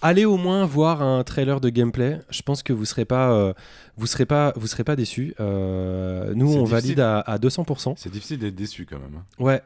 Allez 0.00 0.24
au 0.24 0.36
moins 0.36 0.64
voir 0.64 1.02
un 1.02 1.24
trailer 1.24 1.60
de 1.60 1.70
gameplay. 1.70 2.20
Je 2.30 2.42
pense 2.42 2.62
que 2.62 2.72
vous 2.72 2.84
serez 2.84 3.04
pas, 3.04 3.32
euh, 3.32 3.52
vous 3.96 4.06
serez 4.06 4.26
pas, 4.26 4.52
vous 4.54 4.68
serez 4.68 4.84
pas 4.84 4.94
déçus. 4.94 5.34
Euh, 5.40 6.32
nous, 6.36 6.46
on 6.46 6.62
difficile. 6.64 6.70
valide 6.70 7.00
à, 7.00 7.18
à 7.20 7.38
200%. 7.38 7.94
C'est 7.96 8.10
difficile 8.12 8.38
d'être 8.38 8.54
déçu 8.54 8.86
quand 8.88 8.98
même. 9.00 9.16
hein. 9.18 9.24
Ouais, 9.42 9.60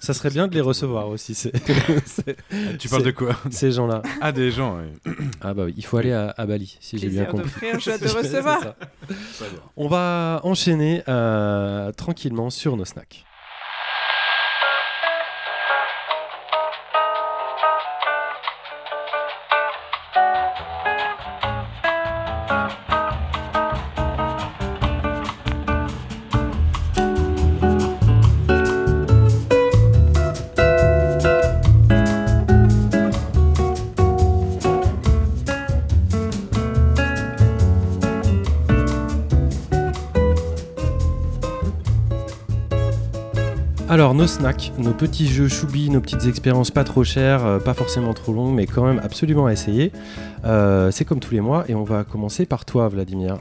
ça 0.00 0.14
serait 0.14 0.30
bien 0.30 0.48
de 0.48 0.54
les 0.54 0.60
recevoir 0.72 1.08
aussi. 1.08 1.34
c'est- 1.34 1.52
c'est- 2.06 2.36
Tu 2.78 2.88
parles 2.88 3.02
de 3.02 3.10
quoi? 3.10 3.36
Ces 3.50 3.72
gens-là. 3.72 4.00
Ah, 4.22 4.32
des 4.32 4.50
gens, 4.50 4.78
ouais. 4.78 5.12
Ah 5.42 5.52
bah 5.52 5.64
oui, 5.66 5.74
il 5.76 5.84
faut 5.84 5.98
aller 5.98 6.12
à, 6.12 6.32
à 6.34 6.46
Bali, 6.46 6.78
si 6.80 6.96
j'ai 6.96 7.08
bien 7.10 7.24
Plaisir 7.24 7.30
compris. 7.44 7.70
d'offrir, 7.72 7.80
joie 7.80 7.98
de 7.98 8.08
recevoir. 8.08 8.74
On 9.76 9.88
va 9.88 10.40
enchaîner 10.44 11.02
euh, 11.08 11.92
tranquillement 11.92 12.48
sur 12.48 12.78
nos 12.78 12.86
snacks. 12.86 13.24
Nos 44.14 44.28
snacks, 44.28 44.70
nos 44.78 44.92
petits 44.92 45.26
jeux 45.26 45.48
choubi, 45.48 45.90
nos 45.90 46.00
petites 46.00 46.26
expériences 46.26 46.70
pas 46.70 46.84
trop 46.84 47.02
chères, 47.02 47.44
euh, 47.44 47.58
pas 47.58 47.74
forcément 47.74 48.14
trop 48.14 48.32
longues, 48.32 48.54
mais 48.54 48.64
quand 48.64 48.84
même 48.84 49.00
absolument 49.02 49.46
à 49.46 49.52
essayer. 49.52 49.90
Euh, 50.44 50.92
c'est 50.92 51.04
comme 51.04 51.18
tous 51.18 51.34
les 51.34 51.40
mois, 51.40 51.64
et 51.66 51.74
on 51.74 51.82
va 51.82 52.04
commencer 52.04 52.46
par 52.46 52.64
toi, 52.64 52.88
Vladimir. 52.88 53.38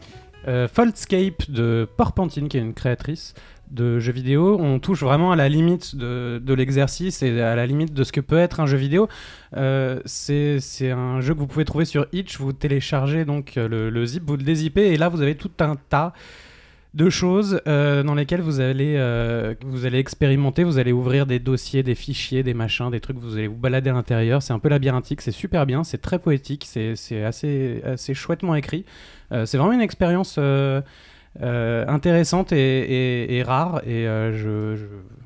Euh, 0.47 0.67
Foldscape 0.67 1.51
de 1.51 1.87
Porpentine, 1.95 2.49
qui 2.49 2.57
est 2.57 2.61
une 2.61 2.73
créatrice 2.73 3.35
de 3.69 3.99
jeux 3.99 4.13
vidéo. 4.13 4.57
On 4.59 4.79
touche 4.79 5.03
vraiment 5.03 5.31
à 5.31 5.35
la 5.35 5.47
limite 5.47 5.95
de, 5.95 6.53
l'exercice 6.55 7.21
et 7.21 7.39
à 7.39 7.55
la 7.55 7.67
limite 7.67 7.93
de 7.93 8.03
ce 8.03 8.11
que 8.11 8.19
peut 8.19 8.39
être 8.39 8.59
un 8.59 8.65
jeu 8.65 8.77
vidéo. 8.77 9.07
Euh, 9.55 9.99
c'est 10.05 10.89
un 10.89 11.21
jeu 11.21 11.35
que 11.35 11.39
vous 11.39 11.45
pouvez 11.45 11.65
trouver 11.65 11.85
sur 11.85 12.07
Itch. 12.13 12.39
Vous 12.39 12.51
téléchargez 12.51 13.25
donc 13.25 13.57
le, 13.57 13.91
le 13.91 14.05
zip, 14.07 14.23
vous 14.25 14.37
le 14.37 14.43
dézippez 14.43 14.91
et 14.91 14.97
là 14.97 15.07
vous 15.07 15.21
avez 15.21 15.35
tout 15.35 15.51
un 15.59 15.75
tas 15.75 16.13
de 16.93 17.09
choses 17.09 17.59
euh, 17.67 18.03
dans 18.03 18.13
lesquelles 18.13 18.41
vous 18.41 18.59
allez, 18.59 18.95
euh, 18.97 19.55
vous 19.65 19.85
allez 19.85 19.97
expérimenter, 19.97 20.63
vous 20.63 20.77
allez 20.77 20.91
ouvrir 20.91 21.25
des 21.25 21.39
dossiers, 21.39 21.81
des 21.81 21.95
fichiers, 21.95 22.43
des 22.43 22.53
machins, 22.53 22.91
des 22.91 22.99
trucs, 22.99 23.17
vous 23.17 23.35
allez 23.35 23.47
vous 23.47 23.57
balader 23.57 23.89
à 23.89 23.93
l'intérieur. 23.93 24.43
C'est 24.43 24.53
un 24.53 24.59
peu 24.59 24.69
labyrinthique, 24.69 25.21
c'est 25.21 25.31
super 25.31 25.65
bien, 25.65 25.83
c'est 25.83 25.97
très 25.97 26.19
poétique, 26.19 26.65
c'est 26.67 27.23
assez, 27.23 27.81
assez 27.83 28.13
chouettement 28.13 28.55
écrit. 28.55 28.85
Euh, 29.31 29.45
c'est 29.45 29.57
vraiment 29.57 29.73
une 29.73 29.81
expérience 29.81 30.37
intéressante 31.41 32.51
et, 32.51 33.37
et, 33.37 33.43
rare. 33.43 33.81
Et 33.87 34.05
je, 34.05 34.75
je, 34.75 34.85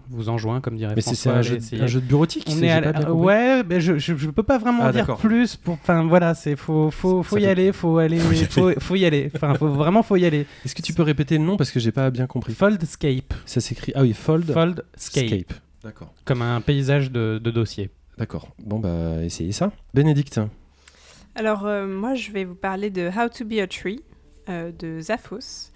vous 0.10 0.30
enjoins, 0.30 0.62
comme 0.62 0.78
dirait 0.78 0.96
mais 0.96 1.02
François. 1.02 1.36
Mais 1.36 1.60
c'est 1.60 1.82
un, 1.82 1.88
jeu 1.88 2.00
de 2.00 2.06
bureautique 2.06 2.46
On 2.50 2.62
est 2.62 2.72
à 2.72 3.14
Ouais, 3.14 3.64
mais 3.64 3.82
je, 3.82 3.98
je, 3.98 4.30
peux 4.30 4.44
pas 4.44 4.58
vraiment 4.58 4.86
ah, 4.86 4.92
dire 4.92 5.18
plus. 5.18 5.56
Pour... 5.56 5.74
Enfin, 5.76 6.06
voilà, 6.06 6.34
c'est 6.34 6.56
faut, 6.56 6.92
faut, 6.92 7.24
faut 7.24 7.38
y 7.38 7.46
aller, 7.46 7.72
faut 7.72 7.98
aller, 7.98 8.20
faut, 8.50 8.72
faut 8.80 8.96
y 8.96 9.06
aller. 9.06 9.32
Enfin, 9.36 9.54
faut, 9.56 9.68
vraiment, 9.68 10.04
faut 10.04 10.16
y 10.16 10.26
aller. 10.26 10.46
Est-ce 10.66 10.76
que 10.76 10.82
tu 10.82 10.94
peux 10.94 11.04
répéter 11.04 11.38
le 11.38 11.44
nom 11.44 11.58
parce 11.58 11.72
que 11.72 11.80
j'ai 11.80 11.92
pas 11.92 12.10
bien 12.10 12.28
compris? 12.28 12.54
Foldscape. 12.54 13.34
Ça 13.46 13.62
s'écrit. 13.62 13.92
Ah 13.96 14.02
oui, 14.02 14.14
Fold. 14.14 14.52
Foldscape. 14.52 15.54
D'accord. 15.84 16.14
Comme 16.26 16.42
un 16.42 16.62
paysage 16.62 17.12
de, 17.12 17.40
de 17.42 17.52
dossier. 17.52 17.90
D'accord. 18.18 18.50
Bon, 18.60 18.80
bah, 18.80 19.24
essayez 19.24 19.52
ça. 19.52 19.72
Bénédicte. 19.94 20.40
Alors, 21.36 21.66
euh, 21.66 21.86
moi, 21.86 22.16
je 22.16 22.32
vais 22.32 22.46
vous 22.46 22.56
parler 22.56 22.90
de 22.90 23.10
How 23.10 23.30
to 23.30 23.46
Be 23.46 23.60
a 23.60 23.68
Tree 23.68 24.02
euh, 24.50 24.72
de 24.78 25.00
Zaphos. 25.00 25.72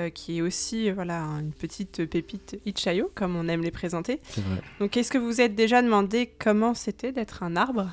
Euh, 0.00 0.10
qui 0.10 0.38
est 0.38 0.42
aussi 0.42 0.90
voilà 0.90 1.20
une 1.20 1.52
petite 1.52 2.04
pépite 2.06 2.58
Ichayo, 2.66 3.12
comme 3.14 3.36
on 3.36 3.46
aime 3.46 3.62
les 3.62 3.70
présenter. 3.70 4.18
Vrai. 4.36 4.60
Donc, 4.80 4.96
est-ce 4.96 5.08
que 5.08 5.18
vous 5.18 5.26
vous 5.26 5.40
êtes 5.40 5.54
déjà 5.54 5.82
demandé 5.82 6.32
comment 6.40 6.74
c'était 6.74 7.12
d'être 7.12 7.44
un 7.44 7.54
arbre? 7.54 7.90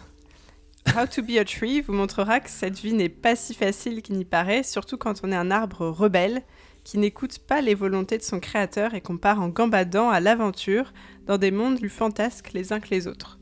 How 0.98 1.06
to 1.06 1.22
be 1.22 1.38
a 1.40 1.46
tree 1.46 1.80
vous 1.82 1.94
montrera 1.94 2.40
que 2.40 2.50
cette 2.50 2.80
vie 2.80 2.94
n'est 2.94 3.08
pas 3.08 3.36
si 3.36 3.54
facile 3.54 4.02
qu'il 4.02 4.16
n'y 4.16 4.26
paraît, 4.26 4.64
surtout 4.64 4.98
quand 4.98 5.22
on 5.24 5.32
est 5.32 5.36
un 5.36 5.52
arbre 5.52 5.90
rebelle 5.90 6.42
qui 6.84 6.98
n'écoute 6.98 7.38
pas 7.38 7.62
les 7.62 7.76
volontés 7.76 8.18
de 8.18 8.24
son 8.24 8.40
créateur 8.40 8.96
et 8.96 9.02
qu'on 9.02 9.18
part 9.18 9.40
en 9.40 9.50
gambadant 9.50 10.10
à 10.10 10.20
l'aventure 10.20 10.94
dans 11.28 11.38
des 11.38 11.52
mondes 11.52 11.78
plus 11.78 11.90
fantasques 11.90 12.54
les 12.54 12.74
uns 12.74 12.80
que 12.80 12.90
les 12.90 13.06
autres. 13.06 13.38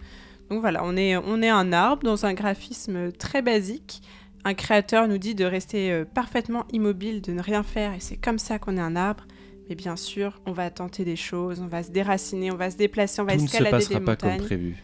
Donc 0.50 0.60
voilà, 0.60 0.84
on 0.84 0.98
est, 0.98 1.16
on 1.16 1.42
est 1.42 1.50
un 1.50 1.72
arbre 1.72 2.04
dans 2.04 2.26
un 2.26 2.34
graphisme 2.34 3.14
très 3.14 3.42
basique 3.42 4.02
un 4.44 4.54
créateur 4.54 5.08
nous 5.08 5.18
dit 5.18 5.36
de 5.36 5.46
rester 5.46 5.92
euh, 5.92 6.06
parfaitement 6.06 6.66
immobile, 6.72 7.22
de 7.22 7.32
ne 7.34 7.42
rien 7.42 7.64
faire, 7.64 7.94
et 7.94 8.00
c'est 8.00 8.18
comme 8.18 8.40
ça 8.40 8.60
qu'on 8.60 8.78
est 8.78 8.82
un 8.82 8.96
arbre. 8.96 9.26
Mais 9.70 9.76
bien 9.76 9.96
sûr, 9.96 10.42
on 10.48 10.52
va 10.52 10.72
tenter 10.72 11.06
des 11.06 11.16
choses, 11.16 11.60
on 11.60 11.68
va 11.68 11.84
se 11.84 11.92
déraciner, 11.92 12.52
on 12.52 12.56
va 12.56 12.72
se 12.72 12.78
déplacer, 12.78 13.22
on 13.22 13.26
va 13.26 13.36
escalader 13.36 13.76
ne 13.76 13.82
se 13.82 13.88
passera 13.88 14.00
des 14.00 14.06
pas 14.06 14.12
montagnes. 14.12 14.38
Comme 14.38 14.46
prévu. 14.48 14.84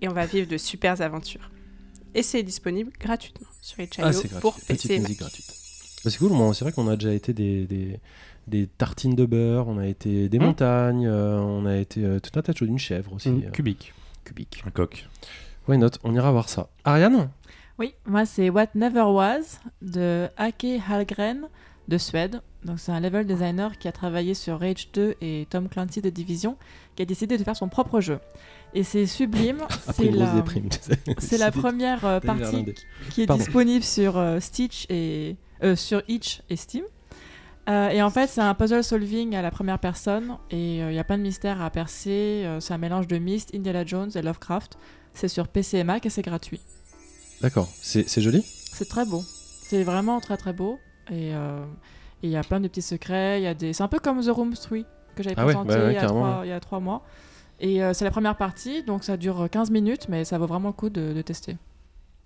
Et 0.00 0.08
on 0.08 0.14
va 0.14 0.24
vivre 0.24 0.48
de 0.48 0.56
super 0.56 1.00
aventures. 1.02 1.50
Et 2.14 2.22
c'est 2.22 2.42
disponible 2.42 2.92
gratuitement 2.98 3.48
sur 3.60 3.80
Itch.io 3.80 4.04
ah, 4.04 4.40
pour 4.40 4.54
Petite 4.54 4.88
PC. 4.88 5.00
musique 5.00 5.18
gratuite. 5.18 5.46
Bah, 6.04 6.10
c'est 6.10 6.18
cool, 6.18 6.32
c'est 6.54 6.64
vrai 6.64 6.72
qu'on 6.72 6.88
a 6.88 6.96
déjà 6.96 7.14
été 7.14 7.32
des, 7.32 7.66
des, 7.66 8.00
des, 8.48 8.66
tartines 8.66 9.14
de 9.14 9.24
beurre, 9.24 9.68
on 9.68 9.78
a 9.78 9.86
été 9.86 10.28
des 10.28 10.38
Mmh. 10.38 10.42
montagnes, 10.42 11.06
euh, 11.06 11.38
on 11.38 11.64
a 11.64 11.76
été 11.76 12.04
euh, 12.04 12.18
tout 12.18 12.36
un 12.38 12.42
tas 12.42 12.52
de 12.52 12.58
choses, 12.58 12.68
une 12.68 12.78
chèvre 12.78 13.12
aussi. 13.12 13.28
Une 13.28 13.44
euh, 13.44 13.50
cubique. 13.50 13.92
cubique. 14.24 14.62
Un 14.66 14.70
coq. 14.70 15.08
Why 15.68 15.78
not? 15.78 15.90
On 16.02 16.14
ira 16.14 16.32
voir 16.32 16.48
ça. 16.48 16.68
Ariane? 16.84 17.30
Oui, 17.82 17.96
moi 18.06 18.24
c'est 18.26 18.48
What 18.48 18.68
Never 18.76 19.02
Was 19.02 19.58
de 19.80 20.28
Ake 20.36 20.80
Hallgren 20.88 21.48
de 21.88 21.98
Suède. 21.98 22.40
Donc 22.64 22.78
c'est 22.78 22.92
un 22.92 23.00
level 23.00 23.26
designer 23.26 23.76
qui 23.76 23.88
a 23.88 23.92
travaillé 23.92 24.34
sur 24.34 24.60
Rage 24.60 24.92
2 24.92 25.16
et 25.20 25.48
Tom 25.50 25.68
Clancy 25.68 26.00
de 26.00 26.08
Division, 26.08 26.56
qui 26.94 27.02
a 27.02 27.06
décidé 27.06 27.36
de 27.36 27.42
faire 27.42 27.56
son 27.56 27.68
propre 27.68 28.00
jeu. 28.00 28.20
Et 28.72 28.84
c'est 28.84 29.06
sublime. 29.06 29.58
C'est 29.96 30.12
la, 30.12 30.44
c'est 31.18 31.38
la 31.38 31.50
première 31.50 32.04
euh, 32.04 32.20
D'aller 32.20 32.40
partie 32.40 32.74
qui 33.10 33.22
est 33.22 33.26
Pardon. 33.26 33.42
disponible 33.42 33.82
sur 33.82 34.16
euh, 34.16 34.38
Stitch 34.38 34.86
et 34.88 35.34
euh, 35.64 35.74
sur 35.74 36.04
Itch 36.06 36.40
et 36.50 36.54
Steam. 36.54 36.84
Et 37.66 38.00
en 38.00 38.10
fait, 38.10 38.28
c'est 38.28 38.40
un 38.40 38.54
puzzle 38.54 38.84
solving 38.84 39.34
à 39.34 39.42
la 39.42 39.50
première 39.50 39.80
personne 39.80 40.36
et 40.52 40.78
il 40.78 40.94
y 40.94 40.98
a 41.00 41.04
plein 41.04 41.18
de 41.18 41.22
mystères 41.22 41.60
à 41.60 41.70
percer. 41.70 42.44
C'est 42.60 42.74
un 42.74 42.78
mélange 42.78 43.08
de 43.08 43.18
Myst, 43.18 43.52
Indiana 43.54 43.84
Jones 43.84 44.10
et 44.14 44.22
Lovecraft. 44.22 44.78
C'est 45.14 45.28
sur 45.28 45.48
PC 45.48 45.78
et 45.78 45.84
Mac 45.84 46.06
et 46.06 46.10
c'est 46.10 46.22
gratuit. 46.22 46.60
D'accord, 47.42 47.68
c'est 47.82 48.20
joli? 48.20 48.42
C'est 48.44 48.88
très 48.88 49.04
beau. 49.04 49.22
C'est 49.26 49.82
vraiment 49.82 50.20
très 50.20 50.36
très 50.36 50.52
beau. 50.52 50.78
Et 51.10 51.34
euh, 51.34 51.64
et 52.22 52.28
il 52.28 52.30
y 52.30 52.36
a 52.36 52.42
plein 52.42 52.60
de 52.60 52.68
petits 52.68 52.82
secrets. 52.82 53.40
Il 53.40 53.44
y 53.44 53.48
a 53.48 53.54
des... 53.54 53.72
C'est 53.72 53.82
un 53.82 53.88
peu 53.88 53.98
comme 53.98 54.24
The 54.24 54.28
Room 54.28 54.54
3 54.54 54.78
que 55.16 55.22
j'avais 55.22 55.34
Ah 55.36 55.44
ouais, 55.44 55.52
présenté 55.52 55.74
bah 55.74 55.84
ouais, 55.84 55.92
il, 55.92 55.94
y 55.94 55.98
a 55.98 56.00
carrément, 56.00 56.32
trois, 56.32 56.46
il 56.46 56.48
y 56.48 56.52
a 56.52 56.60
trois 56.60 56.80
mois. 56.80 57.02
Et 57.58 57.82
euh, 57.82 57.92
c'est 57.92 58.04
la 58.04 58.10
première 58.10 58.36
partie, 58.36 58.82
donc 58.82 59.04
ça 59.04 59.16
dure 59.16 59.48
15 59.50 59.70
minutes, 59.70 60.08
mais 60.08 60.24
ça 60.24 60.38
vaut 60.38 60.46
vraiment 60.46 60.68
le 60.68 60.74
coup 60.74 60.88
de, 60.88 61.12
de 61.12 61.22
tester. 61.22 61.56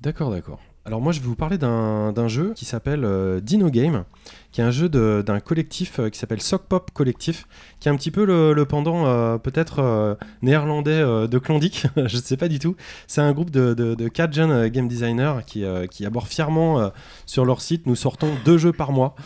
D'accord, 0.03 0.31
d'accord. 0.31 0.61
Alors 0.87 1.01
moi 1.01 1.11
je 1.13 1.19
vais 1.19 1.27
vous 1.27 1.35
parler 1.35 1.59
d'un 1.59 2.29
jeu 2.29 2.53
qui 2.55 2.65
s'appelle 2.65 3.05
euh, 3.05 3.41
Dino 3.41 3.71
Game, 3.71 4.05
qui 4.53 4.61
est 4.61 4.65
un 4.65 4.71
jeu 4.71 4.89
d'un 4.89 5.41
collectif 5.41 5.99
euh, 5.99 6.11
qui 6.11 6.19
s'appelle 6.19 6.41
Sock 6.41 6.63
Pop 6.69 6.93
Collectif, 6.95 7.49
qui 7.81 7.89
est 7.89 7.91
un 7.91 7.97
petit 7.97 8.13
peu 8.13 8.25
le, 8.25 8.65
pendant 8.65 9.05
euh, 9.05 9.37
peut-être 9.37 10.17
néerlandais 10.43 11.01
de 11.01 11.39
Klondike, 11.39 11.89
je 11.97 12.03
ne 12.17 12.23
sais 12.23 12.37
pas 12.37 12.47
du 12.47 12.61
tout. 12.61 12.77
C'est 13.09 13.21
un 13.21 13.33
groupe 13.33 13.51
de, 13.51 13.75
de, 13.75 13.97
de 13.97 14.09
quatre 14.09 14.33
jeunes 14.33 14.69
game 14.69 14.87
designers 14.87 15.41
qui, 15.45 15.65
qui 15.91 16.07
abordent 16.07 16.29
fièrement 16.29 16.93
sur 17.27 17.45
leur 17.45 17.61
site, 17.61 17.87
nous 17.87 17.97
sortons 17.97 18.29
deux 18.45 18.57
jeux 18.57 18.73
par 18.73 18.93
mois. 18.93 19.17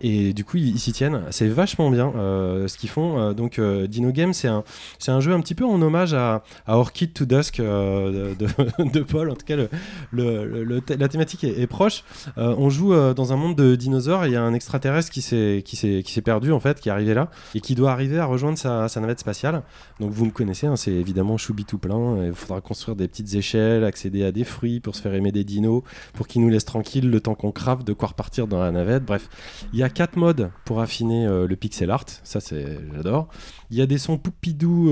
Et 0.00 0.32
du 0.34 0.44
coup 0.44 0.58
ils 0.58 0.78
s'y 0.78 0.92
tiennent, 0.92 1.22
c'est 1.30 1.48
vachement 1.48 1.90
bien 1.90 2.12
ce 2.14 2.76
qu'ils 2.78 2.90
font. 2.90 3.32
Donc 3.32 3.60
Dino 3.60 4.12
Game 4.12 4.32
c'est 4.32 4.48
un, 4.48 4.62
un 5.08 5.20
jeu 5.20 5.32
un 5.32 5.40
petit 5.40 5.56
peu 5.56 5.64
en 5.64 5.82
hommage 5.82 6.14
à, 6.14 6.44
Orchid 6.68 7.12
to 7.12 7.24
Dusk 7.24 7.56
de, 7.58 9.00
Paul, 9.02 9.30
en 9.30 9.34
tout 9.34 9.46
cas 9.46 9.56
le- 9.56 10.43
la 10.44 11.08
thématique 11.08 11.44
est, 11.44 11.66
proche. 11.66 12.04
Euh, 12.38 12.54
on 12.58 12.70
joue 12.70 12.92
euh, 12.92 13.14
dans 13.14 13.32
un 13.32 13.36
monde 13.36 13.56
de 13.56 13.74
dinosaures 13.74 14.26
il 14.26 14.32
y 14.32 14.36
a 14.36 14.42
un 14.42 14.54
extraterrestre 14.54 15.10
qui 15.10 15.22
s'est 15.22 16.22
perdu 16.22 16.52
en 16.52 16.60
fait, 16.60 16.80
qui 16.80 16.88
est 16.88 16.92
arrivé 16.92 17.14
là 17.14 17.30
et 17.54 17.60
qui 17.60 17.74
doit 17.74 17.92
arriver 17.92 18.18
à 18.18 18.26
rejoindre 18.26 18.58
sa, 18.58 18.88
navette 19.00 19.20
spatiale. 19.20 19.62
Donc 20.00 20.10
vous 20.12 20.26
me 20.26 20.30
connaissez, 20.30 20.66
hein, 20.66 20.76
c'est 20.76 20.92
évidemment 20.92 21.36
choubi 21.36 21.64
tout 21.64 21.78
plein. 21.78 22.26
Il 22.26 22.34
faudra 22.34 22.60
construire 22.60 22.96
des 22.96 23.08
petites 23.08 23.34
échelles, 23.34 23.84
accéder 23.84 24.24
à 24.24 24.32
des 24.32 24.44
fruits 24.44 24.80
pour 24.80 24.94
se 24.94 25.02
faire 25.02 25.14
aimer 25.14 25.32
des 25.32 25.44
dinos, 25.44 25.82
pour 26.12 26.26
qu'ils 26.26 26.42
nous 26.42 26.48
laissent 26.48 26.64
tranquilles 26.64 27.10
le 27.10 27.20
temps 27.20 27.34
qu'on 27.34 27.52
crave, 27.52 27.84
de 27.84 27.92
quoi 27.92 28.08
repartir 28.08 28.46
dans 28.46 28.60
la 28.60 28.70
navette. 28.70 29.04
Bref, 29.04 29.28
il 29.72 29.78
y 29.78 29.82
a 29.82 29.88
quatre 29.88 30.16
modes 30.16 30.50
pour 30.64 30.80
affiner 30.80 31.26
euh, 31.26 31.46
le 31.46 31.56
pixel 31.56 31.90
art. 31.90 32.04
Ça 32.22 32.40
c'est 32.40 32.78
j'adore. 32.94 33.28
Il 33.70 33.78
y 33.78 33.82
a 33.82 33.86
des 33.86 33.98
sons 33.98 34.18
poupidou, 34.18 34.90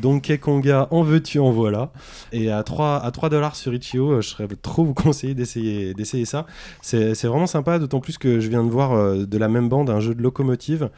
Donkey 0.00 0.38
Konga, 0.38 0.88
en 0.90 1.02
veux-tu, 1.02 1.38
en 1.38 1.50
voilà. 1.50 1.92
Et 2.32 2.50
à 2.50 2.62
3, 2.62 3.04
à 3.04 3.10
3 3.10 3.28
dollars 3.28 3.54
sur 3.54 3.74
Itch.io, 3.74 4.20
je 4.20 4.28
serais 4.28 4.48
trop 4.60 4.84
conseiller 4.94 5.34
d'essayer, 5.34 6.24
ça. 6.24 6.46
C'est, 6.82 7.12
vraiment 7.24 7.46
sympa, 7.46 7.78
d'autant 7.78 8.00
plus 8.00 8.18
que 8.18 8.40
je 8.40 8.48
viens 8.48 8.64
de 8.64 8.70
voir 8.70 8.92
euh, 8.92 9.24
de 9.26 9.38
la 9.38 9.48
même 9.48 9.68
bande 9.68 9.90
un 9.90 10.00
jeu 10.00 10.14
de 10.14 10.22
locomotive 10.22 10.90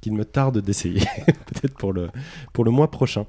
qu'il 0.00 0.12
me 0.12 0.24
tarde 0.24 0.60
d'essayer, 0.60 1.00
peut-être 1.26 1.74
pour 1.78 1.92
le, 1.92 2.10
pour 2.52 2.64
le 2.64 2.70
mois 2.70 2.90
prochain. 2.90 3.26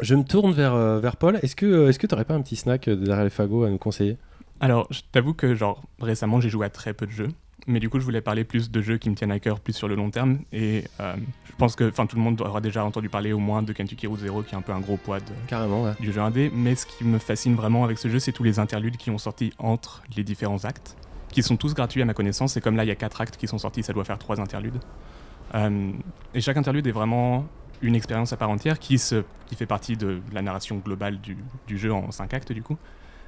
Je 0.00 0.14
me 0.14 0.24
tourne 0.24 0.52
vers, 0.52 0.74
euh, 0.74 1.00
vers 1.00 1.16
Paul. 1.16 1.38
Est-ce 1.42 1.56
que 1.56 1.66
euh, 1.66 1.92
tu 1.92 2.06
n'aurais 2.10 2.24
pas 2.24 2.34
un 2.34 2.42
petit 2.42 2.56
snack 2.56 2.88
derrière 2.88 3.24
les 3.24 3.30
fagots 3.30 3.64
à 3.64 3.70
nous 3.70 3.78
conseiller? 3.78 4.16
Alors, 4.60 4.86
je 4.90 5.00
t'avoue 5.12 5.34
que 5.34 5.54
genre 5.54 5.82
récemment 6.00 6.40
j'ai 6.40 6.48
joué 6.48 6.66
à 6.66 6.70
très 6.70 6.94
peu 6.94 7.06
de 7.06 7.10
jeux, 7.10 7.28
mais 7.66 7.80
du 7.80 7.88
coup 7.88 7.98
je 8.00 8.04
voulais 8.04 8.20
parler 8.20 8.44
plus 8.44 8.70
de 8.70 8.80
jeux 8.82 8.98
qui 8.98 9.08
me 9.10 9.14
tiennent 9.14 9.30
à 9.32 9.38
cœur, 9.40 9.60
plus 9.60 9.72
sur 9.72 9.88
le 9.88 9.94
long 9.94 10.10
terme. 10.10 10.38
Et 10.52 10.84
euh, 11.00 11.14
je 11.46 11.52
pense 11.56 11.76
que 11.76 11.88
enfin 11.88 12.06
tout 12.06 12.16
le 12.16 12.22
monde 12.22 12.40
aura 12.40 12.60
déjà 12.60 12.84
entendu 12.84 13.08
parler 13.08 13.32
au 13.32 13.38
moins 13.38 13.62
de 13.62 13.72
Kentucky 13.72 14.06
Route 14.06 14.20
Zero, 14.20 14.42
qui 14.42 14.54
est 14.54 14.58
un 14.58 14.62
peu 14.62 14.72
un 14.72 14.80
gros 14.80 14.96
poids 14.96 15.20
de- 15.20 15.24
Carrément, 15.46 15.84
ouais. 15.84 15.92
du 16.00 16.12
jeu 16.12 16.20
indé. 16.20 16.50
Mais 16.54 16.74
ce 16.74 16.86
qui 16.86 17.04
me 17.04 17.18
fascine 17.18 17.54
vraiment 17.54 17.84
avec 17.84 17.98
ce 17.98 18.08
jeu, 18.08 18.18
c'est 18.18 18.32
tous 18.32 18.42
les 18.42 18.58
interludes 18.58 18.96
qui 18.96 19.10
ont 19.10 19.18
sorti 19.18 19.52
entre 19.58 20.02
les 20.16 20.24
différents 20.24 20.64
actes, 20.64 20.96
qui 21.30 21.42
sont 21.42 21.56
tous 21.56 21.74
gratuits 21.74 22.02
à 22.02 22.04
ma 22.04 22.14
connaissance. 22.14 22.56
Et 22.56 22.60
comme 22.60 22.76
là 22.76 22.84
il 22.84 22.88
y 22.88 22.92
a 22.92 22.96
quatre 22.96 23.20
actes 23.20 23.36
qui 23.36 23.46
sont 23.48 23.58
sortis, 23.58 23.82
ça 23.82 23.92
doit 23.92 24.04
faire 24.04 24.18
trois 24.18 24.40
interludes. 24.40 24.80
Euh, 25.54 25.92
et 26.34 26.40
chaque 26.40 26.56
interlude 26.56 26.86
est 26.86 26.92
vraiment 26.92 27.46
une 27.82 27.94
expérience 27.94 28.32
à 28.32 28.36
part 28.36 28.50
entière 28.50 28.78
qui, 28.78 28.98
se, 28.98 29.22
qui 29.46 29.56
fait 29.56 29.66
partie 29.66 29.96
de 29.96 30.20
la 30.32 30.42
narration 30.42 30.76
globale 30.78 31.20
du, 31.20 31.36
du 31.66 31.76
jeu 31.78 31.92
en 31.92 32.10
cinq 32.12 32.32
actes 32.32 32.52
du 32.52 32.62
coup 32.62 32.78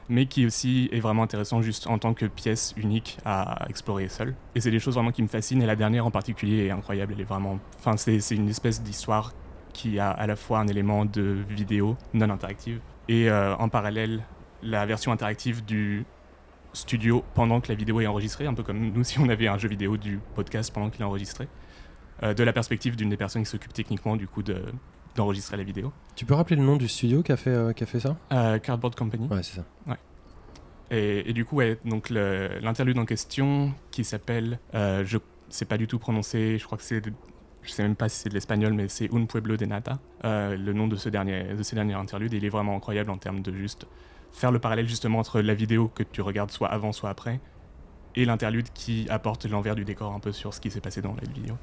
mais 0.09 0.27
qui 0.27 0.47
aussi 0.47 0.89
est 0.93 1.01
vraiment 1.01 1.23
intéressant 1.23 1.63
juste 1.63 1.87
en 1.87 1.99
tant 1.99 2.15
que 2.15 2.27
pièce 2.27 2.75
unique 2.77 3.19
à 3.25 3.67
explorer 3.69 4.09
seul. 4.09 4.35
Et 4.55 4.61
c'est 4.61 4.71
des 4.71 4.79
choses 4.79 4.95
vraiment 4.95 5.11
qui 5.13 5.23
me 5.23 5.29
fascinent, 5.29 5.63
et 5.63 5.67
la 5.67 5.77
dernière 5.77 6.07
en 6.07 6.11
particulier 6.11 6.67
est 6.67 6.71
incroyable, 6.71 7.15
elle 7.15 7.21
est 7.21 7.25
vraiment... 7.25 7.59
Enfin, 7.79 7.97
c'est 7.97 8.19
une 8.35 8.49
espèce 8.49 8.83
d'histoire 8.83 9.33
qui 9.73 9.99
a 9.99 10.11
à 10.11 10.27
la 10.27 10.37
fois 10.37 10.61
un 10.61 10.69
élément 10.69 11.05
de 11.05 11.37
vidéo 11.49 11.97
non 12.15 12.31
interactive, 12.31 12.81
et 13.09 13.29
euh, 13.29 13.55
en 13.57 13.69
parallèle, 13.69 14.23
la 14.63 14.87
version 14.87 15.13
interactive 15.13 15.65
du 15.65 16.05
studio 16.73 17.25
pendant 17.35 17.61
que 17.61 17.69
la 17.69 17.75
vidéo 17.75 18.01
est 18.01 18.07
enregistrée, 18.07 18.47
un 18.47 18.55
peu 18.55 18.63
comme 18.63 18.79
nous 18.91 19.05
si 19.05 19.19
on 19.19 19.29
avait 19.29 19.49
un 19.49 19.59
jeu 19.59 19.69
vidéo 19.69 19.97
du 19.97 20.21
podcast 20.35 20.73
pendant 20.73 20.91
qu'il 20.91 21.03
est 21.03 21.05
enregistré, 21.05 21.49
euh, 22.23 22.33
de 22.35 22.43
la 22.45 22.53
perspective 22.53 22.97
d'une 22.97 23.11
des 23.11 23.17
personnes 23.17 23.43
qui 23.43 23.51
s'occupe 23.51 23.73
techniquement 23.73 24.17
du 24.17 24.27
coup 24.27 24.43
de- 24.43 24.65
d'enregistrer 25.17 25.57
la 25.57 25.65
vidéo. 25.65 25.93
Tu 26.15 26.25
peux 26.25 26.35
rappeler 26.35 26.57
le 26.57 26.63
nom 26.63 26.77
du 26.77 26.87
studio 26.87 27.23
qui 27.23 27.33
a 27.33 27.37
fait, 27.37 27.51
euh, 27.51 27.73
qui 27.73 27.83
a 27.83 27.87
fait 27.87 28.01
ça? 28.01 28.17
Euh, 28.33 28.59
Cardboard 28.59 28.95
Company. 28.95 29.27
Ouais, 29.29 29.43
c'est 29.43 29.57
ça. 29.57 29.65
Et, 30.91 31.29
et 31.29 31.33
du 31.33 31.45
coup, 31.45 31.57
ouais, 31.57 31.79
donc 31.85 32.11
l'interlude 32.11 32.97
en 32.99 33.05
question 33.05 33.73
qui 33.91 34.05
s'appelle, 34.05 34.61
euh, 34.75 35.05
je 35.05 35.19
sais 35.49 35.65
pas 35.65 35.79
du 35.79 35.89
tout 35.89 35.99
prononcé, 35.99 36.59
je 36.59 36.65
crois 36.65 36.79
que 36.79 36.85
c'est, 36.85 37.03
je 37.63 37.71
sais 37.71 37.83
même 37.83 37.97
pas 37.97 38.09
si 38.09 38.21
c'est 38.21 38.29
de 38.29 38.35
l'espagnol, 38.35 38.73
mais 38.73 38.87
c'est 38.87 39.13
Un 39.13 39.25
Pueblo 39.25 39.57
de 39.57 39.65
Nata, 39.65 39.99
le 40.23 40.73
nom 40.73 40.87
de 40.87 40.95
ce 40.95 41.09
dernier, 41.09 41.43
de 41.55 41.63
ces 41.65 41.75
derniers 41.75 41.95
interludes. 41.95 42.35
Et 42.35 42.37
il 42.37 42.45
est 42.45 42.51
vraiment 42.51 42.77
incroyable 42.77 43.11
en 43.11 43.19
termes 43.19 43.41
de 43.41 43.53
juste 43.53 43.87
faire 44.33 44.53
le 44.53 44.61
parallèle 44.61 44.87
justement 44.87 45.19
entre 45.19 45.41
la 45.41 45.55
vidéo 45.55 45.89
que 45.89 46.05
tu 46.05 46.21
regardes 46.21 46.53
soit 46.53 46.69
avant, 46.69 46.93
soit 46.93 47.11
après, 47.11 47.41
et 48.15 48.25
l'interlude 48.25 48.69
qui 48.73 49.07
apporte 49.09 49.45
l'envers 49.47 49.75
du 49.75 49.85
décor 49.85 50.13
un 50.13 50.21
peu 50.21 50.31
sur 50.31 50.55
ce 50.55 50.61
qui 50.61 50.71
s'est 50.71 50.81
passé 50.81 51.03
dans 51.03 51.15
la 51.15 51.29
vidéo. 51.33 51.57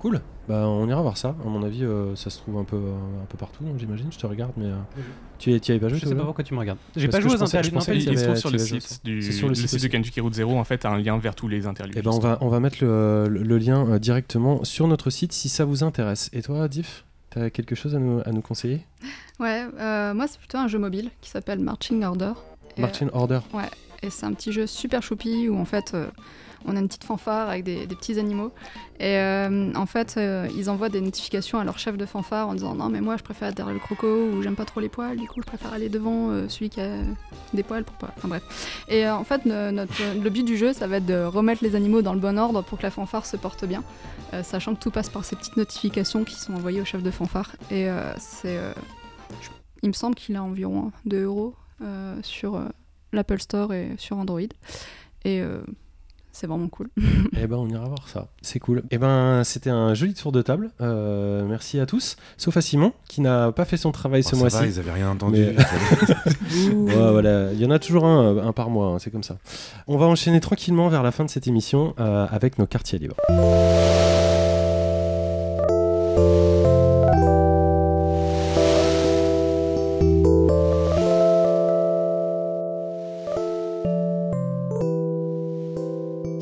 Cool. 0.00 0.20
Bah, 0.48 0.66
on 0.66 0.88
ira 0.88 1.00
voir 1.02 1.16
ça. 1.16 1.36
À 1.44 1.48
mon 1.48 1.62
avis, 1.62 1.84
euh, 1.84 2.16
ça 2.16 2.30
se 2.30 2.38
trouve 2.38 2.56
un 2.58 2.64
peu, 2.64 2.76
euh, 2.76 3.22
un 3.22 3.26
peu 3.26 3.36
partout, 3.36 3.62
hein, 3.66 3.74
j'imagine. 3.78 4.06
Je 4.10 4.18
te 4.18 4.26
regarde, 4.26 4.52
mais 4.56 4.64
euh, 4.64 4.74
tu 5.38 5.52
y, 5.52 5.60
tu 5.60 5.68
y 5.70 5.74
avais 5.74 5.80
pas 5.80 5.88
joué 5.88 5.98
Je 5.98 6.06
sais 6.06 6.14
pas 6.14 6.24
pourquoi 6.24 6.42
tu 6.42 6.54
me 6.54 6.58
regardes. 6.58 6.78
J'ai 6.96 7.06
Parce 7.06 7.12
pas 7.12 7.18
que 7.18 7.22
joué 7.22 7.30
je 7.32 7.36
aux 7.36 7.38
pensais- 7.40 7.62
je 7.62 7.68
interludes. 7.68 7.74
pensais 7.74 7.92
non, 7.92 8.04
pas 8.06 8.12
Il 8.12 8.18
se 8.18 8.24
trouve 8.24 8.36
sur 8.36 8.50
le 8.50 8.58
site, 8.58 9.00
du, 9.04 9.22
C'est 9.22 9.32
sur 9.32 9.46
le 9.46 9.50
le 9.50 9.54
site 9.54 9.68
site 9.68 9.78
de 9.78 9.84
aussi. 9.84 9.88
Kentucky 9.90 10.20
Route 10.20 10.34
Zero, 10.34 10.58
en 10.58 10.64
fait, 10.64 10.84
a 10.86 10.90
un 10.90 10.98
lien 10.98 11.18
vers 11.18 11.34
tous 11.34 11.48
les 11.48 11.66
interludes. 11.66 11.94
Eh 11.98 12.02
ben, 12.02 12.10
on 12.12 12.18
va, 12.18 12.38
on 12.40 12.48
va 12.48 12.58
mettre 12.60 12.78
le, 12.82 13.28
le- 13.28 13.42
le 13.42 13.58
lien 13.58 13.86
euh, 13.88 13.98
directement 13.98 14.64
sur 14.64 14.88
notre 14.88 15.10
site 15.10 15.32
si 15.34 15.48
ça 15.50 15.64
vous 15.66 15.84
intéresse. 15.84 16.30
Et 16.32 16.40
toi, 16.42 16.66
Diff, 16.66 17.04
t'as 17.28 17.50
quelque 17.50 17.74
chose 17.74 17.94
à 17.94 17.98
nous, 17.98 18.20
à 18.24 18.32
nous 18.32 18.40
conseiller? 18.42 18.80
Ouais, 19.38 19.66
euh, 19.78 20.14
moi 20.14 20.26
c'est 20.26 20.38
plutôt 20.38 20.58
un 20.58 20.66
jeu 20.68 20.78
mobile 20.78 21.10
qui 21.20 21.28
s'appelle 21.30 21.58
Marching 21.60 22.02
Order. 22.04 22.32
Et, 22.76 22.80
Marching 22.80 23.08
Order. 23.12 23.40
euh, 23.54 23.58
et 24.02 24.08
c'est 24.10 24.24
un 24.26 24.32
petit 24.32 24.50
jeu 24.52 24.66
super 24.66 25.02
choupi 25.02 25.48
où 25.48 25.58
en 25.58 25.64
fait 25.66 25.92
euh, 25.94 26.06
on 26.66 26.76
a 26.76 26.80
une 26.80 26.88
petite 26.88 27.04
fanfare 27.04 27.48
avec 27.48 27.64
des, 27.64 27.86
petits 27.86 28.18
animaux. 28.18 28.52
Et 28.98 29.16
euh, 29.16 29.72
en 29.74 29.86
fait 29.86 30.16
euh, 30.16 30.46
ils 30.54 30.68
envoient 30.68 30.90
des 30.90 31.00
notifications 31.00 31.58
à 31.58 31.64
leur 31.64 31.78
chef 31.78 31.96
de 31.96 32.04
fanfare 32.04 32.48
en 32.48 32.54
disant 32.54 32.74
non 32.74 32.90
mais 32.90 33.00
moi 33.00 33.16
je 33.16 33.22
préfère 33.22 33.52
derrière 33.52 33.72
le 33.72 33.80
croco 33.80 34.06
ou 34.06 34.42
j'aime 34.42 34.56
pas 34.56 34.66
trop 34.66 34.80
les 34.80 34.90
poils, 34.90 35.16
du 35.16 35.26
coup 35.26 35.40
je 35.40 35.46
préfère 35.46 35.72
aller 35.72 35.88
devant 35.88 36.30
euh, 36.30 36.48
celui 36.48 36.68
qui 36.68 36.80
a 36.80 36.96
des 37.54 37.62
poils 37.62 37.84
pour 37.84 37.96
pas. 37.96 38.12
Enfin 38.16 38.28
bref. 38.28 38.84
Et 38.88 39.08
en 39.08 39.24
fait 39.24 39.46
notre, 39.46 39.94
le 40.22 40.30
but 40.30 40.44
du 40.44 40.56
jeu 40.56 40.72
ça 40.72 40.86
va 40.86 40.96
être 40.96 41.06
de 41.06 41.24
remettre 41.24 41.64
les 41.64 41.74
animaux 41.76 42.02
dans 42.02 42.12
le 42.12 42.20
bon 42.20 42.38
ordre 42.38 42.62
pour 42.62 42.78
que 42.78 42.82
la 42.82 42.90
fanfare 42.90 43.26
se 43.26 43.36
porte 43.36 43.64
bien. 43.64 43.82
Sachant 44.44 44.76
que 44.76 44.80
tout 44.80 44.92
passe 44.92 45.08
par 45.08 45.24
ces 45.24 45.34
petites 45.34 45.56
notifications 45.56 46.22
qui 46.22 46.36
sont 46.36 46.54
envoyées 46.54 46.80
au 46.80 46.84
chef 46.84 47.02
de 47.02 47.10
fanfare. 47.10 47.56
Et 47.72 47.88
c'est, 48.16 48.60
il 49.82 49.88
me 49.88 49.92
semble 49.92 50.14
qu'il 50.14 50.36
a 50.36 50.42
environ 50.42 50.92
2 51.06 51.24
euros 51.24 51.56
sur 52.22 52.62
l'Apple 53.12 53.40
Store 53.40 53.72
et 53.72 53.94
sur 53.98 54.18
Android. 54.18 54.40
Et 55.24 55.42
c'est 56.32 56.46
vraiment 56.46 56.68
cool. 56.68 56.88
Eh 57.42 57.46
ben, 57.46 57.56
on 57.56 57.68
ira 57.68 57.84
voir 57.86 58.08
ça. 58.08 58.28
C'est 58.42 58.58
cool. 58.58 58.82
Eh 58.90 58.98
ben, 58.98 59.42
c'était 59.44 59.70
un 59.70 59.94
joli 59.94 60.14
tour 60.14 60.30
de 60.32 60.42
table. 60.42 60.70
Euh, 60.80 61.44
merci 61.48 61.80
à 61.80 61.86
tous, 61.86 62.16
sauf 62.36 62.56
à 62.56 62.60
Simon 62.60 62.92
qui 63.08 63.20
n'a 63.20 63.50
pas 63.52 63.64
fait 63.64 63.76
son 63.76 63.92
travail 63.92 64.22
Oh, 64.26 64.28
ce 64.30 64.36
mois-ci. 64.36 64.64
ils 64.66 64.78
avaient 64.78 64.92
rien 64.92 65.10
entendu. 65.10 65.46
Mais- 65.56 66.64
Ouais, 66.74 67.10
voilà, 67.12 67.52
il 67.52 67.60
y 67.60 67.64
en 67.66 67.70
a 67.70 67.78
toujours 67.78 68.04
un, 68.04 68.24
euh, 68.36 68.42
un 68.46 68.52
par 68.52 68.70
mois, 68.70 68.88
hein, 68.88 68.98
c'est 68.98 69.10
comme 69.10 69.22
ça. 69.22 69.36
On 69.86 69.96
va 69.96 70.06
enchaîner 70.06 70.40
tranquillement 70.40 70.88
vers 70.88 71.02
la 71.02 71.12
fin 71.12 71.24
de 71.24 71.30
cette 71.30 71.46
émission 71.46 71.94
euh, 72.00 72.26
avec 72.30 72.58
nos 72.58 72.66
quartiers 72.66 72.98
libres. 72.98 73.16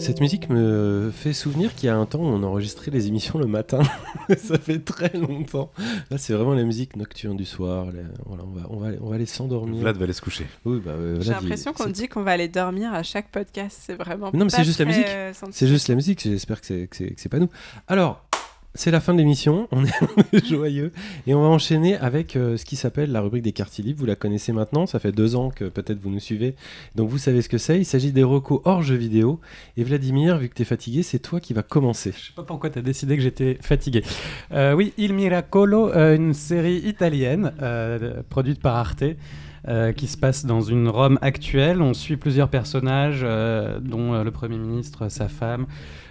Cette 0.09 0.21
musique 0.23 0.49
me 0.49 1.11
fait 1.15 1.35
souvenir 1.35 1.75
qu'il 1.75 1.87
y 1.87 1.91
a 1.91 1.97
un 1.97 2.07
temps 2.07 2.21
où 2.21 2.25
on 2.25 2.43
enregistrait 2.43 2.91
les 2.91 3.09
émissions 3.09 3.39
le 3.39 3.47
matin. 3.47 3.81
Ça 4.39 4.59
fait 4.59 4.79
très 4.79 5.11
longtemps. 5.15 5.71
Là, 6.11 6.17
c'est 6.17 6.33
vraiment 6.33 6.55
la 6.55 6.65
musique 6.65 6.97
nocturne 6.97 7.37
du 7.37 7.45
soir. 7.45 7.87
Les- 7.93 8.01
Voilà, 8.25 8.45
on 8.45 8.51
va, 8.59 8.67
on 8.71 8.77
va, 8.79 8.89
on 9.03 9.09
va 9.11 9.15
aller 9.17 9.27
s'endormir. 9.27 9.81
Vlad 9.83 9.99
va 9.99 10.05
aller 10.05 10.15
se 10.15 10.23
coucher. 10.23 10.47
Oui, 10.65 10.81
bah, 10.83 10.93
euh, 10.93 11.21
J'ai 11.21 11.33
l'impression 11.33 11.75
qu'on 11.75 11.91
dit 11.91 12.09
qu'on 12.09 12.23
va 12.23 12.31
aller 12.31 12.49
dormir 12.49 12.95
à 12.95 13.03
chaque 13.03 13.31
podcast. 13.31 13.79
C'est 13.85 13.97
vraiment. 13.97 14.31
Mais 14.33 14.39
non, 14.39 14.47
mais 14.47 14.51
pas 14.51 14.57
c'est 14.57 14.65
juste 14.65 14.79
la 14.79 14.87
très, 14.87 14.95
musique. 14.95 15.09
euh, 15.15 15.33
C'est 15.51 15.67
juste 15.69 15.89
la 15.89 15.95
musique, 15.95 16.21
j'espère 16.23 16.63
que 16.63 16.89
c'est 16.91 17.29
pas 17.29 17.39
nous. 17.39 17.51
Alors, 17.87 18.25
c'est 18.75 18.91
la 18.91 19.01
fin 19.01 19.13
de 19.13 19.19
l'émission, 19.19 19.67
on 19.73 19.85
est, 19.85 20.47
joyeux, 20.47 20.93
et 21.27 21.35
on 21.35 21.43
va 21.43 21.49
enchaîner 21.49 21.97
avec 21.97 22.37
euh, 22.37 22.57
ce 22.57 22.65
qui 22.65 22.77
s'appelle 22.77 23.11
la 23.11 23.21
rubrique 23.21 23.43
des 23.43 23.53
quartiers 23.53 23.83
libres. 23.83 24.01
Vous 24.01 24.07
la 24.07 24.17
connaissez 24.17 24.53
maintenant, 24.53 24.87
ça 24.87 24.99
fait 24.99 25.13
deux 25.13 25.37
ans 25.37 25.51
que 25.51 25.65
peut-être 25.65 26.01
vous 26.01 26.11
nous 26.11 26.21
suivez, 26.21 26.55
donc 26.95 27.09
vous 27.09 27.19
savez 27.19 27.43
ce 27.43 27.49
que 27.49 27.59
c'est. 27.59 27.79
Il 27.79 27.85
s'agit 27.85 28.13
des 28.13 28.23
recos 28.23 28.61
hors 28.65 28.83
jeux 28.83 28.97
vidéo. 28.97 29.41
Et 29.77 29.85
Vladimir, 29.85 30.39
vu 30.39 30.49
que 30.49 30.55
tu 30.55 30.63
es 30.63 30.65
fatigué, 30.65 31.03
c'est 31.03 31.19
toi 31.19 31.41
qui 31.41 31.55
vas 31.55 31.63
commencer. 31.63 32.13
Je 32.17 32.27
sais 32.27 32.33
pas 32.35 32.43
pourquoi 32.43 32.71
tu 32.71 32.79
as 32.79 32.83
décidé 32.83 33.17
que 33.17 33.23
j'étais 33.23 33.59
fatigué. 33.61 34.03
Euh, 34.53 34.75
oui, 34.75 34.93
Il 34.97 35.15
Miracolo, 35.15 35.91
euh, 35.91 36.15
une 36.15 36.35
série 36.35 36.79
italienne 36.79 37.53
produite 38.29 38.61
par 38.61 38.77
Arte. 38.77 39.05
qui 39.97 40.07
se 40.07 40.17
passe 40.17 40.47
dans 40.47 40.63
une 40.63 40.89
Rome 40.89 41.19
actuelle. 41.21 41.83
On 41.83 41.93
suit 41.93 42.17
plusieurs 42.17 42.49
personnages, 42.49 43.23
dont 43.23 44.23
le 44.23 44.31
Premier 44.31 44.57
ministre, 44.57 45.09
sa 45.11 45.29
femme, 45.29 45.67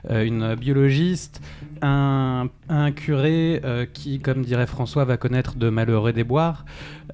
une 0.10 0.56
biologiste, 0.56 1.42
un, 1.82 2.50
un 2.70 2.92
curé 2.92 3.62
euh, 3.64 3.86
qui, 3.86 4.20
comme 4.20 4.44
dirait 4.44 4.68
François, 4.68 5.06
va 5.06 5.18
connaître 5.18 5.56
de 5.56 5.70
malheureux 5.70 6.14
déboires. 6.14 6.66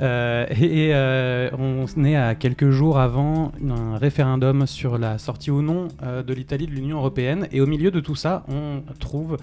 Euh, 0.01 0.45
et 0.49 0.91
euh, 0.93 1.49
on 1.57 1.85
est 2.05 2.15
à 2.15 2.35
quelques 2.35 2.69
jours 2.69 2.99
avant 2.99 3.51
un 3.67 3.97
référendum 3.97 4.65
sur 4.67 4.97
la 4.97 5.17
sortie 5.17 5.51
ou 5.51 5.61
non 5.61 5.87
euh, 6.03 6.23
de 6.23 6.33
l'Italie 6.33 6.67
de 6.67 6.71
l'Union 6.71 6.97
européenne. 6.97 7.47
Et 7.51 7.61
au 7.61 7.67
milieu 7.67 7.91
de 7.91 7.99
tout 7.99 8.15
ça, 8.15 8.43
on 8.47 8.83
trouve 8.99 9.37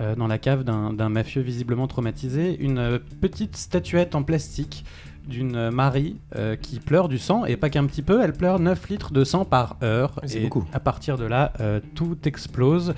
euh, 0.00 0.14
dans 0.14 0.26
la 0.26 0.38
cave 0.38 0.64
d'un 0.64 1.08
mafieux 1.08 1.42
visiblement 1.42 1.86
traumatisé 1.86 2.56
une 2.60 2.78
euh, 2.78 2.98
petite 3.20 3.56
statuette 3.56 4.14
en 4.14 4.22
plastique 4.22 4.84
d'une 5.28 5.70
Marie 5.70 6.16
euh, 6.36 6.56
qui 6.56 6.80
pleure 6.80 7.08
du 7.08 7.18
sang, 7.18 7.44
et 7.44 7.56
pas 7.56 7.70
qu'un 7.70 7.86
petit 7.86 8.02
peu, 8.02 8.22
elle 8.22 8.32
pleure 8.32 8.58
9 8.58 8.88
litres 8.88 9.12
de 9.12 9.22
sang 9.24 9.44
par 9.44 9.76
heure. 9.82 10.20
C'est 10.26 10.40
beaucoup. 10.40 10.64
à 10.72 10.80
partir 10.80 11.16
de 11.18 11.24
là, 11.24 11.52
euh, 11.60 11.80
tout 11.94 12.16
explose. 12.24 12.94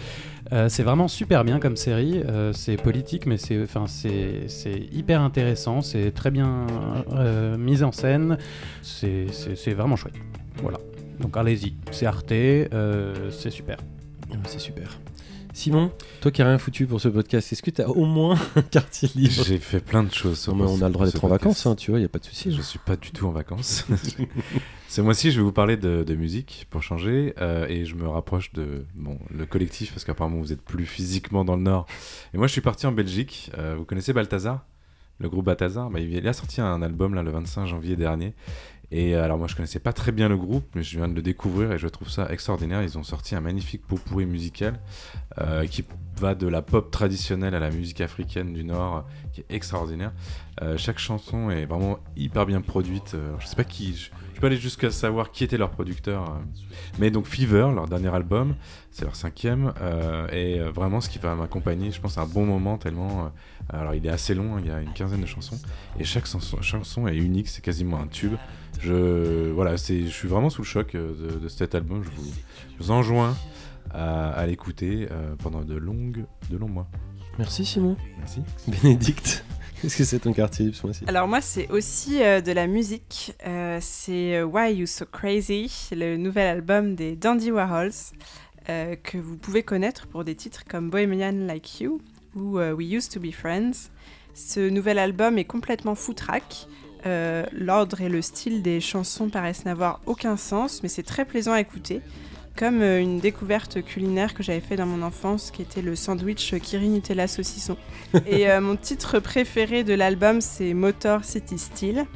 Euh, 0.53 0.69
c'est 0.69 0.83
vraiment 0.83 1.09
super 1.09 1.45
bien 1.45 1.59
comme 1.59 1.77
série. 1.77 2.23
C'est 2.53 2.77
politique, 2.77 3.27
mais 3.27 3.37
c'est, 3.37 3.63
enfin, 3.63 3.87
c'est, 3.87 4.49
c'est 4.49 4.89
hyper 4.93 5.21
intéressant. 5.21 5.83
C'est 5.83 6.13
très 6.13 6.31
bien 6.31 6.67
mis 7.59 7.83
en 7.83 7.93
scène. 7.93 8.39
C'est, 8.83 9.27
vraiment 9.75 9.97
chouette. 9.97 10.15
Voilà. 10.63 10.79
Donc 11.21 11.37
allez-y. 11.37 11.75
C'est 11.91 12.07
Arte. 12.07 12.29
c'est 12.31 13.51
super. 13.51 13.77
Ah, 14.33 14.37
C'est 14.45 14.61
super. 14.61 14.99
Simon, 15.61 15.93
toi 16.23 16.31
qui 16.31 16.41
n'as 16.41 16.49
rien 16.49 16.57
foutu 16.57 16.87
pour 16.87 17.03
ce 17.03 17.09
podcast, 17.09 17.53
est-ce 17.53 17.63
que 17.63 17.71
tu 17.71 17.83
as 17.83 17.91
au 17.91 18.07
moins 18.07 18.39
un 18.57 18.63
quartier 18.63 19.11
libre 19.15 19.45
J'ai 19.45 19.59
fait 19.59 19.81
plein 19.81 20.03
de 20.03 20.11
choses. 20.11 20.39
sur 20.39 20.57
Non, 20.57 20.65
mais 20.65 20.71
on 20.71 20.81
a 20.81 20.87
le 20.87 20.93
droit 20.95 21.05
d'être 21.05 21.23
en 21.23 21.29
vacances, 21.29 21.67
hein, 21.67 21.75
tu 21.75 21.91
vois, 21.91 21.99
il 21.99 22.03
n'y 22.03 22.07
a 22.07 22.09
pas 22.09 22.19
de 22.19 22.25
souci. 22.25 22.51
Je 22.51 22.63
suis 22.63 22.79
pas 22.79 22.97
du 22.97 23.11
tout 23.11 23.27
en 23.27 23.31
vacances. 23.31 23.85
Ce 24.89 25.03
mois-ci, 25.03 25.31
je 25.31 25.37
vais 25.37 25.43
vous 25.43 25.53
parler 25.53 25.77
de, 25.77 26.03
de 26.03 26.15
musique 26.15 26.67
pour 26.71 26.83
changer 26.83 27.35
euh, 27.43 27.67
et 27.69 27.85
je 27.85 27.95
me 27.95 28.09
rapproche 28.09 28.55
de 28.55 28.87
bon, 28.95 29.19
le 29.31 29.45
collectif 29.45 29.93
parce 29.93 30.07
qu'apparemment 30.07 30.39
vous 30.39 30.51
êtes 30.55 30.63
plus 30.63 30.87
physiquement 30.87 31.45
dans 31.45 31.57
le 31.57 31.63
nord. 31.63 31.85
Et 32.33 32.39
moi, 32.39 32.47
je 32.47 32.53
suis 32.53 32.63
parti 32.63 32.87
en 32.87 32.93
Belgique. 32.93 33.53
Euh, 33.59 33.75
vous 33.77 33.85
connaissez 33.85 34.15
Balthazar 34.15 34.65
Le 35.19 35.29
groupe 35.29 35.45
Balthazar? 35.45 35.91
Bah, 35.91 36.01
Il 36.01 36.27
a 36.27 36.33
sorti 36.33 36.63
un 36.63 36.81
album 36.81 37.15
là, 37.15 37.23
le 37.23 37.33
25 37.33 37.67
janvier 37.67 37.97
dernier. 37.97 38.33
Et 38.93 39.15
euh, 39.15 39.25
alors, 39.25 39.39
moi, 39.39 39.47
je 39.47 39.55
connaissais 39.55 39.79
pas 39.79 39.93
très 39.93 40.13
bien 40.13 40.29
le 40.29 40.37
groupe, 40.37 40.65
mais 40.75 40.83
je 40.83 40.97
viens 40.97 41.09
de 41.09 41.15
le 41.15 41.23
découvrir 41.23 41.73
et 41.73 41.79
je 41.79 41.87
trouve 41.87 42.11
ça 42.11 42.31
extraordinaire. 42.31 42.83
Ils 42.83 42.99
ont 42.99 43.05
sorti 43.05 43.35
un 43.35 43.41
magnifique 43.41 43.87
pot 43.87 43.97
pourri 43.97 44.27
musical 44.27 44.81
euh, 45.39 45.65
qui 45.67 45.85
va 46.17 46.35
de 46.35 46.49
la 46.49 46.61
pop 46.61 46.91
traditionnelle 46.91 47.55
à 47.55 47.61
la 47.61 47.71
musique 47.71 48.01
africaine 48.01 48.53
du 48.53 48.65
Nord, 48.65 48.97
euh, 48.97 49.01
qui 49.33 49.41
est 49.43 49.55
extraordinaire. 49.55 50.13
Chaque 50.77 50.99
chanson 50.99 51.49
est 51.49 51.65
vraiment 51.65 52.01
hyper 52.19 52.45
bien 52.45 52.61
produite. 52.61 53.15
Euh, 53.15 53.35
je 53.39 53.47
sais 53.47 53.57
pas 53.57 53.65
qui. 53.65 53.97
Je, 53.97 54.11
je 54.35 54.41
peux 54.41 54.47
aller 54.47 54.59
jusqu'à 54.59 54.91
savoir 54.91 55.31
qui 55.31 55.43
était 55.43 55.57
leur 55.57 55.71
producteur. 55.71 56.39
Mais 56.99 57.11
donc 57.11 57.27
Fever, 57.27 57.71
leur 57.75 57.87
dernier 57.87 58.15
album, 58.15 58.57
c'est 58.91 59.05
leur 59.05 59.17
cinquième, 59.17 59.73
et 60.33 60.59
vraiment 60.75 61.01
ce 61.01 61.09
qui 61.09 61.19
va 61.19 61.35
m'accompagner, 61.35 61.91
je 61.91 62.01
pense, 62.01 62.19
à 62.19 62.23
un 62.23 62.27
bon 62.27 62.47
moment 62.47 62.79
tellement. 62.79 63.31
alors 63.69 63.95
il 63.95 64.05
est 64.07 64.11
assez 64.11 64.35
long, 64.35 64.57
hein, 64.57 64.61
il 64.63 64.69
y 64.69 64.71
a 64.71 64.81
une 64.81 64.93
quinzaine 64.95 65.21
de 65.21 65.27
chansons, 65.27 65.59
et 65.99 66.05
chaque 66.05 66.27
chanson 66.27 67.07
est 67.07 67.17
unique, 67.17 67.49
c'est 67.49 67.63
quasiment 67.63 68.01
un 68.01 68.07
tube. 68.07 68.37
Je 68.81 69.51
voilà, 69.51 69.77
c'est, 69.77 70.05
je 70.05 70.09
suis 70.09 70.29
vraiment 70.29 70.51
sous 70.51 70.63
le 70.63 70.67
choc 70.67 70.95
euh, 70.95 71.13
de, 71.15 71.39
de 71.39 71.49
cet 71.49 71.75
album. 71.75 72.03
Je 72.03 72.11
vous, 72.11 72.31
je 72.79 72.85
vous 72.85 72.91
enjoins 72.91 73.37
à, 73.93 74.31
à 74.31 74.47
l'écouter 74.47 75.09
euh, 75.11 75.35
pendant 75.43 75.63
de 75.63 75.75
longues, 75.77 76.25
de 76.51 76.57
longs 76.57 76.69
mois. 76.69 76.89
Merci 77.39 77.65
Simon. 77.65 77.97
Merci. 78.19 78.41
Bénédicte, 78.69 79.45
est-ce 79.85 79.97
que 79.97 80.05
c'est 80.05 80.21
ton 80.21 80.33
quartier 80.33 80.67
libre 80.67 80.77
ce 80.77 80.87
mois-ci? 80.87 81.05
Alors 81.07 81.29
moi, 81.29 81.41
c'est 81.41 81.71
aussi 81.71 82.23
euh, 82.23 82.41
de 82.41 82.53
la 82.53 82.67
musique. 82.67 83.35
Euh, 83.47 83.79
c'est 83.81 84.43
Why 84.43 84.75
You 84.75 84.87
So 84.87 85.05
Crazy, 85.11 85.71
le 85.93 86.17
nouvel 86.17 86.47
album 86.47 86.95
des 86.95 87.17
Dandy 87.17 87.51
Warhols, 87.51 87.93
euh, 88.69 88.95
que 89.03 89.19
vous 89.19 89.37
pouvez 89.37 89.63
connaître 89.63 90.07
pour 90.07 90.25
des 90.25 90.35
titres 90.35 90.65
comme 90.69 90.91
Bohemian 90.91 91.33
Like 91.47 91.81
You 91.81 92.01
ou 92.35 92.59
euh, 92.59 92.73
We 92.73 92.91
Used 92.93 93.13
to 93.13 93.21
Be 93.21 93.33
Friends. 93.33 93.91
Ce 94.35 94.61
nouvel 94.69 94.99
album 94.99 95.39
est 95.39 95.45
complètement 95.45 95.95
foutraque. 95.95 96.67
Euh, 97.07 97.45
L'ordre 97.53 98.01
et 98.01 98.09
le 98.09 98.23
style 98.23 98.63
des 98.63 98.81
chansons 98.81 99.29
paraissent 99.29 99.65
n'avoir 99.65 100.01
aucun 100.07 100.37
sens, 100.37 100.83
mais 100.83 100.89
c'est 100.89 101.03
très 101.03 101.25
plaisant 101.25 101.53
à 101.53 101.61
écouter. 101.61 102.03
Comme 102.57 102.83
euh, 102.83 103.01
une 103.01 103.21
découverte 103.21 103.83
culinaire 103.83 104.35
que 104.35 104.43
j'avais 104.43 104.61
fait 104.61 104.77
dans 104.77 104.87
mon 104.87 105.03
enfance, 105.03 105.51
qui 105.51 105.63
était 105.63 105.83
le 105.83 105.97
sandwich 105.97 106.55
Kiri 106.61 106.89
Nutella 106.89 107.29
saucisson. 107.29 107.77
Et 108.27 108.51
euh, 108.51 108.61
mon 108.61 108.77
titre 108.77 109.19
préféré 109.19 109.85
de 109.85 109.95
l'album, 109.95 110.41
c'est 110.41 110.75
Motor 110.75 111.25
City 111.25 111.59
Steel. 111.59 112.07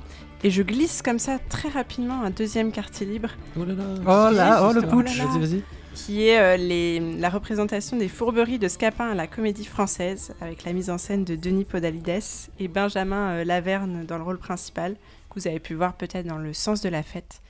Et 0.42 0.50
je 0.50 0.62
glisse 0.62 1.00
comme 1.00 1.18
ça 1.18 1.38
très 1.48 1.70
rapidement 1.70 2.22
un 2.22 2.30
deuxième 2.30 2.70
quartier 2.70 3.06
libre. 3.06 3.30
Oh 3.58 3.64
là 3.64 3.74
là. 3.74 3.84
Oh 4.02 4.34
là, 4.34 4.68
oh 4.68 4.72
le 4.74 4.82
putsch. 4.82 5.18
Vas-y, 5.18 5.40
vas-y. 5.40 5.62
Qui 5.94 6.28
est 6.28 6.38
euh, 6.38 7.18
la 7.18 7.30
représentation 7.30 7.96
des 7.96 8.08
fourberies 8.08 8.58
de 8.58 8.68
Scapin 8.68 9.10
à 9.10 9.14
la 9.14 9.26
comédie 9.26 9.64
française, 9.64 10.34
avec 10.40 10.64
la 10.64 10.72
mise 10.72 10.90
en 10.90 10.98
scène 10.98 11.24
de 11.24 11.36
Denis 11.36 11.64
Podalides 11.64 12.22
et 12.58 12.68
Benjamin 12.68 13.30
euh, 13.30 13.44
Laverne 13.44 14.04
dans 14.04 14.18
le 14.18 14.24
rôle 14.24 14.38
principal, 14.38 14.94
que 15.30 15.40
vous 15.40 15.46
avez 15.46 15.60
pu 15.60 15.74
voir 15.74 15.94
peut-être 15.94 16.26
dans 16.26 16.38
Le 16.38 16.52
sens 16.52 16.80
de 16.80 16.88
la 16.88 17.02
fête. 17.02 17.40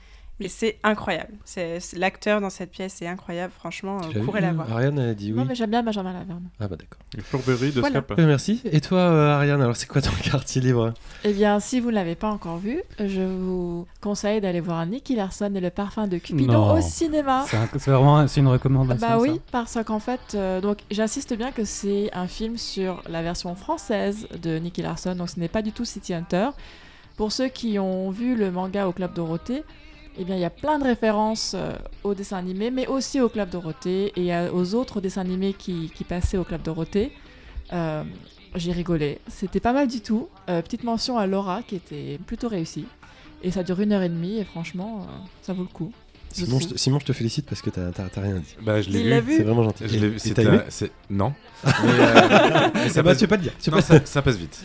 Et 0.41 0.49
c'est 0.49 0.79
incroyable. 0.83 1.31
C'est 1.45 1.79
l'acteur 1.95 2.41
dans 2.41 2.49
cette 2.49 2.69
pièce 2.69 3.01
est 3.01 3.07
incroyable. 3.07 3.53
Franchement, 3.57 4.01
Tu 4.11 4.17
euh, 4.17 4.23
courez 4.25 4.41
la 4.41 4.51
voir. 4.51 4.69
Ariane 4.69 4.99
a 4.99 5.13
dit 5.13 5.31
oui. 5.31 5.37
Non, 5.39 5.45
mais 5.45 5.55
j'aime 5.55 5.69
bien 5.69 5.81
Benjamin 5.81 6.11
Laverne. 6.11 6.43
Ah 6.59 6.67
bah 6.67 6.75
d'accord. 6.75 6.99
Les 7.15 7.21
fourberies 7.21 7.71
de 7.71 7.79
Voilà. 7.79 8.01
Scap. 8.01 8.19
Euh, 8.19 8.27
merci. 8.27 8.61
Et 8.65 8.81
toi, 8.81 8.99
euh, 8.99 9.33
Ariane, 9.35 9.61
alors 9.61 9.77
c'est 9.77 9.87
quoi 9.87 10.01
ton 10.01 10.11
quartier 10.23 10.59
libre? 10.61 10.93
Eh 11.23 11.31
bien, 11.31 11.61
si 11.61 11.79
vous 11.79 11.89
ne 11.89 11.95
l'avez 11.95 12.15
pas 12.15 12.29
encore 12.29 12.57
vu, 12.57 12.81
je 12.99 13.21
vous 13.21 13.87
conseille 14.01 14.41
d'aller 14.41 14.59
voir 14.59 14.85
Nicky 14.85 15.15
Larson 15.15 15.53
et 15.55 15.61
le 15.61 15.69
parfum 15.69 16.05
de 16.07 16.17
Cupidon 16.17 16.51
Non. 16.51 16.73
au 16.73 16.81
cinéma. 16.81 17.45
C'est 17.47 17.55
un- 17.55 17.69
c'est 17.77 17.91
vraiment 17.91 18.27
c'est 18.27 18.41
une 18.41 18.47
recommandation. 18.49 19.07
Bah 19.07 19.17
oui, 19.19 19.35
ça. 19.35 19.41
parce 19.53 19.77
qu'en 19.85 19.99
fait, 19.99 20.19
euh, 20.35 20.59
donc 20.59 20.79
j'insiste 20.91 21.33
bien 21.37 21.53
que 21.53 21.63
c'est 21.63 22.09
un 22.13 22.27
film 22.27 22.57
sur 22.57 23.01
la 23.07 23.21
version 23.21 23.55
française 23.55 24.27
de 24.41 24.57
Nicky 24.57 24.81
Larson, 24.81 25.15
donc 25.15 25.29
ce 25.29 25.39
n'est 25.39 25.47
pas 25.47 25.61
du 25.61 25.71
tout 25.71 25.85
City 25.85 26.13
Hunter. 26.13 26.49
Pour 27.15 27.31
ceux 27.31 27.47
qui 27.47 27.79
ont 27.79 28.09
vu 28.11 28.35
le 28.35 28.51
manga 28.51 28.85
au 28.87 28.91
Club 28.91 29.13
Dorothée, 29.13 29.63
eh 30.17 30.23
bien 30.23 30.35
il 30.35 30.41
y 30.41 30.45
a 30.45 30.49
plein 30.49 30.79
de 30.79 30.83
références 30.83 31.53
euh, 31.55 31.73
au 32.03 32.13
dessin 32.13 32.37
animé, 32.37 32.71
mais 32.71 32.87
aussi 32.87 33.19
au 33.21 33.29
Club 33.29 33.49
Dorothée 33.49 34.11
et 34.15 34.31
aux 34.49 34.75
autres 34.75 35.01
dessins 35.01 35.21
animés 35.21 35.53
qui, 35.53 35.91
qui 35.95 36.03
passaient 36.03 36.37
au 36.37 36.43
Club 36.43 36.61
Dorothée. 36.61 37.11
Euh, 37.73 38.03
J'ai 38.55 38.71
rigolé, 38.71 39.19
c'était 39.27 39.59
pas 39.59 39.73
mal 39.73 39.87
du 39.87 40.01
tout. 40.01 40.29
Euh, 40.49 40.61
petite 40.61 40.83
mention 40.83 41.17
à 41.17 41.27
Laura 41.27 41.61
qui 41.63 41.75
était 41.75 42.19
plutôt 42.25 42.47
réussie. 42.47 42.85
Et 43.43 43.51
ça 43.51 43.63
dure 43.63 43.79
une 43.81 43.91
heure 43.91 44.01
et 44.01 44.09
demie 44.09 44.37
et 44.39 44.43
franchement, 44.45 45.01
euh, 45.09 45.13
ça 45.41 45.53
vaut 45.53 45.63
le 45.63 45.67
coup. 45.69 45.91
Simon 46.31 46.59
je, 46.59 46.67
te, 46.69 46.77
Simon, 46.77 46.99
je 46.99 47.05
te 47.05 47.13
félicite 47.13 47.45
parce 47.45 47.61
que 47.61 47.69
t'as 47.69 47.91
t'as- 47.91 48.09
t'as 48.09 48.21
rien 48.21 48.35
dit. 48.35 48.55
Bah, 48.61 48.81
je 48.81 48.89
l'ai 48.89 48.99
Il 49.01 49.21
vu. 49.21 49.37
C'est 49.37 49.43
vraiment 49.43 49.63
gentil. 49.63 49.83
Je 49.87 49.97
l'ai 49.99 50.09
vu. 50.09 50.15
et 50.15 50.19
c'est 50.19 50.33
t'as 50.33 50.43
aimé 50.43 50.57
un- 50.57 50.69
c'est- 50.69 50.91
Non. 51.09 51.33
Mais, 51.63 51.71
euh, 51.71 52.13
mais 52.73 52.81
Ah 52.85 52.89
ça 52.89 53.01
bah, 53.03 53.11
passe- 53.11 53.19
tu 53.19 53.23
peux 53.25 53.29
pas 53.29 53.35
le 53.37 53.41
dire. 53.43 53.53
tu 53.61 53.69
peux 53.69 53.75
Non, 53.77 53.81
pas- 53.81 53.99
ça, 53.99 54.05
ça 54.05 54.21
passe 54.21 54.35
vite. 54.35 54.61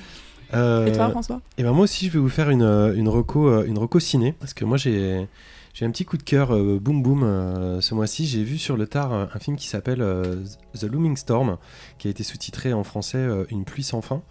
Euh, 0.55 0.87
Et 0.87 0.93
toi, 0.93 1.11
François? 1.11 1.41
Et 1.59 1.63
ben 1.63 1.73
moi 1.73 1.85
aussi, 1.85 2.07
je 2.07 2.13
vais 2.13 2.19
vous 2.19 2.29
faire 2.29 2.51
une, 2.51 2.63
euh, 2.63 2.95
une, 2.95 3.09
reco, 3.09 3.49
euh, 3.49 3.65
une 3.67 3.79
reco 3.79 4.01
ciné, 4.01 4.33
parce 4.33 4.55
que 4.55 4.65
moi 4.65 4.77
j'ai 4.77 5.29
j'ai 5.73 5.85
un 5.85 5.91
petit 5.91 6.05
coup 6.05 6.17
de 6.17 6.23
cœur 6.23 6.55
euh, 6.55 6.79
boum 6.81 7.03
boum 7.03 7.23
euh, 7.23 7.81
ce 7.81 7.95
mois-ci. 7.95 8.27
J'ai 8.27 8.43
vu 8.43 8.59
sur 8.59 8.77
le 8.77 8.87
tard 8.87 9.13
un 9.13 9.39
film 9.39 9.57
qui 9.57 9.69
s'appelle 9.69 10.03
euh, 10.03 10.37
The 10.79 10.85
Looming 10.85 11.17
Storm, 11.17 11.59
qui 11.99 12.09
a 12.09 12.11
été 12.11 12.25
sous-titré 12.25 12.73
en 12.73 12.83
français 12.83 13.25
Une 13.51 13.65
pluie 13.65 13.85
sans 13.85 14.03
fin, 14.03 14.23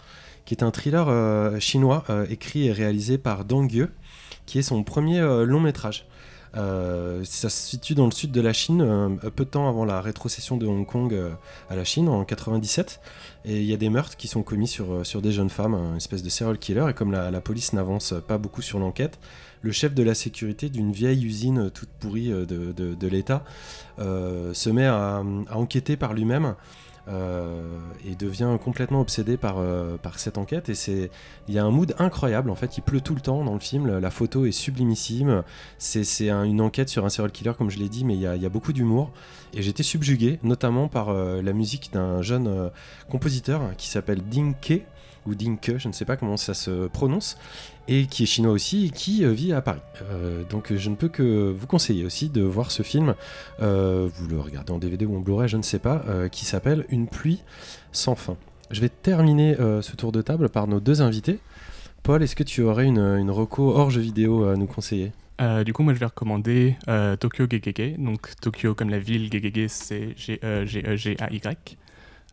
qui 0.45 0.53
est 0.53 0.63
un 0.63 0.71
thriller 0.71 1.59
chinois 1.61 2.03
écrit 2.29 2.67
et 2.67 2.73
réalisé 2.73 3.17
par 3.17 3.45
Dong 3.45 3.71
Ye, 3.71 3.87
qui 4.45 4.59
est 4.59 4.63
son 4.63 4.83
premier 4.83 5.21
long 5.45 5.61
métrage. 5.61 6.05
Euh, 6.57 7.23
ça 7.25 7.49
se 7.49 7.67
situe 7.69 7.95
dans 7.95 8.05
le 8.05 8.11
sud 8.11 8.31
de 8.31 8.41
la 8.41 8.53
Chine, 8.53 8.81
euh, 8.81 9.29
peu 9.29 9.45
de 9.45 9.49
temps 9.49 9.69
avant 9.69 9.85
la 9.85 10.01
rétrocession 10.01 10.57
de 10.57 10.65
Hong 10.65 10.85
Kong 10.85 11.13
euh, 11.13 11.29
à 11.69 11.75
la 11.75 11.83
Chine 11.83 12.09
en 12.09 12.23
97. 12.23 12.99
Et 13.45 13.59
il 13.61 13.65
y 13.65 13.73
a 13.73 13.77
des 13.77 13.89
meurtres 13.89 14.17
qui 14.17 14.27
sont 14.27 14.43
commis 14.43 14.67
sur, 14.67 14.91
euh, 14.91 15.03
sur 15.03 15.21
des 15.21 15.31
jeunes 15.31 15.49
femmes, 15.49 15.73
une 15.73 15.97
espèce 15.97 16.23
de 16.23 16.29
serial 16.29 16.57
killer. 16.57 16.85
Et 16.89 16.93
comme 16.93 17.11
la, 17.11 17.41
police 17.41 17.73
n'avance 17.73 18.13
pas 18.27 18.37
beaucoup 18.37 18.61
sur 18.61 18.79
l'enquête, 18.79 19.17
le 19.61 19.71
chef 19.71 19.93
de 19.93 20.03
la 20.03 20.13
sécurité 20.13 20.69
d'une 20.69 20.91
vieille 20.91 21.25
usine 21.25 21.67
euh, 21.67 21.69
toute 21.69 21.89
pourrie 21.99 22.31
euh, 22.31 22.45
de, 22.45 22.73
de- 22.73 23.07
l'État 23.07 23.43
se 23.97 24.69
met 24.69 24.85
à 24.85 25.23
enquêter 25.51 25.97
par 25.97 26.13
lui-même. 26.13 26.55
Euh, 27.09 27.61
et 28.05 28.15
devient 28.15 28.57
complètement 28.63 29.01
obsédé 29.01 29.35
par, 29.37 29.55
euh, 29.57 29.97
par 29.97 30.19
cette 30.19 30.37
enquête. 30.37 30.69
Et 30.69 30.75
c'est 30.75 31.09
il 31.47 31.53
y 31.53 31.59
a 31.59 31.65
un 31.65 31.71
mood 31.71 31.95
incroyable 31.97 32.49
en 32.49 32.55
fait. 32.55 32.77
Il 32.77 32.81
pleut 32.81 33.01
tout 33.01 33.15
le 33.15 33.21
temps 33.21 33.43
dans 33.43 33.53
le 33.53 33.59
film. 33.59 33.97
La 33.99 34.11
photo 34.11 34.45
est 34.45 34.51
sublimissime. 34.51 35.43
C'est 35.77 36.29
un- 36.29 36.43
une 36.43 36.61
enquête 36.61 36.89
sur 36.89 37.05
un 37.05 37.09
serial 37.09 37.31
killer 37.31 37.53
comme 37.57 37.69
je 37.69 37.79
l'ai 37.79 37.89
dit 37.89 38.05
mais 38.05 38.13
il 38.15 38.21
y 38.21 38.27
a, 38.27 38.35
il 38.35 38.41
y 38.41 38.45
a 38.45 38.49
beaucoup 38.49 38.73
d'humour. 38.73 39.11
Et 39.53 39.61
j'étais 39.61 39.83
subjugué 39.83 40.39
notamment 40.43 40.87
par 40.87 41.09
euh, 41.09 41.41
la 41.41 41.53
musique 41.53 41.91
d'un 41.93 42.21
jeune 42.21 42.69
compositeur 43.09 43.61
qui 43.77 43.87
s'appelle 43.89 44.21
Ding 44.21 44.53
Ke 44.61 44.81
ou 45.25 45.35
Ding 45.35 45.59
Ke, 45.59 45.77
je 45.77 45.87
ne 45.87 45.93
sais 45.93 46.05
pas 46.05 46.17
comment 46.17 46.37
ça 46.37 46.53
se 46.53 46.87
prononce, 46.87 47.37
et 47.87 48.05
qui 48.07 48.23
est 48.23 48.25
chinois 48.25 48.51
aussi 48.51 48.85
et 48.85 48.89
qui 48.89 49.23
euh, 49.25 49.31
vit 49.31 49.53
à 49.53 49.61
Paris. 49.61 49.81
Euh, 50.03 50.43
donc 50.49 50.73
je 50.73 50.89
ne 50.89 50.95
peux 50.95 51.09
que 51.09 51.51
vous 51.51 51.67
conseiller 51.67 52.05
aussi 52.05 52.29
de 52.29 52.41
voir 52.41 52.71
ce 52.71 52.83
film, 52.83 53.15
euh, 53.61 54.09
vous 54.13 54.27
le 54.27 54.39
regardez 54.39 54.71
en 54.71 54.79
DVD 54.79 55.05
ou 55.05 55.17
en 55.17 55.19
Blu-ray, 55.19 55.49
je 55.49 55.57
ne 55.57 55.63
sais 55.63 55.79
pas, 55.79 56.03
euh, 56.07 56.27
qui 56.29 56.45
s'appelle 56.45 56.85
Une 56.89 57.07
pluie 57.07 57.41
sans 57.91 58.15
fin. 58.15 58.37
Je 58.71 58.81
vais 58.81 58.89
terminer 58.89 59.59
euh, 59.59 59.81
ce 59.81 59.95
tour 59.95 60.11
de 60.11 60.21
table 60.21 60.49
par 60.49 60.67
nos 60.67 60.79
deux 60.79 61.01
invités. 61.01 61.39
Paul, 62.03 62.21
est-ce 62.23 62.35
que 62.35 62.43
tu 62.43 62.61
aurais 62.61 62.85
une, 62.85 62.99
une 62.99 63.31
reco 63.31 63.75
hors 63.75 63.89
jeu 63.89 64.01
vidéo 64.01 64.45
à 64.45 64.55
nous 64.55 64.67
conseiller? 64.67 65.11
Euh, 65.41 65.63
du 65.63 65.73
coup, 65.73 65.83
moi, 65.83 65.93
je 65.93 65.99
vais 65.99 66.05
recommander 66.05 66.75
euh, 66.87 67.15
Tokyo 67.15 67.45
Gegege. 67.49 67.97
Donc, 67.97 68.35
Tokyo 68.41 68.75
comme 68.75 68.89
la 68.89 68.99
ville, 68.99 69.31
Gegege, 69.31 69.69
c'est 69.69 70.13
G-E-G-E-G-A-Y. 70.17 71.77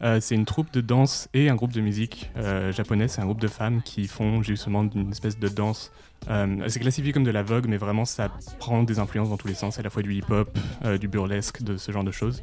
Euh, 0.02 0.20
c'est 0.20 0.34
une 0.34 0.44
troupe 0.44 0.72
de 0.72 0.80
danse 0.80 1.28
et 1.32 1.48
un 1.48 1.54
groupe 1.54 1.72
de 1.72 1.80
musique 1.80 2.30
euh, 2.36 2.72
japonais. 2.72 3.08
C'est 3.08 3.20
un 3.20 3.24
groupe 3.24 3.40
de 3.40 3.48
femmes 3.48 3.82
qui 3.82 4.06
font 4.06 4.42
justement 4.42 4.82
une 4.82 5.10
espèce 5.10 5.38
de 5.38 5.48
danse. 5.48 5.90
Euh, 6.28 6.64
c'est 6.68 6.80
classifié 6.80 7.12
comme 7.12 7.24
de 7.24 7.30
la 7.30 7.42
vogue, 7.42 7.66
mais 7.68 7.76
vraiment, 7.76 8.04
ça 8.04 8.30
prend 8.58 8.82
des 8.82 8.98
influences 8.98 9.30
dans 9.30 9.36
tous 9.36 9.48
les 9.48 9.54
sens, 9.54 9.78
à 9.78 9.82
la 9.82 9.90
fois 9.90 10.02
du 10.02 10.14
hip-hop, 10.14 10.58
euh, 10.84 10.98
du 10.98 11.08
burlesque, 11.08 11.62
de 11.62 11.76
ce 11.76 11.92
genre 11.92 12.04
de 12.04 12.10
choses. 12.10 12.42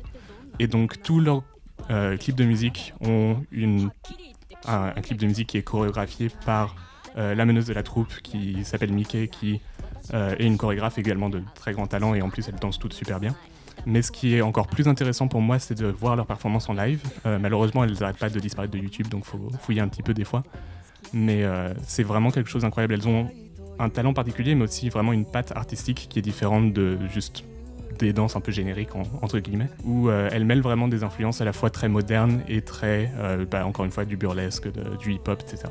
Et 0.60 0.68
donc, 0.68 1.02
tous 1.02 1.20
leurs 1.20 1.44
clips 2.20 2.36
de 2.36 2.46
musique 2.46 2.94
ont 3.02 3.44
une, 3.52 3.90
un, 4.66 4.92
clip 5.02 5.18
de 5.18 5.26
musique 5.26 5.50
qui 5.50 5.58
est 5.58 5.64
chorégraphié 5.64 6.30
par 6.46 6.76
la 7.16 7.46
meneuse 7.46 7.66
de 7.66 7.74
la 7.74 7.84
troupe 7.84 8.14
qui 8.22 8.64
s'appelle 8.64 8.94
Mickey, 8.94 9.28
qui 9.28 9.60
et 10.14 10.46
une 10.46 10.58
chorégraphe 10.58 10.98
également 10.98 11.30
de 11.30 11.42
très 11.56 11.74
grand 11.74 11.88
talent 11.88 12.14
et 12.14 12.22
en 12.22 12.30
plus 12.30 12.48
elles 12.48 12.56
dansent 12.56 12.80
toutes 12.80 12.94
super 12.94 13.20
bien. 13.20 13.36
Mais 13.86 14.02
ce 14.02 14.12
qui 14.12 14.36
est 14.36 14.42
encore 14.42 14.68
plus 14.68 14.88
intéressant 14.88 15.28
pour 15.28 15.42
moi, 15.42 15.60
c'est 15.60 15.76
de 15.78 15.88
voir 15.88 16.16
leurs 16.16 16.26
performances 16.26 16.70
en 16.70 16.74
live. 16.74 17.02
Euh, 17.26 17.38
malheureusement, 17.40 17.84
elles 17.84 17.98
n'arrêtent 18.00 18.18
pas 18.18 18.30
de 18.30 18.40
disparaître 18.40 18.74
de 18.74 18.78
YouTube, 18.80 19.08
donc 19.10 19.26
faut 19.26 19.50
fouiller 19.60 19.82
un 19.82 19.88
petit 19.88 20.04
peu 20.04 20.14
des 20.14 20.24
fois. 20.24 20.44
Mais 21.14 21.44
euh, 21.44 21.74
c'est 21.86 22.04
vraiment 22.04 22.32
quelque 22.32 22.50
chose 22.50 22.62
d'incroyable. 22.62 22.94
Elles 22.94 23.08
ont 23.08 23.30
un 23.80 23.90
talent 23.90 24.14
particulier, 24.14 24.56
mais 24.56 24.64
aussi 24.64 24.90
vraiment 24.90 25.12
une 25.14 25.26
patte 25.26 25.52
artistique 25.56 26.08
qui 26.10 26.20
est 26.20 26.22
différente 26.22 26.74
de 26.74 26.98
juste 27.12 27.44
des 28.00 28.14
danses 28.14 28.36
un 28.36 28.40
peu 28.42 28.52
génériques, 28.52 28.96
en- 28.96 29.04
entre 29.22 29.40
guillemets, 29.40 29.70
où 29.84 30.10
euh, 30.10 30.30
elles 30.32 30.46
mêlent 30.46 30.62
vraiment 30.62 30.88
des 30.88 31.04
influences 31.04 31.42
à 31.42 31.46
la 31.46 31.54
fois 31.54 31.70
très 31.70 31.90
modernes 31.90 32.42
et 32.48 32.62
très, 32.62 33.12
euh, 33.20 33.46
bah, 33.50 33.66
encore 33.68 33.86
une 33.86 33.92
fois, 33.92 34.06
du 34.06 34.16
burlesque, 34.18 34.72
de- 34.72 34.96
du 34.98 35.14
hip-hop, 35.14 35.42
etc. 35.42 35.66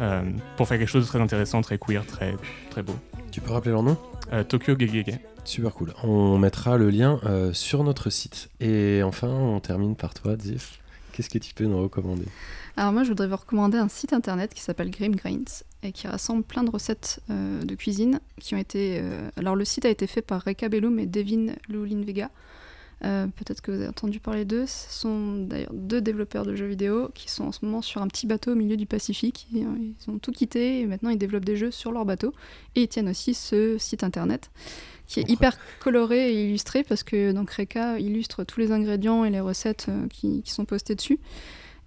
Euh, 0.00 0.22
pour 0.56 0.66
faire 0.68 0.78
quelque 0.78 0.88
chose 0.88 1.04
de 1.04 1.08
très 1.08 1.20
intéressant, 1.20 1.60
très 1.60 1.76
queer, 1.78 2.06
très, 2.06 2.34
très 2.70 2.82
beau. 2.82 2.94
Tu 3.30 3.40
peux 3.40 3.52
rappeler 3.52 3.72
leur 3.72 3.82
nom? 3.82 3.96
Tokyo 4.48 4.74
Gegege. 4.78 5.18
Super 5.44 5.74
cool. 5.74 5.92
On 6.02 6.38
mettra 6.38 6.78
le 6.78 6.88
lien 6.88 7.20
euh, 7.24 7.52
sur 7.52 7.84
notre 7.84 8.10
site. 8.10 8.48
Et 8.60 9.02
enfin, 9.02 9.28
on 9.28 9.60
termine 9.60 9.96
par 9.96 10.14
toi, 10.14 10.36
Zif. 10.38 10.80
Qu'est-ce 11.12 11.28
que 11.28 11.38
tu 11.38 11.52
peux 11.52 11.64
nous 11.64 11.82
recommander? 11.82 12.24
Alors 12.76 12.92
moi, 12.92 13.02
je 13.02 13.08
voudrais 13.08 13.28
vous 13.28 13.36
recommander 13.36 13.76
un 13.76 13.88
site 13.88 14.14
internet 14.14 14.54
qui 14.54 14.62
s'appelle 14.62 14.90
Grim 14.90 15.10
Grains 15.10 15.44
et 15.82 15.92
qui 15.92 16.06
rassemble 16.06 16.42
plein 16.42 16.64
de 16.64 16.70
recettes 16.70 17.20
euh, 17.28 17.62
de 17.62 17.74
cuisine 17.74 18.20
qui 18.40 18.54
ont 18.54 18.58
été... 18.58 18.98
euh, 19.02 19.28
Alors 19.36 19.56
le 19.56 19.64
site 19.66 19.84
a 19.84 19.90
été 19.90 20.06
fait 20.06 20.22
par 20.22 20.42
Reka 20.42 20.68
Bellum 20.70 20.98
et 20.98 21.06
Devin 21.06 21.54
Lulin 21.68 22.02
Vega. 22.02 22.30
Peut-être 23.00 23.62
que 23.62 23.72
vous 23.72 23.78
avez 23.78 23.88
entendu 23.88 24.20
parler 24.20 24.44
d'eux. 24.44 24.64
Ce 24.64 25.00
sont 25.00 25.38
d'ailleurs 25.38 25.72
deux 25.72 26.00
développeurs 26.00 26.46
de 26.46 26.54
jeux 26.54 26.68
vidéo 26.68 27.10
qui 27.16 27.28
sont 27.28 27.46
en 27.46 27.50
ce 27.50 27.64
moment 27.64 27.82
sur 27.82 28.00
un 28.00 28.06
petit 28.06 28.28
bateau 28.28 28.52
au 28.52 28.54
milieu 28.54 28.76
du 28.76 28.86
Pacifique. 28.86 29.48
Ils 29.52 29.96
ont 30.06 30.18
tout 30.18 30.30
quitté 30.30 30.78
et 30.78 30.86
maintenant 30.86 31.10
ils 31.10 31.18
développent 31.18 31.44
des 31.44 31.56
jeux 31.56 31.72
sur 31.72 31.90
leur 31.90 32.04
bateau. 32.04 32.32
Et 32.76 32.82
ils 32.82 32.86
tiennent 32.88 33.08
aussi 33.08 33.34
ce 33.34 33.76
site 33.76 34.04
internet 34.04 34.52
qui 35.12 35.20
est 35.20 35.30
hyper 35.30 35.56
coloré 35.80 36.32
et 36.32 36.44
illustré 36.48 36.82
parce 36.82 37.02
que 37.02 37.32
donc 37.32 37.50
Reka 37.50 37.98
illustre 37.98 38.44
tous 38.44 38.60
les 38.60 38.72
ingrédients 38.72 39.24
et 39.24 39.30
les 39.30 39.40
recettes 39.40 39.86
euh, 39.88 40.06
qui, 40.08 40.42
qui 40.42 40.50
sont 40.50 40.64
postés 40.64 40.94
dessus. 40.94 41.18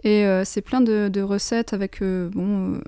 Et 0.03 0.26
euh, 0.26 0.43
c'est 0.45 0.61
plein 0.61 0.81
de, 0.81 1.10
de 1.11 1.22
recettes 1.22 1.73
avec 1.73 2.02
euh, 2.02 2.30
bon, 2.34 2.73
euh, 2.76 2.81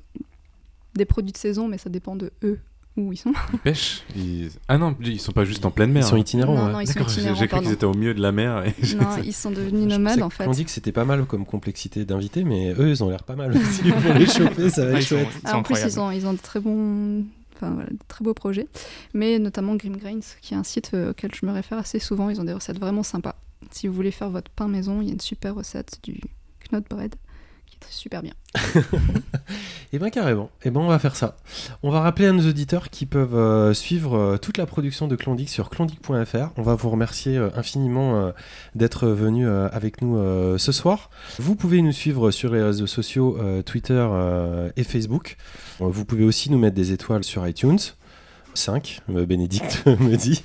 des 0.96 1.06
produits 1.06 1.32
de 1.32 1.38
saison, 1.38 1.68
mais 1.68 1.78
ça 1.78 1.90
dépend 1.90 2.16
de 2.16 2.32
eux 2.44 2.60
où 2.96 3.14
ils 3.14 3.18
sont. 3.18 3.32
Ils 3.54 3.60
pêchent 3.60 4.04
ils- 4.16 4.50
Ah 4.68 4.78
non, 4.78 4.96
ils 5.02 5.20
sont 5.20 5.32
pas 5.32 5.46
juste 5.46 5.66
en 5.66 5.72
pleine 5.72 5.92
mer. 5.92 6.04
Ils 6.04 6.08
sont 6.10 6.16
hein. 6.16 6.20
itinérants. 6.20 6.56
Non, 6.56 6.66
ouais. 6.68 6.72
non, 6.74 6.80
ils 6.82 6.88
sont 6.88 6.94
j'ai 7.08 7.14
itinérants, 7.22 7.36
j'ai 7.40 7.48
cru 7.48 7.60
qu'ils 7.62 7.72
étaient 7.72 7.86
au 7.86 7.94
milieu 7.94 8.14
de 8.16 8.22
la 8.22 8.32
mer. 8.32 8.64
et 8.66 8.96
Non, 8.96 9.06
ils 9.24 9.34
sont 9.34 9.52
devenus 9.52 9.88
nomades 9.88 10.22
en 10.22 10.30
fait. 10.30 10.48
On 10.48 10.52
dit 10.52 10.66
que 10.66 10.72
c'était 10.72 10.92
pas 10.92 11.06
mal 11.06 11.26
comme 11.26 11.46
complexité 11.46 12.06
d'invités, 12.06 12.44
mais 12.44 12.74
eux, 12.78 12.90
ils 12.90 13.04
ont 13.04 13.10
l'air 13.10 13.24
pas 13.24 13.36
mal 13.36 13.52
aussi. 13.58 13.82
Pour 13.92 14.14
les 14.14 14.26
choper, 14.28 14.70
ça 14.70 14.86
va 14.86 14.92
Ah, 14.94 14.98
être 14.98 15.02
ils 15.02 15.04
sont- 15.06 15.16
chouette. 15.18 15.28
Ah, 15.46 15.58
en 15.58 15.64
plus, 15.64 15.78
ils 15.84 16.00
ont, 16.00 16.12
ils 16.12 16.26
ont 16.28 16.34
de 16.34 16.40
très 16.40 16.60
bons, 16.60 17.24
très 18.08 18.24
beaux 18.24 18.34
projets, 18.34 18.68
mais 19.14 19.40
notamment 19.40 19.76
Grim 19.76 19.98
Grains, 19.98 20.20
qui 20.42 20.54
est 20.54 20.58
un 20.58 20.64
site 20.64 20.92
euh, 20.94 21.12
auquel 21.12 21.34
je 21.34 21.46
me 21.46 21.52
réfère 21.52 21.78
assez 21.78 22.00
souvent. 22.00 22.30
Ils 22.30 22.40
ont 22.40 22.46
des 22.46 22.54
recettes 22.54 22.80
vraiment 22.80 23.04
sympas. 23.04 23.36
Si 23.72 23.88
vous 23.88 23.94
voulez 23.94 24.12
faire 24.12 24.30
votre 24.30 24.52
pain 24.52 24.68
maison, 24.68 25.02
il 25.02 25.08
y 25.08 25.10
a 25.10 25.14
une 25.14 25.20
super 25.20 25.56
recette 25.56 26.00
du 26.04 26.20
knot 26.72 26.82
bread 26.90 27.16
super 27.90 28.22
bien. 28.22 28.34
Et 29.94 30.00
ben 30.00 30.10
carrément. 30.10 30.50
Et 30.64 30.70
ben 30.70 30.82
on 30.82 30.88
va 30.88 31.00
faire 31.00 31.16
ça. 31.16 31.38
On 31.82 31.90
va 31.90 32.02
rappeler 32.02 32.28
à 32.28 32.32
nos 32.32 32.48
auditeurs 32.48 32.90
qui 32.90 33.06
peuvent 33.06 33.36
euh, 33.36 33.74
suivre 33.74 34.18
euh, 34.18 34.38
toute 34.38 34.58
la 34.58 34.66
production 34.66 35.08
de 35.08 35.16
Clondic 35.16 35.50
sur 35.50 35.70
clondic.fr. 35.70 36.50
On 36.58 36.62
va 36.62 36.76
vous 36.76 36.90
remercier 36.90 37.38
euh, 37.38 37.50
infiniment 37.56 38.32
d'être 38.76 39.08
venu 39.08 39.48
avec 39.48 40.02
nous 40.02 40.18
ce 40.58 40.72
soir. 40.72 41.10
Vous 41.40 41.56
pouvez 41.56 41.82
nous 41.82 41.92
suivre 41.92 42.32
sur 42.32 42.52
les 42.52 42.62
réseaux 42.62 42.88
sociaux 42.88 43.38
Twitter 43.66 44.08
et 44.76 44.84
Facebook. 44.84 45.38
Vous 45.80 46.06
pouvez 46.06 46.24
aussi 46.24 46.52
nous 46.52 46.58
mettre 46.58 46.76
des 46.76 46.92
étoiles 46.92 47.24
sur 47.24 47.48
iTunes. 47.48 47.80
5, 48.58 49.02
euh, 49.16 49.26
Bénédicte 49.26 49.84
me 50.00 50.16
dit. 50.16 50.44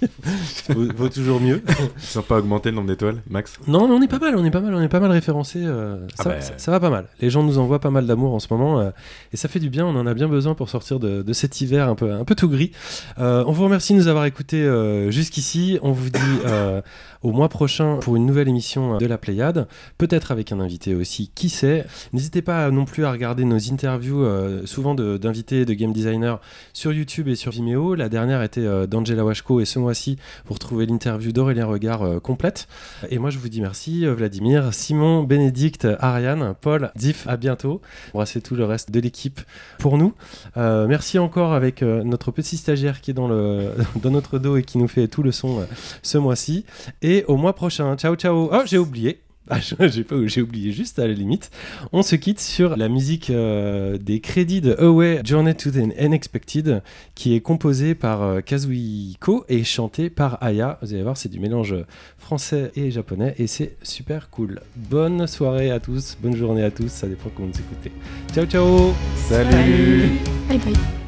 vaut, 0.68 0.86
vaut 0.96 1.08
toujours 1.08 1.40
mieux. 1.40 1.62
Ils 1.96 2.02
sont 2.02 2.22
pas 2.22 2.38
augmenté 2.38 2.70
le 2.70 2.76
nombre 2.76 2.88
d'étoiles, 2.88 3.22
Max 3.28 3.54
Non, 3.66 3.88
mais 3.88 3.94
on 3.94 4.02
est 4.02 4.08
pas 4.08 4.18
mal, 4.18 4.36
on 4.36 4.44
est 4.44 4.50
pas 4.50 4.60
mal, 4.60 4.74
on 4.74 4.80
est 4.80 4.88
pas 4.88 5.00
mal 5.00 5.10
référencé. 5.10 5.60
euh, 5.64 6.06
Ah 6.18 6.22
ça, 6.22 6.28
bah. 6.30 6.40
ça- 6.40 6.52
ça 6.56 6.70
va 6.70 6.80
pas 6.80 6.90
mal. 6.90 7.06
Les 7.20 7.30
gens 7.30 7.42
nous 7.42 7.58
envoient 7.58 7.80
pas 7.80 7.90
mal 7.90 8.06
d'amour 8.06 8.34
en 8.34 8.38
ce 8.40 8.48
moment 8.50 8.80
euh, 8.80 8.90
et 9.32 9.36
ça 9.36 9.48
fait 9.48 9.60
du 9.60 9.70
bien. 9.70 9.86
On 9.86 9.96
en 9.96 10.06
a 10.06 10.14
bien 10.14 10.28
besoin 10.28 10.54
pour 10.54 10.68
sortir 10.68 11.00
de, 11.00 11.22
de 11.22 11.32
cet 11.32 11.60
hiver 11.60 11.88
un 11.88 11.94
peu, 11.94 12.12
un 12.12 12.24
peu 12.24 12.34
tout 12.34 12.48
gris. 12.48 12.72
Euh, 13.18 13.44
on 13.46 13.52
vous 13.52 13.64
remercie 13.64 13.92
de 13.94 13.98
nous 13.98 14.08
avoir 14.08 14.24
écoutés 14.26 14.62
jusqu'ici. 15.10 15.78
On 15.82 15.92
vous 15.92 16.10
dit 16.10 16.18
euh, 16.46 16.80
au 17.22 17.32
mois 17.32 17.48
prochain 17.48 17.98
pour 18.00 18.16
une 18.16 18.26
nouvelle 18.26 18.48
émission 18.48 18.98
de 18.98 19.06
la 19.06 19.18
Pléiade, 19.18 19.68
peut-être 19.98 20.32
avec 20.32 20.52
un 20.52 20.60
invité 20.60 20.94
aussi, 20.94 21.30
qui 21.34 21.48
sait. 21.48 21.84
N'hésitez 22.12 22.42
pas 22.42 22.70
non 22.70 22.84
plus 22.84 23.04
à 23.04 23.12
regarder 23.12 23.44
nos 23.44 23.72
interviews, 23.72 24.24
euh, 24.24 24.66
souvent 24.66 24.94
d'invités, 24.94 25.64
de, 25.64 25.74
game 25.74 25.92
designers 25.92 26.36
sur 26.72 26.92
YouTube 26.92 27.28
et 27.28 27.34
sur 27.34 27.52
Vimeo. 27.52 27.94
La 27.94 28.08
dernière 28.08 28.42
était 28.42 28.60
euh, 28.60 28.86
d'Angela 28.86 29.24
Washko 29.24 29.60
et 29.60 29.64
ce 29.64 29.78
mois-ci, 29.78 30.16
vous 30.46 30.54
retrouvez 30.54 30.86
l'interview 30.86 31.32
d'Aurélien 31.32 31.66
Regard 31.66 32.02
euh, 32.02 32.20
complète. 32.20 32.68
Et 33.10 33.18
moi, 33.18 33.30
je 33.30 33.38
vous 33.38 33.48
dis 33.48 33.60
merci, 33.60 34.06
euh, 34.06 34.14
Vladimir, 34.14 34.74
Simon, 34.74 35.22
Bénédicte, 35.22 35.86
Ariane, 35.98 36.54
Paul, 36.60 36.90
Diff, 36.96 37.26
à 37.28 37.36
bientôt. 37.36 37.80
Embrassez 38.14 38.40
tout 38.40 38.54
le 38.54 38.64
reste 38.64 38.90
de 38.90 39.00
l'équipe 39.00 39.40
pour 39.78 39.98
nous. 39.98 40.14
Merci 40.56 41.18
encore 41.18 41.52
avec 41.52 41.82
notre 41.82 42.30
petit 42.30 42.56
stagiaire 42.56 43.00
qui 43.00 43.10
est 43.10 43.14
dans, 43.14 43.28
le, 43.28 43.72
dans 44.02 44.10
notre 44.10 44.38
dos 44.38 44.56
et 44.56 44.62
qui 44.62 44.78
nous 44.78 44.88
fait 44.88 45.08
tout 45.08 45.22
le 45.22 45.32
son 45.32 45.66
ce 46.02 46.18
mois-ci. 46.18 46.64
Et 47.02 47.11
au 47.28 47.36
mois 47.36 47.54
prochain. 47.54 47.96
Ciao, 47.96 48.14
ciao. 48.16 48.48
Oh, 48.52 48.62
j'ai 48.66 48.78
oublié. 48.78 49.20
Ah, 49.50 49.58
j'ai 49.88 50.04
pas- 50.04 50.14
j'ai 50.26 50.40
oublié 50.40 50.70
juste 50.70 51.00
à 51.00 51.06
la 51.08 51.12
limite. 51.14 51.50
On 51.92 52.02
se 52.02 52.14
quitte 52.14 52.38
sur 52.38 52.76
la 52.76 52.88
musique 52.88 53.28
euh, 53.28 53.98
des 53.98 54.20
crédits 54.20 54.60
de 54.60 54.72
Away 54.78 55.20
Journey 55.24 55.52
to 55.56 55.70
the 55.72 55.78
Unexpected 56.00 56.80
qui 57.16 57.34
est 57.34 57.40
composée 57.40 57.96
par 57.96 58.22
euh, 58.22 58.40
Kazuhiko 58.40 59.44
et 59.48 59.64
chantée 59.64 60.10
par 60.10 60.38
Aya. 60.44 60.78
Vous 60.80 60.94
allez 60.94 61.02
voir, 61.02 61.16
c'est 61.16 61.28
du 61.28 61.40
mélange 61.40 61.74
français 62.18 62.70
et 62.76 62.92
japonais 62.92 63.34
et 63.36 63.48
c'est 63.48 63.76
super 63.82 64.30
cool. 64.30 64.60
Bonne 64.76 65.26
soirée 65.26 65.72
à 65.72 65.80
tous, 65.80 66.16
bonne 66.22 66.36
journée 66.36 66.62
à 66.62 66.70
tous, 66.70 66.88
ça 66.88 67.08
dépend 67.08 67.28
comment 67.34 67.48
vous 67.52 67.60
écoutez. 67.60 67.90
Ciao 68.32 68.46
ciao 68.46 68.94
Salut 69.28 70.08
Bye 70.48 70.58
bye. 70.58 71.01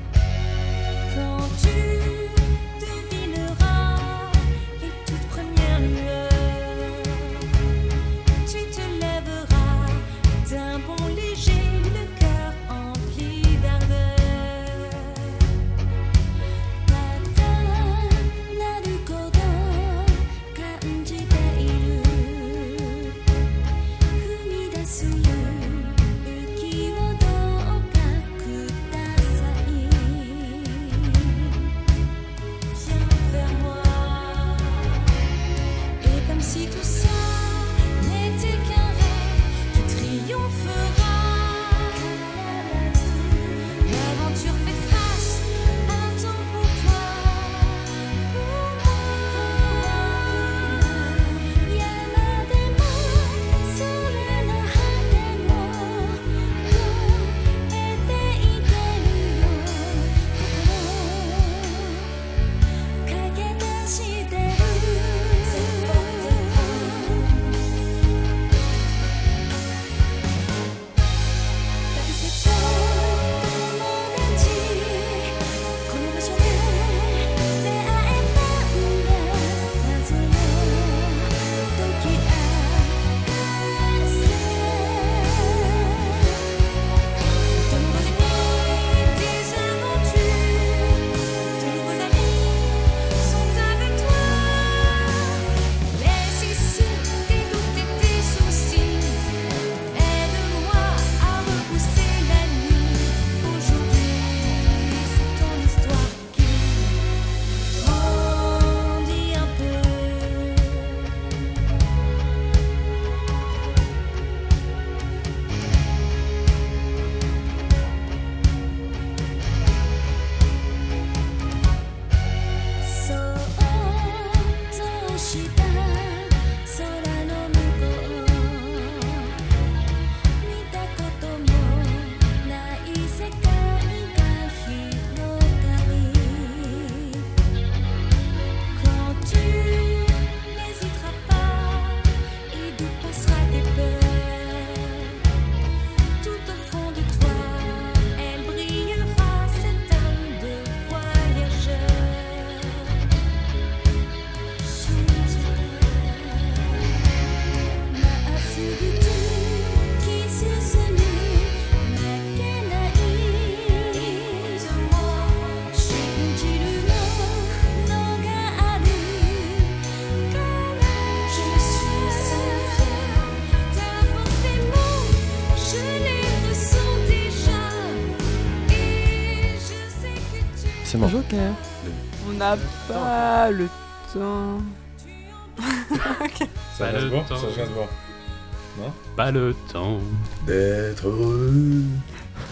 Le 189.34 189.54
temps. 189.72 189.98
D'être 190.46 191.06
heureux. 191.08 191.82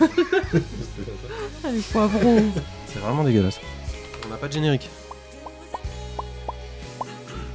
Les 1.65 1.81
poivrons. 1.93 2.43
C'est 2.87 2.99
vraiment 2.99 3.25
dégueulasse. 3.25 3.61
On 4.27 4.31
n'a 4.31 4.37
pas 4.37 4.49
de 4.49 4.53
générique. 4.53 4.89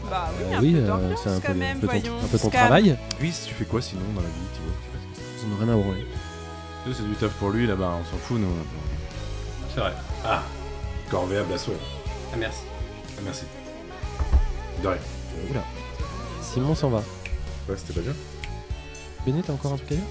Bah 0.09 0.29
oui, 0.39 0.43
Euh, 0.53 0.57
un 0.57 0.61
oui, 0.61 0.71
peu 0.73 0.79
euh, 0.79 0.87
d'ambiance 0.87 1.19
c'est 1.23 1.29
un 1.29 1.39
peu, 1.39 1.47
quand 1.47 1.55
même, 1.55 1.77
un 1.77 1.79
peu 1.81 1.87
ton, 1.87 1.93
voyons. 1.93 2.15
un 2.23 2.27
peu 2.27 2.37
ton 2.39 2.49
Scam. 2.49 2.51
travail. 2.61 2.97
Oui, 3.21 3.33
tu 3.47 3.53
fais 3.53 3.65
quoi 3.65 3.81
sinon 3.81 4.01
dans 4.15 4.21
la 4.21 4.27
vie, 4.27 4.33
Thibaut 4.53 5.21
Ils 5.37 5.45
en 5.45 5.53
ont 5.55 5.57
rien 5.65 5.73
à 5.73 5.83
branler. 5.83 6.05
Sais, 6.85 6.93
C'est 6.95 7.03
du 7.07 7.15
taf 7.15 7.31
pour 7.33 7.49
lui 7.49 7.67
là-bas, 7.67 7.91
on 8.01 8.05
s'en 8.05 8.17
fout 8.17 8.39
nous. 8.39 8.47
C'est 9.73 9.81
vrai. 9.81 9.91
Ah 10.23 10.43
Corvéable 11.11 11.53
à 11.53 11.57
souhait. 11.57 11.75
Ah, 12.33 12.35
merci. 12.37 12.59
Ah, 13.17 13.21
merci. 13.25 13.43
De 14.81 14.87
rien. 14.87 14.97
Oula. 15.51 15.63
Simon 16.41 16.73
s'en 16.75 16.89
va. 16.89 16.97
Ouais, 17.67 17.75
c'était 17.75 17.93
pas 17.93 18.01
bien 18.01 18.13
Béné, 19.27 19.41
t'as 19.45 19.51
encore 19.51 19.73
un 19.73 19.75
truc 19.75 19.91
à 19.91 19.95
dire 19.95 20.03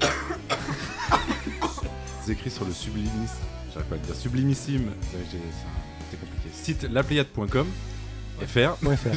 C'est 2.24 2.30
écrit 2.32 2.48
sur 2.48 2.64
le 2.64 2.72
sublimis. 2.72 3.08
J'arrive 3.74 3.88
pas 3.88 3.96
à 3.96 3.98
le 3.98 4.04
dire. 4.04 4.14
Sublimissime. 4.14 4.86
Ouais, 4.86 5.24
c'est 6.10 6.20
compliqué. 6.20 6.48
Site 6.52 6.84
lapléiade.com 6.84 7.66
FR. 8.46 8.76
Point 8.80 8.96
fr. 8.96 9.08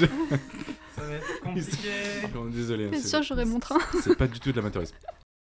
Ça 0.95 1.01
va 1.05 1.13
être 1.13 1.41
compliqué. 1.43 1.89
Désolé. 2.51 2.85
hein, 2.85 2.89
Bien 2.89 3.01
sûr, 3.03 3.21
j'aurai 3.21 3.45
mon 3.45 3.59
train. 3.59 3.77
C'est 4.03 4.17
pas 4.17 4.25
du 4.25 4.39
tout 4.39 4.51
de 4.51 4.57
l'amateurisme. 4.57 4.95